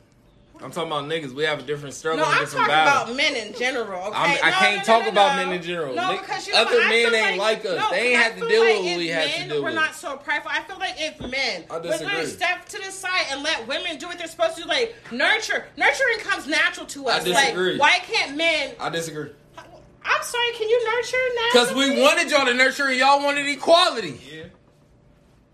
I'm 0.61 0.73
talking 0.73 0.91
about 0.91 1.05
niggas. 1.05 1.33
We 1.33 1.45
have 1.45 1.61
a 1.61 1.63
different 1.63 1.95
struggle, 1.95 2.19
No, 2.25 2.25
and 2.31 2.35
I'm 2.35 2.45
different 2.45 2.67
talking 2.67 2.85
battle. 2.85 3.03
about 3.05 3.17
men 3.17 3.37
in 3.37 3.55
general. 3.55 4.03
Okay? 4.09 4.17
I'm- 4.19 4.39
I 4.43 4.51
No, 4.51 4.57
can't 4.57 4.77
no, 4.79 4.83
talk 4.83 4.99
no, 5.01 5.05
no, 5.05 5.11
about 5.13 5.37
no. 5.37 5.45
men 5.47 5.55
in 5.55 5.63
general. 5.63 5.95
No, 5.95 6.19
because 6.19 6.47
you 6.49 6.53
know, 6.53 6.61
other 6.63 6.81
men 6.89 7.15
ain't 7.15 7.39
like 7.39 7.65
us. 7.65 7.79
No, 7.79 7.91
They 7.91 8.15
ain't 8.15 8.19
because 8.19 8.23
had 8.25 8.33
I 8.33 8.35
to 8.41 8.49
deal 8.49 8.61
with 8.61 8.69
like 8.71 8.79
what 8.83 8.91
if 8.93 8.99
we 8.99 9.09
had 9.09 9.23
to 9.31 9.39
men 9.39 9.49
deal 9.49 9.63
We're 9.63 9.69
with. 9.69 9.75
not 9.77 9.95
so 9.95 10.17
prideful. 10.17 10.51
I 10.53 10.61
feel 10.63 10.79
like 10.79 10.95
if 10.99 11.21
men 11.21 11.65
would 11.71 11.83
literally 11.85 12.05
disagree. 12.23 12.27
step 12.27 12.69
to 12.71 12.79
the 12.79 12.91
side 12.91 13.27
and 13.31 13.43
let 13.45 13.69
women 13.69 13.99
do 13.99 14.09
what 14.09 14.19
they're 14.19 14.27
supposed 14.27 14.57
to, 14.57 14.63
do, 14.65 14.69
like 14.69 14.97
nurture, 15.13 15.67
nurturing 15.77 16.19
comes 16.19 16.47
natural 16.49 16.87
to 16.87 17.07
us. 17.09 17.21
I 17.21 17.25
disagree. 17.25 17.77
Like, 17.77 17.81
why 17.81 17.99
can't 18.13 18.37
men? 18.37 18.75
I 18.81 18.89
disagree. 18.89 19.31
I'm 20.05 20.23
sorry. 20.23 20.53
Can 20.57 20.69
you 20.69 20.97
nurture 20.97 21.17
Because 21.53 21.69
naturally? 21.69 21.91
we 21.97 22.03
wanted 22.03 22.31
y'all 22.31 22.47
to 22.47 22.55
nurture 22.55 22.87
and 22.87 22.97
y'all 22.97 23.23
wanted 23.23 23.47
equality. 23.47 24.19
Yeah. 24.35 24.43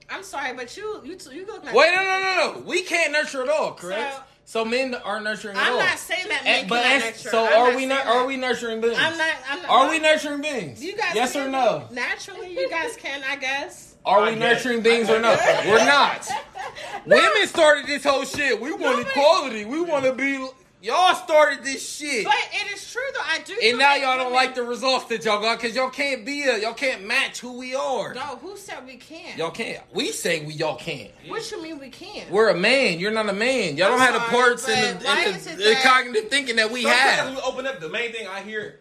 I'm 0.08 0.22
sorry, 0.22 0.52
but 0.54 0.76
you, 0.76 1.00
you, 1.04 1.18
you 1.32 1.46
look 1.46 1.64
like. 1.64 1.74
Wait, 1.74 1.92
no, 1.94 2.02
no, 2.02 2.20
no, 2.22 2.52
no. 2.54 2.58
We 2.66 2.82
can't 2.82 3.12
nurture 3.12 3.42
at 3.42 3.48
all, 3.48 3.72
correct? 3.72 4.14
So- 4.16 4.22
So, 4.46 4.64
men 4.64 4.94
aren't 4.94 5.24
nurturing 5.24 5.56
at 5.56 5.66
I'm 5.66 5.72
all. 5.72 5.78
not 5.78 5.98
saying 5.98 6.28
that 6.28 6.42
Eh, 6.44 6.60
men 6.60 6.68
but 6.68 6.82
cannot 6.82 7.04
nurture. 7.06 7.28
so 7.30 7.46
I'm 7.46 7.52
are 7.72 7.76
we? 7.76 7.86
Not, 7.86 8.06
are 8.06 8.26
we 8.26 8.36
nurturing 8.36 8.80
beings? 8.80 8.96
I'm 8.98 9.16
not. 9.16 9.34
I'm 9.50 9.62
not. 9.62 9.70
Are 9.70 9.90
we 9.90 9.98
nurturing 9.98 10.42
beings? 10.42 10.84
You 10.84 10.96
guys 10.96 11.14
yes 11.14 11.34
or 11.34 11.48
no? 11.48 11.88
Naturally, 11.90 12.52
you 12.52 12.68
guys 12.68 12.94
can, 12.96 13.22
I 13.28 13.36
guess. 13.36 13.94
Are 14.04 14.20
I 14.20 14.30
we 14.32 14.38
guess. 14.38 14.64
nurturing 14.64 14.82
beings 14.82 15.08
or 15.08 15.18
not? 15.18 15.38
We're 15.66 15.84
not. 15.86 16.28
Women 17.06 17.46
started 17.46 17.86
this 17.86 18.04
whole 18.04 18.24
shit. 18.24 18.60
We 18.60 18.70
want 18.70 18.82
Nobody- 18.98 19.08
equality. 19.08 19.64
We 19.64 19.80
want 19.80 20.04
to 20.04 20.12
be. 20.12 20.46
Y'all 20.84 21.14
started 21.14 21.64
this 21.64 21.96
shit. 21.96 22.26
But 22.26 22.34
it 22.52 22.70
is 22.74 22.92
true 22.92 23.00
though. 23.14 23.20
I 23.24 23.38
do. 23.38 23.56
And 23.62 23.78
now 23.78 23.94
y'all 23.94 24.16
don't 24.18 24.26
women- 24.26 24.32
like 24.34 24.54
the 24.54 24.64
results 24.64 25.06
that 25.06 25.24
y'all 25.24 25.40
got 25.40 25.58
because 25.58 25.74
y'all 25.74 25.88
can't 25.88 26.26
be 26.26 26.42
a 26.42 26.58
y'all 26.58 26.74
can't 26.74 27.06
match 27.06 27.40
who 27.40 27.52
we 27.56 27.74
are. 27.74 28.12
No, 28.12 28.20
who 28.20 28.54
said 28.58 28.86
we 28.86 28.96
can't? 28.96 29.38
Y'all 29.38 29.50
can't. 29.50 29.82
We 29.94 30.12
say 30.12 30.44
we 30.44 30.52
y'all 30.52 30.76
can't. 30.76 31.10
What 31.26 31.50
you 31.50 31.62
mean 31.62 31.78
we 31.78 31.88
can't? 31.88 32.30
We're 32.30 32.50
a 32.50 32.54
man. 32.56 32.98
You're 32.98 33.12
not 33.12 33.30
a 33.30 33.32
man. 33.32 33.78
Y'all 33.78 33.92
I'm 33.94 33.98
don't 33.98 34.00
have 34.12 34.12
the 34.14 34.28
parts 34.28 34.68
and 34.68 35.00
the, 35.00 35.08
and 35.08 35.36
is 35.36 35.46
the, 35.46 35.56
the 35.56 35.76
cognitive 35.82 36.28
thinking 36.28 36.56
that 36.56 36.70
we 36.70 36.82
Sometimes 36.82 37.02
have. 37.20 37.34
we 37.34 37.40
open 37.40 37.66
up. 37.66 37.80
The 37.80 37.88
main 37.88 38.12
thing 38.12 38.28
I 38.28 38.42
hear 38.42 38.80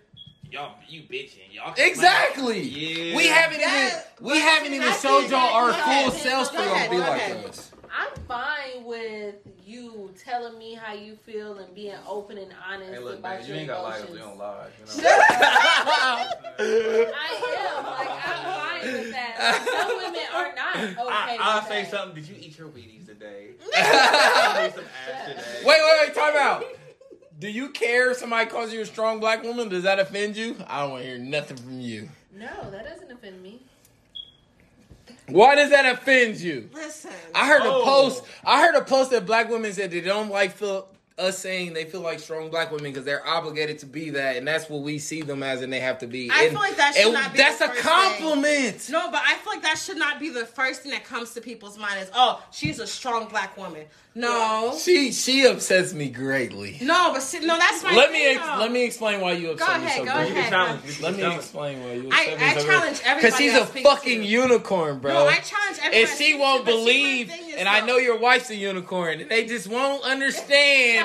y'all, 0.52 0.76
you 0.90 1.04
bitching, 1.04 1.54
y'all. 1.54 1.74
Exactly. 1.78 2.60
Yeah. 2.64 3.16
We 3.16 3.28
haven't 3.28 3.60
That- 3.62 4.08
even 4.20 4.30
we 4.30 4.40
haven't 4.40 4.74
even 4.74 4.92
showed 4.96 5.30
y'all 5.30 5.40
our 5.56 5.72
full 5.72 6.12
selves 6.12 6.50
for 6.50 6.58
go 6.58 6.66
y'all 6.66 6.84
to 6.84 6.90
be 6.90 6.98
like 6.98 7.10
ahead. 7.22 7.46
us. 7.46 7.72
I'm 7.96 8.10
fine 8.28 8.86
with 8.86 9.36
you 9.64 10.12
telling 10.26 10.58
me 10.58 10.74
how 10.74 10.94
you 10.94 11.16
feel 11.16 11.60
and 11.60 11.74
being 11.76 11.96
open 12.08 12.40
and 12.40 12.52
honest 12.68 12.92
Hey, 12.92 13.00
look, 13.00 13.20
about 13.20 13.38
man, 13.40 13.42
you 13.42 13.48
your 13.54 13.58
ain't 13.58 13.68
got 13.68 13.84
lies. 13.84 13.98
emotions. 14.02 14.14
We 14.14 14.20
don't 14.20 14.38
lie. 14.40 14.68
You 14.80 15.04
know? 15.04 15.10
I 16.58 17.78
am 17.78 17.84
like 17.86 18.10
I'm 18.10 18.82
fine 18.82 18.94
with 18.94 19.12
that. 19.12 19.64
Some 19.88 19.98
women 19.98 20.22
are 20.34 20.56
not 20.56 20.76
okay. 20.76 21.38
I, 21.38 21.38
I'll 21.40 21.60
with 21.62 21.70
say 21.70 21.82
that. 21.84 21.92
something. 21.92 22.16
Did 22.16 22.30
you 22.30 22.36
eat 22.40 22.58
your 22.58 22.70
Wheaties 22.70 23.06
today? 23.06 23.50
I 23.76 24.72
some 24.76 24.86
ass 25.12 25.28
today. 25.30 25.42
Wait, 25.64 25.80
wait, 25.82 26.08
wait, 26.08 26.16
time 26.16 26.34
out. 26.36 26.66
Do 27.40 27.50
you 27.50 27.70
care 27.70 28.12
if 28.12 28.18
somebody 28.18 28.50
calls 28.50 28.74
you 28.74 28.82
a 28.82 28.86
strong 28.86 29.20
black 29.20 29.44
woman? 29.44 29.70
Does 29.70 29.84
that 29.84 30.00
offend 30.00 30.36
you? 30.36 30.56
I 30.68 30.82
don't 30.82 30.92
want 30.92 31.04
to 31.04 31.10
hear 31.10 31.18
nothing 31.20 31.58
from 31.58 31.80
you. 31.80 32.10
No, 32.36 32.72
that 32.72 32.86
doesn't 32.86 33.12
offend 33.12 33.42
me. 33.44 33.62
Why 35.28 35.56
does 35.56 35.70
that 35.70 35.86
offend 35.86 36.38
you? 36.38 36.70
Listen. 36.74 37.12
I 37.34 37.48
heard 37.48 37.62
Oh. 37.64 37.82
a 37.82 37.86
post. 37.86 38.24
I 38.44 38.62
heard 38.62 38.76
a 38.76 38.84
post 38.84 39.12
that 39.12 39.26
black 39.26 39.50
women 39.50 39.72
said 39.74 39.92
they 39.92 40.02
don't 40.02 40.30
like 40.30 40.52
feel 40.52 40.88
us 41.20 41.38
saying 41.38 41.74
they 41.74 41.86
feel 41.86 42.02
like 42.02 42.20
strong 42.20 42.50
black 42.50 42.72
women 42.72 42.92
because 42.92 43.06
they're 43.06 43.26
obligated 43.28 43.80
to 43.80 43.86
be 43.86 44.10
that, 44.12 44.36
and 44.38 44.48
that's 44.48 44.70
what 44.70 44.82
we 44.82 44.98
see 44.98 45.22
them 45.22 45.44
as, 45.44 45.62
and 45.62 45.72
they 45.72 45.80
have 45.80 46.00
to 46.00 46.08
be. 46.08 46.30
I 46.32 46.44
And- 46.44 46.52
feel 46.52 46.60
like 46.60 46.76
that 46.78 46.96
should 46.96 47.14
not 47.14 47.32
be 47.34 47.38
That's 47.38 47.60
the 47.60 47.66
a 47.66 47.68
first 47.70 47.82
compliment. 47.82 48.90
No, 48.90 49.12
but 49.12 49.22
I 49.26 49.36
feel 49.36 49.54
like 49.54 49.62
that 49.64 49.78
should 49.78 49.98
not 49.98 50.20
be 50.20 50.30
the 50.30 50.46
first 50.46 50.82
thing 50.82 50.92
that 50.92 51.04
comes 51.06 51.32
to 51.36 51.42
people's 51.42 51.78
mind 51.78 52.00
is, 52.02 52.10
oh, 52.16 52.42
she's 52.52 52.80
a 52.80 52.88
strong 52.88 53.28
black 53.28 53.56
woman. 53.58 53.86
No. 54.16 54.78
She 54.80 55.12
she 55.12 55.48
upsets 55.48 55.92
me 55.92 56.08
greatly. 56.08 56.78
No, 56.82 57.12
but 57.14 57.24
see, 57.24 57.40
no, 57.40 57.58
that's 57.58 57.84
my 57.84 57.96
Let 57.96 58.12
me 58.12 58.36
ex- 58.36 58.44
let 58.60 58.72
me 58.72 58.86
explain 58.86 59.22
why 59.22 59.32
you 59.32 59.50
upset 59.52 59.80
me 59.80 59.88
ahead, 59.88 59.98
so 60.00 60.06
go 60.06 60.12
greatly. 60.14 60.34
You 60.34 60.38
ahead. 60.40 60.52
challenge. 60.52 61.02
Let 61.02 61.16
me 61.18 61.36
explain 61.36 61.84
why 61.84 61.94
you. 61.94 62.10
I- 62.12 62.22
upset 62.26 62.40
me 62.40 62.46
I 62.46 62.54
so 62.54 62.66
challenge 62.68 63.02
greatly. 63.02 63.06
everybody 63.10 63.44
she's 63.44 63.54
I 63.54 63.58
a 63.60 63.66
speak 63.68 63.84
fucking 63.88 64.20
to. 64.20 64.26
unicorn, 64.28 65.00
bro. 65.00 65.14
No, 65.14 65.26
I 65.28 65.38
challenge 65.38 65.80
everybody. 65.82 66.04
and 66.04 66.10
she 66.12 66.34
won't 66.38 66.64
to, 66.64 66.72
but 66.72 66.72
see, 66.74 66.78
my 66.78 66.84
believe, 66.86 67.28
thing 67.32 67.50
is, 67.50 67.56
and 67.56 67.68
I 67.68 67.80
know 67.88 67.98
your 67.98 68.20
wife's 68.20 68.52
a 68.52 68.56
unicorn, 68.56 69.20
and 69.22 69.32
they 69.32 69.46
just 69.46 69.68
won't 69.68 70.04
understand 70.44 71.03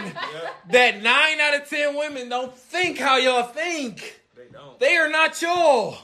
that 0.70 1.02
nine 1.02 1.40
out 1.40 1.60
of 1.60 1.68
ten 1.68 1.96
women 1.96 2.28
don't 2.28 2.56
think 2.56 2.98
how 2.98 3.16
y'all 3.16 3.44
think. 3.44 4.20
They 4.36 4.44
don't. 4.52 4.78
They 4.78 4.96
are 4.96 5.08
not 5.08 5.40
y'all, 5.42 5.98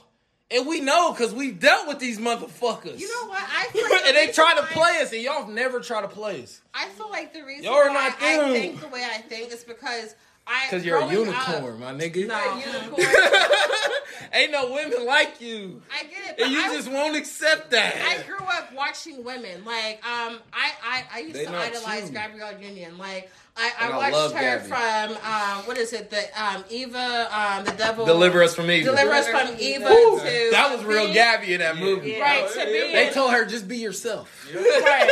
and 0.50 0.66
we 0.66 0.80
know 0.80 1.12
because 1.12 1.32
we've 1.34 1.58
dealt 1.58 1.86
with 1.88 1.98
these 1.98 2.18
motherfuckers. 2.18 2.98
You 2.98 3.08
know 3.08 3.28
what? 3.28 3.42
I 3.42 3.66
feel 3.72 3.88
like 3.90 4.06
and 4.06 4.16
they 4.16 4.32
try 4.32 4.54
to 4.54 4.62
why- 4.62 4.68
play 4.68 5.02
us, 5.02 5.12
and 5.12 5.22
y'all 5.22 5.46
never 5.48 5.80
try 5.80 6.00
to 6.02 6.08
play 6.08 6.42
us 6.42 6.60
I 6.74 6.88
feel 6.90 7.10
like 7.10 7.32
the 7.32 7.42
reason 7.44 7.64
Y'all 7.64 7.74
are 7.74 7.88
why 7.88 7.94
not 8.08 8.22
I 8.22 8.36
them. 8.38 8.52
think 8.52 8.80
the 8.80 8.88
way 8.88 9.04
I 9.04 9.18
think 9.18 9.52
is 9.52 9.64
because 9.64 10.14
I 10.46 10.66
because 10.66 10.84
you're 10.84 10.96
a 10.98 11.00
growing 11.00 11.26
unicorn, 11.28 11.72
Up, 11.74 11.78
my 11.78 11.92
nigga. 11.92 12.26
No. 12.26 12.56
Unicorn. 12.56 13.06
Ain't 14.32 14.50
no 14.52 14.72
women 14.72 15.06
like 15.06 15.40
you, 15.40 15.80
I 15.92 16.02
get 16.04 16.12
it, 16.30 16.34
but 16.36 16.44
and 16.46 16.52
you 16.52 16.60
I, 16.60 16.74
just 16.74 16.90
won't 16.90 17.16
accept 17.16 17.70
that. 17.70 17.94
I 17.96 18.22
grew 18.26 18.44
up 18.46 18.72
watching 18.74 19.22
women. 19.24 19.64
Like, 19.64 20.04
um, 20.04 20.40
I 20.52 20.72
I, 20.82 21.04
I 21.14 21.18
used 21.20 21.34
They 21.36 21.44
to 21.44 21.50
not 21.52 21.66
idolize 21.66 22.08
you. 22.08 22.14
Gabrielle 22.14 22.60
Union. 22.60 22.98
Like, 22.98 23.30
I, 23.56 23.72
I 23.78 23.88
I 23.90 24.10
watched 24.10 24.34
her 24.34 24.40
Gabby. 24.40 24.66
from 24.68 25.10
um, 25.24 25.64
what 25.66 25.78
is 25.78 25.92
it? 25.92 26.10
The 26.10 26.24
um, 26.42 26.64
Eva, 26.70 27.28
um, 27.30 27.64
the 27.64 27.70
devil. 27.72 28.04
Deliver 28.04 28.42
us 28.42 28.52
from 28.54 28.68
Eva. 28.68 28.86
Deliver 28.90 29.12
us 29.12 29.28
from 29.28 29.54
Eva. 29.60 29.84
from 29.84 29.94
Woo! 29.94 30.18
to 30.18 30.48
that 30.50 30.74
was 30.76 30.84
real 30.84 31.02
being- 31.04 31.14
Gabby 31.14 31.54
in 31.54 31.60
that 31.60 31.76
movie. 31.76 32.10
Yeah. 32.12 32.20
Right, 32.20 32.50
to 32.52 32.58
yeah, 32.58 32.64
being- 32.64 32.92
They 32.92 33.10
told 33.10 33.30
her 33.32 33.44
just 33.44 33.68
be 33.68 33.78
yourself. 33.78 34.30
Right. 34.54 35.10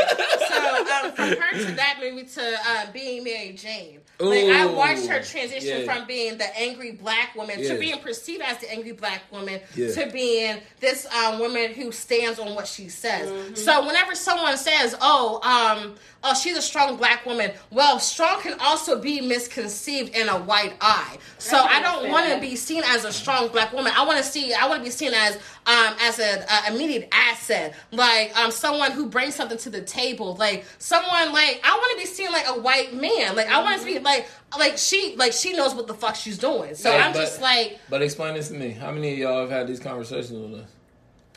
So 0.48 1.06
um, 1.08 1.12
from 1.12 1.28
her 1.40 1.58
to 1.66 1.72
that 1.76 1.98
movie 2.00 2.24
to 2.24 2.56
uh, 2.66 2.86
being 2.92 3.22
Mary 3.24 3.52
Jane, 3.52 4.00
like 4.18 4.44
I 4.44 4.66
watched 4.66 5.06
her 5.06 5.22
transition 5.22 5.80
Yeah. 5.80 5.84
from 5.94 6.06
being 6.06 6.36
the 6.38 6.58
angry 6.58 6.92
black 6.92 7.34
woman 7.36 7.56
Yeah. 7.58 7.74
to 7.74 7.78
being 7.78 7.98
perceived 8.00 8.42
as 8.42 8.58
the 8.58 8.70
angry 8.72 8.92
black 8.92 9.22
woman 9.32 9.60
Yeah. 9.74 9.92
to 9.92 10.10
being 10.12 10.58
this 10.80 11.06
um, 11.06 11.38
woman 11.38 11.72
who 11.74 11.90
stands 11.92 12.38
on 12.38 12.54
what 12.54 12.66
she 12.66 12.88
says. 12.88 13.30
Mm-hmm. 13.30 13.54
So 13.54 13.86
whenever 13.86 14.14
someone 14.14 14.56
says, 14.58 14.94
"Oh, 15.00 15.40
um, 15.42 15.94
oh, 16.22 16.34
she's 16.34 16.56
a 16.56 16.62
strong 16.62 16.96
black 16.96 17.24
woman," 17.24 17.52
well, 17.70 17.98
strong 17.98 18.31
can 18.40 18.58
also 18.60 19.00
be 19.00 19.20
misconceived 19.20 20.14
in 20.16 20.28
a 20.28 20.38
white 20.38 20.74
eye. 20.80 21.18
So 21.38 21.56
I 21.56 21.80
don't 21.82 22.10
want 22.10 22.32
to 22.32 22.40
be 22.40 22.56
seen 22.56 22.82
as 22.86 23.04
a 23.04 23.12
strong 23.12 23.48
black 23.48 23.72
woman. 23.72 23.92
I 23.96 24.04
want 24.06 24.18
to 24.18 24.24
see. 24.24 24.52
I 24.54 24.66
want 24.68 24.80
to 24.80 24.84
be 24.84 24.90
seen 24.90 25.12
as 25.14 25.36
um, 25.66 25.94
as 26.00 26.18
an 26.18 26.44
immediate 26.72 27.08
asset, 27.12 27.74
like 27.90 28.36
um, 28.38 28.50
someone 28.50 28.92
who 28.92 29.06
brings 29.06 29.34
something 29.34 29.58
to 29.58 29.70
the 29.70 29.82
table, 29.82 30.34
like 30.36 30.64
someone 30.78 31.32
like 31.32 31.60
I 31.64 31.70
want 31.76 31.98
to 32.00 32.06
be 32.06 32.06
seen 32.06 32.30
like 32.32 32.46
a 32.48 32.60
white 32.60 32.94
man. 32.94 33.36
Like 33.36 33.48
I 33.48 33.62
want 33.62 33.80
to 33.80 33.86
be 33.86 33.98
like 33.98 34.28
like 34.58 34.78
she 34.78 35.14
like 35.16 35.32
she 35.32 35.52
knows 35.52 35.74
what 35.74 35.86
the 35.86 35.94
fuck 35.94 36.14
she's 36.16 36.38
doing. 36.38 36.74
So 36.74 36.90
Hey, 36.90 36.98
I'm 36.98 37.12
but- 37.12 37.20
just 37.20 37.40
like 37.40 37.78
But 37.90 38.02
explain 38.02 38.34
this 38.34 38.48
to 38.48 38.54
me. 38.54 38.70
How 38.70 38.90
many 38.92 39.12
of 39.12 39.18
y'all 39.18 39.40
have 39.40 39.50
had 39.50 39.66
these 39.66 39.80
conversations 39.80 40.32
with 40.32 40.60
us? 40.60 40.70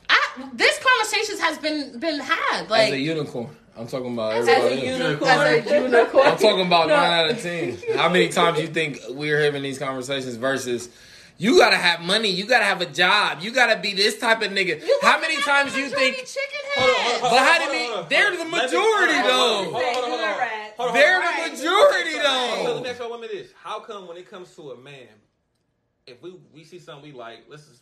I, 0.10 0.50
this 0.54 0.80
conversations 0.84 1.39
has 1.39 1.58
been 1.58 2.00
been 2.00 2.20
had 2.20 2.64
As 2.66 2.70
like 2.70 2.93
a 2.93 3.00
unicorn. 3.00 3.56
I'm 3.78 3.88
talking 3.88 4.13
about 4.13 4.34
As 4.34 4.47
a 4.47 4.51
everybody 4.51 4.88
else. 4.88 4.99
unicorn. 4.99 5.30
as 5.32 5.67
a 5.67 5.82
unicorn. 5.82 6.28
I'm 6.28 6.38
talking 6.38 6.65
about 6.65 6.88
nine 6.88 7.11
out 7.26 7.30
of 7.32 7.41
ten. 7.41 7.78
How 7.95 8.09
many 8.09 8.30
times 8.30 8.59
you 8.59 8.67
think 8.67 8.99
we're 9.09 9.41
having 9.43 9.63
these 9.63 9.78
conversations 9.78 10.36
versus 10.36 10.89
you 11.38 11.57
gotta 11.57 11.76
have 11.76 11.99
money, 11.99 12.30
you 12.30 12.45
gotta 12.45 12.63
have 12.63 12.80
a 12.80 12.86
job, 12.86 13.39
you 13.41 13.51
gotta 13.51 13.78
be 13.82 13.93
this 13.93 14.17
type 14.17 14.41
of 14.41 14.51
nigga. 14.51 14.82
How 15.01 15.19
many 15.19 15.36
times 15.41 15.76
you 15.76 15.89
think 15.89 16.15
chicken 16.17 16.61
Hold 16.78 16.89
on, 16.89 16.95
head? 16.95 17.11
hold 17.11 17.23
on, 17.23 17.30
But 17.32 17.39
how 17.39 17.59
hold 17.59 17.59
do 17.59 17.65
on, 17.65 17.71
we- 17.71 17.86
hold 17.88 17.97
on, 18.03 18.09
they're 18.09 18.32
the 18.32 18.41
on. 18.41 18.51
Let 18.51 18.61
me- 18.71 18.78
majority, 18.78 19.13
though. 19.28 20.91
they're 20.93 21.19
the 21.19 21.26
Right. 21.26 21.51
majority 21.51 22.11
So 22.11 22.17
let 22.17 22.23
though? 22.23 22.82
me 22.82 22.89
ask 22.89 22.99
y'all 22.99 23.11
women 23.11 23.30
this: 23.34 23.49
How 23.61 23.80
come 23.82 24.07
when 24.07 24.15
it 24.17 24.30
comes 24.30 24.55
to 24.55 24.71
a 24.71 24.78
man, 24.78 25.09
if 26.07 26.21
we 26.21 26.36
we 26.53 26.63
see 26.63 26.80
something 26.80 27.11
we 27.11 27.17
like, 27.17 27.39
let's 27.49 27.65
just 27.67 27.82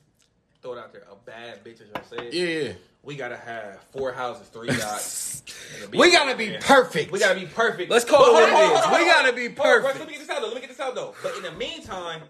throw 0.63 0.73
it 0.73 0.79
out 0.79 0.91
there, 0.91 1.03
a 1.11 1.15
bad 1.15 1.63
bitch 1.63 1.81
as 1.81 1.89
y'all 1.93 2.03
said, 2.09 2.33
Yeah, 2.33 2.45
yeah. 2.45 2.73
We 3.03 3.15
gotta 3.15 3.35
have 3.37 3.79
four 3.91 4.11
houses, 4.13 4.47
three 4.47 4.69
yachts. 4.69 5.43
and 5.75 5.83
a 5.83 5.87
big 5.89 5.99
We 5.99 6.11
gotta 6.11 6.35
be 6.37 6.49
man. 6.51 6.61
perfect. 6.61 7.11
We 7.11 7.19
gotta 7.19 7.39
be 7.39 7.45
perfect. 7.45 7.91
Let's 7.91 8.05
call 8.05 8.19
But 8.19 8.27
it 8.29 8.33
hold 8.33 8.43
what 8.43 8.43
on, 8.43 8.49
it 8.49 8.55
hold 8.55 8.71
on, 8.71 8.77
is. 8.77 8.83
hold 8.85 8.93
on, 8.95 8.99
We 9.01 9.05
gotta 9.11 9.33
be 9.33 9.41
Hold 9.41 9.49
on, 9.51 9.55
bro, 9.55 9.81
perfect. 9.81 9.99
Let 9.99 10.07
me 10.07 10.13
get 10.13 10.19
this 10.21 10.29
out 10.29 10.41
though. 10.41 10.47
Let 10.47 10.55
me 10.55 10.61
get 10.61 10.69
this 10.69 10.79
out 10.79 10.95
though. 10.95 11.15
But 11.21 11.35
in 11.35 11.43
the 11.43 11.51
meantime, 11.51 12.21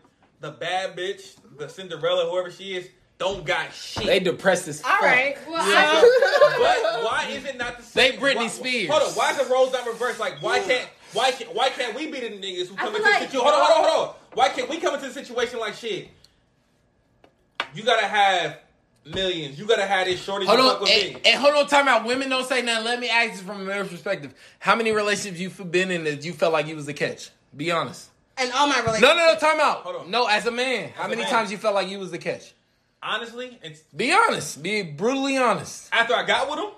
the 0.42 0.52
bad 0.52 0.96
bitch, 0.98 1.36
the 1.58 1.70
Cinderella, 1.70 2.30
whoever 2.30 2.50
she 2.52 2.74
is, 2.76 2.90
don't 3.20 3.46
got 3.46 3.72
shit. 3.74 4.06
They 4.06 4.20
depressed 4.20 4.68
as 4.68 4.82
fuck. 4.82 4.92
All 5.02 5.08
right. 5.08 5.38
Well, 5.48 5.58
But 5.64 7.04
why 7.04 7.28
is 7.32 7.46
it 7.46 7.58
not 7.58 7.78
the 7.78 7.84
same? 7.84 8.12
They 8.14 8.18
same? 8.18 8.20
Britney 8.20 8.36
why, 8.38 8.48
Spears. 8.48 8.90
Hold 8.90 9.04
on. 9.04 9.10
Why 9.10 9.32
is 9.32 9.38
the 9.38 9.46
roles 9.54 9.72
not 9.72 9.86
reversed? 9.88 10.20
Like 10.20 10.42
why 10.42 10.60
can't 10.60 10.90
why 11.14 11.32
can't 11.32 11.54
why 11.54 11.70
can't 11.70 11.96
we 11.96 12.08
be 12.12 12.20
the 12.20 12.30
niggas 12.30 12.68
who 12.68 12.76
come 12.76 12.96
into 12.96 13.02
like- 13.04 13.20
the 13.20 13.26
situation? 13.28 13.40
Hold 13.42 13.54
on, 13.54 13.62
hold 13.72 13.86
on, 13.86 13.92
hold 13.92 14.10
on. 14.10 14.16
Why 14.34 14.50
can't 14.50 14.68
we 14.70 14.78
come 14.80 14.96
into 14.96 15.08
the 15.08 15.14
situation 15.14 15.60
like 15.60 15.76
shit? 15.76 16.10
You 17.76 17.84
gotta 17.84 18.08
have 18.08 18.60
millions. 19.06 19.58
You 19.60 19.66
gotta 19.66 19.86
have 19.86 20.08
this 20.08 20.22
shorty. 20.22 20.46
Hold 20.46 20.58
to 20.60 20.64
fuck 20.64 20.76
on, 20.78 20.82
with 20.84 20.92
and, 20.92 21.14
me. 21.16 21.22
and 21.26 21.42
hold 21.42 21.56
on, 21.56 21.68
time 21.68 21.88
out. 21.88 22.06
Women 22.06 22.30
don't 22.30 22.48
say 22.48 22.62
nothing. 22.62 22.86
Let 22.86 23.00
me 23.00 23.10
ask 23.10 23.32
you 23.42 23.48
from 23.48 23.62
a 23.62 23.64
male 23.66 23.86
perspective. 23.86 24.34
How 24.60 24.76
many 24.76 24.92
relationships 24.92 25.40
you've 25.40 25.72
been 25.72 25.92
in 25.92 26.04
that 26.06 26.24
you 26.24 26.34
felt 26.34 26.54
like 26.54 26.68
you 26.68 26.76
was 26.76 26.86
the 26.86 26.94
catch? 26.94 27.30
Be 27.56 27.72
honest. 27.72 28.10
And 28.38 28.52
all 28.54 28.68
my 28.68 28.80
relationships. 28.80 29.02
No, 29.02 29.16
no, 29.16 29.34
no, 29.34 29.40
time 29.40 29.60
out. 29.60 29.78
Hold 29.84 29.96
on. 29.98 30.12
No, 30.12 30.26
as 30.28 30.46
a 30.48 30.52
man, 30.52 30.90
how 30.96 31.06
a 31.06 31.10
many 31.10 31.22
man. 31.22 31.30
times 31.30 31.52
you 31.52 31.58
felt 31.58 31.76
like 31.76 31.88
you 31.90 32.00
was 32.00 32.12
the 32.12 32.18
catch? 32.18 32.54
Honestly, 33.02 33.60
it's 33.62 33.82
Be 33.96 34.12
honest. 34.14 34.64
Be 34.64 34.82
brutally 34.82 35.38
honest. 35.38 35.90
after 35.92 36.16
I 36.16 36.26
got 36.26 36.50
with 36.50 36.58
him, 36.60 36.70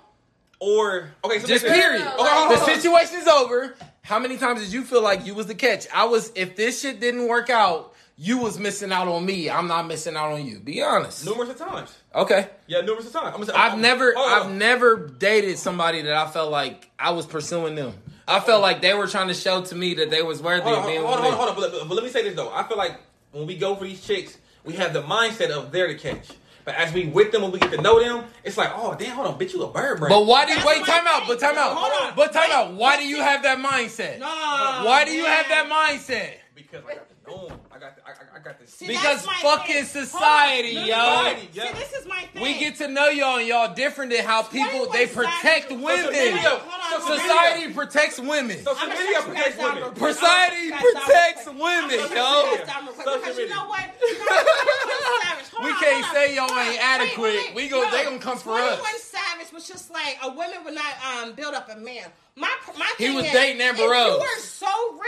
or 0.58 1.10
okay, 1.24 1.38
so 1.38 1.46
Just 1.46 1.64
listen. 1.64 1.80
period. 1.80 2.04
no, 2.04 2.14
Okay, 2.14 2.16
hold 2.16 2.28
on, 2.28 2.48
The 2.50 2.56
hold 2.58 2.68
on. 2.70 2.74
situation's 2.76 3.26
over. 3.28 3.74
How 4.02 4.18
many 4.18 4.36
times 4.36 4.60
did 4.60 4.72
you 4.72 4.82
feel 4.84 5.02
like 5.02 5.24
you 5.26 5.34
was 5.34 5.46
the 5.46 5.54
catch? 5.54 5.86
I 5.94 6.04
was. 6.04 6.30
If 6.34 6.56
this 6.56 6.80
shit 6.80 7.00
didn't 7.00 7.26
work 7.28 7.48
out, 7.50 7.94
you 8.16 8.38
was 8.38 8.58
missing 8.58 8.92
out 8.92 9.08
on 9.08 9.24
me. 9.26 9.50
I'm 9.50 9.68
not 9.68 9.86
missing 9.86 10.16
out 10.16 10.32
on 10.32 10.46
you. 10.46 10.58
Be 10.58 10.82
honest. 10.82 11.24
Numerous 11.26 11.50
of 11.50 11.58
times. 11.58 11.94
Okay. 12.14 12.48
Yeah, 12.66 12.80
numerous 12.80 13.06
of 13.06 13.12
times. 13.12 13.26
I'm 13.26 13.32
gonna 13.34 13.46
say- 13.46 13.52
I've 13.52 13.72
I'm- 13.72 13.80
never, 13.82 14.14
hold 14.16 14.30
on. 14.32 14.42
I've 14.46 14.52
never 14.52 14.96
dated 14.96 15.58
somebody 15.58 16.02
that 16.02 16.14
I 16.16 16.26
felt 16.30 16.50
like 16.50 16.90
I 16.98 17.10
was 17.10 17.26
pursuing 17.26 17.74
them. 17.74 17.94
I 18.26 18.40
felt 18.40 18.62
like 18.62 18.80
they 18.80 18.94
were 18.94 19.06
trying 19.06 19.28
to 19.28 19.34
show 19.34 19.62
to 19.62 19.74
me 19.74 19.94
that 19.94 20.10
they 20.10 20.22
was 20.22 20.42
worthy 20.42 20.62
Hold 20.62 20.78
of 20.78 20.86
being 20.86 21.00
hold 21.02 21.18
on, 21.18 21.24
with 21.24 21.34
hold 21.34 21.48
on, 21.48 21.54
hold 21.54 21.74
on. 21.74 21.88
But, 21.88 21.94
let 21.94 22.04
me 22.04 22.10
say 22.10 22.22
this 22.22 22.34
though. 22.34 22.52
I 22.52 22.64
feel 22.64 22.76
like 22.76 22.98
when 23.32 23.46
we 23.46 23.56
go 23.56 23.76
for 23.76 23.84
these 23.84 24.04
chicks, 24.04 24.36
we 24.64 24.74
have 24.74 24.92
the 24.92 25.02
mindset 25.02 25.50
of 25.50 25.70
they're 25.70 25.88
the 25.88 25.94
catch. 25.94 26.28
But 26.64 26.74
as 26.74 26.92
we 26.92 27.06
with 27.06 27.30
them, 27.30 27.42
when 27.42 27.52
we 27.52 27.60
get 27.60 27.70
to 27.70 27.80
know 27.80 28.02
them, 28.02 28.24
it's 28.42 28.56
like, 28.56 28.70
oh 28.74 28.96
damn, 28.98 29.14
hold 29.14 29.28
on, 29.28 29.38
bitch, 29.38 29.52
you 29.52 29.62
a 29.62 29.70
bird 29.70 30.00
brain. 30.00 30.08
But 30.10 30.26
why 30.26 30.46
do 30.46 30.54
That's 30.54 30.66
wait? 30.66 30.84
Time 30.84 31.06
out. 31.06 31.28
But 31.28 31.38
time 31.38 31.56
out. 31.56 31.76
Hold 31.76 31.92
on. 32.10 32.16
But 32.16 32.32
time 32.32 32.48
Wait. 32.48 32.52
out. 32.56 32.72
Why 32.72 32.96
do 32.96 33.04
you 33.06 33.18
have 33.20 33.44
that 33.44 33.58
mindset? 33.58 34.18
No. 34.18 34.26
Why 34.26 35.04
do 35.04 35.12
you 35.12 35.24
have 35.26 35.46
that 35.48 35.68
mindset? 35.68 36.30
because 36.56 36.82
I 36.84 36.94
got 36.94 37.06
the. 37.26 37.52
I 37.74 37.78
got 37.78 37.96
the, 37.96 38.02
I, 38.06 38.10
I- 38.10 38.36
I 38.36 38.38
got 38.40 38.58
the 38.60 38.66
See, 38.66 38.86
see. 38.86 38.92
Because 38.92 39.26
fucking 39.26 39.74
thing. 39.74 39.84
society, 39.84 40.74
Hold 40.76 40.82
on. 40.82 40.86
yo. 40.88 40.94
Society, 40.94 41.48
yeah. 41.52 41.72
See, 41.72 41.78
this 41.78 41.92
is 41.94 42.06
my 42.06 42.20
thing. 42.32 42.42
We 42.42 42.58
get 42.58 42.76
to 42.76 42.88
know 42.88 43.08
y'all 43.08 43.38
and 43.38 43.48
y'all 43.48 43.74
different 43.74 44.12
than 44.12 44.24
how 44.24 44.42
people 44.42 44.90
they 44.92 45.06
protect 45.06 45.70
women. 45.70 46.10
media, 46.12 46.36
Hold 46.38 46.62
on, 46.62 46.68
hold 47.00 47.10
on. 47.10 47.18
Society 47.18 47.72
protects 47.74 48.18
women. 48.20 48.58
Social 48.58 48.76
I'm 48.78 48.88
gonna 48.88 49.00
media 49.00 49.22
protects 49.22 49.58
women. 49.58 49.94
Society 49.96 50.56
I'm 50.66 50.70
gonna 50.70 50.82
shut 50.84 50.86
you 50.86 50.94
guys 50.94 50.94
down 50.94 51.02
protects 51.06 51.46
women, 51.46 51.64
I'm 51.66 51.88
gonna 51.88 52.08
shut 52.08 52.16
yo. 52.16 52.50
you 52.50 52.56
guys 52.58 52.66
down 52.66 52.84
real 52.86 52.94
quick 52.94 53.06
Social 53.06 53.20
because 53.20 53.38
you 53.38 53.48
know 53.48 53.64
what? 53.66 53.84
You 54.00 54.18
know 54.18 54.24
what? 54.26 54.46
21 54.86 55.22
Savage. 55.22 55.48
Hold 55.56 55.64
We 55.64 55.72
can't 55.80 56.06
say 56.12 56.34
y'all 56.36 56.58
ain't 56.58 56.80
adequate. 56.82 57.18
Wait, 57.22 57.54
wait, 57.54 57.54
We 57.56 57.68
go- 57.68 57.90
they 57.90 58.04
gonna 58.04 58.18
come 58.18 58.38
for 58.38 58.56
21 58.58 58.70
us. 58.70 59.02
Savage 59.02 59.52
was 59.52 59.66
just 59.66 59.90
like 59.90 60.18
a 60.22 60.28
woman 60.30 60.62
would 60.64 60.74
not 60.74 60.94
um 61.04 61.32
build 61.32 61.54
up 61.54 61.68
a 61.70 61.76
man. 61.76 62.04
My 62.38 62.50
my 62.78 62.92
He 62.98 63.08
was 63.14 63.24
is, 63.24 63.32
dating 63.32 63.62
Amber 63.62 63.82
if 63.84 63.90
Rose. 63.90 64.16
You 64.18 64.20
are 64.20 64.38
so 64.40 64.66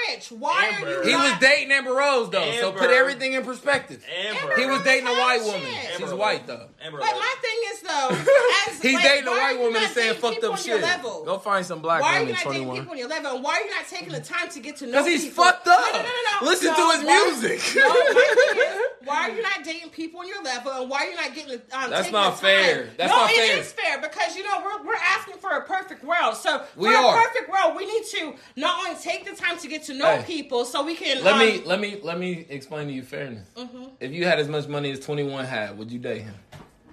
rich. 0.08 0.30
Why 0.32 0.70
Amber. 0.72 0.88
are 0.88 1.04
you? 1.04 1.10
He 1.10 1.14
was 1.14 1.38
dating 1.40 1.70
Amber 1.72 1.92
Rose 1.92 2.30
though, 2.30 2.50
so 2.58 2.72
put 2.72 2.90
everything 2.90 3.34
in 3.34 3.44
perspective. 3.44 4.02
Amber. 4.08 4.56
He 4.56 4.64
was 4.64 4.82
dating 4.82 5.08
a 5.08 5.12
white 5.12 5.42
woman. 5.44 5.60
Shit. 5.60 5.98
She's 5.98 6.14
white 6.14 6.46
though. 6.46 6.68
Amber 6.82 6.98
But 6.98 7.12
my 7.12 7.34
thing 7.42 7.58
is 7.72 7.80
though, 7.82 8.32
as, 8.72 8.80
He's 8.80 8.94
like, 8.94 9.02
dating 9.04 9.28
a 9.28 9.30
white 9.32 9.58
woman 9.58 9.82
and 9.82 9.92
saying 9.92 10.14
dating 10.14 10.22
fucked 10.22 10.44
up 10.44 10.58
shit. 10.58 10.80
level? 10.80 11.24
Go 11.26 11.38
find 11.38 11.66
some 11.66 11.80
black 11.82 12.00
Why 12.00 12.08
are 12.08 12.12
you 12.20 12.26
women. 12.28 12.32
not 12.34 12.42
Twenty 12.44 12.58
dating 12.60 12.74
people 12.76 12.92
on 12.92 12.98
your 12.98 13.08
level? 13.08 13.42
Why 13.42 13.52
are 13.56 13.60
you 13.64 13.70
not 13.74 13.86
taking 13.88 14.08
the 14.12 14.20
time 14.20 14.48
to 14.48 14.60
get 14.60 14.76
to 14.78 14.86
know 14.86 14.92
Because 14.92 15.06
he's 15.08 15.24
people? 15.26 15.44
fucked 15.44 15.68
up. 15.68 15.80
No, 15.80 15.98
no, 15.98 16.04
no, 16.04 16.08
no, 16.08 16.40
no. 16.40 16.46
Listen 16.50 16.68
No, 16.68 16.76
to 16.92 16.96
his 16.96 17.04
why- 17.06 17.24
music. 17.26 17.76
No, 17.76 17.94
is, 17.94 18.80
why 19.04 19.28
are 19.28 19.34
you 19.36 19.42
not 19.42 19.64
dating 19.64 19.90
people 19.90 20.20
on 20.20 20.28
your 20.28 20.42
level? 20.42 20.72
And 20.72 20.88
why 20.88 21.04
are 21.04 21.10
you 21.10 21.16
not 21.16 21.34
getting 21.34 21.52
um, 21.72 21.90
That's 21.90 22.10
not 22.10 22.36
the 22.36 22.40
time? 22.46 22.64
fair. 22.64 22.88
That's 22.96 23.12
no, 23.12 23.18
not 23.18 23.30
it 23.30 23.36
fair. 23.36 23.58
is 23.58 23.72
fair 23.72 24.00
because 24.00 24.34
you 24.34 24.44
know 24.44 24.62
we're, 24.64 24.86
we're 24.86 24.94
asking 24.94 25.36
for 25.38 25.50
a 25.50 25.66
perfect 25.66 26.02
world. 26.04 26.34
So 26.34 26.64
We 26.76 26.88
are. 26.94 27.17
A 27.18 27.22
perfect 27.28 27.50
world, 27.50 27.76
we 27.76 27.86
need 27.86 28.04
to 28.12 28.34
not 28.56 28.86
only 28.86 29.00
take 29.00 29.24
the 29.24 29.34
time 29.34 29.58
to 29.58 29.68
get 29.68 29.84
to 29.84 29.94
know 29.94 30.16
Hey. 30.18 30.22
people, 30.24 30.64
so 30.64 30.84
we 30.84 30.94
can 30.94 31.22
Let 31.24 31.34
um, 31.34 31.38
me 31.40 31.62
let 31.64 31.80
me 31.80 32.00
let 32.02 32.18
me 32.18 32.46
explain 32.48 32.88
to 32.88 32.92
you 32.92 33.02
fairness. 33.02 33.48
Mm-hmm. 33.56 33.84
If 34.00 34.12
you 34.12 34.24
had 34.24 34.38
as 34.38 34.48
much 34.48 34.66
money 34.68 34.90
as 34.90 35.00
Twenty 35.00 35.22
One 35.24 35.44
had, 35.44 35.76
would 35.78 35.90
you 35.90 35.98
date 35.98 36.22
him? 36.22 36.34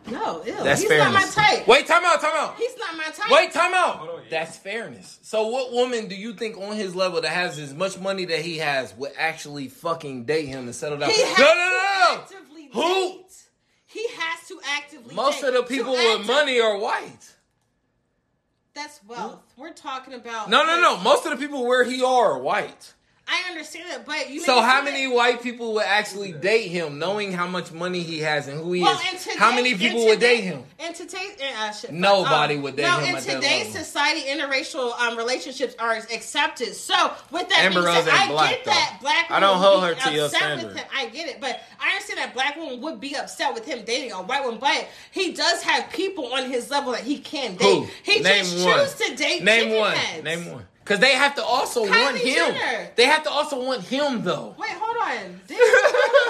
No, 0.07 0.43
ew, 0.45 0.53
That's 0.63 0.81
he's 0.81 0.89
fairness. 0.89 1.13
not 1.35 1.35
my 1.37 1.43
type. 1.57 1.67
Wait, 1.67 1.87
time 1.87 2.03
out, 2.05 2.21
time 2.21 2.31
out. 2.35 2.55
He's 2.57 2.77
not 2.77 2.95
my 2.95 3.05
type. 3.05 3.31
Wait, 3.31 3.51
time 3.51 3.73
out. 3.73 4.01
On, 4.01 4.07
yeah. 4.07 4.21
That's 4.29 4.55
fairness. 4.55 5.17
So, 5.23 5.47
what 5.47 5.71
woman 5.73 6.07
do 6.07 6.13
you 6.15 6.33
think 6.33 6.57
on 6.59 6.75
his 6.75 6.95
level 6.95 7.21
that 7.21 7.31
has 7.31 7.57
as 7.57 7.73
much 7.73 7.97
money 7.97 8.25
that 8.25 8.41
he 8.41 8.59
has 8.59 8.93
would 8.97 9.13
actually 9.17 9.67
fucking 9.67 10.25
date 10.25 10.45
him 10.45 10.65
and 10.65 10.75
settle 10.75 10.99
down? 10.99 11.09
He 11.09 11.19
has 11.23 11.39
no, 11.39 11.45
no, 11.45 11.53
no, 11.55 12.15
no. 12.15 12.21
actively 12.21 12.69
Who? 12.71 13.13
date. 13.17 13.21
He 13.87 14.05
has 14.15 14.47
to 14.49 14.59
actively. 14.77 15.15
Most 15.15 15.41
date. 15.41 15.47
of 15.47 15.53
the 15.55 15.61
To 15.61 15.67
people 15.67 15.93
with 15.93 16.19
acti- 16.19 16.27
money 16.27 16.59
are 16.59 16.77
white. 16.77 17.33
That's 18.75 18.99
wealth. 19.07 19.41
We're 19.57 19.73
talking 19.73 20.13
about. 20.13 20.49
No, 20.49 20.65
no, 20.65 20.81
no. 20.81 20.97
Most 20.97 21.25
of 21.25 21.31
the 21.31 21.37
people 21.37 21.65
where 21.65 21.83
he 21.85 22.03
are 22.03 22.33
are 22.33 22.39
white. 22.39 22.94
I 23.27 23.49
understand 23.49 23.89
that, 23.89 24.05
but 24.05 24.29
you. 24.29 24.39
So 24.41 24.61
how 24.61 24.83
many 24.83 25.07
like- 25.07 25.15
white 25.15 25.41
people 25.41 25.73
would 25.73 25.85
actually 25.85 26.31
date 26.31 26.67
him, 26.67 26.99
knowing 26.99 27.31
how 27.31 27.47
much 27.47 27.71
money 27.71 28.01
he 28.01 28.19
has 28.19 28.47
and 28.47 28.59
who 28.59 28.73
he 28.73 28.83
Well, 28.83 28.93
is? 28.99 29.13
in 29.13 29.17
today, 29.17 29.35
how 29.39 29.51
many 29.51 29.71
in 29.71 29.79
people 29.79 30.05
would 30.05 30.13
today- 30.19 30.35
date 30.37 30.43
him? 30.43 30.63
In 30.77 30.93
today's, 30.93 31.31
uh, 31.41 31.71
shit, 31.71 31.91
Nobody 31.91 32.55
um, 32.55 32.61
would 32.61 32.75
date 32.75 32.83
no, 32.83 32.99
him 32.99 33.13
No, 33.13 33.17
in 33.17 33.23
today's 33.23 33.71
society, 33.71 34.21
interracial 34.29 34.95
um, 34.99 35.17
relationships 35.17 35.73
are 35.79 35.93
accepted. 35.93 36.75
So 36.75 36.93
with 37.31 37.49
that 37.49 37.59
Amber 37.63 37.81
being 37.81 37.95
said, 38.03 38.13
I 38.13 38.27
black, 38.27 38.49
get 38.51 38.65
though. 38.65 38.71
that 38.71 38.97
black. 39.01 39.31
I 39.31 39.39
don't 39.39 39.57
hold 39.57 39.83
her 39.83 39.95
to 39.95 40.11
your 40.13 40.25
upset 40.25 40.39
standard. 40.41 40.67
With 40.67 40.77
him. 40.77 40.85
I 40.95 41.07
get 41.07 41.27
it, 41.27 41.41
but 41.41 41.59
I 41.79 41.89
understand 41.93 42.19
that 42.19 42.33
black 42.35 42.55
woman 42.57 42.79
would 42.81 42.99
be 42.99 43.15
upset 43.15 43.55
with 43.55 43.65
him 43.65 43.83
dating 43.85 44.11
a 44.11 44.21
white 44.21 44.43
woman. 44.43 44.59
But 44.59 44.87
he 45.09 45.31
does 45.31 45.63
have 45.63 45.89
people 45.91 46.31
on 46.33 46.51
his 46.51 46.69
level 46.69 46.91
that 46.91 47.01
he 47.01 47.17
can 47.17 47.55
date. 47.55 47.65
Who? 47.65 47.87
He 48.03 48.19
Name 48.19 48.43
just 48.43 48.63
one. 48.65 48.79
chooses 48.85 48.95
to 49.07 49.15
date. 49.15 49.43
Name 49.43 49.75
one. 49.79 49.93
heads. 49.95 50.23
Name 50.23 50.51
one. 50.51 50.67
Because 50.85 50.99
they 50.99 51.13
have 51.15 51.33
to 51.33 51.43
also 51.43 51.83
Kylie 51.83 51.89
want 52.03 52.17
him. 52.17 52.53
Jenner. 52.53 52.89
They 52.95 53.05
have 53.05 53.23
to 53.23 53.31
also 53.31 53.59
want 53.65 53.81
him 53.81 54.21
though. 54.23 54.55
Wait, 54.59 54.69
hold 54.69 54.95
on. 54.97 55.41
Did 55.47 55.57
he, 55.57 55.63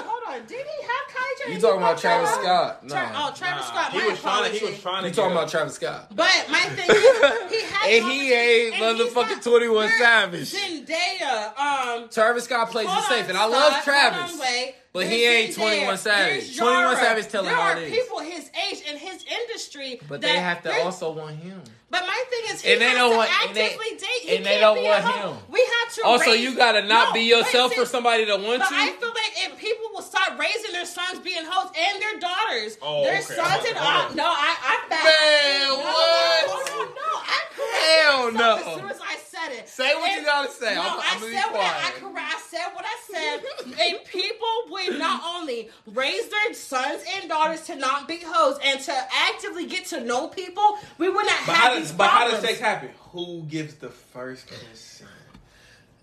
hold 0.02 0.24
on. 0.34 0.46
Did 0.48 0.66
he 0.66 0.82
have 0.88 1.14
Kylie 1.14 1.40
Jenner? 1.44 1.54
You 1.56 1.60
talking 1.62 1.78
about 1.82 1.98
Travis 1.98 2.30
that 2.32 2.46
up? 2.46 2.80
Scott? 2.80 2.88
Tra- 2.88 3.12
Nah. 3.12 3.28
oh, 3.28 3.34
Travis 3.36 3.68
Nah, 3.68 3.84
Scott. 3.84 3.92
he 3.92 4.08
was 4.08 4.22
trying 4.22 4.44
to. 4.54 4.58
He 4.58 4.66
was 4.66 4.82
trying 4.82 5.02
to. 5.04 5.10
You 5.10 5.14
talking 5.14 5.30
get 5.34 5.38
about. 5.40 5.50
Travis 5.50 5.74
Scott? 5.76 6.08
But 6.16 6.46
my 6.50 6.60
thing 6.60 6.90
is, 6.90 7.52
he 7.52 7.62
had 7.68 7.90
And 7.92 8.12
he 8.12 8.34
ain't 8.34 8.76
motherfucking 8.76 9.44
21 9.44 9.90
Savage. 10.00 10.54
Zendaya, 10.54 11.58
um, 11.60 12.10
Travis 12.10 12.46
Scott 12.46 12.72
plays 12.72 12.88
it 12.90 13.04
safe, 13.10 13.28
and 13.28 13.38
I 13.38 13.46
love 13.48 13.74
hold 13.74 13.84
Travis. 13.84 14.34
on, 14.36 14.40
wait. 14.40 14.76
But 14.94 15.08
he 15.08 15.26
ain't 15.26 15.54
21 15.54 15.98
Savage. 15.98 16.56
21 16.58 16.96
Savage 16.96 17.28
telling 17.28 17.48
there 17.48 17.56
how 17.58 17.78
are 17.78 17.82
people 17.82 18.20
his 18.20 18.50
age 18.72 18.82
in 18.90 18.98
his 18.98 19.26
industry. 19.42 20.00
But 20.08 20.22
that 20.22 20.28
they 20.28 20.40
have 20.40 20.64
to 20.64 20.84
also 20.84 21.12
want 21.12 21.36
him. 21.36 21.62
But 21.96 22.04
my 22.08 22.22
thing 22.30 22.44
is, 22.54 22.62
he 22.62 22.74
And 22.74 22.82
they 22.82 22.90
has 22.92 22.98
don't 22.98 23.12
to 23.12 23.18
want- 23.18 23.32
and 23.48 23.56
they- 23.56 23.66
actively 23.72 23.92
date. 23.98 24.22
He 24.28 24.36
and 24.36 24.46
they 24.46 24.50
can't 24.60 24.62
don't 24.62 24.76
be 24.76 24.84
want 24.84 25.00
at 25.00 25.04
home. 25.06 25.36
him. 25.38 25.44
We 25.50 25.62
have 25.80 25.94
to. 25.96 26.04
Also, 26.04 26.32
raise- 26.32 26.42
you 26.44 26.56
gotta 26.56 26.84
not 26.84 27.10
No, 27.10 27.14
be 27.14 27.22
yourself 27.22 27.72
wait, 27.72 27.80
for 27.80 27.86
see, 27.86 27.92
somebody 27.92 28.26
that 28.26 28.40
wants 28.40 28.70
you. 28.70 28.78
I 28.78 28.92
feel 29.00 29.14
like 29.16 29.34
if 29.48 29.58
people 29.58 29.88
will 29.94 30.02
start 30.02 30.38
raising 30.38 30.74
their 30.74 30.86
sons 30.86 31.20
being 31.20 31.46
hoes 31.46 31.72
and 31.78 32.02
their 32.02 32.20
daughters, 32.20 32.78
Oh, 32.82 33.04
their 33.06 33.14
okay. 33.24 33.34
sons 33.36 33.64
and 33.70 33.78
Hold 33.78 33.96
on. 34.06 34.12
uh, 34.12 34.16
no, 34.16 34.26
I, 34.28 34.52
I 34.62 34.90
back. 34.90 35.04
Man, 35.06 35.68
no, 35.70 35.76
what? 35.78 36.50
Hold 36.50 36.88
on, 36.90 36.96
no, 36.96 37.12
I 37.24 37.40
Hell 37.56 38.32
no. 38.32 38.56
As 38.58 38.64
soon 38.76 38.90
as 38.90 39.00
I 39.02 39.16
said 39.18 39.52
it, 39.54 39.70
Say 39.70 39.96
what 39.96 40.12
you 40.12 40.24
gotta 40.26 40.52
say. 40.52 40.76
No, 40.76 40.82
I'm- 40.82 41.00
i 41.00 41.04
I'm 41.14 41.20
gonna 41.20 41.32
be 41.32 41.38
said 41.38 41.52
what 41.52 41.62
I, 41.62 41.66
I, 41.66 41.92
quiet. 41.92 42.02
correct, 42.02 42.34
I 42.36 42.40
said 42.50 42.66
what 42.74 42.86
I 42.86 42.98
said. 43.12 43.44
and 43.80 44.06
people 44.06 44.48
would 44.70 45.00
not 45.00 45.22
only 45.36 45.70
raise 45.88 46.28
their 46.30 46.54
sons 46.54 47.04
and 47.16 47.30
daughters 47.30 47.62
to 47.68 47.76
not 47.76 48.08
be 48.08 48.18
hoes 48.26 48.58
and 48.64 48.80
to 48.82 48.94
actively 49.14 49.66
get 49.66 49.86
to 49.88 50.02
know 50.02 50.28
people, 50.28 50.78
we 50.98 51.10
would 51.10 51.26
not 51.26 51.40
But 51.46 51.56
have 51.56 51.74
how 51.88 51.92
these 51.92 51.98
but 51.98 52.08
how 52.10 52.32
does 52.32 52.40
sex 52.42 52.60
happen? 52.60 52.90
Who 53.12 53.44
gives 53.44 53.76
the 53.76 53.90
first 53.90 54.48
consent? 54.48 55.10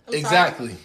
Exactly. 0.08 0.76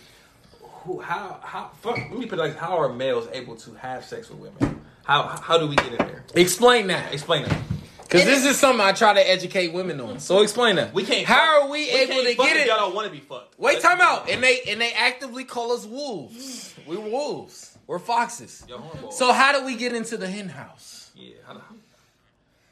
Who? 0.62 1.00
How? 1.00 1.40
How? 1.44 1.72
Fuck, 1.82 1.98
let 1.98 2.18
me 2.18 2.26
put 2.26 2.40
it 2.40 2.42
like: 2.42 2.58
How 2.58 2.78
are 2.78 2.90
males 2.90 3.28
able 3.32 3.56
to 3.58 3.74
have 3.76 4.06
sex 4.06 4.30
with 4.30 4.40
women? 4.40 4.82
How? 5.06 5.24
How 5.24 5.58
do 5.58 5.68
we 5.68 5.76
get 5.76 5.88
in 5.88 5.98
there? 5.98 6.24
Explain 6.36 6.88
that. 6.88 7.14
Explain 7.14 7.44
that. 7.44 7.58
Because 8.04 8.24
this 8.24 8.46
is 8.46 8.58
something 8.58 8.80
I 8.80 8.94
try 8.94 9.14
to 9.14 9.30
educate 9.30 9.74
women 9.74 10.00
on. 10.00 10.20
So 10.20 10.42
explain 10.42 10.78
that. 10.78 10.94
We 10.94 11.04
can't. 11.04 11.26
How 11.26 11.36
fuck- 11.36 11.66
are 11.66 11.70
we, 11.70 11.80
we 11.80 11.90
able 11.90 12.14
can't 12.14 12.28
to 12.28 12.36
fuck 12.36 12.46
get 12.48 12.58
it? 12.58 12.68
Y'all 12.68 12.78
don't 12.78 12.96
want 12.96 13.08
to 13.08 13.12
be 13.12 13.20
fucked. 13.20 13.60
Wait, 13.60 13.74
Let's 13.74 13.86
time 13.86 14.00
out. 14.00 14.30
And 14.30 14.42
they 14.42 14.62
and 14.70 14.80
they 14.80 14.94
actively 14.94 15.44
call 15.44 15.74
us 15.74 15.86
wolves. 15.86 16.74
We're 16.88 17.00
wolves. 17.00 17.78
We're 17.86 18.00
foxes. 18.00 18.66
So 19.12 19.34
how 19.34 19.58
do 19.60 19.66
we 19.66 19.76
get 19.76 19.94
into 19.94 20.18
the 20.18 20.28
hen 20.28 20.50
house? 20.50 21.12
yeah. 21.16 21.36
How, 21.46 21.54
how, 21.56 21.76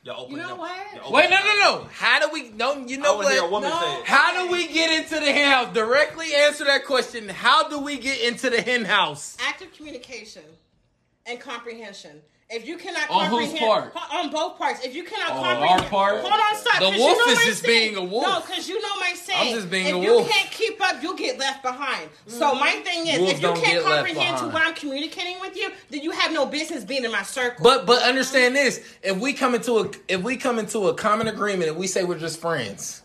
y'all 0.06 0.22
open 0.22 0.32
You 0.38 0.42
know 0.44 0.48
y'all- 0.50 0.58
what? 0.60 0.94
y'all 0.94 1.00
open 1.02 1.14
Wait, 1.14 1.30
no, 1.30 1.38
no, 1.38 1.56
no. 1.82 1.90
How 1.92 2.20
do 2.20 2.30
we? 2.32 2.50
No, 2.50 2.78
you 2.86 2.98
know 2.98 3.16
want 3.18 3.30
hear 3.32 3.40
a 3.40 3.44
what? 3.44 3.52
woman 3.52 3.70
No. 3.72 3.80
say. 3.82 4.02
How 4.06 4.46
do 4.46 4.52
we 4.52 4.68
get 4.68 4.92
into 4.92 5.16
the 5.16 5.32
hen 5.34 5.52
house? 5.52 5.74
Directly 5.74 6.34
answer 6.34 6.64
that 6.66 6.86
question. 6.86 7.28
How 7.28 7.68
do 7.68 7.80
we 7.80 7.98
get 7.98 8.22
into 8.22 8.50
the 8.50 8.62
hen 8.62 8.86
house? 8.86 9.36
active 9.46 9.74
communication 9.74 10.44
and 11.26 11.40
comprehension. 11.42 12.22
If 12.48 12.68
you 12.68 12.78
cannot 12.78 13.10
On 13.10 13.26
whose 13.26 13.50
comprehend 13.50 13.92
part? 13.94 14.14
on 14.14 14.30
both 14.30 14.60
parts, 14.60 14.86
if 14.86 14.96
you 14.96 15.04
cannot 15.04 15.32
On 15.32 15.44
comprehend, 15.44 15.82
our 15.82 15.90
part? 15.90 16.22
hold 16.22 16.32
on, 16.32 16.56
stop. 16.56 16.80
The 16.80 17.00
wolf 17.00 17.18
you 17.18 17.26
know 17.26 17.32
is 17.32 17.46
just 17.46 17.64
saying. 17.64 17.94
being 17.94 17.96
a 17.96 18.04
wolf. 18.04 18.24
No, 18.24 18.40
because 18.42 18.70
you 18.70 18.80
know 18.80 19.00
my 19.00 19.14
saying. 19.16 19.56
just 19.56 19.72
being 19.72 19.88
if 19.88 19.96
a 19.96 20.00
you 20.00 20.26
can't 20.30 20.52
keep 20.52 20.80
up, 20.80 21.02
you'll 21.02 21.16
get 21.16 21.40
left 21.40 21.64
behind. 21.64 22.08
So 22.28 22.52
mm-hmm. 22.52 22.60
my 22.60 22.72
thing 22.84 23.08
is, 23.08 23.18
Wolves 23.18 23.34
if 23.34 23.42
you 23.42 23.54
can't 23.54 23.84
comprehend 23.84 24.38
to 24.38 24.46
what 24.46 24.62
I'm 24.62 24.76
communicating 24.76 25.40
with 25.42 25.58
you, 25.58 25.72
then 25.90 26.04
you 26.04 26.12
have 26.12 26.32
no 26.32 26.46
business 26.46 26.84
being 26.84 27.04
in 27.04 27.12
my 27.12 27.24
circle. 27.24 27.64
But 27.64 27.88
but 27.88 28.04
understand 28.04 28.56
this: 28.56 28.80
if 29.02 29.18
we 29.18 29.34
come 29.34 29.56
into 29.56 29.80
a 29.80 29.92
if 30.08 30.22
we 30.22 30.38
come 30.38 30.60
into 30.60 30.88
a 30.88 30.94
common 30.94 31.28
agreement 31.28 31.72
and 31.72 31.80
we 31.80 31.88
say 31.88 32.04
we're 32.04 32.20
just 32.20 32.40
friends, 32.40 33.02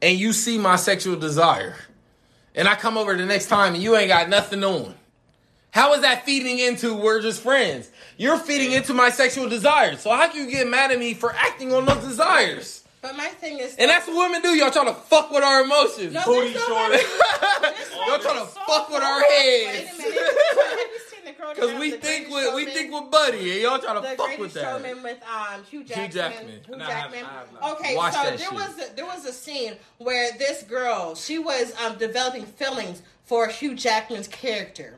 and 0.00 0.18
you 0.18 0.32
see 0.32 0.58
my 0.58 0.74
sexual 0.74 1.14
desire, 1.14 1.76
and 2.56 2.66
I 2.66 2.74
come 2.74 2.98
over 2.98 3.16
the 3.16 3.24
next 3.24 3.46
time 3.46 3.74
and 3.74 3.82
you 3.82 3.96
ain't 3.96 4.08
got 4.08 4.28
nothing 4.28 4.64
on, 4.64 4.96
how 5.70 5.94
is 5.94 6.00
that 6.00 6.26
feeding 6.26 6.58
into 6.58 6.92
we're 6.92 7.22
just 7.22 7.40
friends? 7.40 7.88
You're 8.22 8.38
feeding 8.38 8.70
into 8.70 8.94
my 8.94 9.10
sexual 9.10 9.48
desires. 9.48 9.98
So 10.00 10.10
how 10.10 10.28
can 10.28 10.44
you 10.44 10.50
get 10.50 10.68
mad 10.68 10.92
at 10.92 10.98
me 11.00 11.12
for 11.12 11.32
acting 11.34 11.72
on 11.74 11.84
those 11.86 12.04
desires? 12.04 12.84
But 13.00 13.16
my 13.16 13.26
thing 13.26 13.58
is, 13.58 13.74
And 13.74 13.90
that's 13.90 14.06
what 14.06 14.16
women 14.16 14.42
do. 14.42 14.50
Y'all 14.50 14.70
trying 14.70 14.86
to 14.86 14.94
fuck 14.94 15.32
with 15.32 15.42
our 15.42 15.62
emotions. 15.64 16.12
no, 16.14 16.22
Booty 16.24 16.52
there's 16.52 16.68
no 16.68 16.74
short. 16.88 16.92
Y'all 18.06 18.18
trying 18.20 18.46
to 18.46 18.52
So 18.52 18.60
fuck 18.64 18.88
with 18.90 19.02
our 19.02 19.20
heads. 19.22 19.98
minute. 19.98 20.14
Have 20.14 20.78
you 20.78 21.00
seen 21.10 21.24
the 21.24 21.32
girl 21.32 21.48
that 21.48 21.56
Cause 21.58 21.80
we 21.80 21.90
think 21.90 22.28
Greatest 22.30 22.30
with 22.30 22.54
we 22.54 22.60
Showman? 22.66 22.74
think 22.74 22.92
with 23.02 23.10
Buddy, 23.10 23.52
and 23.54 23.60
y'all 23.62 23.78
trying 23.80 23.96
to 23.96 24.08
the 24.08 24.14
fuck 24.16 24.38
with 24.38 24.52
that. 24.54 24.62
Showman 24.62 25.02
with 25.02 25.18
um 25.24 25.64
Hugh 25.64 25.82
Jackman. 25.82 26.10
Jackman. 26.12 26.60
Hugh 26.64 26.76
No, 26.76 26.84
I 26.84 26.90
have- 26.90 27.12
Jackman. 27.12 27.24
I 27.24 27.66
have. 27.66 27.72
Okay, 27.80 27.96
Watch 27.96 28.12
so 28.14 28.22
that 28.22 28.38
there 28.38 28.46
shit. 28.46 28.52
was 28.54 28.78
a, 28.78 28.94
there 28.94 29.06
was 29.06 29.24
a 29.24 29.32
scene 29.32 29.72
where 29.98 30.30
this 30.38 30.62
girl 30.62 31.16
she 31.16 31.40
was 31.40 31.74
um 31.84 31.98
developing 31.98 32.46
feelings 32.46 33.02
for 33.24 33.48
Hugh 33.48 33.74
Jackman's 33.74 34.28
character. 34.28 34.94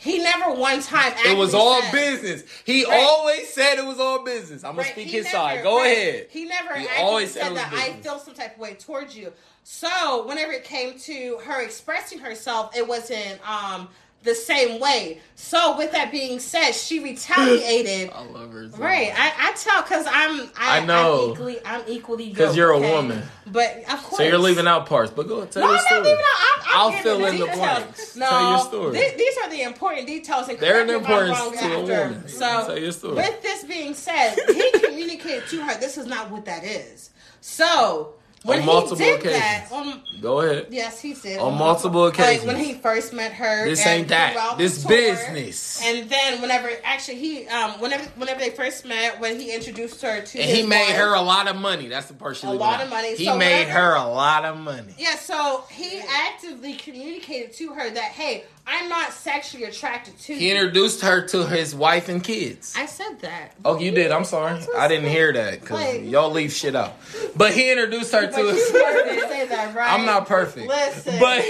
He 0.00 0.18
never 0.20 0.52
one 0.52 0.80
time. 0.80 1.12
It 1.26 1.36
was 1.36 1.54
all 1.54 1.82
said- 1.82 1.92
business. 1.92 2.44
He 2.64 2.84
Right. 2.84 2.94
always 3.00 3.52
said 3.52 3.78
it 3.78 3.84
was 3.84 3.98
all 3.98 4.20
business. 4.20 4.62
I'm 4.62 4.72
gonna 4.76 4.82
Right, 4.82 4.92
speak 4.92 5.06
he 5.08 5.12
his 5.16 5.24
never- 5.24 5.36
side. 5.36 5.62
Go 5.64 5.78
right, 5.78 5.86
ahead. 5.90 6.26
He 6.30 6.44
never 6.44 6.76
He 6.76 6.86
always 6.98 7.32
said 7.32 7.42
said 7.42 7.46
it 7.48 7.54
was 7.54 7.62
that 7.62 7.72
I 7.72 7.86
business. 7.88 8.04
feel 8.06 8.18
some 8.20 8.34
type 8.34 8.54
of 8.54 8.60
way 8.60 8.74
towards 8.74 9.16
you. 9.16 9.32
So 9.64 10.22
whenever 10.26 10.52
it 10.52 10.62
came 10.64 10.98
to 11.00 11.38
her 11.44 11.60
expressing 11.62 12.20
herself, 12.20 12.76
it 12.76 12.86
wasn't 12.86 13.40
um 13.46 13.88
the 14.24 14.34
same 14.34 14.80
way. 14.80 15.20
So 15.36 15.78
with 15.78 15.92
that 15.92 16.10
being 16.10 16.40
said, 16.40 16.72
she 16.72 16.98
retaliated. 17.00 18.10
I 18.12 18.24
love 18.24 18.52
her. 18.52 18.68
so 18.68 18.76
Right. 18.76 19.12
I, 19.16 19.32
I 19.50 19.52
tell 19.52 19.82
because 19.82 20.06
I'm 20.06 20.50
I, 20.58 20.80
I 20.80 20.84
know. 20.84 21.26
I'm 21.26 21.30
equally 21.32 21.58
I'm 21.64 21.82
equally 21.86 22.30
'Cause 22.32 22.38
yoked, 22.48 22.56
you're 22.56 22.70
a 22.72 22.76
okay? 22.78 22.92
woman. 22.92 23.22
but 23.46 23.76
of 23.90 24.02
course. 24.02 24.16
So 24.18 24.22
you're 24.24 24.38
leaving 24.38 24.66
out 24.66 24.86
parts, 24.86 25.12
but 25.14 25.28
go 25.28 25.44
tell 25.46 25.62
No, 25.62 25.68
your 25.70 25.78
I'm 25.78 25.84
story. 25.86 26.00
not 26.00 26.04
leaving 26.08 26.24
out. 26.24 26.58
I'm, 26.58 26.60
I'm 26.64 26.76
I'll 26.76 26.90
giving 26.90 27.02
fill 27.04 27.24
in 27.26 27.38
the 27.38 27.46
blanks. 27.46 28.16
No, 28.16 28.28
Tell 28.28 28.50
your 28.50 28.58
story. 28.60 28.98
thi- 28.98 29.16
these 29.16 29.38
are 29.38 29.50
the 29.50 29.62
important 29.62 30.06
details, 30.06 30.48
and 30.48 30.58
They're 30.58 30.84
correct 30.84 30.88
me 30.88 30.94
the 30.94 31.00
if 31.00 31.06
I'm 31.06 31.12
importance 31.28 31.38
wrong 31.62 31.70
to 31.70 31.76
a 31.76 31.80
woman. 32.10 32.28
So, 32.28 32.38
Tell 32.66 32.78
your 32.78 32.92
story. 32.92 33.14
with 33.14 33.42
this 33.42 33.64
being 33.64 33.94
said, 33.94 34.34
he 34.48 34.70
communicated 34.80 35.48
to 35.50 35.62
her, 35.62 35.78
"This 35.80 35.96
is 35.96 36.06
not 36.06 36.30
what 36.30 36.44
that 36.46 36.64
is." 36.64 37.10
So 37.40 38.14
when 38.44 38.60
On 38.60 38.66
multiple 38.66 38.96
he 38.98 39.04
did 39.04 39.20
occasions. 39.20 39.40
that, 39.40 39.68
on, 39.72 40.00
Go 40.20 40.40
ahead. 40.40 40.66
yes, 40.70 41.00
he 41.00 41.12
did 41.14 41.38
On 41.38 41.56
multiple 41.58 42.06
occasions. 42.06 42.44
Like 42.44 42.54
when 42.56 42.64
he 42.64 42.74
first 42.74 43.12
met 43.12 43.32
her. 43.32 43.64
This 43.64 43.84
ain't 43.86 44.08
that. 44.08 44.56
This 44.58 44.82
tour. 44.82 44.90
business. 44.90 45.80
And 45.84 46.08
then 46.08 46.40
whenever 46.40 46.70
actually 46.84 47.18
he 47.18 47.46
um 47.48 47.72
whenever 47.80 48.04
whenever 48.16 48.40
they 48.40 48.50
first 48.50 48.84
met, 48.84 49.20
when 49.20 49.38
he 49.40 49.52
introduced 49.54 50.00
her 50.02 50.20
to 50.20 50.38
And 50.40 50.50
he 50.50 50.62
made 50.66 50.88
wife- 50.88 50.96
her 50.96 51.14
a 51.14 51.20
lot 51.22 51.48
of 51.48 51.56
money. 51.56 51.88
That's 51.88 52.06
the 52.06 52.14
part 52.14 52.36
she 52.36 52.46
A 52.46 52.50
lot 52.50 52.76
out. 52.80 52.84
of 52.84 52.90
money. 52.90 53.16
He 53.16 53.24
So 53.24 53.36
made 53.36 53.66
whatever- 53.66 53.70
her 53.80 53.94
a 53.94 54.06
lot 54.08 54.44
of 54.44 54.56
money. 54.56 54.94
Yeah, 54.98 55.16
so 55.16 55.64
he 55.70 56.00
actively 56.08 56.74
communicated 56.74 57.52
to 57.54 57.72
her 57.74 57.90
that 57.90 58.12
hey, 58.12 58.44
I'm 58.70 58.88
not 58.90 59.12
sexually 59.14 59.64
attracted 59.64 60.18
to 60.18 60.34
He 60.34 60.48
you. 60.50 60.54
introduced 60.54 61.00
her 61.00 61.26
to 61.28 61.46
his 61.46 61.74
wife 61.74 62.10
and 62.10 62.22
kids. 62.22 62.74
I 62.76 62.84
said 62.84 63.20
that. 63.22 63.54
Oh, 63.64 63.78
you 63.78 63.90
did. 63.92 64.10
I'm 64.12 64.24
sorry. 64.24 64.60
I 64.76 64.84
I 64.84 64.88
didn't 64.88 65.08
hear 65.08 65.32
that 65.32 65.60
because 65.62 65.80
Like- 65.80 66.04
y'all 66.04 66.30
leave 66.30 66.52
shit 66.52 66.76
out. 66.76 66.94
But 67.34 67.52
he 67.54 67.70
introduced 67.70 68.12
her 68.12 68.26
But 68.26 68.34
to 68.36 68.40
you 68.42 68.48
his. 68.48 68.68
say 68.68 69.46
that, 69.46 69.74
right? 69.76 69.92
I'm 69.92 70.04
not 70.04 70.26
perfect. 70.28 70.68
Listen. 70.68 71.18
But 71.18 71.38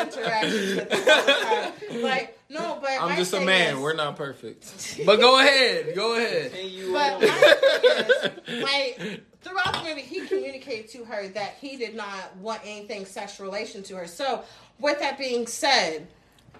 interactions 0.00 0.76
with 0.76 0.90
them 0.90 1.04
all 1.08 1.24
the 1.24 1.86
time. 1.88 2.02
Like, 2.02 2.38
no, 2.50 2.78
but 2.80 2.90
I'm 3.00 3.10
my 3.10 3.16
just 3.16 3.32
a 3.32 3.40
man. 3.40 3.76
is- 3.76 3.80
We're 3.80 3.94
not 3.94 4.16
perfect. 4.16 4.96
But 5.06 5.20
go 5.20 5.38
ahead. 5.40 5.94
Go 5.94 6.16
ahead. 6.16 6.52
But 6.92 7.20
my 7.20 7.28
thing 8.46 8.56
is, 8.58 8.62
like, 8.62 9.20
throughout 9.42 9.74
the 9.74 9.88
movie, 9.88 10.02
he 10.02 10.26
communicated 10.26 10.90
to 10.92 11.04
her 11.04 11.28
that 11.28 11.56
he 11.60 11.76
did 11.76 11.94
not 11.94 12.36
want 12.36 12.60
anything 12.64 13.06
sexual 13.06 13.46
relation 13.46 13.82
to 13.84 13.96
her. 13.96 14.06
So, 14.06 14.42
with 14.78 14.98
that 15.00 15.18
being 15.18 15.46
said, 15.46 16.06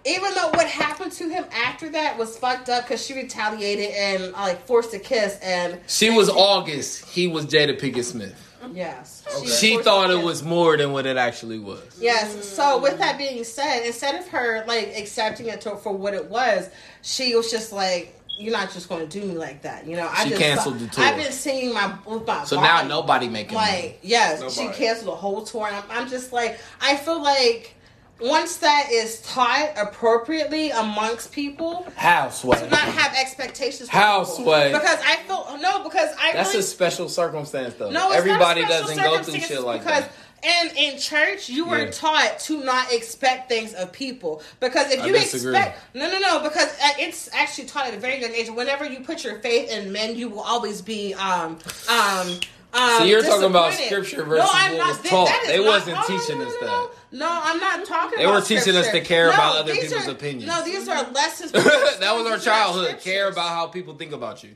even 0.06 0.34
though 0.34 0.50
what 0.50 0.66
happened 0.66 1.12
to 1.12 1.28
him 1.28 1.44
after 1.52 1.88
that 1.90 2.18
was 2.18 2.36
fucked 2.36 2.68
up 2.68 2.84
because 2.84 3.04
she 3.04 3.14
retaliated 3.14 3.90
and 3.94 4.32
like 4.32 4.64
forced 4.66 4.92
a 4.94 4.98
kiss 4.98 5.38
and 5.42 5.80
She 5.86 6.10
was 6.10 6.28
August. 6.28 7.06
He 7.06 7.26
was 7.26 7.46
Jada 7.46 7.78
Pinkett 7.78 8.04
Smith. 8.04 8.40
yes, 8.72 9.24
She 9.58 9.72
forced 9.72 9.84
thought 9.84 10.10
it 10.10 10.22
was 10.22 10.42
more 10.42 10.76
than 10.76 10.92
what 10.92 11.06
it 11.06 11.16
actually 11.16 11.58
was. 11.58 11.82
Yes. 11.98 12.46
So 12.46 12.78
with 12.78 12.98
that 12.98 13.16
being 13.18 13.44
said, 13.44 13.84
instead 13.86 14.14
of 14.14 14.28
her 14.28 14.64
like 14.66 14.92
accepting 14.96 15.46
it 15.46 15.60
to, 15.62 15.76
for 15.76 15.92
what 15.92 16.12
it 16.14 16.26
was, 16.30 16.68
she 17.02 17.34
was 17.34 17.50
just 17.50 17.72
like, 17.72 18.18
"You're 18.38 18.52
not 18.52 18.72
just 18.72 18.88
going 18.88 19.06
to 19.06 19.20
do 19.20 19.26
me 19.26 19.34
like 19.34 19.62
that." 19.62 19.86
You 19.86 19.96
know, 19.96 20.08
I 20.10 20.24
She 20.24 20.30
just 20.30 20.42
canceled 20.42 20.78
the 20.80 20.86
tour. 20.88 21.04
I've 21.04 21.16
been 21.16 21.32
seeing 21.32 21.72
my 21.74 21.94
with 22.06 22.26
my 22.26 22.44
So 22.44 22.60
now 22.60 22.82
nobody 22.86 23.28
making 23.28 23.54
money. 23.54 23.70
Like 23.70 23.98
yes, 24.02 24.54
she 24.54 24.68
canceled 24.68 25.08
the 25.08 25.16
whole 25.16 25.42
tour, 25.42 25.66
and 25.66 25.76
I'm, 25.76 25.84
I'm 25.90 26.08
just 26.08 26.32
like, 26.32 26.58
I 26.80 26.96
feel 26.96 27.22
like 27.22 27.74
once 28.20 28.56
that 28.58 28.88
is 28.90 29.20
taught 29.22 29.72
appropriately 29.76 30.70
amongst 30.70 31.32
people, 31.32 31.86
How, 31.96 32.30
Sway? 32.30 32.60
not 32.70 32.80
have 32.80 33.14
expectations. 33.16 33.88
for 33.88 33.96
How, 33.96 34.20
people. 34.20 34.44
Sway? 34.44 34.72
Because 34.72 34.98
I 35.04 35.16
feel 35.16 35.58
no, 35.60 35.82
because 35.82 36.10
I 36.20 36.32
That's 36.32 36.50
really 36.50 36.60
a 36.60 36.62
special 36.62 37.08
circumstance, 37.08 37.74
though. 37.74 37.90
no, 37.90 38.10
Everybody 38.12 38.62
doesn't 38.62 38.96
go 38.96 39.22
through 39.22 39.40
shit 39.40 39.62
like 39.62 39.80
because, 39.80 40.04
that. 40.04 40.12
And 40.46 40.76
in 40.76 40.98
church, 40.98 41.48
you 41.48 41.64
were 41.64 41.86
Yeah. 41.86 41.90
taught 41.90 42.38
to 42.40 42.62
not 42.62 42.92
expect 42.92 43.48
things 43.48 43.72
of 43.72 43.92
people 43.92 44.42
because 44.60 44.90
if 44.92 45.04
you 45.06 45.14
expect 45.14 45.78
no, 45.94 46.06
no, 46.10 46.18
no, 46.18 46.40
because 46.42 46.68
it's 46.98 47.30
actually 47.32 47.66
taught 47.66 47.86
at 47.86 47.94
a 47.94 47.98
very 47.98 48.20
young 48.20 48.32
age. 48.32 48.50
Whenever 48.50 48.84
you 48.84 49.00
put 49.00 49.24
your 49.24 49.38
faith 49.40 49.70
in 49.70 49.90
men, 49.90 50.16
you 50.16 50.28
will 50.28 50.40
always 50.42 50.82
be 50.82 51.14
um 51.14 51.58
um. 51.88 52.38
Um, 52.74 52.98
So 52.98 53.04
you're 53.04 53.22
talking 53.22 53.44
about 53.48 53.72
scripture 53.72 54.24
versus 54.24 54.50
what 54.52 54.72
was 54.88 55.00
taught. 55.02 55.30
They 55.46 55.58
not- 55.58 55.66
wasn't 55.66 55.96
oh, 55.96 56.00
no, 56.00 56.18
teaching 56.18 56.38
no, 56.40 56.46
us 56.46 56.54
no, 56.60 56.66
that. 56.66 56.90
No, 57.14 57.26
no, 57.26 57.40
I'm 57.44 57.60
not 57.60 57.86
talking. 57.86 58.18
They 58.18 58.24
about 58.24 58.34
were 58.34 58.46
teaching 58.46 58.74
us 58.76 58.90
to 58.90 59.00
care 59.00 59.28
No, 59.28 59.34
about 59.34 59.56
other 59.56 59.72
people's 59.74 60.06
are- 60.06 60.10
opinions. 60.10 60.46
No, 60.46 60.64
these 60.64 60.88
are 60.88 61.10
lessons. 61.12 61.52
that 61.52 61.64
was 61.64 61.70
our 61.70 62.00
These 62.00 62.26
are 62.26 62.30
not 62.30 62.40
childhood. 62.42 63.00
Care 63.00 63.28
about 63.28 63.48
how 63.50 63.66
people 63.68 63.94
think 63.94 64.12
about 64.12 64.42
you. 64.42 64.50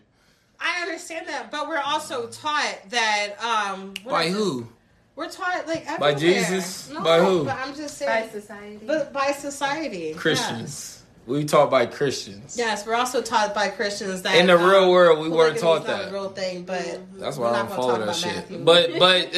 I 0.61 0.83
understand 0.83 1.29
that, 1.29 1.51
but 1.53 1.69
we're 1.69 1.79
also 1.79 2.27
taught 2.29 2.77
that 2.91 3.35
um 3.43 3.95
By 4.05 4.25
is 4.25 4.35
it? 4.35 4.37
who? 4.39 4.69
We're 5.15 5.29
taught 5.31 5.67
like 5.69 5.99
By. 5.99 6.15
Jesus? 6.15 6.91
No, 6.91 7.03
By 7.03 7.21
who? 7.21 7.45
But 7.45 7.59
I'm 7.59 7.75
just 7.75 7.99
By 8.01 8.07
saying, 8.07 8.31
society. 8.31 8.79
but 8.87 9.13
by 9.13 9.33
society, 9.33 10.15
Christians. 10.15 10.98
We 11.29 11.45
taught 11.45 11.71
by 11.71 11.85
Christians. 11.87 12.57
Yes. 12.57 12.79
Yes, 12.79 12.87
we're 12.87 12.95
also 12.95 13.21
taught 13.21 13.55
by 13.55 13.69
Christians 13.69 14.23
that 14.23 14.35
In 14.37 14.47
the 14.47 14.57
real 14.57 14.85
um, 14.85 14.89
world, 14.89 15.19
we 15.21 15.29
weren't 15.29 15.59
taught 15.59 15.83
is 15.83 15.87
not 15.89 15.99
that. 15.99 16.09
A 16.09 16.13
real 16.13 16.31
thing, 16.31 16.65
but 16.65 17.01
That's 17.19 17.37
we're 17.37 17.45
why 17.45 17.51
I 17.51 17.53
not 17.63 17.69
don't 17.69 17.77
gonna 17.77 17.83
follow 17.83 17.97
talk 17.99 18.07
that 18.07 18.17
shit. 18.17 18.35
Matthew. 18.35 18.65
But 18.65 18.99
but 18.99 19.33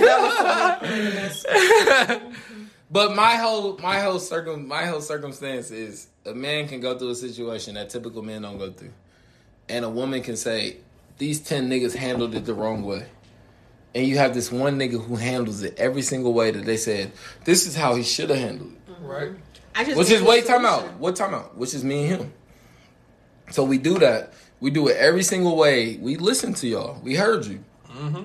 that 0.00 0.20
was 0.20 1.42
so 1.42 2.08
much 2.08 2.20
but 2.90 3.14
my 3.14 3.36
whole 3.36 3.78
my 3.78 4.00
whole 4.00 4.18
circum 4.18 4.66
my 4.66 4.84
whole 4.86 5.00
circumstance 5.00 5.70
is 5.70 6.08
a 6.26 6.34
man 6.34 6.66
can 6.68 6.80
go 6.80 6.98
through 6.98 7.10
a 7.10 7.14
situation 7.14 7.74
that 7.74 7.88
typical 7.88 8.22
men 8.22 8.42
don't 8.42 8.58
go 8.58 8.72
through, 8.72 8.92
and 9.68 9.84
a 9.84 9.88
woman 9.88 10.22
can 10.22 10.36
say 10.36 10.78
these 11.18 11.38
ten 11.40 11.70
niggas 11.70 11.94
handled 11.94 12.34
it 12.34 12.44
the 12.46 12.54
wrong 12.54 12.82
way, 12.82 13.06
and 13.94 14.06
you 14.06 14.18
have 14.18 14.34
this 14.34 14.50
one 14.50 14.76
nigga 14.78 15.00
who 15.04 15.14
handles 15.16 15.62
it 15.62 15.78
every 15.78 16.02
single 16.02 16.32
way 16.32 16.50
that 16.50 16.64
they 16.64 16.76
said 16.76 17.12
this 17.44 17.64
is 17.66 17.76
how 17.76 17.94
he 17.94 18.02
should 18.02 18.30
have 18.30 18.38
handled 18.40 18.72
it. 18.72 18.79
Right? 19.02 19.32
I 19.74 19.84
just 19.84 19.96
Which 19.96 20.10
is 20.10 20.20
you 20.20 20.26
wait 20.26 20.46
time 20.46 20.64
out. 20.64 20.94
What 20.98 21.16
time 21.16 21.34
out? 21.34 21.56
Which 21.56 21.74
is 21.74 21.84
me 21.84 22.08
and 22.08 22.22
him. 22.22 22.32
So 23.50 23.64
we 23.64 23.78
do 23.78 23.98
that. 23.98 24.32
We 24.60 24.70
do 24.70 24.88
it 24.88 24.96
every 24.96 25.22
single 25.22 25.56
way. 25.56 25.96
We 25.96 26.16
listen 26.16 26.54
to 26.54 26.68
y'all. 26.68 27.00
We 27.02 27.14
heard 27.14 27.46
you. 27.46 27.64
Mm-hmm. 27.88 28.24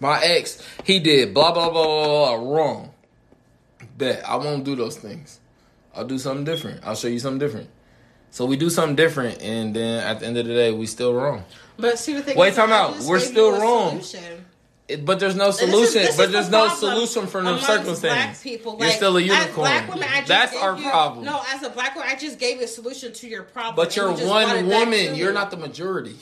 My 0.00 0.20
ex, 0.22 0.66
he 0.84 0.98
did 0.98 1.34
blah 1.34 1.52
blah 1.52 1.70
blah 1.70 1.84
blah 1.84 2.36
blah 2.36 2.54
wrong. 2.54 2.94
Bet 3.96 4.24
I 4.26 4.36
won't 4.36 4.64
do 4.64 4.74
those 4.76 4.96
things. 4.96 5.40
I'll 5.94 6.06
do 6.06 6.18
something 6.18 6.44
different. 6.44 6.80
I'll 6.84 6.94
show 6.94 7.08
you 7.08 7.18
something 7.18 7.38
different. 7.38 7.68
So 8.30 8.46
we 8.46 8.56
do 8.56 8.70
something 8.70 8.94
different, 8.94 9.42
and 9.42 9.74
then 9.74 10.04
at 10.04 10.20
the 10.20 10.26
end 10.26 10.38
of 10.38 10.46
the 10.46 10.54
day, 10.54 10.70
we 10.70 10.86
still 10.86 11.12
wrong. 11.12 11.44
But 11.76 11.98
see 11.98 12.14
the 12.14 12.22
thing. 12.22 12.36
Wait, 12.36 12.50
is, 12.50 12.56
time 12.56 12.70
out. 12.70 13.00
We're 13.00 13.18
still 13.18 13.52
wrong. 13.52 14.00
solution. 14.02 14.44
It, 14.90 15.04
but 15.04 15.20
there's 15.20 15.34
no 15.36 15.46
And 15.46 15.52
this 15.54 15.62
is- 15.62 15.70
solution. 15.70 16.02
this 16.02 16.10
is 16.10 16.16
but 16.16 16.26
the 16.26 16.32
there's 16.32 16.50
no 16.50 16.68
solution 16.68 17.26
for 17.26 17.38
them 17.38 17.46
amongst 17.48 17.66
circumstances. 17.66 18.00
Black 18.02 18.42
people, 18.42 18.76
You're 18.80 18.90
still 18.90 19.16
a 19.16 19.20
unicorn. 19.20 19.54
black 19.54 19.88
women, 19.94 20.08
That's 20.26 20.56
our 20.56 20.76
you- 20.76 20.82
problem. 20.90 21.24
No, 21.24 21.40
as 21.54 21.62
a 21.62 21.70
black 21.70 21.94
woman, 21.94 22.10
I 22.10 22.16
just 22.16 22.38
gave 22.38 22.58
you 22.58 22.64
a 22.64 22.68
solution 22.68 23.12
to 23.12 23.28
your 23.28 23.42
problem. 23.44 23.76
But 23.76 23.96
you're 23.96 24.06
you 24.16 24.26
one 24.26 24.46
brought 24.46 24.56
it 24.56 24.68
back 24.68 24.78
woman. 24.78 25.14
You're 25.16 25.32
not 25.32 25.50
the 25.50 25.56
majority. 25.56 26.16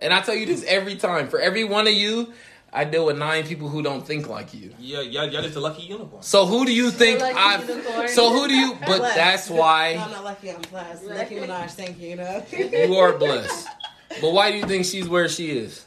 And 0.00 0.12
I 0.12 0.20
tell 0.20 0.34
you 0.34 0.46
this 0.46 0.64
every 0.64 0.96
time. 0.96 1.28
For 1.28 1.40
every 1.40 1.64
one 1.64 1.86
of 1.88 1.92
you, 1.94 2.32
I 2.72 2.84
deal 2.84 3.06
with 3.06 3.16
nine 3.18 3.44
people 3.46 3.68
who 3.68 3.82
don't 3.82 4.06
think 4.06 4.28
like 4.28 4.52
you. 4.54 4.74
Yeah, 4.78 5.00
y'all, 5.00 5.24
y'all 5.26 5.42
just 5.42 5.56
a 5.56 5.60
lucky 5.60 5.82
unicorn. 5.82 6.22
So 6.22 6.44
who 6.46 6.66
do 6.66 6.72
you 6.72 6.90
think 6.90 7.20
I've? 7.22 7.64
So 8.10 8.30
who 8.32 8.46
do 8.46 8.54
you? 8.54 8.74
But 8.86 8.98
Blessed. 8.98 9.16
that's 9.16 9.50
No, 9.50 9.62
I'm 9.62 9.96
not 10.10 10.24
lucky. 10.24 10.50
I'm 10.50 10.60
blessed. 10.70 11.04
Nicki 11.08 11.34
Minaj, 11.40 11.70
thank 11.70 11.98
you. 11.98 12.10
You 12.10 12.16
know. 12.16 12.44
you 12.52 12.94
are 12.96 13.16
blessed. 13.16 13.66
But 14.20 14.32
why 14.32 14.50
do 14.52 14.58
you 14.58 14.64
think 14.64 14.84
she's 14.84 15.08
where 15.08 15.28
she 15.28 15.50
is? 15.50 15.84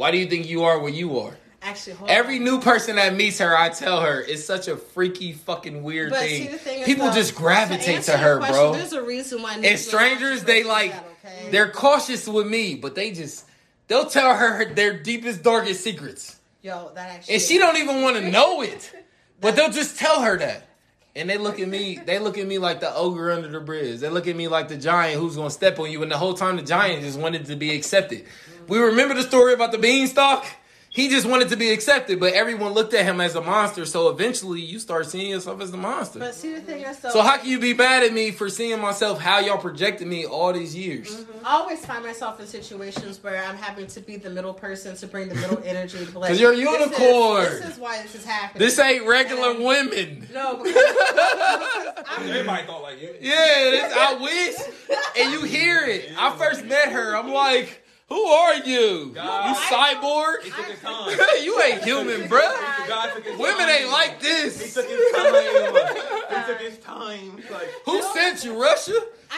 Why 0.00 0.10
do 0.10 0.16
you 0.16 0.24
think 0.24 0.48
you 0.48 0.64
are 0.64 0.78
where 0.78 0.90
you 0.90 1.18
are? 1.18 1.36
Actually, 1.60 1.96
Every 2.08 2.38
on. 2.38 2.44
new 2.44 2.58
person 2.62 2.96
that 2.96 3.14
meets 3.14 3.38
her, 3.38 3.54
I 3.54 3.68
tell 3.68 4.00
her 4.00 4.22
it's 4.22 4.42
such 4.42 4.66
a 4.66 4.78
freaky 4.78 5.34
fucking 5.34 5.82
weird 5.82 6.08
But 6.08 6.20
thing. 6.20 6.48
see, 6.52 6.56
thing 6.56 6.84
People 6.86 7.08
though, 7.08 7.12
just 7.14 7.34
gravitate 7.34 7.96
answer 7.96 8.12
to 8.12 8.16
her, 8.16 8.38
question, 8.38 8.54
bro. 8.56 8.72
There's 8.72 8.94
a 8.94 9.02
reason 9.02 9.42
why. 9.42 9.56
And 9.56 9.78
strangers, 9.78 10.42
they 10.44 10.64
like 10.64 10.92
that, 10.92 11.04
okay? 11.22 11.50
they're 11.50 11.68
cautious 11.70 12.26
with 12.26 12.46
me, 12.46 12.76
but 12.76 12.94
they 12.94 13.10
just 13.10 13.44
they'll 13.88 14.06
tell 14.06 14.34
her 14.34 14.54
her- 14.64 14.72
their 14.74 14.98
deepest, 15.02 15.42
darkest 15.42 15.84
secrets. 15.84 16.38
Yo, 16.62 16.92
that 16.94 17.10
actually. 17.10 17.34
and 17.34 17.42
she 17.42 17.58
don't 17.58 17.76
even 17.76 18.00
want 18.00 18.16
to 18.16 18.30
know 18.30 18.62
it. 18.62 18.90
But 19.42 19.54
they'll 19.54 19.70
just 19.70 19.98
tell 19.98 20.22
her 20.22 20.38
that. 20.38 20.66
And 21.14 21.28
they 21.28 21.36
look 21.36 21.60
at 21.60 21.68
me, 21.68 22.00
they 22.06 22.18
look 22.18 22.38
at 22.38 22.46
me 22.46 22.56
like 22.56 22.80
the 22.80 22.90
ogre 22.94 23.32
under 23.32 23.48
the 23.48 23.60
bridge. 23.60 24.00
They 24.00 24.08
look 24.08 24.26
at 24.28 24.34
me 24.34 24.48
like 24.48 24.68
the 24.68 24.78
giant 24.78 25.20
who's 25.20 25.36
gonna 25.36 25.50
step 25.50 25.78
on 25.78 25.90
you, 25.90 26.02
and 26.02 26.10
the 26.10 26.16
whole 26.16 26.32
time 26.32 26.56
the 26.56 26.62
giant 26.62 27.02
just 27.02 27.18
wanted 27.18 27.44
to 27.44 27.56
be 27.56 27.74
accepted. 27.76 28.24
We 28.70 28.78
remember 28.78 29.14
the 29.14 29.22
story 29.22 29.52
about 29.52 29.72
the 29.72 29.78
beanstalk? 29.78 30.46
He 30.92 31.08
just 31.08 31.24
wanted 31.24 31.50
to 31.50 31.56
be 31.56 31.70
accepted, 31.70 32.18
but 32.18 32.32
everyone 32.32 32.72
looked 32.72 32.94
at 32.94 33.04
him 33.04 33.20
as 33.20 33.36
a 33.36 33.40
monster, 33.40 33.86
so 33.86 34.08
eventually 34.08 34.60
you 34.60 34.80
start 34.80 35.06
seeing 35.06 35.30
yourself 35.30 35.60
as 35.60 35.70
the 35.70 35.76
monster. 35.76 36.18
But 36.18 36.34
see, 36.34 36.52
the 36.52 36.60
thing 36.62 36.82
is, 36.82 36.98
though, 36.98 37.10
So 37.10 37.22
how 37.22 37.36
can 37.36 37.48
you 37.48 37.60
be 37.60 37.74
mad 37.74 38.02
at 38.02 38.12
me 38.12 38.32
for 38.32 38.48
seeing 38.48 38.80
myself 38.80 39.20
how 39.20 39.38
y'all 39.38 39.56
projected 39.58 40.08
me 40.08 40.26
all 40.26 40.52
these 40.52 40.74
years? 40.74 41.14
Mm-hmm. 41.14 41.46
I 41.46 41.50
always 41.52 41.86
find 41.86 42.04
myself 42.04 42.40
in 42.40 42.46
situations 42.48 43.22
where 43.22 43.44
I'm 43.44 43.54
having 43.56 43.86
to 43.86 44.00
be 44.00 44.16
the 44.16 44.30
middle 44.30 44.52
person 44.52 44.96
to 44.96 45.06
bring 45.06 45.28
the 45.28 45.36
middle 45.36 45.62
energy. 45.64 45.98
to 46.04 46.06
be 46.10 46.18
like, 46.18 46.28
'Cause 46.30 46.40
you're 46.40 46.54
a 46.54 46.56
this 46.56 46.66
is- 46.68 46.98
unicorn. 46.98 47.44
This 47.44 47.68
is, 47.68 47.78
why 47.78 48.02
this 48.02 48.14
is 48.16 48.24
happening. 48.24 48.58
This 48.58 48.76
ain't 48.80 49.06
regular 49.06 49.54
women. 49.62 50.28
no, 50.34 50.56
because, 50.56 50.74
because 50.74 52.30
Everybody 52.30 52.66
thought 52.66 52.82
like 52.82 53.00
you. 53.00 53.14
Yeah, 53.20 53.32
this, 53.70 53.92
I 53.96 54.14
wish. 54.20 54.56
And 55.20 55.32
you 55.34 55.42
hear 55.44 55.84
it. 55.84 56.10
I 56.18 56.36
first 56.36 56.64
met 56.64 56.90
her. 56.90 57.16
I'm 57.16 57.30
like, 57.32 57.79
who 58.10 58.22
are 58.26 58.56
you? 58.56 59.12
God. 59.14 59.48
You 59.48 59.54
cyborg? 59.76 60.42
He 60.42 60.50
took 60.50 60.66
his 60.66 60.80
time. 60.80 61.18
you 61.42 61.60
ain't 61.62 61.82
human, 61.84 62.28
bruh. 62.28 62.86
God 62.88 63.22
Women 63.38 63.68
ain't 63.68 63.88
like 63.90 64.20
He 64.20 64.26
this. 64.28 64.74
took 64.74 64.86
his 64.88 65.12
time. 65.12 65.34
he 65.34 66.46
took 66.52 66.60
his 66.60 66.78
time. 66.78 67.42
Like, 67.50 67.68
Who 67.86 68.02
sent 68.12 68.44
you, 68.44 68.60
Russia? 68.60 68.94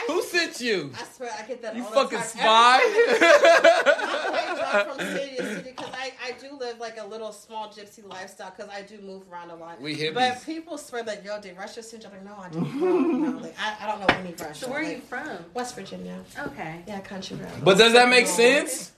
Who 0.06 0.22
sent 0.22 0.60
you? 0.60 0.90
I 0.98 1.04
swear 1.04 1.30
I 1.38 1.46
get 1.46 1.62
that. 1.62 1.76
You 1.76 1.84
all 1.84 1.90
fucking 1.90 2.18
the 2.18 2.24
time. 2.24 2.28
spy. 2.28 2.78
I 2.82 4.54
drive 4.72 4.96
from 4.96 5.06
city 5.06 5.36
to 5.36 5.56
city 5.56 5.70
because 5.70 5.90
I, 5.94 6.12
I 6.26 6.32
do 6.40 6.56
live 6.58 6.78
like 6.80 6.98
a 6.98 7.06
little 7.06 7.32
small 7.32 7.68
gypsy 7.68 8.06
lifestyle 8.08 8.52
because 8.56 8.70
I 8.72 8.82
do 8.82 9.00
move 9.00 9.22
around 9.30 9.50
a 9.50 9.54
lot. 9.54 9.80
We 9.80 9.96
hippies. 9.96 10.14
But 10.14 10.42
people 10.44 10.78
swear 10.78 11.02
that 11.04 11.24
yo 11.24 11.40
did 11.40 11.56
Russia 11.56 11.82
send 11.82 12.02
you? 12.02 12.08
I'm 12.08 12.24
like 12.24 12.36
no 12.36 12.42
I 12.42 12.48
didn't. 12.48 13.22
no, 13.22 13.38
like 13.38 13.54
I, 13.58 13.76
I 13.84 13.86
don't 13.86 14.00
know 14.00 14.06
any 14.14 14.32
Russia. 14.34 14.54
So 14.54 14.70
where 14.70 14.80
are 14.80 14.84
like, 14.84 14.96
you 14.96 15.02
from? 15.02 15.38
West 15.54 15.74
Virginia. 15.74 16.18
Okay. 16.38 16.82
Yeah, 16.86 17.00
country 17.00 17.36
road. 17.36 17.50
But 17.62 17.78
does 17.78 17.92
that 17.92 18.08
make 18.08 18.26
sense? 18.26 18.92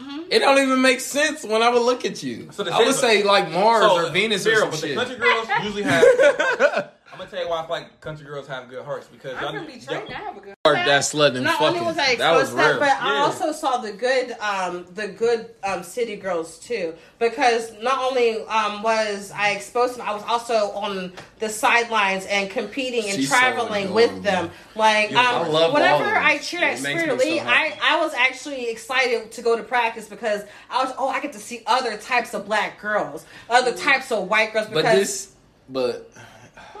Mm-hmm. 0.00 0.30
It 0.30 0.40
don't 0.40 0.58
even 0.58 0.82
make 0.82 1.00
sense 1.00 1.42
when 1.44 1.62
I 1.62 1.70
would 1.70 1.82
look 1.82 2.04
at 2.04 2.22
you. 2.22 2.50
So 2.52 2.68
I 2.70 2.84
would 2.84 2.94
say 2.94 3.22
like 3.22 3.50
Mars 3.50 3.82
So, 3.82 4.06
or 4.06 4.10
Venus 4.10 4.42
Sarah, 4.42 4.58
or 4.58 4.60
some 4.60 4.70
but 4.70 4.78
shit. 4.80 4.90
the 4.90 5.04
country 5.04 5.16
girls 5.16 5.48
usually 5.64 5.82
have. 5.84 6.90
I'm 7.16 7.20
gonna 7.20 7.30
tell 7.30 7.44
you 7.44 7.48
why 7.48 7.60
I 7.60 7.62
feel 7.62 7.70
like 7.76 8.00
country 8.02 8.26
girls 8.26 8.46
have 8.48 8.68
good 8.68 8.84
hearts 8.84 9.06
because 9.06 9.36
I'm 9.38 9.54
y'all, 9.54 9.64
from 9.64 9.72
Detroit. 9.72 10.04
and 10.06 10.14
I 10.14 10.18
have 10.18 10.36
a 10.36 10.40
good. 10.40 10.54
heart. 10.66 10.76
that 10.76 11.00
slut 11.00 11.34
and 11.34 11.44
Not 11.44 11.58
fucking. 11.58 11.78
only 11.80 11.80
was 11.86 11.96
I 11.96 12.14
that 12.16 12.32
was 12.32 12.42
exposed 12.42 12.50
to 12.50 12.56
that, 12.56 12.70
real. 12.72 12.78
but 12.80 12.88
I 13.02 13.14
Yeah. 13.14 13.22
also 13.22 13.52
saw 13.52 13.78
the 13.78 13.92
good, 13.92 14.32
um, 14.32 14.84
the 14.92 15.08
good 15.08 15.48
um, 15.64 15.82
city 15.82 16.16
girls 16.16 16.58
too. 16.58 16.92
Because 17.18 17.72
not 17.80 17.98
only 18.00 18.42
um, 18.44 18.82
was 18.82 19.30
I 19.34 19.52
exposed 19.52 19.94
to 19.94 19.98
them, 20.00 20.08
I 20.10 20.12
was 20.12 20.24
also 20.24 20.72
on 20.72 21.14
the 21.38 21.48
sidelines 21.48 22.26
and 22.26 22.50
competing 22.50 23.04
and 23.04 23.14
She's 23.14 23.30
so 23.30 23.34
traveling 23.38 23.94
with 23.94 24.22
them. 24.22 24.50
Like 24.74 25.10
Yeah, 25.12 25.20
I 25.22 25.36
um, 25.46 25.52
love 25.52 25.70
all 25.70 25.74
whenever 25.74 26.04
of 26.04 26.10
them. 26.10 26.22
I 26.22 26.36
cheered 26.36 26.64
at 26.64 26.78
It 26.78 26.82
makes 26.82 26.84
me 26.84 27.00
Spirit 27.00 27.20
so 27.22 27.26
Elite, 27.26 27.42
I, 27.46 27.54
happy. 27.54 27.80
I 27.82 28.00
was 28.04 28.12
actually 28.12 28.68
excited 28.68 29.32
to 29.32 29.40
go 29.40 29.56
to 29.56 29.62
practice 29.62 30.06
because 30.06 30.42
I 30.68 30.84
was 30.84 30.92
oh 30.98 31.08
I 31.08 31.20
get 31.20 31.32
to 31.32 31.38
see 31.38 31.62
other 31.66 31.96
types 31.96 32.34
of 32.34 32.44
black 32.44 32.78
girls, 32.78 33.24
other 33.48 33.72
types 33.74 34.12
of 34.12 34.28
white 34.28 34.52
girls. 34.52 34.66
Because 34.66 34.82
But 34.84 34.92
this, 34.94 35.32
but 35.70 36.10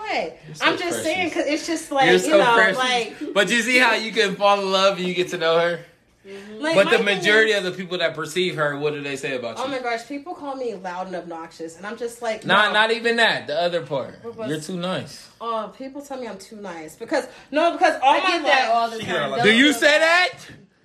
what 0.08 0.38
so 0.56 0.64
I'm 0.64 0.72
just 0.72 0.80
precious. 0.88 1.02
saying 1.04 1.28
because 1.28 1.46
it's 1.46 1.66
just 1.66 1.90
like 1.92 2.06
you're 2.10 2.18
you 2.20 2.30
know 2.38 2.54
precious. 2.54 2.78
like 2.78 3.34
but 3.34 3.50
you 3.50 3.62
see 3.62 3.78
how 3.78 3.94
you 3.94 4.12
can 4.12 4.36
fall 4.36 4.60
in 4.60 4.70
love 4.72 4.98
and 4.98 5.06
you 5.06 5.14
get 5.14 5.28
to 5.30 5.38
know 5.38 5.58
her. 5.58 5.80
Mm-hmm. 6.26 6.60
like 6.60 6.74
But 6.74 6.90
the 6.90 7.02
majority 7.04 7.52
is- 7.52 7.58
of 7.58 7.64
the 7.64 7.70
people 7.70 7.98
that 7.98 8.14
perceive 8.14 8.56
her, 8.56 8.76
what 8.76 8.92
do 8.94 9.00
they 9.00 9.14
say 9.14 9.36
about 9.36 9.58
oh 9.58 9.60
you? 9.60 9.66
Oh 9.66 9.70
my 9.70 9.78
gosh, 9.78 10.08
people 10.08 10.34
call 10.34 10.56
me 10.56 10.74
loud 10.74 11.06
and 11.06 11.14
obnoxious, 11.14 11.76
and 11.76 11.86
I'm 11.86 11.96
just 11.96 12.20
like, 12.20 12.44
Not, 12.44 12.72
no. 12.72 12.80
not 12.80 12.90
even 12.90 13.14
that. 13.18 13.46
The 13.46 13.54
other 13.60 13.86
part. 13.86 14.24
Was- 14.36 14.48
You're 14.50 14.58
too 14.60 14.76
nice. 14.76 15.28
Oh, 15.40 15.72
people 15.78 16.02
tell 16.02 16.18
me 16.20 16.26
I'm 16.26 16.38
too 16.38 16.56
nice 16.56 16.96
because 16.96 17.28
no, 17.52 17.72
because 17.72 17.94
all 18.02 18.14
I 18.16 18.18
my 18.18 18.30
get 18.38 18.42
that 18.42 18.70
all 18.74 18.90
the 18.90 18.98
time. 18.98 19.06
got 19.12 19.28
a 19.28 19.28
lot- 19.36 19.42
Do 19.44 19.54
you 19.54 19.70
feel 19.72 19.80
say 19.82 19.98
bad. 20.00 20.32
that? 20.32 20.38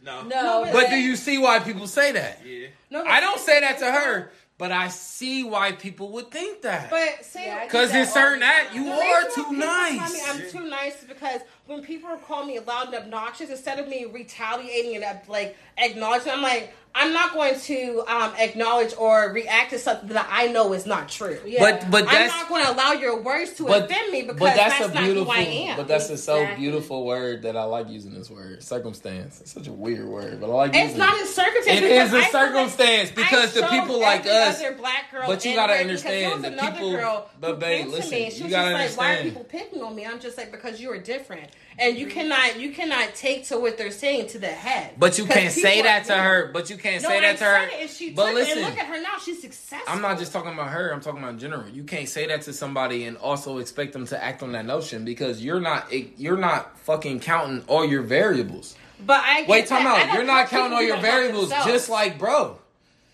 no, 0.03 0.21
No, 0.27 0.61
but- 0.65 0.73
But 0.73 0.89
do 0.91 0.97
you 0.97 1.15
see 1.15 1.39
why 1.39 1.57
people 1.57 1.87
say 1.87 2.11
that? 2.11 2.41
yeah. 2.45 2.67
no, 2.91 3.03
I 3.03 3.19
don't 3.19 3.39
say 3.39 3.61
that 3.61 3.79
to 3.79 3.91
her, 3.91 4.31
but 4.61 4.71
I 4.71 4.89
see 4.89 5.43
why 5.43 5.71
people 5.71 6.11
would 6.11 6.29
think 6.29 6.61
that. 6.61 6.91
But 6.91 7.25
see, 7.25 7.51
Because 7.63 7.89
get 7.89 7.97
in 7.97 8.05
that 8.05 8.13
certain 8.13 8.43
all 8.43 8.49
the 8.49 8.55
act, 8.55 8.67
time. 8.67 8.75
you 8.77 8.83
the 8.85 8.91
are 8.91 8.99
reason 8.99 9.09
why 9.09 9.23
too 9.33 9.43
people 9.45 9.57
Tell 9.97 10.13
me. 10.13 10.21
I'm 10.27 10.51
too 10.51 10.69
nice 10.69 11.01
is 11.01 11.07
because 11.07 11.41
when 11.65 11.81
people 11.81 12.15
call 12.17 12.45
me 12.45 12.59
loud 12.59 12.93
and 12.93 12.95
obnoxious, 13.03 13.49
instead 13.49 13.79
of 13.79 13.87
me 13.87 14.05
retaliating 14.05 14.97
and 14.97 15.03
uh, 15.03 15.15
like 15.27 15.57
acknowledging, 15.79 16.31
I'm 16.31 16.43
like, 16.43 16.75
I'm 16.93 17.13
not 17.13 17.33
going 17.33 17.57
to 17.57 18.03
um, 18.07 18.33
acknowledge 18.37 18.93
or 18.97 19.31
react 19.31 19.69
to 19.69 19.79
something 19.79 20.09
that 20.09 20.27
I 20.29 20.47
know 20.47 20.73
is 20.73 20.85
not 20.85 21.07
true. 21.07 21.39
Yeah. 21.45 21.59
But 21.59 21.89
but 21.89 22.05
I'm 22.07 22.27
not 22.27 22.49
going 22.49 22.65
to 22.65 22.71
allow 22.73 22.91
your 22.91 23.21
words 23.21 23.53
to 23.53 23.65
but, 23.65 23.85
offend 23.85 24.11
me 24.11 24.23
because 24.23 24.39
but 24.39 24.55
that's, 24.55 24.79
that's, 24.79 24.91
a 24.91 24.93
not 24.93 25.03
beautiful 25.03 25.33
who 25.33 25.39
I 25.39 25.43
am. 25.43 25.77
but 25.77 25.87
that's 25.87 26.09
a 26.09 26.17
so 26.17 26.55
beautiful 26.55 27.05
word 27.05 27.43
that 27.43 27.55
I 27.55 27.63
like 27.63 27.89
using 27.89 28.13
this 28.13 28.29
word 28.29 28.61
circumstance. 28.61 29.39
It's 29.41 29.51
such 29.51 29.67
a 29.67 29.71
weird 29.71 30.05
word, 30.05 30.41
but 30.41 30.49
I 30.49 30.53
like 30.53 30.75
it's 30.75 30.83
using 30.83 30.97
not 30.97 31.17
it. 31.17 31.23
a 31.23 31.27
circumstance. 31.27 31.79
It 31.79 31.83
because 31.83 32.07
is 32.09 32.13
a 32.13 32.17
I 32.17 32.19
like 32.19 32.31
circumstance 32.31 33.11
because 33.11 33.53
the 33.53 33.67
people 33.67 33.99
like 33.99 34.25
us. 34.25 34.59
other 34.59 34.75
black 34.75 35.11
girl 35.11 35.23
but 35.27 35.45
you 35.45 35.55
gotta 35.55 35.73
because 35.83 36.03
there 36.03 36.31
understand 36.31 36.43
was 36.43 36.51
the 36.51 36.71
people- 36.71 36.91
girl 36.91 37.29
but 37.39 37.51
who 37.51 37.57
babe, 37.57 37.81
came 37.83 37.91
listen, 37.91 38.09
to 38.09 38.15
me 38.15 38.23
and 38.25 38.33
she 38.33 38.39
you 38.39 38.43
was 38.45 38.51
gotta 38.51 38.83
just 38.83 38.97
like, 38.97 39.07
"Why 39.07 39.19
are 39.19 39.23
people 39.23 39.43
picking 39.45 39.81
on 39.81 39.95
me?" 39.95 40.05
I'm 40.05 40.19
just 40.19 40.37
like, 40.37 40.51
"Because 40.51 40.81
you 40.81 40.91
are 40.91 40.97
different, 40.97 41.49
and 41.79 41.97
you 41.97 42.07
cannot 42.07 42.59
you 42.59 42.71
cannot 42.71 43.15
take 43.15 43.45
to 43.47 43.59
what 43.59 43.77
they're 43.77 43.91
saying 43.91 44.27
to 44.29 44.39
the 44.39 44.47
head." 44.47 44.93
But 44.97 45.17
you 45.17 45.25
can't 45.25 45.51
say 45.51 45.81
that 45.81 46.05
to 46.05 46.13
her. 46.17 46.51
But 46.53 46.69
you 46.69 46.77
can't 46.77 47.01
No, 47.03 47.09
say 47.09 47.19
that 47.21 47.37
to 47.37 47.43
her. 47.43 47.67
it, 47.71 48.15
but 48.15 48.33
listen, 48.33 48.61
look 48.63 48.77
at 48.77 48.85
her 48.87 49.01
now; 49.01 49.17
she's 49.23 49.41
successful. 49.41 49.91
I'm 49.93 50.01
not 50.01 50.19
just 50.19 50.31
talking 50.33 50.53
about 50.53 50.69
her. 50.69 50.91
I'm 50.93 51.01
talking 51.01 51.19
about 51.19 51.33
in 51.33 51.39
general. 51.39 51.67
You 51.69 51.83
can't 51.83 52.07
say 52.09 52.27
that 52.27 52.41
to 52.43 52.53
somebody 52.53 53.05
and 53.05 53.17
also 53.17 53.57
expect 53.59 53.93
them 53.93 54.05
to 54.07 54.23
act 54.23 54.43
on 54.43 54.51
that 54.53 54.65
notion 54.65 55.05
because 55.05 55.43
you're 55.43 55.59
not 55.61 55.87
you're 56.17 56.37
not 56.37 56.77
fucking 56.79 57.19
counting 57.21 57.63
all 57.67 57.85
your 57.85 58.01
variables. 58.01 58.75
But 59.03 59.23
I 59.25 59.45
Wait, 59.47 59.65
time 59.67 59.83
that. 59.85 60.09
Out. 60.09 60.13
You're 60.13 60.23
not 60.23 60.47
counting 60.49 60.73
all 60.73 60.83
your 60.83 60.97
variables, 60.97 61.49
just 61.49 61.89
like 61.89 62.19
bro. 62.19 62.59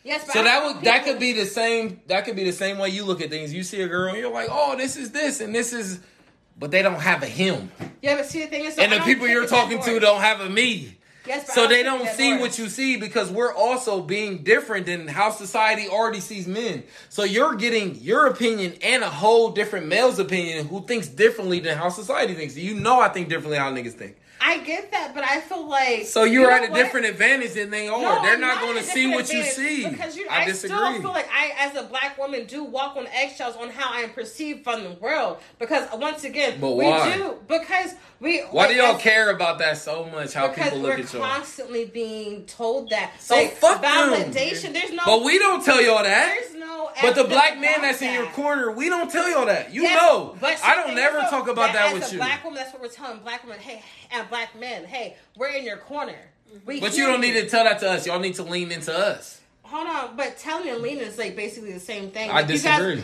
yes. 0.03 0.25
But 0.25 0.33
So 0.33 0.39
I 0.41 0.43
that 0.43 0.65
would 0.65 0.83
that 0.83 1.05
could 1.05 1.17
be 1.19 1.31
the 1.31 1.45
same. 1.45 2.01
That 2.07 2.25
could 2.25 2.35
be 2.35 2.43
the 2.43 2.51
same 2.51 2.77
way 2.77 2.89
you 2.89 3.05
look 3.05 3.21
at 3.21 3.29
things. 3.29 3.53
You 3.53 3.63
see 3.63 3.81
a 3.81 3.87
girl 3.87 4.09
and 4.09 4.17
you're 4.17 4.29
like, 4.31 4.49
oh, 4.51 4.75
this 4.75 4.97
is 4.97 5.11
this 5.11 5.39
and 5.39 5.55
this 5.55 5.71
is, 5.71 5.99
but 6.59 6.71
they 6.71 6.81
don't 6.81 6.99
have 6.99 7.23
a 7.23 7.27
him, 7.27 7.71
Yeah, 8.01 8.15
but 8.15 8.25
see 8.25 8.41
the 8.41 8.47
thing 8.47 8.65
is, 8.65 8.75
so 8.75 8.81
and 8.81 8.91
the 8.91 8.99
people 8.99 9.27
you're 9.27 9.47
talking 9.47 9.81
to 9.81 9.99
don't 9.99 10.21
have 10.21 10.41
a 10.41 10.49
me. 10.49 10.97
Yes, 11.27 11.53
So 11.53 11.67
they 11.67 11.83
don't 11.83 12.07
see 12.09 12.37
what 12.37 12.57
you 12.57 12.69
see 12.69 12.95
because 12.95 13.29
we're 13.29 13.53
also 13.53 14.01
being 14.01 14.43
different 14.43 14.85
than 14.85 15.07
how 15.07 15.29
society 15.29 15.89
already 15.89 16.21
sees 16.21 16.47
men. 16.47 16.83
So 17.09 17.23
you're 17.25 17.55
getting 17.55 17.95
your 17.95 18.27
opinion 18.27 18.75
and 18.81 19.03
a 19.03 19.09
whole 19.09 19.51
different 19.51 19.87
male's 19.87 20.19
opinion 20.19 20.67
who 20.67 20.85
thinks 20.85 21.09
differently 21.09 21.59
than 21.59 21.77
how 21.77 21.89
society 21.89 22.33
thinks. 22.33 22.55
You 22.55 22.75
know 22.75 23.01
I 23.01 23.09
think 23.09 23.27
differently 23.27 23.57
how 23.57 23.71
niggas 23.71 23.93
think. 23.93 24.15
I 24.39 24.59
get 24.59 24.91
that, 24.91 25.13
but 25.15 25.23
I 25.23 25.39
feel 25.41 25.67
like 25.67 26.05
So 26.05 26.23
you're 26.23 26.43
you 26.43 26.47
know 26.47 26.53
at 26.53 26.69
a 26.69 26.71
what? 26.71 26.77
different 26.77 27.05
advantage 27.07 27.53
than 27.53 27.69
they 27.69 27.87
are. 27.87 28.01
No, 28.01 28.21
They're 28.21 28.37
not 28.37 28.57
at 28.57 28.61
going 28.63 28.77
to 28.77 28.83
see 28.83 29.07
what 29.09 29.31
you 29.31 29.43
see. 29.43 29.87
because 29.89 30.15
you, 30.15 30.27
I 30.29 30.43
I, 30.43 30.45
disagree. 30.45 30.77
still 30.77 31.01
feel 31.01 31.11
like 31.11 31.27
I, 31.33 31.53
as 31.59 31.75
a 31.75 31.83
black 31.83 32.17
woman, 32.17 32.45
do 32.45 32.63
walk 32.63 32.95
on 32.95 33.07
eggshells 33.07 33.55
on 33.55 33.69
how 33.69 33.91
I 33.93 34.01
am 34.01 34.11
perceived 34.11 34.63
from 34.63 34.83
the 34.83 34.91
world. 34.91 35.37
Because 35.59 35.87
once 35.99 36.23
again, 36.23 36.59
But 36.61 36.71
we 36.75 36.85
why? 36.85 37.17
do 37.17 37.35
because 37.47 37.95
we. 38.19 38.39
Why 38.41 38.67
do 38.67 38.73
y'all 38.75 38.95
as- 38.95 39.01
care 39.01 39.31
about 39.31 39.59
that 39.59 39.77
so 39.77 40.05
much? 40.05 40.33
How 40.33 40.47
people 40.49 40.79
look 40.79 40.99
at 40.99 41.11
y'all. 41.13 41.21
constantly 41.23 41.85
being 41.85 42.45
told 42.45 42.89
that. 42.91 43.11
So 43.19 43.35
like, 43.35 43.53
fuck 43.53 43.81
them. 43.81 43.91
validation. 44.13 44.73
There's 44.73 44.91
no. 44.91 45.03
But 45.05 45.23
we 45.23 45.37
don't 45.39 45.63
tell 45.63 45.81
y'all 45.81 46.03
that. 46.03 46.37
There's 46.39 46.55
no. 46.55 46.89
But 47.01 47.13
the 47.15 47.25
black 47.25 47.59
man 47.59 47.81
that's 47.81 48.01
in 48.01 48.11
your 48.13 48.25
corner, 48.27 48.71
we 48.71 48.89
don't 48.89 49.11
tell 49.11 49.29
y'all 49.29 49.45
that. 49.45 49.71
You 49.73 49.83
Yes, 49.83 50.01
know. 50.01 50.35
but 50.41 50.59
I 50.63 50.75
don't 50.75 50.95
never 50.95 51.19
talk 51.29 51.47
about 51.47 51.73
that 51.73 51.87
as 51.89 51.93
with 51.93 52.09
a 52.09 52.11
you. 52.13 52.17
Black 52.17 52.43
woman, 52.43 52.57
that's 52.57 52.73
what 52.73 52.81
we're 52.81 52.87
telling 52.87 53.19
black 53.19 53.43
women. 53.43 53.59
Hey, 53.59 53.83
and 54.11 54.29
black 54.29 54.57
men, 54.59 54.85
hey, 54.85 55.15
we're 55.35 55.49
in 55.49 55.63
your 55.63 55.77
corner. 55.77 56.17
We 56.65 56.79
But 56.79 56.97
you 56.97 57.05
don't 57.05 57.21
need 57.21 57.33
to 57.33 57.49
tell 57.49 57.63
that 57.65 57.79
to 57.79 57.89
us. 57.89 58.05
Y'all 58.07 58.19
need 58.19 58.35
to 58.35 58.43
lean 58.43 58.71
into 58.71 58.95
us. 58.97 59.41
Hold 59.63 59.87
on, 59.87 60.15
but 60.15 60.37
telling 60.37 60.69
and 60.69 60.81
leaning 60.81 61.03
is 61.03 61.17
like 61.17 61.35
basically 61.35 61.73
the 61.73 61.79
same 61.79 62.09
thing. 62.11 62.29
I 62.29 62.35
Like, 62.41 62.49
you 62.49 62.59
guys- 62.59 62.79
disagree. 62.79 63.03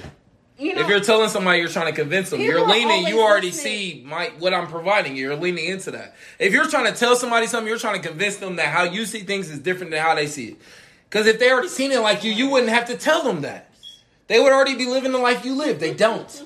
You 0.57 0.75
know, 0.75 0.81
if 0.81 0.87
you're 0.87 0.99
telling 0.99 1.29
somebody 1.29 1.59
you're 1.59 1.67
trying 1.67 1.91
to 1.93 1.99
convince 1.99 2.29
them, 2.29 2.39
People 2.39 2.59
you're 2.59 2.65
are 2.65 2.71
leaning. 2.71 3.07
You 3.07 3.21
already 3.21 3.47
listening. 3.47 3.73
see 3.73 4.03
my 4.05 4.27
what 4.37 4.53
I'm 4.53 4.67
providing. 4.67 5.15
you. 5.17 5.23
You're 5.23 5.35
leaning 5.35 5.65
into 5.65 5.89
that. 5.91 6.15
If 6.37 6.53
you're 6.53 6.67
trying 6.69 6.85
to 6.85 6.97
tell 6.97 7.15
somebody 7.15 7.47
something, 7.47 7.67
you're 7.67 7.79
trying 7.79 7.99
to 8.01 8.07
convince 8.07 8.35
them 8.37 8.57
that 8.57 8.67
how 8.67 8.83
you 8.83 9.05
see 9.07 9.21
things 9.21 9.49
is 9.49 9.57
different 9.59 9.91
than 9.91 10.01
how 10.01 10.13
they 10.13 10.27
see 10.27 10.49
it. 10.49 10.57
Because 11.09 11.25
if 11.25 11.39
they 11.39 11.51
already 11.51 11.69
seen 11.69 11.91
it 11.91 11.99
like 12.01 12.23
you, 12.23 12.31
you 12.31 12.49
wouldn't 12.49 12.71
have 12.71 12.85
to 12.85 12.95
tell 12.97 13.23
them 13.23 13.41
that. 13.41 13.71
They 14.27 14.39
would 14.39 14.51
already 14.51 14.75
be 14.75 14.85
living 14.85 15.11
the 15.11 15.17
life 15.17 15.43
you 15.43 15.55
live. 15.55 15.79
They 15.79 15.93
don't. 15.93 16.45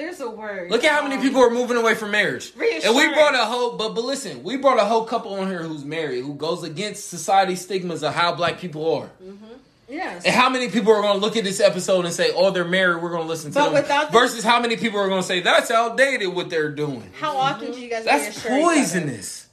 There's 0.00 0.20
a 0.20 0.30
word. 0.30 0.70
Look 0.70 0.82
at 0.82 0.92
how 0.92 1.06
many 1.06 1.20
people 1.20 1.40
are 1.42 1.50
moving 1.50 1.76
away 1.76 1.94
from 1.94 2.10
marriage. 2.10 2.52
And 2.56 2.96
we 2.96 3.12
brought 3.12 3.34
a 3.34 3.44
whole, 3.44 3.76
but 3.76 3.94
but 3.94 4.02
listen, 4.04 4.42
we 4.42 4.56
brought 4.56 4.78
a 4.78 4.84
whole 4.84 5.04
couple 5.04 5.34
on 5.34 5.48
here 5.48 5.62
who's 5.62 5.84
married, 5.84 6.22
who 6.24 6.34
goes 6.34 6.62
against 6.62 7.10
society's 7.10 7.60
stigmas 7.60 8.02
of 8.02 8.14
how 8.14 8.34
black 8.34 8.58
people 8.58 8.94
are. 8.94 9.10
Mm-hmm. 9.22 9.44
Yes. 9.90 10.24
And 10.24 10.34
how 10.34 10.48
many 10.48 10.68
people 10.70 10.92
are 10.92 11.02
going 11.02 11.14
to 11.14 11.20
look 11.20 11.36
at 11.36 11.42
this 11.44 11.60
episode 11.60 12.04
and 12.04 12.14
say, 12.14 12.30
"Oh, 12.34 12.50
they're 12.52 12.64
married. 12.64 13.02
We're 13.02 13.10
going 13.10 13.22
to 13.22 13.28
listen 13.28 13.50
to 13.50 13.54
But 13.58 13.64
them." 13.66 13.74
without 13.74 14.12
the- 14.12 14.18
Versus 14.18 14.44
how 14.44 14.60
many 14.60 14.76
people 14.76 15.00
are 15.00 15.08
going 15.08 15.20
to 15.20 15.26
say, 15.26 15.40
"That's 15.40 15.70
outdated 15.70 16.28
what 16.34 16.48
they're 16.48 16.70
doing." 16.70 17.10
How 17.18 17.36
often 17.36 17.72
do 17.72 17.80
you 17.80 17.90
guys 17.90 18.04
That's 18.04 18.24
reassure 18.44 18.52
each 18.52 18.62
other? 18.62 18.74
poisonous. 18.76 19.46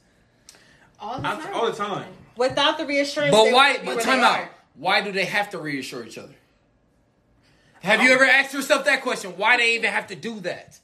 all 1.00 1.16
the 1.16 1.22
time. 1.28 1.54
all 1.54 1.66
the 1.66 1.72
time. 1.76 2.06
Without 2.36 2.78
the 2.78 2.86
reassurance, 2.86 3.32
But 3.32 3.44
they 3.44 3.52
why? 3.52 3.76
But 3.78 3.86
where 3.96 4.00
time 4.00 4.20
out. 4.20 4.48
Why 4.76 5.00
do 5.02 5.10
they 5.10 5.24
have 5.24 5.50
to 5.50 5.58
reassure 5.58 6.04
each 6.04 6.16
other? 6.16 6.34
Have 7.82 8.02
you 8.02 8.10
ever 8.12 8.24
asked 8.24 8.52
yourself 8.54 8.84
that 8.86 9.02
question? 9.02 9.32
Why 9.36 9.56
they 9.56 9.74
even 9.74 9.90
have 9.92 10.06
to 10.08 10.14
do 10.16 10.40
that? 10.40 10.78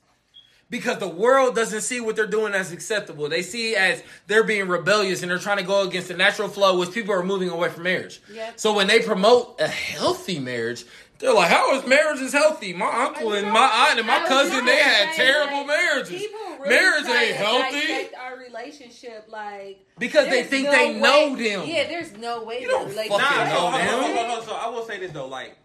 Because 0.70 0.98
the 0.98 1.08
world 1.08 1.54
doesn't 1.54 1.82
see 1.82 2.00
what 2.00 2.16
they're 2.16 2.26
doing 2.26 2.54
as 2.54 2.72
acceptable. 2.72 3.28
They 3.28 3.42
see 3.42 3.72
it 3.72 3.78
as 3.78 4.02
they're 4.26 4.42
being 4.44 4.66
rebellious 4.66 5.22
and 5.22 5.30
they're 5.30 5.38
trying 5.38 5.58
to 5.58 5.62
go 5.62 5.86
against 5.86 6.08
the 6.08 6.14
natural 6.14 6.48
flow, 6.48 6.78
which 6.78 6.90
people 6.92 7.14
are 7.14 7.22
moving 7.22 7.50
away 7.50 7.68
from 7.68 7.82
marriage. 7.84 8.20
Yep. 8.32 8.58
So 8.58 8.72
when 8.74 8.86
they 8.86 9.00
promote 9.00 9.60
a 9.60 9.68
healthy 9.68 10.40
marriage, 10.40 10.84
they're 11.18 11.34
like, 11.34 11.50
"How 11.50 11.76
is 11.76 11.86
marriage 11.86 12.20
is 12.20 12.32
healthy?" 12.32 12.72
My 12.72 13.04
uncle 13.04 13.34
and 13.34 13.52
my 13.52 13.88
aunt 13.88 13.98
and 13.98 14.06
my 14.06 14.24
cousin 14.26 14.64
they 14.64 14.76
had 14.76 15.14
say, 15.14 15.24
terrible 15.24 15.58
like, 15.58 15.66
marriages. 15.68 16.22
Really 16.58 16.68
Marriage 16.70 17.06
ain't 17.06 17.36
healthy 17.36 18.14
our 18.16 18.36
relationship, 18.38 19.26
like 19.28 19.86
because 19.98 20.28
they 20.28 20.42
think 20.42 20.64
no 20.66 20.72
they 20.72 20.94
way- 20.94 21.00
know 21.00 21.36
them. 21.36 21.68
Yeah, 21.68 21.86
there's 21.88 22.16
no 22.16 22.42
way 22.42 22.62
You 22.62 22.66
that 22.68 22.72
don't 22.72 22.90
fucking 22.90 23.10
know 23.10 23.16
so, 23.18 23.20
hold 23.60 23.74
on, 23.74 23.80
them. 23.80 23.88
hold 23.88 24.04
on, 24.04 24.16
hold 24.26 24.38
on. 24.40 24.44
So 24.46 24.54
I 24.54 24.68
will 24.70 24.84
say 24.84 24.98
this 24.98 25.12
though, 25.12 25.28
like 25.28 25.56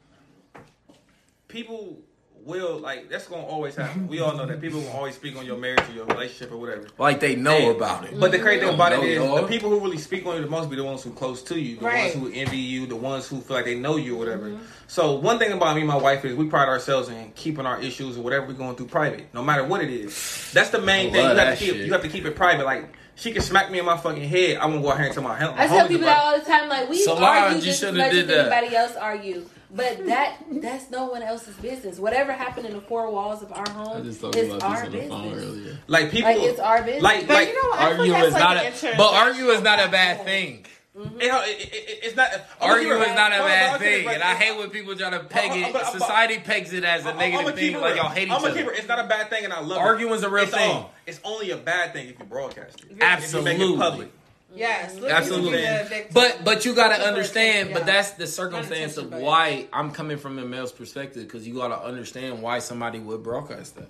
people 1.50 2.00
will 2.46 2.80
like 2.80 3.10
that's 3.10 3.28
gonna 3.28 3.44
always 3.46 3.76
happen. 3.76 4.08
We 4.08 4.22
all 4.22 4.34
know 4.34 4.46
that 4.46 4.62
people 4.62 4.80
will 4.80 4.90
always 4.92 5.14
speak 5.16 5.36
on 5.36 5.46
your 5.46 5.58
marriage 5.58 5.88
or 5.90 5.92
your 5.92 6.06
relationship 6.06 6.54
or 6.54 6.58
whatever. 6.58 6.88
Like 6.98 7.20
they 7.20 7.36
know 7.36 7.52
Hey, 7.58 7.70
about 7.70 8.06
it. 8.06 8.18
But 8.18 8.32
the 8.32 8.40
crazy 8.40 8.62
thing 8.66 8.74
about 8.76 8.94
it 8.94 9.04
is 9.04 9.18
y'all. 9.18 9.36
the 9.42 9.48
people 9.48 9.70
who 9.70 9.82
really 9.82 9.98
speak 9.98 10.26
on 10.26 10.38
you 10.38 10.42
the 10.42 10.48
most 10.48 10.70
be 10.70 10.78
the 10.78 10.84
ones 10.86 11.04
who 11.04 11.12
close 11.12 11.44
to 11.44 11.60
you, 11.60 11.76
the 11.76 11.86
Right. 11.86 12.16
ones 12.16 12.34
who 12.34 12.40
envy 12.40 12.56
you, 12.58 12.86
the 12.88 12.96
ones 12.96 13.28
who 13.28 13.42
feel 13.42 13.58
like 13.58 13.66
they 13.66 13.76
know 13.76 13.98
you 13.98 14.16
or 14.16 14.20
whatever. 14.20 14.52
Mm-hmm. 14.52 14.64
So 14.88 15.16
one 15.16 15.38
thing 15.38 15.52
about 15.52 15.76
me 15.76 15.82
and 15.82 15.90
my 15.90 15.98
wife 15.98 16.24
is 16.24 16.34
we 16.34 16.46
pride 16.46 16.70
ourselves 16.70 17.10
in 17.10 17.32
keeping 17.34 17.66
our 17.66 17.82
issues 17.82 18.18
or 18.18 18.22
whatever 18.22 18.46
we're 18.48 18.54
going 18.54 18.78
through 18.78 18.88
private, 18.88 19.28
no 19.34 19.44
matter 19.44 19.66
what 19.66 19.84
it 19.84 19.90
is. 19.90 20.50
That's 20.54 20.70
the 20.70 20.80
main 20.82 21.12
thing. 21.12 21.22
You 21.30 21.36
have 21.36 21.58
to 21.60 21.66
keep 21.66 21.76
shit. 21.76 21.86
you 21.88 21.92
have 21.92 22.04
to 22.04 22.10
keep 22.10 22.24
it 22.26 22.38
private. 22.38 22.66
Like 22.66 22.94
she 23.16 23.34
can 23.34 23.42
smack 23.42 23.70
me 23.70 23.80
in 23.80 23.86
my 23.86 23.98
fucking 23.98 24.24
head. 24.24 24.58
I 24.58 24.66
won't 24.66 24.82
go 24.82 24.92
out 24.92 24.98
here 24.98 25.08
and 25.08 25.14
tell 25.14 25.24
my 25.24 25.38
hell. 25.38 25.54
I 25.58 25.68
tell 25.68 25.90
people 25.90 26.06
that 26.06 26.18
all 26.24 26.40
the 26.40 26.46
time, 26.46 26.70
like 26.70 26.88
we 26.90 27.00
Solange, 27.04 27.22
argue 27.26 27.58
you 27.58 27.64
just 27.66 27.84
as 27.84 27.94
much 27.94 28.12
did 28.12 28.22
as 28.22 28.28
that. 28.28 28.54
anybody 28.54 28.76
else 28.78 28.96
argue, 28.96 29.46
but 29.72 30.06
that 30.06 30.38
that's 30.52 30.90
no 30.90 31.06
one 31.06 31.22
else's 31.22 31.56
business. 31.58 32.00
Whatever 32.00 32.32
happened 32.32 32.68
in 32.68 32.74
the 32.74 32.82
four 32.82 33.12
walls 33.12 33.42
of 33.44 33.52
our 33.54 33.70
home 33.70 34.08
is 34.08 34.24
our 34.24 34.32
business. 34.32 35.78
Like 35.88 36.12
people, 36.12 36.30
Like 36.32 36.40
it's 36.42 36.60
our 36.60 36.84
business. 36.84 37.04
like 37.04 37.28
But 37.28 37.34
like 37.34 37.48
you 37.50 37.64
know 37.64 37.70
what? 37.70 37.80
I 37.80 37.92
Argue 37.98 38.14
is 38.16 38.34
like 38.34 38.42
not 38.42 38.58
a, 38.58 38.98
but 38.98 39.14
argue 39.14 39.46
is 39.50 39.62
not 39.62 39.80
a 39.80 39.88
bad 39.90 40.18
oh. 40.22 40.24
thing. 40.24 40.66
Mm-hmm. 40.98 41.22
It- 41.22 41.24
it- 41.28 41.74
it- 41.74 42.00
it's 42.04 42.16
not. 42.16 42.30
I'm 42.60 42.72
Arguing 42.72 43.00
it- 43.02 43.08
is 43.10 43.16
not 43.16 43.32
a 43.32 43.36
bad 43.38 43.70
hold 43.70 43.74
on, 43.74 43.80
thing, 43.80 44.08
and 44.08 44.24
I 44.24 44.34
hate 44.36 44.58
when 44.58 44.70
people 44.70 44.96
try 44.98 45.12
to 45.12 45.20
peg 45.22 45.52
it. 45.52 45.64
I'm- 45.66 45.76
I'm- 45.76 45.92
Society 45.98 46.40
pegs 46.40 46.74
it 46.74 46.84
as 46.84 47.06
a 47.06 47.10
I'm- 47.10 47.18
negative 47.18 47.56
thing, 47.56 47.80
like 47.80 47.96
y'all 47.96 48.10
hate 48.10 48.28
each 48.28 48.34
I'ma 48.34 48.48
other. 48.48 48.54
keep 48.58 48.68
it- 48.68 48.80
It's 48.80 48.88
not 48.88 49.00
a 49.00 49.08
bad 49.08 49.30
thing, 49.30 49.46
and 49.46 49.54
I 49.54 49.60
love 49.62 49.78
arguing 49.78 50.12
Arguing's 50.12 50.24
a 50.24 50.30
real 50.30 50.44
it's 50.44 50.54
thing. 50.54 50.72
all- 50.72 50.92
it's 51.06 51.20
only 51.24 51.52
a 51.52 51.58
bad 51.58 51.94
thing 51.94 52.10
if 52.10 52.20
you 52.20 52.26
broadcast 52.26 52.80
it. 52.82 52.86
If 52.92 52.98
you 52.98 53.04
Absolutely. 53.04 53.58
make 53.58 53.62
it 53.76 53.80
public. 53.80 54.12
Mm-hmm. 54.50 54.60
Yes, 54.60 54.96
look 55.00 55.12
Absolutely. 55.12 55.66
But 56.12 56.44
but 56.44 56.66
you 56.66 56.74
gotta 56.74 57.02
understand. 57.04 57.70
attention, 57.70 57.74
But 57.74 57.86
that's 57.86 58.12
the 58.12 58.28
circumstance 58.28 58.98
of 58.98 59.14
why 59.14 59.68
I'm 59.72 59.92
coming 59.92 60.18
from 60.18 60.40
a 60.40 60.46
male's 60.46 60.72
perspective 60.72 61.24
because 61.24 61.48
you 61.48 61.56
gotta 61.56 61.80
understand 61.82 62.42
why 62.42 62.60
somebody 62.60 63.00
would 63.00 63.24
broadcast 63.24 63.76
that. 63.76 63.90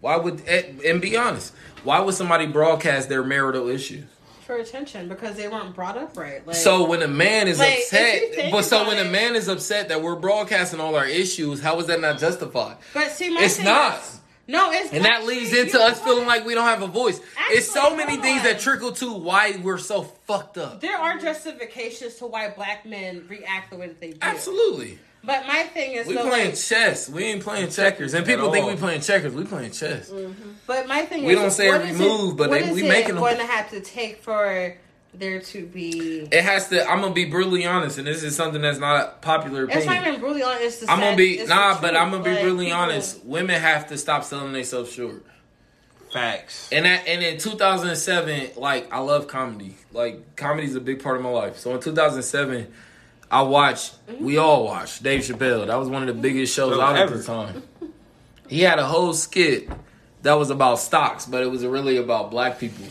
Why 0.00 0.16
would 0.16 0.46
and 0.46 0.80
and 0.80 1.00
be 1.00 1.16
honest? 1.16 1.54
Why 1.84 2.00
would 2.00 2.14
somebody 2.14 2.46
broadcast 2.46 3.08
their 3.08 3.24
marital 3.24 3.68
issues? 3.68 4.04
for 4.50 4.56
attention 4.56 5.08
because 5.08 5.36
they 5.36 5.46
weren't 5.46 5.76
brought 5.76 5.96
up 5.96 6.16
right. 6.16 6.44
Like, 6.44 6.56
So 6.56 6.84
when 6.84 7.02
a 7.02 7.06
man 7.08 7.46
is 7.46 7.60
Like, 7.60 7.78
upset, 7.78 8.50
but 8.50 8.62
so 8.62 8.84
when 8.88 8.98
a 8.98 9.08
man 9.08 9.36
is 9.36 9.46
upset 9.46 9.90
that 9.90 10.02
we're 10.02 10.16
broadcasting 10.16 10.80
all 10.80 10.96
our 10.96 11.06
issues, 11.06 11.60
how 11.60 11.78
is 11.78 11.86
that 11.86 12.00
not 12.00 12.18
justified? 12.18 12.76
but 12.92 13.12
see, 13.12 13.30
my 13.32 13.42
It's 13.44 13.60
not. 13.60 14.00
is- 14.00 14.19
no, 14.50 14.70
it's 14.72 14.92
And 14.92 15.04
that 15.04 15.24
leads 15.24 15.52
into 15.52 15.80
us 15.80 16.00
feeling 16.00 16.26
like 16.26 16.44
we 16.44 16.54
don't 16.54 16.66
have 16.66 16.82
a 16.82 16.86
voice. 16.86 17.20
it's 17.50 17.70
so 17.70 17.94
many 17.96 18.12
hold 18.12 18.22
things 18.22 18.38
on. 18.40 18.44
that 18.46 18.60
trickle 18.60 18.92
to 18.92 19.12
why 19.12 19.58
we're 19.62 19.78
so 19.78 20.02
fucked 20.02 20.58
up. 20.58 20.80
there 20.80 20.98
are 20.98 21.18
justifications 21.18 22.16
to 22.16 22.26
why 22.26 22.50
black 22.50 22.84
men 22.86 23.24
react 23.28 23.70
the 23.70 23.76
way 23.76 23.86
that 23.88 24.00
they 24.00 24.10
do. 24.10 24.18
Absolutely. 24.22 24.98
But 25.22 25.46
my 25.46 25.64
thing 25.64 25.92
is, 25.92 26.06
We 26.06 26.14
though, 26.14 26.28
playing 26.28 26.50
like, 26.52 26.58
chess. 26.58 27.08
We 27.08 27.24
ain't 27.24 27.42
playing 27.42 27.70
checkers. 27.70 28.14
And 28.14 28.24
people 28.24 28.50
think 28.50 28.66
we 28.66 28.76
playing 28.76 29.02
checkers. 29.02 29.34
We 29.34 29.44
playing 29.44 29.72
chess. 29.72 30.08
Mm-hmm. 30.10 30.50
but 30.66 30.88
my 30.88 31.02
thing 31.02 31.24
We 31.24 31.32
is, 31.32 31.36
we 31.36 31.42
don't 31.42 31.50
say 31.50 31.68
what 31.68 31.82
every 31.82 31.90
is 31.90 31.98
move, 31.98 32.36
but 32.38 32.48
what 32.48 32.60
they- 32.62 32.68
is 32.70 32.74
we 32.74 32.84
it 32.86 32.88
making 32.88 33.08
them. 33.16 33.18
going 33.18 33.36
to 33.36 33.44
have 33.46 33.68
to 33.70 33.80
take 33.80 34.22
for 34.22 34.74
there 35.14 35.40
to 35.40 35.66
be. 35.66 36.20
It 36.30 36.44
has 36.44 36.68
to. 36.68 36.88
I'm 36.88 37.00
gonna 37.00 37.14
be 37.14 37.24
brutally 37.24 37.66
honest, 37.66 37.98
and 37.98 38.06
this 38.06 38.22
is 38.22 38.36
something 38.36 38.62
that's 38.62 38.78
not 38.78 39.22
popular 39.22 39.68
It's 39.70 39.86
not 39.86 40.06
even 40.06 40.20
brutally 40.20 40.42
honest. 40.42 40.84
I'm 40.88 41.00
gonna 41.00 41.16
be 41.16 41.38
it's 41.38 41.48
nah, 41.48 41.80
but. 41.80 41.96
I'm 41.96 42.10
gonna 42.10 42.24
be 42.24 42.30
Like, 42.30 42.42
brutally 42.42 42.66
people- 42.66 42.80
honest. 42.80 43.24
Women 43.24 43.60
have 43.60 43.88
to 43.88 43.98
stop 43.98 44.24
selling 44.24 44.52
themselves 44.52 44.92
short. 44.92 45.24
Facts. 46.12 46.68
And 46.72 46.84
that, 46.84 47.06
and 47.06 47.22
in 47.22 47.38
2007, 47.38 48.50
like 48.56 48.92
I 48.92 48.98
love 48.98 49.28
comedy. 49.28 49.76
Like 49.92 50.36
comedy 50.36 50.66
is 50.66 50.74
a 50.74 50.80
big 50.80 51.02
part 51.02 51.16
of 51.16 51.22
my 51.22 51.28
life. 51.28 51.58
So 51.58 51.72
in 51.74 51.80
2007, 51.80 52.66
I 53.30 53.42
watched. 53.42 53.94
Mm-hmm. 54.08 54.24
We 54.24 54.36
all 54.38 54.64
watched 54.64 55.02
Dave 55.02 55.20
Chappelle. 55.20 55.66
That 55.66 55.76
was 55.76 55.88
one 55.88 56.02
of 56.08 56.14
the 56.14 56.20
biggest 56.20 56.54
shows 56.54 56.74
Show 56.74 56.80
out 56.80 56.96
at 56.96 57.10
the 57.10 57.22
time. 57.22 57.62
He 58.48 58.62
had 58.62 58.80
a 58.80 58.86
whole 58.86 59.12
skit 59.12 59.68
that 60.22 60.34
was 60.34 60.50
about 60.50 60.80
stocks, 60.80 61.26
but 61.26 61.42
it 61.42 61.46
was 61.46 61.64
really 61.64 61.96
about 61.96 62.32
black 62.32 62.58
people. 62.58 62.86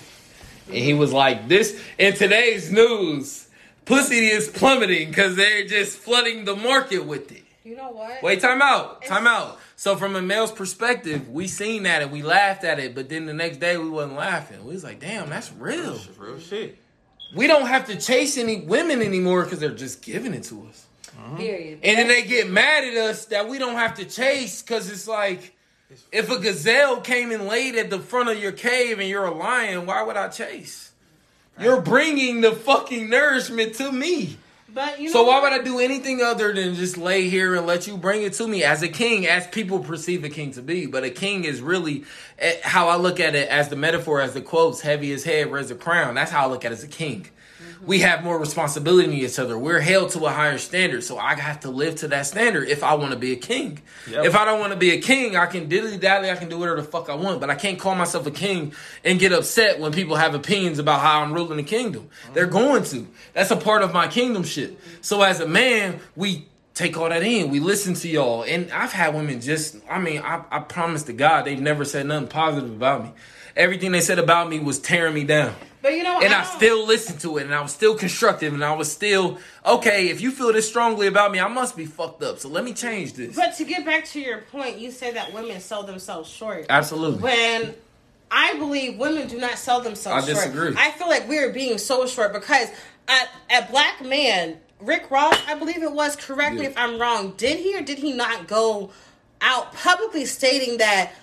And 0.69 0.77
he 0.77 0.93
was 0.93 1.11
like, 1.11 1.47
"This 1.47 1.79
in 1.97 2.13
today's 2.13 2.71
news, 2.71 3.47
pussy 3.85 4.27
is 4.27 4.47
plummeting 4.47 5.09
because 5.09 5.35
they're 5.35 5.65
just 5.65 5.97
flooding 5.97 6.45
the 6.45 6.55
market 6.55 7.05
with 7.05 7.31
it." 7.31 7.43
You 7.63 7.75
know 7.75 7.91
what? 7.91 8.23
Wait, 8.23 8.39
time 8.39 8.61
out. 8.61 9.03
Time 9.03 9.27
out. 9.27 9.59
So 9.75 9.95
from 9.95 10.15
a 10.15 10.21
male's 10.21 10.51
perspective, 10.51 11.29
we 11.29 11.47
seen 11.47 11.83
that 11.83 12.01
and 12.01 12.11
we 12.11 12.21
laughed 12.21 12.63
at 12.63 12.79
it, 12.79 12.95
but 12.95 13.09
then 13.09 13.25
the 13.25 13.33
next 13.33 13.57
day 13.57 13.77
we 13.77 13.89
wasn't 13.89 14.15
laughing. 14.15 14.65
We 14.65 14.73
was 14.73 14.83
like, 14.83 14.99
damn, 14.99 15.29
that's 15.29 15.51
real. 15.53 15.95
It's 15.95 16.17
real 16.17 16.39
shit. 16.39 16.77
We 17.35 17.47
don't 17.47 17.67
have 17.67 17.85
to 17.87 17.95
chase 17.95 18.37
any 18.37 18.61
women 18.61 19.01
anymore 19.01 19.43
because 19.43 19.59
they're 19.59 19.69
just 19.69 20.01
giving 20.01 20.33
it 20.33 20.43
to 20.45 20.65
us. 20.67 20.85
Period. 21.37 21.79
And 21.83 21.97
then 21.97 22.07
they 22.07 22.23
get 22.23 22.49
mad 22.49 22.85
at 22.85 22.95
us 22.95 23.25
that 23.25 23.47
we 23.47 23.57
don't 23.59 23.75
have 23.75 23.95
to 23.95 24.05
chase 24.05 24.61
because 24.61 24.89
it's 24.89 25.07
like 25.07 25.53
if 26.11 26.29
a 26.29 26.39
gazelle 26.39 27.01
came 27.01 27.31
and 27.31 27.47
laid 27.47 27.75
at 27.75 27.89
the 27.89 27.99
front 27.99 28.29
of 28.29 28.41
your 28.41 28.51
cave 28.51 28.99
and 28.99 29.07
you're 29.09 29.25
a 29.25 29.33
lion, 29.33 29.85
why 29.85 30.03
would 30.03 30.17
I 30.17 30.27
chase? 30.29 30.91
You're 31.59 31.81
bringing 31.81 32.41
the 32.41 32.53
fucking 32.53 33.09
nourishment 33.09 33.75
to 33.75 33.91
me. 33.91 34.37
But 34.71 34.99
you 34.99 35.09
So 35.09 35.23
why 35.23 35.39
what? 35.39 35.51
would 35.51 35.61
I 35.61 35.63
do 35.63 35.79
anything 35.79 36.21
other 36.21 36.53
than 36.53 36.75
just 36.75 36.95
lay 36.95 37.27
here 37.27 37.55
and 37.55 37.65
let 37.65 37.87
you 37.87 37.97
bring 37.97 38.21
it 38.21 38.33
to 38.33 38.47
me 38.47 38.63
as 38.63 38.83
a 38.83 38.87
king, 38.87 39.25
as 39.25 39.47
people 39.47 39.79
perceive 39.79 40.23
a 40.23 40.29
king 40.29 40.51
to 40.51 40.61
be? 40.61 40.85
But 40.85 41.03
a 41.03 41.09
king 41.09 41.43
is 41.43 41.59
really 41.59 42.05
eh, 42.37 42.57
how 42.63 42.87
I 42.87 42.95
look 42.95 43.19
at 43.19 43.33
it 43.35 43.49
as 43.49 43.69
the 43.69 43.75
metaphor, 43.75 44.21
as 44.21 44.33
the 44.33 44.41
quotes, 44.41 44.81
heavy 44.81 45.11
as 45.11 45.23
head, 45.23 45.49
wears 45.49 45.71
a 45.71 45.75
crown. 45.75 46.13
That's 46.15 46.31
how 46.31 46.45
I 46.45 46.49
look 46.49 46.65
at 46.65 46.71
it 46.71 46.75
as 46.75 46.83
a 46.83 46.87
king. 46.87 47.27
We 47.85 47.99
have 47.99 48.23
more 48.23 48.37
responsibility 48.37 49.07
than 49.07 49.15
each 49.17 49.39
other. 49.39 49.57
We're 49.57 49.79
held 49.79 50.11
to 50.11 50.25
a 50.25 50.29
higher 50.29 50.57
standard. 50.57 51.03
So 51.03 51.17
I 51.17 51.35
have 51.35 51.61
to 51.61 51.69
live 51.69 51.95
to 51.97 52.09
that 52.09 52.25
standard 52.25 52.67
if 52.67 52.83
I 52.83 52.93
want 52.95 53.11
to 53.11 53.17
be 53.17 53.31
a 53.31 53.35
king. 53.37 53.81
Yep. 54.09 54.25
If 54.25 54.35
I 54.35 54.45
don't 54.45 54.59
want 54.59 54.73
to 54.73 54.79
be 54.79 54.91
a 54.91 55.01
king, 55.01 55.35
I 55.35 55.45
can 55.45 55.69
dilly 55.69 55.97
dally, 55.97 56.29
I 56.29 56.35
can 56.35 56.49
do 56.49 56.59
whatever 56.59 56.81
the 56.81 56.87
fuck 56.87 57.09
I 57.09 57.15
want. 57.15 57.39
But 57.39 57.49
I 57.49 57.55
can't 57.55 57.79
call 57.79 57.95
myself 57.95 58.27
a 58.27 58.31
king 58.31 58.73
and 59.03 59.19
get 59.19 59.31
upset 59.31 59.79
when 59.79 59.91
people 59.91 60.15
have 60.15 60.35
opinions 60.35 60.79
about 60.79 61.01
how 61.01 61.21
I'm 61.21 61.33
ruling 61.33 61.57
the 61.57 61.63
kingdom. 61.63 62.09
They're 62.33 62.47
going 62.47 62.83
to. 62.85 63.07
That's 63.33 63.51
a 63.51 63.57
part 63.57 63.81
of 63.81 63.93
my 63.93 64.07
kingdom 64.07 64.43
shit. 64.43 64.79
So 65.01 65.21
as 65.21 65.39
a 65.39 65.47
man, 65.47 65.99
we 66.15 66.47
take 66.73 66.97
all 66.97 67.09
that 67.09 67.23
in. 67.23 67.49
We 67.49 67.59
listen 67.59 67.93
to 67.93 68.09
y'all. 68.09 68.43
And 68.43 68.71
I've 68.71 68.93
had 68.93 69.13
women 69.13 69.41
just, 69.41 69.77
I 69.89 69.99
mean, 69.99 70.21
I, 70.21 70.43
I 70.49 70.59
promise 70.59 71.03
to 71.03 71.13
God, 71.13 71.45
they've 71.45 71.59
never 71.59 71.83
said 71.85 72.05
nothing 72.05 72.29
positive 72.29 72.71
about 72.71 73.03
me. 73.03 73.11
Everything 73.55 73.91
they 73.91 74.01
said 74.01 74.19
about 74.19 74.49
me 74.49 74.59
was 74.59 74.79
tearing 74.79 75.13
me 75.13 75.25
down. 75.25 75.53
But 75.81 75.93
you 75.93 76.03
know, 76.03 76.19
And 76.19 76.33
I 76.33 76.43
don't- 76.43 76.55
still 76.57 76.85
listened 76.85 77.21
to 77.21 77.37
it, 77.37 77.43
and 77.43 77.55
I 77.55 77.61
was 77.61 77.71
still 77.71 77.95
constructive, 77.95 78.53
and 78.53 78.63
I 78.65 78.73
was 78.73 78.91
still 78.91 79.37
okay. 79.65 80.09
If 80.09 80.19
you 80.19 80.31
feel 80.31 80.51
this 80.51 80.67
strongly 80.67 81.07
about 81.07 81.31
me, 81.31 81.39
I 81.39 81.47
must 81.47 81.77
be 81.77 81.85
fucked 81.85 82.21
up. 82.21 82.39
So 82.39 82.49
let 82.49 82.63
me 82.65 82.73
change 82.73 83.13
this. 83.13 83.35
But 83.35 83.55
to 83.57 83.63
get 83.63 83.85
back 83.85 84.05
to 84.09 84.19
your 84.19 84.39
point, 84.39 84.77
you 84.77 84.91
say 84.91 85.11
that 85.11 85.33
women 85.33 85.61
sell 85.61 85.83
themselves 85.83 86.29
short. 86.29 86.65
Absolutely. 86.69 87.19
When 87.21 87.75
I 88.29 88.55
believe 88.55 88.97
women 88.97 89.27
do 89.27 89.39
not 89.39 89.57
sell 89.57 89.79
themselves 89.79 90.25
I 90.27 90.33
short. 90.33 90.43
disagree. 90.45 90.75
I 90.77 90.91
feel 90.91 91.07
like 91.07 91.27
we 91.29 91.37
are 91.39 91.49
being 91.51 91.77
so 91.77 92.05
short 92.07 92.33
because 92.33 92.67
at, 93.07 93.29
at 93.49 93.71
Black 93.71 94.03
Man, 94.03 94.57
Rick 94.81 95.09
Ross, 95.09 95.35
I 95.47 95.55
believe 95.55 95.81
it 95.81 95.91
was, 95.91 96.15
correct 96.15 96.55
me 96.55 96.63
Yeah. 96.63 96.69
if 96.69 96.77
I'm 96.77 96.99
wrong, 96.99 97.33
did 97.37 97.57
he 97.59 97.75
or 97.75 97.81
did 97.81 97.99
he 97.99 98.11
not 98.13 98.47
go 98.47 98.91
out 99.41 99.73
publicly 99.73 100.25
stating 100.25 100.77
that 100.77 101.13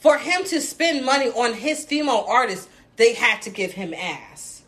for 0.00 0.18
him 0.18 0.42
to 0.44 0.60
spend 0.60 1.04
money 1.04 1.28
on 1.30 1.52
his 1.54 1.84
female 1.84 2.24
artists, 2.28 2.66
they 2.96 3.14
had 3.14 3.42
to 3.42 3.50
give 3.50 3.72
him 3.72 3.94
ass? 3.94 4.62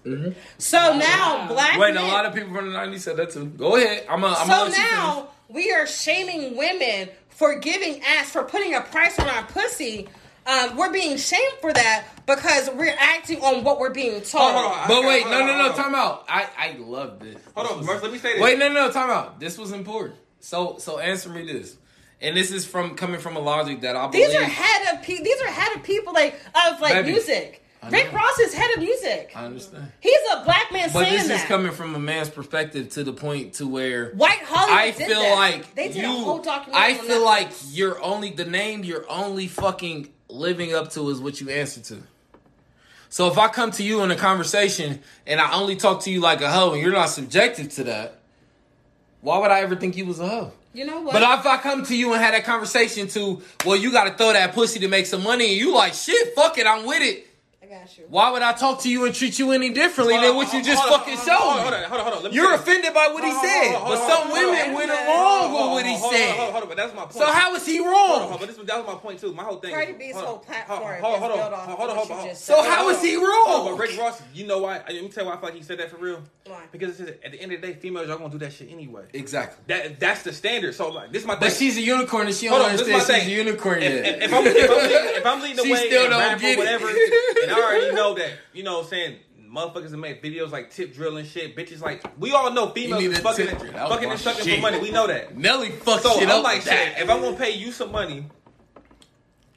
So 0.57 0.97
now, 0.97 1.47
Black 1.49 1.73
Mm-hmm. 1.73 1.81
Wait, 1.81 1.95
men, 1.95 2.03
a 2.03 2.07
lot 2.07 2.25
of 2.25 2.33
people 2.35 2.55
from 2.55 2.73
the 2.73 2.79
'90s 2.79 3.01
said 3.01 3.17
that 3.19 3.31
too. 3.31 3.45
Go 3.47 3.77
ahead. 3.77 4.07
I'm 4.09 4.25
a. 4.25 4.29
I'm 4.29 4.35
so 4.47 4.53
gonna 4.53 4.71
you 4.71 4.77
now 4.83 5.29
we 5.49 5.71
are 5.73 5.87
shaming 5.87 6.57
women 6.57 7.11
for 7.29 7.59
giving 7.59 8.01
ass 8.03 8.31
for 8.31 8.45
putting 8.45 8.75
a 8.75 8.81
price 8.81 9.19
on 9.19 9.29
our 9.29 9.45
pussy. 9.45 10.09
Um, 10.47 10.79
we're 10.79 10.93
being 10.93 11.19
shamed 11.19 11.55
for 11.61 11.75
that 11.75 12.07
because 12.25 12.71
we're 12.75 12.95
acting 12.99 13.43
on 13.43 13.65
what 13.65 13.79
we're 13.79 13.93
being 13.93 14.23
told. 14.23 14.45
Hold 14.51 14.57
on, 14.57 14.63
hold 14.65 14.73
on. 14.79 14.89
But 14.89 15.09
wait, 15.09 15.23
Hold 15.25 15.35
no, 15.35 15.47
no, 15.47 15.69
no. 15.69 15.73
Time 15.75 15.95
out. 15.95 16.25
I 16.27 16.49
I 16.57 16.77
love 16.79 17.21
this. 17.21 17.37
Hold 17.55 17.67
This 17.67 17.73
on, 17.73 17.79
was- 17.79 17.87
Merce, 17.87 18.03
let 18.03 18.13
me 18.13 18.19
say 18.19 18.33
this. 18.35 18.43
Wait, 18.43 18.59
no, 18.59 18.69
no, 18.69 18.87
no. 18.87 18.91
Time 18.91 19.11
out. 19.11 19.39
This 19.41 19.59
was 19.59 19.73
important. 19.73 20.15
So 20.41 20.77
so 20.79 20.99
answer 21.01 21.29
me 21.29 21.45
this, 21.45 21.77
and 22.23 22.35
this 22.35 22.51
is 22.51 22.65
from 22.65 22.95
coming 22.95 23.21
from 23.21 23.37
a 23.37 23.41
logic 23.41 23.83
that 23.83 23.95
I 23.95 24.07
believe. 24.07 24.27
These 24.29 24.37
are 24.37 24.45
head 24.45 24.95
of 24.95 25.03
pe- 25.03 25.23
these 25.23 25.41
are 25.43 25.49
head 25.49 25.77
of 25.77 25.83
people 25.83 26.15
like 26.15 26.35
of 26.67 26.81
like 26.81 26.95
Baby, 26.95 27.11
music. 27.13 27.63
Rick. 27.91 28.13
Ross 28.13 28.39
is 28.41 28.53
head 28.55 28.71
of 28.73 28.79
music. 28.81 29.33
I 29.37 29.45
understand. 29.47 29.93
He's 30.01 30.19
a 30.33 30.43
black 30.45 30.73
man 30.73 30.91
But 30.93 31.05
saying 31.05 31.19
this 31.19 31.29
that. 31.29 31.41
is 31.41 31.45
coming 31.45 31.73
from 31.73 31.95
a 31.95 31.99
man's 31.99 32.29
perspective 32.29 32.89
to 32.91 33.05
the 33.05 33.13
point 33.13 33.55
to 33.55 33.67
where 33.69 34.11
White 34.13 34.41
Hollywood 34.43 34.79
I 34.79 34.93
feel 34.93 35.21
that. 35.21 35.35
like 35.37 35.75
they 35.75 35.89
did 35.89 35.97
you. 35.97 36.05
a 36.05 36.09
whole 36.09 36.39
documentary. 36.43 36.95
I 36.95 36.95
feel 36.99 37.25
like 37.25 37.51
you're 37.71 38.03
only 38.03 38.31
the 38.31 38.45
name 38.45 38.85
you're 38.85 39.09
only 39.11 39.47
fucking 39.47 40.09
living 40.29 40.75
up 40.75 40.91
to 40.93 41.09
is 41.11 41.21
what 41.21 41.41
you 41.41 41.51
answer 41.51 41.81
to. 41.81 42.03
So 43.11 43.29
if 43.29 43.39
I 43.39 43.49
come 43.49 43.71
to 43.73 43.83
you 43.83 44.03
in 44.03 44.11
a 44.11 44.17
conversation 44.17 45.01
and 45.27 45.41
I 45.41 45.53
only 45.55 45.77
talk 45.77 46.03
to 46.03 46.11
you 46.11 46.21
like 46.21 46.41
a 46.43 46.51
hoe 46.51 46.73
and 46.75 46.83
you're 46.83 46.93
not 46.93 47.07
subjective 47.11 47.71
to 47.75 47.85
that, 47.85 48.19
why 49.21 49.39
would 49.39 49.51
I 49.51 49.61
ever 49.61 49.77
think 49.77 49.97
you 49.97 50.05
was 50.05 50.21
a 50.21 50.29
hoe? 50.29 50.53
you 50.75 50.85
know 50.85 51.01
what? 51.01 51.13
But 51.15 51.23
if 51.23 51.47
I 51.47 51.57
come 51.57 51.85
to 51.87 51.97
you 51.97 52.13
and 52.13 52.23
had 52.23 52.35
that 52.35 52.45
conversation 52.45 53.09
to, 53.09 53.43
well, 53.65 53.77
you 53.77 53.91
got 53.91 54.05
to 54.05 54.15
throw 54.15 54.33
that 54.33 54.53
pussy 54.53 54.79
to 54.81 54.89
make 54.89 55.07
some 55.07 55.25
money, 55.25 55.47
and 55.49 55.57
you 55.57 55.75
like, 55.75 55.95
shit, 55.95 56.35
fuck 56.37 56.59
it, 56.59 56.67
I'm 56.67 56.85
with 56.87 57.03
it. 57.03 57.27
I. 57.89 58.03
Why 58.09 58.31
would 58.31 58.43
I 58.43 58.53
talk 58.53 58.83
to 58.83 58.91
you 58.91 59.05
and 59.07 59.15
treat 59.15 59.39
you 59.39 59.53
any 59.53 59.71
differently 59.71 60.17
than 60.19 60.37
what 60.37 60.53
you 60.53 60.63
just 60.63 60.83
Hold 60.83 61.01
fucking 61.01 61.17
showed 61.17 61.37
Hold 61.39 61.73
me? 61.73 61.77
on, 61.79 61.85
hold 61.85 62.01
on, 62.01 62.13
hold 62.13 62.27
on. 62.27 62.33
You're 62.33 62.55
offended 62.55 62.93
by 62.95 63.09
what 63.13 63.25
he 63.25 63.33
said, 63.33 63.73
but 63.73 63.97
some 64.09 64.31
on, 64.31 64.37
hold 64.37 64.45
on, 64.45 64.51
women 64.53 64.75
went 64.75 64.91
along 64.91 65.53
with 65.53 65.73
what 65.73 65.87
he 65.87 65.93
hold 65.97 66.03
on, 66.03 66.09
Hold 66.09 66.13
on, 66.13 66.19
said. 66.19 66.51
hold 66.53 66.63
on, 66.63 66.69
but 66.69 66.77
that's 66.77 66.95
my 66.95 67.03
point. 67.03 67.13
So 67.15 67.33
how 67.33 67.55
is 67.55 67.67
he 67.67 67.79
Hold 67.79 67.89
on, 67.89 67.95
hold 67.97 68.31
wrong? 68.31 68.39
but 68.41 68.49
this, 68.49 68.57
that 68.67 68.77
was 68.79 68.87
my 68.87 68.95
point 69.01 69.21
too. 69.21 69.33
My 69.33 69.43
whole 69.45 69.57
thing. 69.57 69.73
Cardi 69.73 69.93
is- 69.93 69.99
B's 69.99 70.15
hold 70.15 70.27
whole 70.27 70.39
platform 70.39 70.79
hold 70.79 70.89
on, 70.89 70.95
is 70.97 71.01
hold 71.03 71.13
on, 71.15 71.21
built 71.21 71.41
hold 71.41 71.53
on, 71.53 71.53
off 71.53 71.67
hold 71.79 71.91
on, 71.91 71.97
what 71.97 71.97
hold 71.97 72.09
you 72.09 72.15
on. 72.15 72.27
just 72.29 72.45
So 72.45 72.63
how 72.63 72.89
is 72.91 73.03
he 73.03 73.17
wrong? 73.17 73.65
but 73.65 73.79
Rick 73.79 73.99
Ross, 73.99 74.23
you 74.35 74.47
know 74.47 74.59
why? 74.59 74.79
Let 74.79 74.89
me 74.89 75.09
tell 75.09 75.25
you 75.25 75.31
why 75.31 75.37
I 75.37 75.41
feel 75.41 75.49
like 75.49 75.55
he 75.59 75.63
said 75.63 75.79
that 75.79 75.91
for 75.91 75.97
real. 75.97 76.23
Why? 76.47 76.63
Because 76.73 77.01
it's, 77.01 77.11
at 77.25 77.33
the 77.33 77.41
end 77.41 77.53
of 77.53 77.61
the 77.61 77.67
day, 77.67 77.73
females 77.75 78.09
y'all 78.09 78.19
gonna 78.19 78.31
do 78.31 78.39
that 78.39 78.53
shit 78.53 78.71
anyway. 78.71 79.05
Exactly. 79.13 79.63
That 79.67 80.01
that's 80.01 80.23
the 80.23 80.33
standard. 80.33 80.75
So 80.75 80.89
like, 80.91 81.13
this 81.13 81.23
is 81.23 81.27
my 81.27 81.35
thing. 81.35 81.41
But 81.49 81.53
she's 81.53 81.77
a 81.77 81.81
unicorn 81.83 82.27
and 82.27 82.35
she 82.37 82.47
don't 82.49 82.61
on, 82.61 82.73
this 82.73 82.83
is 82.83 82.89
understand 82.89 83.23
she's 83.25 83.33
a 83.33 83.37
unicorn 83.37 83.83
if, 83.83 83.93
yet. 84.05 84.23
if, 84.23 84.23
if 84.25 84.33
I'm, 84.35 84.45
leading, 84.45 84.63
if 84.65 85.27
I'm 85.27 85.41
the 85.57 85.63
She 85.65 85.73
way 85.73 85.87
still 85.89 86.11
don't 86.11 86.41
get 86.41 86.53
it. 86.53 86.59
whatever, 86.59 86.89
and 86.89 87.51
I 87.51 87.55
already 87.79 87.97
know 87.97 88.15
that, 88.15 88.33
you 88.53 88.63
know 88.63 88.79
what 88.79 88.85
I'm 88.85 88.91
saying, 88.91 89.17
motherfuckers 89.49 89.91
that 89.91 89.97
make 89.97 90.23
videos 90.23 90.51
like 90.51 90.71
tip 90.71 90.95
drill 90.95 91.17
and 91.17 91.27
shit, 91.27 91.57
bitches 91.57 91.81
like, 91.81 92.03
we 92.19 92.33
all 92.33 92.53
know 92.53 92.69
females 92.71 93.03
need 93.03 93.13
is 93.13 93.21
fucking, 93.21 93.47
tip 93.47 93.59
drill. 93.59 93.73
That 93.73 93.85
was 93.85 93.93
fucking 93.93 94.09
my 94.09 94.13
and 94.15 94.21
sucking 94.21 94.45
shit. 94.45 94.57
for 94.57 94.63
money. 94.63 94.79
We 94.79 94.91
know 94.91 95.07
that. 95.07 95.37
Nelly 95.37 95.71
fucked 95.71 96.03
So 96.03 96.19
shit 96.19 96.29
I'm 96.29 96.39
up 96.39 96.45
like, 96.45 96.59
with 96.65 96.69
shit, 96.69 96.99
if 96.99 97.11
I'm 97.11 97.21
gonna 97.21 97.37
pay 97.37 97.51
you 97.51 97.73
some 97.73 97.93
money, 97.93 98.25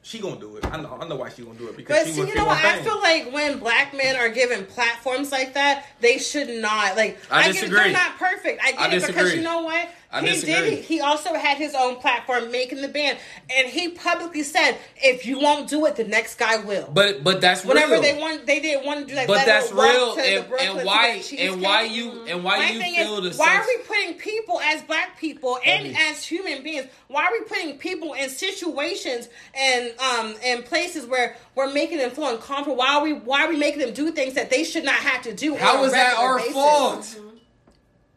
she 0.04 0.20
gonna 0.20 0.40
do 0.40 0.58
it. 0.58 0.66
I 0.66 0.78
know. 0.82 0.98
I 1.00 1.08
know 1.08 1.16
why 1.16 1.30
she 1.30 1.44
gonna 1.44 1.58
do 1.58 1.68
it 1.68 1.78
because 1.78 2.04
But 2.04 2.08
she 2.08 2.14
see, 2.14 2.28
you 2.28 2.36
know 2.36 2.46
one 2.46 2.58
what? 2.58 2.66
I 2.66 2.82
feel 2.82 3.00
like 3.00 3.32
when 3.32 3.60
black 3.60 3.96
men 3.96 4.16
are 4.16 4.30
given 4.30 4.66
platforms 4.66 5.32
like 5.32 5.54
that, 5.54 5.86
they 6.00 6.18
should 6.18 6.50
not 6.50 6.98
like. 6.98 7.20
I 7.30 7.44
get 7.44 7.50
it, 7.50 7.54
disagree. 7.54 7.80
they're 7.80 7.92
not 7.94 8.18
perfect. 8.18 8.62
I 8.64 8.72
get 8.72 8.80
I 8.80 8.96
it 8.96 9.08
because 9.08 9.36
you 9.36 9.42
know 9.42 9.62
what? 9.62 9.90
I 10.14 10.20
he 10.22 10.28
disagree. 10.28 10.76
did. 10.76 10.84
He 10.86 11.00
also 11.00 11.34
had 11.34 11.58
his 11.58 11.74
own 11.74 11.96
platform 11.96 12.52
making 12.52 12.82
the 12.82 12.90
band, 12.90 13.18
and 13.50 13.68
he 13.68 13.90
publicly 13.90 14.44
said, 14.44 14.78
"If 14.98 15.26
you 15.26 15.40
won't 15.40 15.70
do 15.70 15.86
it, 15.86 15.96
the 15.96 16.04
next 16.04 16.36
guy 16.36 16.58
will." 16.58 16.90
But 16.94 17.24
but 17.24 17.40
that's 17.40 17.64
Whenever 17.64 17.94
real. 17.94 18.02
they 18.02 18.20
want, 18.20 18.46
they 18.46 18.60
didn't 18.60 18.86
want 18.86 19.00
to 19.02 19.06
do 19.06 19.16
that. 19.16 19.28
But 19.28 19.46
that's 19.46 19.72
real, 19.72 20.18
and, 20.20 20.46
and 20.60 20.86
why 20.86 21.24
and 21.38 21.62
why 21.62 21.84
you 21.84 22.26
and 22.28 22.44
why 22.44 22.58
My 22.58 22.70
you 22.72 22.82
feel 22.96 23.26
is, 23.26 23.38
the 23.38 23.42
why 23.42 23.56
sex- 23.56 23.66
are 23.66 23.68
we 23.68 23.84
putting 23.84 24.14
people 24.16 24.60
as 24.60 24.82
black 24.82 25.18
people 25.18 25.58
and 25.66 25.84
Baby. 25.86 25.98
as 26.10 26.26
human 26.26 26.62
beings? 26.62 26.88
Why 27.08 27.26
are 27.28 27.32
we 27.32 27.42
putting 27.46 27.78
people 27.78 28.14
in 28.14 28.30
situations 28.30 29.30
and 29.58 29.94
um 30.00 30.36
and 30.44 30.66
places 30.66 31.06
where 31.06 31.38
we're 31.56 31.72
making 31.72 32.00
them 32.00 32.12
feel 32.12 32.28
uncomfortable? 32.28 32.76
Why 32.76 32.96
are 32.96 33.04
we 33.04 33.14
why 33.14 33.46
are 33.46 33.50
we 33.50 33.56
making 33.58 33.80
them 33.80 33.94
do 33.94 34.12
things 34.12 34.34
that 34.34 34.50
they 34.50 34.66
should 34.66 34.84
not 34.84 34.96
have 34.96 35.22
to 35.24 35.34
do? 35.34 35.56
How 35.56 35.84
a 35.86 35.90
that 35.92 36.18
our 36.18 36.38
basis? 36.38 36.54
fault? 36.54 37.16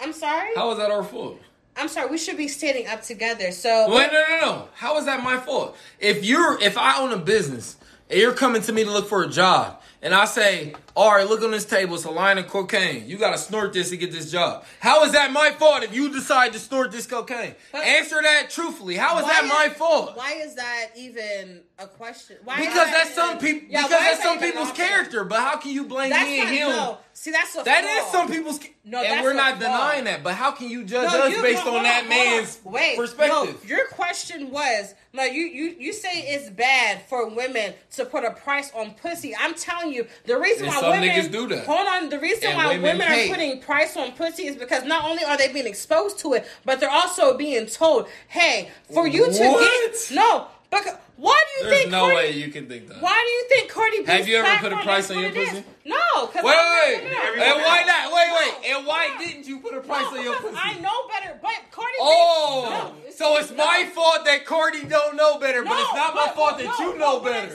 I'm 0.01 0.13
sorry. 0.13 0.51
How 0.57 0.73
is 0.73 0.79
that 0.79 0.91
our 0.91 1.05
fault? 1.05 1.39
I'm 1.77 1.89
sorry. 1.89 2.09
We 2.11 2.19
should 2.19 2.37
be 2.37 2.49
standing 2.49 2.87
up 2.87 3.03
together. 3.03 3.51
So 3.53 3.89
Wait, 3.95 4.13
no, 4.13 4.25
no, 4.29 4.41
no. 4.41 4.69
How 4.75 4.97
is 4.99 5.07
that 5.07 5.23
my 5.23 5.39
fault? 5.39 5.77
If 5.99 6.25
you're, 6.25 6.61
if 6.61 6.79
I 6.79 7.01
own 7.01 7.13
a 7.13 7.19
business 7.19 7.77
and 8.09 8.21
you're 8.21 8.35
coming 8.35 8.63
to 8.63 8.73
me 8.73 8.85
to 8.85 8.91
look 8.91 9.09
for 9.09 9.23
a 9.23 9.29
job, 9.29 9.81
and 10.03 10.15
I 10.15 10.25
say, 10.27 10.75
all 10.97 11.11
right, 11.11 11.29
look 11.29 11.43
on 11.43 11.51
this 11.51 11.65
table, 11.65 11.97
it's 11.97 12.05
a 12.05 12.11
line 12.11 12.39
of 12.39 12.47
cocaine. 12.47 13.09
You 13.09 13.19
gotta 13.19 13.39
snort 13.39 13.73
this 13.73 13.91
to 13.91 13.97
get 13.97 14.13
this 14.13 14.31
job. 14.31 14.65
How 14.79 15.03
is 15.05 15.13
that 15.13 15.33
my 15.33 15.51
fault 15.51 15.83
if 15.83 15.93
you 15.95 16.13
decide 16.13 16.53
to 16.53 16.59
snort 16.61 16.93
this 16.93 17.07
cocaine? 17.07 17.55
But- 17.73 17.83
Answer 17.85 18.21
that 18.23 18.51
truthfully. 18.51 18.95
How 18.97 19.19
is 19.19 19.27
that 19.27 19.45
my 19.47 19.71
fault? 19.75 20.17
Why 20.17 20.35
is 20.35 20.55
that 20.55 20.91
even 20.97 21.63
a 21.79 21.87
question? 21.89 22.37
Why 22.45 22.57
Because 22.61 22.75
that 22.75 22.93
that's 22.93 23.15
some 23.15 23.39
people. 23.39 23.69
Yeah, 23.69 23.83
because 23.83 23.99
that's 24.01 24.23
some 24.23 24.39
that 24.39 24.47
even 24.47 24.61
people's 24.61 24.77
character. 24.77 25.25
But 25.25 25.41
how 25.41 25.57
can 25.57 25.73
you 25.73 25.85
blame 25.85 26.11
That's 26.11 26.29
me 26.29 26.41
and 26.41 26.49
him? 26.51 26.69
No, 26.69 26.99
see, 27.13 27.33
that's 27.33 27.57
a 27.57 27.65
That 27.65 27.85
is 27.85 28.13
some 28.13 28.29
people's. 28.31 28.61
No, 28.85 29.03
and 29.03 29.23
we're 29.25 29.33
not 29.33 29.59
denying 29.59 30.05
that. 30.05 30.23
But 30.23 30.35
how 30.35 30.53
can 30.53 30.69
you 30.69 30.85
judge 30.85 31.11
No, 31.11 31.23
us 31.23 31.35
you- 31.35 31.43
based 31.43 31.65
no, 31.65 31.77
on 31.79 31.83
that 31.83 32.05
hold 32.05 32.09
man's 32.11 32.61
Wait, 32.65 32.97
perspective? 32.97 33.65
Your 33.69 33.87
question 33.89 34.51
was 34.51 34.95
no. 35.13 35.25
You 35.25 35.43
you 35.47 35.75
you 35.79 35.93
say 35.93 36.11
it's 36.21 36.51
bad 36.51 37.03
for 37.09 37.29
women 37.29 37.75
to 37.97 38.05
put 38.05 38.25
a 38.25 38.31
price 38.31 38.71
on 38.75 38.93
pussy. 38.93 39.35
I'm 39.35 39.55
telling 39.55 39.93
you, 39.93 40.07
the 40.27 40.39
reason 40.39 40.67
And 40.67 40.75
why 40.75 40.83
some 40.85 41.01
women 41.01 41.09
niggas 41.09 41.33
do 41.33 41.47
that. 41.49 41.65
Hold 41.67 41.87
on, 41.89 42.09
the 42.09 42.19
reason 42.19 42.49
And 42.51 42.57
why 42.59 42.67
women 42.79 42.99
women, 42.99 43.09
are 43.09 43.29
putting 43.35 43.61
price 43.61 43.97
on 43.97 44.13
pussy 44.13 44.47
is 44.47 44.57
because 44.57 44.85
not 44.85 45.05
only 45.05 45.25
are 45.25 45.37
they 45.37 45.53
being 45.53 45.67
exposed 45.67 46.19
to 46.21 46.35
it, 46.35 46.47
but 46.65 46.81
they're 46.81 46.91
also 46.91 47.37
being 47.37 47.67
told, 47.67 48.09
"Hey, 48.29 48.71
for 48.93 49.07
you 49.07 49.25
to 49.31 49.49
What? 49.51 49.93
get 49.93 50.11
no." 50.15 50.49
But 50.71 51.01
why 51.17 51.41
do 51.47 51.53
you 51.65 51.71
There's 51.71 51.81
think? 51.83 51.93
no 51.93 52.01
Cardi, 52.01 52.17
way 52.17 52.31
you 52.33 52.49
can 52.51 52.67
think 52.67 52.89
that. 52.89 53.01
Why 53.01 53.15
do 53.25 53.31
you 53.31 53.45
think 53.49 53.71
Cardi 53.71 53.99
B? 54.01 54.05
Have 54.07 54.27
you 54.27 54.37
ever 54.39 54.59
put 54.61 54.73
a 54.73 54.83
price 54.83 55.09
on 55.09 55.21
your 55.21 55.31
pussy? 55.31 55.63
No, 55.85 56.27
because 56.27 56.43
Wait, 56.43 56.57
wait, 56.57 56.99
wait. 56.99 57.05
no, 57.05 57.11
no, 57.11 57.35
no. 57.37 57.45
And 57.45 57.63
why 57.63 57.85
not? 57.87 58.13
Wait, 58.13 58.29
No, 58.29 58.37
wait. 58.41 58.71
And 58.75 58.87
why 58.87 59.09
no. 59.15 59.25
didn't 59.25 59.47
you 59.47 59.61
put 59.61 59.75
a 59.75 59.81
price 59.81 60.11
No, 60.11 60.19
on 60.19 60.25
your 60.25 60.35
pussy? 60.37 60.57
I 60.61 60.81
know 60.81 61.07
better, 61.07 61.39
but 61.41 61.53
Cardi 61.71 61.93
B. 61.93 61.99
Oh, 62.01 62.67
No, 63.05 63.11
so 63.13 63.37
it's 63.37 63.51
no. 63.53 63.59
my 63.65 63.85
fault 63.95 64.25
that 64.25 64.45
Cardi 64.47 64.83
don't 64.87 65.15
know 65.15 65.39
better, 65.39 65.63
but 65.63 65.79
it's 65.79 65.95
not 65.95 66.15
my 66.17 66.29
fault 66.35 66.59
that 66.59 66.67
no, 66.67 66.91
you 66.93 66.99
know 66.99 67.21
better. 67.21 67.55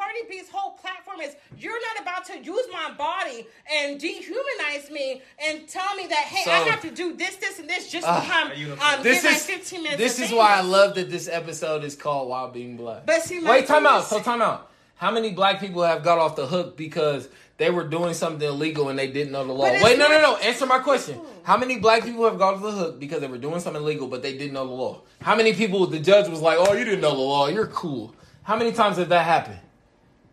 I'm 0.00 0.10
saying 0.10 0.24
is 0.24 0.26
Cardi 0.28 0.40
B's 0.42 0.48
whole 0.50 0.72
platform 0.72 1.20
is 1.20 1.34
you're 1.58 1.80
not 1.80 2.02
about 2.02 2.24
to 2.26 2.38
use 2.38 2.66
my 2.72 2.92
body 2.94 3.46
and 3.72 4.00
dehumanize 4.00 4.90
me 4.90 5.22
and 5.46 5.68
tell 5.68 5.94
me 5.96 6.06
that 6.06 6.24
hey 6.24 6.50
I 6.50 6.58
have 6.68 6.80
to 6.82 6.90
do 6.90 7.14
this, 7.16 7.36
this, 7.36 7.58
and 7.58 7.68
this 7.68 7.90
just 7.90 8.06
Ah. 8.06 8.20
to 8.20 8.26
come 8.26 8.52
you 8.56 8.72
um, 8.72 9.02
This 9.02 9.22
get 9.22 9.30
my 9.30 9.36
is 9.36 9.46
15 9.46 9.82
minutes. 9.82 9.98
this 10.02 10.18
is 10.20 10.28
fame. 10.28 10.38
why 10.38 10.54
I 10.56 10.60
love 10.62 10.94
that 10.96 11.10
this 11.10 11.28
episode 11.28 11.84
is 11.84 11.94
called 11.96 12.28
"While 12.28 12.50
Being 12.50 12.76
Black." 12.76 13.06
But 13.06 13.22
see, 13.22 13.40
my 13.40 13.50
wait, 13.50 13.66
time 13.66 13.86
out. 13.86 14.04
So 14.04 14.20
time 14.20 14.42
out. 14.42 14.70
How 14.96 15.10
many 15.12 15.30
black 15.30 15.60
people 15.60 15.82
have 15.82 16.02
got 16.02 16.18
off 16.18 16.34
the 16.34 16.46
hook 16.46 16.76
because 16.76 17.28
they 17.56 17.70
were 17.70 17.84
doing 17.84 18.14
something 18.14 18.46
illegal 18.48 18.88
and 18.88 18.98
they 18.98 19.06
didn't 19.06 19.32
know 19.32 19.44
the 19.46 19.52
law? 19.52 19.64
Wait, 19.64 19.96
no, 19.98 20.08
no, 20.08 20.20
no. 20.20 20.36
Answer 20.38 20.66
my 20.66 20.80
question. 20.80 21.20
How 21.44 21.56
many 21.56 21.78
black 21.78 22.02
people 22.02 22.24
have 22.24 22.36
got 22.38 22.54
off 22.54 22.62
the 22.62 22.72
hook 22.72 22.98
because 22.98 23.20
they 23.20 23.28
were 23.28 23.38
doing 23.38 23.60
something 23.60 23.80
illegal 23.82 24.08
but 24.08 24.22
they 24.22 24.36
didn't 24.36 24.54
know 24.54 24.66
the 24.66 24.72
law? 24.72 25.02
How 25.22 25.36
many 25.36 25.52
people 25.54 25.86
the 25.86 26.00
judge 26.00 26.28
was 26.28 26.40
like, 26.40 26.58
"Oh, 26.58 26.72
you 26.74 26.84
didn't 26.84 27.00
know 27.00 27.12
the 27.14 27.20
law. 27.20 27.46
You're 27.48 27.68
cool." 27.68 28.14
How 28.42 28.56
many 28.56 28.72
times 28.72 28.96
did 28.96 29.08
that 29.10 29.24
happen? 29.24 29.56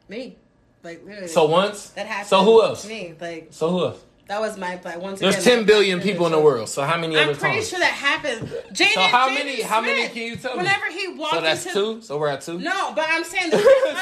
Me, 0.08 0.38
like 0.84 1.04
literally. 1.06 1.28
So 1.28 1.46
once. 1.46 1.90
that 1.90 2.08
happened. 2.08 2.28
So 2.28 2.44
who 2.44 2.62
else? 2.64 2.88
Me, 2.88 3.14
like 3.20 3.48
So 3.52 3.70
who 3.70 3.86
else? 3.86 4.00
that 4.28 4.40
was 4.42 4.58
my 4.58 4.80
like 4.84 5.00
once. 5.02 5.20
There's 5.20 5.36
again, 5.36 5.44
10 5.44 5.60
my 5.60 5.66
billion 5.66 6.02
people 6.02 6.26
in 6.26 6.32
the 6.32 6.40
world. 6.40 6.68
So 6.70 6.84
how 6.84 6.98
many 6.98 7.18
I'm 7.18 7.30
other 7.30 7.38
pretty 7.40 7.58
times? 7.58 7.70
sure 7.70 7.80
that 7.80 7.92
happened. 7.92 8.48
Jaden, 8.74 8.94
So 8.94 9.02
how 9.02 9.30
Jaden 9.30 9.34
many- 9.36 9.62
how 9.62 9.82
many 9.82 10.08
can 10.10 10.24
you 10.24 10.36
tell 10.36 10.54
me? 10.54 10.64
Whenever 10.64 10.86
he 10.92 11.08
walked 11.10 11.36
So 11.36 11.42
that's 11.42 11.66
into 11.66 11.74
two. 11.80 12.02
So 12.02 12.18
we're 12.18 12.30
at 12.30 12.42
two. 12.42 12.58
No, 12.60 12.94
but 12.96 13.06
I'm 13.10 13.24
saying 13.24 13.52
So 13.52 13.58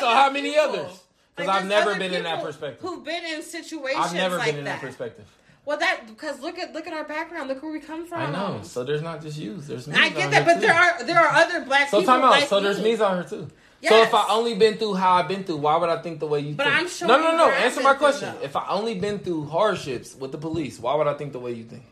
how 0.09 0.29
many 0.29 0.51
people. 0.51 0.63
others? 0.69 0.99
'Cause 1.35 1.47
Like, 1.47 1.61
I've 1.63 1.67
never 1.67 1.95
been 1.95 2.13
in 2.13 2.23
that 2.25 2.43
perspective. 2.43 2.79
Who've 2.87 3.03
been 3.03 3.25
in 3.25 3.41
situations 3.41 4.05
I've 4.05 4.13
never 4.13 4.37
like 4.37 4.51
been 4.51 4.59
in 4.59 4.65
that. 4.65 4.81
that 4.81 4.87
perspective. 4.87 5.25
Well, 5.65 5.77
that 5.77 6.01
because 6.07 6.39
look 6.41 6.59
at 6.59 6.73
look 6.73 6.85
at 6.87 6.93
our 6.93 7.05
background. 7.05 7.47
Look 7.49 7.63
where 7.63 7.71
we 7.71 7.79
come 7.79 8.05
from. 8.05 8.19
I 8.19 8.29
know. 8.31 8.59
So 8.63 8.83
there's 8.83 9.01
not 9.01 9.21
just 9.21 9.37
you. 9.39 9.55
There's 9.57 9.87
me. 9.87 9.95
I 9.97 10.09
get 10.09 10.29
that, 10.31 10.45
but 10.45 10.59
there 10.61 10.73
are 10.73 11.03
there 11.03 11.19
are 11.19 11.33
other 11.33 11.65
black 11.65 11.89
So 11.89 11.99
people. 12.01 12.13
So 12.13 12.19
time 12.19 12.23
out. 12.25 12.31
like 12.31 12.47
so 12.49 12.59
there's 12.59 12.77
me. 12.79 12.91
me's 12.91 13.01
out 13.01 13.13
here 13.15 13.23
too. 13.23 13.47
So 13.89 14.01
if 14.01 14.13
I 14.13 14.25
only 14.29 14.55
been 14.55 14.77
through 14.77 14.93
how 14.95 15.13
I've 15.13 15.27
been 15.27 15.43
through, 15.43 15.57
why 15.57 15.75
would 15.77 15.89
I 15.89 16.01
think 16.01 16.19
the 16.19 16.27
way 16.27 16.39
you 16.39 16.55
But 16.55 16.65
think? 16.67 16.75
I'm 16.77 16.87
showing 16.87 17.09
no, 17.09 17.17
no, 17.19 17.37
no. 17.37 17.49
Answer 17.49 17.81
my 17.81 17.93
question. 17.95 18.33
If 18.41 18.55
I 18.55 18.67
only 18.69 18.95
been 18.95 19.19
through 19.19 19.45
hardships 19.45 20.15
with 20.15 20.31
the 20.31 20.37
police, 20.37 20.79
why 20.79 20.95
would 20.95 21.07
I 21.07 21.13
think 21.15 21.33
the 21.33 21.39
way 21.39 21.51
you 21.51 21.63
think? 21.65 21.83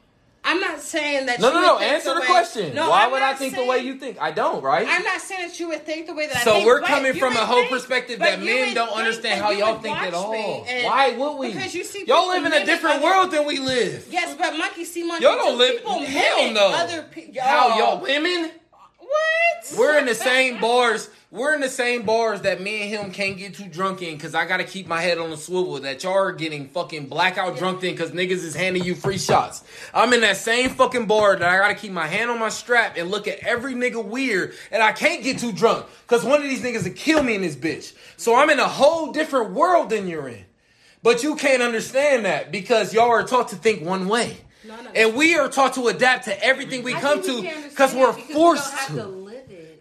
I'm 0.44 0.60
not 0.60 0.80
saying 0.80 1.28
that. 1.28 1.40
No, 1.40 1.50
you 1.50 1.54
no, 1.54 1.60
would 1.60 1.68
no. 1.68 1.78
think 1.78 1.92
Answer 1.94 2.14
the 2.16 2.22
way- 2.22 2.26
question. 2.26 2.74
No, 2.76 2.90
why 2.90 3.06
I'm 3.06 3.12
would 3.12 3.22
I 3.22 3.36
think 3.36 3.54
the 3.56 3.64
way 3.64 3.78
you 3.78 3.94
think? 4.00 4.18
I 4.20 4.32
don't, 4.32 4.64
right? 4.64 4.88
I'm 4.90 5.04
not 5.04 5.22
saying 5.22 5.48
that 5.50 5.60
you 5.60 5.68
would 5.68 5.86
think 5.86 6.08
the 6.08 6.16
way 6.16 6.26
that 6.28 6.38
I 6.38 6.40
So 6.42 6.54
think. 6.54 6.66
we're 6.66 6.82
coming 6.82 7.14
from 7.14 7.34
a 7.36 7.46
whole 7.46 7.58
think- 7.58 7.70
perspective 7.70 8.18
that 8.20 8.42
men 8.42 8.74
don't 8.74 8.90
understand 8.92 9.40
how 9.40 9.52
y'all 9.52 9.78
think 9.78 9.96
at 10.02 10.16
all. 10.16 10.32
Why 10.84 11.14
would 11.16 11.38
we? 11.38 11.54
Because 11.54 11.76
you 11.76 11.84
see 11.84 12.06
y'all 12.08 12.28
live 12.30 12.44
in 12.46 12.54
a 12.54 12.66
different 12.66 12.98
other- 12.98 13.06
world 13.06 13.30
than 13.32 13.46
we 13.46 13.60
live. 13.60 14.08
Yes, 14.10 14.34
but 14.36 14.58
monkey 14.58 14.84
see 14.84 15.04
monkey. 15.04 15.26
Y'all 15.26 15.36
don't 15.36 15.58
live. 15.60 15.78
People 15.78 16.00
Hell 16.06 16.52
no. 16.54 16.68
Other 16.74 17.04
people. 17.04 17.40
How 17.44 17.78
y'all 17.78 18.00
women? 18.02 18.50
What? 19.12 19.78
We're 19.78 20.00
in 20.00 20.06
the 20.06 20.16
same 20.16 20.60
bars. 20.60 21.10
We're 21.30 21.54
in 21.54 21.62
the 21.62 21.70
same 21.70 22.04
bars 22.04 22.42
that 22.42 22.60
me 22.62 22.82
and 22.82 22.90
him 22.90 23.12
can't 23.12 23.38
get 23.38 23.56
too 23.56 23.68
drunk 23.68 24.02
in 24.02 24.16
because 24.16 24.36
I 24.36 24.46
gotta 24.46 24.64
keep 24.64 24.88
my 24.88 25.02
head 25.02 25.18
on 25.18 25.30
the 25.30 25.38
swivel. 25.38 25.80
That 25.80 26.04
y'all 26.04 26.14
are 26.14 26.32
getting 26.32 26.68
fucking 26.68 27.08
blackout 27.08 27.58
drunk 27.58 27.84
in 27.84 27.92
because 27.92 28.12
niggas 28.12 28.44
is 28.44 28.56
handing 28.56 28.84
you 28.84 28.96
free 28.96 29.18
shots. 29.18 29.64
I'm 29.94 30.12
in 30.14 30.22
that 30.22 30.38
same 30.38 30.72
fucking 30.72 31.06
bar 31.06 31.38
that 31.38 31.48
I 31.48 31.58
gotta 31.58 31.76
keep 31.76 31.92
my 31.92 32.08
hand 32.08 32.30
on 32.30 32.40
my 32.40 32.50
strap 32.50 32.98
and 32.98 33.10
look 33.10 33.28
at 33.28 33.40
every 33.40 33.74
nigga 33.74 34.04
weird, 34.04 34.54
and 34.72 34.84
I 34.84 34.92
can't 34.92 35.24
get 35.24 35.40
too 35.40 35.54
drunk 35.54 35.86
because 36.02 36.24
one 36.26 36.42
of 36.42 36.50
these 36.50 36.62
niggas 36.62 36.84
will 36.84 36.96
kill 36.96 37.24
me 37.24 37.36
in 37.36 37.42
this 37.42 37.56
bitch. 37.56 37.94
So 38.18 38.36
I'm 38.36 38.50
in 38.50 38.60
a 38.60 38.68
whole 38.68 39.12
different 39.12 39.52
world 39.52 39.90
than 39.90 40.08
you're 40.08 40.28
in. 40.28 40.46
But 41.04 41.24
you 41.24 41.36
can't 41.36 41.64
understand 41.64 42.26
that 42.26 42.52
because 42.52 42.94
y'all 42.94 43.10
are 43.10 43.24
taught 43.24 43.50
to 43.50 43.56
think 43.56 43.84
one 43.84 44.08
way. 44.08 44.38
No, 44.64 44.82
no. 44.82 44.90
And 44.96 45.16
we 45.16 45.36
are 45.36 45.50
taught 45.50 45.74
to 45.74 45.88
adapt 45.88 46.26
to 46.26 46.44
everything 46.44 46.84
we 46.84 46.94
I 46.94 47.00
come 47.02 47.22
to 47.24 47.42
because 47.42 47.94
we're 47.96 48.14
because 48.14 48.32
forced 48.32 48.88
don't 48.90 48.98
to. 48.98 49.32
to. 49.32 49.32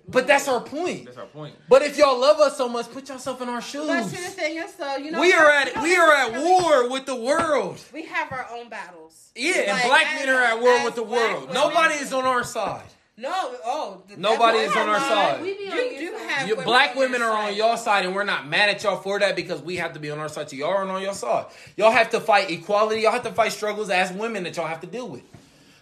But 0.08 0.26
that's 0.26 0.48
our 0.48 0.60
point. 0.60 1.04
That's 1.04 1.18
our 1.18 1.26
point. 1.26 1.54
But 1.68 1.82
if 1.82 1.96
y'all 1.96 2.18
love 2.18 2.40
us 2.40 2.56
so 2.56 2.68
much, 2.68 2.90
put 2.90 3.08
yourself 3.08 3.40
in 3.42 3.48
our 3.48 3.60
shoes. 3.60 3.86
But 3.86 4.04
the 4.10 4.16
thing 4.16 4.56
is, 4.56 4.72
though, 4.72 4.96
you 4.96 5.12
know, 5.12 5.20
We 5.20 5.32
are 5.32 5.48
at 5.50 5.82
we 5.82 5.94
are 5.96 6.12
at 6.12 6.32
necessarily- 6.32 6.62
war 6.64 6.90
with 6.90 7.06
the 7.06 7.14
world. 7.14 7.80
We 7.92 8.06
have 8.06 8.32
our 8.32 8.48
own 8.52 8.68
battles. 8.68 9.30
Yeah, 9.36 9.52
and 9.76 9.88
black 9.88 10.06
men 10.16 10.28
are 10.28 10.42
at 10.42 10.60
war 10.60 10.84
with 10.84 10.96
the 10.96 11.04
world. 11.04 11.52
Nobody 11.52 11.94
is 11.94 12.12
on 12.12 12.24
our 12.24 12.42
side. 12.42 12.82
No, 13.20 13.54
oh, 13.64 14.02
the 14.08 14.16
Nobody 14.16 14.58
is 14.60 14.72
on 14.72 14.88
our 14.88 14.98
lying. 14.98 15.02
side. 15.08 15.42
We 15.42 15.54
be 15.58 15.70
on 15.70 15.76
You 15.76 15.98
do 15.98 16.18
side. 16.18 16.30
have 16.30 16.48
You, 16.48 16.54
women 16.54 16.64
black 16.64 16.94
women 16.96 17.20
your 17.20 17.30
are 17.30 17.36
on 17.36 17.48
side. 17.48 17.56
your 17.56 17.76
side, 17.76 18.04
and 18.06 18.14
we're 18.14 18.24
not 18.24 18.48
mad 18.48 18.70
at 18.70 18.82
y'all 18.82 18.96
for 19.00 19.18
that 19.18 19.36
because 19.36 19.60
we 19.60 19.76
have 19.76 19.92
to 19.92 20.00
be 20.00 20.10
on 20.10 20.18
our 20.18 20.28
side. 20.28 20.48
So 20.48 20.56
y'all 20.56 20.70
aren't 20.70 20.90
on 20.90 21.02
your 21.02 21.12
side. 21.14 21.46
Y'all 21.76 21.90
have 21.90 22.10
to 22.10 22.20
fight 22.20 22.50
equality. 22.50 23.02
Y'all 23.02 23.12
have 23.12 23.24
to 23.24 23.32
fight 23.32 23.52
struggles 23.52 23.90
as 23.90 24.10
women 24.12 24.44
that 24.44 24.56
y'all 24.56 24.66
have 24.66 24.80
to 24.80 24.86
deal 24.86 25.08
with. 25.08 25.22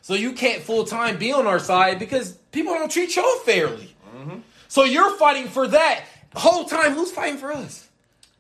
So 0.03 0.15
you 0.15 0.33
can't 0.33 0.63
full 0.63 0.85
time 0.85 1.19
be 1.19 1.33
on 1.33 1.47
our 1.47 1.59
side 1.59 1.99
because 1.99 2.33
people 2.53 2.75
don't 2.75 2.91
treat 2.91 3.15
y'all 3.15 3.39
fairly. 3.45 3.95
Mm-hmm. 4.17 4.39
So 4.69 4.85
you're 4.85 5.17
fighting 5.17 5.47
for 5.49 5.69
that 5.69 6.05
whole 6.35 6.65
time. 6.65 6.93
Who's 6.93 7.11
fighting 7.13 7.39
for 7.39 7.53
us? 7.53 7.88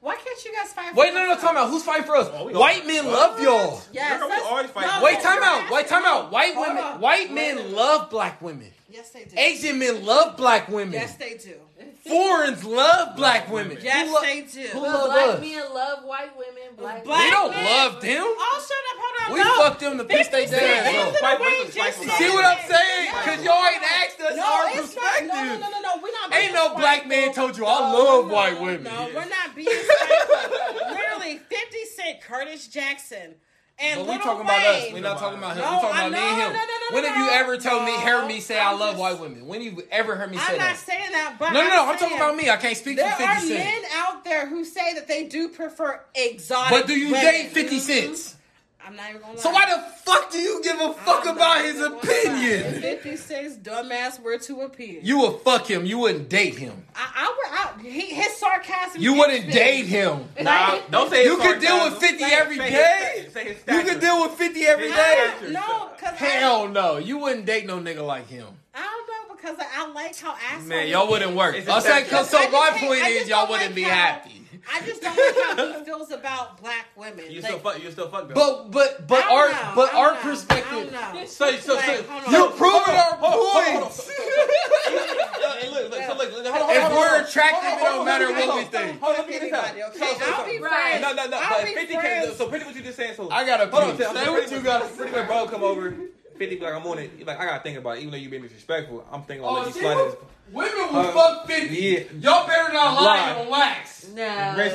Why 0.00 0.14
can't 0.16 0.44
you 0.44 0.52
guys 0.54 0.72
fight? 0.72 0.94
Wait, 0.94 1.08
for 1.08 1.14
no, 1.14 1.20
no, 1.26 1.32
yourself? 1.32 1.40
time 1.40 1.56
out. 1.56 1.70
Who's 1.70 1.82
fighting 1.82 2.04
for 2.06 2.16
us? 2.16 2.30
Oh, 2.32 2.46
we 2.46 2.54
White 2.54 2.86
men 2.86 3.06
What? 3.06 3.14
love 3.14 3.40
y'all. 3.40 3.82
Yes, 3.92 4.20
Girl, 4.20 4.28
we 4.28 4.36
always 4.36 4.70
fight 4.70 4.86
no, 4.86 5.04
Wait, 5.04 5.20
time 5.20 5.42
out. 5.42 5.70
Wait, 5.72 5.86
time 5.88 6.04
out. 6.04 6.30
White 6.30 6.54
Hold 6.54 6.68
women, 6.68 6.82
on. 6.84 7.00
white 7.00 7.32
men 7.32 7.56
minute. 7.56 7.72
love 7.72 8.08
black 8.10 8.40
women. 8.40 8.70
Yes, 8.88 9.10
they 9.10 9.24
do. 9.24 9.36
Asian 9.36 9.78
men 9.78 10.04
love 10.04 10.36
black 10.36 10.68
women. 10.68 10.92
Yes, 10.94 11.16
they 11.16 11.36
do. 11.36 11.54
Foreigners 12.06 12.64
love 12.64 13.16
black 13.16 13.50
women. 13.50 13.76
Yes, 13.82 14.10
lo- 14.12 14.22
they 14.22 14.42
do. 14.42 14.60
Who 14.68 14.80
But 14.80 14.88
love 14.92 15.06
black 15.10 15.28
us? 15.28 15.40
men 15.40 15.74
love 15.74 16.04
white 16.04 16.36
women. 16.38 16.62
Black 16.76 17.04
Black 17.04 17.24
We 17.24 17.30
don't 17.30 17.50
men- 17.50 17.64
love 17.64 18.00
them. 18.00 18.34
Shut 19.68 19.82
up. 19.82 19.82
Hold 19.82 19.92
on. 19.92 19.98
We 19.98 19.98
no. 19.98 19.98
fucked 19.98 19.98
them 19.98 19.98
to 19.98 20.04
piss 20.04 20.28
they 20.28 20.46
50 20.46 20.56
Cent 20.56 20.62
dads 20.62 20.88
Into 20.88 21.00
off. 21.00 21.12
the 21.12 21.18
Fight 21.18 21.40
Wind 21.40 21.56
versus 21.68 21.74
just 21.74 21.78
fight 21.78 21.94
said 21.94 22.04
versus 22.08 22.18
See 22.18 22.30
what 22.34 22.44
I'm 22.44 22.64
saying? 22.68 23.06
Because 23.18 23.44
y'all 23.44 23.66
ain't 23.66 23.82
asked 23.82 24.20
us 24.20 24.36
No, 24.36 24.44
our 24.44 24.66
perspective. 24.72 25.28
No, 25.28 25.44
no, 25.44 25.68
no, 25.70 25.80
no, 25.80 25.92
We're 26.02 26.12
not. 26.12 26.34
Ain't 26.34 26.54
no 26.54 26.74
black 26.76 27.06
man 27.06 27.32
told 27.34 27.56
you, 27.58 27.64
I 27.66 27.92
love 27.92 28.30
white 28.30 28.60
women. 28.60 28.84
No, 28.84 29.10
we're 29.14 29.28
not 29.28 29.54
being 29.56 29.68
spiteful. 29.68 30.88
Literally, 30.90 31.38
50 31.38 31.84
Cent, 31.96 32.20
Curtis 32.22 32.68
Jackson, 32.68 33.34
And 33.78 34.00
But 34.00 34.06
we 34.06 34.12
Lil 34.12 34.20
talking 34.20 34.42
about 34.44 34.66
us. 34.66 34.92
We're 34.92 35.00
not 35.00 35.18
talking 35.18 35.38
about 35.38 35.56
him. 35.56 35.62
No, 35.64 35.70
we 35.70 35.80
talking 35.82 35.96
I 35.96 36.06
about 36.08 36.12
me 36.12 36.18
and 36.18 36.36
him. 36.42 36.52
No, 36.52 36.58
no, 36.58 36.64
no, 36.66 36.94
when 36.94 37.02
no, 37.04 37.08
have 37.10 37.18
you 37.18 37.26
no. 37.26 37.32
ever 37.38 37.56
told 37.58 37.84
me, 37.84 37.92
heard 37.98 38.26
me 38.26 38.40
say 38.40 38.58
I 38.58 38.72
I'm 38.72 38.78
love 38.78 38.90
just- 38.92 39.00
white 39.00 39.20
women? 39.20 39.46
When 39.46 39.62
have 39.62 39.72
you 39.72 39.82
ever 39.90 40.16
heard 40.16 40.30
me 40.30 40.38
say 40.38 40.52
I'm 40.54 40.58
not 40.58 40.76
saying 40.76 41.12
that, 41.12 41.36
but 41.38 41.52
No, 41.52 41.62
no, 41.62 41.68
no. 41.68 41.82
I'm, 41.84 41.88
I'm 41.90 41.98
talking 41.98 42.16
about 42.16 42.36
me. 42.36 42.48
I 42.50 42.56
can't 42.56 42.76
speak 42.76 42.96
There 42.96 43.10
for 43.12 43.22
are 43.22 43.34
50 43.34 43.48
Cent. 43.48 43.58
men 43.64 43.82
out 43.96 44.24
there 44.24 44.46
who 44.48 44.64
say 44.64 44.94
that 44.94 45.06
they 45.08 45.24
do 45.24 45.48
prefer 45.48 46.00
exotic. 46.14 46.70
But 46.70 46.86
do 46.86 46.94
you 46.98 47.06
women. 47.12 47.22
date 47.22 47.50
50 47.50 47.78
cents? 47.78 48.34
I'm 48.88 48.96
not 48.96 49.10
even 49.10 49.20
gonna 49.20 49.34
lie. 49.34 49.40
So 49.40 49.50
why 49.50 49.66
the 49.66 49.82
fuck 50.02 50.30
do 50.32 50.38
you 50.38 50.62
give 50.62 50.80
a 50.80 50.94
fuck 50.94 51.26
I'm 51.26 51.36
about 51.36 51.62
his 51.62 51.76
even 51.76 51.90
gonna 51.92 51.94
lie. 52.06 52.22
opinion? 52.24 52.74
If 52.84 53.02
56 53.02 53.56
dumbass 53.56 54.20
were 54.22 54.38
to 54.38 54.62
appear. 54.62 55.00
You 55.02 55.18
would 55.20 55.40
fuck 55.42 55.68
him. 55.70 55.84
You 55.84 55.98
wouldn't 55.98 56.28
date 56.30 56.56
him. 56.56 56.84
I, 56.96 57.10
I 57.14 57.76
would. 57.76 57.86
I, 57.86 57.90
he, 57.90 58.14
his 58.14 58.34
sarcasm. 58.36 59.02
You 59.02 59.12
wouldn't 59.14 59.46
me. 59.46 59.52
date 59.52 59.84
him. 59.86 60.24
Nah, 60.40 60.78
don't 60.90 61.10
say 61.10 61.24
You 61.24 61.36
could 61.36 61.60
deal 61.60 61.84
with 61.84 61.98
50 62.00 62.18
Say- 62.18 62.32
every 62.32 62.56
say 62.56 62.70
day. 62.70 63.26
sta- 63.28 63.32
say 63.32 63.44
his 63.54 63.58
You 63.68 63.82
could 63.84 64.00
deal 64.00 64.22
with 64.22 64.32
50 64.32 64.66
every 64.66 64.86
His 64.88 64.96
day. 64.96 65.30
stature. 65.36 65.52
No, 65.52 65.90
because 65.94 66.14
Hell 66.16 66.68
no. 66.68 66.96
You 66.96 67.18
wouldn't 67.18 67.44
date 67.44 67.66
no 67.66 67.78
nigga 67.78 68.04
like 68.06 68.26
him. 68.28 68.46
I, 68.74 68.80
I 68.80 68.82
don't 68.82 69.06
know 69.27 69.27
because 69.40 69.56
I, 69.58 69.84
I 69.84 69.92
like 69.92 70.16
how 70.18 70.34
asshole. 70.34 70.68
Man, 70.68 70.88
y'all 70.88 71.08
wouldn't 71.08 71.34
work. 71.36 71.56
I'll 71.68 71.80
say, 71.80 72.04
cause 72.04 72.28
so 72.30 72.38
my 72.50 72.70
point 72.78 73.00
is 73.06 73.28
y'all 73.28 73.48
wouldn't 73.48 73.68
like 73.70 73.74
be 73.74 73.82
how- 73.82 73.90
happy. 73.90 74.34
I 74.70 74.82
just 74.84 75.00
don't 75.00 75.16
like 75.16 75.72
how 75.72 75.78
he 75.78 75.84
feels 75.86 76.10
about 76.10 76.60
black 76.60 76.86
women. 76.94 77.24
You 77.30 77.40
Like, 77.40 77.52
still 77.52 77.58
fuck. 77.60 77.82
You 77.82 77.90
still 77.90 78.08
fuck 78.10 78.24
them. 78.28 78.34
But 78.34 78.70
but 78.70 79.06
but 79.06 79.24
I 79.24 79.32
our 79.34 79.48
don't 79.48 79.52
know, 79.52 79.72
but 79.76 79.94
I 79.94 79.96
our 79.98 80.06
don't 80.08 80.14
know, 80.24 80.30
perspective. 80.30 80.66
I 80.70 80.82
don't 80.82 81.14
know. 81.14 81.24
So, 81.26 81.50
so, 81.52 81.56
so, 81.58 81.74
Like, 81.76 82.06
hold. 82.06 82.32
You're 82.32 82.50
proving 82.50 82.94
our 82.94 83.16
Hold 83.16 83.24
on, 83.24 83.30
hold 83.32 83.56
on, 83.56 83.72
hold 83.72 83.84
on. 83.84 83.90
Hey, 85.58 85.70
look, 85.70 85.90
look, 85.90 86.02
so 86.02 86.14
look, 86.16 86.32
look, 86.32 86.46
hold 86.46 86.46
on, 86.46 86.52
hold 86.52 86.70
on, 86.70 86.76
If 86.76 86.82
hold 86.82 86.92
on, 86.92 86.98
we're 86.98 87.08
hold 87.08 87.20
on. 87.20 87.24
attractive, 87.28 87.64
it 87.64 87.78
Hold 87.78 87.88
on, 87.88 87.94
don't 87.96 88.04
matter 88.04 88.30
what 88.32 88.56
we 88.56 88.64
think. 88.64 89.00
Hold 89.00 89.12
on, 89.16 89.18
let 89.18 89.26
me 89.26 89.32
get 89.32 89.42
this 89.42 89.52
out. 89.52 89.70
Okay? 89.70 89.98
So, 89.98 90.18
so, 90.18 90.32
I'll 90.34 90.46
be 90.46 90.58
Right. 90.58 90.70
friends. 91.00 91.02
No, 91.02 91.12
no, 91.24 91.30
no. 91.30 91.38
I'll 91.42 91.58
But 91.58 91.64
be 91.66 91.74
50 91.74 91.94
friends. 91.94 92.26
can, 92.28 92.36
so 92.36 92.48
pretty 92.48 92.64
what 92.64 92.76
you 92.76 92.82
just 92.82 92.96
saying. 92.96 93.14
So 93.16 93.30
I 93.30 93.44
got 93.46 93.60
a 93.60 93.66
hold 93.70 93.84
on. 93.90 93.96
Say 93.98 94.28
what 94.30 94.50
you 94.50 94.60
gotta 94.60 94.86
Pretty 94.88 95.12
much, 95.12 95.26
bro, 95.26 95.46
come 95.48 95.62
over. 95.64 95.94
50 96.38 96.56
be 96.56 96.60
like, 96.64 96.74
I'm 96.74 96.86
on 96.86 96.98
it. 96.98 97.10
You 97.18 97.24
like, 97.24 97.38
I 97.38 97.46
gotta 97.46 97.62
think 97.62 97.78
about 97.78 97.96
it. 97.96 98.00
Even 98.00 98.12
though 98.12 98.16
you 98.18 98.28
being 98.30 98.42
disrespectful, 98.42 99.04
I'm 99.12 99.22
thinking 99.22 99.40
about 99.44 99.50
Oh, 99.50 99.54
letting 99.60 99.68
you 99.68 99.72
see, 99.74 99.80
slide 99.80 99.96
this. 100.06 100.14
women 100.52 100.94
will 100.94 100.96
Uh, 101.00 101.12
fuck 101.12 101.46
50. 101.46 101.74
yeah. 101.76 101.98
Y'all 102.20 102.46
better 102.46 102.72
not 102.72 102.94
lie 103.02 103.32
Lie. 103.32 103.40
on 103.40 103.48
wax. 103.50 104.06
No. 104.14 104.24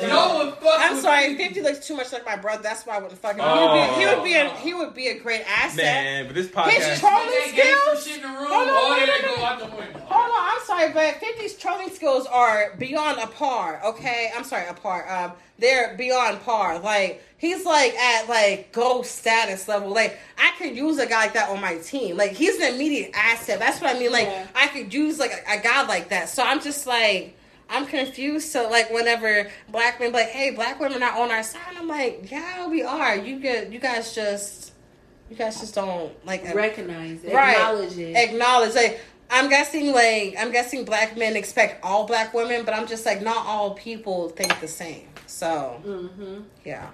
Y'all 0.06 0.44
would 0.44 0.54
fuck 0.58 0.80
I'm 0.80 0.92
with 0.94 1.02
sorry, 1.02 1.28
50. 1.36 1.44
50 1.44 1.62
looks 1.62 1.86
too 1.86 1.96
much 1.96 2.12
like 2.12 2.24
my 2.24 2.36
brother. 2.36 2.62
That's 2.62 2.84
why 2.86 2.96
I 2.96 2.98
wouldn't 3.00 3.18
fuck 3.20 3.34
him. 3.34 3.40
Oh. 3.42 3.94
He, 3.98 4.06
would 4.06 4.22
be, 4.22 4.30
he 4.30 4.34
would 4.34 4.44
be 4.44 4.48
a 4.48 4.48
he 4.60 4.74
would 4.74 4.94
be 4.94 5.08
a 5.08 5.18
great 5.18 5.42
asset. 5.48 5.76
Man, 5.84 6.26
but 6.26 6.34
this 6.34 6.46
podcast. 6.48 6.70
His 6.70 6.84
podcast. 6.84 7.00
trolling 7.00 7.28
That 7.56 7.82
skills. 7.84 8.06
shit 8.06 8.16
in 8.16 8.22
the 8.22 8.28
room. 8.38 8.46
Hold 8.48 8.68
on, 8.68 8.74
all 8.74 8.90
wait, 8.92 9.06
that 9.06 9.18
wait, 9.22 9.24
go 9.24 9.34
wait. 9.36 9.44
out 9.44 9.58
the 9.58 9.76
window. 9.76 9.98
Hold 10.06 10.30
on, 10.30 10.54
I'm 10.54 10.64
sorry, 10.64 10.92
but 10.92 11.20
50's 11.20 11.54
trolling 11.54 11.90
skills 11.90 12.26
are 12.26 12.74
beyond 12.78 13.18
a 13.20 13.26
par. 13.26 13.80
Okay, 13.84 14.30
I'm 14.36 14.44
sorry, 14.44 14.66
a 14.68 14.74
par. 14.74 15.06
Um, 15.10 15.32
they're 15.58 15.94
beyond 15.96 16.40
par. 16.42 16.78
Like 16.78 17.22
he's 17.38 17.64
like 17.64 17.94
at 17.94 18.28
like 18.28 18.72
gold 18.72 19.06
status 19.06 19.68
level. 19.68 19.90
Like 19.92 20.18
I 20.38 20.52
could 20.58 20.76
use 20.76 20.98
a 20.98 21.06
guy 21.06 21.24
like 21.24 21.34
that 21.34 21.50
on 21.50 21.60
my 21.60 21.76
team. 21.78 22.16
Like 22.16 22.32
he's 22.32 22.56
an 22.60 22.74
immediate 22.74 23.12
asset. 23.14 23.58
That's 23.58 23.80
what 23.80 23.94
I 23.94 23.98
mean. 23.98 24.12
Like 24.12 24.26
Yeah. 24.26 24.46
I 24.54 24.68
could 24.68 24.92
use 24.92 25.18
like 25.18 25.32
a, 25.32 25.58
a 25.58 25.62
guy 25.62 25.86
like 25.86 26.08
that. 26.10 26.28
So 26.28 26.42
I'm 26.42 26.60
just 26.60 26.86
like. 26.86 27.36
I'm 27.66 27.86
confused. 27.86 28.50
So 28.52 28.68
like 28.68 28.92
whenever 28.92 29.48
black 29.70 29.98
men 29.98 30.10
be 30.10 30.18
like, 30.18 30.28
"Hey, 30.28 30.50
black 30.50 30.78
women 30.78 31.02
are 31.02 31.18
on 31.18 31.30
our 31.30 31.42
side," 31.42 31.62
I'm 31.78 31.88
like, 31.88 32.30
"Yeah, 32.30 32.68
we 32.68 32.82
are. 32.82 33.16
You 33.16 33.40
get, 33.40 33.72
you 33.72 33.80
guys 33.80 34.14
just, 34.14 34.74
you 35.30 35.34
guys 35.34 35.58
just 35.58 35.74
don't 35.74 36.12
like 36.26 36.44
Recognize 36.54 37.24
it. 37.24 37.32
Right. 37.32 37.56
Acknowledge 37.56 37.96
it. 37.98 38.16
acknowledge 38.16 38.74
like 38.74 39.00
i'm 39.30 39.48
guessing 39.48 39.92
like 39.92 40.34
i'm 40.38 40.52
guessing 40.52 40.84
black 40.84 41.16
men 41.16 41.34
expect 41.34 41.82
all 41.82 42.06
black 42.06 42.34
women 42.34 42.62
but 42.64 42.74
i'm 42.74 42.86
just 42.86 43.06
like 43.06 43.22
not 43.22 43.46
all 43.46 43.70
people 43.72 44.28
think 44.28 44.60
the 44.60 44.68
same 44.68 45.08
so 45.34 45.80
mm-hmm. 45.84 46.42
yeah 46.64 46.90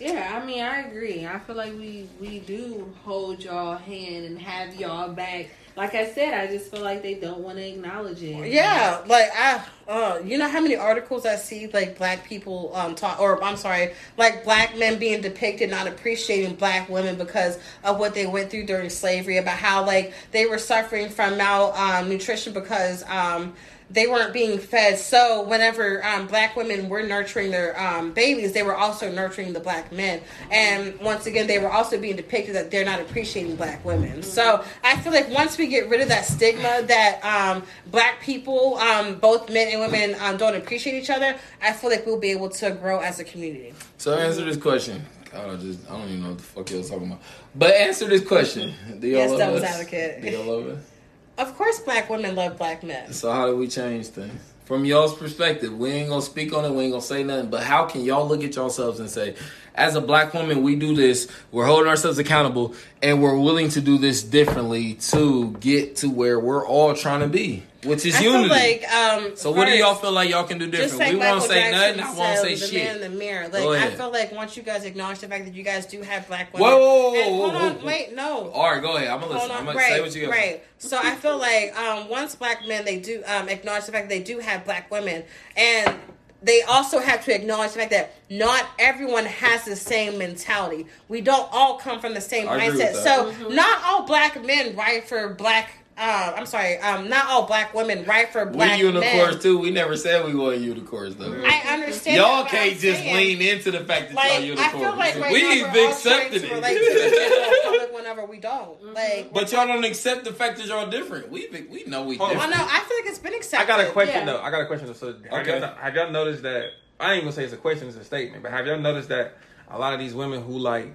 Yeah, 0.00 0.40
I 0.42 0.44
mean, 0.44 0.60
I 0.60 0.88
agree. 0.88 1.24
I 1.24 1.38
feel 1.38 1.54
like 1.54 1.72
we 1.74 2.08
we 2.20 2.40
do 2.40 2.92
hold 3.04 3.42
y'all 3.44 3.76
hand 3.76 4.24
and 4.26 4.36
have 4.40 4.74
y'all 4.74 5.12
back. 5.12 5.50
Like 5.76 5.94
I 5.94 6.10
said, 6.10 6.34
I 6.34 6.46
just 6.48 6.70
feel 6.70 6.82
like 6.82 7.02
they 7.02 7.14
don't 7.14 7.38
want 7.40 7.58
to 7.58 7.68
acknowledge 7.68 8.22
it. 8.22 8.50
yeah 8.50 9.00
like 9.06 9.28
i 9.36 9.64
uh 9.88 10.18
you 10.24 10.38
know 10.38 10.48
how 10.48 10.60
many 10.60 10.76
articles 10.76 11.26
i 11.26 11.34
see 11.36 11.66
like 11.68 11.98
black 11.98 12.24
people 12.24 12.70
um 12.74 12.94
talk 12.94 13.20
or 13.20 13.42
i'm 13.42 13.56
sorry 13.56 13.92
like 14.16 14.44
black 14.44 14.78
men 14.78 14.98
being 14.98 15.20
depicted 15.20 15.70
not 15.70 15.86
appreciating 15.86 16.54
black 16.54 16.88
women 16.88 17.16
because 17.16 17.58
of 17.82 17.98
what 17.98 18.14
they 18.14 18.26
went 18.26 18.50
through 18.50 18.64
during 18.64 18.88
slavery 18.88 19.36
about 19.38 19.58
how 19.58 19.84
like 19.84 20.12
they 20.30 20.46
were 20.46 20.58
suffering 20.58 21.08
from 21.08 21.36
malnutrition 21.36 22.52
because 22.52 23.02
um 23.08 23.52
they 23.94 24.08
weren't 24.08 24.32
being 24.32 24.58
fed. 24.58 24.98
So 24.98 25.42
whenever 25.44 26.04
um, 26.04 26.26
black 26.26 26.56
women 26.56 26.88
were 26.88 27.04
nurturing 27.04 27.52
their 27.52 27.80
um, 27.80 28.12
babies, 28.12 28.52
they 28.52 28.64
were 28.64 28.74
also 28.74 29.10
nurturing 29.10 29.52
the 29.52 29.60
black 29.60 29.92
men. 29.92 30.20
And 30.50 30.98
once 31.00 31.26
again, 31.26 31.46
they 31.46 31.60
were 31.60 31.70
also 31.70 31.98
being 31.98 32.16
depicted 32.16 32.56
that 32.56 32.72
they're 32.72 32.84
not 32.84 33.00
appreciating 33.00 33.54
black 33.54 33.84
women. 33.84 34.24
So 34.24 34.64
I 34.82 34.96
feel 34.98 35.12
like 35.12 35.30
once 35.30 35.56
we 35.56 35.68
get 35.68 35.88
rid 35.88 36.00
of 36.00 36.08
that 36.08 36.24
stigma 36.26 36.82
that 36.82 37.20
um, 37.24 37.62
black 37.86 38.20
people, 38.20 38.76
um, 38.78 39.14
both 39.14 39.48
men 39.48 39.68
and 39.68 39.80
women, 39.80 40.16
um, 40.20 40.36
don't 40.38 40.56
appreciate 40.56 41.00
each 41.00 41.10
other, 41.10 41.36
I 41.62 41.72
feel 41.72 41.88
like 41.88 42.04
we'll 42.04 42.18
be 42.18 42.30
able 42.32 42.48
to 42.50 42.72
grow 42.72 42.98
as 42.98 43.20
a 43.20 43.24
community. 43.24 43.74
So 43.98 44.14
answer 44.18 44.44
this 44.44 44.56
question. 44.56 45.06
God, 45.30 45.50
I 45.50 45.56
just 45.56 45.88
I 45.88 45.96
don't 45.96 46.08
even 46.08 46.22
know 46.22 46.28
what 46.30 46.38
the 46.38 46.44
fuck 46.44 46.70
y'all 46.70 46.82
talking 46.82 47.06
about. 47.06 47.20
But 47.54 47.74
answer 47.74 48.06
this 48.08 48.24
question. 48.24 48.74
Do 48.98 49.06
y'all 49.06 49.18
Yes, 49.18 49.30
love 49.30 49.54
us? 49.54 49.62
advocate. 49.62 50.22
Do 50.22 50.30
y'all 50.30 50.44
love 50.44 50.68
us? 50.68 50.93
Of 51.36 51.56
course, 51.56 51.80
black 51.80 52.08
women 52.08 52.34
love 52.36 52.58
black 52.58 52.82
men. 52.82 53.12
So 53.12 53.32
how 53.32 53.46
do 53.46 53.56
we 53.56 53.66
change 53.66 54.08
things? 54.08 54.52
From 54.64 54.84
y'all's 54.84 55.14
perspective, 55.14 55.76
we 55.76 55.90
ain't 55.90 56.08
gonna 56.08 56.22
speak 56.22 56.54
on 56.54 56.64
it, 56.64 56.70
we 56.70 56.84
ain't 56.84 56.92
gonna 56.92 57.02
say 57.02 57.22
nothing, 57.22 57.50
but 57.50 57.62
how 57.64 57.84
can 57.84 58.02
y'all 58.02 58.26
look 58.26 58.42
at 58.42 58.54
yourselves 58.54 58.98
and 58.98 59.10
say, 59.10 59.34
as 59.74 59.96
a 59.96 60.00
black 60.00 60.32
woman, 60.34 60.62
we 60.62 60.76
do 60.76 60.94
this, 60.94 61.28
we're 61.50 61.66
holding 61.66 61.88
ourselves 61.88 62.18
accountable, 62.18 62.74
and 63.02 63.20
we're 63.20 63.36
willing 63.38 63.68
to 63.70 63.80
do 63.80 63.98
this 63.98 64.22
differently 64.22 64.94
to 64.94 65.50
get 65.60 65.96
to 65.96 66.08
where 66.10 66.38
we're 66.38 66.64
all 66.64 66.94
trying 66.94 67.20
to 67.20 67.26
be, 67.26 67.64
which 67.82 68.06
is 68.06 68.14
I 68.14 68.20
unity. 68.20 68.48
like 68.48 68.88
um, 68.92 69.36
so 69.36 69.50
what 69.50 69.66
do 69.66 69.72
y'all 69.76 69.96
feel 69.96 70.12
like 70.12 70.30
y'all 70.30 70.44
can 70.44 70.58
do 70.58 70.70
different? 70.70 70.98
like 71.00 71.12
We 71.12 71.18
Michael 71.18 71.38
won't 71.38 71.50
say 71.50 71.70
Jackson 71.72 71.96
nothing, 71.98 72.16
I 72.16 72.18
won't 72.18 72.38
say 72.38 72.54
the 72.54 72.66
shit. 72.66 72.84
man 72.84 72.94
in 72.96 73.00
the 73.12 73.18
mirror. 73.18 73.48
Like 73.48 73.64
I 73.64 73.90
feel 73.90 74.12
like 74.12 74.30
once 74.32 74.56
you 74.56 74.62
guys 74.62 74.84
acknowledge 74.84 75.18
the 75.18 75.28
fact 75.28 75.44
that 75.46 75.54
you 75.54 75.64
guys 75.64 75.86
do 75.86 76.02
have 76.02 76.28
black 76.28 76.52
women. 76.54 76.68
Whoa, 76.70 76.78
whoa, 76.78 77.10
whoa, 77.10 77.20
and 77.20 77.34
hold 77.34 77.54
on, 77.56 77.84
wait, 77.84 78.14
no. 78.14 78.50
All 78.50 78.70
right, 78.70 78.80
go 78.80 78.96
ahead. 78.96 79.08
I'm 79.08 79.20
gonna 79.20 79.32
listen. 79.34 79.50
I'm 79.50 79.64
gonna 79.64 79.76
right, 79.76 79.92
say 79.92 80.00
what 80.00 80.14
you 80.14 80.22
got. 80.22 80.30
right. 80.30 80.62
So 80.78 80.98
I 81.02 81.16
feel 81.16 81.36
like 81.38 81.76
um, 81.76 82.08
once 82.08 82.36
black 82.36 82.66
men 82.68 82.84
they 82.84 83.00
do 83.00 83.22
um, 83.26 83.48
acknowledge 83.48 83.86
the 83.86 83.92
fact 83.92 84.08
that 84.08 84.14
they 84.14 84.22
do 84.22 84.38
have 84.38 84.64
black 84.64 84.88
women, 84.90 85.24
and 85.56 85.96
they 86.44 86.62
also 86.62 86.98
have 86.98 87.24
to 87.24 87.34
acknowledge 87.34 87.72
the 87.72 87.78
fact 87.78 87.90
that 87.90 88.14
not 88.30 88.66
everyone 88.78 89.24
has 89.24 89.64
the 89.64 89.76
same 89.76 90.18
mentality. 90.18 90.86
We 91.08 91.20
don't 91.20 91.48
all 91.52 91.78
come 91.78 92.00
from 92.00 92.14
the 92.14 92.20
same 92.20 92.48
I 92.48 92.58
mindset. 92.68 92.92
with 92.92 92.96
So 93.02 93.30
that. 93.30 93.50
not 93.50 93.82
all 93.84 94.06
black 94.06 94.42
men 94.44 94.76
right 94.76 95.06
for 95.06 95.30
black. 95.34 95.70
Uh, 95.96 96.32
I'm 96.36 96.46
sorry. 96.46 96.76
Um, 96.78 97.08
not 97.08 97.26
all 97.28 97.46
black 97.46 97.72
women 97.72 98.04
right 98.04 98.28
for 98.28 98.44
black 98.46 98.78
we 98.78 98.86
unicorns 98.86 99.34
men. 99.34 99.38
too. 99.40 99.58
We 99.58 99.70
never 99.70 99.96
said 99.96 100.24
we 100.24 100.34
want 100.34 100.58
unicorns 100.58 101.14
though. 101.14 101.32
I 101.44 101.72
understand. 101.74 102.16
Y'all 102.16 102.42
that, 102.42 102.50
can't 102.50 102.72
just 102.78 102.98
saying- 103.00 103.38
lean 103.38 103.40
into 103.56 103.70
the 103.70 103.78
fact 103.84 104.08
that 104.08 104.14
Like 104.16 104.30
y'all 104.30 104.38
I 104.38 104.44
unicorns. 104.44 104.72
feel 104.72 104.96
like 104.96 105.20
right 105.20 105.32
we 105.32 105.42
now 105.42 105.48
need 105.50 105.62
we're 105.62 105.72
big 105.72 105.90
all 105.92 106.00
trying 106.00 106.20
accepting 106.26 106.40
to 106.48 106.54
relate 106.56 106.74
to 106.74 106.80
the 106.80 107.06
it. 107.06 107.64
public 107.64 107.94
whenever 107.94 108.24
we 108.26 108.38
don't. 108.40 108.82
Like, 108.94 109.32
But 109.32 109.52
y'all 109.52 109.66
don't 109.68 109.84
accept 109.84 110.24
the 110.24 110.32
fact 110.32 110.58
that 110.58 110.66
y'all 110.66 110.90
different. 110.90 111.30
We 111.30 111.48
we 111.70 111.84
know 111.84 112.02
we 112.04 112.16
Hold 112.16 112.30
on. 112.32 112.36
I 112.38 112.40
different. 112.46 112.56
know. 112.58 112.66
I 112.72 112.80
feel 112.80 112.96
like 112.98 113.06
it's 113.06 113.18
been 113.20 113.34
accepted. 113.34 113.64
I 113.72 113.76
got 113.76 113.86
a 113.88 113.90
question 113.92 114.26
Yeah. 114.26 114.32
though. 114.32 114.40
I 114.40 114.50
got 114.50 114.62
a 114.62 114.66
question. 114.66 114.88
though. 114.88 114.92
So 114.94 115.14
have, 115.30 115.46
Okay. 115.46 115.60
y'all, 115.60 115.74
have 115.76 115.94
y'all 115.94 116.10
noticed 116.10 116.42
that? 116.42 116.70
I 116.98 117.12
ain't 117.14 117.22
gonna 117.22 117.32
say 117.32 117.44
it's 117.44 117.52
a 117.52 117.56
question, 117.56 117.86
it's 117.88 117.96
a 117.96 118.04
statement. 118.04 118.42
But 118.42 118.50
have 118.52 118.66
y'all 118.66 118.78
noticed 118.80 119.10
that 119.10 119.36
a 119.70 119.78
lot 119.78 119.92
of 119.94 120.00
these 120.00 120.12
women 120.14 120.42
who 120.42 120.58
like 120.58 120.92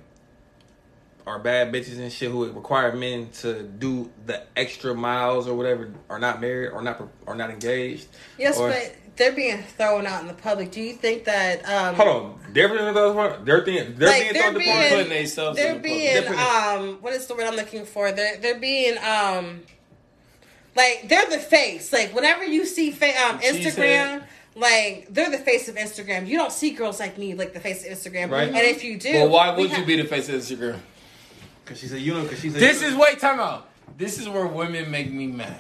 are 1.30 1.40
bad 1.40 1.72
bitches 1.72 2.00
and 2.00 2.12
shit 2.12 2.32
who 2.32 2.52
require 2.52 2.92
men 2.96 3.30
to 3.42 3.62
do 3.64 4.10
the 4.26 4.42
extra 4.58 4.94
miles 4.96 5.48
or 5.48 5.54
whatever 5.56 5.92
are 6.10 6.20
not 6.20 6.42
married 6.42 6.70
or 6.72 6.82
not 6.82 7.02
or 7.26 7.36
not 7.36 7.50
engaged? 7.52 8.08
Yes, 8.38 8.58
Or- 8.58 8.70
but 8.70 8.96
they're 9.16 9.32
being 9.34 9.62
thrown 9.78 10.08
out 10.08 10.22
in 10.22 10.28
the 10.28 10.34
public. 10.34 10.72
Do 10.72 10.82
you 10.82 10.94
think 10.94 11.26
that? 11.26 11.64
Um, 11.70 11.96
Hold 11.96 12.08
on, 12.10 12.40
they're 12.54 12.68
being 12.70 12.94
those. 12.94 13.46
They're 13.46 13.62
being 13.62 13.96
they're 13.96 14.10
Like, 14.10 14.22
being 14.22 14.34
they're 14.34 14.42
thrown 14.42 14.54
to 14.54 14.60
being- 14.60 14.76
porn. 14.76 14.90
putting 14.90 15.10
themselves 15.10 15.58
They're 15.58 15.74
the 15.76 15.80
being 15.80 16.14
Different- 16.14 16.42
um, 16.42 16.98
what 17.02 17.14
is 17.14 17.28
the 17.28 17.36
word 17.36 17.44
I'm 17.46 17.56
looking 17.56 17.86
for? 17.86 18.12
They're 18.12 18.38
they're 18.38 18.60
being 18.60 18.98
um, 18.98 19.62
like 20.76 21.08
they're 21.10 21.30
the 21.30 21.38
face. 21.40 21.92
Like 21.94 22.14
whenever 22.16 22.44
you 22.44 22.66
see 22.66 22.92
fa- 22.92 23.14
um 23.30 23.40
Instagram. 23.40 23.74
said- 23.74 24.24
Like 24.56 25.08
they're 25.12 25.30
the 25.30 25.38
face 25.38 25.70
of 25.70 25.76
Instagram. 25.76 26.28
You 26.28 26.38
don't 26.38 26.52
see 26.52 26.72
girls 26.72 27.00
like 27.00 27.18
me 27.18 27.34
like 27.34 27.54
the 27.54 27.60
face 27.62 27.86
of 27.86 27.92
Instagram. 27.94 28.30
Right. 28.32 28.48
And 28.48 28.58
if 28.58 28.84
you 28.84 28.98
do, 28.98 29.14
Well, 29.14 29.30
why 29.30 29.56
we 29.56 29.68
would 29.68 29.78
you 29.78 29.86
be 29.86 29.96
the 30.02 30.08
face 30.08 30.28
of 30.28 30.36
Instagram? 30.36 30.80
Because 31.70 31.82
she's 31.82 31.94
a 31.94 32.00
unit. 32.00 32.24
Because 32.24 32.40
she's 32.40 32.56
a 32.56 32.60
This 32.60 32.82
is 32.82 32.96
wait, 32.96 33.20
time 33.20 33.40
out. 33.40 33.70
This 33.96 34.18
is 34.20 34.28
where 34.28 34.48
women 34.48 34.90
make 34.90 35.12
me 35.12 35.28
mad. 35.28 35.56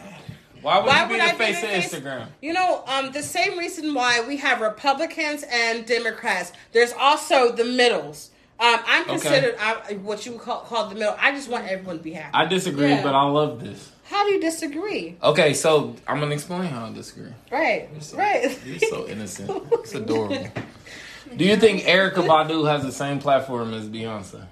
Why 0.63 0.77
would 0.79 0.87
Why 0.87 1.01
you 1.03 1.07
be 1.07 1.13
would 1.13 1.21
the 1.21 1.25
I 1.25 1.31
face 1.33 1.61
the 1.61 1.67
of 1.67 1.83
face? 1.83 1.93
Instagram? 1.93 2.27
You 2.41 2.53
know, 2.53 2.83
um, 2.87 3.11
the 3.11 3.21
same 3.21 3.59
reason 3.59 3.93
why 3.93 4.21
we 4.27 4.37
have 4.37 4.59
Republicans 4.59 5.45
and 5.51 5.85
Democrats. 5.85 6.51
There's 6.71 6.93
also 6.93 7.51
the 7.51 7.63
middles. 7.63 8.31
Um, 8.59 8.79
I'm 8.87 9.03
Okay. 9.03 9.11
considered 9.11 9.55
uh, 9.59 9.75
what 10.01 10.25
you 10.25 10.31
would 10.33 10.41
call, 10.41 10.61
call 10.61 10.87
the 10.89 10.95
middle. 10.95 11.15
I 11.19 11.31
just 11.31 11.47
want 11.47 11.67
everyone 11.67 11.97
to 11.99 12.03
be 12.03 12.11
happy. 12.13 12.31
I 12.33 12.45
disagree, 12.45 12.89
Yeah. 12.89 13.03
but 13.03 13.13
I 13.13 13.23
love 13.25 13.61
this. 13.63 13.91
How 14.05 14.25
do 14.25 14.31
you 14.31 14.41
disagree? 14.41 15.15
Okay, 15.21 15.53
so 15.53 15.95
I'm 16.07 16.19
gonna 16.19 16.33
explain 16.33 16.63
how 16.63 16.87
I 16.87 16.91
disagree. 16.91 17.31
Right, 17.51 17.87
You're 17.93 18.01
so, 18.01 18.17
right. 18.17 18.59
You're 18.65 18.79
so 18.79 19.07
innocent. 19.07 19.63
It's 19.73 19.93
adorable. 19.93 20.47
Do 21.37 21.45
you 21.45 21.55
think 21.57 21.83
Erykah 21.85 22.25
Badu 22.25 22.67
has 22.67 22.81
the 22.83 22.91
same 22.91 23.19
platform 23.19 23.73
as 23.75 23.87
Beyonce? 23.87 24.43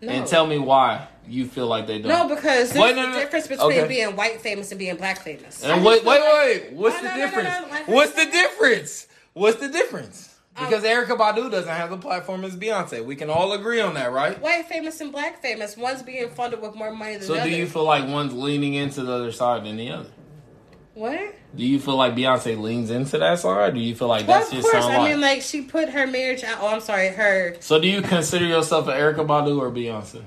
No. 0.00 0.12
And 0.12 0.26
tell 0.26 0.46
me 0.46 0.58
why 0.58 1.08
you 1.26 1.46
feel 1.46 1.66
like 1.66 1.86
they 1.86 1.98
don't. 1.98 2.08
No, 2.08 2.34
because 2.34 2.72
there's 2.72 2.82
Wait, 2.82 2.96
no, 2.96 3.04
a 3.04 3.12
no, 3.12 3.18
difference 3.18 3.46
between 3.46 3.72
okay. 3.72 3.88
being 3.88 4.16
white 4.16 4.40
famous 4.40 4.70
and 4.72 4.78
being 4.78 4.96
black 4.96 5.20
famous. 5.20 5.62
And 5.62 5.84
wait, 5.84 6.04
wait, 6.04 6.20
wait. 6.20 6.72
What's 6.72 7.00
the 7.00 7.08
difference? 7.08 7.86
What's 7.86 8.12
the 8.12 8.24
difference? 8.24 9.06
What's 9.34 9.60
the 9.60 9.68
difference? 9.68 10.34
Um, 10.56 10.66
Because 10.66 10.84
Erykah 10.84 11.16
Badu 11.16 11.50
doesn't 11.50 11.68
have 11.68 11.90
the 11.90 11.98
platform 11.98 12.44
as 12.44 12.56
Beyonce. 12.56 13.04
We 13.04 13.14
can 13.14 13.30
all 13.30 13.52
agree 13.52 13.80
on 13.80 13.94
that, 13.94 14.10
right? 14.12 14.40
White 14.40 14.66
famous 14.66 15.00
and 15.00 15.12
black 15.12 15.40
famous. 15.40 15.76
One's 15.76 16.02
being 16.02 16.28
funded 16.30 16.60
with 16.60 16.74
more 16.74 16.90
money 16.90 17.16
than 17.16 17.22
So 17.22 17.34
the 17.34 17.42
do 17.42 17.50
you 17.50 17.66
feel 17.66 17.84
like 17.84 18.08
one's 18.08 18.32
leaning 18.32 18.74
into 18.74 19.02
the 19.02 19.12
other 19.12 19.32
side 19.32 19.64
than 19.64 19.76
the 19.76 19.90
other? 19.90 20.10
What? 21.00 21.34
Do 21.56 21.64
you 21.64 21.80
feel 21.80 21.96
like 21.96 22.14
Beyonce 22.14 22.60
leans 22.60 22.90
into 22.90 23.16
that 23.16 23.38
side? 23.38 23.70
Or 23.70 23.72
do 23.72 23.80
you 23.80 23.94
feel 23.94 24.08
like 24.08 24.28
Well, 24.28 24.40
that's 24.40 24.50
of 24.50 24.58
just 24.58 24.70
course. 24.70 24.84
I 24.84 24.98
like? 24.98 25.10
mean, 25.12 25.20
like 25.22 25.40
she 25.40 25.62
put 25.62 25.88
her 25.88 26.06
marriage 26.06 26.44
out. 26.44 26.58
Oh, 26.60 26.68
I'm 26.68 26.82
sorry, 26.82 27.08
her 27.08 27.56
so 27.60 27.80
do 27.80 27.88
you 27.88 28.02
consider 28.02 28.44
yourself 28.44 28.86
an 28.86 28.92
Erykah 28.94 29.26
Badu 29.26 29.58
or 29.58 29.70
Beyonce? 29.70 30.22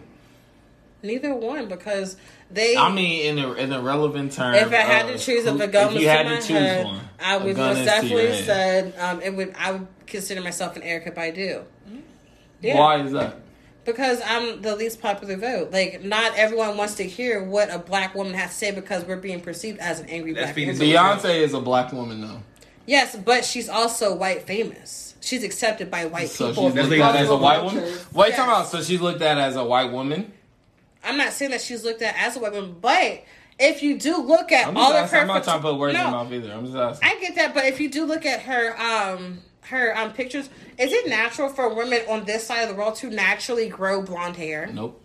neither 1.03 1.35
one 1.35 1.67
because 1.67 2.17
they. 2.49 2.75
I 2.75 2.91
mean, 2.91 3.37
in 3.37 3.43
a 3.45 3.53
in 3.53 3.71
a 3.71 3.81
relevant 3.83 4.31
term. 4.31 4.55
if 4.55 4.71
I 4.71 4.77
had 4.77 5.09
of 5.09 5.19
to 5.19 5.23
choose, 5.23 5.45
if 5.45 5.59
a 5.59 5.67
gun 5.67 5.89
if 5.89 5.93
was 5.93 6.03
had 6.05 6.27
to 6.27 6.35
choose 6.37 6.47
head, 6.47 6.85
one, 6.85 7.01
I 7.21 7.37
would 7.37 7.55
most 7.55 7.77
is 7.77 7.85
to 7.85 7.91
your 7.91 8.01
definitely 8.01 8.43
said 8.43 8.93
um, 8.97 9.21
it 9.21 9.35
would. 9.35 9.53
I 9.55 9.73
would 9.73 9.87
consider 10.07 10.41
myself 10.41 10.75
an 10.75 10.81
Erykah 10.81 11.13
Badu. 11.13 11.65
Yeah. 12.61 12.79
Why 12.79 13.03
is 13.03 13.11
that? 13.11 13.37
Because 13.85 14.22
I'm 14.26 14.61
the 14.61 14.76
least 14.76 15.01
popular 15.01 15.35
vote. 15.35 15.72
Like, 15.72 16.03
not 16.03 16.35
everyone 16.38 16.77
wants 16.77 16.95
to 16.95 17.03
hear 17.03 17.43
what 17.43 17.69
a 17.73 17.80
black 17.80 18.15
woman 18.15 18.34
has 18.34 18.51
to 18.51 18.55
say 18.55 18.72
because 18.72 19.03
we're 19.05 19.18
being 19.18 19.41
perceived 19.41 19.80
as 19.80 19.99
an 19.99 20.07
angry 20.07 20.34
That's 20.34 20.53
black 20.53 20.55
woman. 20.68 20.76
Beyonce 20.81 21.39
is 21.41 21.53
a 21.53 21.60
black 21.60 21.91
woman, 21.91 22.22
though. 22.22 22.41
Yes, 22.85 23.15
but 23.15 23.43
she's 23.45 23.68
also 23.69 24.15
white 24.15 24.43
famous. 24.43 25.15
She's 25.22 25.43
accepted 25.43 25.89
by 25.91 26.05
white 26.05 26.30
So 26.30 26.49
people. 26.49 26.69
she's 26.69 26.76
looked 26.89 27.01
at 27.01 27.15
as 27.15 27.30
a 27.30 27.35
white 27.35 27.64
woman. 27.64 27.84
Wait, 28.14 28.27
Yes. 28.30 28.38
time 28.38 28.49
out. 28.49 28.68
So 28.68 28.81
she's 28.81 29.01
looked 29.01 29.22
at 29.22 29.38
as 29.38 29.55
a 29.55 29.64
white 29.64 29.91
woman. 29.91 30.31
I'm 31.03 31.18
not 31.18 31.34
saying 31.34 31.51
that 31.51 31.61
she's 31.61 31.84
looked 31.84 32.01
at 32.01 32.15
as 32.18 32.38
a 32.38 32.39
white 32.39 32.53
woman, 32.53 32.76
but 32.81 33.23
if 33.60 33.84
you 33.84 33.97
do 33.99 34.18
look 34.18 34.51
at 34.53 34.68
I'm 34.68 34.77
all 34.77 34.91
just 34.91 35.05
of 35.05 35.11
her, 35.11 35.18
I'm 35.22 35.27
not 35.27 35.43
trying 35.43 35.57
to 35.60 35.61
put 35.64 35.77
words 35.77 35.95
in 35.95 36.01
No, 36.01 36.10
your 36.10 36.23
mouth 36.23 36.31
either. 36.34 36.51
I'm 36.53 36.65
just 36.65 36.77
asking. 36.77 37.10
I 37.10 37.19
get 37.22 37.35
that, 37.35 37.53
but 37.53 37.65
if 37.65 37.80
you 37.81 37.89
do 37.89 38.05
look 38.05 38.26
at 38.26 38.41
her, 38.41 38.77
um, 38.81 39.39
her 39.69 39.98
um 39.98 40.14
pictures, 40.14 40.49
is 40.77 40.91
it 40.91 41.07
natural 41.07 41.49
for 41.49 41.73
women 41.73 42.02
on 42.10 42.26
this 42.26 42.45
side 42.45 42.61
of 42.64 42.69
the 42.69 42.76
world 42.76 42.95
to 42.95 43.10
naturally 43.10 43.69
grow 43.69 44.02
blonde 44.02 44.35
hair? 44.35 44.69
Nope. 44.72 44.99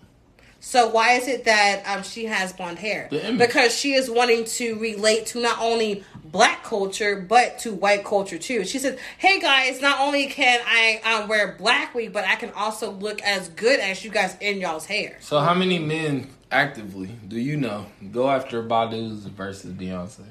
So 0.60 0.88
why 0.88 1.12
is 1.12 1.28
it 1.28 1.44
that 1.44 1.82
um 1.86 2.02
she 2.02 2.24
has 2.26 2.52
blonde 2.52 2.78
hair? 2.78 3.08
The 3.10 3.28
image. 3.28 3.46
Because 3.46 3.74
she 3.74 3.94
is 3.94 4.10
wanting 4.10 4.44
to 4.44 4.78
relate 4.78 5.26
to 5.26 5.40
not 5.40 5.60
only 5.60 6.04
black 6.24 6.62
culture 6.62 7.24
but 7.26 7.58
to 7.60 7.72
white 7.72 8.04
culture 8.04 8.38
too. 8.38 8.64
She 8.64 8.78
said, 8.78 8.98
"Hey 9.18 9.40
guys, 9.40 9.80
not 9.80 10.00
only 10.00 10.26
can 10.26 10.60
I 10.66 11.00
um, 11.04 11.28
wear 11.28 11.56
black 11.58 11.94
wig, 11.94 12.12
but 12.12 12.24
I 12.26 12.34
can 12.34 12.50
also 12.50 12.90
look 12.90 13.22
as 13.22 13.48
good 13.50 13.80
as 13.80 14.04
you 14.04 14.10
guys 14.10 14.36
in 14.40 14.58
y'all's 14.60 14.86
hair." 14.86 15.16
So 15.20 15.40
how 15.40 15.54
many 15.54 15.78
men 15.78 16.28
actively 16.50 17.10
do 17.28 17.38
you 17.38 17.56
know 17.56 17.86
go 18.12 18.28
after 18.28 18.62
Badu's 18.62 19.26
versus 19.26 19.72
Beyonce? 19.72 20.24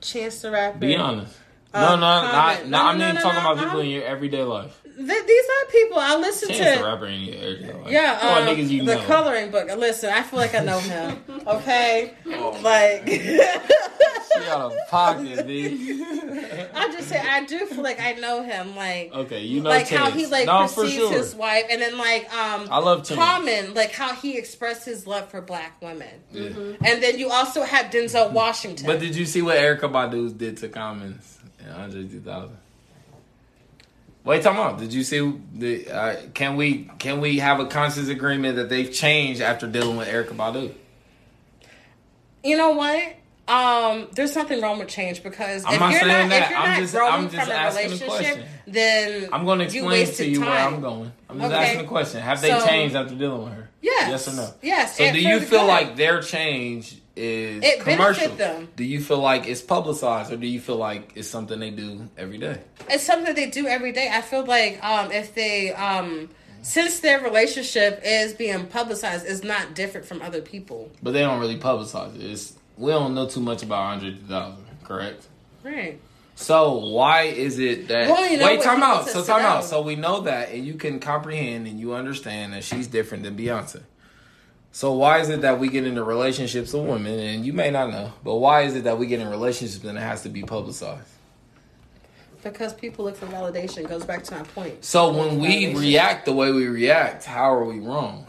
Chance 0.00 0.42
the 0.42 0.50
Rapper. 0.50 0.78
Be 0.78 0.96
honest. 0.96 1.36
No, 1.74 1.96
no, 1.96 1.96
not, 1.96 2.32
not. 2.32 2.68
No, 2.68 2.78
I'm 2.82 2.98
not 2.98 3.14
no, 3.16 3.20
talking 3.20 3.42
no, 3.42 3.52
about 3.52 3.58
people 3.64 3.78
I'm- 3.80 3.86
in 3.86 3.90
your 3.92 4.04
everyday 4.04 4.42
life. 4.42 4.80
Th- 4.96 5.06
these 5.26 5.44
are 5.44 5.70
people 5.72 5.98
I 5.98 6.16
listen 6.20 6.50
Chance 6.50 6.76
to. 6.76 6.78
the 6.78 6.84
rapper 6.88 7.06
in 7.06 7.20
your 7.22 7.34
everyday 7.34 7.72
life. 7.72 7.90
Yeah, 7.90 8.16
Come 8.20 8.28
on, 8.28 8.42
um, 8.48 8.56
niggas 8.56 8.68
you 8.70 8.84
the 8.84 8.94
know. 8.94 9.02
coloring 9.02 9.50
book. 9.50 9.68
Listen, 9.76 10.10
I 10.10 10.22
feel 10.22 10.38
like 10.38 10.54
I 10.54 10.60
know 10.60 10.78
him. 10.78 11.18
Okay, 11.48 12.14
Oh, 12.28 12.58
like 12.62 13.06
She 13.08 14.40
out 14.48 14.72
of 14.72 14.74
pocket, 14.88 15.46
B. 15.46 16.00
I 16.74 16.90
just 16.92 17.08
say 17.08 17.18
I 17.20 17.44
do 17.44 17.66
feel 17.66 17.82
like 17.82 18.00
I 18.00 18.12
know 18.12 18.42
him. 18.42 18.74
Like 18.76 19.12
Okay, 19.12 19.42
you 19.42 19.60
know 19.60 19.68
like 19.70 19.88
how 19.88 20.10
he 20.10 20.26
like 20.26 20.46
no, 20.46 20.62
perceives 20.62 20.94
sure. 20.94 21.12
his 21.12 21.34
wife, 21.34 21.64
and 21.70 21.82
then 21.82 21.98
like 21.98 22.32
um 22.34 22.68
I 22.70 22.78
love 22.78 23.04
Chance. 23.04 23.18
Common, 23.20 23.74
like 23.74 23.92
how 23.92 24.14
he 24.14 24.38
expressed 24.38 24.84
his 24.86 25.06
love 25.06 25.28
for 25.28 25.40
black 25.42 25.80
women, 25.82 26.08
Yeah. 26.32 26.48
and 26.84 27.02
then 27.02 27.18
you 27.18 27.30
also 27.30 27.62
have 27.64 27.86
Denzel 27.90 28.32
Washington. 28.32 28.86
But 28.86 29.00
did 29.00 29.14
you 29.16 29.26
see 29.26 29.42
what 29.42 29.56
Erykah 29.58 29.90
Badu 29.92 30.36
did 30.36 30.56
to 30.58 30.68
Commons 30.68 31.33
in 31.64 31.70
Andre 31.70 32.04
2000? 32.08 32.56
Wait, 34.24 34.42
time 34.42 34.56
out. 34.56 34.78
Did 34.78 34.92
you 34.94 35.02
see 35.02 35.38
the? 35.54 35.90
Uh, 35.90 36.16
can 36.32 36.56
we 36.56 36.88
can 36.98 37.20
we 37.20 37.38
have 37.40 37.60
a 37.60 37.66
conscious 37.66 38.08
agreement 38.08 38.56
that 38.56 38.70
they've 38.70 38.90
changed 38.92 39.42
after 39.42 39.66
dealing 39.66 39.96
with 39.98 40.08
Erykah 40.08 40.34
Badu? 40.36 40.74
you 42.42 42.56
know 42.56 42.72
what? 42.72 43.14
Um, 43.46 44.08
there's 44.12 44.34
nothing 44.34 44.62
wrong 44.62 44.78
with 44.78 44.88
change 44.88 45.22
because 45.22 45.64
I'm 45.66 45.74
if 45.74 45.80
not 45.80 45.92
you're 45.92 46.00
saying 46.00 46.28
not 46.28 46.30
that. 46.30 46.42
if 46.44 46.50
you're 46.50 46.58
I'm 46.58 46.70
not 46.70 46.78
just- 46.78 46.94
growing 46.94 47.12
I'm 47.12 47.30
just 47.30 47.42
from 47.46 47.50
a 47.50 47.54
asking 47.54 47.86
a 47.92 47.94
relationship, 48.06 48.46
then 48.66 49.28
I'm 49.32 49.44
going 49.44 49.58
to 49.58 49.64
explain 49.66 50.06
to 50.06 50.26
you 50.26 50.40
where. 50.40 50.50
I'm 50.50 50.80
going. 50.80 51.12
I'm 51.28 51.38
just 51.40 51.52
Okay. 51.52 51.62
asking 51.64 51.80
a 51.84 51.88
question. 51.88 52.20
Have 52.22 52.40
they 52.40 52.48
So- 52.48 52.66
changed 52.66 52.96
after 52.96 53.14
dealing 53.14 53.44
with 53.44 53.52
her? 53.52 53.68
Yes. 53.82 54.08
Yes 54.10 54.28
or 54.28 54.36
no? 54.36 54.54
Yes. 54.62 54.96
So 54.96 55.12
do 55.12 55.20
you 55.20 55.40
feel 55.40 55.60
good. 55.60 55.66
like 55.66 55.96
their 55.96 56.22
change 56.22 56.96
is 57.16 57.62
It 57.62 57.80
commercial? 57.80 58.34
them. 58.34 58.68
Do 58.76 58.84
you 58.84 59.00
feel 59.00 59.18
like 59.18 59.46
it's 59.46 59.62
publicized, 59.62 60.32
or 60.32 60.36
do 60.36 60.46
you 60.46 60.60
feel 60.60 60.76
like 60.76 61.12
it's 61.14 61.28
something 61.28 61.58
they 61.58 61.70
do 61.70 62.08
every 62.16 62.38
day? 62.38 62.60
it's 62.90 63.04
something 63.04 63.26
that 63.26 63.36
they 63.36 63.50
do 63.50 63.66
every 63.66 63.92
day. 63.92 64.10
I 64.12 64.20
feel 64.20 64.44
like 64.44 64.82
um, 64.84 65.12
if 65.12 65.34
they 65.34 65.72
um, 65.72 66.28
since 66.62 67.00
their 67.00 67.20
relationship 67.20 68.00
is 68.04 68.32
being 68.32 68.66
publicized, 68.66 69.26
is 69.26 69.44
not 69.44 69.74
different 69.74 70.06
from 70.06 70.22
other 70.22 70.40
people. 70.40 70.90
But 71.02 71.12
they 71.12 71.20
don't 71.20 71.38
really 71.38 71.58
publicize 71.58 72.16
it. 72.16 72.22
It's, 72.22 72.54
we 72.76 72.90
don't 72.90 73.14
know 73.14 73.28
too 73.28 73.40
much 73.40 73.62
about 73.62 73.80
Andre 73.80 74.12
2000, 74.12 74.64
correct? 74.82 75.28
Right. 75.62 76.00
So 76.36 76.72
why 76.78 77.22
is 77.22 77.58
it 77.58 77.86
that? 77.88 78.06
We 78.06 78.12
only 78.12 78.36
know 78.36 78.46
wait, 78.46 78.62
time 78.62 78.82
out. 78.82 79.08
So 79.08 79.22
time 79.22 79.44
out. 79.44 79.64
So 79.64 79.82
we 79.82 79.94
know 79.94 80.22
that, 80.22 80.50
and 80.50 80.66
you 80.66 80.74
can 80.74 80.98
comprehend 80.98 81.66
and 81.68 81.78
you 81.78 81.94
understand 81.94 82.54
that 82.54 82.64
she's 82.64 82.88
different 82.88 83.22
than 83.22 83.36
Beyonce. 83.36 83.82
So 84.74 84.92
why 84.92 85.20
is 85.20 85.28
it 85.28 85.42
that 85.42 85.60
we 85.60 85.68
get 85.68 85.86
into 85.86 86.02
relationships 86.02 86.72
with 86.72 86.84
women, 86.84 87.16
and 87.20 87.46
you 87.46 87.52
may 87.52 87.70
not 87.70 87.92
know, 87.92 88.12
but 88.24 88.34
why 88.34 88.62
is 88.62 88.74
it 88.74 88.82
that 88.82 88.98
we 88.98 89.06
get 89.06 89.20
in 89.20 89.28
relationships 89.28 89.84
and 89.84 89.96
it 89.96 90.00
has 90.00 90.24
to 90.24 90.28
be 90.28 90.42
publicized? 90.42 91.06
Because 92.42 92.74
people 92.74 93.04
look 93.04 93.14
for 93.14 93.26
validation 93.26 93.88
goes 93.88 94.04
back 94.04 94.24
to 94.24 94.34
my 94.34 94.42
point. 94.42 94.84
So 94.84 95.16
when 95.16 95.38
we 95.38 95.66
Validation. 95.66 95.78
react 95.78 96.24
the 96.24 96.32
way 96.32 96.50
we 96.50 96.66
react, 96.66 97.24
how 97.24 97.54
are 97.54 97.64
we 97.64 97.78
wrong? 97.78 98.26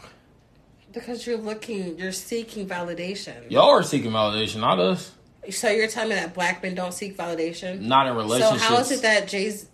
Because 0.92 1.26
you're 1.26 1.36
looking, 1.36 1.98
you're 1.98 2.12
seeking 2.12 2.68
validation. 2.68 3.50
Y'all 3.50 3.70
are 3.70 3.82
seeking 3.82 4.12
validation, 4.12 4.60
not 4.60 4.78
us. 4.78 5.10
So 5.50 5.68
you're 5.68 5.88
telling 5.88 6.10
me 6.10 6.14
that 6.14 6.32
black 6.32 6.62
men 6.62 6.76
don't 6.76 6.94
seek 6.94 7.16
validation? 7.16 7.80
Not 7.80 8.06
in 8.06 8.14
relationships. 8.14 8.62
So 8.62 8.68
how 8.68 8.80
is 8.80 8.92
it 8.92 9.02
that 9.02 9.26
Jay's 9.26 9.66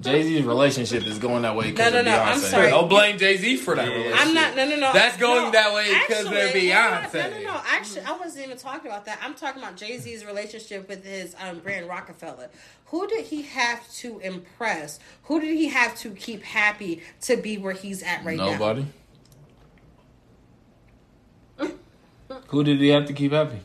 Jay 0.00 0.22
Z's 0.22 0.44
relationship 0.44 1.04
is 1.06 1.18
going 1.18 1.42
that 1.42 1.54
way 1.54 1.70
because 1.70 1.92
No, 1.92 2.00
of 2.00 2.04
no, 2.06 2.10
no, 2.12 2.22
I'm 2.22 2.38
sorry. 2.38 2.70
Don't 2.70 2.88
blame 2.88 3.18
Jay 3.18 3.36
Z 3.36 3.56
for 3.58 3.74
that 3.76 3.86
Yeah. 3.86 3.92
relationship. 3.94 4.26
I'm 4.26 4.34
not. 4.34 4.56
No, 4.56 4.68
no, 4.68 4.76
no. 4.76 4.92
That's 4.94 5.16
going 5.18 5.44
No, 5.44 5.50
that 5.50 5.74
way 5.74 5.88
'cause 6.08 6.28
they're 6.30 6.46
actually, 6.46 6.70
Beyonce. 6.70 7.14
No, 7.14 7.38
no, 7.38 7.52
no. 7.54 7.60
Actually, 7.68 8.00
I 8.02 8.12
wasn't 8.16 8.46
even 8.46 8.56
talking 8.56 8.90
about 8.90 9.04
that. 9.04 9.18
I'm 9.22 9.34
talking 9.34 9.62
about 9.62 9.76
Jay 9.76 9.98
Z's 9.98 10.24
relationship 10.24 10.88
with 10.88 11.04
his 11.04 11.34
um, 11.38 11.58
brand 11.58 11.86
Roc-A-Fella. 11.88 12.48
Who 12.86 13.06
did 13.08 13.26
he 13.26 13.42
have 13.42 13.86
to 13.96 14.18
impress? 14.20 14.98
Who 15.24 15.40
did 15.40 15.54
he 15.56 15.68
have 15.68 15.94
to 15.98 16.10
keep 16.10 16.42
happy 16.44 17.02
to 17.22 17.36
be 17.36 17.58
where 17.58 17.74
he's 17.74 18.02
at 18.02 18.24
right 18.24 18.38
now? 18.38 18.52
Nobody. 18.52 18.86
Who 22.48 22.64
did 22.64 22.80
he 22.80 22.88
have 22.88 23.06
to 23.06 23.12
keep 23.12 23.32
happy? 23.32 23.60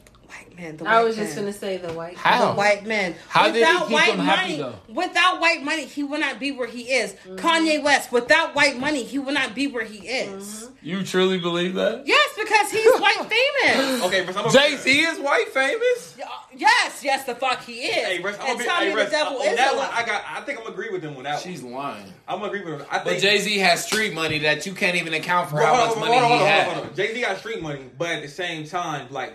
White 0.55 0.63
man. 0.63 0.77
The 0.77 0.85
I 0.85 0.95
white 0.99 1.05
was 1.05 1.15
just 1.15 1.35
gonna 1.35 1.53
say 1.53 1.77
the 1.77 1.93
white. 1.93 2.17
How? 2.17 2.51
The 2.51 2.57
white 2.57 2.85
men. 2.85 3.15
How 3.29 3.45
did 3.45 3.55
he 3.55 3.59
without 3.61 3.81
keep 3.87 3.91
white 3.93 4.15
them 4.17 4.25
happy, 4.25 4.57
money, 4.57 4.57
though? 4.57 4.93
without 4.93 5.41
white 5.41 5.63
money, 5.63 5.85
he 5.85 6.03
would 6.03 6.19
not 6.19 6.39
be 6.39 6.51
where 6.51 6.67
he 6.67 6.81
is. 6.83 7.13
Mm-hmm. 7.13 7.35
Kanye 7.35 7.83
West. 7.83 8.11
Without 8.11 8.55
white 8.55 8.77
money, 8.79 9.03
he 9.03 9.19
would 9.19 9.33
not 9.33 9.53
be 9.55 9.67
where 9.67 9.83
he 9.85 10.07
is. 10.07 10.43
Mm-hmm. 10.43 10.73
You 10.81 11.03
truly 11.03 11.39
believe 11.39 11.73
that? 11.75 12.05
Yes, 12.07 12.29
because 12.37 12.71
he's 12.71 12.91
white 12.99 13.17
famous. 13.63 14.03
Okay, 14.03 14.25
but 14.25 14.37
I'm 14.37 14.51
Jay 14.51 14.75
Z 14.77 14.99
is 14.99 15.19
white 15.19 15.49
famous. 15.49 16.17
Yes, 16.55 17.03
yes, 17.03 17.25
the 17.25 17.35
fuck 17.35 17.63
he 17.63 17.73
is. 17.87 17.95
Hey, 18.05 18.21
Russ, 18.21 18.35
I'm 18.39 18.41
and 18.41 18.49
gonna 18.51 18.57
be, 18.59 18.63
tell 18.65 18.75
hey, 18.77 18.89
me 18.89 18.95
Russ, 18.95 19.05
the 19.05 19.11
devil 19.11 19.37
on 19.39 19.47
is 19.47 19.57
that 19.57 19.73
a 19.73 19.77
one. 19.77 19.89
I 19.91 20.05
got. 20.05 20.23
I 20.27 20.41
think 20.41 20.57
I'm 20.59 20.63
gonna 20.63 20.73
agree 20.75 20.89
with 20.91 21.03
him 21.03 21.17
on 21.17 21.23
that 21.23 21.41
She's 21.41 21.61
one. 21.61 21.73
lying. 21.73 22.13
I'm 22.27 22.39
gonna 22.39 22.51
agree 22.51 22.63
with 22.71 22.81
him. 22.81 22.87
I 22.89 22.99
But 22.99 23.03
think 23.05 23.21
Jay 23.21 23.39
Z 23.39 23.57
has 23.59 23.85
street 23.85 24.13
money 24.13 24.39
that 24.39 24.65
you 24.65 24.73
can't 24.73 24.95
even 24.95 25.13
account 25.13 25.49
for 25.49 25.57
Hold 25.59 25.65
how 25.75 25.85
much 25.87 25.95
on, 25.95 25.99
money 26.01 26.17
on, 26.17 26.23
he 26.23 26.29
hold 26.29 26.41
on, 26.41 26.47
had. 26.85 26.95
Jay 26.95 27.13
Z 27.13 27.21
got 27.21 27.37
street 27.39 27.61
money, 27.61 27.89
but 27.97 28.09
at 28.09 28.21
the 28.21 28.29
same 28.29 28.65
time, 28.65 29.07
like 29.11 29.33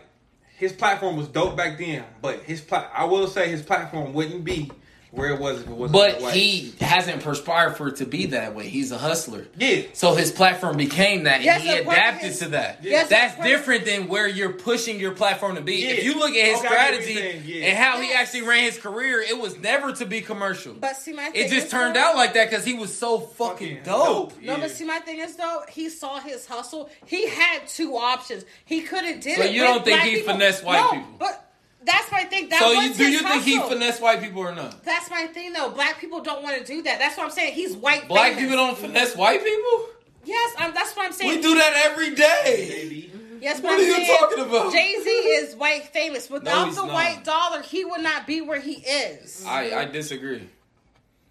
his 0.61 0.75
platform 0.75 1.17
was 1.17 1.27
dope 1.27 1.57
back 1.57 1.79
then. 1.79 2.05
But 2.21 2.43
his 2.43 2.61
plat, 2.61 2.93
I 2.95 3.07
will 3.07 3.29
say 3.29 3.49
his 3.49 3.63
platform 3.63 4.13
wouldn't 4.13 4.45
be 4.45 4.71
where 5.13 5.31
it 5.35 5.41
was 5.41 5.61
if 5.61 5.67
it 5.69 5.73
wasn't. 5.73 5.93
But 5.93 6.19
that 6.21 6.23
way. 6.23 6.33
he 6.39 6.75
hasn't 6.81 7.23
perspired 7.25 7.77
for 7.77 7.89
it 7.89 7.97
to 7.97 8.07
be 8.07 8.27
that 8.27 8.55
way. 8.55 8.69
He's 8.69 8.93
a 8.93 8.99
hustler. 8.99 9.47
yeah. 9.59 9.83
So 9.93 10.15
his 10.15 10.31
platform 10.31 10.77
became 10.77 11.25
that, 11.25 11.43
Yes, 11.43 11.61
and 11.61 11.63
he 11.69 11.75
that's 11.75 11.85
part 11.87 11.97
of 11.99 12.03
adapted 12.05 12.29
his- 12.29 12.39
to 12.41 12.49
that. 12.51 12.79
Yes, 12.83 13.09
That's 13.09 13.35
that's 13.35 13.47
different 13.49 13.85
than 13.87 14.07
where 14.09 14.29
you're 14.29 14.53
pushing 14.53 15.01
your 15.01 15.13
platform 15.13 15.57
to 15.57 15.61
be. 15.63 15.77
Yeah. 15.77 15.91
If 15.91 16.05
you 16.05 16.15
look 16.19 16.31
at 16.31 16.37
his 16.47 16.59
Okay, 16.61 16.69
I 16.69 16.71
get 16.71 16.71
what 16.71 16.93
you're 16.93 17.03
strategy 17.03 17.15
saying, 17.15 17.43
yeah. 17.47 17.65
and 17.67 17.79
how 17.79 18.01
he 18.01 18.13
actually 18.13 18.43
ran 18.43 18.63
his 18.65 18.79
career, 18.79 19.21
it 19.21 19.37
was 19.39 19.59
never 19.59 19.93
to 19.93 20.07
be 20.07 20.21
commercial. 20.21 20.75
But 20.75 20.97
see, 20.97 21.13
my 21.13 21.31
thing 21.31 21.45
it 21.45 21.51
just 21.51 21.67
is, 21.67 21.71
turned 21.73 21.97
though- 21.97 22.01
out 22.01 22.17
like 22.17 22.35
that 22.35 22.49
because 22.51 22.65
he 22.65 22.75
was 22.75 22.97
so 22.97 23.19
fucking, 23.19 23.79
Fucking 23.79 23.83
dope. 23.85 24.31
dope. 24.35 24.43
No, 24.43 24.53
Yeah. 24.55 24.61
but 24.61 24.71
see, 24.71 24.85
my 24.85 25.01
thing 25.01 25.19
is 25.19 25.35
though, 25.37 25.63
he 25.69 25.89
saw 25.89 26.21
his 26.21 26.47
hustle. 26.47 26.89
He 27.07 27.29
had 27.29 27.67
two 27.67 27.97
options. 27.97 28.45
He 28.65 28.83
could 28.83 29.05
have 29.05 29.21
did 29.21 29.37
So 29.39 29.43
it. 29.45 29.51
you 29.53 29.63
don't 29.63 29.85
think 29.85 30.01
he 30.03 30.17
people. 30.19 30.35
finessed 30.35 30.63
white 30.65 30.81
No, 30.81 30.91
people? 30.93 31.15
But 31.19 31.50
that's 31.83 32.11
my 32.13 32.25
thing. 32.25 32.49
That 32.51 32.61
So 32.61 32.73
you, 32.73 32.95
do 32.95 33.11
you 33.11 33.21
think 33.21 33.43
he 33.45 33.57
hustle. 33.57 33.71
finessed 33.71 34.03
white 34.03 34.21
people 34.21 34.43
or 34.43 34.55
not? 34.55 34.85
That's 34.85 35.11
my 35.11 35.27
thing 35.29 35.53
though. 35.53 35.71
Black 35.71 35.99
people 36.01 36.21
don't 36.23 36.43
want 36.43 36.59
to 36.59 36.65
do 36.65 36.83
that. 36.83 36.99
That's 36.99 37.17
what 37.17 37.25
I'm 37.25 37.31
saying. 37.31 37.55
He's 37.55 37.77
white. 37.77 38.09
Black 38.09 38.35
famous. 38.35 38.41
people 38.51 38.57
don't 38.57 38.79
finesse 38.79 39.17
white 39.17 39.43
people. 39.43 39.87
Yes, 40.25 40.55
I'm, 40.59 40.75
that's 40.75 40.95
what 40.95 41.07
I'm 41.07 41.13
saying. 41.13 41.37
We 41.37 41.41
do 41.43 41.55
that 41.55 41.83
every 41.91 42.15
day. 42.15 43.09
Yes, 43.41 43.63
What 43.63 43.73
are 43.79 43.83
you 43.83 43.95
saying 43.95 44.19
talking 44.21 44.45
about? 44.45 44.71
Jay 44.71 44.97
Z 45.03 45.09
is 45.11 45.57
white 45.57 45.85
famous. 45.87 46.29
Without 46.29 46.67
he's 46.67 46.77
the 46.77 46.85
not. 46.85 46.93
white 46.93 47.25
dollar, 47.25 47.63
he 47.63 47.87
would 47.87 48.03
not 48.03 48.27
be 48.27 48.43
where 48.43 48.61
he 48.61 48.75
is. 48.75 49.43
I, 49.49 49.75
I 49.81 49.85
disagree. 49.87 50.47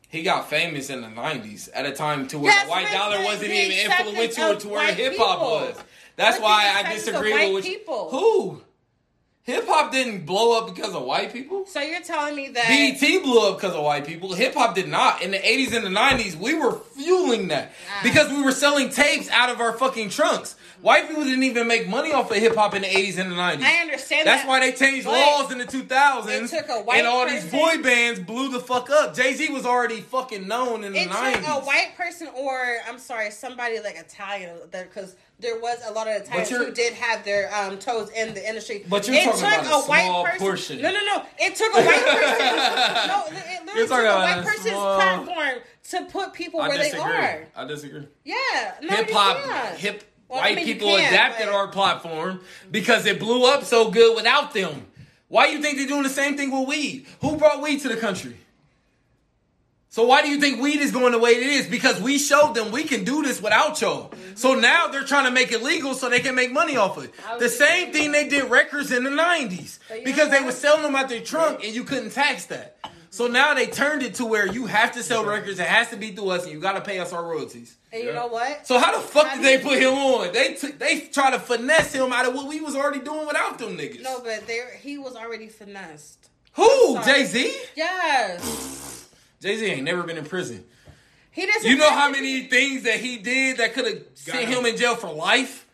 He 0.09 0.23
got 0.23 0.49
famous 0.49 0.89
in 0.89 1.01
the 1.01 1.07
'90s 1.07 1.69
at 1.71 1.85
a 1.85 1.91
time 1.91 2.27
to 2.29 2.39
where 2.39 2.51
Yes, 2.51 2.63
the 2.63 2.69
white 2.71 2.91
dollar 2.91 3.23
wasn't 3.23 3.51
even 3.51 3.91
influential 3.91 4.57
to 4.57 4.67
where 4.69 4.91
hip 4.91 5.17
hop 5.17 5.39
was. 5.39 5.75
That's 6.15 6.37
But 6.37 6.43
why 6.45 6.73
I 6.83 6.91
disagree 6.95 7.31
white 7.31 7.53
with 7.53 7.63
people. 7.63 8.09
who. 8.09 8.61
Hip 9.49 9.67
hop 9.67 9.91
didn't 9.91 10.25
blow 10.25 10.57
up 10.57 10.73
because 10.73 10.93
of 10.93 11.03
white 11.03 11.33
people. 11.33 11.65
so 11.65 11.81
you're 11.81 12.01
telling 12.01 12.35
me 12.35 12.49
that 12.49 12.67
BET 12.99 13.23
blew 13.23 13.47
up 13.49 13.59
because 13.59 13.75
of 13.75 13.83
white 13.83 14.05
people. 14.05 14.33
Hip 14.33 14.53
hop 14.53 14.75
did 14.75 14.87
not. 14.87 15.21
In 15.21 15.31
the 15.31 15.37
80s 15.39 15.73
and 15.75 15.85
the 15.85 15.89
90s, 15.89 16.35
we 16.35 16.53
were 16.53 16.79
fueling 16.95 17.47
that 17.49 17.71
Ah. 17.89 17.99
because 18.03 18.29
we 18.31 18.41
were 18.43 18.51
selling 18.51 18.89
tapes 18.89 19.29
out 19.29 19.49
of 19.49 19.59
our 19.59 19.73
fucking 19.77 20.09
trunks. 20.09 20.55
White 20.81 21.07
people 21.09 21.23
didn't 21.23 21.43
even 21.43 21.67
make 21.67 21.89
money 21.89 22.13
off 22.13 22.31
of 22.31 22.37
hip 22.37 22.55
hop 22.55 22.73
in 22.73 22.83
the 22.83 22.87
80s 22.87 23.17
and 23.17 23.31
the 23.31 23.35
90s. 23.35 23.61
I 23.61 23.81
understand 23.81 24.27
That's 24.27 24.43
that, 24.43 24.47
why 24.47 24.59
they 24.61 24.71
changed 24.71 25.05
laws 25.05 25.51
in 25.51 25.57
the 25.57 25.65
2000s. 25.65 26.27
it 26.27 26.49
took 26.49 26.69
a 26.69 26.81
white 26.81 26.99
and 26.99 27.07
all 27.07 27.27
these 27.27 27.49
boy 27.51 27.81
bands 27.81 28.19
blew 28.19 28.49
the 28.49 28.59
fuck 28.59 28.89
up. 28.89 29.13
Jay 29.13 29.33
Z 29.33 29.49
was 29.51 29.65
already 29.65 29.99
fucking 29.99 30.47
known 30.47 30.83
in 30.83 30.93
the 30.93 30.99
it 30.99 31.09
90s. 31.09 31.33
took 31.33 31.47
a 31.47 31.65
white 31.65 31.91
person 31.97 32.29
or 32.35 32.77
I'm 32.87 32.97
sorry, 32.97 33.31
somebody 33.31 33.79
like 33.79 33.97
Italian 33.97 34.55
because 34.71 35.15
there 35.39 35.59
was 35.59 35.79
a 35.87 35.91
lot 35.91 36.07
of 36.07 36.21
Italians 36.21 36.49
who 36.49 36.71
did 36.71 36.93
have 36.93 37.23
their 37.23 37.53
um, 37.53 37.77
toes 37.77 38.09
in 38.11 38.33
the 38.33 38.47
industry. 38.47 38.85
But 38.89 39.07
you're 39.07 39.15
it 39.17 39.23
talking 39.23 39.39
took 39.39 39.49
about 39.49 39.79
a 39.79 39.83
small 39.83 40.23
person. 40.25 40.39
portion. 40.39 40.81
No, 40.81 40.91
no, 40.91 40.99
no. 41.05 41.23
It 41.39 41.55
took 41.55 41.73
a 41.73 41.81
white 41.81 42.05
person. 42.05 43.07
no, 43.07 43.23
it 43.29 43.65
literally 43.65 43.87
took 43.87 43.99
a 43.99 44.19
white 44.19 44.39
a 44.39 44.43
person's 44.43 44.75
platform 44.75 45.63
to 45.89 46.05
put 46.05 46.33
people 46.33 46.61
I 46.61 46.67
where 46.67 46.77
they 46.77 46.91
are. 46.91 47.47
I 47.55 47.65
disagree. 47.65 48.07
Yeah, 48.23 48.35
hip 48.81 49.09
hop, 49.11 49.75
hip 49.75 50.03
Well, 50.29 50.39
I 50.39 50.49
white 50.49 50.55
mean, 50.57 50.65
people 50.65 50.95
can, 50.95 51.11
adapted 51.11 51.47
but- 51.47 51.55
our 51.55 51.67
platform 51.67 52.41
because 52.71 53.05
it 53.05 53.19
blew 53.19 53.45
up 53.45 53.63
so 53.63 53.89
good 53.89 54.15
without 54.15 54.53
them. 54.53 54.85
Why 55.27 55.47
you 55.47 55.61
think 55.61 55.77
they're 55.77 55.87
doing 55.87 56.03
the 56.03 56.09
same 56.09 56.37
thing 56.37 56.51
with 56.51 56.67
weed? 56.67 57.05
Who 57.21 57.37
brought 57.37 57.61
weed 57.61 57.81
to 57.81 57.89
the 57.89 57.97
country? 57.97 58.37
So 59.91 60.05
why 60.05 60.21
do 60.21 60.29
you 60.29 60.39
think 60.39 60.61
weed 60.61 60.81
is 60.81 60.91
going 60.91 61.13
the 61.13 61.19
way 61.19 61.31
it 61.31 61.41
is? 61.43 61.67
Because 61.67 61.99
we 61.99 62.19
showed 62.19 62.53
them 62.53 62.71
we 62.71 62.83
can 62.83 63.03
do 63.03 63.23
this 63.23 63.41
without 63.41 63.81
y'all. 63.81 64.13
So 64.35 64.51
mm-hmm. 64.51 64.61
now 64.61 64.87
they're 64.87 65.03
trying 65.03 65.25
to 65.25 65.31
make 65.31 65.51
it 65.51 65.63
legal 65.63 65.95
so 65.95 66.09
they 66.09 66.19
can 66.19 66.35
make 66.35 66.51
money 66.51 66.77
off 66.77 67.03
it. 67.03 67.11
The 67.39 67.49
same 67.49 67.91
thing 67.91 68.11
they 68.11 68.27
did 68.27 68.51
records 68.51 68.91
in 68.91 69.03
the 69.03 69.09
90s. 69.09 69.79
Because 70.05 70.29
they 70.29 70.41
were 70.41 70.51
selling 70.51 70.83
them 70.83 70.95
out 70.95 71.09
their 71.09 71.21
trunk 71.21 71.63
and 71.63 71.73
you 71.73 71.83
couldn't 71.83 72.11
tax 72.11 72.45
that. 72.45 72.77
So 73.11 73.27
now 73.27 73.53
they 73.53 73.65
turned 73.67 74.03
it 74.03 74.15
to 74.15 74.25
where 74.25 74.45
you 74.47 74.67
have 74.67 74.91
to 74.93 75.03
sell 75.03 75.25
records. 75.25 75.59
It 75.59 75.67
has 75.67 75.89
to 75.89 75.97
be 75.97 76.11
through 76.11 76.29
us 76.29 76.43
and 76.43 76.51
you 76.53 76.59
got 76.59 76.73
to 76.73 76.81
pay 76.81 76.99
us 76.99 77.11
our 77.11 77.23
royalties. 77.25 77.75
And 77.91 78.03
you 78.03 78.13
know 78.13 78.27
what? 78.27 78.67
So 78.67 78.77
how 78.77 78.95
the 78.95 79.01
fuck 79.05 79.27
How 79.27 79.35
did 79.35 79.41
do 79.41 79.43
they 79.43 79.63
put 79.63 79.79
him 79.79 79.93
on? 79.93 80.31
They 80.31 80.53
took 80.53 80.77
they 80.77 80.99
try 81.01 81.31
to 81.31 81.39
finesse 81.39 81.93
him 81.93 82.13
out 82.13 82.27
of 82.27 82.35
what 82.35 82.47
we 82.47 82.61
was 82.61 82.75
already 82.75 82.99
doing 82.99 83.25
without 83.25 83.57
them 83.57 83.77
niggas. 83.77 84.03
No, 84.03 84.19
but 84.23 84.45
there 84.45 84.71
he 84.75 84.97
was 84.97 85.15
already 85.15 85.47
finessed. 85.47 86.29
Who? 86.53 87.01
Jay 87.03 87.25
Z? 87.25 87.55
Yes, 87.75 89.09
Jay 89.41 89.57
Z 89.57 89.65
ain't 89.65 89.83
never 89.83 90.03
been 90.03 90.17
in 90.17 90.25
prison. 90.25 90.63
he 91.31 91.45
doesn't. 91.45 91.69
You 91.69 91.77
know 91.77 91.89
how 91.89 92.11
many 92.11 92.41
be- 92.41 92.47
things 92.47 92.83
that 92.83 92.99
he 92.99 93.17
did 93.17 93.57
that 93.57 93.73
could 93.73 93.85
have 93.85 94.03
sent 94.13 94.49
him. 94.49 94.59
him 94.59 94.65
in 94.65 94.77
jail 94.77 94.95
for 94.95 95.11
life? 95.11 95.65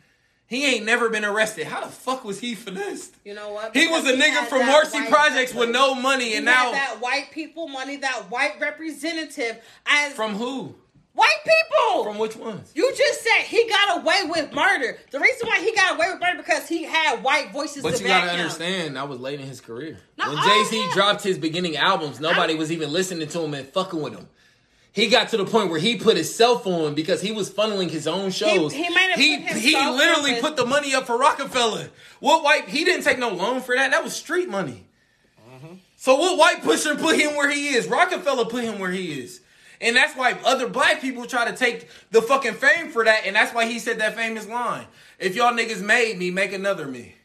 He 0.48 0.66
ain't 0.66 0.86
never 0.86 1.10
been 1.10 1.26
arrested. 1.26 1.66
How 1.66 1.82
the 1.82 1.88
fuck 1.92 2.24
was 2.24 2.40
he 2.40 2.54
finessed? 2.54 3.16
You 3.24 3.34
know 3.34 3.52
what? 3.52 3.76
He 3.76 3.88
was 3.88 4.04
a 4.08 4.16
Because 4.16 4.22
nigga 4.22 4.46
from 4.48 4.66
Marcy 4.68 5.04
Projects 5.08 5.54
with 5.56 5.72
no 5.72 5.96
money, 5.96 6.30
He 6.30 6.36
and 6.36 6.48
had 6.48 6.66
now 6.66 6.72
that 6.72 6.98
white 7.02 7.32
people 7.32 7.68
money, 7.68 7.98
that 7.98 8.30
white 8.30 8.60
representative 8.62 9.58
as 9.88 10.14
from 10.14 10.36
who? 10.36 10.76
white 11.14 11.30
people. 11.44 12.04
From 12.04 12.18
which 12.20 12.36
ones? 12.36 12.72
you 12.76 12.94
just 12.96 13.24
said 13.24 13.44
he 13.46 13.68
got 13.68 14.02
away 14.04 14.22
with 14.26 14.54
murder. 14.54 14.98
The 15.12 15.20
reason 15.20 15.48
why 15.48 15.62
he 15.62 15.74
got 15.74 15.96
away 15.96 16.12
with 16.12 16.22
murder 16.22 16.38
because 16.38 16.68
he 16.68 16.84
had 16.84 17.24
white 17.24 17.52
voices. 17.52 17.82
But 17.82 18.00
you 18.00 18.06
gotta 18.08 18.30
him. 18.32 18.40
understand, 18.42 18.98
that 18.98 19.08
was 19.10 19.20
late 19.20 19.40
in 19.40 19.48
his 19.48 19.62
career. 19.62 19.98
No, 20.18 20.30
when 20.30 20.38
I 20.38 20.46
Jay 20.70 20.78
Z 20.78 20.90
dropped 20.94 21.24
his 21.24 21.38
beginning 21.40 21.78
albums, 21.78 22.20
nobody 22.20 22.54
was 22.56 22.72
even 22.72 22.92
listening 22.92 23.28
to 23.30 23.42
him 23.42 23.54
and 23.56 23.68
fucking 23.68 24.00
with 24.02 24.14
him. 24.14 24.28
He 24.96 25.10
got 25.10 25.28
to 25.30 25.38
the 25.38 25.44
point 25.46 25.70
where 25.70 25.80
he 25.80 25.98
put 25.98 26.16
his 26.16 26.34
cell 26.34 26.58
phone 26.58 26.96
because 26.96 27.20
he 27.22 27.34
was 27.34 27.50
funneling 27.50 27.90
his 27.90 28.08
own 28.08 28.32
shows. 28.32 28.72
he 28.72 28.88
might 28.90 29.10
have 29.12 29.20
he, 29.20 29.40
put 29.40 29.48
his 29.50 29.62
he 29.62 29.72
cell 29.74 29.94
literally 29.94 30.32
phone- 30.36 30.42
put 30.42 30.56
the 30.56 30.66
money 30.66 30.96
up 30.96 31.06
for 31.06 31.18
Roc-A-Fella. 31.18 31.90
What 32.22 32.44
white? 32.46 32.70
He 32.70 32.86
didn't 32.86 33.04
take 33.04 33.20
no 33.20 33.30
loan 33.30 33.60
for 33.60 33.76
that. 33.76 33.92
That 33.92 34.04
was 34.06 34.16
street 34.16 34.48
money. 34.50 34.88
Mm-hmm. 35.54 35.76
So 35.98 36.16
what 36.16 36.38
white 36.40 36.64
pusher 36.64 36.96
put 36.96 37.20
him 37.20 37.36
where 37.36 37.50
he 37.50 37.76
is? 37.76 37.88
Roc-A-Fella 37.88 38.46
put 38.46 38.64
him 38.64 38.80
where 38.80 38.92
he 38.92 39.20
is. 39.20 39.42
And 39.82 39.98
that's 39.98 40.16
why 40.16 40.38
other 40.46 40.70
black 40.70 41.02
people 41.02 41.26
try 41.26 41.52
to 41.52 41.58
take 41.58 41.90
the 42.12 42.22
fucking 42.22 42.54
fame 42.54 42.90
for 42.90 43.04
that. 43.04 43.26
And 43.26 43.36
that's 43.36 43.54
why 43.54 43.66
he 43.66 43.80
said 43.80 44.00
that 44.00 44.16
famous 44.16 44.48
line. 44.48 44.86
If 45.20 45.36
y'all 45.36 45.52
niggas 45.52 45.82
made 45.82 46.18
me, 46.18 46.32
make 46.32 46.54
another 46.54 46.88
me. 46.88 47.16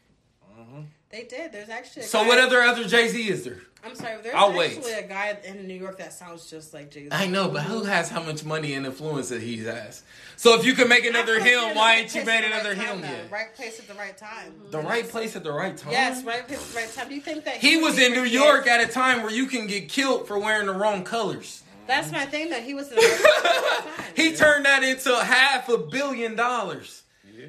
Mm-hmm. 0.59 0.81
They 1.09 1.23
did. 1.23 1.53
There's 1.53 1.69
actually 1.69 2.03
a 2.03 2.05
So 2.07 2.21
guy- 2.23 2.27
what 2.27 2.37
other 2.39 2.61
other 2.61 2.83
Jay 2.83 3.07
Z 3.07 3.29
is 3.29 3.45
there? 3.45 3.61
I'm 3.83 3.95
sorry. 3.95 4.21
There's 4.21 4.35
I'll 4.35 4.49
actually 4.61 4.83
wait. 4.93 5.05
a 5.05 5.07
guy 5.07 5.37
in 5.43 5.67
New 5.67 5.73
York 5.73 5.97
that 5.97 6.13
sounds 6.13 6.49
just 6.49 6.73
like 6.73 6.91
Jay 6.91 7.03
Z. 7.05 7.09
I 7.11 7.25
know, 7.27 7.49
but 7.49 7.63
who 7.63 7.83
has 7.83 8.09
how 8.09 8.21
much 8.21 8.43
money 8.45 8.73
and 8.73 8.85
influence 8.85 9.29
that 9.29 9.41
he 9.41 9.57
has? 9.65 10.03
So 10.37 10.59
if 10.59 10.65
you 10.65 10.73
can 10.73 10.87
make 10.87 11.05
another 11.05 11.39
him, 11.39 11.75
why 11.75 11.95
ain't 11.95 12.13
you 12.13 12.23
made 12.23 12.43
another 12.43 12.75
him 12.75 13.01
yet? 13.01 13.31
Right 13.31 13.53
place 13.55 13.79
at 13.79 13.87
the 13.87 13.93
right 13.95 14.15
time. 14.17 14.53
The 14.69 14.79
right 14.79 15.07
place 15.07 15.35
at 15.35 15.43
the 15.43 15.51
right 15.51 15.75
time. 15.75 15.91
Yes, 15.91 16.23
right 16.23 16.47
place 16.47 16.59
at 16.61 16.73
the 16.73 16.79
right 16.79 16.93
time. 16.93 17.09
Do 17.09 17.15
you 17.15 17.21
think 17.21 17.43
that 17.45 17.55
He 17.57 17.77
was 17.77 17.97
in 17.97 18.11
New 18.13 18.23
Yes. 18.23 18.33
York 18.33 18.67
at 18.67 18.87
a 18.87 18.91
time 18.91 19.21
where 19.23 19.31
you 19.31 19.47
can 19.47 19.67
get 19.67 19.89
killed 19.89 20.27
for 20.27 20.37
wearing 20.39 20.67
the 20.67 20.73
wrong 20.73 21.03
colors. 21.03 21.63
That's 21.87 22.11
my 22.11 22.25
thing. 22.25 22.49
That 22.51 22.63
he 22.63 22.73
was 22.73 22.89
in 22.89 22.95
the 22.95 23.01
right 23.01 23.19
place 23.19 23.85
at 23.85 23.95
time. 23.97 24.05
He 24.15 24.35
turned 24.35 24.65
that 24.65 24.83
into 24.83 25.15
half 25.23 25.67
a 25.69 25.77
billion 25.79 26.35
dollars. 26.35 27.03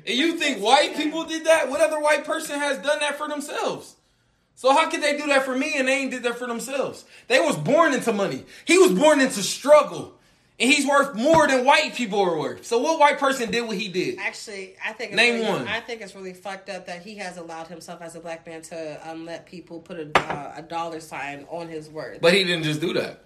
And 0.07 0.17
you 0.17 0.39
think 0.39 0.63
white 0.63 0.97
people 0.97 1.25
did 1.25 1.45
that? 1.45 1.69
What 1.69 1.83
other 1.83 2.01
white 2.01 2.25
person 2.25 2.59
has 2.59 2.79
done 2.79 3.01
that 3.01 3.19
for 3.19 3.29
themselves? 3.29 3.97
So 4.63 4.73
how 4.73 4.89
could 4.89 5.03
they 5.03 5.17
do 5.17 5.27
that 5.27 5.45
for 5.45 5.57
me 5.57 5.77
and 5.77 5.89
they 5.89 5.95
ain't 5.95 6.13
did 6.13 6.23
that 6.23 6.39
for 6.39 6.47
themselves? 6.47 7.05
They 7.27 7.41
was 7.41 7.57
born 7.57 7.93
into 7.95 8.13
money. 8.13 8.45
He 8.65 8.79
was 8.79 8.93
born 8.93 9.21
into 9.21 9.43
struggle. 9.43 10.15
And 10.61 10.71
he's 10.71 10.87
worth 10.87 11.17
more 11.17 11.49
than 11.49 11.65
white 11.65 11.97
people 11.97 12.21
are 12.21 12.39
worth. 12.39 12.65
So 12.65 12.79
what 12.79 13.01
white 13.01 13.19
person 13.19 13.51
did 13.51 13.67
what 13.67 13.77
he 13.77 13.89
did? 13.89 14.21
Actually, 14.21 14.77
I 14.87 14.93
think 14.93 15.15
Name 15.15 15.41
really, 15.41 15.49
one. 15.49 15.67
I 15.67 15.81
think 15.81 16.01
it's 16.01 16.15
really 16.15 16.33
fucked 16.33 16.69
up 16.69 16.87
that 16.87 17.03
he 17.03 17.17
has 17.17 17.39
allowed 17.39 17.67
himself 17.67 18.03
as 18.03 18.15
a 18.15 18.21
black 18.21 18.47
man 18.47 18.63
to 18.63 19.11
um, 19.11 19.27
let 19.27 19.47
people 19.47 19.81
put 19.81 19.99
a, 19.99 20.17
uh, 20.17 20.53
a 20.59 20.63
dollar 20.63 21.01
sign 21.01 21.45
on 21.51 21.67
his 21.67 21.91
words. 21.91 22.21
But 22.23 22.33
he 22.33 22.45
didn't 22.45 22.63
just 22.63 22.81
do 22.81 22.93
that. 22.93 23.25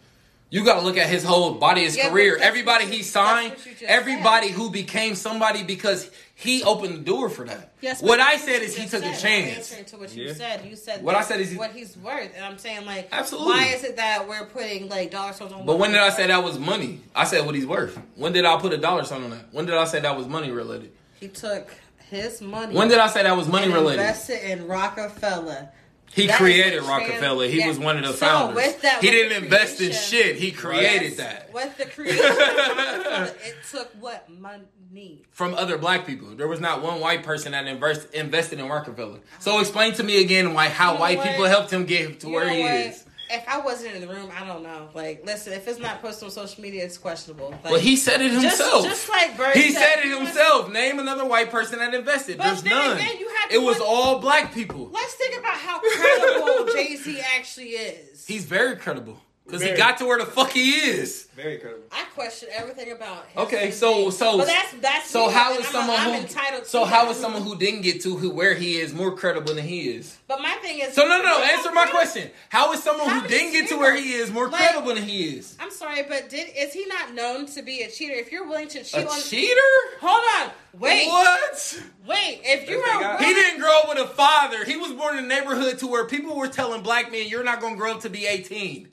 You 0.48 0.64
got 0.64 0.78
to 0.78 0.86
look 0.86 0.96
at 0.96 1.08
his 1.08 1.24
whole 1.24 1.54
body, 1.54 1.82
his 1.82 1.96
Yeah, 1.96 2.08
career. 2.10 2.38
Everybody 2.40 2.84
he 2.86 3.02
signed, 3.02 3.52
that's 3.52 3.60
what 3.60 3.66
you 3.66 3.72
just 3.80 3.90
everybody 3.90 4.46
said. 4.48 4.56
who 4.56 4.70
became 4.70 5.16
somebody 5.16 5.64
because 5.64 6.08
he 6.36 6.62
opened 6.62 6.94
the 6.94 6.98
door 7.00 7.28
for 7.28 7.44
that. 7.46 7.72
Yes, 7.80 8.00
what 8.00 8.20
I 8.20 8.36
said 8.36 8.62
is 8.62 8.76
he 8.76 8.82
just 8.82 8.94
took 8.94 9.02
a 9.02 9.06
said. 9.06 9.14
I'm 9.14 9.20
chance. 9.20 9.56
answering 9.72 9.84
to 9.86 9.96
what 9.96 10.14
you 10.14 10.26
Yeah. 10.26 10.34
said. 10.34 10.64
You 10.64 10.76
said 10.76 11.02
What 11.02 11.16
I 11.16 11.22
said 11.22 11.40
is 11.40 11.50
he- 11.50 11.56
what 11.58 11.72
he's 11.72 11.96
worth, 11.96 12.30
and 12.36 12.44
I'm 12.44 12.58
saying 12.58 12.86
like, 12.86 13.08
Absolutely. 13.10 13.54
Why 13.54 13.64
is 13.74 13.82
it 13.82 13.96
that 13.96 14.28
we're 14.28 14.44
putting 14.44 14.88
like 14.88 15.10
dollar 15.10 15.32
signs 15.32 15.52
on? 15.52 15.66
But 15.66 15.78
when 15.80 15.90
did 15.90 16.00
I 16.00 16.10
say 16.10 16.28
that 16.28 16.44
was 16.44 16.58
money? 16.60 17.00
I 17.14 17.24
said 17.24 17.44
what 17.44 17.56
he's 17.56 17.66
worth. 17.66 17.98
When 18.14 18.32
did 18.32 18.44
I 18.44 18.56
put 18.60 18.72
a 18.72 18.76
dollar 18.78 19.02
sign 19.04 19.24
on 19.24 19.30
that? 19.30 19.52
When 19.52 19.66
did 19.66 19.74
I 19.74 19.84
say 19.84 19.98
that 20.00 20.16
was 20.16 20.28
money 20.28 20.52
related? 20.52 20.92
He 21.18 21.26
took 21.26 21.70
his 22.08 22.40
money. 22.40 22.72
When 22.76 22.86
did 22.88 22.98
I 22.98 23.08
say 23.08 23.24
that 23.24 23.36
was 23.36 23.48
money 23.48 23.64
and 23.64 23.74
related? 23.74 24.00
Invested 24.02 24.48
in 24.48 24.68
Roc-A-Fella. 24.68 25.70
He 26.16 26.26
That 26.28 26.38
created 26.38 26.82
Roc-A-Fella. 26.82 27.46
He 27.48 27.58
yeah. 27.58 27.68
was 27.68 27.78
one 27.78 27.98
of 27.98 28.02
the 28.02 28.14
So, 28.14 28.26
founders. 28.26 28.74
he 29.02 29.10
didn't 29.10 29.44
invest 29.44 29.82
in 29.82 29.92
shit. 29.92 30.36
He 30.36 30.50
created 30.50 31.10
Yes, 31.12 31.16
that 31.18 31.52
With 31.52 31.76
the 31.76 31.84
creation 31.84 32.24
it 32.24 33.56
took 33.70 33.92
what 34.00 34.26
money? 34.30 35.22
from 35.30 35.52
other 35.54 35.76
black 35.76 36.06
people. 36.06 36.28
There 36.34 36.48
was 36.48 36.58
not 36.58 36.80
one 36.82 37.00
white 37.00 37.22
person 37.22 37.52
that 37.52 37.66
invest, 37.66 38.14
invested 38.14 38.58
in 38.60 38.66
Roc-A-Fella. 38.66 39.18
So 39.40 39.58
oh. 39.58 39.60
explain 39.60 39.92
to 39.94 40.02
me 40.02 40.22
again 40.22 40.54
why 40.54 40.68
how 40.68 40.92
You 40.92 40.94
know 40.94 41.00
white 41.00 41.18
what? 41.18 41.26
people 41.28 41.44
helped 41.44 41.70
him 41.70 41.84
get 41.84 42.18
to 42.20 42.28
You 42.28 42.32
where 42.32 42.48
he 42.48 42.62
what? 42.62 42.70
is. 42.72 43.04
If 43.30 43.48
I 43.48 43.60
wasn't 43.60 43.94
in 43.94 44.00
the 44.00 44.08
room, 44.08 44.30
I 44.36 44.46
don't 44.46 44.62
know. 44.62 44.88
Like, 44.94 45.24
listen, 45.24 45.52
if 45.52 45.66
it's 45.66 45.78
not 45.80 46.00
posted 46.00 46.24
on 46.26 46.30
social 46.30 46.62
media, 46.62 46.84
it's 46.84 46.98
questionable. 46.98 47.50
Like, 47.50 47.64
Well, 47.64 47.80
he 47.80 47.96
said 47.96 48.20
it 48.20 48.30
himself. 48.30 48.84
Just 48.84 49.08
like 49.08 49.36
Bird 49.36 49.54
he 49.56 49.72
said 49.72 49.98
it 50.00 50.04
you 50.06 50.10
know 50.12 50.24
himself. 50.24 50.70
Name 50.70 50.98
another 50.98 51.24
white 51.24 51.50
person 51.50 51.78
that 51.80 51.92
invested. 51.94 52.38
But 52.38 52.44
There's 52.44 52.62
then 52.62 52.72
none. 52.72 52.96
again, 52.98 53.16
it 53.50 53.58
was 53.62 53.78
look- 53.78 53.88
all 53.88 54.18
black 54.20 54.54
people. 54.54 54.90
Let's 54.92 55.14
think 55.14 55.38
about 55.38 55.54
how 55.54 55.80
credible 55.80 56.72
Jay 56.72 56.96
Z 56.96 57.20
actually 57.36 57.70
is. 57.70 58.26
He's 58.26 58.44
very 58.44 58.76
credible 58.76 59.18
because 59.46 59.62
he 59.62 59.72
got 59.74 59.96
to 59.98 60.04
where 60.06 60.18
the 60.18 60.26
fuck 60.26 60.50
he 60.50 60.72
is. 60.72 61.28
Very 61.36 61.54
incredible. 61.54 61.84
I 61.92 62.04
question 62.14 62.48
everything 62.52 62.92
about 62.92 63.26
him. 63.28 63.42
Okay, 63.44 63.70
so 63.70 64.10
so 64.10 64.38
But 64.38 64.46
that's 64.46 64.72
that's 64.80 65.10
so 65.10 65.26
me, 65.26 65.32
how 65.34 65.54
and 65.54 65.62
I'm- 65.62 65.72
someone 65.72 65.96
I'm 66.00 66.10
who 66.12 66.16
entitled 66.20 66.66
so 66.66 66.80
to 66.80 66.86
how 66.90 67.04
that. 67.04 67.10
is 67.12 67.16
someone 67.20 67.42
who 67.42 67.56
didn't 67.56 67.82
get 67.82 68.00
to 68.02 68.16
who 68.16 68.30
where 68.30 68.54
he 68.54 68.78
is 68.78 68.92
more 68.94 69.14
credible 69.16 69.54
than 69.54 69.64
he 69.66 69.90
is? 69.90 70.16
But 70.26 70.40
my 70.40 70.54
thing 70.62 70.78
is, 70.80 70.94
So 70.94 71.02
no 71.02 71.18
no 71.18 71.24
no 71.24 71.42
answer 71.44 71.70
my 71.72 71.84
come- 71.84 71.92
question. 71.92 72.30
How 72.48 72.72
is 72.72 72.82
someone 72.82 73.08
How 73.08 73.20
who 73.20 73.26
is 73.26 73.30
didn't 73.30 73.52
get 73.52 73.68
to 73.68 73.76
where 73.76 73.94
he 73.94 74.14
is 74.14 74.30
more 74.30 74.48
like- 74.48 74.56
credible 74.60 74.94
than 74.94 75.04
he 75.04 75.36
is? 75.36 75.54
I'm 75.60 75.70
sorry, 75.70 76.02
but 76.08 76.28
did 76.30 76.48
is 76.56 76.72
he 76.72 76.86
not 76.86 77.12
known 77.14 77.46
to 77.46 77.62
be 77.62 77.82
a 77.82 77.90
cheater? 77.90 78.14
If 78.14 78.32
you're 78.32 78.46
willing 78.48 78.68
to 78.68 78.82
cheat 78.82 79.04
A 79.04 79.08
on, 79.08 79.20
cheater? 79.22 79.60
hold 80.00 80.24
on, 80.40 80.50
wait, 80.78 81.06
What? 81.08 81.80
wait. 82.06 82.40
If 82.44 82.68
you 82.68 82.82
They 82.82 82.90
are 82.90 83.00
got- 83.00 83.22
He 83.22 83.34
didn't 83.34 83.60
grow 83.60 83.80
up 83.80 83.88
with 83.90 83.98
a 83.98 84.08
father. 84.08 84.64
He 84.64 84.76
was 84.76 84.92
born 84.92 85.18
in 85.18 85.24
a 85.24 85.28
neighborhood 85.28 85.78
to 85.80 85.86
where 85.86 86.06
people 86.06 86.34
were 86.34 86.48
telling 86.48 86.80
black 86.82 87.12
men, 87.12 87.26
"You're 87.28 87.44
not 87.44 87.60
gonna 87.60 87.76
grow 87.76 87.92
up 87.92 88.00
to 88.02 88.10
be 88.10 88.26
18." 88.26 88.88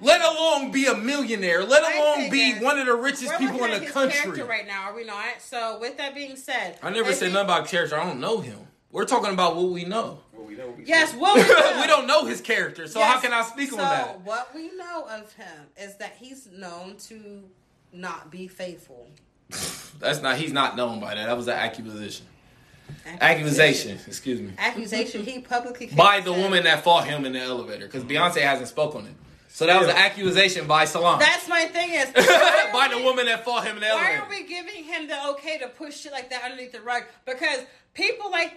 Let 0.00 0.20
alone 0.22 0.70
be 0.70 0.86
a 0.86 0.94
millionaire. 0.96 1.62
Let 1.64 1.82
alone 1.94 2.30
be 2.30 2.50
is, 2.50 2.62
one 2.62 2.78
of 2.78 2.86
the 2.86 2.94
richest 2.94 3.28
We're 3.28 3.38
people 3.38 3.64
in 3.64 3.70
the 3.72 3.78
his 3.80 3.90
country. 3.92 4.18
character 4.18 4.44
right 4.44 4.66
now, 4.66 4.84
are 4.90 4.94
we 4.94 5.04
not? 5.04 5.26
So, 5.40 5.78
with 5.80 5.98
that 5.98 6.14
being 6.14 6.36
said, 6.36 6.78
I 6.82 6.90
never 6.90 7.12
said 7.12 7.28
he- 7.28 7.32
nothing 7.34 7.44
about 7.46 7.68
character. 7.68 7.98
I 7.98 8.04
don't 8.06 8.20
know 8.20 8.40
him. 8.40 8.58
We're 8.90 9.04
talking 9.04 9.32
about 9.32 9.56
what 9.56 9.70
we 9.70 9.84
know. 9.84 10.20
Well, 10.32 10.46
we 10.46 10.54
know 10.54 10.68
what 10.68 10.78
we 10.78 10.84
Yes, 10.86 11.10
see. 11.10 11.16
what 11.18 11.34
we 11.36 11.42
know. 11.54 11.80
we 11.80 11.86
don't 11.86 12.06
know 12.06 12.24
his 12.26 12.40
character, 12.40 12.86
so 12.86 12.98
Yes, 13.00 13.12
how 13.14 13.20
can 13.20 13.32
I 13.32 13.42
speak 13.42 13.70
so 13.70 13.76
on 13.76 13.82
that? 13.82 14.20
what 14.22 14.54
we 14.54 14.70
know 14.76 15.06
of 15.10 15.32
him 15.34 15.66
is 15.76 15.96
that 15.96 16.16
he's 16.18 16.48
known 16.50 16.96
to 17.08 17.42
not 17.92 18.30
be 18.30 18.46
faithful. 18.48 19.08
That's 19.98 20.22
not. 20.22 20.38
He's 20.38 20.52
not 20.52 20.76
known 20.76 20.98
by 21.00 21.14
that. 21.14 21.26
That 21.26 21.36
was 21.36 21.48
an 21.48 21.54
accusation. 21.54 22.26
Accusation. 23.20 23.98
Excuse 24.06 24.40
me. 24.40 24.52
Accusation. 24.58 25.24
He 25.24 25.40
publicly 25.40 25.86
By 25.94 26.20
the 26.20 26.32
said- 26.32 26.42
woman 26.42 26.64
that 26.64 26.84
fought 26.84 27.06
him 27.06 27.24
in 27.24 27.32
the 27.32 27.40
elevator, 27.40 27.86
because 27.86 28.04
Beyonce 28.04 28.40
hasn't 28.42 28.68
spoke 28.68 28.94
on 28.94 29.06
it. 29.06 29.14
So 29.54 29.66
that 29.66 29.78
was 29.78 29.88
an 29.88 29.94
accusation 29.96 30.66
by 30.66 30.84
Solange. 30.84 31.20
That's 31.20 31.46
my 31.46 31.66
thing 31.66 31.92
is 31.94 32.08
why 32.12 32.64
are 32.68 32.72
by 32.72 32.88
the 32.92 32.98
we- 32.98 33.04
woman 33.04 33.26
that 33.26 33.44
fought 33.44 33.62
him 33.64 33.76
in 33.76 33.82
the 33.82 33.86
Why 33.88 34.14
elevator. 34.16 34.22
are 34.24 34.28
we 34.28 34.42
giving 34.48 34.82
him 34.82 35.06
the 35.06 35.28
okay 35.28 35.58
to 35.58 35.68
push 35.68 35.96
shit 36.00 36.10
like 36.10 36.28
that 36.30 36.42
underneath 36.42 36.72
the 36.72 36.80
rug? 36.80 37.04
Because 37.24 37.60
people 37.94 38.32
like 38.32 38.54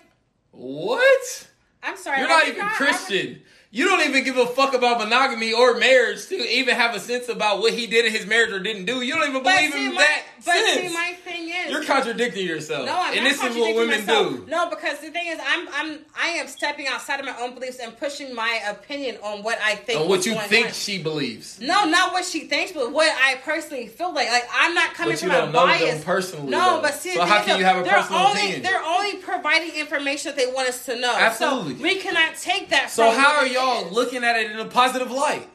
What? 0.51 1.47
I'm 1.83 1.97
sorry, 1.97 2.19
You're 2.21 2.27
I 2.27 2.31
not 2.31 2.45
did 2.45 2.55
even 2.55 2.65
I- 2.65 2.69
Christian. 2.69 3.41
You 3.69 3.85
don't 3.85 3.99
even 4.07 4.23
give 4.23 4.37
a 4.37 4.45
fuck 4.45 4.73
about 4.73 4.97
monogamy 4.99 5.51
or 5.51 5.77
marriage 5.77 6.25
to 6.27 6.35
even 6.35 6.73
have 6.75 6.95
a 6.95 7.01
sense 7.01 7.27
about 7.27 7.59
what 7.59 7.73
he 7.73 7.85
did 7.85 8.05
in 8.05 8.13
his 8.13 8.25
marriage 8.25 8.51
or 8.53 8.59
didn't 8.59 8.85
do. 8.85 9.01
You 9.01 9.13
don't 9.15 9.27
even 9.29 9.43
believe 9.43 9.75
in 9.75 9.93
my, 9.93 10.01
that 10.01 10.23
but 10.45 10.53
sense. 10.53 10.87
see, 10.87 10.93
my 10.93 11.13
thing 11.25 11.49
is, 11.49 11.69
You're 11.71 11.83
contradicting 11.83 12.47
yourself. 12.47 12.85
No, 12.85 12.95
I'm 12.97 13.13
and 13.13 13.23
not 13.25 13.29
this 13.29 13.43
is 13.43 13.57
what 13.57 13.75
women 13.75 13.99
myself. 14.05 14.29
do. 14.29 14.45
No, 14.47 14.69
because 14.69 14.99
the 15.01 15.11
thing 15.11 15.27
is, 15.27 15.37
I'm 15.45 15.67
I'm 15.73 15.99
I 16.17 16.27
am 16.29 16.47
stepping 16.47 16.87
outside 16.87 17.19
of 17.19 17.25
my 17.25 17.37
own 17.41 17.55
beliefs 17.55 17.79
and 17.79 17.95
pushing 17.99 18.33
my 18.33 18.61
opinion 18.69 19.17
on 19.21 19.43
what 19.43 19.59
I 19.61 19.75
think. 19.75 19.99
And 19.99 20.09
what 20.09 20.25
you 20.25 20.35
think 20.35 20.67
on. 20.67 20.71
she 20.73 21.03
believes. 21.03 21.59
No, 21.59 21.83
not 21.89 22.13
what 22.13 22.23
she 22.23 22.41
thinks, 22.47 22.71
but 22.71 22.93
what 22.93 23.11
I 23.21 23.35
personally 23.43 23.87
feel 23.87 24.13
like. 24.13 24.29
Like 24.29 24.47
I'm 24.53 24.73
not 24.75 24.93
coming 24.93 25.15
But 25.15 25.23
you 25.23 25.29
from 25.29 25.49
a 25.49 25.51
bias. 25.51 26.03
personally, 26.05 26.49
No, 26.51 26.77
though. 26.77 26.83
but 26.83 26.93
see, 26.93 27.15
So 27.15 27.25
how 27.25 27.43
can 27.43 27.59
you 27.59 27.65
have 27.65 27.79
a 27.79 27.83
they're 27.83 27.93
personal 27.95 28.21
only, 28.21 28.39
opinion? 28.43 28.61
They're 28.61 28.81
only 28.83 29.15
providing 29.17 29.75
information 29.75 30.33
that 30.33 30.37
they 30.37 30.49
want 30.53 30.69
us 30.69 30.85
to 30.85 30.95
know. 30.97 31.13
Absolutely. 31.13 31.75
So 31.75 31.83
we 31.83 31.95
cannot 31.97 32.35
take 32.37 32.69
that. 32.69 32.89
So 32.91 33.11
from 33.11 33.19
how 33.21 33.35
are 33.39 33.45
it 33.45 33.56
y'all 33.57 33.91
looking 33.91 34.23
at 34.23 34.35
it 34.37 34.51
in 34.51 34.59
a 34.59 34.65
positive 34.65 35.11
light? 35.11 35.47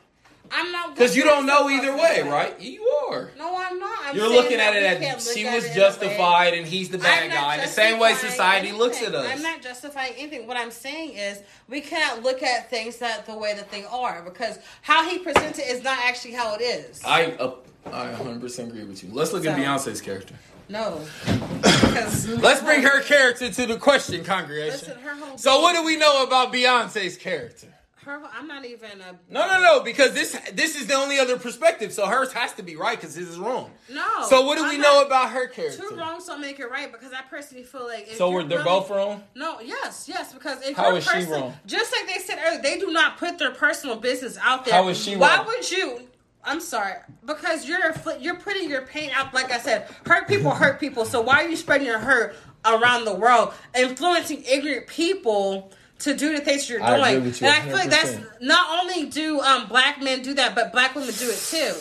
I'm 0.55 0.71
not 0.71 0.95
Because 0.95 1.17
you 1.17 1.25
don't 1.25 1.47
know 1.47 1.71
either 1.71 1.97
way, 1.97 2.23
right? 2.23 2.61
You 2.61 2.83
are. 3.09 3.31
No, 3.39 3.57
I'm 3.57 3.79
not. 3.79 3.99
I'm 4.05 4.17
You're 4.17 4.29
looking 4.29 4.61
at 4.61 4.77
it 4.77 4.83
as 4.83 5.33
she 5.33 5.47
at 5.47 5.55
was 5.55 5.65
it 5.65 5.71
in 5.71 5.77
a 5.77 5.79
way- 5.79 5.81
justified 5.81 6.55
and 6.55 6.67
he's 6.67 6.91
the 6.91 6.99
bad 6.99 7.31
guy. 7.31 7.57
The 7.59 7.67
same 7.69 7.99
way 7.99 8.13
society 8.15 8.71
looks 8.73 9.01
at 9.03 9.15
us. 9.15 9.31
I'm 9.33 9.43
not 9.43 9.63
justifying 9.63 10.13
anything. 10.19 10.47
What 10.47 10.59
I'm 10.59 10.71
saying 10.71 11.15
is 11.15 11.41
we 11.69 11.81
cannot 11.81 12.23
look 12.23 12.43
at 12.43 12.69
things 12.69 12.99
that 12.99 13.25
the 13.25 13.35
way 13.35 13.55
that 13.55 13.71
they 13.71 13.85
are 13.85 14.21
because 14.23 14.59
how 14.83 15.09
he 15.09 15.19
presents 15.19 15.59
it 15.59 15.69
is 15.69 15.83
not 15.83 15.99
actually 16.03 16.35
how 16.35 16.55
it 16.55 16.61
is. 16.61 17.01
I 17.03 17.33
uh, 17.33 17.55
I 17.87 18.09
100% 18.13 18.69
agree 18.69 18.85
with 18.85 19.03
you. 19.03 19.11
Let's 19.11 19.33
look 19.33 19.47
at 19.47 19.57
Beyonce's 19.59 20.03
character. 20.03 20.35
no, 20.69 21.01
Let's 21.63 22.63
bring 22.63 22.83
her 22.83 23.01
character 23.03 23.51
to 23.51 23.67
the 23.67 23.77
question, 23.77 24.25
congregation. 24.25 24.95
Listen, 24.97 25.39
So 25.39 25.61
what 25.61 25.75
do 25.75 25.85
we 25.85 25.97
know 25.97 26.23
about 26.25 26.53
Beyonce's 26.53 27.17
character? 27.17 27.69
Her, 28.05 28.21
I'm 28.37 28.49
not 28.49 28.65
even 28.65 29.01
a 29.01 29.17
No, 29.31 29.47
no, 29.47 29.61
no, 29.61 29.81
because 29.83 30.13
this 30.13 30.37
this 30.55 30.75
is 30.75 30.89
the 30.89 30.95
only 30.95 31.19
other 31.21 31.39
perspective. 31.39 31.93
So 31.93 32.07
hers 32.07 32.33
has 32.33 32.53
to 32.55 32.63
be 32.63 32.75
right 32.75 32.99
because 33.01 33.15
his 33.15 33.29
is 33.29 33.39
wrong. 33.39 33.71
no. 33.89 34.27
So 34.29 34.43
what 34.45 34.59
do 34.59 34.65
I'm 34.65 34.71
we 34.71 34.77
not- 34.79 34.83
know 34.83 35.07
about 35.07 35.31
her 35.31 35.47
character? 35.47 35.83
Two 35.89 35.95
wrongs 35.97 36.27
don't 36.27 36.41
make 36.41 36.59
it 36.59 36.67
right 36.69 36.91
because 36.91 37.13
I 37.13 37.23
personally 37.31 37.63
feel 37.63 37.87
like 37.87 38.09
if 38.09 38.17
So 38.17 38.29
you're 38.31 38.43
we're, 38.43 38.49
they're 38.49 38.59
really- 38.59 38.71
both 38.81 38.91
wrong. 38.91 39.23
No, 39.37 39.61
yes, 39.61 40.07
yes, 40.09 40.33
because 40.33 40.61
if 40.67 40.77
How 40.77 40.89
your 40.89 40.99
is 40.99 41.05
she 41.09 41.25
wrong? 41.27 41.55
just 41.65 41.93
like 41.93 42.13
they 42.13 42.21
said 42.21 42.39
earlier, 42.45 42.61
they 42.61 42.79
do 42.79 42.91
not 42.91 43.19
put 43.19 43.39
their 43.39 43.53
personal 43.53 43.97
business 43.97 44.37
out 44.43 44.65
there. 44.65 44.75
How 44.75 44.89
is 44.89 44.99
she 45.01 45.15
Why 45.15 45.37
wrong? 45.37 45.47
would 45.47 45.71
you? 45.71 46.01
I'm 46.45 46.61
sorry, 46.61 46.95
because 47.25 47.69
you're 47.69 47.93
fl- 47.93 48.19
you're 48.19 48.35
putting 48.35 48.69
your 48.69 48.83
pain 48.83 49.11
out. 49.15 49.33
Like 49.33 49.53
I 49.53 49.61
said, 49.61 49.89
hurt 50.07 50.27
people 50.27 50.51
hurt 50.51 50.81
people. 50.81 51.05
So 51.05 51.21
why 51.21 51.45
are 51.45 51.49
you 51.49 51.57
spreading 51.57 51.87
your 51.87 52.01
hurt 52.01 52.35
around 52.65 53.05
the 53.05 53.15
world, 53.15 53.55
influencing 53.77 54.43
ignorant 54.43 54.89
people? 54.89 55.71
To 56.03 56.17
do 56.17 56.37
the 56.37 56.41
things 56.41 56.69
you're 56.69 56.83
I 56.83 56.97
doing, 56.97 57.17
agree 57.17 57.29
with 57.29 57.41
you 57.41 57.47
and 57.47 57.57
I 57.57 57.61
feel 57.61 57.75
like 57.77 57.91
that's 57.91 58.17
not 58.41 58.81
only 58.81 59.07
do 59.07 59.41
um, 59.41 59.69
black 59.69 60.03
men 60.03 60.23
do 60.23 60.35
that, 60.35 60.55
but 60.55 60.73
black 60.73 60.95
women 60.97 61.15
do 61.15 61.31
it 61.31 61.39
too. 61.39 61.75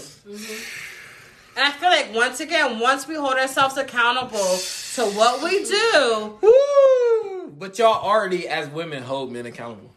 And 1.57 1.65
I 1.65 1.71
feel 1.71 1.89
like 1.89 2.13
once 2.13 2.39
again, 2.39 2.79
once 2.79 3.07
we 3.07 3.15
hold 3.15 3.33
ourselves 3.33 3.77
accountable 3.77 4.59
to 4.95 5.05
what 5.17 5.43
we 5.43 5.63
do, 5.63 6.37
Woo! 6.41 7.47
But 7.57 7.77
y'all 7.79 8.03
already, 8.03 8.47
as 8.47 8.69
women, 8.69 9.03
hold 9.03 9.31
men 9.31 9.45
accountable. 9.45 9.91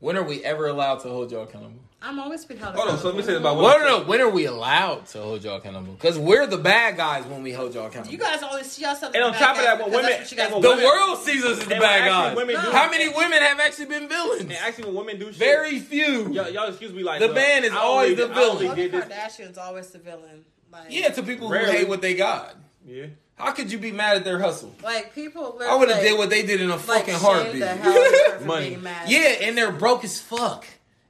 When 0.00 0.16
are 0.16 0.22
we 0.22 0.44
ever 0.44 0.68
allowed 0.68 1.00
to 1.00 1.08
hold 1.08 1.32
y'all 1.32 1.42
accountable? 1.42 1.77
I'm 2.00 2.20
always 2.20 2.44
been 2.44 2.58
held 2.58 2.74
accountable. 2.76 2.96
Hold 2.96 2.96
on, 2.96 3.02
so 3.02 3.08
let 3.08 3.16
me 3.16 3.22
say 3.22 3.32
this 3.32 3.40
about 3.40 3.56
Well, 3.56 3.74
women. 3.76 3.86
no, 3.88 3.98
no. 3.98 4.04
When 4.04 4.20
are 4.20 4.28
we 4.30 4.44
allowed 4.44 5.06
to 5.06 5.18
hold 5.20 5.42
y'all 5.42 5.56
accountable? 5.56 5.94
Because 5.94 6.16
we're 6.16 6.46
the 6.46 6.56
bad 6.56 6.96
guys 6.96 7.24
when 7.24 7.42
we 7.42 7.50
hold 7.50 7.74
y'all 7.74 7.86
accountable. 7.86 8.12
You 8.12 8.18
guys 8.18 8.40
always 8.40 8.70
see 8.70 8.82
yourself. 8.82 9.14
And 9.16 9.24
on 9.24 9.32
top 9.34 9.56
of 9.56 9.62
that, 9.64 9.80
when 9.80 9.90
women- 9.90 10.10
that's 10.10 10.32
guys 10.32 10.50
the 10.50 10.58
women- 10.60 10.84
world 10.84 11.18
sees 11.18 11.44
us 11.44 11.58
as 11.60 11.64
the 11.66 11.74
bad 11.74 12.08
guys. 12.08 12.36
women 12.36 12.54
do- 12.54 12.70
How 12.70 12.88
many 12.88 13.08
women 13.08 13.42
have 13.42 13.58
actually 13.58 13.86
been 13.86 14.08
villains? 14.08 14.42
And 14.42 14.52
actually, 14.52 14.84
when 14.84 14.94
women 14.94 15.18
do 15.18 15.26
shit, 15.26 15.36
Very 15.38 15.80
few. 15.80 16.32
y'all, 16.32 16.48
y'all 16.48 16.68
excuse 16.68 16.92
me, 16.92 17.02
like 17.02 17.18
The 17.18 17.32
man 17.32 17.64
is 17.64 17.72
I 17.72 17.76
always 17.78 18.16
the 18.16 18.28
villain. 18.28 18.68
only 18.68 18.88
Khloe 18.88 19.08
Kardashian's 19.08 19.58
always 19.58 19.88
the 19.90 19.98
villain. 19.98 20.44
Like, 20.70 20.82
Yeah, 20.90 21.08
to 21.08 21.22
people 21.24 21.48
who 21.48 21.54
hate 21.54 21.88
what 21.88 22.00
they 22.00 22.14
got. 22.14 22.54
Yeah. 22.86 23.06
How 23.34 23.50
could 23.52 23.72
you 23.72 23.78
be 23.78 23.90
mad 23.90 24.16
at 24.16 24.24
their 24.24 24.38
hustle? 24.38 24.72
like 24.84 25.14
people. 25.16 25.60
I 25.68 25.74
would 25.74 25.88
have 25.88 25.98
like, 25.98 26.06
did 26.06 26.18
what 26.18 26.30
they 26.30 26.42
did 26.44 26.60
in 26.60 26.70
a 26.70 26.76
like, 26.76 26.80
fucking 26.84 27.14
shame 27.14 27.22
heartbeat. 27.22 27.60
The 27.60 27.66
hell 27.68 27.92
out 27.92 28.06
of 28.06 28.12
her 28.32 28.38
for 28.38 28.44
Money. 28.44 28.68
being 28.70 28.82
mad. 28.84 29.08
Yeah, 29.10 29.18
and 29.42 29.58
they're 29.58 29.72
broke 29.72 30.04
as 30.04 30.20
fuck. 30.20 30.64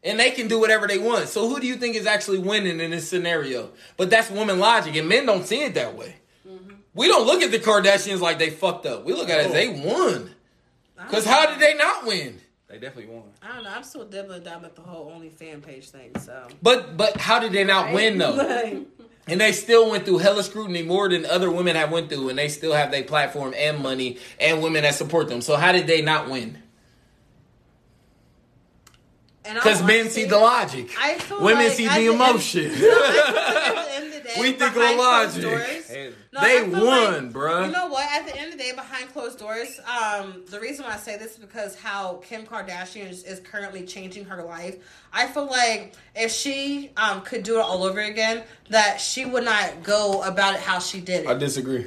And 0.08 0.18
they 0.18 0.30
can 0.30 0.48
do 0.48 0.58
whatever 0.58 0.86
they 0.86 0.98
want. 0.98 1.28
So 1.28 1.48
who 1.48 1.60
do 1.60 1.66
you 1.66 1.76
think 1.76 1.94
is 1.94 2.06
actually 2.06 2.38
winning 2.38 2.80
in 2.80 2.90
this 2.90 3.08
scenario? 3.08 3.70
But 3.96 4.10
that's 4.10 4.30
woman 4.30 4.58
logic, 4.58 4.96
and 4.96 5.08
men 5.08 5.26
don't 5.26 5.46
see 5.46 5.62
it 5.62 5.74
that 5.74 5.96
way. 5.96 6.16
We 6.94 7.06
don't 7.06 7.26
look 7.26 7.42
at 7.42 7.50
the 7.50 7.58
Kardashians 7.58 8.20
like 8.20 8.38
they 8.38 8.50
fucked 8.50 8.86
up. 8.86 9.04
We 9.04 9.12
look 9.12 9.28
at 9.28 9.40
it 9.40 9.46
as 9.46 9.52
they 9.52 9.68
won. 9.68 10.30
Because 10.96 11.24
how 11.24 11.46
did 11.46 11.60
they 11.60 11.74
not 11.74 12.06
win? 12.06 12.40
They 12.68 12.78
definitely 12.78 13.14
won. 13.14 13.24
I 13.40 13.54
don't 13.54 13.64
know. 13.64 13.70
I'm 13.70 13.84
still 13.84 14.04
dibbling 14.04 14.42
down 14.42 14.62
with 14.62 14.74
the 14.74 14.82
whole 14.82 15.10
only 15.14 15.30
fan 15.30 15.60
page 15.60 15.90
thing. 15.90 16.10
So. 16.18 16.48
But 16.60 16.96
but 16.96 17.16
how 17.18 17.38
did 17.38 17.52
they 17.52 17.64
not 17.64 17.92
win 17.92 18.18
though? 18.18 18.34
Like, 18.34 18.86
And 19.28 19.40
they 19.40 19.52
still 19.52 19.90
went 19.90 20.06
through 20.06 20.18
hella 20.18 20.42
scrutiny 20.42 20.82
more 20.82 21.08
than 21.08 21.26
other 21.26 21.50
women 21.50 21.76
have 21.76 21.92
went 21.92 22.08
through, 22.08 22.30
and 22.30 22.38
they 22.38 22.48
still 22.48 22.72
have 22.72 22.90
their 22.90 23.04
platform 23.04 23.54
and 23.56 23.78
money 23.82 24.18
and 24.40 24.62
women 24.62 24.82
that 24.82 24.94
support 24.94 25.28
them. 25.28 25.42
So 25.42 25.56
how 25.56 25.70
did 25.72 25.86
they 25.86 26.00
not 26.00 26.30
win? 26.30 26.62
And 29.48 29.56
Because 29.56 29.82
men 29.82 30.00
honestly- 30.02 30.22
see 30.22 30.28
the 30.28 30.38
logic. 30.38 30.90
I 31.00 31.14
feel 31.14 31.40
Women 31.42 31.64
like 31.66 31.72
see 31.76 31.86
at 31.86 31.94
the 31.96 32.06
end- 32.06 32.14
emotion. 32.14 32.64
No, 32.78 32.88
I 32.90 33.10
feel 33.10 33.74
like 33.74 33.88
at 33.90 34.02
the 34.12 34.18
the 34.18 34.24
day, 34.28 34.34
We 34.40 34.52
think 34.52 34.62
of 34.62 34.74
behind 34.74 34.96
closed 34.98 35.42
logic. 35.42 35.42
doors- 35.42 36.14
No, 36.32 36.40
They 36.42 36.62
won, 36.62 36.80
like- 36.82 37.32
bruh. 37.32 37.66
You 37.66 37.72
know 37.72 37.86
what? 37.88 38.10
At 38.12 38.26
the 38.26 38.36
end 38.36 38.52
of 38.52 38.58
the 38.58 38.64
day, 38.64 38.72
behind 38.72 39.12
closed 39.12 39.38
doors, 39.38 39.80
um, 39.88 40.44
the 40.50 40.60
reason 40.60 40.84
why 40.84 40.92
I 40.94 40.96
say 40.98 41.16
this 41.16 41.32
is 41.32 41.38
because 41.38 41.74
how 41.74 42.20
Kim 42.24 42.44
Kardashian 42.46 43.10
is, 43.10 43.24
is 43.24 43.40
currently 43.40 43.84
changing 43.86 44.26
her 44.26 44.42
life. 44.42 44.76
I 45.12 45.26
feel 45.26 45.46
like 45.46 45.94
if 46.14 46.30
she 46.30 46.90
um, 46.96 47.22
could 47.22 47.42
do 47.42 47.58
it 47.58 47.62
all 47.62 47.82
over 47.84 48.00
again, 48.00 48.42
that 48.70 49.00
she 49.00 49.24
would 49.24 49.44
not 49.44 49.82
go 49.82 50.20
about 50.22 50.54
it 50.54 50.60
how 50.60 50.78
she 50.78 51.00
did 51.00 51.24
it. 51.24 51.26
I 51.28 51.34
disagree. 51.34 51.86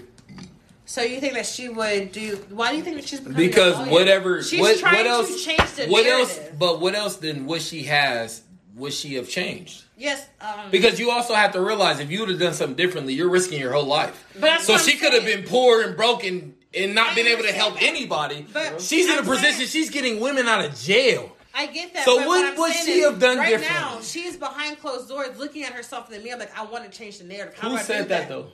So 0.91 1.01
you 1.03 1.21
think 1.21 1.35
that 1.35 1.45
she 1.45 1.69
would 1.69 2.11
do? 2.11 2.35
Why 2.49 2.71
do 2.71 2.75
you 2.77 2.83
think 2.83 2.97
that 2.97 3.07
she's 3.07 3.21
Because 3.21 3.87
whatever, 3.89 4.43
she's 4.43 4.59
what, 4.59 4.77
trying 4.77 4.97
what 4.97 5.07
else? 5.07 5.33
to 5.33 5.41
change 5.41 5.71
the 5.71 5.87
what 5.87 6.03
narrative. 6.03 6.37
else? 6.37 6.49
But 6.59 6.81
what 6.81 6.95
else 6.95 7.15
than 7.15 7.45
what 7.45 7.61
she 7.61 7.83
has 7.83 8.41
would 8.75 8.91
she 8.91 9.15
have 9.15 9.29
changed? 9.29 9.85
yes, 9.95 10.27
um, 10.41 10.69
Because 10.69 10.99
you 10.99 11.09
also 11.11 11.33
have 11.33 11.53
to 11.53 11.61
realize 11.61 12.01
if 12.01 12.11
you 12.11 12.19
would 12.19 12.27
have 12.29 12.39
done 12.39 12.53
something 12.53 12.75
differently, 12.75 13.13
you're 13.13 13.29
risking 13.29 13.57
your 13.61 13.71
whole 13.71 13.85
life. 13.85 14.21
But 14.37 14.59
so 14.63 14.77
she 14.77 14.97
could 14.97 15.13
have 15.13 15.23
been 15.23 15.43
poor 15.43 15.81
and 15.81 15.95
broken 15.95 16.55
and 16.73 16.93
not 16.93 17.11
I 17.11 17.15
been 17.15 17.27
able 17.27 17.43
to 17.43 17.53
help 17.53 17.75
that. 17.75 17.83
anybody. 17.83 18.45
But 18.51 18.81
she's 18.81 19.05
in 19.05 19.13
a 19.15 19.19
I'm 19.19 19.25
position. 19.25 19.53
saying- 19.53 19.67
She's 19.69 19.91
getting 19.91 20.19
women 20.19 20.49
out 20.49 20.65
of 20.65 20.77
jail. 20.77 21.37
I 21.55 21.67
get 21.67 21.93
that. 21.93 22.03
So 22.03 22.17
but 22.17 22.27
what 22.27 22.57
would 22.57 22.73
she 22.73 22.99
have 23.03 23.17
done 23.17 23.37
right 23.37 23.47
differently? 23.49 23.79
now? 23.79 24.01
She's 24.01 24.35
behind 24.35 24.77
closed 24.81 25.07
doors, 25.07 25.37
looking 25.39 25.63
at 25.63 25.71
herself 25.71 26.11
in 26.11 26.17
the 26.17 26.23
mirror, 26.23 26.37
like 26.39 26.57
I 26.57 26.65
want 26.65 26.83
to 26.83 26.97
change 26.97 27.19
the 27.19 27.23
narrative. 27.23 27.57
How 27.57 27.69
Who 27.69 27.77
said 27.77 28.09
that 28.09 28.27
though? 28.27 28.47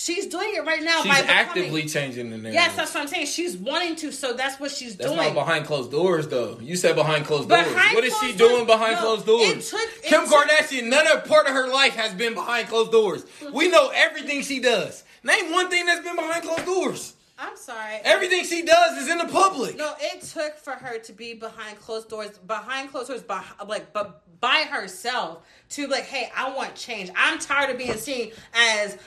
She's 0.00 0.28
doing 0.28 0.54
it 0.54 0.64
right 0.64 0.80
now. 0.80 1.02
She's 1.02 1.10
by 1.10 1.22
becoming- 1.22 1.36
actively 1.36 1.84
changing 1.86 2.30
the 2.30 2.36
narrative. 2.38 2.54
Yes, 2.54 2.76
that's 2.76 2.94
what 2.94 3.00
I'm 3.00 3.08
saying. 3.08 3.26
She's 3.26 3.56
wanting 3.56 3.96
to, 3.96 4.12
so 4.12 4.32
that's 4.32 4.60
what 4.60 4.70
she's 4.70 4.94
That's 4.96 5.10
doing. 5.10 5.20
not 5.20 5.34
behind 5.34 5.66
closed 5.66 5.90
doors, 5.90 6.28
though. 6.28 6.56
You 6.62 6.76
said 6.76 6.94
behind 6.94 7.26
closed 7.26 7.48
Behind 7.48 7.66
doors. 7.74 7.94
What 7.96 8.04
is 8.04 8.16
she 8.18 8.32
doing 8.36 8.64
behind 8.64 8.92
no, 8.92 9.00
closed 9.00 9.22
it 9.24 9.26
doors? 9.26 9.70
took- 9.70 10.02
Kim 10.04 10.24
took- 10.28 10.46
Kardashian, 10.48 10.84
none 10.84 11.08
of 11.08 11.24
part 11.24 11.48
of 11.48 11.52
her 11.52 11.66
life 11.66 11.96
has 11.96 12.14
been 12.14 12.34
behind 12.34 12.68
closed 12.68 12.92
doors. 12.92 13.24
We 13.52 13.66
know 13.68 13.88
everything 13.92 14.42
she 14.42 14.60
does. 14.60 15.02
Name 15.24 15.50
one 15.50 15.68
thing 15.68 15.84
that's 15.86 16.04
been 16.04 16.14
behind 16.14 16.44
closed 16.44 16.64
doors. 16.64 17.14
I'm 17.36 17.56
sorry. 17.56 17.96
Everything 18.04 18.44
she 18.44 18.62
does 18.62 18.98
is 18.98 19.08
in 19.08 19.18
the 19.18 19.26
public. 19.26 19.76
No, 19.76 19.94
it 20.00 20.22
took 20.22 20.58
for 20.58 20.74
her 20.74 20.98
to 20.98 21.12
be 21.12 21.34
behind 21.34 21.80
closed 21.80 22.08
doors, 22.08 22.38
behind 22.38 22.92
closed 22.92 23.08
doors, 23.08 23.22
by, 23.22 23.42
like, 23.66 23.92
but 23.92 24.22
by 24.40 24.66
herself 24.70 25.44
to 25.70 25.86
like, 25.86 26.04
hey, 26.04 26.30
I 26.34 26.54
want 26.54 26.74
change. 26.74 27.10
I'm 27.16 27.38
tired 27.38 27.70
of 27.70 27.78
being 27.78 27.96
seen 27.96 28.32
as 28.54 28.94
um 28.94 28.98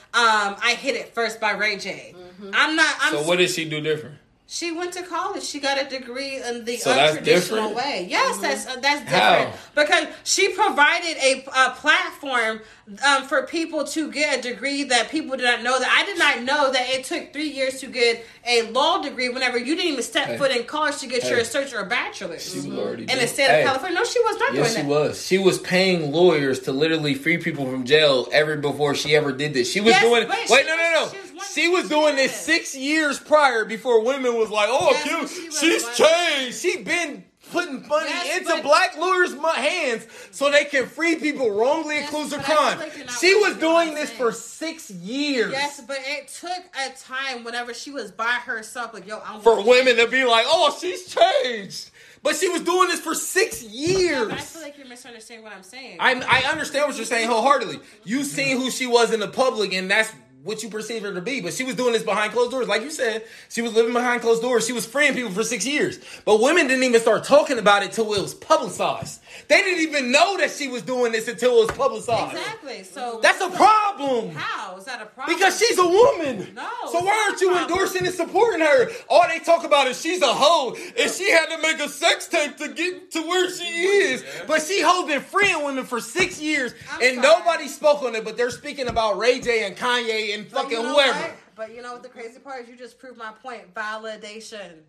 I 0.62 0.76
hit 0.78 0.96
it 0.96 1.14
first 1.14 1.40
by 1.40 1.52
Ray 1.52 1.76
J. 1.78 2.14
am 2.54 2.76
not. 2.76 2.94
I'm 3.00 3.12
So 3.12 3.22
what 3.22 3.38
did 3.38 3.50
she 3.50 3.68
do 3.68 3.80
different? 3.80 4.16
She 4.46 4.70
went 4.70 4.92
to 4.94 5.02
college. 5.02 5.44
She 5.44 5.60
got 5.60 5.80
a 5.80 5.88
degree 5.88 6.36
in 6.42 6.66
the 6.66 6.76
So 6.76 6.90
untraditional 6.92 7.74
way. 7.74 8.06
Yes, 8.10 8.36
that's 8.38 8.66
uh, 8.66 8.78
that's 8.80 9.00
different 9.00 9.50
How? 9.50 9.52
because 9.74 10.08
she 10.24 10.50
provided 10.50 11.16
a, 11.22 11.44
a 11.56 11.70
platform 11.70 12.60
um, 13.06 13.22
for 13.24 13.44
people 13.46 13.84
to 13.84 14.12
get 14.12 14.40
a 14.40 14.42
degree 14.42 14.82
that 14.84 15.08
people 15.10 15.38
did 15.38 15.44
not 15.44 15.62
know. 15.62 15.78
That 15.78 15.88
I 15.90 16.04
did 16.04 16.18
not 16.18 16.42
know 16.42 16.70
that 16.70 16.86
it 16.90 17.04
took 17.04 17.32
three 17.32 17.48
years 17.48 17.80
to 17.80 17.86
get 17.86 18.26
a 18.46 18.62
law 18.72 19.00
degree. 19.00 19.30
Whenever 19.30 19.56
you 19.56 19.74
didn't 19.74 19.90
even 19.92 20.02
step 20.02 20.26
Hey. 20.26 20.36
foot 20.36 20.50
in 20.50 20.64
college 20.64 20.98
to 20.98 21.06
get 21.06 21.22
Hey. 21.22 21.30
your 21.30 21.38
associate 21.38 21.72
or 21.80 21.86
bachelor's 21.86 22.50
She 22.52 22.56
was 22.68 22.78
already 22.78 23.02
in 23.04 23.08
doing- 23.08 23.20
the 23.20 23.28
state 23.28 23.46
Hey. 23.46 23.60
of 23.62 23.66
California. 23.68 23.98
No, 24.00 24.04
she 24.04 24.20
was 24.20 24.38
not 24.38 24.54
Yes, 24.54 24.68
she 24.70 24.74
doing 24.82 24.88
that. 24.88 24.94
was. 25.08 25.26
She 25.26 25.38
was 25.38 25.58
paying 25.60 26.12
lawyers 26.12 26.58
to 26.60 26.72
literally 26.72 27.14
free 27.14 27.38
people 27.38 27.64
from 27.70 27.86
jail 27.86 28.28
ever 28.32 28.56
before 28.58 28.94
she 28.94 29.14
ever 29.16 29.32
did 29.32 29.54
this. 29.54 29.72
She 29.72 29.80
was 29.80 29.92
Yes, 29.92 30.02
doing. 30.02 30.28
Wait, 30.28 30.46
she 30.46 30.54
no, 30.66 30.76
no, 30.76 31.00
was- 31.04 31.12
no. 31.14 31.18
she 31.18 31.26
one- 31.28 31.31
She 31.54 31.68
was 31.68 31.88
doing 31.88 32.16
this 32.16 32.34
six 32.34 32.74
years 32.74 33.18
prior 33.18 33.64
before 33.64 34.02
women 34.04 34.36
was 34.36 34.50
like, 34.50 34.68
"Oh, 34.70 34.90
Yes, 34.92 35.02
cute. 35.02 35.20
but 35.20 35.28
she 35.30 35.46
was 35.46 35.58
She's 35.84 35.96
changed. 35.96 36.58
She 36.60 36.76
been 36.82 37.24
putting 37.50 37.86
money 37.86 38.08
Yes, 38.08 38.38
into 38.38 38.50
but- 38.54 38.62
black 38.62 38.96
lawyers' 38.96 39.34
mu- 39.34 39.48
hands 39.48 40.06
so 40.30 40.50
they 40.50 40.64
can 40.64 40.88
free 40.88 41.16
people 41.16 41.50
wrongly 41.50 41.96
Yes, 41.96 42.08
accused 42.08 42.32
of 42.32 42.38
but 42.40 42.48
I 42.48 42.48
feel 42.48 42.56
crime." 42.56 42.78
like 42.78 42.96
you're 42.96 43.06
not 43.06 43.18
She 43.20 43.34
was 43.34 43.56
doing 43.56 43.94
this 43.94 44.10
for 44.10 44.32
six 44.32 44.90
years. 44.90 45.52
Yes, 45.52 45.80
but 45.86 45.98
it 46.00 46.28
took 46.28 46.50
a 46.50 46.90
time 46.98 47.44
whenever 47.44 47.74
she 47.74 47.90
was 47.90 48.10
by 48.10 48.24
herself. 48.46 48.94
Like, 48.94 49.06
yo, 49.06 49.20
I'm 49.26 49.40
For 49.42 49.62
women 49.62 49.96
to 49.96 50.06
be 50.06 50.24
like, 50.24 50.46
"Oh, 50.48 50.74
she's 50.80 51.14
changed," 51.14 51.90
but 52.22 52.36
she 52.36 52.48
was 52.48 52.62
doing 52.62 52.88
this 52.88 53.00
for 53.00 53.14
six 53.14 53.62
years. 53.62 54.28
But 54.28 54.38
I 54.38 54.40
feel 54.40 54.62
like 54.62 54.78
you're 54.78 54.86
misunderstanding 54.86 55.44
what 55.44 55.52
I'm 55.52 55.62
saying. 55.62 55.98
I 56.00 56.12
I 56.26 56.50
understand 56.50 56.86
what 56.86 56.96
you're 56.96 57.04
saying 57.04 57.28
wholeheartedly. 57.28 57.80
You 58.04 58.24
seen 58.24 58.56
who 58.58 58.70
she 58.70 58.86
was 58.86 59.12
in 59.12 59.20
the 59.20 59.28
public, 59.28 59.74
and 59.74 59.90
that's 59.90 60.10
what 60.44 60.62
you 60.62 60.68
perceive 60.68 61.02
her 61.02 61.12
to 61.14 61.20
be. 61.20 61.40
But 61.40 61.52
she 61.54 61.64
was 61.64 61.74
doing 61.74 61.92
this 61.92 62.02
behind 62.02 62.32
closed 62.32 62.50
doors, 62.50 62.66
like 62.68 62.82
you 62.82 62.90
said. 62.90 63.24
She 63.48 63.62
was 63.62 63.72
living 63.74 63.92
behind 63.92 64.22
closed 64.22 64.42
doors. 64.42 64.66
She 64.66 64.72
was 64.72 64.84
freeing 64.86 65.14
people 65.14 65.30
for 65.30 65.42
six 65.44 65.66
years. 65.66 65.98
But 66.24 66.40
women 66.40 66.66
didn't 66.68 66.84
even 66.84 67.00
start 67.00 67.24
talking 67.24 67.58
about 67.58 67.82
it 67.82 67.92
till 67.92 68.12
it 68.14 68.20
was 68.20 68.34
publicized. 68.34 69.20
They 69.48 69.62
didn't 69.62 69.80
even 69.82 70.12
know 70.12 70.36
that 70.38 70.50
she 70.50 70.68
was 70.68 70.82
doing 70.82 71.12
this 71.12 71.28
until 71.28 71.58
it 71.62 71.66
was 71.68 71.76
publicized. 71.76 72.36
exactly. 72.36 72.82
So 72.84 73.20
That's 73.22 73.40
a 73.40 73.50
problem. 73.50 74.34
How 74.34 74.76
is 74.76 74.84
that 74.84 75.00
a 75.00 75.06
problem? 75.06 75.36
Because 75.36 75.58
she's 75.58 75.78
a 75.78 75.86
woman. 75.86 76.52
No, 76.54 76.68
So 76.90 77.00
why 77.00 77.26
aren't 77.28 77.40
you 77.40 77.56
endorsing 77.56 78.04
and 78.06 78.14
supporting 78.14 78.60
her? 78.60 78.90
All 79.08 79.24
they 79.28 79.38
talk 79.38 79.64
about 79.64 79.86
is 79.86 80.00
she's 80.00 80.22
a 80.22 80.26
hoe 80.32 80.74
and 80.98 81.10
she 81.10 81.30
had 81.30 81.46
to 81.46 81.58
make 81.62 81.78
a 81.80 81.88
sex 81.88 82.26
tape 82.26 82.56
to 82.58 82.68
get 82.68 83.10
to 83.12 83.22
where 83.22 83.50
she 83.50 83.64
is. 83.64 84.24
But 84.46 84.62
she 84.62 84.82
holding 84.82 85.20
freeing 85.20 85.64
women 85.64 85.84
for 85.84 86.00
six 86.00 86.40
years 86.40 86.74
I'm 86.92 87.02
and 87.02 87.22
sorry. 87.22 87.38
nobody 87.38 87.68
spoke 87.68 88.02
on 88.02 88.14
it, 88.14 88.24
but 88.24 88.36
they're 88.36 88.50
speaking 88.50 88.88
about 88.88 89.18
Ray 89.18 89.40
J 89.40 89.66
and 89.66 89.76
Kanye 89.76 90.31
and 90.32 90.46
fucking 90.48 90.70
you 90.70 90.82
know 90.82 90.94
whoever. 90.94 91.18
what? 91.18 91.34
But 91.54 91.74
you 91.74 91.82
know 91.82 91.92
what 91.92 92.02
the 92.02 92.08
crazy 92.08 92.38
part 92.40 92.62
is? 92.64 92.68
You 92.68 92.76
just 92.76 92.98
proved 92.98 93.18
my 93.18 93.32
point. 93.42 93.74
Validation. 93.74 94.80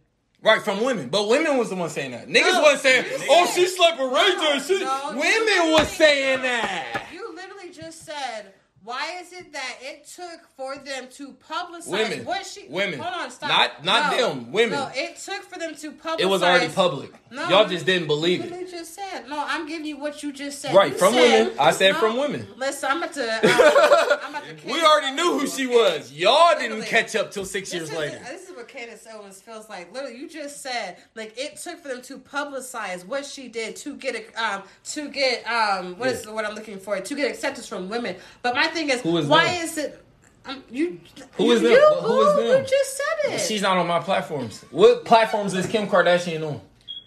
Right, 0.42 0.62
from 0.62 0.84
women. 0.84 1.08
But 1.10 1.30
women 1.30 1.58
was 1.58 1.70
the 1.70 1.76
one 1.76 1.90
saying 1.90 2.12
that. 2.12 2.28
Niggas 2.28 2.52
No, 2.52 2.62
wasn't 2.64 2.82
saying, 2.82 3.06
oh, 3.30 3.46
said- 3.46 3.54
she 3.56 3.68
slept 3.68 3.98
with 3.98 4.12
Ray 4.12 4.60
J. 4.68 4.84
No, 4.84 5.12
women 5.12 5.72
was 5.72 5.88
saying 5.90 6.42
that. 6.42 7.08
You 7.14 7.34
literally 7.34 7.70
just 7.72 8.06
said, 8.06 8.54
why 8.84 9.20
is 9.22 9.32
it 9.34 9.54
that 9.54 9.78
it 9.82 10.06
took 10.06 10.42
for 10.58 10.76
them 10.78 11.08
to 11.12 11.34
publicize 11.50 11.88
Women. 11.88 12.26
what 12.26 12.46
she 12.46 12.66
Women. 12.70 13.00
Hold 13.00 13.14
on, 13.14 13.32
stop. 13.32 13.50
Not- 13.50 13.86
not 13.86 14.12
No. 14.18 14.30
them. 14.30 14.52
Women. 14.52 14.80
No, 14.80 14.92
it 14.94 15.18
took 15.18 15.44
for 15.44 15.58
them 15.58 15.74
to 15.76 15.92
publicize. 15.94 16.20
It 16.20 16.26
was 16.26 16.44
already 16.44 16.72
public. 16.74 17.12
No, 17.32 17.48
Y'all 17.50 17.68
just 17.68 17.86
didn't 17.86 18.08
believe 18.08 18.40
You 18.40 18.46
it. 18.46 18.52
literally 18.52 18.72
just 18.72 18.94
said. 18.94 19.28
No, 19.30 19.44
I'm 19.48 19.68
giving 19.68 19.86
you 19.86 19.98
what 19.98 20.22
you 20.22 20.32
just 20.32 20.62
said. 20.62 20.76
Right, 20.76 20.92
You 20.92 20.98
from 20.98 21.14
said- 21.14 21.46
women. 21.48 21.60
I 21.60 21.72
said 21.72 21.94
No, 21.94 22.00
from 22.00 22.18
women. 22.18 22.48
Listen, 22.58 22.92
I'm 22.92 22.98
about 22.98 23.14
to. 23.14 23.40
I'm, 23.44 24.20
I'm 24.24 24.36
about 24.36 24.44
to 24.60 24.68
We 24.68 24.84
already 24.84 25.16
knew 25.16 25.40
who 25.40 25.48
she 25.48 25.66
was. 25.66 26.12
Y'all 26.12 26.58
didn't 26.60 26.84
catch 26.84 27.16
up 27.16 27.32
till 27.32 27.46
six 27.46 27.74
years 27.74 27.90
is, 27.90 27.98
later. 27.98 28.20
This 28.28 28.50
is 28.50 28.56
what 28.56 28.68
Candace 28.68 29.08
Owens 29.12 29.42
feels 29.42 29.68
like. 29.70 29.94
Literally, 29.94 30.18
you 30.18 30.30
just 30.30 30.62
said 30.62 30.98
like 31.16 31.34
it 31.38 31.56
took 31.58 31.80
for 31.82 31.88
them 31.88 32.02
to 32.04 32.18
publicize 32.20 33.06
what 33.06 33.26
she 33.26 33.48
did 33.48 33.76
to 33.78 33.96
get 33.96 34.16
a, 34.16 34.44
um 34.44 34.64
to 34.86 35.10
get 35.10 35.44
um 35.50 35.98
what 35.98 36.10
is 36.10 36.20
Yeah. 36.20 36.26
the 36.28 36.34
word 36.34 36.46
I'm 36.46 36.56
looking 36.56 36.80
for 36.80 37.00
to 37.00 37.16
get 37.16 37.30
acceptance 37.32 37.68
from 37.68 37.90
women. 37.90 38.16
But 38.42 38.56
my 38.56 38.68
thing 38.74 38.90
is, 38.90 39.02
Who 39.02 39.18
is 39.18 39.28
why 39.28 39.46
them? 39.46 39.64
is 39.66 39.78
it? 39.78 40.00
Um, 40.46 40.64
you 40.70 41.00
Who 41.38 41.46
you, 41.62 41.70
them? 41.70 41.72
You, 41.72 41.80
Who- 42.02 42.08
who 42.08 42.22
is 42.28 42.36
them? 42.36 42.62
You 42.64 42.68
just 42.68 42.98
said 42.98 43.34
it. 43.34 43.40
She's 43.42 43.62
not 43.62 43.78
on 43.78 43.88
my 43.88 44.00
platforms. 44.00 44.64
What 44.72 45.06
platforms 45.06 45.54
is 45.54 45.66
Kim 45.68 45.88
Kardashian 45.88 46.46
on? 46.48 46.60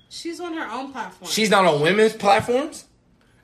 She's 0.08 0.40
on 0.40 0.54
her 0.54 0.66
own 0.70 0.92
platform. 0.92 1.30
She's 1.30 1.50
not 1.50 1.64
on 1.66 1.80
women's 1.80 2.14
platforms. 2.14 2.84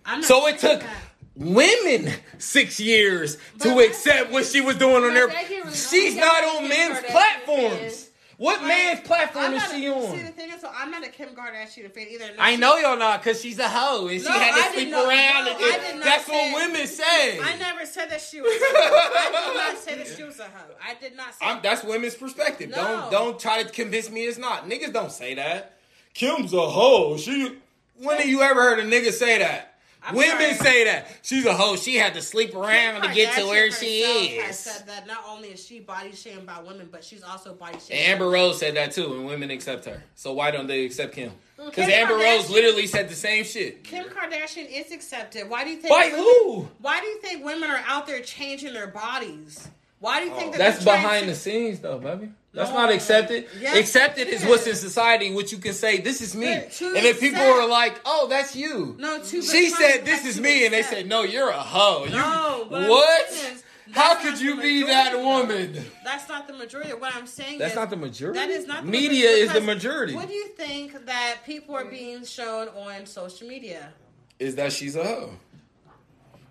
I'm 0.06 0.20
not 0.20 0.26
So 0.28 0.46
it 0.46 0.58
took 0.58 0.80
that. 0.80 0.96
women 1.36 2.12
six 2.38 2.80
years 2.80 3.36
But 3.58 3.64
to 3.64 3.78
accept 3.80 4.30
what 4.32 4.46
she 4.46 4.60
was 4.60 4.76
doing 4.76 4.96
on 4.96 5.02
But 5.08 5.14
their. 5.14 5.30
I 5.30 5.42
really- 5.48 5.74
She's 5.74 6.16
not 6.16 6.42
on 6.44 6.68
men's 6.68 6.98
Kardashian 6.98 7.10
platforms. 7.10 8.08
What 8.42 8.58
Like, 8.58 8.66
man's 8.68 9.00
platform 9.06 9.44
I'm 9.44 9.54
is 9.54 9.70
she 9.70 9.86
a- 9.86 9.92
on? 9.94 10.16
See, 10.16 10.22
the 10.24 10.32
thing 10.32 10.50
is, 10.50 10.60
so 10.60 10.68
I'm 10.76 10.90
not 10.90 11.04
a 11.06 11.08
Kim 11.10 11.28
Kardashian 11.28 11.88
fan 11.94 12.08
either. 12.10 12.26
No, 12.26 12.32
I 12.40 12.56
know 12.56 12.76
y'all 12.76 12.96
not 12.98 13.22
because 13.22 13.40
she's 13.40 13.60
a 13.60 13.68
hoe 13.68 14.08
and 14.08 14.20
she 14.20 14.26
No, 14.26 14.32
had 14.32 14.52
I 14.52 14.56
to 14.56 14.62
did 14.62 14.74
sleep 14.74 14.88
not- 14.90 15.06
around. 15.08 15.44
no, 15.44 15.50
and 15.52 16.02
I 16.02 16.04
that's 16.04 16.26
say- 16.26 16.52
what 16.52 16.62
women 16.68 16.86
say. 16.88 17.38
I 17.38 17.56
never 17.56 17.86
said 17.86 18.10
that 18.10 18.20
she 18.20 18.40
was. 18.40 18.50
A 18.50 18.58
hoe. 18.58 19.10
I 19.14 19.46
did 19.46 19.54
not 19.56 19.78
say 19.84 19.94
that 19.96 20.16
she 20.16 20.22
was 20.24 20.40
a 20.40 20.44
hoe. 20.44 20.74
I 20.84 20.94
did 20.94 21.16
not 21.16 21.34
say. 21.38 21.46
I'm, 21.46 21.62
that's 21.62 21.84
women's 21.84 22.16
perspective. 22.16 22.70
No. 22.70 22.76
Don't 22.76 23.10
don't 23.12 23.38
try 23.40 23.62
to 23.62 23.70
convince 23.70 24.10
me 24.10 24.22
it's 24.24 24.38
not. 24.38 24.68
Niggas 24.68 24.92
don't 24.92 25.12
say 25.12 25.34
that. 25.34 25.76
Kim's 26.12 26.52
a 26.52 26.68
hoe. 26.68 27.16
She. 27.18 27.58
When 27.98 28.16
have 28.18 28.26
you 28.26 28.42
ever 28.42 28.60
heard 28.60 28.80
a 28.80 28.82
nigga 28.82 29.12
say 29.12 29.38
that? 29.38 29.71
I'm 30.04 30.16
Women 30.16 30.36
sorry. 30.38 30.54
say 30.54 30.84
that 30.84 31.06
she's 31.22 31.46
a 31.46 31.54
hoe. 31.54 31.76
She 31.76 31.96
had 31.96 32.14
to 32.14 32.22
sleep 32.22 32.54
around 32.56 33.02
to 33.02 33.14
get 33.14 33.34
to 33.34 33.46
where 33.46 33.70
she 33.70 34.00
is. 34.00 34.58
said 34.58 34.86
that 34.88 35.06
not 35.06 35.24
only 35.28 35.48
is 35.50 35.64
she 35.64 35.78
body 35.80 36.12
shamed 36.12 36.46
by 36.46 36.60
women, 36.60 36.88
but 36.90 37.04
she's 37.04 37.22
also 37.22 37.54
body 37.54 37.74
And 37.74 37.82
shamed. 37.82 38.00
Amber 38.08 38.28
Rose 38.28 38.58
said 38.58 38.74
that 38.76 38.92
too, 38.92 39.12
and 39.14 39.26
women 39.26 39.50
accept 39.50 39.84
her. 39.84 40.02
So 40.16 40.32
why 40.32 40.50
don't 40.50 40.66
they 40.66 40.84
accept 40.84 41.14
Kim? 41.14 41.30
Because 41.56 41.88
Amber 41.88 42.14
Rose 42.16 42.50
literally 42.50 42.88
said 42.88 43.08
the 43.08 43.14
same 43.14 43.44
shit. 43.44 43.84
Kim 43.84 44.06
Kardashian 44.06 44.66
is 44.68 44.90
accepted. 44.90 45.48
Why 45.48 45.62
do 45.62 45.70
you 45.70 45.76
think? 45.76 45.94
By 45.94 46.06
women- 46.06 46.18
who? 46.18 46.68
Why 46.80 47.00
do 47.00 47.06
you 47.06 47.20
think 47.20 47.44
women 47.44 47.70
are 47.70 47.82
out 47.86 48.06
there 48.08 48.20
changing 48.22 48.72
their 48.72 48.88
bodies? 48.88 49.68
Why 50.00 50.18
do 50.18 50.26
you 50.30 50.34
think 50.34 50.48
oh, 50.48 50.58
that 50.58 50.72
That's 50.72 50.84
behind 50.84 51.26
to- 51.26 51.30
the 51.30 51.36
scenes, 51.36 51.78
though, 51.78 51.98
baby. 51.98 52.30
That's 52.54 52.68
No. 52.70 52.76
not 52.76 52.90
accepted. 52.92 53.46
Yes, 53.58 53.78
accepted 53.78 54.28
is 54.28 54.44
what's 54.44 54.66
in 54.66 54.74
society, 54.74 55.32
which 55.32 55.52
you 55.52 55.58
can 55.58 55.72
say, 55.72 55.98
this 56.00 56.20
is 56.20 56.34
me. 56.36 56.52
And 56.52 56.64
if 56.70 57.18
people 57.18 57.40
accept- 57.40 57.58
are 57.58 57.66
like, 57.68 58.00
oh, 58.04 58.26
that's 58.28 58.54
you. 58.54 58.94
No, 58.98 59.22
to 59.22 59.42
She 59.42 59.70
said, 59.70 60.04
this 60.04 60.26
is 60.26 60.38
me. 60.38 60.66
And 60.66 60.74
they 60.74 60.82
said, 60.82 61.08
no, 61.08 61.22
you're 61.22 61.48
a 61.48 61.52
hoe. 61.52 62.06
No, 62.10 62.66
what 62.68 62.82
I'm 62.82 62.88
what? 62.90 63.62
How 63.92 64.14
could 64.14 64.40
you 64.40 64.60
be 64.60 64.84
that 64.84 65.12
though. 65.12 65.24
woman? 65.24 65.78
That's 66.04 66.28
not 66.28 66.46
the 66.46 66.54
majority. 66.54 66.92
What 66.94 67.14
I'm 67.14 67.26
saying 67.26 67.58
That's 67.58 67.72
is 67.72 67.76
not 67.76 67.90
the 67.90 67.96
majority? 67.96 68.38
That 68.38 68.48
is 68.48 68.66
not 68.66 68.84
the 68.84 68.90
Media 68.90 69.28
majority 69.28 69.40
is 69.42 69.52
the 69.52 69.60
majority. 69.60 70.14
What 70.14 70.28
do 70.28 70.34
you 70.34 70.48
think 70.48 71.06
that 71.06 71.38
people 71.44 71.74
are 71.74 71.84
being 71.84 72.24
shown 72.24 72.68
on 72.68 73.04
social 73.06 73.48
media? 73.48 73.92
Is 74.38 74.54
that 74.56 74.72
she's 74.72 74.96
a 74.96 75.04
hoe. 75.04 75.30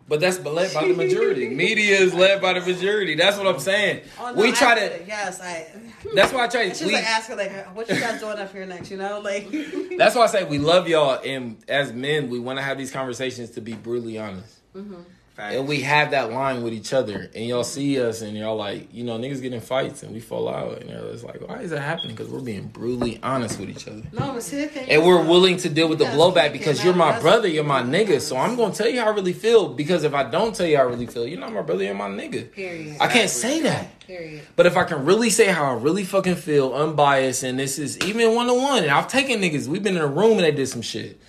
But 0.07 0.19
that's 0.19 0.39
led 0.39 0.73
by 0.73 0.87
the 0.89 0.93
majority. 1.05 1.49
Media 1.49 1.97
is 1.97 2.13
led 2.13 2.41
by 2.41 2.53
the 2.53 2.59
majority. 2.61 3.15
That's 3.15 3.37
what 3.37 3.47
I'm 3.47 3.59
saying. 3.59 4.01
Oh, 4.19 4.33
no, 4.33 4.41
we 4.41 4.51
try 4.51 4.75
get 4.75 4.99
to. 5.01 5.07
Yes, 5.07 5.39
I. 5.41 5.67
Hmm. 6.01 6.15
That's 6.15 6.33
why 6.33 6.45
I 6.45 6.47
try 6.47 6.69
She's 6.69 6.79
to. 6.79 6.87
We, 6.87 6.93
like 6.93 7.03
asking 7.03 7.37
like, 7.37 7.75
"What 7.75 7.89
you 7.89 7.99
guys 7.99 8.19
doing 8.19 8.37
up 8.37 8.51
here 8.51 8.65
next?" 8.65 8.91
You 8.91 8.97
know, 8.97 9.19
like. 9.19 9.49
That's 9.97 10.15
why 10.15 10.23
I 10.23 10.27
say 10.27 10.43
we 10.43 10.57
love 10.57 10.87
y'all, 10.87 11.19
and 11.23 11.57
as 11.67 11.93
men, 11.93 12.29
we 12.29 12.39
want 12.39 12.57
to 12.59 12.63
have 12.63 12.77
these 12.77 12.91
conversations 12.91 13.51
to 13.51 13.61
be 13.61 13.73
brutally 13.73 14.17
honest. 14.17 14.59
Mm-hmm. 14.75 15.01
Facts. 15.35 15.55
And 15.55 15.65
we 15.65 15.79
have 15.81 16.11
that 16.11 16.29
line 16.31 16.61
with 16.61 16.73
each 16.73 16.91
other, 16.91 17.29
and 17.33 17.45
y'all 17.45 17.63
see 17.63 18.01
us, 18.01 18.21
and 18.21 18.35
y'all 18.35 18.57
like, 18.57 18.93
you 18.93 19.05
know, 19.05 19.17
niggas 19.17 19.41
get 19.41 19.53
in 19.53 19.61
fights, 19.61 20.03
and 20.03 20.13
we 20.13 20.19
fall 20.19 20.49
out, 20.49 20.81
and 20.81 20.89
it's 20.89 21.23
like, 21.23 21.39
why 21.47 21.61
is 21.61 21.69
that 21.69 21.79
happening? 21.79 22.15
Because 22.17 22.29
we're 22.29 22.41
being 22.41 22.67
brutally 22.67 23.17
honest 23.23 23.57
with 23.57 23.69
each 23.69 23.87
other, 23.87 24.01
No, 24.11 24.33
but 24.33 24.43
see 24.43 24.57
the 24.57 24.67
thing. 24.67 24.89
and 24.89 25.05
we're 25.05 25.23
willing 25.25 25.55
to 25.57 25.69
deal 25.69 25.87
with 25.87 25.99
the 25.99 26.05
blowback 26.05 26.51
because 26.51 26.83
you're 26.83 26.93
my 26.93 27.17
brother, 27.21 27.47
you're 27.47 27.63
my 27.63 27.81
nigga. 27.81 28.19
So 28.19 28.35
I'm 28.35 28.57
gonna 28.57 28.73
tell 28.73 28.89
you 28.89 28.99
how 28.99 29.07
I 29.07 29.15
really 29.15 29.31
feel. 29.31 29.69
Because 29.69 30.03
if 30.03 30.13
I 30.13 30.23
don't 30.29 30.53
tell 30.53 30.65
you 30.65 30.75
how 30.75 30.83
I 30.83 30.87
really 30.87 31.07
feel, 31.07 31.25
you're 31.25 31.39
not 31.39 31.53
my 31.53 31.61
brother, 31.61 31.85
you're 31.85 31.93
my 31.93 32.09
nigga. 32.09 32.51
Period. 32.51 32.97
I 32.99 33.07
can't 33.07 33.29
say 33.29 33.61
that. 33.61 33.99
Period. 34.05 34.41
But 34.57 34.65
if 34.65 34.75
I 34.75 34.83
can 34.83 35.05
really 35.05 35.29
say 35.29 35.45
how 35.45 35.63
I 35.63 35.73
really 35.75 36.03
fucking 36.03 36.35
feel, 36.35 36.73
unbiased, 36.73 37.43
and 37.43 37.57
this 37.57 37.79
is 37.79 37.97
even 37.99 38.35
one 38.35 38.49
on 38.49 38.57
one, 38.61 38.83
and 38.83 38.91
I've 38.91 39.07
taken 39.07 39.39
niggas, 39.39 39.67
we've 39.67 39.81
been 39.81 39.95
in 39.95 40.01
a 40.01 40.07
room 40.07 40.31
and 40.33 40.41
they 40.41 40.51
did 40.51 40.67
some 40.67 40.81
shit. 40.81 41.21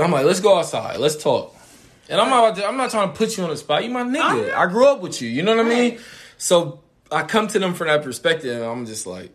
I'm 0.00 0.10
like, 0.10 0.24
let's 0.26 0.40
go 0.40 0.58
outside, 0.58 0.98
let's 0.98 1.16
talk. 1.16 1.54
And 2.12 2.20
I'm 2.20 2.28
not, 2.28 2.62
I'm 2.62 2.76
not 2.76 2.90
trying 2.90 3.10
to 3.10 3.16
put 3.16 3.36
you 3.38 3.42
on 3.44 3.50
the 3.50 3.56
spot. 3.56 3.82
You 3.82 3.90
my 3.90 4.02
nigga. 4.02 4.52
I 4.54 4.66
grew 4.66 4.86
up 4.86 5.00
with 5.00 5.20
you. 5.22 5.28
You 5.30 5.42
know 5.42 5.56
what 5.56 5.64
I 5.66 5.68
mean? 5.68 5.98
So 6.36 6.80
I 7.10 7.22
come 7.22 7.48
to 7.48 7.58
them 7.58 7.72
from 7.74 7.86
that 7.88 8.02
perspective, 8.04 8.54
and 8.54 8.64
I'm 8.64 8.84
just 8.86 9.06
like, 9.06 9.34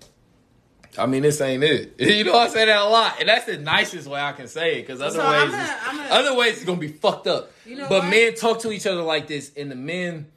I 0.97 1.05
mean, 1.07 1.23
this 1.23 1.41
ain't 1.41 1.63
it. 1.63 1.95
You 1.99 2.23
know, 2.23 2.37
I 2.37 2.47
say 2.47 2.65
that 2.65 2.77
a 2.81 2.85
lot, 2.85 3.15
and 3.19 3.27
that's 3.29 3.45
the 3.45 3.57
nicest 3.57 4.07
way 4.07 4.19
I 4.21 4.31
can 4.33 4.47
say 4.47 4.77
it. 4.79 4.81
Because 4.87 5.01
other 5.01 5.15
So 5.15 5.21
I'm 5.25 5.41
ways, 5.47 5.51
gonna- 5.51 5.77
I'm 5.85 5.97
gonna- 5.97 6.09
other 6.09 6.35
ways 6.35 6.55
it's 6.57 6.65
gonna 6.65 6.79
be 6.79 6.87
fucked 6.87 7.27
up. 7.27 7.51
You 7.65 7.75
know 7.77 7.89
but 7.89 8.03
what? 8.03 8.09
men 8.09 8.35
talk 8.35 8.59
to 8.61 8.71
each 8.71 8.85
other 8.87 9.01
like 9.01 9.27
this, 9.27 9.51
and 9.57 9.69
the 9.71 9.75
men 9.75 10.27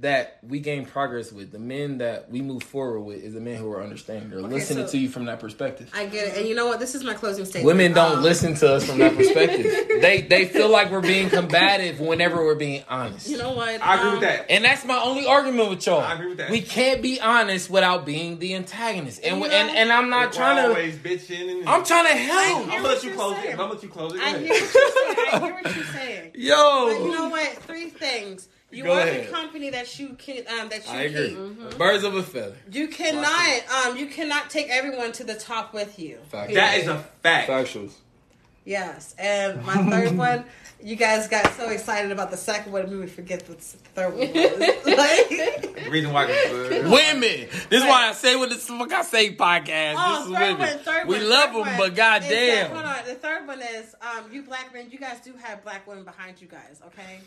that 0.00 0.38
we 0.42 0.58
gain 0.58 0.84
progress 0.84 1.30
with, 1.30 1.52
the 1.52 1.58
men 1.58 1.98
that 1.98 2.28
we 2.28 2.42
move 2.42 2.64
forward 2.64 3.00
with, 3.02 3.22
is 3.22 3.32
the 3.34 3.40
men 3.40 3.56
who 3.56 3.70
are 3.70 3.80
understanding. 3.80 4.28
They're 4.28 4.40
Okay, 4.40 4.48
listening 4.48 4.86
so- 4.86 4.90
to 4.92 4.98
you 4.98 5.08
from 5.08 5.26
that 5.26 5.38
perspective. 5.38 5.88
I 5.94 6.06
get 6.06 6.26
it, 6.28 6.36
and 6.36 6.48
you 6.48 6.56
know 6.56 6.66
what? 6.66 6.80
This 6.80 6.96
is 6.96 7.04
my 7.04 7.14
closing 7.14 7.44
statement. 7.44 7.66
Women 7.66 7.92
don't 7.92 8.16
Um, 8.18 8.22
listen 8.24 8.54
to 8.56 8.74
us 8.74 8.84
from 8.84 8.98
that 8.98 9.14
perspective. 9.16 9.64
they 10.02 10.22
they 10.22 10.46
feel 10.46 10.68
like 10.68 10.90
we're 10.90 11.00
being 11.00 11.30
combative 11.30 12.00
whenever 12.00 12.44
we're 12.44 12.56
being 12.56 12.82
honest. 12.88 13.28
You 13.30 13.38
know 13.38 13.52
what? 13.52 13.68
I 13.80 13.94
agree 13.94 14.06
Um, 14.08 14.12
with 14.14 14.22
that. 14.22 14.50
And 14.50 14.64
that's 14.64 14.84
my 14.84 14.98
only 14.98 15.26
argument 15.26 15.70
with 15.70 15.86
y'all. 15.86 16.00
I 16.00 16.14
agree 16.14 16.26
with 16.28 16.38
that. 16.38 16.50
We 16.50 16.60
can't 16.60 17.00
be 17.00 17.20
honest 17.20 17.70
without 17.70 18.04
being 18.04 18.40
the 18.40 18.56
antagonist. 18.56 19.20
And 19.24 19.38
You 19.38 19.44
and, 19.44 19.68
know, 19.68 19.74
and 19.74 19.92
I'm 19.92 20.10
not 20.10 20.26
We're 20.30 20.32
trying 20.32 20.56
to. 20.56 20.68
always 20.70 20.96
bitching. 20.98 21.50
And 21.60 21.68
I'm 21.68 21.84
trying 21.84 22.06
to 22.06 22.12
I 22.12 22.16
help. 22.16 22.62
I'm 22.64 22.68
hear 22.70 22.80
gonna 22.82 22.88
let 22.94 23.02
you 23.04 23.10
you're 23.10 23.16
close 23.16 23.36
saying. 23.36 23.46
it. 23.48 23.50
I'm 23.52 23.56
gonna 23.58 23.72
let 23.74 23.82
you 23.84 23.88
close 23.90 24.12
it. 24.14 24.20
I 24.20 24.38
hear 24.38 24.48
what 24.48 24.58
you're 24.58 24.66
saying. 24.66 25.28
I 25.32 25.38
hear 25.38 25.54
what 25.54 25.76
you're 25.76 25.84
saying. 25.84 26.30
Yo. 26.34 26.86
But 26.98 27.04
you 27.06 27.12
know 27.12 27.28
what? 27.28 27.46
Three 27.62 27.90
things. 27.90 28.48
You 28.74 28.84
Go 28.84 28.94
are 28.94 29.00
ahead. 29.00 29.26
the 29.28 29.30
company 29.30 29.70
that 29.70 29.98
you 29.98 30.14
can 30.14 30.38
um, 30.48 30.68
that 30.68 30.84
you 30.86 30.92
I 30.92 31.02
agree. 31.02 31.28
keep. 31.68 31.78
Birds 31.78 32.04
of 32.04 32.14
a 32.14 32.22
feather. 32.22 32.56
You 32.70 32.88
cannot 32.88 33.86
um 33.86 33.96
you 33.96 34.06
cannot 34.06 34.50
take 34.50 34.68
everyone 34.70 35.12
to 35.12 35.24
the 35.24 35.34
top 35.34 35.72
with 35.72 35.98
you. 35.98 36.18
Fact. 36.30 36.54
That 36.54 36.78
is 36.78 36.88
a 36.88 36.98
fact. 37.22 37.48
Factuals. 37.48 37.92
Yes, 38.64 39.14
and 39.18 39.62
my 39.64 39.74
third 39.90 40.16
one, 40.16 40.44
you 40.82 40.96
guys 40.96 41.28
got 41.28 41.52
so 41.52 41.68
excited 41.68 42.10
about 42.12 42.30
the 42.30 42.36
second 42.38 42.72
one, 42.72 42.88
we 42.90 42.96
would 42.96 43.10
forget 43.10 43.46
what 43.48 43.58
the 43.60 43.64
third 43.94 44.14
one 44.16 44.28
was. 44.32 44.86
like, 44.98 45.90
Reason 45.90 46.12
why. 46.12 46.24
Women. 46.84 47.48
This 47.68 47.82
is 47.82 47.88
why 47.88 48.08
I 48.08 48.12
say 48.12 48.36
what 48.36 48.48
the 48.48 48.54
fuck 48.56 48.90
I 48.92 49.02
say 49.02 49.34
podcast. 49.36 49.94
oh, 49.98 50.18
this 50.18 50.28
is 50.28 50.34
third 50.34 50.58
women. 50.58 50.58
one, 50.58 50.78
third 50.78 51.08
we 51.08 51.14
one, 51.16 51.28
love 51.28 51.44
third 51.50 51.54
them, 51.54 51.60
one 51.66 51.76
but 51.76 51.90
is 51.90 51.96
that- 51.96 52.20
goddamn. 52.22 52.70
hold 52.70 52.84
on, 52.86 53.04
the 53.06 53.14
third 53.14 53.46
one 53.46 53.60
is 53.60 53.94
um, 54.00 54.32
you 54.32 54.42
black 54.42 54.72
men, 54.72 54.86
you 54.90 54.98
guys 54.98 55.20
do 55.20 55.34
have 55.42 55.62
black 55.62 55.86
women 55.86 56.04
behind 56.04 56.40
you 56.40 56.46
guys, 56.48 56.80
okay? 56.86 57.20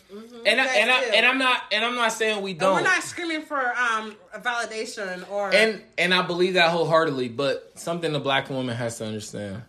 And 0.45 0.59
I, 0.59 0.65
and 0.65 0.91
I, 0.91 1.01
do. 1.05 1.11
and 1.13 1.25
I'm 1.25 1.37
not 1.37 1.61
and 1.71 1.85
I'm 1.85 1.95
not 1.95 2.13
saying 2.13 2.41
we 2.41 2.53
don't. 2.53 2.73
we're 2.75 2.81
not 2.81 3.03
screaming 3.03 3.43
for 3.43 3.59
um 3.77 4.15
validation 4.39 5.29
or 5.29 5.53
and 5.53 5.83
and 5.99 6.13
I 6.15 6.23
believe 6.23 6.55
that 6.55 6.71
wholeheartedly. 6.71 7.29
But 7.29 7.73
something 7.75 8.11
the 8.11 8.19
black 8.19 8.49
woman 8.49 8.75
has 8.75 8.97
to 8.97 9.05
understand. 9.05 9.61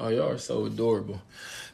Oh, 0.00 0.08
y'all 0.08 0.30
are 0.30 0.38
so 0.38 0.64
adorable. 0.64 1.20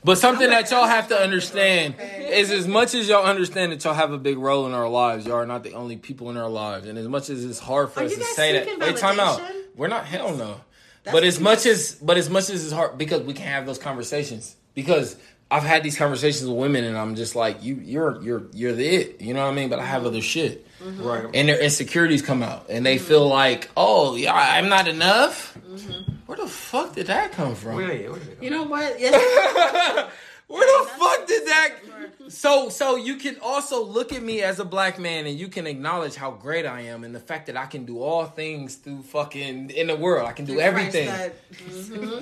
But 0.03 0.19
something 0.19 0.51
that 0.51 0.71
y'all 0.71 0.87
have 0.87 1.09
to 1.09 1.17
understand 1.21 1.95
is 2.01 2.51
as 2.51 2.69
much 2.69 2.95
as 2.95 3.09
y'all 3.09 3.25
understand 3.25 3.73
that 3.73 3.83
y'all 3.85 3.95
have 3.95 4.13
a 4.13 4.19
big 4.19 4.39
role 4.39 4.67
in 4.67 4.73
our 4.73 4.89
lives, 4.89 5.27
y'all 5.27 5.37
are 5.37 5.47
not 5.47 5.63
the 5.63 5.75
only 5.75 5.97
people 5.97 6.31
in 6.31 6.37
our 6.37 6.49
lives. 6.49 6.87
And 6.87 6.99
as 6.99 7.09
much 7.09 7.31
as 7.31 7.45
it's 7.45 7.59
hard 7.59 7.91
for 7.91 8.01
Are 8.01 8.05
us 8.05 8.13
you 8.13 8.19
to 8.19 8.25
say 8.25 8.53
that, 8.53 8.65
seeking 8.65 8.81
wait, 8.81 8.97
time 8.97 9.19
out. 9.19 9.41
We're 9.75 9.89
not 9.89 10.07
hell 10.07 10.37
no. 10.37 10.61
That's 11.05 11.15
but 11.15 11.25
as 11.25 11.41
much 11.41 11.67
as 11.67 11.95
but 11.95 12.17
as 12.17 12.29
much 12.29 12.51
as 12.51 12.65
it's 12.65 12.73
hard 12.73 12.99
because 12.99 13.23
we 13.23 13.33
can 13.33 13.47
have 13.47 13.65
those 13.65 13.79
conversations 13.79 14.57
because 14.75 15.17
I've 15.51 15.63
had 15.63 15.85
these 15.85 15.97
conversations 15.97 16.49
with 16.49 16.59
women 16.59 16.83
and 16.83 16.99
I'm 16.99 17.15
just 17.15 17.37
like 17.37 17.63
you 17.63 17.77
you're 17.77 18.21
you're 18.23 18.47
you're 18.53 18.73
the 18.73 18.89
it 18.89 19.21
you 19.21 19.33
know 19.33 19.45
what 19.45 19.53
I 19.53 19.55
mean 19.55 19.69
but 19.69 19.79
I 19.79 19.85
have 19.87 20.05
other 20.05 20.21
shit 20.21 20.67
mm-hmm. 20.81 21.01
Right. 21.01 21.25
and 21.33 21.49
their 21.49 21.63
insecurities 21.63 22.23
come 22.23 22.43
out 22.43 22.67
and 22.71 22.85
they 22.85 22.99
feel 22.99 23.29
like 23.29 23.71
oh 23.77 24.17
yeah 24.17 24.35
I'm 24.35 24.69
not 24.69 24.89
enough 24.89 25.57
mm-hmm. 25.59 26.16
Where 26.27 26.37
the 26.39 26.47
fuck 26.49 26.95
did 26.95 27.07
that 27.09 27.33
come 27.33 27.55
from? 27.55 27.75
Where 27.77 27.87
they- 27.89 28.09
where 28.09 28.19
they- 28.19 28.45
you 28.45 28.51
know 28.51 28.65
what? 28.65 28.99
Yes, 29.01 30.11
where 30.49 30.65
the 30.85 30.89
fuck 30.91 31.27
did 31.27 31.47
that 31.49 31.71
so 32.29 32.69
so 32.69 32.97
you 32.97 33.17
can 33.17 33.37
also 33.43 33.85
look 33.85 34.13
at 34.13 34.23
me 34.23 34.43
as 34.43 34.59
a 34.61 34.65
black 34.65 34.99
man 34.99 35.27
and 35.27 35.39
you 35.39 35.49
can 35.49 35.67
acknowledge 35.67 36.15
how 36.15 36.31
great 36.31 36.67
I 36.67 36.83
am 36.83 37.05
and 37.05 37.15
the 37.15 37.21
fact 37.21 37.47
that 37.47 37.57
I 37.57 37.67
can 37.67 37.85
do 37.85 38.01
all 38.01 38.27
things 38.27 38.77
through 38.77 39.03
fucking 39.03 39.71
in 39.71 39.87
the 39.89 39.97
world 39.97 40.27
I 40.29 40.33
can 40.33 40.45
do 40.45 40.55
Christ, 40.55 40.67
everything 40.67 41.07
that- 41.07 41.35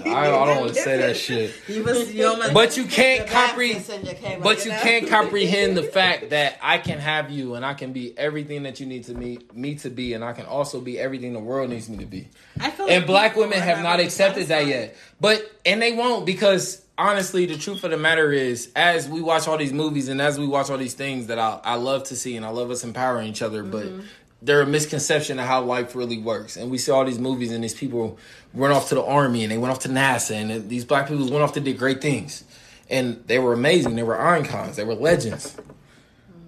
I, 0.07 0.27
I 0.27 0.47
don't 0.47 0.61
want 0.61 0.75
to 0.75 0.81
say 0.81 0.99
that 0.99 1.17
shit 1.27 1.55
You 1.69 1.83
must, 1.85 2.13
you 2.13 2.35
But 2.53 2.77
you 2.77 2.85
can't 2.85 3.29
comprehend. 3.29 3.87
Baptist 3.87 3.91
in 4.01 4.07
you 4.07 4.15
came 4.23 4.39
up, 4.39 4.45
But 4.45 4.65
you 4.65 4.71
know? 4.73 4.79
can't 4.81 5.09
comprehend 5.17 5.77
the 5.77 5.83
fact 5.83 6.31
that 6.31 6.59
I 6.63 6.79
can 6.79 6.99
have 6.99 7.31
you 7.31 7.55
and 7.55 7.65
I 7.65 7.75
can 7.75 7.93
be 7.93 8.17
everything 8.19 8.63
that 8.65 8.81
you 8.81 8.87
need 8.87 9.05
to 9.05 9.15
me 9.15 9.39
me 9.53 9.75
to 9.77 9.91
be, 9.91 10.13
and 10.15 10.25
I 10.25 10.33
can 10.33 10.47
also 10.47 10.81
be 10.81 10.99
everything 10.99 11.33
the 11.33 11.41
world 11.41 11.71
needs 11.71 11.89
me 11.89 11.99
to 11.99 12.07
be. 12.07 12.29
I 12.61 12.71
feel 12.71 12.87
And 12.87 13.01
like 13.03 13.07
black 13.07 13.37
women 13.37 13.59
have 13.59 13.83
not 13.83 13.93
really 13.95 14.05
accepted 14.05 14.49
that 14.49 14.67
yet. 14.67 14.97
But 15.21 15.51
and 15.65 15.81
they 15.81 15.93
won't 15.93 16.27
because 16.27 16.84
honestly, 16.97 17.47
the 17.47 17.57
truth 17.57 17.85
of 17.85 17.91
the 17.91 17.97
matter 17.97 18.33
is, 18.33 18.71
as 18.77 19.09
we 19.09 19.21
watch 19.21 19.49
all 19.49 19.59
these 19.59 19.73
movies 19.73 20.09
and 20.09 20.21
as 20.21 20.39
we 20.39 20.47
watch 20.47 20.71
all 20.71 20.79
these 20.79 20.95
things 20.95 21.27
that 21.27 21.39
I, 21.39 21.61
I 21.65 21.75
love 21.77 22.05
to 22.05 22.17
see 22.17 22.37
and 22.37 22.45
I 22.45 22.51
love 22.51 22.71
us 22.71 22.85
empowering 22.85 23.29
each 23.29 23.43
other, 23.43 23.63
but 23.63 23.87
mm-hmm. 23.87 24.07
they're 24.43 24.63
a 24.63 24.67
misconception 24.67 25.39
of 25.39 25.47
how 25.47 25.63
life 25.63 25.95
really 25.95 26.19
works. 26.19 26.57
And 26.57 26.71
we 26.71 26.79
see 26.79 26.93
all 26.93 27.05
these 27.05 27.19
movies 27.19 27.53
and 27.53 27.63
these 27.63 27.75
people 27.75 28.19
run 28.53 28.71
off 28.71 28.89
to 28.91 28.95
the 28.95 29.05
army 29.05 29.43
and 29.43 29.53
they 29.53 29.59
went 29.59 29.73
off 29.73 29.81
to 29.81 29.89
NASA 29.89 30.35
and 30.35 30.69
these 30.69 30.85
black 30.85 31.09
people 31.09 31.25
went 31.25 31.43
off 31.43 31.55
to 31.55 31.61
do 31.61 31.75
great 31.75 32.01
things. 32.01 32.45
And 32.91 33.25
they 33.27 33.39
were 33.39 33.53
amazing. 33.53 33.97
They 33.97 34.03
were 34.03 34.21
icons. 34.21 34.77
They 34.77 34.85
were 34.85 34.95
legends. 34.95 35.53
Mm-hmm. 35.53 35.71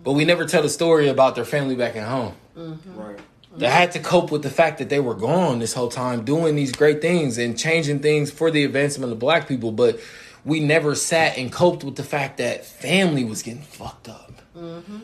But 0.05 0.12
we 0.12 0.24
never 0.24 0.44
tell 0.44 0.62
the 0.62 0.68
story 0.68 1.09
about 1.09 1.35
their 1.35 1.47
family 1.47 1.74
back 1.74 1.97
at 1.97 2.06
home. 2.06 2.35
Mm-hmm. 2.56 2.97
Right. 2.97 3.18
They 3.56 3.70
had 3.70 3.93
to 3.93 4.01
cope 4.01 4.31
with 4.31 4.43
the 4.43 4.51
fact 4.51 4.78
that 4.78 4.90
they 4.90 5.01
were 5.01 5.14
gone 5.14 5.60
this 5.60 5.73
whole 5.73 5.89
time, 5.89 6.27
doing 6.27 6.56
these 6.56 6.73
great 6.73 7.01
things 7.01 7.39
and 7.39 7.59
changing 7.59 8.01
things 8.01 8.31
for 8.31 8.51
the 8.51 8.64
advancement 8.64 9.12
of 9.12 9.18
black 9.18 9.48
people. 9.48 9.73
But 9.73 9.98
we 10.47 10.60
never 10.60 10.94
sat 10.94 11.36
and 11.36 11.52
coped 11.52 11.82
with 11.85 11.97
the 11.97 12.05
fact 12.05 12.39
that 12.39 12.64
family 12.64 13.24
was 13.24 13.43
getting 13.43 13.62
fucked 13.62 14.09
up. 14.09 14.40
Mm-hmm. 14.56 14.98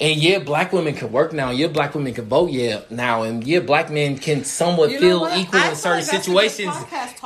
And 0.00 0.20
yeah, 0.20 0.38
black 0.38 0.72
women 0.72 0.94
can 0.94 1.10
work 1.10 1.32
now. 1.32 1.50
Yeah, 1.50 1.66
black 1.66 1.92
women 1.92 2.14
can 2.14 2.26
vote. 2.26 2.50
Yeah, 2.50 2.82
now, 2.88 3.24
and 3.24 3.42
yeah, 3.44 3.58
black 3.58 3.90
men 3.90 4.16
can 4.16 4.44
somewhat 4.44 4.90
You 4.90 4.96
know 4.96 5.00
feel 5.00 5.20
what? 5.22 5.36
equal 5.38 5.58
I 5.58 5.62
in 5.64 5.68
feel 5.70 5.74
certain 5.76 5.98
like 6.02 6.10
that's 6.12 6.28
a 6.28 6.30
good 6.30 6.50
situations. 6.50 6.76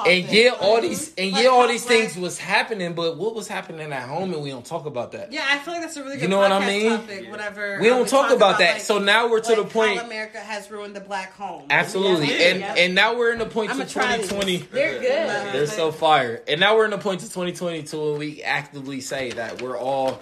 And 0.07 0.25
yeah, 0.31 0.51
all 0.59 0.81
these 0.81 1.13
and 1.19 1.33
Like 1.33 1.43
yeah, 1.43 1.49
all 1.51 1.69
these 1.69 1.85
black- 1.85 1.99
things 1.99 2.17
was 2.17 2.39
happening. 2.39 2.95
But 2.95 3.19
what 3.19 3.35
was 3.35 3.47
happening 3.47 3.93
at 3.93 4.09
home, 4.09 4.33
and 4.33 4.43
we 4.43 4.49
don't 4.49 4.65
talk 4.65 4.87
about 4.87 5.13
that. 5.13 5.31
Yeah, 5.33 5.45
I 5.47 5.59
feel 5.59 5.75
like 5.75 5.83
that's 5.83 5.97
a 5.99 6.03
really 6.03 6.17
good 6.17 6.23
You 6.23 6.29
know 6.29 6.39
what 6.39 6.51
I 6.51 6.67
mean? 6.67 6.91
topic. 6.93 7.31
Whatever. 7.31 7.79
We 7.79 7.91
um, 7.91 7.99
don't 7.99 8.09
talk 8.09 8.31
about 8.31 8.59
that. 8.61 8.75
like, 8.77 8.81
so 8.83 8.99
now 8.99 9.29
we're 9.29 9.41
to 9.41 9.49
like 9.53 9.57
the 9.59 9.65
point. 9.65 9.99
How 9.99 10.07
America 10.07 10.39
has 10.39 10.71
ruined 10.71 10.97
the 10.97 11.01
black 11.01 11.35
home. 11.35 11.65
Absolutely, 11.69 12.29
Yeah, 12.29 12.49
and 12.49 12.61
yeah. 12.61 12.75
and 12.79 12.95
now 12.95 13.15
we're 13.17 13.33
in 13.33 13.39
the 13.39 13.45
point 13.45 13.71
I'ma 13.71 13.85
to 13.85 13.91
try 13.91 14.17
these. 14.17 14.29
2020. 14.31 14.57
They're 14.73 14.99
good. 14.99 15.55
They're 15.55 15.67
so 15.67 15.93
fire. 15.93 16.43
And 16.49 16.59
now 16.59 16.75
we're 16.75 16.87
in 16.87 16.91
the 16.93 16.99
point 16.99 17.21
to 17.21 17.27
2022 17.27 18.13
when 18.13 18.19
we 18.19 18.43
actively 18.43 19.03
say 19.03 19.31
that 19.33 19.61
we're 19.61 19.77
all 19.77 20.21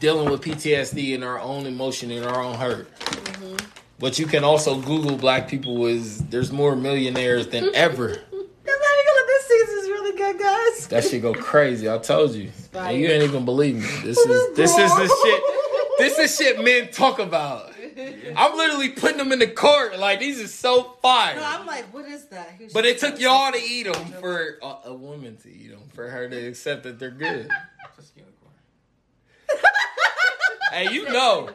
dealing 0.00 0.30
with 0.30 0.42
PTSD 0.42 1.14
and 1.14 1.24
our 1.24 1.40
own 1.40 1.66
emotion 1.66 2.10
and 2.10 2.24
our 2.24 2.42
own 2.42 2.54
hurt. 2.54 2.94
Mm-hmm. 2.98 3.56
But 3.98 4.18
you 4.18 4.26
can 4.26 4.44
also 4.44 4.80
Google 4.80 5.16
black 5.16 5.48
people 5.48 5.86
is 5.86 6.18
there's 6.26 6.52
more 6.52 6.76
millionaires 6.76 7.48
than 7.48 7.70
ever. 7.74 8.20
This 9.26 9.46
season's 9.46 9.88
really 9.88 10.16
good, 10.16 10.38
guys. 10.38 10.86
That 10.88 11.04
shit 11.04 11.22
go 11.22 11.34
crazy. 11.34 11.90
I 11.90 11.98
told 11.98 12.34
you. 12.34 12.50
And 12.74 12.98
you 12.98 13.08
ain't 13.08 13.24
even 13.24 13.44
believe 13.44 13.76
me. 13.76 13.88
This 14.02 14.18
is 14.18 14.56
this 14.56 14.70
is 14.70 14.90
the 14.90 15.08
shit. 15.22 15.42
This 15.98 16.18
is 16.18 16.36
shit 16.36 16.64
men 16.64 16.90
talk 16.90 17.18
about. 17.18 17.72
I'm 18.36 18.56
literally 18.56 18.90
putting 18.90 19.18
them 19.18 19.32
in 19.32 19.38
the 19.38 19.46
court 19.46 19.98
like 19.98 20.18
these 20.18 20.40
are 20.40 20.48
so 20.48 20.96
fire. 21.00 21.36
No, 21.36 21.44
I'm 21.44 21.66
like, 21.66 21.92
what 21.92 22.06
is 22.06 22.24
that? 22.26 22.58
Was 22.60 22.72
But 22.72 22.86
it 22.86 22.98
took 22.98 23.20
y'all 23.20 23.52
to 23.52 23.58
eat 23.58 23.84
them 23.84 24.06
for 24.20 24.58
a, 24.62 24.76
a 24.86 24.94
woman 24.94 25.36
to 25.38 25.48
eat 25.48 25.70
them 25.70 25.82
for 25.92 26.08
her 26.08 26.28
to 26.28 26.36
accept 26.48 26.82
that 26.84 26.98
they're 26.98 27.10
good. 27.10 27.48
hey, 30.72 30.90
you 30.92 31.04
know, 31.10 31.50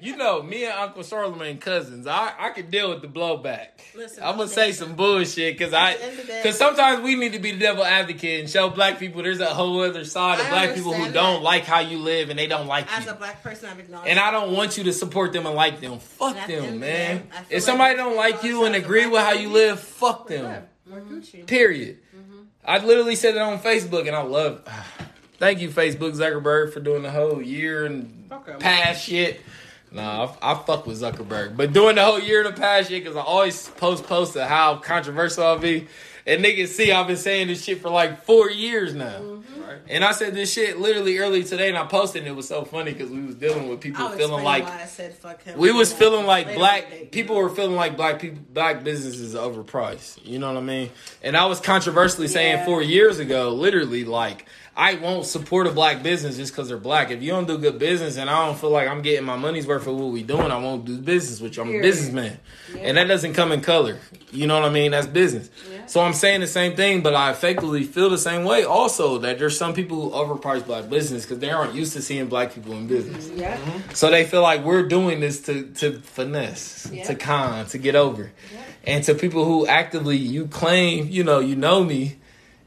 you 0.00 0.16
know, 0.16 0.42
me 0.42 0.64
and 0.64 0.72
Uncle 0.74 1.02
Charlemagne 1.02 1.58
cousins. 1.58 2.06
I 2.06 2.32
I 2.38 2.50
can 2.50 2.70
deal 2.70 2.90
with 2.90 3.02
the 3.02 3.08
blowback. 3.08 3.68
Listen, 3.94 4.24
I'm 4.24 4.36
gonna 4.36 4.48
say 4.48 4.72
some 4.72 4.96
bullshit 4.96 5.56
because 5.56 5.72
I 5.72 5.92
At 5.92 5.98
the 5.98 6.04
end 6.04 6.12
of 6.12 6.26
the 6.26 6.32
day- 6.32 6.40
because 6.42 6.58
sometimes 6.58 7.00
we 7.02 7.14
need 7.14 7.32
to 7.34 7.38
be 7.38 7.52
the 7.52 7.58
devil 7.58 7.84
advocate 7.84 8.40
and 8.40 8.50
show 8.50 8.68
black 8.70 8.98
people 8.98 9.22
there's 9.22 9.40
a 9.40 9.46
whole 9.46 9.80
other 9.80 10.04
side 10.04 10.40
of 10.40 10.46
I 10.46 10.50
black 10.50 10.74
people 10.74 10.92
who 10.92 11.04
understand 11.04 11.14
don't 11.14 11.42
like 11.42 11.64
how 11.64 11.78
you 11.80 11.98
live 11.98 12.28
and 12.30 12.38
they 12.38 12.46
don't 12.48 12.66
like 12.66 12.86
As 12.92 13.04
you. 13.04 13.10
As 13.10 13.16
a 13.16 13.18
black 13.18 13.42
person, 13.42 13.68
I've 13.70 13.78
acknowledged. 13.78 14.08
And 14.10 14.18
I 14.18 14.30
don't 14.32 14.52
want 14.52 14.76
you 14.76 14.84
to 14.84 14.92
support 14.92 15.32
them 15.32 15.46
and 15.46 15.54
like 15.54 15.80
them. 15.80 15.98
Fuck 16.00 16.30
And 16.30 16.38
at 16.38 16.46
the 16.48 16.54
end 16.54 16.64
them, 16.66 16.72
the 16.74 16.80
man. 16.80 17.28
If 17.48 17.52
like 17.52 17.62
somebody 17.62 17.94
we 17.94 17.98
don't 17.98 18.16
like 18.16 18.42
you 18.42 18.64
and 18.64 18.74
agree 18.74 19.06
with 19.06 19.20
how 19.20 19.32
you 19.32 19.48
live, 19.50 19.78
fuck 19.80 20.26
them. 20.26 20.44
good. 20.44 20.92
We're 20.92 21.00
Gucci. 21.00 21.46
Period. 21.46 21.98
Mm-hmm. 22.14 22.40
I 22.64 22.78
literally 22.84 23.16
said 23.16 23.36
it 23.36 23.40
on 23.40 23.58
Facebook, 23.58 24.06
and 24.06 24.14
I 24.16 24.22
love. 24.22 24.62
Thank 25.44 25.60
you, 25.60 25.68
Facebook 25.68 26.12
Zuckerberg, 26.16 26.72
for 26.72 26.80
doing 26.80 27.02
the 27.02 27.10
whole 27.10 27.42
year 27.42 27.84
and 27.84 28.24
Fuck 28.30 28.48
'em. 28.48 28.58
past 28.60 29.04
shit. 29.04 29.42
Nah, 29.92 30.30
I, 30.40 30.52
I 30.52 30.54
fuck 30.54 30.86
with 30.86 30.98
Zuckerberg, 30.98 31.54
but 31.54 31.74
doing 31.74 31.96
the 31.96 32.02
whole 32.02 32.18
year 32.18 32.42
and 32.46 32.56
the 32.56 32.58
past 32.58 32.88
shit 32.88 33.04
because 33.04 33.14
I 33.14 33.20
always 33.20 33.68
post 33.68 34.04
posts 34.04 34.36
of 34.36 34.48
how 34.48 34.76
controversial 34.76 35.44
I'll 35.44 35.58
be, 35.58 35.86
and 36.26 36.42
niggas 36.42 36.68
see 36.68 36.90
I've 36.92 37.08
been 37.08 37.18
saying 37.18 37.48
this 37.48 37.62
shit 37.62 37.82
for 37.82 37.90
like 37.90 38.24
four 38.24 38.50
years 38.50 38.94
now. 38.94 39.18
Mm-hmm. 39.18 39.62
Right. 39.62 39.78
And 39.88 40.02
I 40.02 40.12
said 40.12 40.34
this 40.34 40.50
shit 40.52 40.78
literally 40.80 41.18
early 41.18 41.44
today, 41.44 41.68
and 41.68 41.76
I 41.76 41.84
posted, 41.84 42.22
and 42.22 42.28
it 42.30 42.34
was 42.34 42.48
so 42.48 42.64
funny 42.64 42.92
because 42.94 43.10
we 43.10 43.20
was 43.20 43.34
dealing 43.34 43.68
with 43.68 43.82
people 43.82 44.02
I'll 44.02 44.16
feeling 44.16 44.42
like 44.42 44.64
why 44.64 44.82
I 44.82 44.86
said 44.86 45.14
fuck 45.14 45.42
him. 45.42 45.58
we 45.58 45.72
was 45.72 45.92
feeling 45.92 46.24
like 46.26 46.46
Later 46.46 46.58
black 46.58 47.10
people 47.12 47.36
were 47.36 47.50
feeling 47.50 47.76
like 47.76 47.98
black 47.98 48.18
people 48.18 48.42
black 48.54 48.82
businesses 48.82 49.34
overpriced. 49.34 50.24
You 50.24 50.38
know 50.38 50.48
what 50.48 50.56
I 50.56 50.62
mean? 50.64 50.90
And 51.22 51.36
I 51.36 51.44
was 51.44 51.60
controversially 51.60 52.28
saying 52.28 52.58
Yeah. 52.60 52.64
four 52.64 52.80
years 52.82 53.18
ago, 53.18 53.50
literally 53.50 54.04
like 54.06 54.46
I 54.76 54.96
won't 54.96 55.24
support 55.24 55.68
a 55.68 55.70
black 55.70 56.02
business 56.02 56.36
just 56.36 56.52
because 56.52 56.66
they're 56.68 56.76
black. 56.76 57.12
If 57.12 57.22
you 57.22 57.30
don't 57.30 57.46
do 57.46 57.58
good 57.58 57.78
business 57.78 58.16
and 58.16 58.28
I 58.28 58.44
don't 58.46 58.58
feel 58.58 58.70
like 58.70 58.88
I'm 58.88 59.02
getting 59.02 59.24
my 59.24 59.36
money's 59.36 59.68
worth 59.68 59.86
of 59.86 59.94
what 59.96 60.10
we 60.10 60.24
doing, 60.24 60.50
I 60.50 60.56
won't 60.58 60.84
do 60.84 60.98
business 60.98 61.40
with 61.40 61.56
you. 61.56 61.62
I'm 61.62 61.68
a 61.68 61.72
Period. 61.72 61.82
businessman. 61.88 62.40
And 62.80 62.96
that 62.96 63.04
doesn't 63.04 63.34
come 63.34 63.52
in 63.52 63.60
color. 63.60 63.98
You 64.32 64.48
know 64.48 64.58
what 64.58 64.68
I 64.68 64.72
mean? 64.72 64.90
That's 64.90 65.06
business. 65.06 65.48
Yeah. 65.70 65.86
So 65.86 66.00
I'm 66.00 66.12
saying 66.12 66.40
the 66.40 66.48
same 66.48 66.74
thing, 66.74 67.02
but 67.02 67.14
I 67.14 67.30
effectively 67.30 67.84
feel 67.84 68.10
the 68.10 68.18
same 68.18 68.42
way. 68.44 68.64
Also, 68.64 69.18
that 69.18 69.38
there's 69.38 69.56
some 69.56 69.74
people 69.74 70.10
who 70.10 70.16
overprice 70.16 70.66
black 70.66 70.90
business 70.90 71.22
because 71.22 71.38
they 71.38 71.50
aren't 71.50 71.74
used 71.74 71.92
to 71.92 72.02
seeing 72.02 72.26
black 72.26 72.52
people 72.52 72.72
in 72.72 72.88
business. 72.88 73.30
Yeah. 73.32 73.56
Mm-hmm. 73.56 73.92
So 73.94 74.10
they 74.10 74.24
feel 74.24 74.42
like 74.42 74.64
we're 74.64 74.88
doing 74.88 75.20
this 75.20 75.40
to 75.42 75.66
to 75.74 76.00
finesse, 76.00 76.90
Yeah. 76.92 77.04
to 77.04 77.14
con, 77.14 77.66
to 77.66 77.78
get 77.78 77.94
over. 77.94 78.32
And 78.86 79.04
to 79.04 79.14
people 79.14 79.44
who 79.44 79.68
actively 79.68 80.16
you 80.16 80.46
claim, 80.48 81.08
you 81.08 81.22
know, 81.22 81.38
you 81.38 81.54
know 81.54 81.84
me, 81.84 82.16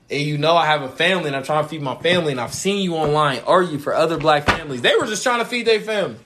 and 0.10 0.22
you 0.22 0.38
know 0.38 0.56
I 0.56 0.66
have 0.66 0.82
a 0.82 0.90
family 0.90 1.28
and 1.28 1.36
I'm 1.36 1.44
trying 1.44 1.64
to 1.64 1.70
feed 1.70 1.82
my 1.82 1.96
family, 1.96 2.32
and 2.32 2.42
I've 2.42 2.54
seen 2.54 2.82
you 2.82 2.96
online 2.96 3.42
argue 3.46 3.78
for 3.78 3.94
other 3.94 4.18
black 4.18 4.46
families. 4.46 4.82
They 4.82 4.96
were 4.96 5.06
just 5.06 5.24
trying 5.24 5.40
to 5.40 5.46
feed 5.46 5.68
their 5.68 5.82
family. 5.82 6.20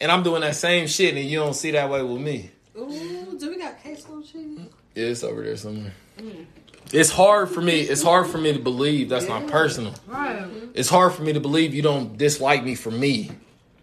And 0.00 0.12
I'm 0.12 0.22
doing 0.22 0.42
that 0.42 0.56
same 0.56 0.86
shit, 0.86 1.14
and 1.14 1.24
you 1.24 1.38
don't 1.38 1.54
see 1.54 1.70
that 1.72 1.90
way 1.90 2.02
with 2.02 2.20
me. 2.20 2.50
Ooh, 2.76 3.36
do 3.38 3.50
we 3.50 3.58
got 3.58 3.80
queso 3.80 4.20
cheese? 4.20 4.60
Yeah, 4.94 5.06
it's 5.06 5.24
over 5.24 5.42
there 5.42 5.56
somewhere. 5.56 5.94
Mm. 6.18 6.46
It's 6.92 7.10
hard 7.10 7.50
for 7.50 7.60
me. 7.60 7.80
It's 7.80 8.02
hard 8.02 8.26
for 8.28 8.38
me 8.38 8.52
to 8.52 8.58
believe 8.58 9.08
that's 9.08 9.26
not 9.26 9.46
personal. 9.48 9.94
Right. 10.06 10.38
Mm-hmm. 10.38 10.70
It's 10.74 10.88
hard 10.88 11.14
for 11.14 11.22
me 11.22 11.32
to 11.32 11.40
believe 11.40 11.74
you 11.74 11.82
don't 11.82 12.16
dislike 12.16 12.62
me 12.62 12.74
for 12.74 12.90
me, 12.90 13.32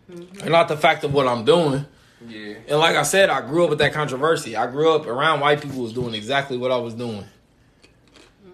mm-hmm. 0.09 0.41
and 0.41 0.51
not 0.51 0.67
the 0.67 0.77
fact 0.77 1.03
of 1.03 1.13
what 1.13 1.27
I'm 1.27 1.43
doing. 1.43 1.85
Yeah. 2.27 2.55
And 2.69 2.79
like 2.79 2.95
I 2.95 3.03
said, 3.03 3.29
I 3.29 3.41
grew 3.41 3.65
up 3.65 3.69
with 3.71 3.79
that 3.79 3.91
controversy. 3.93 4.55
I 4.55 4.67
grew 4.67 4.95
up 4.95 5.07
around 5.07 5.41
white 5.41 5.61
people 5.61 5.77
who 5.77 5.83
was 5.83 5.93
doing 5.93 6.13
exactly 6.13 6.57
what 6.57 6.71
I 6.71 6.77
was 6.77 6.93
doing. 6.93 7.25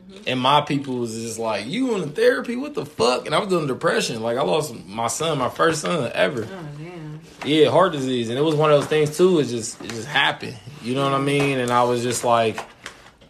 Mm-hmm. 0.10 0.24
And 0.26 0.40
my 0.40 0.62
people 0.62 0.96
was 0.96 1.14
just 1.14 1.38
like, 1.38 1.68
you 1.68 1.96
in 2.02 2.10
therapy? 2.12 2.56
What 2.56 2.74
the 2.74 2.86
fuck? 2.86 3.28
And 3.28 3.36
I 3.36 3.40
was 3.40 3.50
doing 3.50 3.68
depression. 3.68 4.22
Like 4.22 4.38
I 4.38 4.42
lost 4.42 4.74
my 4.88 5.08
son, 5.08 5.38
my 5.38 5.50
first 5.50 5.82
son 5.82 6.12
ever. 6.16 6.48
Oh 6.50 6.68
damn. 6.78 7.22
Yeah, 7.46 7.70
heart 7.70 7.94
disease, 7.94 8.30
and 8.30 8.38
it 8.38 8.42
was 8.42 8.56
one 8.56 8.72
of 8.72 8.80
those 8.80 8.90
things 8.90 9.16
too. 9.16 9.40
It 9.40 9.46
just 9.46 9.82
it 9.82 9.90
just 9.92 10.08
happened. 10.08 10.58
You 10.82 10.96
know 10.96 11.04
what 11.04 11.14
I 11.14 11.24
mean? 11.24 11.60
And 11.60 11.72
I 11.72 11.84
was 11.84 12.02
just 12.04 12.24
like, 12.24 12.60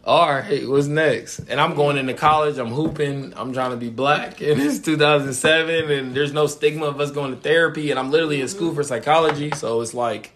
all 0.03 0.27
right, 0.27 0.67
what's 0.67 0.87
next? 0.87 1.39
And 1.39 1.59
I'm 1.59 1.75
going 1.75 1.97
into 1.97 2.13
college. 2.13 2.57
I'm 2.57 2.71
hooping. 2.71 3.33
I'm 3.35 3.53
trying 3.53 3.71
to 3.71 3.77
be 3.77 3.89
black, 3.89 4.41
and 4.41 4.59
it's 4.61 4.79
2007, 4.79 5.91
and 5.91 6.15
there's 6.15 6.33
no 6.33 6.47
stigma 6.47 6.85
of 6.85 6.99
us 6.99 7.11
going 7.11 7.35
to 7.35 7.41
therapy. 7.41 7.91
And 7.91 7.99
I'm 7.99 8.09
literally 8.09 8.39
in 8.39 8.47
mm-hmm. 8.47 8.55
school 8.55 8.73
for 8.73 8.83
psychology, 8.83 9.51
so 9.51 9.81
it's 9.81 9.93
like 9.93 10.31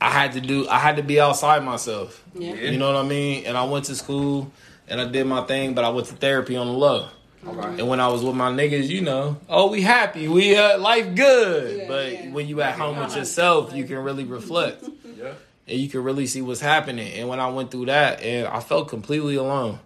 I 0.00 0.10
had 0.10 0.32
to 0.32 0.40
do. 0.40 0.68
I 0.68 0.78
had 0.78 0.96
to 0.96 1.02
be 1.02 1.18
outside 1.18 1.64
myself. 1.64 2.22
Yeah. 2.34 2.54
You 2.54 2.78
know 2.78 2.92
what 2.92 3.04
I 3.04 3.08
mean? 3.08 3.46
And 3.46 3.56
I 3.56 3.64
went 3.64 3.86
to 3.86 3.96
school 3.96 4.52
and 4.90 5.00
I 5.00 5.06
did 5.06 5.26
my 5.26 5.42
thing, 5.42 5.74
but 5.74 5.84
I 5.84 5.88
went 5.90 6.08
to 6.08 6.14
therapy 6.14 6.56
on 6.56 6.66
the 6.66 6.72
low. 6.72 7.08
Okay. 7.46 7.80
And 7.80 7.88
when 7.88 8.00
I 8.00 8.08
was 8.08 8.22
with 8.22 8.34
my 8.34 8.50
niggas, 8.50 8.88
you 8.88 9.00
know, 9.00 9.38
oh, 9.48 9.70
we 9.70 9.80
happy, 9.80 10.28
we 10.28 10.56
uh, 10.56 10.78
life 10.78 11.14
good. 11.14 11.78
Yeah, 11.78 11.88
but 11.88 12.12
yeah. 12.12 12.30
when 12.32 12.46
you 12.46 12.60
at 12.60 12.74
home 12.74 12.98
with 12.98 13.16
yourself, 13.16 13.74
you 13.74 13.84
can 13.84 13.96
really 13.98 14.24
reflect 14.24 14.84
Yeah. 15.16 15.32
and 15.66 15.78
you 15.78 15.88
can 15.88 16.04
really 16.04 16.26
see 16.26 16.42
what's 16.42 16.60
happening. 16.60 17.14
And 17.14 17.28
when 17.28 17.40
I 17.40 17.48
went 17.48 17.70
through 17.70 17.86
that, 17.86 18.20
and 18.22 18.46
I 18.46 18.60
felt 18.60 18.88
completely 18.88 19.36
alone. 19.36 19.78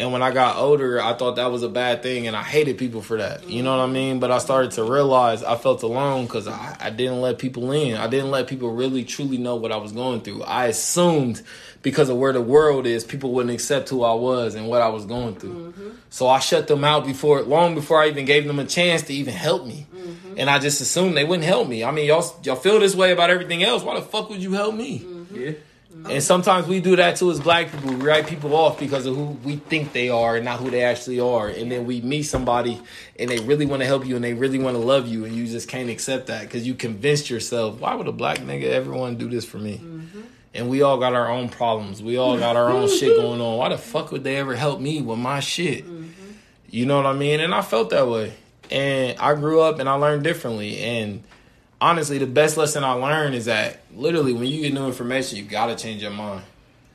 And 0.00 0.12
when 0.12 0.22
I 0.22 0.30
got 0.30 0.56
older, 0.56 1.00
I 1.00 1.12
thought 1.12 1.36
that 1.36 1.50
was 1.50 1.62
a 1.62 1.68
bad 1.68 2.02
thing, 2.02 2.26
and 2.26 2.34
I 2.34 2.42
hated 2.42 2.78
people 2.78 3.02
for 3.02 3.18
that. 3.18 3.46
You 3.48 3.62
know 3.62 3.76
what 3.76 3.84
I 3.84 3.92
mean? 3.92 4.18
But 4.18 4.30
I 4.30 4.38
started 4.38 4.70
to 4.72 4.84
realize 4.84 5.44
I 5.44 5.56
felt 5.56 5.82
alone 5.82 6.24
because 6.24 6.48
I, 6.48 6.76
I 6.80 6.88
didn't 6.88 7.20
let 7.20 7.38
people 7.38 7.70
in. 7.70 7.96
I 7.96 8.06
didn't 8.06 8.30
let 8.30 8.46
people 8.46 8.72
really 8.72 9.04
truly 9.04 9.36
know 9.36 9.56
what 9.56 9.72
I 9.72 9.76
was 9.76 9.92
going 9.92 10.22
through. 10.22 10.42
I 10.44 10.66
assumed 10.66 11.42
because 11.82 12.08
of 12.08 12.16
where 12.16 12.32
the 12.32 12.40
world 12.40 12.86
is, 12.86 13.04
people 13.04 13.32
wouldn't 13.32 13.52
accept 13.52 13.90
who 13.90 14.02
I 14.02 14.14
was 14.14 14.54
and 14.54 14.68
what 14.68 14.80
I 14.80 14.88
was 14.88 15.04
going 15.04 15.34
through. 15.34 15.72
Mm-hmm. 15.72 15.90
So 16.08 16.28
I 16.28 16.38
shut 16.38 16.66
them 16.66 16.82
out 16.82 17.06
before, 17.06 17.42
long 17.42 17.74
before 17.74 18.02
I 18.02 18.08
even 18.08 18.24
gave 18.24 18.46
them 18.46 18.58
a 18.58 18.64
chance 18.64 19.02
to 19.02 19.14
even 19.14 19.34
help 19.34 19.66
me. 19.66 19.86
Mm-hmm. 19.94 20.34
And 20.38 20.48
I 20.48 20.58
just 20.58 20.80
assumed 20.80 21.16
they 21.16 21.24
wouldn't 21.24 21.46
help 21.46 21.68
me. 21.68 21.84
I 21.84 21.90
mean, 21.90 22.06
y'all, 22.06 22.38
y'all 22.42 22.56
feel 22.56 22.80
this 22.80 22.94
way 22.94 23.12
about 23.12 23.30
everything 23.30 23.62
else. 23.62 23.82
Why 23.82 23.94
the 23.96 24.02
fuck 24.02 24.30
would 24.30 24.42
you 24.42 24.52
help 24.52 24.74
me? 24.74 25.00
Mm-hmm. 25.00 25.36
Yeah. 25.36 25.52
And 26.08 26.22
sometimes 26.22 26.66
we 26.66 26.80
do 26.80 26.96
that 26.96 27.16
too 27.16 27.30
as 27.30 27.40
black 27.40 27.70
people. 27.70 27.90
We 27.90 27.96
write 27.96 28.26
people 28.26 28.54
off 28.54 28.78
because 28.78 29.06
of 29.06 29.16
who 29.16 29.24
we 29.44 29.56
think 29.56 29.92
they 29.92 30.08
are 30.08 30.36
and 30.36 30.44
not 30.44 30.60
who 30.60 30.70
they 30.70 30.82
actually 30.82 31.20
are. 31.20 31.48
And 31.48 31.70
then 31.70 31.84
we 31.84 32.00
meet 32.00 32.22
somebody 32.22 32.80
and 33.18 33.28
they 33.28 33.40
really 33.40 33.66
want 33.66 33.80
to 33.82 33.86
help 33.86 34.06
you 34.06 34.14
and 34.14 34.24
they 34.24 34.32
really 34.32 34.58
want 34.58 34.76
to 34.76 34.82
love 34.82 35.08
you 35.08 35.24
and 35.24 35.34
you 35.34 35.46
just 35.46 35.68
can't 35.68 35.90
accept 35.90 36.28
that 36.28 36.42
because 36.42 36.66
you 36.66 36.74
convinced 36.74 37.28
yourself, 37.28 37.80
why 37.80 37.94
would 37.94 38.06
a 38.06 38.12
black 38.12 38.38
nigga 38.38 38.64
ever 38.70 38.92
want 38.92 39.18
to 39.18 39.24
do 39.24 39.30
this 39.30 39.44
for 39.44 39.58
me? 39.58 39.78
Mm-hmm. 39.78 40.20
And 40.54 40.68
we 40.68 40.82
all 40.82 40.98
got 40.98 41.14
our 41.14 41.28
own 41.28 41.48
problems. 41.48 42.02
We 42.02 42.16
all 42.16 42.38
got 42.38 42.56
our 42.56 42.70
own 42.70 42.88
shit 42.88 43.16
going 43.16 43.40
on. 43.40 43.58
Why 43.58 43.68
the 43.68 43.78
fuck 43.78 44.10
would 44.10 44.24
they 44.24 44.36
ever 44.36 44.56
help 44.56 44.80
me 44.80 45.02
with 45.02 45.18
my 45.18 45.40
shit? 45.40 45.84
Mm-hmm. 45.84 46.06
You 46.70 46.86
know 46.86 46.96
what 46.96 47.06
I 47.06 47.12
mean? 47.12 47.40
And 47.40 47.54
I 47.54 47.62
felt 47.62 47.90
that 47.90 48.08
way. 48.08 48.34
And 48.70 49.18
I 49.18 49.34
grew 49.34 49.60
up 49.60 49.80
and 49.80 49.88
I 49.88 49.94
learned 49.94 50.22
differently. 50.22 50.78
And 50.78 51.24
honestly, 51.80 52.18
the 52.18 52.26
best 52.26 52.56
lesson 52.56 52.84
I 52.84 52.92
learned 52.92 53.34
is 53.34 53.46
that 53.46 53.80
literally 53.94 54.32
when 54.32 54.46
you 54.46 54.62
get 54.62 54.74
new 54.74 54.86
information, 54.86 55.38
you 55.38 55.44
gotta 55.44 55.76
change 55.76 56.02
your 56.02 56.10
mind. 56.10 56.44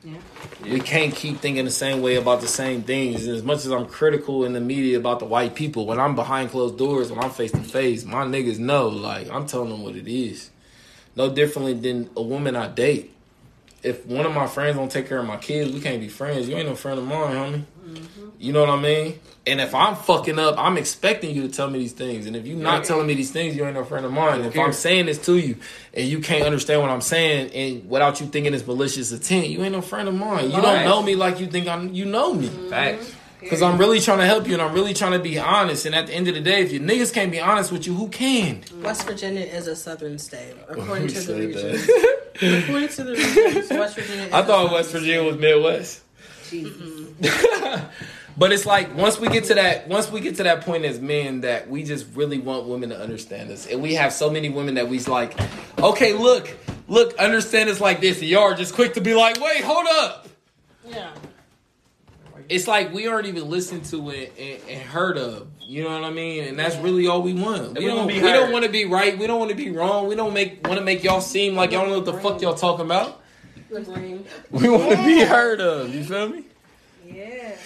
Yeah. 0.04 0.18
We 0.62 0.78
can't 0.78 1.14
keep 1.14 1.40
thinking 1.40 1.64
the 1.64 1.70
same 1.70 2.00
way 2.00 2.14
about 2.14 2.40
the 2.40 2.46
same 2.46 2.82
things. 2.82 3.26
And 3.26 3.36
as 3.36 3.42
much 3.42 3.64
as 3.64 3.72
I'm 3.72 3.86
critical 3.86 4.44
in 4.44 4.52
the 4.52 4.60
media 4.60 4.98
about 4.98 5.18
the 5.18 5.24
white 5.24 5.56
people, 5.56 5.84
when 5.86 5.98
I'm 5.98 6.14
behind 6.14 6.50
closed 6.50 6.78
doors, 6.78 7.10
when 7.10 7.22
I'm 7.22 7.30
face 7.30 7.50
to 7.52 7.58
face, 7.58 8.04
my 8.04 8.24
niggas 8.24 8.58
know, 8.58 8.88
like, 8.88 9.28
I'm 9.30 9.46
telling 9.46 9.70
them 9.70 9.82
what 9.82 9.96
it 9.96 10.06
is. 10.08 10.50
No 11.16 11.28
differently 11.34 11.72
than 11.74 12.10
a 12.16 12.22
woman 12.22 12.54
I 12.54 12.68
date. 12.68 13.12
If 13.82 14.06
one 14.06 14.26
of 14.26 14.32
my 14.32 14.46
friends 14.46 14.76
don't 14.76 14.90
take 14.90 15.08
care 15.08 15.18
of 15.18 15.26
my 15.26 15.38
kids, 15.38 15.72
we 15.72 15.80
can't 15.80 16.00
be 16.00 16.08
friends. 16.08 16.48
You 16.48 16.56
ain't 16.56 16.68
no 16.68 16.76
friend 16.76 16.98
of 16.98 17.06
mine, 17.06 17.34
homie. 17.34 17.64
Mm-hmm. 17.86 18.28
You 18.38 18.52
know 18.52 18.60
what 18.60 18.70
I 18.70 18.80
mean? 18.80 19.18
And 19.46 19.60
if 19.60 19.74
I'm 19.74 19.94
fucking 19.94 20.38
up, 20.38 20.56
I'm 20.58 20.76
expecting 20.76 21.34
you 21.34 21.42
to 21.42 21.48
tell 21.48 21.70
me 21.70 21.78
these 21.78 21.92
things. 21.92 22.26
And 22.26 22.34
if 22.34 22.46
you're 22.46 22.56
not 22.58 22.78
Yeah. 22.80 22.84
telling 22.88 23.06
me 23.06 23.14
these 23.14 23.30
things, 23.30 23.54
you 23.54 23.64
ain't 23.64 23.74
no 23.74 23.84
friend 23.84 24.04
of 24.04 24.12
mine. 24.12 24.40
If. 24.40 24.58
I'm 24.58 24.72
saying 24.72 25.06
this 25.06 25.18
to 25.26 25.36
you 25.38 25.56
and 25.94 26.08
you 26.08 26.18
can't 26.20 26.42
understand 26.44 26.80
what 26.82 26.90
I'm 26.90 27.00
saying, 27.00 27.52
and 27.52 27.88
without 27.88 28.20
you 28.20 28.26
thinking 28.26 28.54
it's 28.54 28.66
malicious 28.66 29.12
intent, 29.12 29.48
you 29.48 29.62
ain't 29.62 29.72
no 29.72 29.80
friend 29.82 30.08
of 30.08 30.14
mine. 30.14 30.50
You 30.50 30.60
don't 30.60 30.84
know 30.84 31.02
me 31.02 31.14
like 31.14 31.38
you 31.40 31.46
think 31.46 31.68
I'm. 31.68 31.94
You 31.94 32.04
know 32.06 32.34
me. 32.34 32.48
Mm-hmm. 32.48 32.70
Facts. 32.70 33.14
Because 33.38 33.62
I'm 33.62 33.78
really 33.78 34.00
trying 34.00 34.18
to 34.18 34.26
help 34.26 34.48
you 34.48 34.54
and 34.54 34.62
I'm 34.62 34.72
really 34.72 34.94
trying 34.94 35.12
to 35.12 35.18
be 35.20 35.38
honest. 35.38 35.86
And 35.86 35.94
at 35.94 36.08
the 36.08 36.14
end 36.14 36.26
of 36.26 36.34
the 36.34 36.40
day, 36.40 36.62
if 36.62 36.72
your 36.72 36.80
niggas 36.82 37.12
can't 37.12 37.30
be 37.30 37.38
honest 37.38 37.70
with 37.70 37.86
you, 37.86 37.94
who 37.94 38.08
can? 38.08 38.62
Mm-hmm. 38.62 38.82
West 38.82 39.04
Virginia 39.06 39.42
is 39.42 39.68
a 39.68 39.76
southern 39.76 40.18
state, 40.18 40.54
according 40.68 41.08
to 41.08 41.14
the 41.14 41.20
said 41.20 41.38
region. 41.38 42.62
According 42.64 42.88
to 42.88 43.04
the 43.04 43.12
regions, 43.12 43.70
West 43.70 43.94
Virginia. 43.94 44.24
Is 44.26 44.32
I 44.32 44.40
a 44.40 44.42
thought 44.42 44.46
southern 44.46 44.72
West 44.72 44.90
Virginia 44.90 45.20
state. 45.20 45.26
was 45.26 45.36
Midwest. 45.38 46.02
Jesus. 46.50 46.72
Mm-hmm. 46.72 47.86
But 48.38 48.52
it's 48.52 48.66
like 48.66 48.94
once 48.94 49.18
we 49.18 49.28
get 49.28 49.44
to 49.44 49.54
that 49.54 49.88
once 49.88 50.10
we 50.10 50.20
get 50.20 50.36
to 50.36 50.42
that 50.42 50.60
point 50.60 50.84
as 50.84 51.00
men 51.00 51.40
that 51.40 51.70
we 51.70 51.84
just 51.84 52.06
really 52.14 52.38
want 52.38 52.66
women 52.66 52.90
to 52.90 53.00
understand 53.00 53.50
us. 53.50 53.66
And 53.66 53.80
we 53.80 53.94
have 53.94 54.12
so 54.12 54.30
many 54.30 54.50
women 54.50 54.74
that 54.74 54.88
we's 54.88 55.08
like, 55.08 55.38
okay, 55.78 56.12
look, 56.12 56.54
look, 56.86 57.16
understand 57.16 57.70
us 57.70 57.80
like 57.80 58.00
this. 58.00 58.20
And 58.20 58.28
y'all 58.28 58.42
are 58.42 58.54
just 58.54 58.74
quick 58.74 58.94
to 58.94 59.00
be 59.00 59.14
like, 59.14 59.40
wait, 59.40 59.64
hold 59.64 59.86
up. 59.88 60.28
Yeah. 60.86 61.12
It's 62.48 62.68
like 62.68 62.92
we 62.92 63.08
aren't 63.08 63.26
even 63.26 63.48
listened 63.48 63.86
to 63.86 64.10
it 64.10 64.34
and, 64.38 64.60
and 64.68 64.82
heard 64.82 65.16
of. 65.16 65.48
You 65.60 65.84
know 65.84 65.90
what 65.90 66.04
I 66.04 66.10
mean? 66.10 66.44
And 66.44 66.58
that's 66.58 66.76
really 66.76 67.06
all 67.06 67.22
we 67.22 67.32
want. 67.32 67.78
We 67.78 67.84
we 67.84 67.86
don't 67.86 68.06
we 68.06 68.20
don't 68.20 68.52
want 68.52 68.66
to 68.66 68.70
be 68.70 68.84
right. 68.84 69.18
We 69.18 69.26
don't 69.26 69.38
want 69.38 69.50
to 69.50 69.56
be 69.56 69.70
wrong. 69.70 70.08
We 70.08 70.14
don't 70.14 70.34
make 70.34 70.64
want 70.66 70.78
to 70.78 70.84
make 70.84 71.02
y'all 71.02 71.22
seem 71.22 71.56
like 71.56 71.72
y'all 71.72 71.80
don't 71.80 71.90
know 71.90 72.00
what 72.00 72.04
the 72.04 72.20
fuck 72.20 72.42
y'all 72.42 72.54
talking 72.54 72.84
about. 72.84 73.22
Ring. 73.70 74.24
We 74.50 74.68
want 74.68 74.90
to 74.92 75.04
be 75.04 75.20
heard 75.24 75.60
of. 75.60 75.94
You 75.94 76.04
feel 76.04 76.28
me? 76.28 76.44
Yeah. 77.04 77.56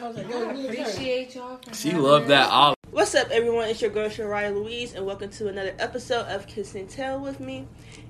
I 0.00 0.06
was 0.06 0.16
like, 0.16 0.26
I 0.26 0.30
yo, 0.30 0.64
appreciate 0.64 1.34
y'all. 1.34 1.56
For 1.56 1.74
She 1.74 1.88
having 1.88 2.04
loved 2.04 2.28
that 2.28 2.48
olive. 2.50 2.76
What's 2.90 3.14
up, 3.14 3.28
everyone? 3.30 3.68
It's 3.68 3.80
your 3.80 3.90
girl 3.90 4.08
Shariah 4.08 4.54
Louise, 4.54 4.94
and 4.94 5.04
welcome 5.04 5.30
to 5.30 5.48
another 5.48 5.74
episode 5.78 6.26
of 6.26 6.46
Kiss 6.46 6.74
and 6.76 6.88
Tell 6.88 7.18
with 7.18 7.40
me. 7.40 7.66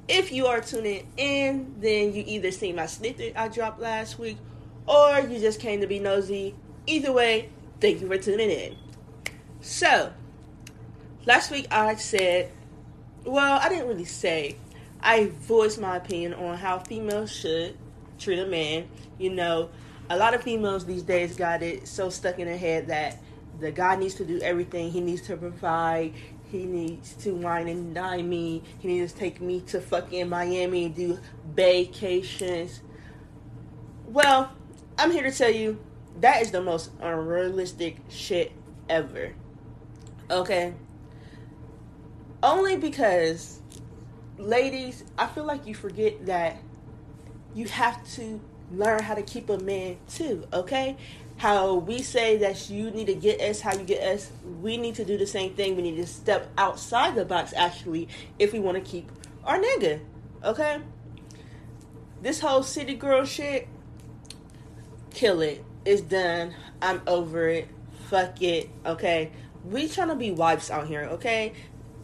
If 0.06 0.32
you 0.32 0.47
are 0.47 0.60
tuning 0.60 1.10
in, 1.16 1.74
then 1.78 2.12
you 2.12 2.24
either 2.26 2.51
seen 2.51 2.76
my 2.76 2.86
snippet 2.86 3.35
I 3.36 3.48
dropped 3.48 3.80
last 3.80 4.18
week, 4.18 4.36
or 4.86 5.20
you 5.20 5.39
just 5.39 5.60
came 5.60 5.80
to 5.80 5.86
be 5.86 5.98
nosy. 5.98 6.55
Either 6.86 7.12
way, 7.12 7.48
thank 7.80 8.02
you 8.02 8.06
for 8.06 8.18
tuning 8.18 8.51
in. 8.51 8.76
So, 9.60 10.12
last 11.26 11.51
week 11.51 11.66
I 11.70 11.94
said, 11.94 12.51
well, 13.24 13.59
I 13.62 13.68
didn't 13.68 13.89
really 13.89 14.05
say, 14.05 14.56
I 15.01 15.27
voiced 15.27 15.81
my 15.81 15.97
opinion 15.97 16.35
on 16.35 16.57
how 16.57 16.79
females 16.81 17.33
should 17.33 17.77
treat 18.19 18.39
a 18.39 18.47
man. 18.47 18.89
You 19.19 19.31
know, 19.31 19.70
a 20.11 20.16
lot 20.16 20.35
of 20.35 20.43
females 20.43 20.87
these 20.87 21.03
days 21.03 21.37
got 21.37 21.62
it 21.62 21.87
so 21.87 22.11
stuck 22.11 22.39
in 22.39 22.47
their 22.47 22.59
head 22.59 22.89
that 22.89 23.19
the 23.61 23.70
guy 23.70 23.97
needs 23.97 24.15
to 24.15 24.25
do 24.25 24.41
everything. 24.41 24.91
He 24.91 25.01
needs 25.01 25.23
to 25.23 25.37
provide. 25.37 26.15
He 26.51 26.65
needs 26.65 27.15
to 27.16 27.35
wine 27.35 27.69
and 27.69 27.95
dine 27.95 28.29
me. 28.29 28.62
He 28.79 28.89
needs 28.89 29.12
to 29.12 29.19
take 29.19 29.41
me 29.41 29.61
to 29.62 29.81
fucking 29.81 30.29
Miami 30.29 30.87
and 30.87 30.95
do 30.95 31.19
vacations. 31.55 32.81
Well, 34.07 34.51
I'm 34.99 35.11
here 35.11 35.25
to 35.25 35.31
tell 35.31 35.51
you 35.51 35.79
that 36.20 36.43
is 36.43 36.51
the 36.51 36.62
most 36.62 36.91
unrealistic 37.01 37.99
shit 38.09 38.53
ever. 38.89 39.35
Okay? 40.31 40.75
Only 42.43 42.77
because, 42.77 43.57
ladies, 44.39 45.05
I 45.19 45.27
feel 45.27 45.44
like 45.44 45.66
you 45.66 45.74
forget 45.74 46.27
that 46.27 46.56
you 47.55 47.66
have 47.66 48.06
to 48.15 48.40
learn 48.70 49.02
how 49.02 49.15
to 49.15 49.23
keep 49.23 49.48
a 49.48 49.59
man 49.59 49.97
too, 50.09 50.47
okay? 50.52 50.97
How 51.39 51.74
we 51.74 52.02
say 52.02 52.36
that 52.39 52.69
you 52.70 52.90
need 52.90 53.06
to 53.06 53.15
get 53.15 53.40
us 53.40 53.60
how 53.60 53.74
you 53.74 53.85
get 53.85 54.02
us, 54.02 54.31
we 54.60 54.77
need 54.77 54.94
to 54.97 55.05
do 55.05 55.16
the 55.16 55.27
same 55.27 55.55
thing. 55.55 55.77
We 55.77 55.82
need 55.82 55.97
to 55.97 56.06
step 56.06 56.51
outside 56.59 57.15
the 57.15 57.24
box 57.24 57.52
actually 57.56 58.09
if 58.39 58.52
we 58.52 58.59
want 58.59 58.77
to 58.77 58.90
keep 58.90 59.10
our 59.44 59.59
nigga, 59.59 60.01
okay? 60.44 60.81
This 62.20 62.40
whole 62.40 62.62
city 62.62 62.94
girl 62.94 63.24
shit, 63.24 63.69
kill 65.10 65.40
it. 65.40 65.65
It's 65.85 66.02
done. 66.02 66.55
I'm 66.82 67.01
over 67.06 67.48
it. 67.48 67.69
Fuck 68.09 68.43
it. 68.43 68.69
Okay. 68.85 69.31
We 69.65 69.89
trying 69.89 70.09
to 70.09 70.16
be 70.16 70.31
wives 70.31 70.70
out 70.70 70.86
here. 70.86 71.05
Okay. 71.05 71.52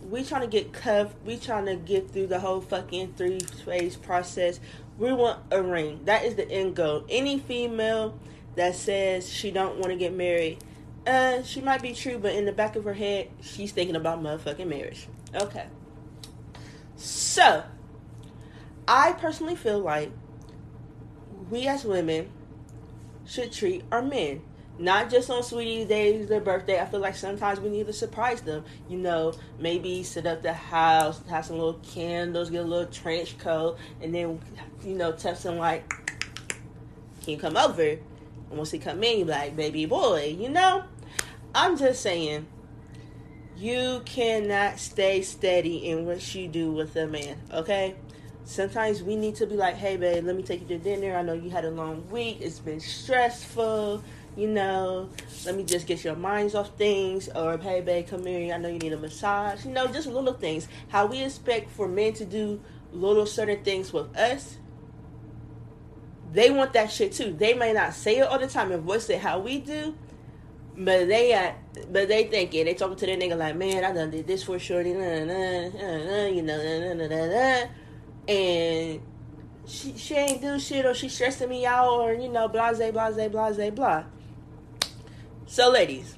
We 0.08 0.22
trying 0.24 0.42
to 0.42 0.46
get 0.46 0.72
cuffed. 0.72 1.16
We 1.24 1.36
trying 1.36 1.66
to 1.66 1.76
get 1.76 2.10
through 2.10 2.28
the 2.28 2.40
whole 2.40 2.60
fucking 2.60 3.14
three 3.14 3.40
phase 3.40 3.96
process. 3.96 4.60
We 4.98 5.12
want 5.12 5.40
a 5.50 5.62
ring. 5.62 6.00
That 6.04 6.24
is 6.24 6.34
the 6.36 6.48
end 6.48 6.76
goal. 6.76 7.04
Any 7.08 7.38
female 7.38 8.18
that 8.54 8.74
says 8.74 9.32
she 9.32 9.50
don't 9.50 9.78
want 9.78 9.90
to 9.90 9.96
get 9.96 10.12
married, 10.12 10.62
uh, 11.06 11.42
she 11.42 11.60
might 11.60 11.82
be 11.82 11.92
true, 11.92 12.18
but 12.18 12.34
in 12.34 12.44
the 12.44 12.52
back 12.52 12.76
of 12.76 12.84
her 12.84 12.94
head, 12.94 13.28
she's 13.40 13.72
thinking 13.72 13.96
about 13.96 14.22
motherfucking 14.22 14.66
marriage. 14.66 15.08
Okay. 15.34 15.66
So, 16.96 17.64
I 18.86 19.12
personally 19.12 19.56
feel 19.56 19.80
like 19.80 20.12
we 21.50 21.66
as 21.66 21.84
women 21.84 22.30
should 23.26 23.52
treat 23.52 23.84
our 23.90 24.02
men 24.02 24.42
not 24.78 25.10
just 25.10 25.30
on 25.30 25.42
Sweetest 25.42 25.88
Day 25.88 26.24
their 26.24 26.40
birthday 26.40 26.80
i 26.80 26.86
feel 26.86 27.00
like 27.00 27.16
sometimes 27.16 27.60
we 27.60 27.68
need 27.68 27.86
to 27.86 27.92
surprise 27.92 28.40
them 28.40 28.64
you 28.88 28.98
know 28.98 29.32
maybe 29.58 30.02
set 30.02 30.26
up 30.26 30.42
the 30.42 30.52
house 30.52 31.20
have 31.28 31.46
some 31.46 31.56
little 31.56 31.80
candles 31.94 32.50
get 32.50 32.64
a 32.64 32.68
little 32.68 32.90
trench 32.90 33.38
coat 33.38 33.76
and 34.00 34.14
then 34.14 34.40
you 34.84 34.94
know 34.94 35.12
tell 35.12 35.34
them 35.34 35.58
like 35.58 35.88
can 37.22 37.34
you 37.34 37.38
come 37.38 37.56
over 37.56 37.82
and 37.82 38.00
once 38.50 38.70
he 38.70 38.78
come 38.78 39.02
in 39.04 39.20
you 39.20 39.24
like 39.24 39.54
baby 39.54 39.86
boy 39.86 40.36
you 40.38 40.48
know 40.48 40.82
i'm 41.54 41.76
just 41.76 42.02
saying 42.02 42.46
you 43.56 44.02
cannot 44.04 44.80
stay 44.80 45.22
steady 45.22 45.88
in 45.88 46.04
what 46.04 46.34
you 46.34 46.48
do 46.48 46.72
with 46.72 46.96
a 46.96 47.06
man 47.06 47.36
okay 47.52 47.94
sometimes 48.44 49.02
we 49.02 49.16
need 49.16 49.34
to 49.36 49.46
be 49.46 49.56
like, 49.56 49.74
hey, 49.74 49.96
babe, 49.96 50.24
let 50.24 50.36
me 50.36 50.42
take 50.42 50.60
you 50.60 50.66
to 50.68 50.78
dinner. 50.78 51.16
I 51.16 51.22
know 51.22 51.32
you 51.32 51.50
had 51.50 51.64
a 51.64 51.70
long 51.70 52.08
week. 52.10 52.38
It's 52.40 52.58
been 52.58 52.80
stressful. 52.80 54.02
You 54.36 54.48
know, 54.48 55.10
let 55.46 55.56
me 55.56 55.62
just 55.62 55.86
get 55.86 56.02
your 56.02 56.16
minds 56.16 56.54
off 56.54 56.76
things. 56.76 57.28
Or, 57.28 57.56
hey, 57.56 57.80
babe, 57.80 58.08
come 58.08 58.26
here. 58.26 58.52
I 58.52 58.58
know 58.58 58.68
you 58.68 58.78
need 58.78 58.92
a 58.92 58.98
massage. 58.98 59.64
You 59.64 59.70
know, 59.70 59.86
just 59.86 60.08
little 60.08 60.32
things. 60.32 60.66
How 60.88 61.06
we 61.06 61.22
expect 61.22 61.70
for 61.70 61.86
men 61.86 62.14
to 62.14 62.24
do 62.24 62.60
little 62.92 63.26
certain 63.26 63.62
things 63.62 63.92
with 63.92 64.14
us. 64.16 64.56
They 66.32 66.50
want 66.50 66.72
that 66.72 66.90
shit 66.90 67.12
too. 67.12 67.32
They 67.32 67.54
may 67.54 67.72
not 67.72 67.94
say 67.94 68.18
it 68.18 68.26
all 68.26 68.38
the 68.40 68.48
time 68.48 68.72
and 68.72 68.82
voice 68.82 69.08
it 69.08 69.20
how 69.20 69.38
we 69.38 69.60
do, 69.60 69.94
but 70.76 71.06
they 71.06 71.32
at, 71.32 71.56
but 71.92 72.08
they 72.08 72.24
think 72.24 72.52
it. 72.54 72.64
They 72.64 72.74
talking 72.74 72.96
to 72.96 73.06
their 73.06 73.16
nigga 73.16 73.36
like, 73.36 73.54
man, 73.54 73.84
I 73.84 73.92
done 73.92 74.10
did 74.10 74.26
this 74.26 74.42
for 74.42 74.58
nah, 74.58 76.26
you 76.26 76.42
know, 76.42 76.94
nah 76.96 77.66
and 78.26 79.00
she 79.66 79.96
she 79.96 80.14
ain't 80.14 80.40
do 80.40 80.58
shit 80.58 80.84
or 80.84 80.94
she 80.94 81.08
stressing 81.08 81.48
me 81.48 81.66
out 81.66 81.88
or 81.88 82.12
you 82.14 82.28
know 82.28 82.48
blase 82.48 82.78
blase 82.78 83.30
blase 83.30 83.70
blah. 83.70 84.04
So 85.46 85.70
ladies, 85.70 86.16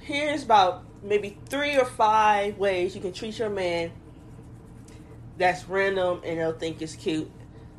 here's 0.00 0.44
about 0.44 0.84
maybe 1.02 1.36
three 1.48 1.76
or 1.76 1.84
five 1.84 2.56
ways 2.56 2.94
you 2.94 3.00
can 3.00 3.12
treat 3.12 3.38
your 3.38 3.50
man 3.50 3.90
that's 5.38 5.68
random 5.68 6.20
and 6.24 6.38
they'll 6.38 6.52
think 6.52 6.80
it's 6.80 6.94
cute. 6.94 7.30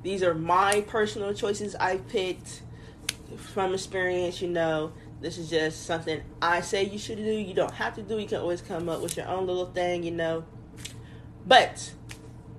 These 0.03 0.21
are 0.23 0.33
my 0.33 0.81
personal 0.81 1.33
choices 1.33 1.75
I 1.75 1.97
picked 1.97 2.61
from 3.37 3.73
experience, 3.73 4.41
you 4.41 4.49
know. 4.49 4.91
This 5.21 5.37
is 5.37 5.49
just 5.49 5.85
something 5.85 6.21
I 6.41 6.61
say 6.61 6.83
you 6.83 6.99
should 6.99 7.17
do. 7.17 7.23
You 7.23 7.53
don't 7.53 7.73
have 7.73 7.95
to 7.95 8.03
do. 8.03 8.19
You 8.19 8.27
can 8.27 8.39
always 8.39 8.61
come 8.61 8.87
up 8.89 9.01
with 9.01 9.17
your 9.17 9.27
own 9.27 9.47
little 9.47 9.65
thing, 9.65 10.03
you 10.03 10.11
know. 10.11 10.45
But 11.45 11.93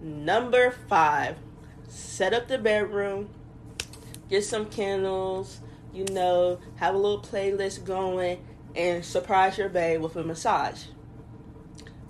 number 0.00 0.74
five, 0.88 1.36
set 1.86 2.34
up 2.34 2.48
the 2.48 2.58
bedroom, 2.58 3.28
get 4.28 4.44
some 4.44 4.66
candles, 4.66 5.60
you 5.98 6.04
know, 6.14 6.60
have 6.76 6.94
a 6.94 6.98
little 6.98 7.20
playlist 7.20 7.84
going, 7.84 8.38
and 8.76 9.04
surprise 9.04 9.58
your 9.58 9.68
babe 9.68 10.00
with 10.00 10.14
a 10.16 10.22
massage. 10.22 10.84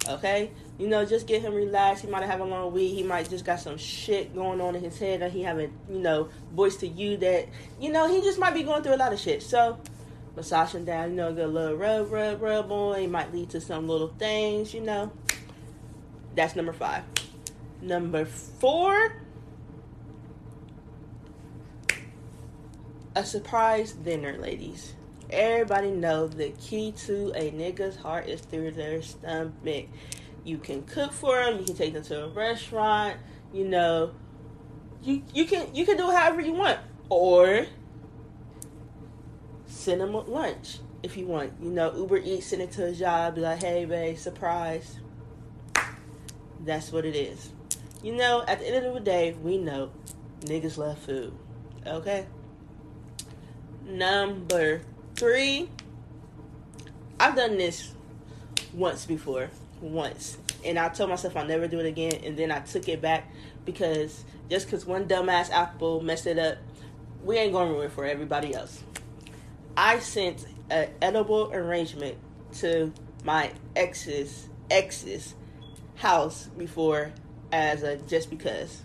Okay? 0.07 0.51
You 0.79 0.89
know, 0.89 1.05
just 1.05 1.27
get 1.27 1.43
him 1.43 1.55
relaxed. 1.55 2.05
He 2.05 2.11
might 2.11 2.25
have 2.25 2.41
a 2.41 2.45
long 2.45 2.73
week. 2.73 2.95
He 2.95 3.03
might 3.03 3.29
just 3.29 3.45
got 3.45 3.61
some 3.61 3.79
shit 3.79 4.35
going 4.35 4.61
on 4.61 4.77
in 4.77 4.83
his 4.83 4.99
head 4.99 5.23
that 5.23 5.33
he 5.33 5.43
haven't, 5.43 5.73
you 5.91 5.99
know, 5.99 6.29
voiced 6.53 6.81
to 6.81 6.87
you 6.87 7.17
that, 7.17 7.49
you 7.81 7.91
know, 7.91 8.09
he 8.09 8.21
just 8.21 8.39
might 8.39 8.55
be 8.55 8.63
going 8.63 8.83
through 8.83 8.95
a 8.95 8.97
lot 8.97 9.13
of 9.13 9.19
shit. 9.19 9.43
So, 9.43 9.79
massage 10.37 10.75
him 10.75 10.85
down, 10.85 11.11
you 11.11 11.17
know, 11.17 11.33
get 11.33 11.47
a 11.47 11.49
little 11.49 11.77
rub, 11.77 12.13
rub, 12.13 12.41
rub 12.41 12.71
on. 12.71 13.01
It 13.01 13.11
might 13.11 13.33
lead 13.33 13.51
to 13.51 13.61
some 13.61 13.89
little 13.89 14.15
things, 14.19 14.73
you 14.73 14.83
know. 14.83 15.11
That's 16.35 16.55
number 16.55 16.73
five. 16.73 17.03
Number 17.81 18.25
four, 18.25 19.23
a 23.19 23.27
surprise 23.27 23.93
dinner, 23.93 24.39
ladies. 24.39 24.95
Everybody 25.29 25.91
know 25.91 26.29
the 26.29 26.51
key 26.51 26.93
to 27.07 27.33
a 27.35 27.51
nigga's 27.51 27.97
heart 27.97 28.29
is 28.29 28.41
through 28.41 28.71
their 28.71 29.03
stomach. 29.03 29.87
You 30.45 30.59
can 30.59 30.85
cook 30.85 31.13
for 31.13 31.35
them. 31.35 31.59
You 31.59 31.65
can 31.65 31.75
take 31.75 31.95
them 31.95 32.05
to 32.05 32.27
a 32.27 32.29
restaurant. 32.29 33.17
You 33.53 33.65
know, 33.65 34.13
you 35.03 35.25
you 35.35 35.47
can 35.47 35.75
you 35.75 35.85
can 35.85 35.97
do 35.97 36.11
however 36.11 36.41
you 36.41 36.53
want, 36.53 36.79
or 37.09 37.67
send 39.67 40.01
them 40.01 40.13
lunch 40.13 40.79
if 41.03 41.17
you 41.17 41.27
want. 41.27 41.55
You 41.61 41.71
know, 41.71 41.95
Uber 41.97 42.19
Eats, 42.19 42.47
send 42.47 42.63
it 42.63 42.71
to 42.73 42.87
a 42.87 42.93
job. 42.93 43.35
Be 43.35 43.41
like, 43.41 43.59
hey, 43.61 43.85
babe, 43.85 44.17
surprise. 44.17 45.01
That's 46.61 46.93
what 46.93 47.05
it 47.05 47.17
is. 47.17 47.51
You 48.01 48.15
know, 48.15 48.45
at 48.47 48.61
the 48.61 48.69
end 48.69 48.87
of 48.87 48.95
the 48.95 49.01
day, 49.01 49.37
we 49.43 49.59
know 49.59 49.91
niggas 50.43 50.79
love 50.79 50.99
food. 50.99 51.35
Okay? 51.85 52.27
Number 53.89 54.83
three, 55.17 55.71
I've 57.19 57.35
done 57.35 57.57
this 57.57 57.95
once 58.75 59.07
before. 59.07 59.49
Once. 59.81 60.37
And 60.63 60.79
I 60.79 60.91
told 60.91 61.09
myself 61.09 61.37
I'll 61.37 61.47
never 61.47 61.67
do 61.67 61.81
it 61.81 61.87
again. 61.87 62.21
And 62.23 62.37
then 62.37 62.53
I 62.53 62.61
took 62.61 62.87
it 62.87 63.01
back 63.01 63.33
because 63.65 64.25
just 64.51 64.67
because 64.67 64.85
one 64.85 65.07
dumbass 65.07 65.51
apple 65.51 66.03
messed 66.03 66.27
it 66.27 66.39
up, 66.39 66.59
we 67.25 67.39
ain't 67.39 67.53
going 67.53 67.69
to 67.69 67.75
ruin 67.75 67.87
it 67.87 67.93
for 67.93 68.05
everybody 68.05 68.55
else. 68.55 68.83
I 69.75 70.01
sent 70.01 70.47
an 70.69 70.91
edible 71.01 71.51
arrangement 71.53 72.19
to 72.59 72.93
my 73.25 73.53
ex's 73.75 74.49
ex's 74.71 75.35
house 75.97 76.49
before 76.59 77.13
as 77.53 77.83
a 77.83 77.97
just 77.97 78.29
because. 78.29 78.83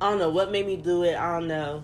I 0.00 0.10
don't 0.10 0.20
know 0.20 0.30
what 0.30 0.52
made 0.52 0.66
me 0.66 0.76
do 0.76 1.02
it. 1.02 1.16
I 1.16 1.38
don't 1.38 1.48
know. 1.48 1.82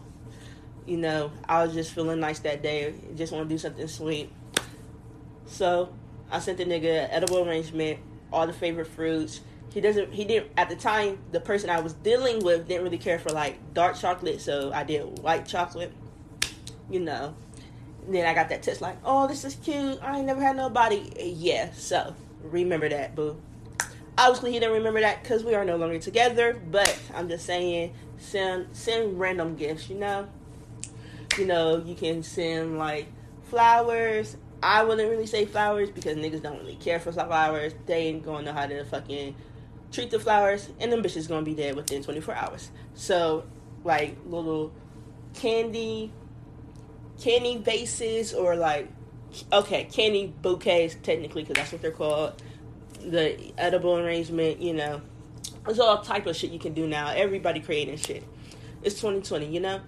You 0.86 0.96
know, 0.96 1.32
I 1.48 1.64
was 1.64 1.74
just 1.74 1.92
feeling 1.92 2.20
nice 2.20 2.40
that 2.40 2.62
day. 2.62 2.94
Just 3.14 3.32
want 3.32 3.48
to 3.48 3.54
do 3.54 3.58
something 3.58 3.86
sweet. 3.86 4.30
So 5.46 5.92
I 6.30 6.38
sent 6.38 6.58
the 6.58 6.64
nigga 6.64 7.08
edible 7.10 7.46
arrangement, 7.46 7.98
all 8.32 8.46
the 8.46 8.52
favorite 8.52 8.86
fruits. 8.86 9.40
He 9.72 9.80
doesn't. 9.80 10.12
He 10.12 10.24
didn't 10.24 10.50
at 10.56 10.68
the 10.68 10.76
time. 10.76 11.18
The 11.30 11.40
person 11.40 11.70
I 11.70 11.80
was 11.80 11.92
dealing 11.92 12.42
with 12.44 12.66
didn't 12.66 12.82
really 12.82 12.98
care 12.98 13.18
for 13.18 13.30
like 13.30 13.74
dark 13.74 13.96
chocolate, 13.96 14.40
so 14.40 14.72
I 14.72 14.84
did 14.84 15.20
white 15.20 15.46
chocolate. 15.46 15.92
You 16.90 17.00
know. 17.00 17.34
And 18.06 18.14
then 18.14 18.26
I 18.26 18.34
got 18.34 18.48
that 18.48 18.62
text 18.62 18.80
like, 18.80 18.96
"Oh, 19.04 19.28
this 19.28 19.44
is 19.44 19.54
cute. 19.56 19.98
I 20.02 20.18
ain't 20.18 20.26
never 20.26 20.40
had 20.40 20.56
nobody." 20.56 21.12
Yeah. 21.16 21.72
So 21.72 22.14
remember 22.42 22.88
that, 22.88 23.14
boo. 23.14 23.40
Obviously, 24.18 24.52
he 24.52 24.58
didn't 24.58 24.74
remember 24.74 25.00
that 25.00 25.22
because 25.22 25.44
we 25.44 25.54
are 25.54 25.64
no 25.64 25.76
longer 25.76 25.98
together. 25.98 26.60
But 26.70 26.98
I'm 27.14 27.28
just 27.28 27.46
saying, 27.46 27.94
send 28.18 28.68
send 28.72 29.20
random 29.20 29.54
gifts. 29.54 29.88
You 29.88 29.98
know, 29.98 30.28
you 31.38 31.46
know, 31.46 31.82
you 31.84 31.94
can 31.94 32.22
send 32.22 32.78
like 32.78 33.06
flowers. 33.44 34.36
I 34.62 34.84
wouldn't 34.84 35.08
really 35.08 35.26
say 35.26 35.46
flowers 35.46 35.90
because 35.90 36.16
niggas 36.16 36.42
don't 36.42 36.58
really 36.58 36.76
care 36.76 37.00
for 37.00 37.12
flowers. 37.12 37.72
They 37.86 38.08
ain't 38.08 38.24
gonna 38.24 38.42
know 38.42 38.52
how 38.52 38.66
to 38.66 38.84
fucking 38.84 39.34
treat 39.90 40.10
the 40.10 40.20
flowers, 40.20 40.68
and 40.78 40.92
them 40.92 41.02
bitches 41.02 41.28
gonna 41.28 41.42
be 41.42 41.54
dead 41.54 41.76
within 41.76 42.02
24 42.02 42.34
hours. 42.34 42.70
So, 42.94 43.44
like 43.84 44.16
little 44.26 44.72
candy, 45.34 46.12
candy 47.20 47.58
vases, 47.58 48.34
or 48.34 48.56
like 48.56 48.88
okay, 49.52 49.84
candy 49.84 50.32
bouquets 50.42 50.96
technically 51.02 51.42
because 51.42 51.56
that's 51.56 51.72
what 51.72 51.82
they're 51.82 51.90
called 51.90 52.42
the 53.04 53.52
edible 53.56 53.96
arrangement, 53.96 54.60
you 54.60 54.74
know. 54.74 55.00
There's 55.64 55.78
all 55.78 56.02
type 56.02 56.26
of 56.26 56.36
shit 56.36 56.50
you 56.50 56.58
can 56.58 56.74
do 56.74 56.86
now. 56.86 57.10
Everybody 57.10 57.60
creating 57.60 57.96
shit. 57.96 58.24
It's 58.82 58.96
2020, 58.96 59.46
you 59.46 59.60
know? 59.60 59.80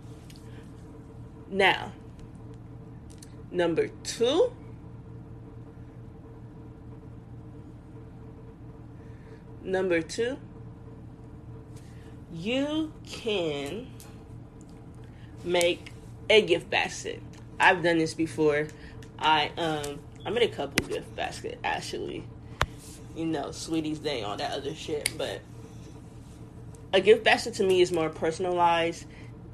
Now, 1.52 1.92
number 3.50 3.88
two. 4.04 4.52
Number 9.62 10.00
two, 10.00 10.38
you 12.32 12.92
can 13.06 13.86
make 15.44 15.92
a 16.28 16.42
gift 16.42 16.68
basket. 16.70 17.22
I've 17.60 17.82
done 17.82 17.98
this 17.98 18.14
before. 18.14 18.68
I 19.18 19.52
um 19.58 20.00
I 20.24 20.30
made 20.30 20.50
a 20.50 20.52
couple 20.52 20.84
gift 20.88 21.14
basket 21.14 21.60
actually 21.62 22.24
you 23.14 23.26
know, 23.26 23.50
Sweetest 23.50 24.02
Day, 24.02 24.22
all 24.22 24.36
that 24.36 24.52
other 24.52 24.74
shit. 24.74 25.10
But 25.16 25.40
a 26.92 27.00
gift 27.00 27.24
basket 27.24 27.54
to 27.54 27.64
me 27.64 27.80
is 27.80 27.92
more 27.92 28.08
personalized 28.08 29.04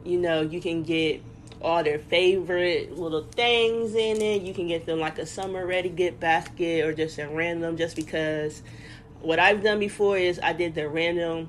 You 0.04 0.18
know, 0.18 0.40
you 0.40 0.60
can 0.60 0.82
get 0.84 1.22
all 1.60 1.82
their 1.82 1.98
favorite 1.98 2.96
little 2.96 3.24
things 3.24 3.94
in 3.94 4.20
it. 4.22 4.42
You 4.42 4.54
can 4.54 4.68
get 4.68 4.86
them 4.86 5.00
like 5.00 5.18
a 5.18 5.26
summer 5.26 5.66
ready 5.66 5.88
gift 5.88 6.20
basket 6.20 6.84
or 6.84 6.92
just 6.92 7.18
a 7.18 7.28
random 7.28 7.76
just 7.76 7.96
because 7.96 8.62
what 9.20 9.38
I've 9.38 9.62
done 9.62 9.80
before 9.80 10.16
is 10.16 10.38
I 10.42 10.52
did 10.52 10.74
the 10.74 10.88
random 10.88 11.48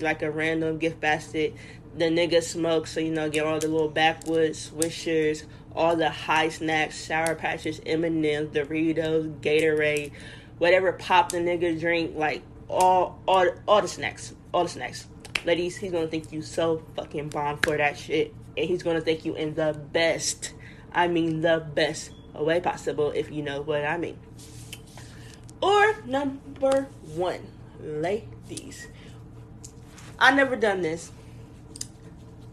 like 0.00 0.22
a 0.22 0.30
random 0.30 0.78
gift 0.78 1.00
basket. 1.00 1.54
The 1.96 2.04
nigga 2.04 2.42
smoke, 2.42 2.86
so 2.86 3.00
you 3.00 3.10
know, 3.10 3.28
get 3.28 3.44
all 3.44 3.58
the 3.58 3.68
little 3.68 3.88
backwoods 3.88 4.70
swishers, 4.70 5.44
all 5.74 5.96
the 5.96 6.08
high 6.08 6.48
snacks, 6.48 6.96
sour 6.96 7.34
patches, 7.34 7.80
M&M's, 7.84 8.50
Doritos, 8.50 9.40
Gatorade, 9.40 10.12
whatever 10.58 10.92
pop 10.92 11.32
the 11.32 11.38
nigga 11.38 11.78
drink, 11.78 12.16
like 12.16 12.42
all 12.68 13.18
all 13.26 13.48
all 13.66 13.82
the 13.82 13.88
snacks, 13.88 14.34
all 14.54 14.64
the 14.64 14.70
snacks. 14.70 15.08
Ladies, 15.44 15.76
he's 15.76 15.90
gonna 15.90 16.06
think 16.06 16.32
you 16.32 16.42
so 16.42 16.82
fucking 16.96 17.30
bomb 17.30 17.58
for 17.58 17.76
that 17.76 17.98
shit, 17.98 18.34
and 18.56 18.68
he's 18.68 18.82
gonna 18.82 19.00
thank 19.00 19.24
you 19.24 19.34
in 19.34 19.54
the 19.54 19.78
best, 19.92 20.52
I 20.92 21.08
mean 21.08 21.40
the 21.40 21.66
best 21.74 22.12
way 22.34 22.60
possible, 22.60 23.10
if 23.10 23.30
you 23.30 23.42
know 23.42 23.62
what 23.62 23.84
I 23.84 23.96
mean. 23.96 24.18
Or 25.60 26.00
number 26.06 26.88
one, 27.14 27.46
ladies. 27.80 28.88
I 30.18 30.32
never 30.34 30.56
done 30.56 30.82
this. 30.82 31.12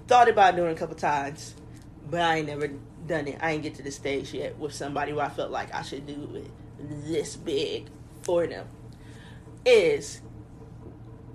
Thought 0.08 0.30
about 0.30 0.56
doing 0.56 0.72
a 0.72 0.76
couple 0.76 0.96
times, 0.96 1.54
but 2.10 2.22
I 2.22 2.38
ain't 2.38 2.48
never 2.48 2.68
done 3.08 3.28
it. 3.28 3.38
I 3.42 3.52
ain't 3.52 3.64
get 3.64 3.76
to 3.76 3.84
the 3.84 3.92
stage 3.92 4.34
yet 4.34 4.58
with 4.58 4.74
somebody 4.74 5.14
where 5.14 5.26
I 5.26 5.30
felt 5.30 5.52
like 5.52 5.74
I 5.74 5.82
should 5.82 6.06
do 6.06 6.30
it 6.36 6.50
this 6.80 7.36
big 7.36 7.88
for 8.22 8.48
them. 8.48 8.68
Is 9.66 10.22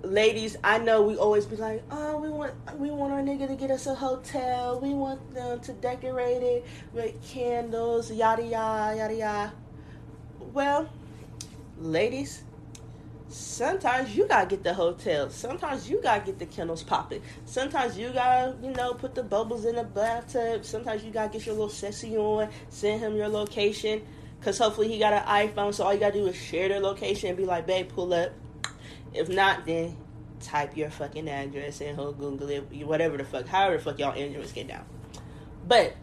ladies, 0.03 0.57
I 0.63 0.77
know 0.77 1.01
we 1.01 1.15
always 1.15 1.45
be 1.45 1.55
like, 1.55 1.81
oh, 1.89 2.17
we 2.17 2.29
want 2.29 2.53
we 2.77 2.91
want 2.91 3.13
our 3.13 3.21
nigga 3.21 3.47
to 3.47 3.55
get 3.55 3.71
us 3.71 3.87
a 3.87 3.95
hotel. 3.95 4.79
We 4.79 4.93
want 4.93 5.33
them 5.33 5.59
to 5.61 5.73
decorate 5.73 6.43
it 6.43 6.65
with 6.93 7.21
candles, 7.27 8.11
yada 8.11 8.43
yada 8.43 8.97
yada 8.97 9.15
yada. 9.15 9.53
Well, 10.39 10.89
ladies, 11.79 12.43
sometimes 13.29 14.15
you 14.15 14.27
gotta 14.27 14.47
get 14.47 14.63
the 14.63 14.73
hotel. 14.73 15.29
Sometimes 15.29 15.89
you 15.89 16.01
gotta 16.01 16.25
get 16.25 16.37
the 16.37 16.45
candles 16.45 16.83
popping. 16.83 17.21
Sometimes 17.45 17.97
you 17.97 18.09
gotta, 18.09 18.55
you 18.61 18.71
know, 18.71 18.93
put 18.93 19.15
the 19.15 19.23
bubbles 19.23 19.65
in 19.65 19.75
the 19.75 19.83
bathtub. 19.83 20.65
Sometimes 20.65 21.03
you 21.03 21.11
gotta 21.11 21.31
get 21.31 21.45
your 21.45 21.55
little 21.55 21.69
sexy 21.69 22.17
on, 22.17 22.49
send 22.69 23.01
him 23.01 23.15
your 23.15 23.29
location. 23.29 24.03
Cause 24.41 24.57
hopefully 24.57 24.89
he 24.89 24.99
got 24.99 25.13
an 25.13 25.23
iPhone, 25.23 25.73
so 25.73 25.85
all 25.85 25.93
you 25.93 26.01
gotta 26.01 26.19
do 26.19 26.27
is 26.27 26.35
share 26.35 26.67
their 26.67 26.81
location 26.81 27.29
and 27.29 27.37
be 27.37 27.45
like, 27.45 27.65
babe, 27.65 27.87
pull 27.87 28.13
up. 28.13 28.33
If 29.13 29.29
not, 29.29 29.65
then 29.65 29.97
type 30.39 30.75
your 30.75 30.89
fucking 30.89 31.29
address 31.29 31.81
and 31.81 31.97
he'll 31.97 32.13
Google 32.13 32.49
it, 32.49 32.85
whatever 32.85 33.17
the 33.17 33.23
fuck, 33.23 33.47
however 33.47 33.77
the 33.77 33.83
fuck 33.83 33.99
y'all 33.99 34.13
Androids 34.13 34.51
get 34.51 34.67
down. 34.67 34.85
But 35.67 35.95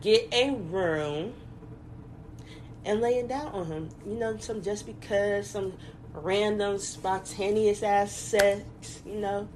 get 0.00 0.32
a 0.32 0.50
room 0.50 1.34
and 2.84 3.00
lay 3.00 3.18
it 3.18 3.28
down 3.28 3.48
on 3.48 3.66
him. 3.66 3.88
You 4.06 4.14
know, 4.14 4.36
some 4.38 4.62
just 4.62 4.86
because, 4.86 5.50
some 5.50 5.74
random 6.12 6.78
spontaneous 6.78 7.82
ass 7.82 8.12
sex, 8.12 9.02
you 9.06 9.16
know. 9.16 9.48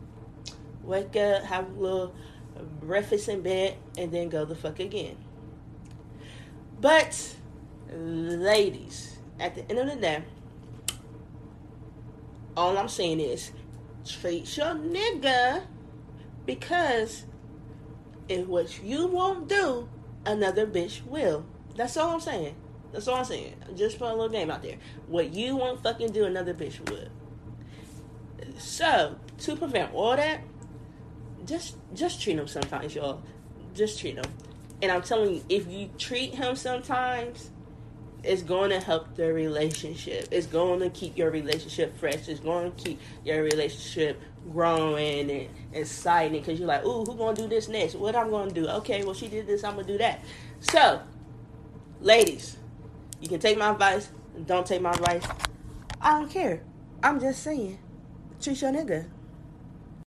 Wake 0.82 1.16
up, 1.16 1.42
have 1.42 1.68
a 1.68 1.80
little 1.80 2.14
breakfast 2.80 3.28
in 3.28 3.42
bed, 3.42 3.76
and 3.98 4.12
then 4.12 4.28
go 4.28 4.44
the 4.44 4.54
fuck 4.54 4.78
again. 4.78 5.16
But, 6.80 7.34
ladies, 7.90 9.16
at 9.40 9.54
the 9.54 9.68
end 9.68 9.78
of 9.80 9.88
the 9.88 10.00
day, 10.00 10.22
all 12.56 12.78
I'm 12.78 12.88
saying 12.88 13.20
is 13.20 13.52
treat 14.04 14.56
your 14.56 14.74
nigga 14.74 15.62
because 16.44 17.24
if 18.28 18.46
what 18.46 18.82
you 18.82 19.06
won't 19.06 19.48
do, 19.48 19.88
another 20.24 20.66
bitch 20.66 21.04
will. 21.04 21.44
That's 21.76 21.96
all 21.96 22.14
I'm 22.14 22.20
saying. 22.20 22.56
That's 22.92 23.08
all 23.08 23.16
I'm 23.16 23.24
saying. 23.24 23.54
Just 23.74 23.98
put 23.98 24.08
a 24.08 24.14
little 24.14 24.28
game 24.28 24.50
out 24.50 24.62
there. 24.62 24.76
What 25.06 25.34
you 25.34 25.56
won't 25.56 25.82
fucking 25.82 26.12
do, 26.12 26.24
another 26.24 26.54
bitch 26.54 26.78
would. 26.90 27.10
So 28.58 29.16
to 29.38 29.56
prevent 29.56 29.92
all 29.92 30.16
that, 30.16 30.40
just 31.44 31.76
just 31.94 32.22
treat 32.22 32.38
him 32.38 32.48
sometimes, 32.48 32.94
y'all. 32.94 33.22
Just 33.74 34.00
treat 34.00 34.16
him. 34.16 34.24
And 34.82 34.90
I'm 34.90 35.02
telling 35.02 35.34
you, 35.34 35.44
if 35.48 35.68
you 35.68 35.90
treat 35.98 36.34
him 36.34 36.56
sometimes, 36.56 37.50
it's 38.26 38.42
going 38.42 38.70
to 38.70 38.80
help 38.80 39.14
the 39.16 39.32
relationship. 39.32 40.28
It's 40.30 40.46
going 40.46 40.80
to 40.80 40.90
keep 40.90 41.16
your 41.16 41.30
relationship 41.30 41.96
fresh. 41.98 42.28
It's 42.28 42.40
going 42.40 42.72
to 42.72 42.84
keep 42.84 43.00
your 43.24 43.42
relationship 43.42 44.20
growing 44.52 45.30
and 45.30 45.48
exciting 45.72 46.40
because 46.40 46.58
you're 46.58 46.68
like, 46.68 46.84
ooh, 46.84 47.04
who 47.04 47.14
going 47.16 47.36
to 47.36 47.42
do 47.42 47.48
this 47.48 47.68
next? 47.68 47.94
What 47.94 48.16
I'm 48.16 48.30
going 48.30 48.48
to 48.48 48.54
do? 48.54 48.68
Okay, 48.68 49.04
well, 49.04 49.14
she 49.14 49.28
did 49.28 49.46
this. 49.46 49.64
I'm 49.64 49.74
going 49.74 49.86
to 49.86 49.92
do 49.92 49.98
that. 49.98 50.20
So, 50.60 51.00
ladies, 52.00 52.56
you 53.20 53.28
can 53.28 53.40
take 53.40 53.58
my 53.58 53.70
advice. 53.70 54.10
Don't 54.46 54.66
take 54.66 54.82
my 54.82 54.90
advice. 54.90 55.26
I 56.00 56.20
don't 56.20 56.30
care. 56.30 56.62
I'm 57.02 57.20
just 57.20 57.42
saying, 57.42 57.78
treat 58.40 58.60
your 58.60 58.72
nigga. 58.72 59.08